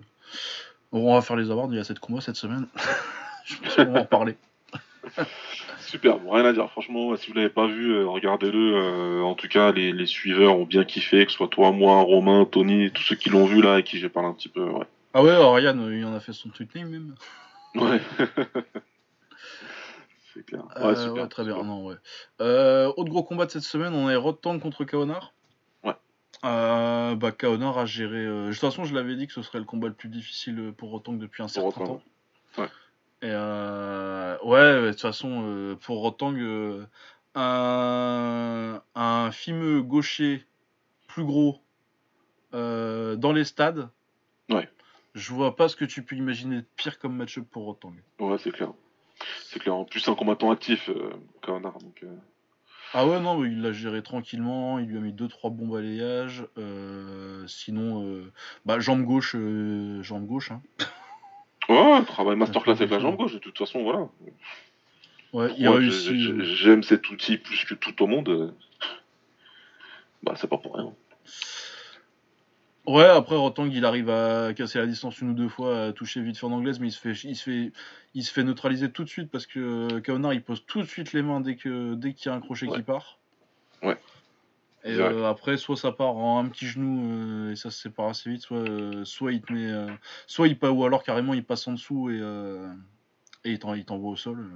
On 0.91 1.15
va 1.15 1.21
faire 1.21 1.35
les 1.35 1.49
awards, 1.49 1.69
il 1.71 1.77
y 1.77 1.79
a 1.79 1.83
cette 1.83 1.99
combat 1.99 2.21
cette 2.21 2.35
semaine. 2.35 2.67
Je 3.45 3.55
pense 3.57 3.75
qu'on 3.75 3.91
va 3.91 4.01
en 4.01 4.05
parler. 4.05 4.35
Super, 5.79 6.17
bon, 6.19 6.31
rien 6.31 6.45
à 6.45 6.53
dire. 6.53 6.69
Franchement, 6.71 7.15
si 7.17 7.29
vous 7.29 7.35
l'avez 7.35 7.49
pas 7.49 7.67
vu, 7.67 7.91
euh, 7.93 8.07
regardez-le. 8.07 8.75
Euh, 8.75 9.21
en 9.23 9.35
tout 9.35 9.47
cas, 9.47 9.71
les, 9.71 9.91
les 9.91 10.05
suiveurs 10.05 10.57
ont 10.57 10.65
bien 10.65 10.83
kiffé, 10.85 11.25
que 11.25 11.31
ce 11.31 11.37
soit 11.37 11.47
toi, 11.49 11.71
moi, 11.71 12.01
Romain, 12.01 12.45
Tony, 12.45 12.89
tous 12.91 13.03
ceux 13.03 13.15
qui 13.15 13.29
l'ont 13.29 13.45
vu 13.45 13.61
là 13.61 13.79
et 13.79 13.83
qui 13.83 13.99
j'ai 13.99 14.09
parlé 14.09 14.29
un 14.29 14.33
petit 14.33 14.49
peu. 14.49 14.63
Ouais. 14.63 14.85
Ah 15.13 15.21
ouais, 15.23 15.35
Ryan, 15.35 15.77
euh, 15.79 15.95
il 15.95 16.05
en 16.05 16.13
a 16.15 16.19
fait 16.19 16.33
son 16.33 16.49
tweet 16.49 16.73
name 16.75 16.89
même. 16.89 17.15
Ouais. 17.75 18.01
C'est 20.33 20.45
clair. 20.45 20.63
Ouais, 20.77 20.85
Euh, 20.85 20.95
super. 20.95 21.23
ouais, 21.23 21.27
très 21.29 21.43
bien, 21.43 21.61
non, 21.63 21.85
ouais. 21.85 21.95
Euh, 22.41 22.91
autre 22.97 23.09
gros 23.09 23.23
combat 23.23 23.45
de 23.45 23.51
cette 23.51 23.63
semaine, 23.63 23.93
on 23.93 24.07
a 24.07 24.17
Rotang 24.17 24.57
contre 24.59 24.83
Kaonar. 24.85 25.33
Ouais. 25.83 25.93
Euh, 26.45 27.13
bah, 27.15 27.31
Kaonar 27.31 27.77
a 27.77 27.85
géré. 27.85 28.25
De 28.25 28.49
toute 28.49 28.59
façon, 28.59 28.83
je 28.85 28.95
l'avais 28.95 29.15
dit 29.15 29.27
que 29.27 29.33
ce 29.33 29.41
serait 29.43 29.59
le 29.59 29.65
combat 29.65 29.87
le 29.89 29.93
plus 29.93 30.09
difficile 30.09 30.73
pour 30.75 30.89
Rotang 30.89 31.13
depuis 31.13 31.43
un 31.43 31.47
certain 31.47 31.69
temps. 31.85 32.01
ouais. 32.57 32.67
Et 33.23 33.29
euh, 33.31 34.37
ouais, 34.43 34.81
de 34.81 34.91
toute 34.91 34.99
façon, 34.99 35.43
euh, 35.45 35.75
pour 35.75 36.01
Rotang, 36.01 36.35
euh, 36.35 36.85
un, 37.35 38.81
un 38.95 39.31
fimeux 39.31 39.81
gaucher 39.81 40.45
plus 41.07 41.23
gros 41.23 41.61
euh, 42.53 43.15
dans 43.15 43.31
les 43.31 43.45
stades. 43.45 43.89
Ouais. 44.49 44.69
Je 45.15 45.31
vois 45.31 45.55
pas 45.55 45.69
ce 45.69 45.77
que 45.77 45.85
tu 45.85 46.03
peux 46.03 46.17
imaginer 46.17 46.57
de 46.57 46.65
pire 46.75 46.99
comme 46.99 47.15
match-up 47.15 47.45
pour 47.49 47.63
Rotang. 47.63 47.93
Ouais, 48.19 48.37
c'est 48.37 48.51
clair. 48.51 48.73
C'est 49.45 49.59
clair. 49.59 49.75
En 49.75 49.85
plus, 49.85 50.05
un 50.09 50.15
combattant 50.15 50.51
actif, 50.51 50.89
Kavanagh, 51.41 51.79
donc. 51.79 52.05
Ah 52.93 53.07
ouais, 53.07 53.21
non, 53.21 53.43
il 53.45 53.61
l'a 53.61 53.71
géré 53.71 54.03
tranquillement, 54.03 54.79
il 54.79 54.87
lui 54.87 54.97
a 54.97 55.01
mis 55.01 55.13
2-3 55.13 55.49
bons 55.49 55.67
balayages. 55.67 56.45
sinon, 57.47 58.05
euh, 58.05 58.31
bah, 58.65 58.79
jambe 58.79 59.03
gauche, 59.03 59.35
euh, 59.35 60.03
jambe 60.03 60.25
gauche. 60.27 60.51
Hein. 60.51 60.61
Ouais, 61.69 62.03
travail 62.05 62.35
masterclass 62.35 62.73
avec 62.73 62.89
la 62.91 62.99
jambe 62.99 63.15
gauche. 63.15 63.33
De 63.33 63.39
toute 63.39 63.57
façon, 63.57 63.83
voilà. 63.83 64.07
Ouais, 65.33 65.51
il 65.57 65.91
j'ai- 65.91 66.45
J'aime 66.55 66.83
cet 66.83 67.09
outil 67.09 67.37
plus 67.37 67.65
que 67.65 67.73
tout 67.75 68.01
au 68.03 68.07
monde. 68.07 68.53
Bah, 70.21 70.33
c'est 70.35 70.47
pas 70.49 70.57
pour 70.57 70.75
rien. 70.75 70.93
Ouais, 72.85 73.05
après 73.05 73.35
Rotang, 73.37 73.67
il 73.71 73.85
arrive 73.85 74.09
à 74.09 74.53
casser 74.53 74.77
la 74.77 74.85
distance 74.85 75.19
une 75.21 75.29
ou 75.29 75.33
deux 75.33 75.47
fois, 75.47 75.85
à 75.85 75.93
toucher 75.93 76.21
vite 76.21 76.37
fait 76.37 76.45
en 76.45 76.51
anglaise, 76.51 76.79
mais 76.81 76.87
il 76.87 76.91
se 76.91 76.99
fait, 76.99 77.13
il 77.27 77.35
se 77.35 77.43
fait, 77.43 77.71
il 78.13 78.23
se 78.23 78.31
fait 78.33 78.43
neutraliser 78.43 78.91
tout 78.91 79.05
de 79.05 79.09
suite 79.09 79.31
parce 79.31 79.45
que 79.45 79.99
Kaonar 79.99 80.33
il 80.33 80.41
pose 80.43 80.65
tout 80.65 80.81
de 80.81 80.85
suite 80.87 81.13
les 81.13 81.21
mains 81.21 81.39
dès 81.39 81.55
que 81.55 81.93
dès 81.95 82.13
qu'il 82.13 82.29
y 82.29 82.33
a 82.33 82.35
un 82.35 82.41
crochet 82.41 82.67
Ouais. 82.67 82.75
qui 82.77 82.83
part. 82.83 83.19
Ouais. 83.83 83.97
Et 84.85 84.93
euh, 84.95 85.25
après, 85.29 85.57
soit 85.57 85.77
ça 85.77 85.91
part 85.91 86.15
en 86.15 86.39
un 86.39 86.49
petit 86.49 86.67
genou 86.67 87.09
euh, 87.09 87.51
et 87.51 87.55
ça 87.55 87.71
se 87.71 87.79
sépare 87.81 88.07
assez 88.09 88.29
vite, 88.29 88.41
soit 88.41 88.57
euh, 88.57 89.05
soit 89.05 89.31
il 89.31 89.41
te 89.41 89.53
met, 89.53 89.71
soit 90.27 90.47
il 90.47 90.59
passe 90.59 90.71
ou 90.71 90.83
alors 90.83 91.03
carrément 91.03 91.33
il 91.33 91.43
passe 91.43 91.67
en 91.67 91.73
dessous 91.73 92.09
et 92.09 92.19
et 93.45 93.51
il 93.51 93.59
t'en- 93.59 93.73
il 93.73 93.85
t'envoie 93.85 94.11
au 94.11 94.15
sol. 94.15 94.49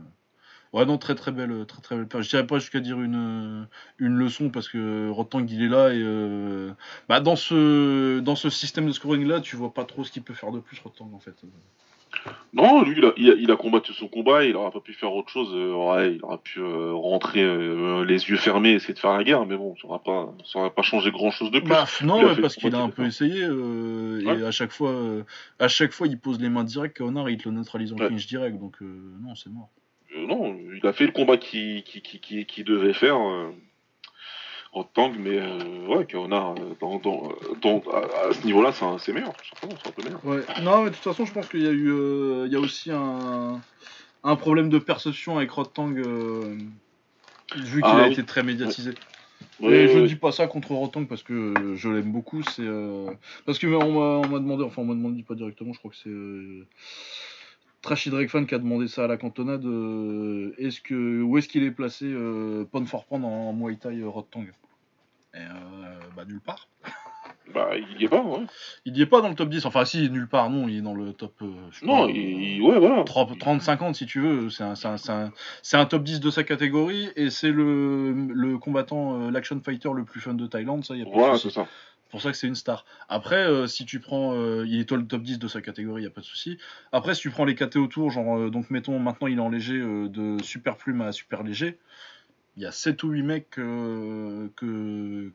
Ouais, 0.74 0.86
non, 0.86 0.98
très 0.98 1.16
très 1.16 1.32
belle, 1.32 1.66
très 1.66 1.82
très 1.82 1.96
belle. 1.96 2.22
Je 2.22 2.30
dirais 2.30 2.46
pas 2.46 2.60
jusqu'à 2.60 2.82
dire 2.82 3.00
une, 3.00 3.68
une 4.00 4.16
leçon 4.16 4.50
parce 4.50 4.68
que 4.68 5.10
Rotang 5.10 5.46
il 5.48 5.64
est 5.64 5.70
là 5.70 5.94
et 5.94 6.74
bah 7.08 7.22
dans 7.22 7.36
ce 7.38 8.20
dans 8.20 8.36
ce 8.36 8.50
système 8.50 8.86
de 8.86 8.92
scoring 8.92 9.26
là, 9.26 9.40
tu 9.40 9.56
vois 9.56 9.74
pas 9.74 9.86
trop 9.86 10.04
ce 10.04 10.12
qu'il 10.12 10.24
peut 10.24 10.34
faire 10.34 10.52
de 10.52 10.60
plus 10.60 10.80
Rotang 10.80 11.10
en 11.14 11.20
fait. 11.20 11.36
Non, 12.54 12.82
lui, 12.84 12.96
il 12.98 13.06
a, 13.06 13.12
il 13.18 13.30
a- 13.32 13.36
il 13.36 13.52
a 13.52 13.56
combattu 13.56 13.94
son 13.94 14.08
combat, 14.08 14.44
il 14.46 14.56
aura 14.56 14.72
pas 14.72 14.80
pu 14.80 14.94
faire 14.94 15.14
autre 15.14 15.30
chose. 15.30 15.50
euh, 15.54 15.74
ouais, 15.74 16.16
il 16.16 16.24
aura 16.24 16.38
pu 16.40 16.60
euh, 16.60 16.92
rentrer 16.94 17.42
euh, 17.44 18.04
les 18.06 18.30
yeux 18.30 18.38
fermés, 18.38 18.72
essayer 18.72 18.94
de 18.94 19.00
faire 19.00 19.16
la 19.16 19.24
guerre, 19.24 19.46
mais 19.46 19.58
bon, 19.58 19.76
ça 19.82 19.88
aura 19.88 20.02
pas, 20.02 20.34
ça 20.46 20.60
aura 20.60 20.74
pas 20.74 20.82
changé 20.82 21.12
grand 21.12 21.30
chose 21.32 21.52
de 21.52 21.60
plus. 21.60 21.70
Bah, 21.70 21.86
non, 22.04 22.16
ouais, 22.24 22.36
parce 22.42 22.56
qu'il 22.56 22.74
a 22.74 22.80
un 22.80 22.90
peu 22.90 23.06
essayé 23.06 23.42
et 24.40 24.44
à 24.46 24.52
chaque 24.52 24.72
fois 24.72 24.94
à 25.60 25.68
chaque 25.68 25.92
fois 25.92 26.08
il 26.08 26.18
pose 26.20 26.40
les 26.40 26.50
mains 26.50 26.64
direct 26.64 26.98
Kaonar 26.98 27.28
et 27.28 27.34
il 27.34 27.38
te 27.38 27.48
le 27.50 27.56
neutralise 27.56 27.94
en 27.94 27.98
clinch 28.08 28.28
direct 28.28 28.58
donc 28.60 28.82
euh, 28.82 28.86
non 29.22 29.36
c'est 29.36 29.50
mort. 29.52 29.70
Euh, 30.16 30.26
non, 30.26 30.56
il 30.76 30.86
a 30.88 30.94
fait 30.94 31.06
le 31.06 31.12
combat 31.12 31.38
qu'il 31.38 31.84
qui, 31.84 32.02
qui, 32.02 32.20
qui, 32.20 32.46
qui 32.46 32.64
devait 32.64 32.94
faire 32.94 33.18
en 34.74 34.84
tang, 34.84 35.14
mais 35.18 35.38
euh, 35.40 35.88
ouais, 35.88 36.06
Kaonar, 36.06 36.52
euh, 36.52 36.76
dans, 36.80 37.00
dans, 37.00 37.32
dans- 37.62 37.84
à, 37.92 38.30
à 38.30 38.34
ce 38.34 38.46
niveau-là, 38.46 38.72
c'est 38.72 38.86
un- 38.86 38.98
c'est 38.98 39.14
meilleur, 39.14 39.34
tout 39.34 39.50
simplement, 39.56 39.78
c'est 39.82 39.90
un 39.90 39.92
peu 39.92 40.04
meilleur. 40.04 40.26
Ouais. 40.26 40.44
Non, 40.62 40.84
mais 40.84 40.90
de 40.90 40.96
toute 40.96 41.04
façon, 41.04 41.26
je 41.26 41.34
pense 41.34 41.48
qu'il 41.48 41.62
y 41.62 41.68
a 41.68 41.72
eu, 41.72 41.90
euh, 41.90 42.44
il 42.48 42.54
y 42.54 42.56
a 42.56 42.60
aussi 42.60 42.92
un, 42.92 43.62
un 44.24 44.36
problème 44.36 44.70
de 44.70 44.80
perception 44.80 45.38
avec 45.38 45.50
Rotang, 45.52 45.94
euh, 45.96 46.56
vu 47.56 47.82
qu'il 47.82 47.92
Ah 47.92 48.04
a 48.04 48.08
oui. 48.08 48.14
été 48.14 48.24
très 48.26 48.44
médiatisé. 48.44 48.92
Ouais, 49.60 49.70
et 49.70 49.70
ouais, 49.70 49.88
je 49.88 50.00
ouais. 50.00 50.08
dis 50.08 50.16
pas 50.16 50.32
ça 50.32 50.48
contre 50.48 50.72
Rotang 50.74 51.06
parce 51.06 51.24
que 51.24 51.74
je 51.76 51.90
l'aime 51.90 52.12
beaucoup, 52.12 52.44
c'est 52.44 52.62
euh, 52.62 53.10
parce 53.46 53.58
que 53.58 53.66
on 53.68 53.94
m'a 53.94 54.28
on 54.28 54.28
m'a 54.28 54.40
demandé, 54.40 54.64
enfin 54.64 54.84
on 54.84 54.86
m'a 54.86 54.94
demandé 54.94 55.24
pas 55.24 55.34
directement, 55.36 55.74
je 55.74 55.80
crois 55.80 55.90
que 55.92 55.98
c'est 55.98 56.10
euh, 56.10 56.68
Trashy 57.82 58.10
Drakefan 58.10 58.46
qui 58.46 58.56
a 58.56 58.60
demandé 58.60 58.88
ça 58.88 59.06
à 59.06 59.08
la 59.08 59.18
cantonade. 59.18 59.66
euh, 59.66 60.54
est-ce 60.58 60.82
que 60.82 61.22
où 61.22 61.38
est-ce 61.38 61.48
qu'il 61.48 61.64
est 61.64 61.72
placé 61.72 62.06
euh, 62.06 62.66
pound 62.72 62.88
for 62.88 63.06
pound 63.06 63.24
en 63.24 63.54
Muay 63.54 63.76
Thai 63.76 63.90
euh, 64.02 64.12
Et 65.34 65.38
euh, 65.38 66.00
bah 66.16 66.26
nulle 66.26 66.42
part. 66.42 66.68
Bah, 67.54 67.70
il 67.78 68.02
y 68.02 68.04
est 68.04 68.10
pas, 68.10 68.22
ouais. 68.22 68.46
Il 68.84 68.98
y 68.98 69.02
est 69.02 69.06
pas 69.06 69.22
dans 69.22 69.30
le 69.30 69.36
top 69.36 69.48
10. 69.48 69.66
Enfin 69.66 69.86
si, 69.86 70.10
nulle 70.10 70.28
part, 70.28 70.50
non, 70.50 70.68
il 70.68 70.80
est 70.80 70.82
dans 70.82 70.94
le 70.94 71.14
top. 71.14 71.34
Non, 71.82 72.06
pas, 72.06 72.12
il, 72.12 72.62
ouais, 72.62 72.78
voilà. 72.78 73.04
30-50 73.06 73.94
si 73.96 74.06
tu 74.06 74.20
veux, 74.20 74.50
c'est 74.50 74.66
un, 74.66 74.76
c'est 74.76 74.88
un- 74.90 74.98
c'est 74.98 75.12
un- 75.14 75.32
c'est 75.62 75.78
un 75.78 75.86
top 75.86 76.04
10 76.04 76.20
de 76.20 76.30
sa 76.30 76.44
catégorie 76.44 77.10
et 77.16 77.30
c'est 77.30 77.52
le, 77.52 78.12
le 78.12 78.58
combattant, 78.58 79.30
l'action 79.32 79.62
fighter 79.62 79.90
le 79.96 80.04
plus 80.04 80.20
fun 80.20 80.34
de 80.34 80.46
Thaïlande, 80.46 80.84
ça 80.84 80.96
y 80.98 81.02
a 81.02 81.06
pas 81.06 81.12
Voilà, 81.12 81.38
c'est 81.38 81.50
ça. 81.50 81.68
C'est 82.08 82.12
pour 82.12 82.22
ça 82.22 82.32
que 82.32 82.38
c'est 82.38 82.48
une 82.48 82.56
star. 82.56 82.86
Après, 83.10 83.36
euh, 83.46 83.68
si 83.68 83.84
tu 83.86 84.00
prends, 84.00 84.34
euh, 84.34 84.66
il 84.66 84.80
est 84.80 84.88
dans 84.90 84.96
le 84.96 85.06
top 85.06 85.24
10 85.24 85.40
de 85.40 85.48
sa 85.50 85.62
catégorie, 85.62 86.04
y 86.04 86.08
a 86.08 86.10
pas 86.10 86.22
de 86.22 86.26
souci. 86.26 86.58
Après, 86.94 87.14
si 87.14 87.20
tu 87.22 87.30
prends 87.32 87.44
les 87.44 87.54
KT 87.54 87.76
autour, 87.76 88.12
genre, 88.12 88.38
euh, 88.38 88.50
donc 88.50 88.70
mettons 88.70 88.98
maintenant 88.98 89.28
il 89.28 89.40
est 89.40 89.42
en 89.42 89.50
léger 89.50 89.78
de 89.78 90.42
super 90.42 90.78
plume 90.78 91.02
à 91.02 91.12
super 91.12 91.44
léger, 91.44 91.78
il 92.56 92.64
y 92.64 92.66
a 92.66 92.72
7 92.72 93.04
ou 93.04 93.10
8 93.10 93.24
mecs 93.24 93.50
que 93.50 95.32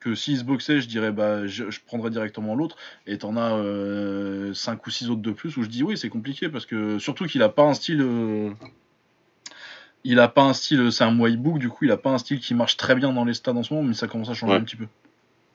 que 0.00 0.14
s'ils 0.14 0.38
se 0.38 0.44
boxaient, 0.44 0.80
je 0.80 0.88
dirais 0.88 1.12
bah 1.12 1.46
je, 1.46 1.70
je 1.70 1.80
prendrais 1.84 2.08
directement 2.10 2.54
l'autre 2.54 2.76
et 3.06 3.18
t'en 3.18 3.36
as 3.36 4.52
5 4.54 4.86
ou 4.86 4.90
6 4.90 5.10
autres 5.10 5.20
de 5.20 5.30
plus 5.30 5.56
où 5.58 5.62
je 5.62 5.68
dis 5.68 5.82
oui 5.82 5.98
c'est 5.98 6.08
compliqué 6.08 6.48
parce 6.48 6.64
que 6.66 6.98
surtout 6.98 7.26
qu'il 7.26 7.42
a 7.42 7.50
pas 7.50 7.64
un 7.64 7.74
style 7.74 8.02
il 10.04 10.18
a 10.18 10.28
pas 10.28 10.42
un 10.42 10.54
style 10.54 10.90
c'est 10.90 11.04
un 11.04 11.12
Muay 11.12 11.36
Book 11.36 11.58
du 11.58 11.68
coup 11.68 11.84
il 11.84 11.90
a 11.90 11.98
pas 11.98 12.10
un 12.10 12.18
style 12.18 12.40
qui 12.40 12.54
marche 12.54 12.78
très 12.78 12.94
bien 12.94 13.12
dans 13.12 13.26
les 13.26 13.34
stades 13.34 13.58
en 13.58 13.62
ce 13.62 13.74
moment 13.74 13.86
mais 13.86 13.92
ça 13.94 14.08
commence 14.08 14.30
à 14.30 14.34
changer 14.34 14.54
Ouais. 14.54 14.58
un 14.58 14.64
petit 14.64 14.76
peu 14.76 14.86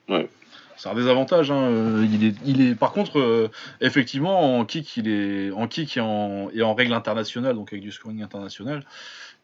Ouais. 0.07 0.30
c'est 0.77 0.90
un 0.90 0.94
désavantage 0.94 1.49
hein. 1.49 1.64
euh, 1.64 2.07
il 2.11 2.23
est 2.23 2.36
il 2.45 2.61
est 2.61 2.76
par 2.76 2.91
contre 2.91 3.19
euh, 3.19 3.49
effectivement 3.82 4.60
en 4.60 4.65
kick 4.65 4.98
il 4.98 5.07
est 5.07 5.52
en 5.52 5.68
kick 5.68 5.98
et 5.98 6.02
en, 6.02 6.49
et 6.52 6.61
en 6.61 6.76
règle 6.76 6.94
internationale 6.94 7.56
donc 7.56 7.73
avec 7.73 7.82
du 7.82 7.91
scoring 7.91 8.22
international 8.22 8.86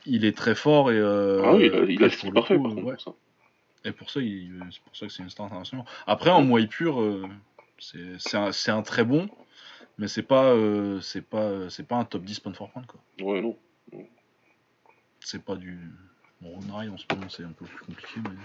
il 0.06 0.26
est 0.26 0.36
très 0.36 0.56
fort 0.56 0.92
et 0.92 0.98
euh, 0.98 1.42
ah 1.44 1.56
oui, 1.56 1.66
il 1.66 1.74
a, 1.74 1.84
il 1.84 2.04
a 2.04 2.08
le 2.08 2.34
parfait, 2.34 2.56
coup, 2.56 2.64
par 2.64 2.74
contre, 2.74 2.84
ouais. 2.84 2.94
pour 2.94 3.02
ça. 3.02 3.12
et 3.86 3.92
pour 3.92 4.10
ça, 4.10 4.20
c'est 4.20 4.82
pour 4.82 4.96
ça 4.96 5.06
que 5.08 5.12
c'est 5.12 5.24
une 5.24 5.30
star 5.30 5.46
internationale. 5.46 5.86
Après, 6.08 6.30
en 6.30 6.44
Muay 6.44 6.68
pur, 6.68 7.02
euh, 7.02 7.28
c'est 7.78 8.70
un, 8.70 8.82
très 8.82 9.04
bon, 9.04 9.30
mais 9.98 10.08
c'est 10.08 10.24
pas, 10.24 10.46
euh, 10.46 11.00
c'est 11.02 11.22
pas, 11.22 11.70
c'est 11.70 11.88
pas 11.88 11.98
un 11.98 12.06
top 12.06 12.24
10 12.24 12.40
pound 12.40 12.56
for 12.56 12.70
pound 12.72 12.86
quoi. 12.86 13.00
Ouais, 13.22 13.42
non. 13.42 13.58
C'est 15.20 15.44
pas 15.44 15.56
du, 15.56 15.80
Bon, 16.42 16.50
Ronrai 16.50 16.90
en 16.90 16.98
ce 16.98 17.04
moment 17.12 17.28
c'est 17.30 17.44
un 17.44 17.52
peu 17.52 17.66
plus 17.66 17.86
compliqué, 17.86 18.20
mais, 18.24 18.36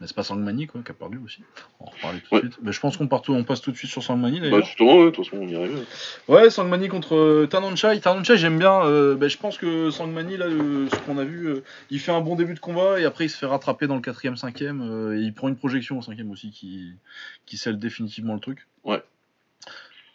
mais 0.00 0.06
c'est 0.06 0.16
pas 0.16 0.22
Sangmani 0.22 0.66
quoi, 0.66 0.80
qui 0.82 0.90
a 0.90 0.94
perdu 0.94 1.18
aussi. 1.22 1.42
On 1.78 1.84
va 1.84 1.90
en 1.90 1.94
reparler 1.94 2.20
tout 2.20 2.30
de 2.30 2.34
Ouais. 2.36 2.40
suite. 2.40 2.58
Mais 2.62 2.72
je 2.72 2.80
pense 2.80 2.96
qu'on 2.96 3.08
part 3.08 3.20
tout- 3.20 3.34
on 3.34 3.44
passe 3.44 3.60
tout 3.60 3.70
de 3.72 3.76
suite 3.76 3.90
sur 3.90 4.02
Sangmani 4.02 4.40
Bah, 4.40 4.48
d'ailleurs. 4.50 4.64
justement, 4.64 4.96
ouais, 4.96 5.04
de 5.06 5.10
toute 5.10 5.26
façon, 5.26 5.36
on 5.42 5.46
y 5.46 5.54
arrive. 5.54 5.84
Ouais, 6.28 6.48
Sangmani 6.48 6.88
contre 6.88 7.14
euh, 7.14 7.46
Tanonchai. 7.46 8.00
Tanonchai, 8.00 8.38
j'aime 8.38 8.58
bien. 8.58 8.84
euh, 8.86 9.16
ben, 9.16 9.28
je 9.28 9.36
pense 9.36 9.58
que 9.58 9.90
Sangmani, 9.90 10.38
là, 10.38 10.46
euh, 10.46 10.88
ce 10.90 10.96
qu'on 11.00 11.18
a 11.18 11.24
vu, 11.24 11.46
euh, 11.48 11.62
il 11.90 12.00
fait 12.00 12.12
un 12.12 12.22
bon 12.22 12.36
début 12.36 12.54
de 12.54 12.60
combat 12.60 12.98
et 12.98 13.04
après 13.04 13.26
il 13.26 13.28
se 13.30 13.36
fait 13.36 13.44
rattraper 13.46 13.86
dans 13.86 13.96
le 13.96 14.00
quatrième, 14.00 14.36
cinquième. 14.36 14.80
euh, 14.80 15.18
et 15.18 15.20
il 15.20 15.34
prend 15.34 15.48
une 15.48 15.56
projection 15.56 15.98
au 15.98 16.02
cinquième 16.02 16.30
aussi 16.30 16.50
qui, 16.52 16.94
qui 17.44 17.58
scelle 17.58 17.78
définitivement 17.78 18.32
le 18.34 18.40
truc. 18.40 18.66
Ouais. 18.84 19.02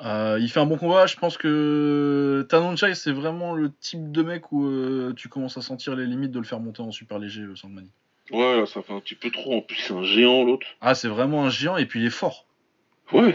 Euh, 0.02 0.38
il 0.40 0.50
fait 0.50 0.60
un 0.60 0.66
bon 0.66 0.78
combat. 0.78 1.08
Je 1.08 1.18
pense 1.18 1.38
que 1.38 2.46
Tanonchai, 2.50 2.96
c'est 2.96 3.12
vraiment 3.12 3.54
le 3.54 3.72
type 3.72 4.12
de 4.12 4.22
mec 4.24 4.52
où 4.52 4.66
euh, 4.66 5.14
tu 5.16 5.28
commences 5.28 5.58
à 5.58 5.62
sentir 5.62 5.96
les 5.96 6.06
limites 6.06 6.32
de 6.32 6.40
le 6.40 6.46
faire 6.46 6.60
monter 6.60 6.82
en 6.82 6.92
super 6.92 7.20
léger, 7.20 7.42
euh, 7.42 7.56
Sangmani. 7.56 7.90
Ouais, 8.32 8.58
là, 8.58 8.66
ça 8.66 8.82
fait 8.82 8.94
un 8.94 9.00
petit 9.00 9.16
peu 9.16 9.32
trop. 9.32 9.58
En 9.58 9.62
plus, 9.62 9.78
c'est 9.78 9.94
un 9.94 10.04
géant, 10.04 10.44
l'autre. 10.44 10.68
Ah, 10.82 10.96
c'est 10.96 11.08
vraiment 11.08 11.46
un 11.46 11.50
géant 11.50 11.78
et 11.78 11.86
puis 11.86 12.00
il 12.00 12.06
est 12.06 12.12
fort. 12.12 12.46
Ouais, 13.12 13.34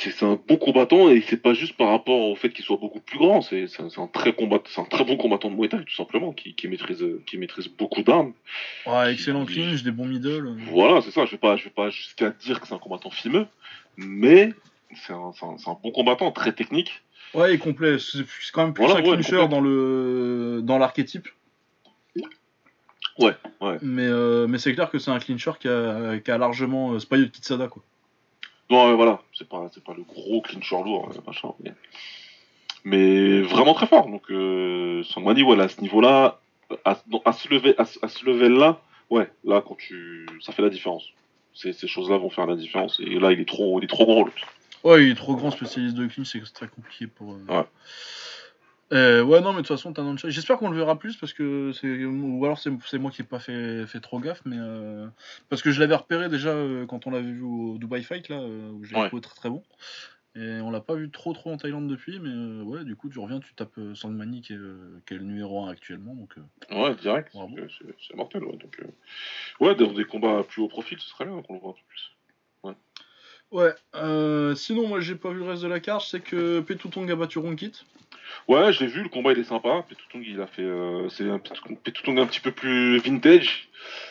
c'est 0.00 0.24
un 0.24 0.40
bon 0.48 0.56
combattant 0.56 1.10
et 1.10 1.20
c'est 1.20 1.36
pas 1.36 1.52
juste 1.52 1.76
par 1.76 1.90
rapport 1.90 2.18
au 2.30 2.34
fait 2.34 2.48
qu'il 2.48 2.64
soit 2.64 2.78
beaucoup 2.78 3.00
plus 3.00 3.18
grand. 3.18 3.42
C'est 3.42 3.66
un, 3.98 4.06
très 4.06 4.32
combat, 4.32 4.62
un 4.78 4.84
très 4.84 5.04
bon 5.04 5.18
combattant 5.18 5.50
de 5.50 5.54
Muay 5.54 5.68
Thai 5.68 5.84
tout 5.84 5.94
simplement, 5.94 6.32
qui, 6.32 6.54
qui 6.54 6.66
maîtrise, 6.66 7.02
euh, 7.02 7.22
qui 7.26 7.36
maîtrise 7.36 7.68
beaucoup 7.68 8.02
d'armes. 8.02 8.32
Ouais, 8.86 9.12
excellent 9.12 9.44
clinch, 9.44 9.82
des 9.82 9.90
bons 9.90 10.06
middle. 10.06 10.56
Voilà, 10.70 11.02
c'est 11.02 11.10
ça. 11.10 11.26
Je 11.26 11.32
vais 11.32 11.36
pas, 11.36 11.56
je 11.58 11.64
vais 11.64 11.70
pas 11.70 11.90
jusqu'à 11.90 12.30
dire 12.30 12.58
que 12.58 12.66
c'est 12.66 12.74
un 12.74 12.78
combattant 12.78 13.10
fimeux, 13.10 13.46
mais 13.98 14.54
c'est 14.94 15.12
un, 15.12 15.32
bon 15.82 15.90
combattant, 15.90 16.30
très 16.32 16.52
technique. 16.52 17.02
Ouais, 17.34 17.52
il 17.52 17.54
est 17.54 17.58
complet. 17.58 17.98
C'est 17.98 18.24
quand 18.52 18.64
même 18.64 18.74
plus 18.74 18.84
Voilà, 18.84 19.00
un 19.00 19.02
ouais, 19.02 19.12
clincher 19.14 19.36
complet. 19.38 19.48
dans 19.48 19.60
le 19.60 20.60
dans 20.62 20.78
l'archétype. 20.78 21.28
Ouais, 23.18 23.32
ouais. 23.62 23.78
Mais, 23.82 24.04
euh, 24.06 24.46
mais 24.46 24.58
c'est 24.58 24.74
clair 24.74 24.90
que 24.90 24.98
c'est 24.98 25.10
un 25.10 25.18
clincher 25.18 25.52
qui 25.58 25.68
a, 25.68 26.18
qui 26.18 26.30
a 26.30 26.36
largement. 26.38 26.92
euh, 26.92 26.98
c'est 26.98 27.08
pas 27.08 27.16
Yoki 27.16 27.40
Tsada 27.40 27.68
quoi. 27.68 27.82
Non, 28.68 28.88
ouais, 28.90 28.96
voilà, 28.96 29.22
c'est 29.32 29.48
pas, 29.48 29.70
pas 29.84 29.94
le 29.94 30.02
gros 30.02 30.40
clincher 30.42 30.76
lourd, 30.84 31.08
euh, 31.14 31.20
machin, 31.26 31.50
mais, 31.62 31.72
mais 32.84 33.40
vraiment 33.42 33.74
très 33.74 33.86
fort. 33.86 34.08
Donc, 34.08 34.30
euh, 34.30 35.02
Sangmani, 35.04 35.44
ouais, 35.44 35.56
là, 35.56 35.64
à 35.64 35.68
ce 35.68 35.80
niveau-là, 35.80 36.40
à, 36.84 36.96
ce 37.32 37.48
level, 37.48 37.74
à, 37.78 37.84
ce- 37.84 37.98
à 38.02 38.08
ce 38.08 38.24
level-là, 38.26 38.80
ouais, 39.10 39.30
là, 39.44 39.62
quand 39.66 39.76
tu, 39.76 40.26
ça 40.40 40.52
fait 40.52 40.62
la 40.62 40.68
différence. 40.68 41.04
Ces, 41.54 41.72
ces 41.72 41.86
choses-là 41.86 42.18
vont 42.18 42.28
faire 42.28 42.46
la 42.46 42.56
différence. 42.56 43.00
Et 43.00 43.18
là, 43.20 43.30
il 43.32 43.40
est 43.40 43.48
trop, 43.48 43.78
il 43.80 43.84
est 43.84 43.88
trop 43.88 44.04
gros, 44.04 44.24
l'autre. 44.24 44.36
Ouais, 44.84 45.04
il 45.04 45.10
est 45.10 45.14
trop 45.14 45.34
grand 45.36 45.50
spécialiste 45.50 45.96
de 45.96 46.06
clinch, 46.06 46.28
c'est 46.32 46.52
très 46.52 46.68
compliqué 46.68 47.06
pour. 47.06 47.32
euh, 47.34 47.44
Ouais. 47.48 47.64
Euh, 48.92 49.22
ouais, 49.24 49.40
non, 49.40 49.50
mais 49.50 49.62
de 49.62 49.66
toute 49.66 49.76
façon, 49.76 49.92
Tanonchai. 49.92 50.30
J'espère 50.30 50.58
qu'on 50.58 50.70
le 50.70 50.76
verra 50.76 50.96
plus 50.96 51.16
parce 51.16 51.32
que 51.32 51.72
c'est. 51.72 52.04
Ou 52.04 52.44
alors 52.44 52.58
c'est 52.58 52.98
moi 52.98 53.10
qui 53.10 53.22
ai 53.22 53.24
pas 53.24 53.40
fait, 53.40 53.84
fait 53.86 53.98
trop 54.00 54.20
gaffe, 54.20 54.42
mais. 54.44 54.58
euh, 54.60 55.08
Parce 55.48 55.60
que 55.60 55.72
je 55.72 55.80
l'avais 55.80 55.96
repéré 55.96 56.28
déjà 56.28 56.54
quand 56.88 57.06
on 57.08 57.10
l'avait 57.10 57.32
vu 57.32 57.42
au 57.42 57.78
Dubai 57.78 58.02
Fight, 58.02 58.28
là, 58.28 58.38
où 58.40 58.84
je 58.84 58.94
l'ai 58.94 59.00
Ouais. 59.00 59.08
trouvé 59.08 59.22
très 59.22 59.34
très 59.34 59.50
bon. 59.50 59.64
Et 60.36 60.60
on 60.60 60.70
l'a 60.70 60.80
pas 60.82 60.94
vu 60.94 61.10
trop 61.10 61.32
trop 61.32 61.50
en 61.50 61.56
Thaïlande 61.56 61.88
depuis, 61.88 62.20
mais 62.20 62.62
ouais, 62.62 62.84
du 62.84 62.94
coup, 62.94 63.08
tu 63.08 63.18
reviens, 63.18 63.40
tu 63.40 63.54
tapes 63.54 63.80
Sangmani 63.94 64.42
qui 64.42 64.52
est, 64.52 64.58
qui 65.06 65.14
est 65.14 65.16
le 65.16 65.24
numéro 65.24 65.64
1 65.64 65.70
actuellement, 65.70 66.14
donc. 66.14 66.34
Ouais, 66.70 66.94
direct. 66.94 67.32
C'est- 67.32 68.14
mortel, 68.14 68.44
ouais. 68.44 68.56
Donc, 68.58 68.80
ouais, 69.60 69.74
dans 69.74 69.92
des 69.92 70.04
combats 70.04 70.44
plus 70.44 70.60
haut 70.62 70.68
profil, 70.68 71.00
ce 71.00 71.08
serait 71.08 71.24
bien 71.24 71.40
qu'on 71.42 71.54
le 71.54 71.60
voit 71.60 71.70
un 71.70 71.72
peu 71.72 71.80
plus. 71.88 72.12
Ouais, 72.64 72.74
euh, 73.94 74.54
sinon, 74.54 74.86
moi 74.88 75.00
j'ai 75.00 75.14
pas 75.14 75.30
vu 75.30 75.38
le 75.38 75.44
reste 75.48 75.62
de 75.62 75.68
la 75.68 75.80
carte, 75.80 76.06
c'est 76.10 76.20
que 76.20 76.60
Petutong 76.60 77.10
a 77.10 77.16
battu 77.16 77.38
Ronkit. 77.38 77.72
Ouais, 78.48 78.72
j'ai 78.72 78.86
vu, 78.86 79.02
le 79.02 79.08
combat 79.08 79.32
il 79.32 79.38
est 79.38 79.44
sympa. 79.44 79.84
Petutong 79.88 80.22
il 80.26 80.40
a 80.40 80.46
fait. 80.46 80.62
euh, 80.62 81.08
c'est 81.08 81.28
un 81.28 81.38
Petutong 81.38 82.18
un 82.18 82.26
petit 82.26 82.40
peu 82.40 82.50
plus 82.50 82.98
vintage. 82.98 83.68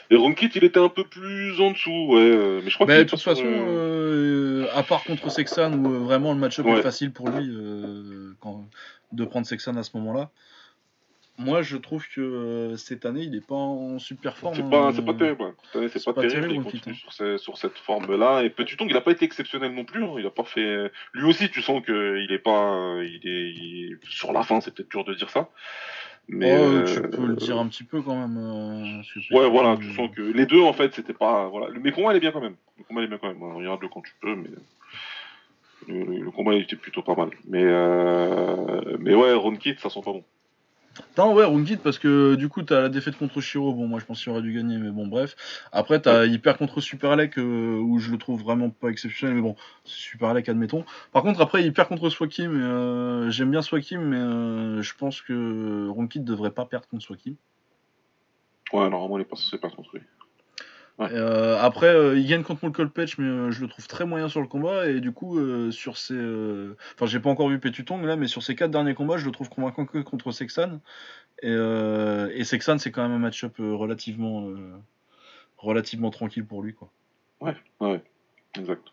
Et 0.10 0.16
Ronkit 0.16 0.50
il 0.56 0.64
était 0.64 0.80
un 0.80 0.90
peu 0.90 1.04
plus 1.04 1.60
en 1.62 1.72
dessous, 1.72 2.08
ouais. 2.10 2.20
euh, 2.22 2.62
mais 2.64 2.70
je 2.70 2.76
crois 2.76 2.88
qu'il 2.88 2.96
de 2.98 3.04
toute 3.04 3.22
façon, 3.22 3.44
euh, 3.46 4.68
à 4.74 4.84
part 4.84 5.04
contre 5.04 5.30
Sexan, 5.30 5.74
où 5.74 6.06
vraiment 6.06 6.34
le 6.34 6.40
match-up 6.40 6.66
Ouais. 6.66 6.80
est 6.80 6.82
facile 6.82 7.12
pour 7.12 7.30
lui 7.30 7.52
quand, 8.40 8.66
de 9.12 9.26
prendre 9.26 9.46
Sexan 9.46 9.76
à 9.76 9.84
ce 9.84 9.92
moment-là, 9.98 10.30
moi 11.38 11.62
je 11.62 11.76
trouve 11.78 12.08
que 12.08 12.22
euh, 12.22 12.76
cette 12.78 13.06
année 13.06 13.24
il 13.24 13.36
est 13.36 13.46
pas 13.46 13.56
en 13.56 14.00
super 14.00 14.38
forme. 14.38 14.56
C'est 14.56 14.62
hein. 14.62 14.70
pas, 14.70 14.94
c'est 14.94 15.06
pas 15.06 15.14
terrible, 15.14 15.42
ouais. 15.42 15.54
Cette 15.66 15.76
année, 15.76 15.90
c'est 15.90 16.04
pas, 16.06 16.14
pas 16.14 16.22
terrible, 16.22 16.42
terrible, 16.48 16.66
il 16.66 16.72
continue 16.72 16.96
hein. 16.96 16.98
sur, 16.98 17.14
ces- 17.14 17.38
sur 17.38 17.58
cette 17.58 17.78
forme-là. 17.78 18.44
Et 18.44 18.50
Petutong, 18.50 18.90
il 18.90 18.96
a 18.96 19.02
pas 19.02 19.12
été 19.12 19.26
exceptionnel 19.26 19.74
non 19.74 19.84
plus, 19.86 20.04
hein. 20.04 20.16
il 20.18 20.26
a 20.26 20.30
pas 20.30 20.44
fait... 20.44 20.92
Lui 21.14 21.26
aussi, 21.26 21.50
tu 21.50 21.62
sens 21.62 21.84
qu'il 21.86 22.28
est 22.32 22.40
pas... 22.40 22.98
Il 23.04 23.28
est, 23.28 23.50
il 23.52 24.00
Sur 24.08 24.32
la 24.32 24.44
fin, 24.44 24.62
c'est 24.62 24.74
peut-être 24.74 24.90
dur 24.90 25.04
de 25.04 25.14
dire 25.14 25.30
ça. 25.30 25.50
Mais... 26.28 26.58
Oh, 26.58 26.64
euh, 26.64 26.86
Tu 26.86 27.02
peux 27.02 27.26
le 27.26 27.36
dire 27.36 27.58
un 27.60 27.68
petit 27.68 27.84
peu 27.84 28.02
quand 28.02 28.16
même. 28.16 28.38
euh, 28.38 29.36
Ouais, 29.36 29.50
voilà, 29.50 29.78
tu 29.78 29.94
sens 29.94 30.10
que 30.16 30.22
les 30.22 30.46
deux, 30.46 30.62
en 30.62 30.74
fait, 30.74 30.94
c'était 30.96 31.14
pas... 31.14 31.48
Voilà. 31.50 31.68
Mais 31.80 31.90
le 31.90 31.96
combat, 31.96 32.14
il 32.14 32.18
est 32.18 32.22
bien 32.22 32.32
quand 32.32 32.42
même. 32.42 32.56
Le 32.78 32.84
combat, 32.84 33.02
il 33.02 33.06
est 33.06 33.08
bien 33.08 33.18
quand 33.18 33.28
même. 33.28 33.44
Regarde-le 33.44 33.90
quand 33.90 34.02
tu 34.02 34.14
peux, 34.22 34.36
mais... 34.36 34.50
Le, 35.88 36.32
combat, 36.32 36.54
il 36.56 36.64
était 36.64 36.76
plutôt 36.76 37.04
pas 37.04 37.16
mal. 37.16 37.30
Mais, 37.48 37.64
euh... 37.64 38.98
mais 39.00 39.14
ouais, 39.14 39.34
Ronkit, 39.34 39.76
ça 39.78 39.90
sent 39.90 40.02
pas 40.04 40.14
bon. 40.14 40.24
Non, 41.18 41.34
ouais, 41.34 41.46
Ronkit, 41.46 41.78
parce 41.78 42.00
que 42.00 42.36
du 42.36 42.50
coup, 42.50 42.62
t'as 42.64 42.82
la 42.82 42.90
défaite 42.90 43.18
contre 43.18 43.42
Shiro. 43.42 43.74
Bon, 43.74 43.88
moi, 43.88 44.00
je 44.00 44.06
pense 44.06 44.22
qu'il 44.22 44.32
aurait 44.32 44.42
dû 44.42 44.54
gagner, 44.54 44.78
mais 44.78 44.92
bon, 44.92 45.08
bref. 45.08 45.36
Après, 45.72 46.02
t'as 46.02 46.26
il 46.26 46.42
perd 46.42 46.58
contre 46.58 46.82
Superlek, 46.82 47.38
euh, 47.38 47.78
où 47.80 48.00
je 48.00 48.12
le 48.12 48.18
trouve 48.18 48.42
vraiment 48.42 48.70
pas 48.70 48.90
exceptionnel, 48.90 49.36
mais 49.36 49.42
bon, 49.42 49.56
c'est 49.84 49.96
Superlek, 49.96 50.48
admettons. 50.50 50.86
Par 51.12 51.24
contre, 51.24 51.42
après, 51.42 51.64
il 51.64 51.74
perd 51.74 51.90
contre 51.90 52.10
Swakim. 52.10 52.52
euh, 52.62 53.30
J'aime 53.30 53.52
bien 53.52 53.62
Swakim, 53.62 54.02
mais 54.02 54.18
euh, 54.18 54.82
je 54.82 54.94
pense 54.96 55.22
que 55.22 55.88
Ronkit 55.90 56.20
devrait 56.22 56.52
pas 56.52 56.66
perdre 56.66 56.88
contre 56.88 57.04
Swakim. 57.04 57.36
Ouais, 58.74 58.90
normalement, 58.90 59.18
il 59.18 59.22
est 59.22 59.26
pas 59.26 59.36
censé 59.36 59.58
perdre 59.58 59.76
contre 59.76 59.98
lui. 59.98 60.04
Ouais. 60.98 61.10
Euh, 61.12 61.60
après, 61.60 61.88
euh, 61.88 62.18
il 62.18 62.26
gagne 62.26 62.44
contre 62.44 62.64
Molkolpech, 62.64 63.18
mais 63.18 63.28
euh, 63.28 63.52
je 63.52 63.62
le 63.62 63.68
trouve 63.68 63.86
très 63.88 64.06
moyen 64.06 64.30
sur 64.30 64.40
le 64.42 64.48
combat. 64.48 64.88
Et 64.88 65.02
du 65.02 65.12
coup, 65.12 65.40
sur 65.72 65.98
ses. 65.98 66.16
Enfin, 66.94 67.06
j'ai 67.06 67.20
pas 67.20 67.30
encore 67.30 67.50
vu 67.50 67.60
Petutong 67.60 68.04
là, 68.06 68.16
mais 68.16 68.28
sur 68.28 68.44
ses 68.44 68.56
quatre 68.56 68.72
derniers 68.72 68.96
combats, 68.96 69.18
je 69.18 69.26
le 69.26 69.32
trouve 69.32 69.50
convaincant 69.50 69.86
que 69.86 70.00
contre 70.00 70.32
Sexan. 70.32 70.80
Et, 71.42 71.52
et 71.52 72.44
Sexan, 72.44 72.78
c'est 72.78 72.92
quand 72.92 73.04
même 73.04 73.12
un 73.12 73.20
match-up 73.20 73.56
relativement, 73.60 74.48
relativement 75.58 76.12
tranquille 76.12 76.46
pour 76.46 76.62
lui, 76.62 76.74
quoi. 76.74 76.90
Ouais, 77.42 78.02
exact. 78.58 78.92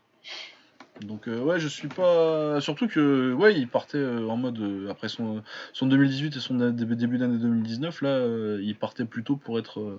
Donc, 1.01 1.27
euh, 1.27 1.41
ouais, 1.41 1.59
je 1.59 1.69
suis 1.69 1.89
pas. 1.89 2.61
Surtout 2.61 2.87
que, 2.87 3.33
ouais, 3.33 3.55
il 3.59 3.69
partait 3.69 3.99
euh, 3.99 4.29
en 4.29 4.37
mode. 4.37 4.61
euh, 4.61 4.91
après 4.91 5.09
son, 5.09 5.43
son 5.73 5.87
2018 5.87 6.37
et 6.37 6.41
son 6.41 6.55
début 6.71 7.19
d'année 7.19 7.39
2019, 7.39 8.03
là, 8.03 8.27
il 8.61 8.77
partait 8.77 9.05
plutôt 9.05 9.37
pour 9.37 9.59
être. 9.59 9.99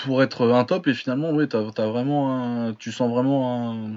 Euh, 0.00 0.04
pour 0.04 0.22
être 0.22 0.50
un 0.50 0.64
top 0.64 0.86
et 0.88 0.94
finalement 0.94 1.30
ouais 1.32 1.46
t'as 1.46 1.60
as 1.76 1.86
vraiment 1.86 2.34
un, 2.68 2.74
tu 2.74 2.92
sens 2.92 3.10
vraiment 3.10 3.72
un, 3.72 3.90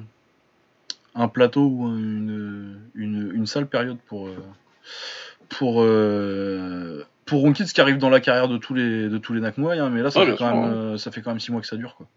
un 1.16 1.28
plateau 1.28 1.66
ou 1.68 1.88
une, 1.88 2.80
une, 2.96 3.32
une 3.34 3.46
sale 3.46 3.68
période 3.68 3.98
pour 4.08 4.28
euh, 4.28 4.36
pour 5.50 5.82
euh, 5.84 7.06
pour 7.26 7.44
qui 7.74 7.82
arrive 7.82 7.98
dans 7.98 8.10
la 8.10 8.20
carrière 8.20 8.48
de 8.48 8.58
tous 8.58 8.74
les 8.74 9.10
de 9.10 9.18
tous 9.18 9.34
les 9.34 9.46
hein, 9.80 9.90
mais 9.90 10.02
là 10.02 10.12
ça 10.12 10.20
Ouais, 10.20 10.26
fait 10.26 10.32
bien 10.38 10.38
quand 10.38 10.56
même 10.62 10.74
euh, 10.74 10.98
ça 10.98 11.12
fait 11.12 11.22
quand 11.22 11.32
même 11.32 11.40
six 11.40 11.52
mois 11.52 11.62
que 11.62 11.68
ça 11.68 11.78
dure 11.78 11.96
quoi 11.96 12.08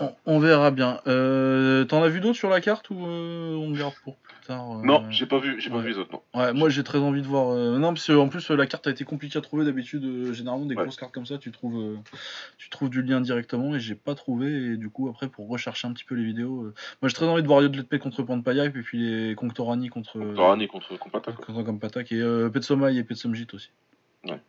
on, 0.00 0.14
on 0.26 0.38
verra 0.40 0.70
bien 0.70 1.00
euh, 1.06 1.84
t'en 1.84 2.02
as 2.02 2.08
vu 2.08 2.20
d'autres 2.20 2.38
sur 2.38 2.48
la 2.50 2.60
carte 2.60 2.90
ou 2.90 3.06
euh, 3.06 3.54
on 3.54 3.70
garde 3.72 3.94
pour 4.02 4.16
plus 4.16 4.34
tard 4.46 4.78
euh, 4.78 4.82
Non, 4.82 5.04
j'ai 5.10 5.26
pas 5.26 5.38
vu, 5.38 5.60
j'ai 5.60 5.68
ouais. 5.70 5.76
pas 5.76 5.82
vu 5.82 5.90
les 5.90 5.98
autres, 5.98 6.10
non. 6.12 6.22
Ouais, 6.40 6.52
moi 6.52 6.68
j'ai 6.70 6.82
très 6.82 6.98
envie 6.98 7.20
de 7.22 7.26
voir. 7.26 7.54
Non, 7.78 7.92
parce 7.94 8.06
que 8.06 8.12
en 8.12 8.28
plus 8.28 8.50
la 8.50 8.66
carte 8.66 8.86
a 8.86 8.90
été 8.90 9.04
compliquée 9.04 9.38
à 9.38 9.42
trouver 9.42 9.64
d'habitude. 9.64 10.32
généralement, 10.32 10.64
des 10.66 10.74
Ouais. 10.74 10.82
grosses 10.82 10.96
cartes 10.96 11.12
comme 11.12 11.26
ça, 11.26 11.38
tu 11.38 11.52
trouves, 11.52 11.98
tu 12.58 12.70
trouves 12.70 12.88
du 12.90 13.02
lien 13.02 13.20
directement 13.20 13.74
et 13.74 13.80
j'ai 13.80 13.94
pas 13.94 14.14
trouvé. 14.14 14.72
Et 14.72 14.76
du 14.76 14.88
coup, 14.90 15.08
après, 15.08 15.28
pour 15.28 15.48
rechercher 15.48 15.86
un 15.86 15.92
petit 15.92 16.04
peu 16.04 16.14
les 16.14 16.24
vidéos, 16.24 16.72
moi 17.02 17.08
j'ai 17.08 17.14
très 17.14 17.26
envie 17.26 17.42
de 17.42 17.46
voir 17.46 17.62
Yodletpe 17.62 17.98
contre 17.98 18.22
Panpayak 18.22 18.74
et 18.74 18.82
puis 18.82 18.98
les 18.98 19.34
Conctorani 19.34 19.88
contre. 19.88 20.18
euh, 20.18 20.34
Torani 20.34 20.66
contre 20.66 20.96
Compata, 20.98 21.32
quoi. 21.32 21.44
contre 21.46 21.62
Kampatak 21.62 22.10
et 22.12 22.48
Petsomai 22.52 22.96
et 22.96 23.04
Petsomjit 23.04 23.46
aussi. 23.52 23.70
Ouais. 24.24 24.40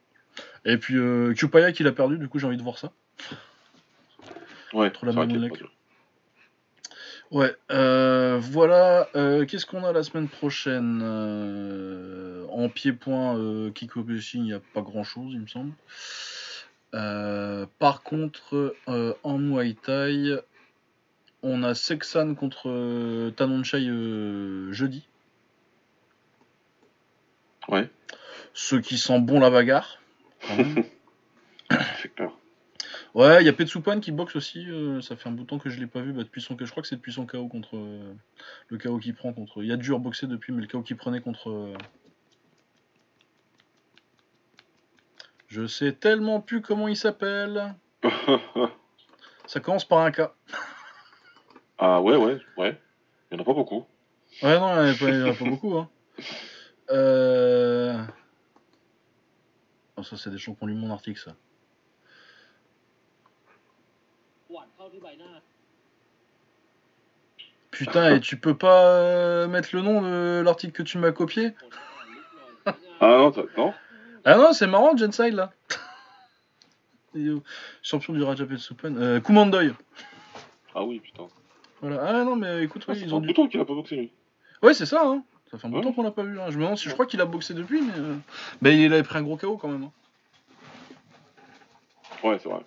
Et 0.63 0.77
puis 0.77 0.95
euh, 0.95 1.33
Kupayak 1.33 1.77
il 1.81 1.87
a 1.87 1.91
perdu, 1.91 2.17
du 2.17 2.29
coup 2.29 2.39
j'ai 2.39 2.47
envie 2.47 2.55
de 2.57 2.63
voir 2.63 2.77
ça. 2.77 2.91
Ouais, 3.29 3.35
Contre 4.17 4.29
la 4.29 4.29
c'est 4.29 4.29
vrai 4.29 4.29
qu'il 4.29 4.31
y 4.31 4.33
a 4.33 4.60
De- 5.29 5.39
Ouais, 7.31 7.55
euh, 7.71 8.37
voilà. 8.41 9.07
euh, 9.15 9.45
Qu'est-ce 9.45 9.65
qu'on 9.65 9.83
a 9.85 9.93
la 9.93 10.03
semaine 10.03 10.27
prochaine 10.27 11.01
Euh, 11.03 12.45
En 12.49 12.67
pied-point, 12.69 13.71
kickboxing, 13.73 14.41
il 14.41 14.45
n'y 14.47 14.53
a 14.53 14.59
pas 14.73 14.81
grand-chose, 14.81 15.31
il 15.33 15.39
me 15.41 15.47
semble. 15.47 15.71
Par 17.79 18.03
contre, 18.03 18.75
en 19.23 19.37
Muay 19.37 19.75
Thai, 19.81 20.35
on 21.43 21.63
a 21.63 21.73
Sexan 21.73 22.35
contre 22.35 23.29
Tanonchai 23.31 23.85
jeudi. 24.71 25.07
Ouais, 27.69 27.89
Ce 28.53 28.75
qui 28.75 28.97
sent 28.97 29.19
bon 29.21 29.39
la 29.39 29.49
bagarre. 29.49 30.01
c'est 32.01 32.13
clair. 32.15 32.31
Ouais, 33.13 33.41
il 33.41 33.45
y 33.45 33.49
a 33.49 33.53
Petsupan 33.53 33.99
qui 33.99 34.11
boxe 34.11 34.35
aussi. 34.37 34.69
euh, 34.69 35.01
ça 35.01 35.17
fait 35.17 35.27
un 35.27 35.33
bout 35.33 35.43
de 35.43 35.47
temps 35.47 35.59
que 35.59 35.69
je 35.69 35.79
l'ai 35.79 35.87
pas 35.87 36.01
vu. 36.01 36.13
Bah, 36.13 36.23
depuis 36.23 36.41
son, 36.41 36.55
je 36.57 36.71
crois 36.71 36.81
que 36.81 36.87
c'est 36.87 36.95
depuis 36.95 37.11
son 37.11 37.25
KO 37.25 37.47
contre 37.49 37.75
euh, 37.75 38.13
le 38.69 38.77
KO 38.77 38.99
qu'il 38.99 39.13
prend 39.13 39.33
contre. 39.33 39.61
Il 39.61 39.67
y 39.67 39.73
a 39.73 39.77
dur 39.77 39.99
boxé 39.99 40.27
depuis, 40.27 40.53
mais 40.53 40.61
le 40.61 40.67
KO 40.67 40.81
qu'il 40.81 40.95
prenait 40.95 41.19
contre 41.19 41.49
euh, 41.49 41.73
Je 45.49 45.67
sais 45.67 45.91
tellement 45.91 46.39
plus 46.39 46.61
comment 46.61 46.87
il 46.87 46.95
s'appelle. 46.95 47.75
Ça 49.45 49.59
commence 49.59 49.83
par 49.83 49.99
un 49.99 50.11
K. 50.11 50.21
ah 51.77 52.01
ouais, 52.01 52.15
ouais, 52.15 52.39
ouais. 52.57 52.81
Il 53.29 53.35
y 53.35 53.37
en 53.37 53.43
a 53.43 53.45
pas 53.45 53.53
beaucoup. 53.53 53.85
Ouais, 54.41 54.57
non, 54.57 54.81
il 54.81 54.85
n'y 54.85 55.23
en 55.23 55.31
a 55.31 55.33
pas, 55.33 55.45
beaucoup. 55.45 55.77
Hein. 55.77 55.89
Euh... 56.89 58.03
Oh, 59.95 60.03
ça, 60.03 60.17
c'est 60.17 60.29
des 60.29 60.37
gens 60.37 60.53
qui 60.53 60.61
ont 60.61 60.67
lu 60.67 60.73
mon 60.73 60.91
article, 60.91 61.17
ça. 61.17 61.37
Putain, 67.71 68.15
et 68.15 68.19
tu 68.19 68.37
peux 68.37 68.55
pas 68.55 68.85
euh, 68.87 69.47
mettre 69.47 69.69
le 69.73 69.81
nom 69.81 70.01
de 70.01 70.41
l'article 70.43 70.73
que 70.73 70.83
tu 70.83 70.97
m'as 70.97 71.11
copié? 71.11 71.53
Ah 72.65 72.73
non, 73.01 73.33
non. 73.57 73.73
Ah 74.25 74.35
non, 74.35 74.53
c'est 74.53 74.67
marrant, 74.67 74.95
Genside 74.95 75.33
là. 75.33 75.51
Champion 77.81 78.13
du 78.13 78.23
Raja 78.23 78.43
Open. 78.43 78.97
Euh, 78.97 79.19
Ah 80.75 80.83
oui, 80.83 80.99
putain. 80.99 81.27
Voilà. 81.81 82.01
Ah 82.05 82.23
non, 82.23 82.35
mais 82.35 82.63
écoute, 82.63 82.85
oui, 82.87 82.95
ah, 82.95 83.01
ils 83.03 83.15
ont. 83.15 83.23
C'est 83.25 83.39
un 83.39 83.47
qu'il 83.47 83.59
a 83.59 83.65
pas 83.65 83.73
boxé 83.73 83.95
lui. 83.95 84.11
Ouais, 84.61 84.73
c'est 84.73 84.85
ça, 84.85 85.01
hein. 85.03 85.23
Ça 85.49 85.57
fait 85.57 85.67
un 85.67 85.71
bon 85.71 85.81
temps 85.81 85.91
qu'on 85.91 86.03
l'a 86.03 86.11
pas 86.11 86.23
vu. 86.23 86.39
Hein. 86.39 86.45
Je 86.49 86.57
me 86.57 86.63
demande 86.63 86.77
si 86.77 86.87
je 86.87 86.93
crois 86.93 87.05
qu'il 87.05 87.19
a 87.19 87.25
boxé 87.25 87.53
depuis, 87.53 87.81
mais. 87.81 87.93
Bah, 88.61 88.69
il 88.69 88.93
avait 88.93 89.03
pris 89.03 89.17
un 89.17 89.23
gros 89.23 89.35
KO 89.37 89.57
quand 89.57 89.67
même. 89.67 89.83
Hein. 89.83 89.91
Ouais, 92.23 92.37
c'est 92.41 92.47
vrai. 92.47 92.61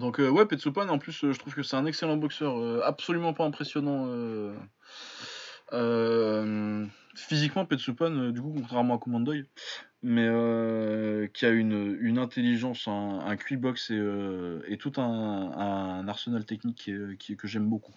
Donc, 0.00 0.18
euh, 0.18 0.30
ouais, 0.30 0.46
Petsupan, 0.46 0.88
en 0.88 0.98
plus, 0.98 1.24
euh, 1.24 1.32
je 1.32 1.38
trouve 1.38 1.54
que 1.54 1.62
c'est 1.62 1.76
un 1.76 1.84
excellent 1.84 2.16
boxeur. 2.16 2.58
euh, 2.58 2.80
absolument 2.82 3.34
pas 3.34 3.44
impressionnant. 3.44 4.08
Physiquement, 7.14 7.66
Petsupan, 7.66 8.30
du 8.30 8.40
coup, 8.40 8.52
contrairement 8.56 8.96
à 8.96 8.98
Kumandoy, 8.98 9.44
mais 10.02 10.26
qui 11.34 11.44
a 11.44 11.50
une, 11.50 11.98
une 12.00 12.18
intelligence, 12.18 12.88
un, 12.88 13.20
un 13.20 13.36
QI 13.36 13.56
box 13.56 13.90
et, 13.90 14.00
et 14.68 14.78
tout 14.78 14.92
un, 14.96 15.02
un 15.02 16.08
arsenal 16.08 16.44
technique 16.46 16.90
qui 17.18 17.36
que 17.36 17.46
j'aime 17.46 17.68
beaucoup. 17.68 17.94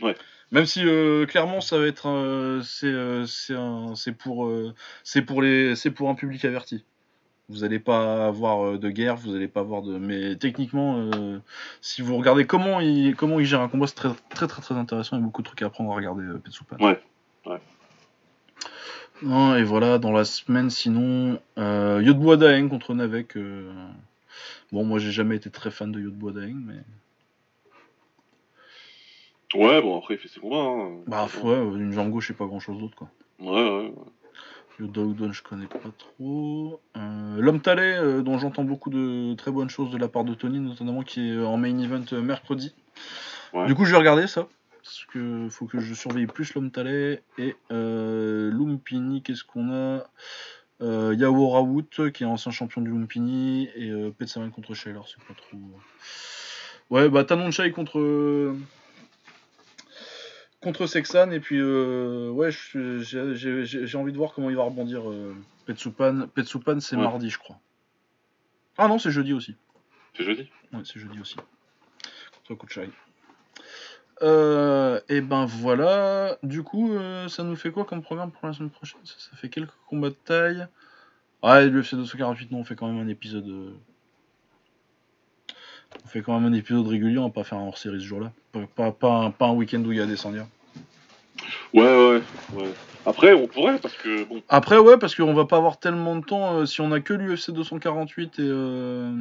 Ouais. 0.00 0.14
Même 0.52 0.64
si 0.66 0.84
clairement 1.28 1.60
ça 1.60 1.78
va 1.78 1.86
être 1.86 2.60
c'est 2.64 3.26
c'est 3.26 3.54
un- 3.54 3.94
c'est 3.94 4.12
pour 4.12 4.50
c'est 5.04 5.22
pour 5.22 5.42
les 5.42 5.76
c'est 5.76 5.90
pour 5.90 6.08
un 6.08 6.14
public 6.14 6.44
averti. 6.44 6.84
Vous 7.48 7.60
n'allez 7.60 7.78
pas 7.78 8.26
avoir 8.26 8.64
euh, 8.64 8.78
de 8.78 8.90
guerre, 8.90 9.16
vous 9.16 9.32
n'allez 9.32 9.46
pas 9.46 9.60
avoir 9.60 9.82
de 9.82 9.98
mais 9.98 10.34
techniquement 10.34 10.96
euh, 10.98 11.38
si 11.80 12.02
vous 12.02 12.16
regardez 12.16 12.44
comment 12.44 12.80
il 12.80 13.14
comment 13.14 13.38
il 13.38 13.46
gère 13.46 13.60
un 13.60 13.68
combat 13.68 13.86
c'est 13.86 13.94
très 13.94 14.08
très 14.30 14.48
très 14.48 14.62
très 14.62 14.74
intéressant 14.74 15.16
il 15.16 15.20
y 15.20 15.22
a 15.22 15.24
beaucoup 15.24 15.42
de 15.42 15.46
trucs 15.46 15.62
à 15.62 15.66
apprendre 15.66 15.92
à 15.92 15.94
regarder 15.94 16.24
euh, 16.24 16.38
Petsupan. 16.38 16.76
Ouais, 16.80 17.00
ouais. 17.46 17.60
Non, 19.22 19.54
et 19.54 19.62
voilà 19.62 19.98
dans 19.98 20.10
la 20.10 20.24
semaine 20.24 20.70
sinon 20.70 21.40
euh, 21.56 22.36
Daeng 22.36 22.68
contre 22.68 22.94
Navek 22.94 23.36
euh, 23.36 23.70
bon 24.72 24.84
moi 24.84 24.98
j'ai 24.98 25.12
jamais 25.12 25.36
été 25.36 25.48
très 25.48 25.70
fan 25.70 25.92
de 25.92 26.00
Yodbois 26.00 26.32
Daeng 26.32 26.56
mais 26.66 26.82
Ouais, 29.54 29.80
bon, 29.80 29.96
après, 29.96 30.14
il 30.14 30.18
fait 30.18 30.26
ses 30.28 30.40
combats. 30.40 30.56
Hein. 30.56 30.98
bah 31.06 31.28
ouais 31.44 31.56
une 31.56 31.92
jambe 31.92 32.10
gauche 32.10 32.30
et 32.30 32.34
pas 32.34 32.46
grand 32.46 32.58
chose 32.58 32.78
d'autre 32.78 32.96
quoi. 32.96 33.08
Ouais, 33.38 33.52
ouais. 33.52 33.70
ouais. 33.86 33.92
Le 34.78 34.88
Dogdon, 34.88 35.32
je 35.32 35.42
connais 35.42 35.66
pas 35.66 35.90
trop. 35.96 36.80
Euh, 36.96 37.36
L'homme 37.38 37.60
Talé, 37.60 37.96
euh, 37.96 38.20
dont 38.20 38.36
j'entends 38.38 38.64
beaucoup 38.64 38.90
de 38.90 39.34
très 39.34 39.50
bonnes 39.50 39.70
choses 39.70 39.90
de 39.90 39.96
la 39.96 40.08
part 40.08 40.24
de 40.24 40.34
Tony, 40.34 40.60
notamment 40.60 41.02
qui 41.02 41.30
est 41.30 41.38
en 41.38 41.56
main 41.56 41.78
event 41.78 42.04
euh, 42.12 42.20
mercredi. 42.20 42.74
Ouais. 43.54 43.66
Du 43.66 43.74
coup, 43.74 43.86
je 43.86 43.92
vais 43.92 43.96
regarder 43.96 44.26
ça. 44.26 44.46
Parce 44.82 45.06
que 45.06 45.48
faut 45.48 45.66
que 45.66 45.80
je 45.80 45.94
surveille 45.94 46.26
plus 46.26 46.52
l'homme 46.54 46.70
Talé. 46.70 47.20
Et 47.38 47.56
euh, 47.70 48.50
Lumpini, 48.50 49.22
qu'est-ce 49.22 49.44
qu'on 49.44 49.72
a? 49.72 50.04
Euh, 50.82 51.14
Yao 51.18 51.48
Raoult, 51.48 52.10
qui 52.12 52.24
est 52.24 52.26
ancien 52.26 52.52
champion 52.52 52.82
du 52.82 52.90
Lumpini. 52.90 53.70
Et 53.76 53.90
Petsaman 54.18 54.50
contre 54.50 54.74
Shaler, 54.74 55.00
c'est 55.06 55.24
pas 55.24 55.34
trop. 55.34 55.58
Ouais, 56.90 57.08
bah 57.08 57.24
Tanon 57.24 57.50
Chai 57.50 57.72
contre. 57.72 58.54
Contre 60.66 60.88
Sexan, 60.88 61.30
et 61.30 61.38
puis 61.38 61.60
euh, 61.60 62.28
ouais, 62.30 62.50
j'ai- 62.50 63.00
j'ai 63.36 63.64
j'ai- 63.64 63.86
j'ai 63.86 63.98
envie 63.98 64.10
de 64.10 64.16
voir 64.16 64.32
comment 64.32 64.50
il 64.50 64.56
va 64.56 64.64
rebondir 64.64 65.08
euh, 65.08 65.32
Petsupan. 65.64 66.26
Petsupan, 66.34 66.80
c'est 66.80 66.96
Ouais. 66.96 67.02
mardi, 67.02 67.30
je 67.30 67.38
crois. 67.38 67.56
Ah 68.76 68.88
non, 68.88 68.98
c'est 68.98 69.12
jeudi 69.12 69.32
aussi. 69.32 69.54
C'est 70.16 70.24
jeudi. 70.24 70.50
Ouais, 70.72 70.80
c'est 70.84 70.98
jeudi 70.98 71.20
aussi. 71.20 71.36
Contre 72.48 72.66
Kuchai. 72.66 72.90
Euh, 74.22 74.98
et 75.08 75.20
ben 75.20 75.44
voilà. 75.44 76.36
Du 76.42 76.64
coup, 76.64 76.92
euh, 76.94 77.28
ça 77.28 77.44
nous 77.44 77.54
fait 77.54 77.70
quoi 77.70 77.84
comme 77.84 78.02
programme 78.02 78.32
pour 78.32 78.48
la 78.48 78.52
semaine 78.52 78.70
prochaine? 78.70 78.98
Ça, 79.04 79.14
ça 79.18 79.36
fait 79.36 79.48
quelques 79.48 79.70
combats 79.88 80.10
de 80.10 80.16
taille. 80.24 80.66
Ouais, 81.44 81.68
l'UFC 81.68 81.94
248, 81.94 82.50
non, 82.50 82.58
on 82.58 82.64
fait 82.64 82.74
quand 82.74 82.88
même 82.90 82.98
un 83.00 83.08
épisode. 83.08 83.46
euh, 83.48 83.70
On 86.04 86.08
fait 86.08 86.22
quand 86.22 86.38
même 86.40 86.52
un 86.52 86.56
épisode 86.56 86.88
régulier, 86.88 87.18
on 87.18 87.28
va 87.28 87.32
pas 87.32 87.44
faire 87.44 87.58
un 87.58 87.66
hors 87.68 87.78
série 87.78 88.00
ce 88.00 88.04
jour-là. 88.06 88.32
Pas, 88.50 88.66
pas, 88.74 88.90
pas 88.90 89.12
un, 89.26 89.30
pas 89.30 89.46
un 89.46 89.52
week-end 89.52 89.82
où 89.84 89.92
il 89.92 89.98
y 89.98 90.00
a 90.00 90.06
des 90.06 90.16
Sandia. 90.16 90.48
Ouais, 91.74 91.82
ouais, 91.82 92.22
ouais. 92.54 92.72
Après, 93.04 93.32
on 93.32 93.46
pourrait, 93.46 93.78
parce 93.78 93.94
que, 93.96 94.24
bon, 94.24 94.42
Après, 94.48 94.78
ouais, 94.78 94.98
parce 94.98 95.14
qu'on 95.14 95.32
va 95.32 95.44
pas 95.44 95.56
avoir 95.58 95.78
tellement 95.78 96.16
de 96.16 96.24
temps 96.24 96.56
euh, 96.58 96.66
si 96.66 96.80
on 96.80 96.90
a 96.90 97.00
que 97.00 97.14
l'UFC 97.14 97.52
248 97.52 98.38
et. 98.38 98.42
Euh... 98.42 99.12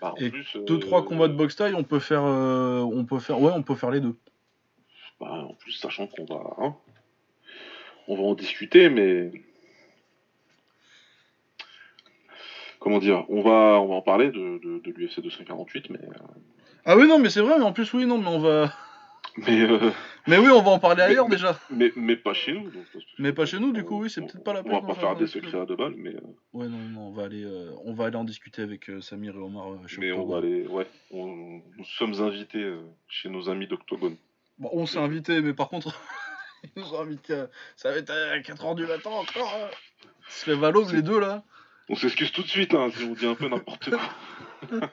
bah, 0.00 0.14
Et 0.18 0.30
plus... 0.30 0.56
deux 0.66 0.76
euh, 0.76 0.78
trois 0.78 1.04
combats 1.04 1.26
de 1.26 1.32
boxe 1.34 1.56
taille, 1.56 1.74
on 1.74 1.82
peut 1.82 1.98
faire, 1.98 2.22
euh, 2.24 2.80
on 2.80 3.04
peut 3.04 3.18
faire, 3.18 3.40
ouais, 3.40 3.52
on 3.54 3.62
peut 3.62 3.74
faire 3.74 3.90
les 3.90 4.00
deux. 4.00 4.14
Bah, 5.20 5.46
en 5.48 5.54
plus, 5.54 5.72
sachant 5.72 6.06
qu'on 6.06 6.24
va... 6.24 6.40
Hein, 6.58 6.74
on 8.06 8.16
va 8.16 8.22
en 8.22 8.34
discuter, 8.34 8.88
mais... 8.88 9.32
Comment 12.78 12.98
dire 12.98 13.24
on 13.28 13.42
va, 13.42 13.80
on 13.80 13.88
va 13.88 13.94
en 13.96 14.02
parler 14.02 14.28
de, 14.28 14.58
de, 14.58 14.78
de 14.78 14.90
l'UFC 14.92 15.20
248, 15.20 15.90
mais... 15.90 15.98
euh, 15.98 16.12
Ah 16.86 16.96
oui 16.96 17.06
non, 17.08 17.18
mais 17.18 17.28
c'est 17.30 17.42
vrai, 17.42 17.58
mais 17.58 17.64
en 17.64 17.72
plus 17.72 17.92
oui 17.92 18.06
non, 18.06 18.18
mais 18.18 18.28
on 18.28 18.38
va, 18.38 18.72
Mais, 19.36 19.60
euh, 19.62 19.90
mais 20.26 20.38
oui, 20.38 20.48
on 20.50 20.60
va 20.62 20.70
en 20.72 20.78
parler 20.78 21.02
ailleurs 21.02 21.28
mais- 21.28 21.36
déjà. 21.36 21.58
mais, 21.70 21.92
mais 21.96 22.16
pas 22.16 22.34
chez 22.34 22.52
nous. 22.52 22.68
Donc, 22.70 22.84
Mais 23.18 23.32
pas 23.32 23.46
chez 23.46 23.58
nous, 23.60 23.72
du 23.72 23.80
on- 23.80 23.84
coup, 23.84 24.02
oui, 24.02 24.10
c'est 24.10 24.20
on- 24.20 24.26
peut-être 24.26 24.42
pas 24.44 24.52
la 24.52 24.60
On 24.60 24.62
peine 24.64 24.72
va 24.72 24.80
d'en 24.80 24.86
pas 24.88 24.94
faire 24.94 25.16
des 25.16 25.26
secrets 25.26 25.60
à 25.60 25.64
deux 25.66 25.76
balles, 25.76 25.94
mais, 25.96 26.10
euh, 26.14 26.20
Ouais 26.52 26.66
non 26.68 26.78
non, 26.78 27.00
on 27.08 27.12
va 27.12 27.24
aller, 27.24 27.44
euh, 27.44 27.70
on 27.84 27.94
va 27.94 28.06
aller 28.06 28.16
en 28.16 28.24
discuter 28.24 28.62
avec 28.62 28.90
euh, 28.90 29.00
Samir 29.00 29.34
et 29.34 29.38
Omar. 29.38 29.66
chez 29.86 30.00
mais 30.00 30.12
on 30.12 30.26
va 30.26 30.38
aller... 30.38 30.66
Ouais, 30.66 30.86
on, 31.12 31.26
nous 31.78 31.84
sommes 31.84 32.20
invités 32.20 32.74
chez 33.08 33.28
nos 33.28 33.48
amis 33.48 33.66
d'Octogone. 33.66 34.16
Bon, 34.58 34.68
on 34.72 34.84
s'est 34.86 34.98
invité, 34.98 35.40
mais 35.40 35.54
par 35.54 35.68
contre, 35.68 35.94
ils 36.64 36.82
nous 36.82 36.92
ont 36.94 37.00
invités. 37.00 37.34
à- 37.34 37.48
Ça 37.76 37.90
va 37.92 37.98
être 37.98 38.10
à 38.10 38.38
4h 38.40 38.74
du 38.74 38.84
matin 38.86 39.10
encore. 39.10 39.54
hein. 39.56 39.68
Se 40.28 40.50
à 40.64 40.70
l'aube 40.70 40.90
les 40.92 41.02
deux 41.02 41.18
là. 41.20 41.42
On 41.88 41.94
s'excuse 41.96 42.30
tout 42.30 42.42
de 42.42 42.48
suite 42.48 42.74
hein, 42.74 42.88
si 42.94 43.02
on 43.04 43.14
dit 43.14 43.26
un 43.26 43.34
peu 43.34 43.48
n'importe 43.48 43.90
quoi. 43.90 44.00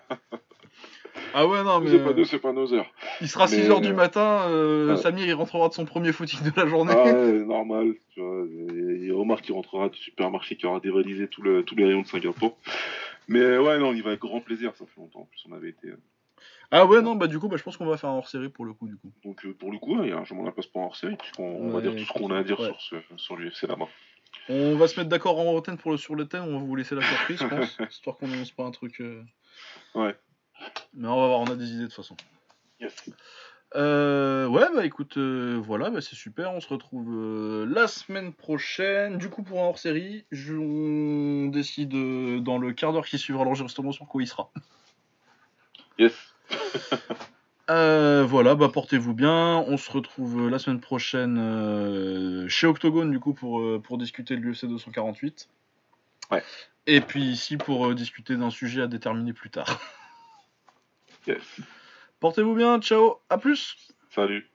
Ah 1.33 1.47
ouais 1.47 1.63
non 1.63 1.79
mais. 1.79 1.89
C'est 1.91 1.99
pas 1.99 2.09
euh, 2.09 2.13
nous, 2.13 2.25
c'est 2.25 2.39
pas 2.39 2.51
nos 2.53 2.73
heures. 2.73 2.91
il 3.21 3.27
sera 3.27 3.45
mais, 3.47 3.57
6h 3.57 3.81
du 3.81 3.89
euh, 3.89 3.93
matin. 3.93 4.49
euh. 4.49 4.95
Samir 4.97 5.25
il 5.25 5.33
rentrera 5.33 5.69
de 5.69 5.73
son 5.73 5.85
premier 5.85 6.11
footing 6.11 6.41
de 6.41 6.51
la 6.59 6.67
journée. 6.67 6.93
Ah 6.95 7.03
ouais, 7.03 7.31
normal. 7.45 7.93
Tu 8.13 8.21
vois, 8.21 8.45
il 8.49 9.05
y 9.07 9.11
a 9.11 9.15
Omar 9.15 9.41
qui 9.41 9.51
rentrera 9.51 9.89
du 9.89 9.97
supermarché 9.99 10.55
qui 10.55 10.65
aura 10.65 10.79
dévalisé 10.79 11.27
tout 11.27 11.41
le, 11.41 11.63
tous 11.63 11.75
les 11.75 11.85
rayons 11.85 12.01
de 12.01 12.07
Singapour. 12.07 12.57
Mais 13.27 13.39
euh, 13.39 13.61
ouais, 13.61 13.77
non, 13.79 13.93
il 13.93 14.01
va 14.03 14.09
avec 14.09 14.21
grand 14.21 14.39
plaisir. 14.41 14.71
Ça 14.75 14.85
fait 14.85 14.99
longtemps. 15.01 15.21
En 15.21 15.25
plus, 15.25 15.43
on 15.49 15.53
avait 15.53 15.69
été. 15.69 15.89
euh, 15.89 15.97
Ah 16.71 16.85
ouais, 16.85 17.01
non, 17.01 17.15
bah 17.15 17.27
du 17.27 17.39
coup, 17.39 17.47
bah, 17.49 17.57
je 17.57 17.63
pense 17.63 17.77
qu'on 17.77 17.85
va 17.85 17.97
faire 17.97 18.09
un 18.09 18.17
hors-série 18.17 18.49
pour 18.49 18.65
le 18.65 18.73
coup, 18.73 18.87
du 18.87 18.95
coup. 18.97 19.11
Donc 19.23 19.45
euh, 19.45 19.53
pour 19.53 19.71
le 19.71 19.77
coup, 19.79 20.01
il 20.03 20.09
y 20.09 20.11
a 20.11 20.15
largement 20.15 20.43
la 20.43 20.51
place 20.51 20.67
pour 20.67 20.81
un 20.81 20.85
hors-série, 20.85 21.15
puisqu'on 21.17 21.43
on 21.43 21.69
va 21.69 21.81
dire 21.81 21.95
tout 21.95 22.03
ce 22.05 22.13
qu'on 22.13 22.31
a 22.31 22.37
à 22.39 22.43
dire 22.43 22.59
ouais. 22.59 22.67
sur, 22.67 22.81
ce, 22.81 22.95
sur 23.17 23.35
l'UFC 23.35 23.63
là-bas. 23.67 23.87
On 24.49 24.75
va 24.75 24.87
se 24.87 24.97
mettre 24.99 25.09
d'accord 25.09 25.37
en 25.39 25.55
antenne 25.55 25.77
pour 25.77 25.91
le 25.91 25.97
sur 25.97 26.15
le 26.15 26.25
thème, 26.25 26.43
on 26.47 26.59
va 26.59 26.65
vous 26.65 26.75
laisser 26.75 26.95
la 26.95 27.01
surprise, 27.01 27.39
je 27.41 27.47
pense, 27.47 27.77
histoire 27.91 28.15
qu'on 28.17 28.27
n'annonce 28.27 28.51
pas 28.51 28.63
un 28.63 28.71
truc... 28.71 29.01
euh, 29.01 29.21
Ouais. 29.95 30.15
Mais 30.93 31.07
on 31.07 31.19
va 31.21 31.27
voir, 31.27 31.39
on 31.39 31.45
a 31.45 31.55
des 31.55 31.71
idées 31.71 31.83
de 31.83 31.85
toute 31.87 31.95
façon. 31.95 32.15
Yes. 32.79 32.93
Euh, 33.75 34.47
ouais, 34.47 34.65
bah 34.73 34.85
écoute, 34.85 35.17
euh, 35.17 35.59
voilà, 35.61 35.89
bah, 35.89 35.99
c'est 36.01 36.15
super, 36.15 36.51
on 36.53 36.61
se 36.61 36.69
retrouve 36.69 37.09
euh, 37.13 37.65
la 37.65 37.87
semaine 37.87 38.31
prochaine, 38.33 39.17
du 39.17 39.29
coup 39.29 39.43
pour 39.43 39.59
un 39.61 39.65
hors-série, 39.67 40.25
je- 40.31 40.55
on 40.55 41.47
décide 41.47 41.89
dans 42.43 42.57
le 42.57 42.71
quart 42.71 42.93
d'heure 42.93 43.05
qui 43.05 43.17
suivra 43.17 43.43
l'enregistrement 43.43 43.91
sur 43.91 44.07
quoi 44.07 44.23
il 44.23 44.27
sera. 44.27 44.49
Yes. 45.99 46.13
Voilà, 47.69 48.55
bah 48.55 48.69
portez-vous 48.69 49.13
bien. 49.13 49.57
On 49.67 49.75
se 49.77 49.91
retrouve 49.91 50.49
la 50.49 50.57
semaine 50.59 50.79
prochaine 50.79 52.47
chez 52.47 52.65
Octogone 52.67 53.11
du 53.11 53.19
coup 53.19 53.33
pour, 53.33 53.61
pour 53.81 53.97
discuter 53.97 54.37
de 54.37 54.41
l'UFC 54.41 54.65
248. 54.67 55.49
Ouais. 56.31 56.43
Et 56.85 57.01
puis 57.01 57.23
ici 57.23 57.57
pour 57.57 57.93
discuter 57.93 58.37
d'un 58.37 58.49
sujet 58.49 58.81
à 58.81 58.87
déterminer 58.87 59.33
plus 59.33 59.49
tard. 59.49 59.67
Portez-vous 62.19 62.55
bien, 62.55 62.79
ciao, 62.79 63.17
à 63.29 63.37
plus. 63.37 63.75
Salut. 64.09 64.49